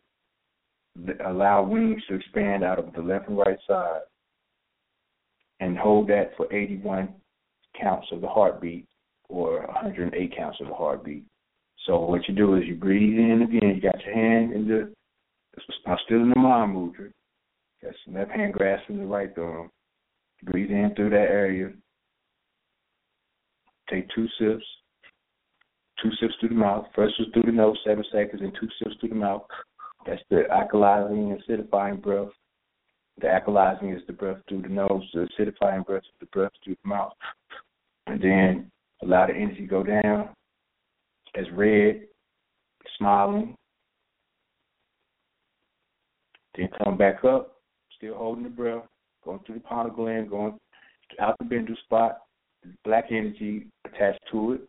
allow 1.25 1.63
wings 1.63 2.03
to 2.09 2.15
expand 2.15 2.65
out 2.65 2.79
of 2.79 2.93
the 2.93 3.01
left 3.01 3.29
and 3.29 3.39
right 3.39 3.59
side 3.67 4.01
and 5.61 5.79
hold 5.79 6.09
that 6.09 6.33
for 6.37 6.53
81 6.53 7.09
counts 7.81 8.09
of 8.13 8.21
the 8.21 8.29
heartbeat 8.29 8.85
or 9.29 9.67
108 9.67 10.37
counts 10.37 10.59
of 10.61 10.69
the 10.69 10.75
heartbeat. 10.75 11.25
So 11.87 12.01
what 12.01 12.29
you 12.29 12.35
do 12.35 12.57
is 12.57 12.65
you 12.67 12.75
breathe 12.75 13.19
in 13.19 13.43
again. 13.43 13.77
You 13.77 13.81
got 13.81 14.05
your 14.05 14.15
hand 14.15 14.53
in 14.53 14.69
the, 14.69 14.93
I'm 15.87 15.97
still 16.05 16.21
in 16.21 16.31
the 16.31 16.39
mind 16.39 16.77
mudra. 16.77 17.11
That's 17.83 17.97
left 18.07 18.31
hand 18.31 18.53
grasping 18.53 18.99
the 18.99 19.07
right 19.07 19.35
thumb. 19.35 19.71
Breathe 20.45 20.71
in 20.71 20.93
through 20.95 21.11
that 21.11 21.17
area. 21.17 21.71
Take 23.91 24.09
two 24.15 24.27
sips. 24.39 24.65
Two 26.03 26.11
sips 26.21 26.35
through 26.41 26.51
the 26.51 26.55
mouth. 26.55 26.87
First 26.95 27.15
is 27.19 27.27
through 27.33 27.45
the 27.45 27.53
nose, 27.53 27.79
seven 27.85 28.05
seconds, 28.13 28.43
and 28.43 28.53
two 28.61 28.69
sips 28.79 28.97
through 29.01 29.11
the 29.11 29.15
mouth. 29.15 29.43
That's 30.07 30.23
the 30.31 30.45
alkalizing 30.51 31.33
and 31.33 31.43
acidifying 31.43 32.03
breath. 32.03 32.29
The 33.21 33.27
alkalizing 33.27 33.95
is 33.95 34.03
the 34.07 34.13
breath 34.13 34.39
through 34.49 34.63
the 34.63 34.69
nose. 34.69 35.03
The 35.13 35.29
acidifying 35.39 35.87
breath 35.87 36.03
is 36.03 36.19
the 36.21 36.27
breath 36.27 36.53
through 36.65 36.77
the 36.83 36.89
mouth. 36.89 37.13
And 38.07 38.21
then 38.21 38.71
allow 39.03 39.27
the 39.27 39.35
energy 39.35 39.67
go 39.67 39.83
down 39.83 40.31
as 41.35 41.45
red, 41.53 42.03
smiling. 42.99 43.57
Then 46.57 46.69
come 46.83 46.99
back 46.99 47.25
up, 47.25 47.52
still 48.03 48.17
holding 48.17 48.45
the 48.45 48.51
breath, 48.51 48.83
going 49.25 49.39
through 49.47 49.57
the 49.57 49.61
pineal 49.61 49.95
gland, 49.95 50.29
going 50.29 50.59
out 51.21 51.37
the 51.39 51.45
bindu 51.45 51.77
spot. 51.85 52.19
Black 52.85 53.07
energy 53.11 53.67
attached 53.85 54.21
to 54.31 54.53
it. 54.53 54.61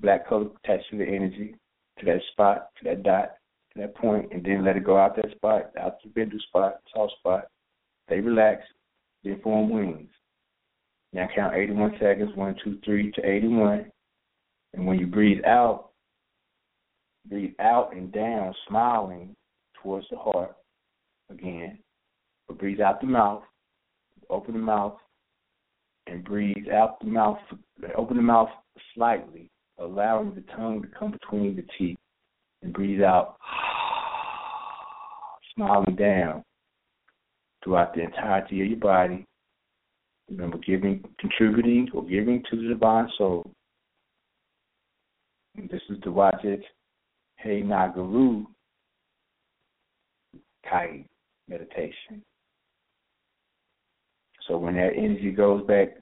Black 0.00 0.28
color 0.28 0.46
attached 0.64 0.90
to 0.90 0.98
the 0.98 1.04
energy, 1.04 1.54
to 1.98 2.06
that 2.06 2.20
spot, 2.32 2.68
to 2.78 2.84
that 2.84 3.02
dot 3.02 3.30
to 3.72 3.80
that 3.80 3.94
point 3.94 4.30
and 4.32 4.44
then 4.44 4.64
let 4.64 4.76
it 4.76 4.84
go 4.84 4.96
out 4.96 5.16
that 5.16 5.30
spot, 5.32 5.70
out 5.78 5.96
the 6.02 6.08
bindu 6.08 6.40
spot, 6.48 6.80
soft 6.94 7.14
spot. 7.18 7.46
They 8.08 8.20
relax, 8.20 8.62
then 9.24 9.40
form 9.42 9.70
wings. 9.70 10.10
Now 11.12 11.28
count 11.34 11.54
81 11.54 11.92
seconds, 12.00 12.30
one, 12.34 12.56
two, 12.62 12.78
three 12.84 13.10
to 13.12 13.26
81. 13.26 13.90
And 14.74 14.86
when 14.86 14.98
you 14.98 15.06
breathe 15.06 15.44
out, 15.44 15.90
breathe 17.28 17.54
out 17.58 17.94
and 17.94 18.12
down, 18.12 18.54
smiling 18.68 19.34
towards 19.82 20.06
the 20.10 20.16
heart 20.16 20.54
again. 21.30 21.78
But 22.48 22.58
breathe 22.58 22.80
out 22.80 23.00
the 23.00 23.06
mouth, 23.06 23.42
open 24.30 24.54
the 24.54 24.60
mouth, 24.60 24.96
and 26.06 26.24
breathe 26.24 26.68
out 26.72 27.00
the 27.00 27.06
mouth, 27.06 27.38
open 27.96 28.16
the 28.16 28.22
mouth 28.22 28.48
slightly, 28.94 29.50
allowing 29.78 30.34
the 30.34 30.44
tongue 30.54 30.82
to 30.82 30.88
come 30.98 31.10
between 31.10 31.56
the 31.56 31.64
teeth 31.78 31.98
and 32.62 32.72
breathe 32.72 33.02
out, 33.02 33.36
smiling 35.54 35.96
down 35.96 36.42
throughout 37.62 37.94
the 37.94 38.02
entirety 38.02 38.62
of 38.62 38.68
your 38.68 38.78
body. 38.78 39.26
Remember, 40.30 40.58
giving, 40.58 41.04
contributing, 41.20 41.88
or 41.94 42.04
giving 42.04 42.42
to 42.50 42.56
the 42.56 42.68
divine 42.68 43.08
soul. 43.16 43.48
And 45.56 45.68
this 45.70 45.82
is 45.88 45.98
the 46.02 46.10
Wajit 46.10 46.62
Hey 47.36 47.62
Nagaru 47.62 48.44
Kai 50.68 51.04
meditation. 51.48 52.22
So 54.46 54.56
when 54.56 54.74
that 54.76 54.92
energy 54.96 55.32
goes 55.32 55.66
back 55.66 55.96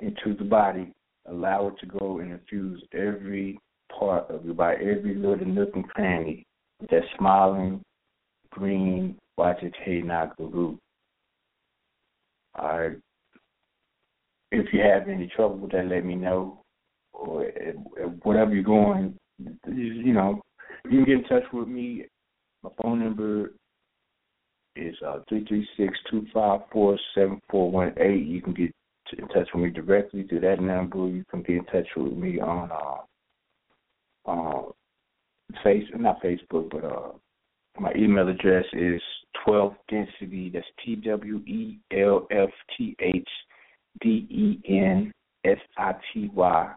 into 0.00 0.34
the 0.36 0.44
body, 0.44 0.92
allow 1.26 1.68
it 1.68 1.74
to 1.80 1.86
go 1.86 2.18
and 2.18 2.32
infuse 2.32 2.82
every 2.92 3.58
part 3.98 4.30
of 4.30 4.44
you 4.44 4.54
by 4.54 4.74
every 4.74 5.14
little 5.14 5.46
nook 5.46 5.70
and 5.74 5.88
cranny 5.88 6.44
that 6.90 7.02
smiling 7.18 7.82
green 8.50 9.16
Wajite 9.38 10.36
Guru. 10.36 10.76
Alright. 12.58 12.98
If 14.52 14.72
you 14.72 14.80
have 14.80 15.08
any 15.08 15.30
trouble 15.34 15.58
with 15.58 15.72
that, 15.72 15.86
let 15.86 16.04
me 16.04 16.14
know. 16.14 16.60
Or 17.12 17.46
whatever 18.22 18.54
you're 18.54 18.62
going, 18.62 19.16
you 19.38 20.12
know, 20.12 20.40
you 20.84 20.90
can 20.90 21.04
get 21.04 21.14
in 21.14 21.24
touch 21.24 21.44
with 21.52 21.68
me. 21.68 22.04
My 22.62 22.70
phone 22.80 23.00
number 23.00 23.52
is 24.76 24.96
uh, 25.06 25.18
three 25.28 25.44
three 25.46 25.66
six 25.76 25.96
two 26.10 26.26
five 26.32 26.60
four 26.72 26.98
seven 27.14 27.40
four 27.50 27.70
one 27.70 27.92
eight. 27.98 28.26
You 28.26 28.42
can 28.42 28.54
get 28.54 28.72
in 29.16 29.28
touch 29.28 29.48
with 29.54 29.64
me 29.64 29.70
directly 29.70 30.24
through 30.24 30.40
that 30.40 30.60
number. 30.60 31.08
You 31.08 31.24
can 31.30 31.42
get 31.42 31.56
in 31.56 31.64
touch 31.66 31.86
with 31.96 32.14
me 32.14 32.40
on 32.40 32.70
uh, 34.26 34.30
uh, 34.30 34.62
face 35.62 35.84
not 35.96 36.22
Facebook, 36.22 36.70
but 36.70 36.84
uh, 36.84 37.12
my 37.78 37.92
email 37.96 38.28
address 38.28 38.64
is 38.72 39.00
twelfth 39.44 39.76
density. 39.88 40.50
That's 40.52 40.66
T 40.84 40.96
W 40.96 41.38
E 41.46 41.78
L 41.92 42.26
F 42.30 42.50
T 42.76 42.96
H 43.00 43.28
D 44.00 44.26
E 44.30 44.60
N 44.68 45.12
S 45.44 45.58
I 45.76 45.92
T 46.12 46.30
Y 46.34 46.72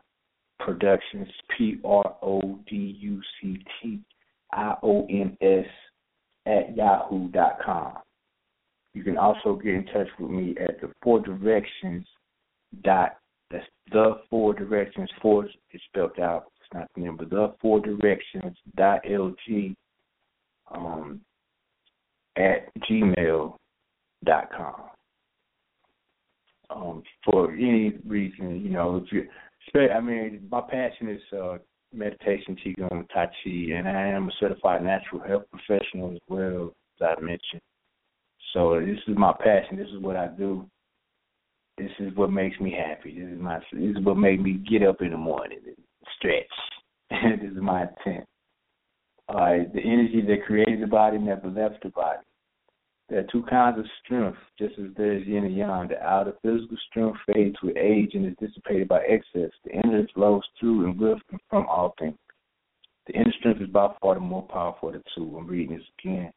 Productions 0.60 1.30
P 1.58 1.78
R 1.84 2.16
O 2.22 2.60
D 2.70 2.98
U 3.00 3.22
C 3.42 3.58
T 3.82 4.00
I 4.52 4.76
O 4.84 5.06
N 5.10 5.38
S 5.42 5.66
at 6.48 6.76
yahoo 6.76 7.28
dot 7.30 7.60
com. 7.64 7.94
You 8.94 9.04
can 9.04 9.18
also 9.18 9.56
get 9.56 9.74
in 9.76 9.86
touch 9.88 10.08
with 10.20 10.32
me 10.32 10.56
at 10.60 10.82
the 10.82 10.92
four 11.04 11.20
directions 11.20 12.06
dot 12.84 13.18
that's 13.50 13.66
the 13.92 14.20
four 14.30 14.54
directions 14.54 15.10
four 15.22 15.46
is 15.46 15.82
spelled 15.90 16.20
out. 16.20 16.52
It's 16.60 16.74
not 16.74 16.90
the 16.96 17.04
number. 17.04 17.26
The 17.26 17.54
four 17.62 17.80
directions 17.80 18.58
dot 18.76 19.02
lg 19.06 19.76
um, 20.74 21.22
at 22.36 22.70
gmail 22.90 23.56
dot 24.26 24.50
com. 24.56 24.76
Um, 26.70 27.04
for 27.24 27.54
any 27.54 27.94
reason, 28.06 28.62
you 28.62 28.70
know, 28.72 28.98
if 28.98 29.12
you, 29.14 29.30
I 29.90 30.02
mean, 30.02 30.46
my 30.52 30.60
passion 30.60 31.08
is 31.08 31.22
uh, 31.32 31.58
meditation, 31.94 32.56
qigong, 32.56 33.08
tai 33.14 33.26
chi, 33.26 33.74
and 33.74 33.88
I 33.88 34.08
am 34.08 34.30
a 34.30 34.32
certified 34.40 34.84
natural 34.84 35.22
health 35.28 35.44
professional 35.52 36.12
as 36.12 36.20
well, 36.28 36.74
as 37.00 37.08
I 37.18 37.22
mentioned. 37.22 37.62
So 38.54 38.80
this 38.80 38.98
is 39.08 39.18
my 39.18 39.34
passion. 39.34 39.78
This 39.78 39.90
is 39.90 40.02
what 40.02 40.16
I 40.16 40.28
do. 40.28 40.66
This 41.78 41.92
is 42.00 42.16
what 42.16 42.32
makes 42.32 42.60
me 42.60 42.72
happy. 42.72 43.20
This 43.20 43.30
is 43.30 43.40
my. 43.40 43.60
This 43.72 43.98
is 43.98 44.04
what 44.04 44.18
makes 44.18 44.42
me 44.42 44.54
get 44.54 44.88
up 44.88 45.02
in 45.02 45.12
the 45.12 45.18
morning 45.18 45.60
and 45.66 45.76
stretch. 46.18 46.46
this 47.42 47.52
is 47.52 47.58
my 47.62 47.84
intent. 47.84 48.26
All 49.30 49.36
right, 49.36 49.72
the 49.74 49.82
energy 49.82 50.22
that 50.26 50.46
created 50.46 50.82
the 50.82 50.88
body 50.88 51.18
never 51.18 51.50
left 51.50 51.84
the 51.84 51.90
body. 51.90 52.20
There 53.10 53.20
are 53.20 53.28
two 53.32 53.44
kinds 53.44 53.80
of 53.80 53.86
strength, 54.04 54.38
just 54.60 54.78
as 54.78 54.94
there 54.98 55.14
is 55.14 55.26
yin 55.26 55.46
and 55.46 55.56
yang. 55.56 55.88
The 55.88 56.02
outer 56.04 56.34
physical 56.42 56.78
strength 56.90 57.18
fades 57.26 57.56
with 57.64 57.78
age 57.78 58.16
and 58.16 58.26
is 58.26 58.36
dissipated 58.38 58.90
by 58.90 59.00
excess. 59.04 59.52
The 59.64 59.72
inner 59.72 60.06
flows 60.14 60.44
through 60.60 60.86
and 60.86 61.00
with 61.00 61.20
and 61.32 61.40
from 61.50 61.66
all 61.68 61.96
things. 61.98 62.18
The 63.08 63.14
inner 63.14 63.32
strength 63.40 63.62
is 63.62 63.70
by 63.70 63.96
far 64.02 64.16
the 64.16 64.20
more 64.20 64.44
powerful 64.44 64.90
of 64.90 64.96
the 64.96 65.04
two. 65.16 65.38
I'm 65.38 65.48
reading 65.48 65.78
this 65.78 65.86
again. 66.00 66.34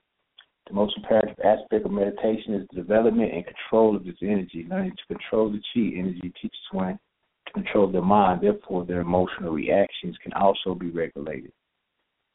The 0.68 0.74
most 0.74 0.96
imperative 0.96 1.40
aspect 1.44 1.84
of 1.84 1.90
meditation 1.90 2.54
is 2.54 2.68
the 2.68 2.76
development 2.76 3.32
and 3.34 3.44
control 3.44 3.96
of 3.96 4.04
this 4.04 4.14
energy. 4.22 4.64
Learning 4.70 4.92
to 4.92 5.14
control 5.14 5.50
the 5.50 5.60
chi 5.74 5.98
energy 5.98 6.32
teaches 6.40 6.60
one 6.70 7.00
to 7.46 7.52
control 7.52 7.90
their 7.90 8.02
mind, 8.02 8.42
therefore, 8.42 8.84
their 8.84 9.00
emotional 9.00 9.52
reactions 9.52 10.16
can 10.22 10.32
also 10.34 10.76
be 10.76 10.90
regulated. 10.90 11.50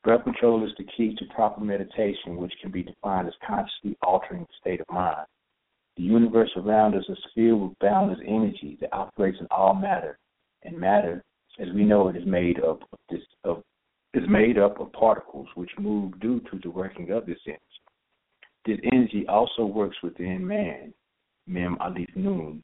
Breath 0.06 0.24
control 0.24 0.64
is 0.64 0.72
the 0.78 0.84
key 0.84 1.16
to 1.16 1.26
proper 1.34 1.62
meditation, 1.62 2.38
which 2.38 2.54
can 2.62 2.70
be 2.70 2.84
defined 2.84 3.28
as 3.28 3.34
consciously 3.46 3.98
altering 4.04 4.42
the 4.42 4.54
state 4.62 4.80
of 4.80 4.86
mind. 4.94 5.26
The 5.98 6.04
universe 6.04 6.52
around 6.56 6.94
us 6.94 7.06
is 7.10 7.18
filled 7.34 7.70
with 7.70 7.80
boundless 7.80 8.20
energy 8.24 8.78
that 8.82 8.94
operates 8.94 9.40
in 9.40 9.48
all 9.50 9.74
matter, 9.74 10.20
and 10.62 10.78
matter, 10.78 11.24
as 11.60 11.70
we 11.74 11.86
know 11.86 12.08
it, 12.10 12.16
is 12.16 12.26
made 12.28 12.60
up 12.60 12.84
of 12.84 13.00
this 13.10 13.24
of 13.46 13.64
is 14.14 14.30
made 14.30 14.60
up 14.60 14.80
of 14.80 14.94
particles 14.94 15.48
which 15.56 15.72
move 15.80 16.20
due 16.20 16.40
to 16.52 16.60
the 16.62 16.70
working 16.70 17.10
of 17.10 17.26
this 17.26 17.40
energy. 17.48 17.62
This 18.64 18.80
energy 18.94 19.26
also 19.28 19.66
works 19.66 19.98
within 20.04 20.46
man, 20.46 20.94
Mem 21.48 21.78
Alif 21.82 22.10
Nun. 22.16 22.64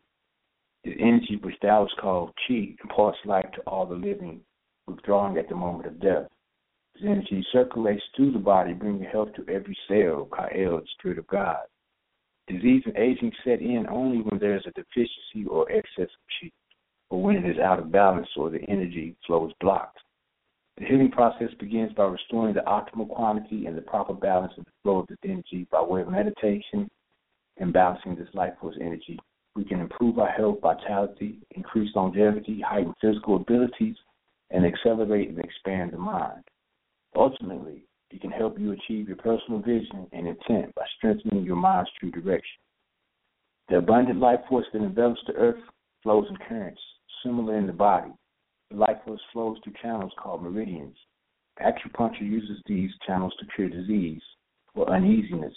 This 0.83 0.93
energy, 0.99 1.39
which 1.41 1.59
thou 1.63 1.85
is 1.85 1.91
called 1.99 2.33
Chi, 2.47 2.75
imparts 2.83 3.17
life 3.25 3.49
to 3.55 3.61
all 3.61 3.87
the 3.87 3.95
living, 3.95 4.41
withdrawing 4.85 5.39
at 5.39 5.49
the 5.49 5.55
moment 5.55 5.87
of 5.87 5.99
death 5.99 6.27
energy 7.05 7.45
circulates 7.51 8.03
through 8.15 8.31
the 8.31 8.39
body, 8.39 8.73
bringing 8.73 9.03
health 9.03 9.29
to 9.35 9.53
every 9.53 9.77
cell, 9.87 10.27
Ka'el, 10.31 10.77
the 10.77 10.87
Spirit 10.97 11.17
of 11.17 11.27
God. 11.27 11.57
Disease 12.47 12.83
and 12.85 12.97
aging 12.97 13.31
set 13.43 13.61
in 13.61 13.85
only 13.89 14.17
when 14.17 14.39
there 14.39 14.55
is 14.55 14.63
a 14.65 14.71
deficiency 14.71 15.47
or 15.49 15.71
excess 15.71 16.09
of 16.09 16.23
chi, 16.41 16.51
or 17.09 17.21
when 17.21 17.35
it 17.37 17.49
is 17.49 17.59
out 17.59 17.79
of 17.79 17.91
balance 17.91 18.27
or 18.35 18.49
the 18.49 18.63
energy 18.67 19.15
flow 19.25 19.47
is 19.47 19.53
blocked. 19.61 19.99
The 20.77 20.85
healing 20.85 21.11
process 21.11 21.49
begins 21.59 21.93
by 21.93 22.05
restoring 22.05 22.55
the 22.55 22.61
optimal 22.61 23.09
quantity 23.09 23.67
and 23.67 23.77
the 23.77 23.83
proper 23.83 24.13
balance 24.13 24.53
of 24.57 24.65
the 24.65 24.71
flow 24.83 24.99
of 24.99 25.07
this 25.07 25.17
energy 25.23 25.67
by 25.71 25.81
way 25.81 26.01
of 26.01 26.09
meditation 26.09 26.89
and 27.57 27.71
balancing 27.73 28.15
this 28.15 28.33
life 28.33 28.53
force 28.59 28.77
energy. 28.81 29.19
We 29.55 29.65
can 29.65 29.81
improve 29.81 30.17
our 30.17 30.29
health, 30.29 30.59
vitality, 30.61 31.39
increase 31.51 31.93
longevity, 31.95 32.61
heighten 32.61 32.93
physical 33.01 33.35
abilities, 33.35 33.95
and 34.49 34.65
accelerate 34.65 35.29
and 35.29 35.39
expand 35.39 35.91
the 35.91 35.97
mind. 35.97 36.43
Ultimately, 37.15 37.83
it 38.09 38.21
can 38.21 38.31
help 38.31 38.59
you 38.59 38.71
achieve 38.71 39.07
your 39.07 39.17
personal 39.17 39.59
vision 39.59 40.07
and 40.11 40.27
intent 40.27 40.73
by 40.75 40.85
strengthening 40.97 41.43
your 41.43 41.55
mind's 41.55 41.89
true 41.99 42.11
direction. 42.11 42.59
The 43.69 43.77
abundant 43.77 44.19
life 44.19 44.39
force 44.49 44.65
that 44.73 44.81
envelops 44.81 45.21
the 45.27 45.33
earth 45.33 45.59
flows 46.03 46.25
in 46.29 46.37
currents, 46.47 46.81
similar 47.23 47.57
in 47.57 47.67
the 47.67 47.73
body. 47.73 48.11
The 48.69 48.77
life 48.77 48.97
force 49.05 49.21
flows 49.31 49.57
through 49.63 49.73
channels 49.81 50.11
called 50.21 50.43
meridians. 50.43 50.95
Acupuncture 51.61 52.21
uses 52.21 52.61
these 52.65 52.91
channels 53.05 53.33
to 53.39 53.45
cure 53.55 53.69
disease 53.69 54.21
or 54.73 54.89
uneasiness. 54.89 55.53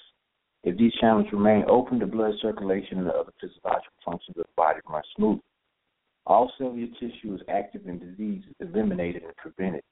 If 0.65 0.77
these 0.77 0.93
channels 1.01 1.27
remain 1.33 1.65
open, 1.69 1.99
the 1.99 2.07
blood 2.07 2.35
circulation 2.41 2.99
and 2.99 3.07
the 3.07 3.15
other 3.15 3.33
physiological 3.41 3.93
functions 4.05 4.37
of 4.39 4.45
the 4.45 4.53
body 4.57 4.81
run 4.89 5.03
smoothly. 5.17 5.43
All 6.27 6.51
cellular 6.57 6.89
tissue 6.99 7.35
is 7.35 7.41
active 7.49 7.87
and 7.87 8.01
disease 8.01 8.43
is 8.49 8.69
eliminated 8.69 9.23
and 9.25 9.37
prevented. 9.37 9.83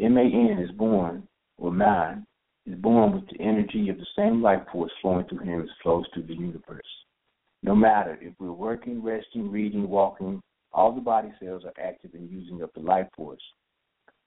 M-A-N 0.00 0.58
is 0.58 0.70
born, 0.72 1.26
or 1.56 1.72
man, 1.72 2.24
is 2.66 2.76
born 2.76 3.14
with 3.14 3.28
the 3.28 3.40
energy 3.40 3.88
of 3.88 3.98
the 3.98 4.06
same 4.16 4.40
life 4.40 4.62
force 4.70 4.92
flowing 5.02 5.26
through 5.26 5.38
him 5.38 5.62
as 5.62 5.68
flows 5.82 6.04
through 6.14 6.24
the 6.24 6.34
universe. 6.34 6.82
No 7.62 7.74
matter 7.74 8.16
if 8.20 8.34
we're 8.38 8.52
working, 8.52 9.02
resting, 9.02 9.50
reading, 9.50 9.88
walking, 9.88 10.40
all 10.72 10.92
the 10.92 11.00
body 11.00 11.32
cells 11.40 11.64
are 11.64 11.82
active 11.82 12.14
in 12.14 12.28
using 12.28 12.62
up 12.62 12.72
the 12.74 12.80
life 12.80 13.08
force. 13.16 13.42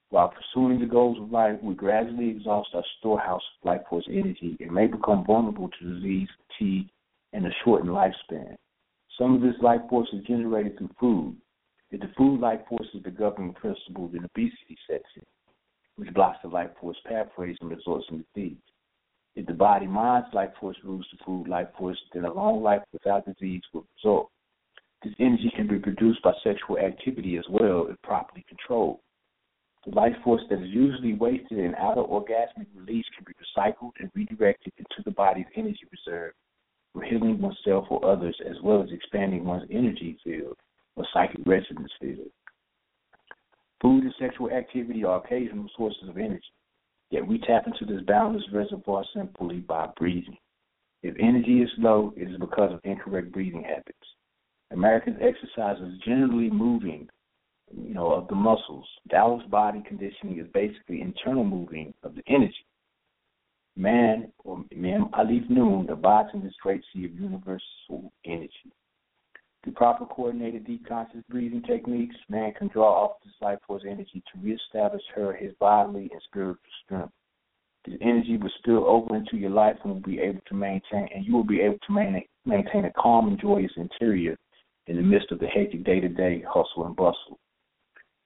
While 0.10 0.34
pursuing 0.34 0.82
the 0.82 0.86
goals 0.86 1.18
of 1.18 1.32
life, 1.32 1.58
we 1.64 1.74
gradually 1.74 2.30
exhaust 2.30 2.70
our 2.74 2.84
storehouse 3.00 3.44
of 3.62 3.66
life 3.66 3.82
force 3.90 4.06
energy 4.10 4.58
and 4.60 4.72
may 4.72 4.88
become 4.88 5.26
vulnerable 5.26 5.70
to 5.70 5.94
disease, 5.94 6.28
fatigue, 6.48 6.90
and 7.32 7.46
a 7.46 7.50
shortened 7.64 7.92
lifespan. 7.92 8.56
Some 9.18 9.36
of 9.36 9.42
this 9.42 9.62
life 9.62 9.82
force 9.90 10.10
is 10.12 10.26
generated 10.26 10.78
through 10.78 10.90
food. 11.00 11.38
If 11.92 12.02
the 12.02 12.12
food 12.18 12.42
life 12.42 12.60
force 12.68 12.88
is 12.94 13.04
the 13.04 13.12
governing 13.12 13.54
principle, 13.54 14.10
then 14.10 14.26
obesity 14.26 14.78
sets 14.86 15.06
in 15.16 15.24
which 16.02 16.14
blocks 16.16 16.40
the 16.42 16.48
life 16.48 16.72
force 16.82 16.98
pathways 17.06 17.56
and 17.62 17.70
results 17.70 18.08
in 18.10 18.26
disease. 18.34 18.58
If 19.36 19.46
the 19.46 19.54
body 19.54 19.86
mind's 19.86 20.34
life 20.34 20.50
force 20.60 20.76
rules 20.84 21.06
the 21.12 21.24
food 21.24 21.48
life 21.48 21.68
force, 21.78 22.00
then 22.12 22.26
a 22.26 22.34
long 22.34 22.64
life 22.64 22.82
without 22.92 23.24
disease 23.24 23.62
will 23.72 23.86
result. 23.96 24.32
This 25.04 25.14
energy 25.20 25.52
can 25.56 25.68
be 25.68 25.78
produced 25.78 26.24
by 26.24 26.34
sexual 26.44 26.80
activity 26.80 27.38
as 27.38 27.46
well 27.52 27.86
if 27.88 28.02
properly 28.02 28.44
controlled. 28.50 28.98
The 29.86 29.94
life 29.94 30.16
force 30.24 30.42
that 30.50 30.64
is 30.64 30.70
usually 30.70 31.14
wasted 31.14 31.60
in 31.60 31.76
outer 31.76 32.02
orgasmic 32.02 32.66
release 32.76 33.06
can 33.16 33.24
be 33.28 33.34
recycled 33.38 33.92
and 34.00 34.10
redirected 34.16 34.74
into 34.80 35.04
the 35.06 35.12
body's 35.12 35.46
energy 35.56 35.86
reserve 35.92 36.34
for 36.94 37.04
healing 37.04 37.40
oneself 37.40 37.86
or 37.92 38.04
others, 38.04 38.36
as 38.50 38.56
well 38.64 38.82
as 38.82 38.90
expanding 38.92 39.46
one's 39.46 39.70
energy 39.70 40.18
field 40.24 40.58
or 40.96 41.06
psychic 41.14 41.42
resonance 41.46 41.92
field. 42.02 42.32
Food 43.82 44.04
and 44.04 44.14
sexual 44.20 44.52
activity 44.52 45.04
are 45.04 45.18
occasional 45.24 45.68
sources 45.76 46.08
of 46.08 46.18
energy, 46.18 46.54
yet 47.10 47.26
we 47.26 47.40
tap 47.40 47.66
into 47.66 47.86
this 47.86 48.04
boundless 48.06 48.44
reservoir 48.54 49.04
simply 49.14 49.58
by 49.58 49.90
breathing. 49.98 50.38
If 51.02 51.16
energy 51.20 51.62
is 51.64 51.70
low, 51.80 52.14
it 52.16 52.30
is 52.30 52.38
because 52.38 52.72
of 52.74 52.80
incorrect 52.84 53.32
breathing 53.32 53.64
habits. 53.64 53.98
Americans 54.72 55.18
exercise 55.20 55.82
is 55.82 56.00
generally 56.06 56.50
moving, 56.50 57.10
you 57.76 57.94
know, 57.94 58.12
of 58.12 58.28
the 58.28 58.36
muscles. 58.36 58.88
Taoist 59.10 59.50
body 59.50 59.82
conditioning 59.88 60.40
is 60.40 60.48
basically 60.54 61.02
internal 61.02 61.44
moving 61.44 61.94
of 62.04 62.14
the 62.14 62.22
energy. 62.28 62.66
Man, 63.76 64.32
or 64.44 64.64
Mem 64.76 65.10
Alif 65.18 65.44
Nun, 65.50 65.90
abides 65.90 66.30
in 66.34 66.44
this 66.44 66.54
great 66.62 66.84
sea 66.94 67.06
of 67.06 67.16
universal 67.16 68.14
energy. 68.26 68.72
Through 69.64 69.74
proper 69.74 70.06
coordinated 70.06 70.66
deep 70.66 70.88
conscious 70.88 71.22
breathing 71.30 71.62
techniques, 71.62 72.16
man 72.30 72.54
can 72.54 72.68
draw 72.70 73.06
off 73.06 73.18
this 73.24 73.34
life 73.42 73.60
force 73.68 73.84
energy 73.86 74.24
to 74.34 74.40
reestablish 74.42 75.04
her 75.14 75.34
his 75.34 75.54
bodily 75.60 76.10
and 76.12 76.22
spiritual 76.24 76.58
strength. 76.84 77.14
This 77.86 77.98
energy 78.02 78.38
will 78.38 78.50
spill 78.60 78.86
over 78.86 79.16
into 79.16 79.38
your 79.38 79.52
life 79.52 79.78
and 79.84 79.94
will 79.94 80.02
be 80.02 80.20
able 80.20 80.42
to 80.48 80.54
maintain 80.56 81.08
and 81.14 81.26
you 81.26 81.34
will 81.34 81.44
be 81.44 81.62
able 81.62 81.78
to 81.88 82.22
maintain 82.46 82.86
a 82.86 82.94
calm 82.94 83.28
and 83.28 83.40
joyous 83.40 83.72
interior 83.76 84.36
in 84.88 84.96
the 84.96 85.02
midst 85.02 85.32
of 85.32 85.40
the 85.40 85.48
hectic 85.48 85.84
day 85.84 86.00
to 86.00 86.10
day 86.10 86.42
hustle 86.48 86.86
and 86.86 86.96
bustle. 86.96 87.40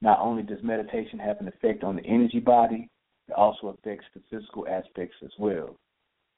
Not 0.02 0.20
only 0.20 0.44
does 0.44 0.64
meditation 0.64 1.20
have 1.20 1.40
an 1.40 1.48
effect 1.48 1.84
on 1.84 1.98
the 1.98 2.06
energy 2.06 2.40
body, 2.40 2.90
it 3.28 3.34
also 3.34 3.68
affects 3.68 4.06
the 4.14 4.22
physical 4.30 4.68
aspects 4.68 5.18
as 5.24 5.32
well. 5.38 5.76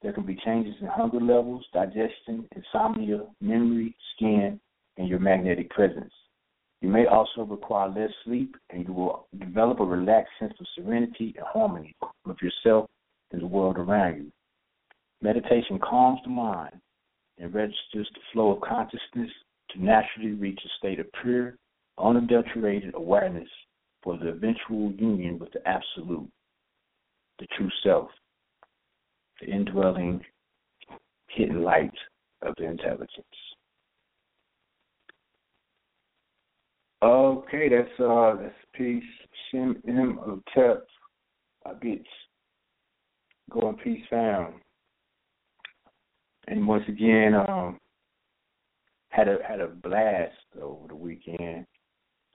There 0.01 0.13
can 0.13 0.25
be 0.25 0.39
changes 0.43 0.75
in 0.79 0.87
hunger 0.87 1.19
levels, 1.19 1.65
digestion, 1.73 2.47
insomnia, 2.55 3.25
memory, 3.41 3.95
skin, 4.15 4.59
and 4.97 5.07
your 5.07 5.19
magnetic 5.19 5.69
presence. 5.69 6.11
You 6.81 6.89
may 6.89 7.05
also 7.07 7.41
require 7.43 7.89
less 7.89 8.11
sleep, 8.23 8.55
and 8.69 8.85
you 8.87 8.93
will 8.93 9.27
develop 9.39 9.79
a 9.79 9.85
relaxed 9.85 10.33
sense 10.39 10.53
of 10.59 10.67
serenity 10.75 11.33
and 11.37 11.45
harmony 11.47 11.95
with 12.25 12.37
yourself 12.41 12.89
and 13.31 13.41
the 13.41 13.47
world 13.47 13.77
around 13.77 14.17
you. 14.17 14.31
Meditation 15.21 15.79
calms 15.79 16.19
the 16.23 16.29
mind 16.29 16.79
and 17.39 17.53
registers 17.53 18.09
the 18.13 18.19
flow 18.31 18.51
of 18.51 18.61
consciousness 18.61 19.31
to 19.71 19.83
naturally 19.83 20.33
reach 20.33 20.59
a 20.63 20.69
state 20.77 20.99
of 20.99 21.07
pure, 21.21 21.55
unadulterated 21.97 22.93
awareness 22.93 23.49
for 24.03 24.17
the 24.17 24.29
eventual 24.29 24.91
union 24.91 25.39
with 25.39 25.51
the 25.53 25.67
Absolute, 25.67 26.29
the 27.39 27.47
true 27.57 27.69
self, 27.83 28.09
the 29.41 29.47
indwelling 29.47 30.23
hidden 31.27 31.63
light 31.63 31.93
of 32.43 32.53
the 32.57 32.65
intelligence. 32.65 33.25
Okay, 37.03 37.69
that's 37.69 37.99
uh 37.99 38.35
that's 38.41 38.55
peace. 38.73 39.03
Shem 39.51 39.81
M 39.87 40.19
of 40.25 40.41
Tep. 40.53 40.87
I 41.65 41.73
get 41.81 42.03
going 43.51 43.75
peace 43.77 44.03
found. 44.09 44.55
And 46.47 46.67
once 46.67 46.83
again, 46.87 47.35
um 47.35 47.79
had 49.09 49.27
a 49.27 49.37
had 49.47 49.59
a 49.59 49.67
blast 49.67 50.33
over 50.61 50.87
the 50.87 50.95
weekend. 50.95 51.65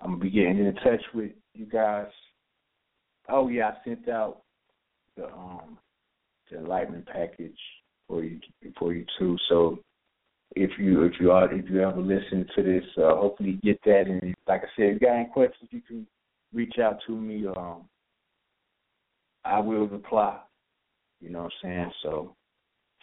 I'm 0.01 0.13
gonna 0.13 0.17
be 0.19 0.31
getting 0.31 0.59
in 0.59 0.75
touch 0.77 1.03
with 1.13 1.33
you 1.55 1.67
guys. 1.67 2.07
Oh 3.29 3.49
yeah, 3.49 3.71
I 3.71 3.85
sent 3.85 4.09
out 4.09 4.43
the 5.17 5.27
um 5.27 5.79
the 6.51 6.59
enlightenment 6.59 7.07
package 7.07 7.59
for 8.07 8.23
you 8.23 8.39
for 8.79 8.93
you 8.93 9.07
too. 9.19 9.37
So 9.49 9.81
if 10.57 10.71
you 10.79 11.03
if 11.05 11.15
you 11.21 11.31
are 11.33 11.53
if 11.53 11.69
you 11.71 11.83
ever 11.83 12.01
listen 12.01 12.47
to 12.57 12.63
this, 12.63 12.85
uh, 12.99 13.15
hopefully 13.17 13.59
you 13.63 13.73
get 13.73 13.81
that. 13.85 14.05
And 14.07 14.35
like 14.47 14.63
I 14.63 14.69
said, 14.77 14.87
if 14.87 14.95
you 14.95 15.01
got 15.01 15.17
any 15.17 15.29
questions, 15.33 15.69
you 15.71 15.81
can 15.81 16.07
reach 16.53 16.79
out 16.79 16.99
to 17.07 17.13
me. 17.13 17.47
Um, 17.47 17.85
I 19.45 19.59
will 19.61 19.87
reply. 19.87 20.39
You 21.21 21.31
know 21.31 21.45
what 21.45 21.53
I'm 21.65 21.71
saying? 21.71 21.93
So 22.03 22.35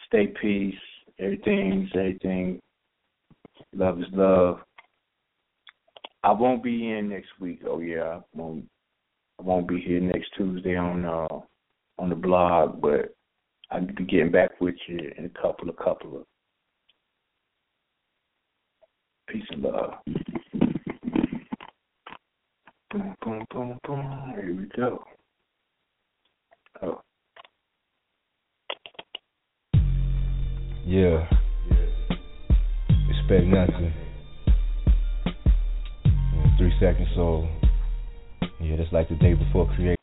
stay 0.06 0.28
peace. 0.40 0.74
Everything's 1.18 1.90
everything. 1.94 2.60
Love 3.74 4.00
is 4.00 4.06
love. 4.12 4.60
I 6.22 6.32
won't 6.32 6.62
be 6.62 6.90
in 6.90 7.08
next 7.08 7.28
week. 7.40 7.60
Oh 7.66 7.80
yeah, 7.80 8.02
I 8.02 8.20
won't. 8.34 8.66
I 9.38 9.42
won't 9.42 9.68
be 9.68 9.80
here 9.80 10.00
next 10.00 10.30
Tuesday 10.36 10.76
on 10.76 11.04
uh 11.04 11.40
on 11.98 12.08
the 12.08 12.14
blog, 12.14 12.80
but 12.80 13.14
I'll 13.70 13.84
be 13.84 14.04
getting 14.04 14.30
back 14.30 14.60
with 14.60 14.74
you 14.86 15.12
in 15.16 15.26
a 15.26 15.42
couple 15.42 15.68
of 15.68 15.76
couple 15.76 16.16
of 16.16 16.24
peace 19.30 19.44
and 19.50 19.62
love. 19.62 19.94
Boom, 22.90 23.14
boom, 23.22 23.46
boom, 23.52 23.78
boom. 23.86 24.32
Here 24.34 24.56
we 24.56 24.66
go. 24.76 25.04
Oh. 26.82 27.00
Yeah. 30.84 31.28
Expect 33.10 33.46
nothing. 33.46 33.92
In 35.26 36.54
three 36.58 36.72
seconds, 36.80 37.08
so 37.14 37.48
yeah, 38.60 38.76
that's 38.76 38.92
like 38.92 39.08
the 39.08 39.14
day 39.16 39.34
before 39.34 39.66
creation. 39.76 39.99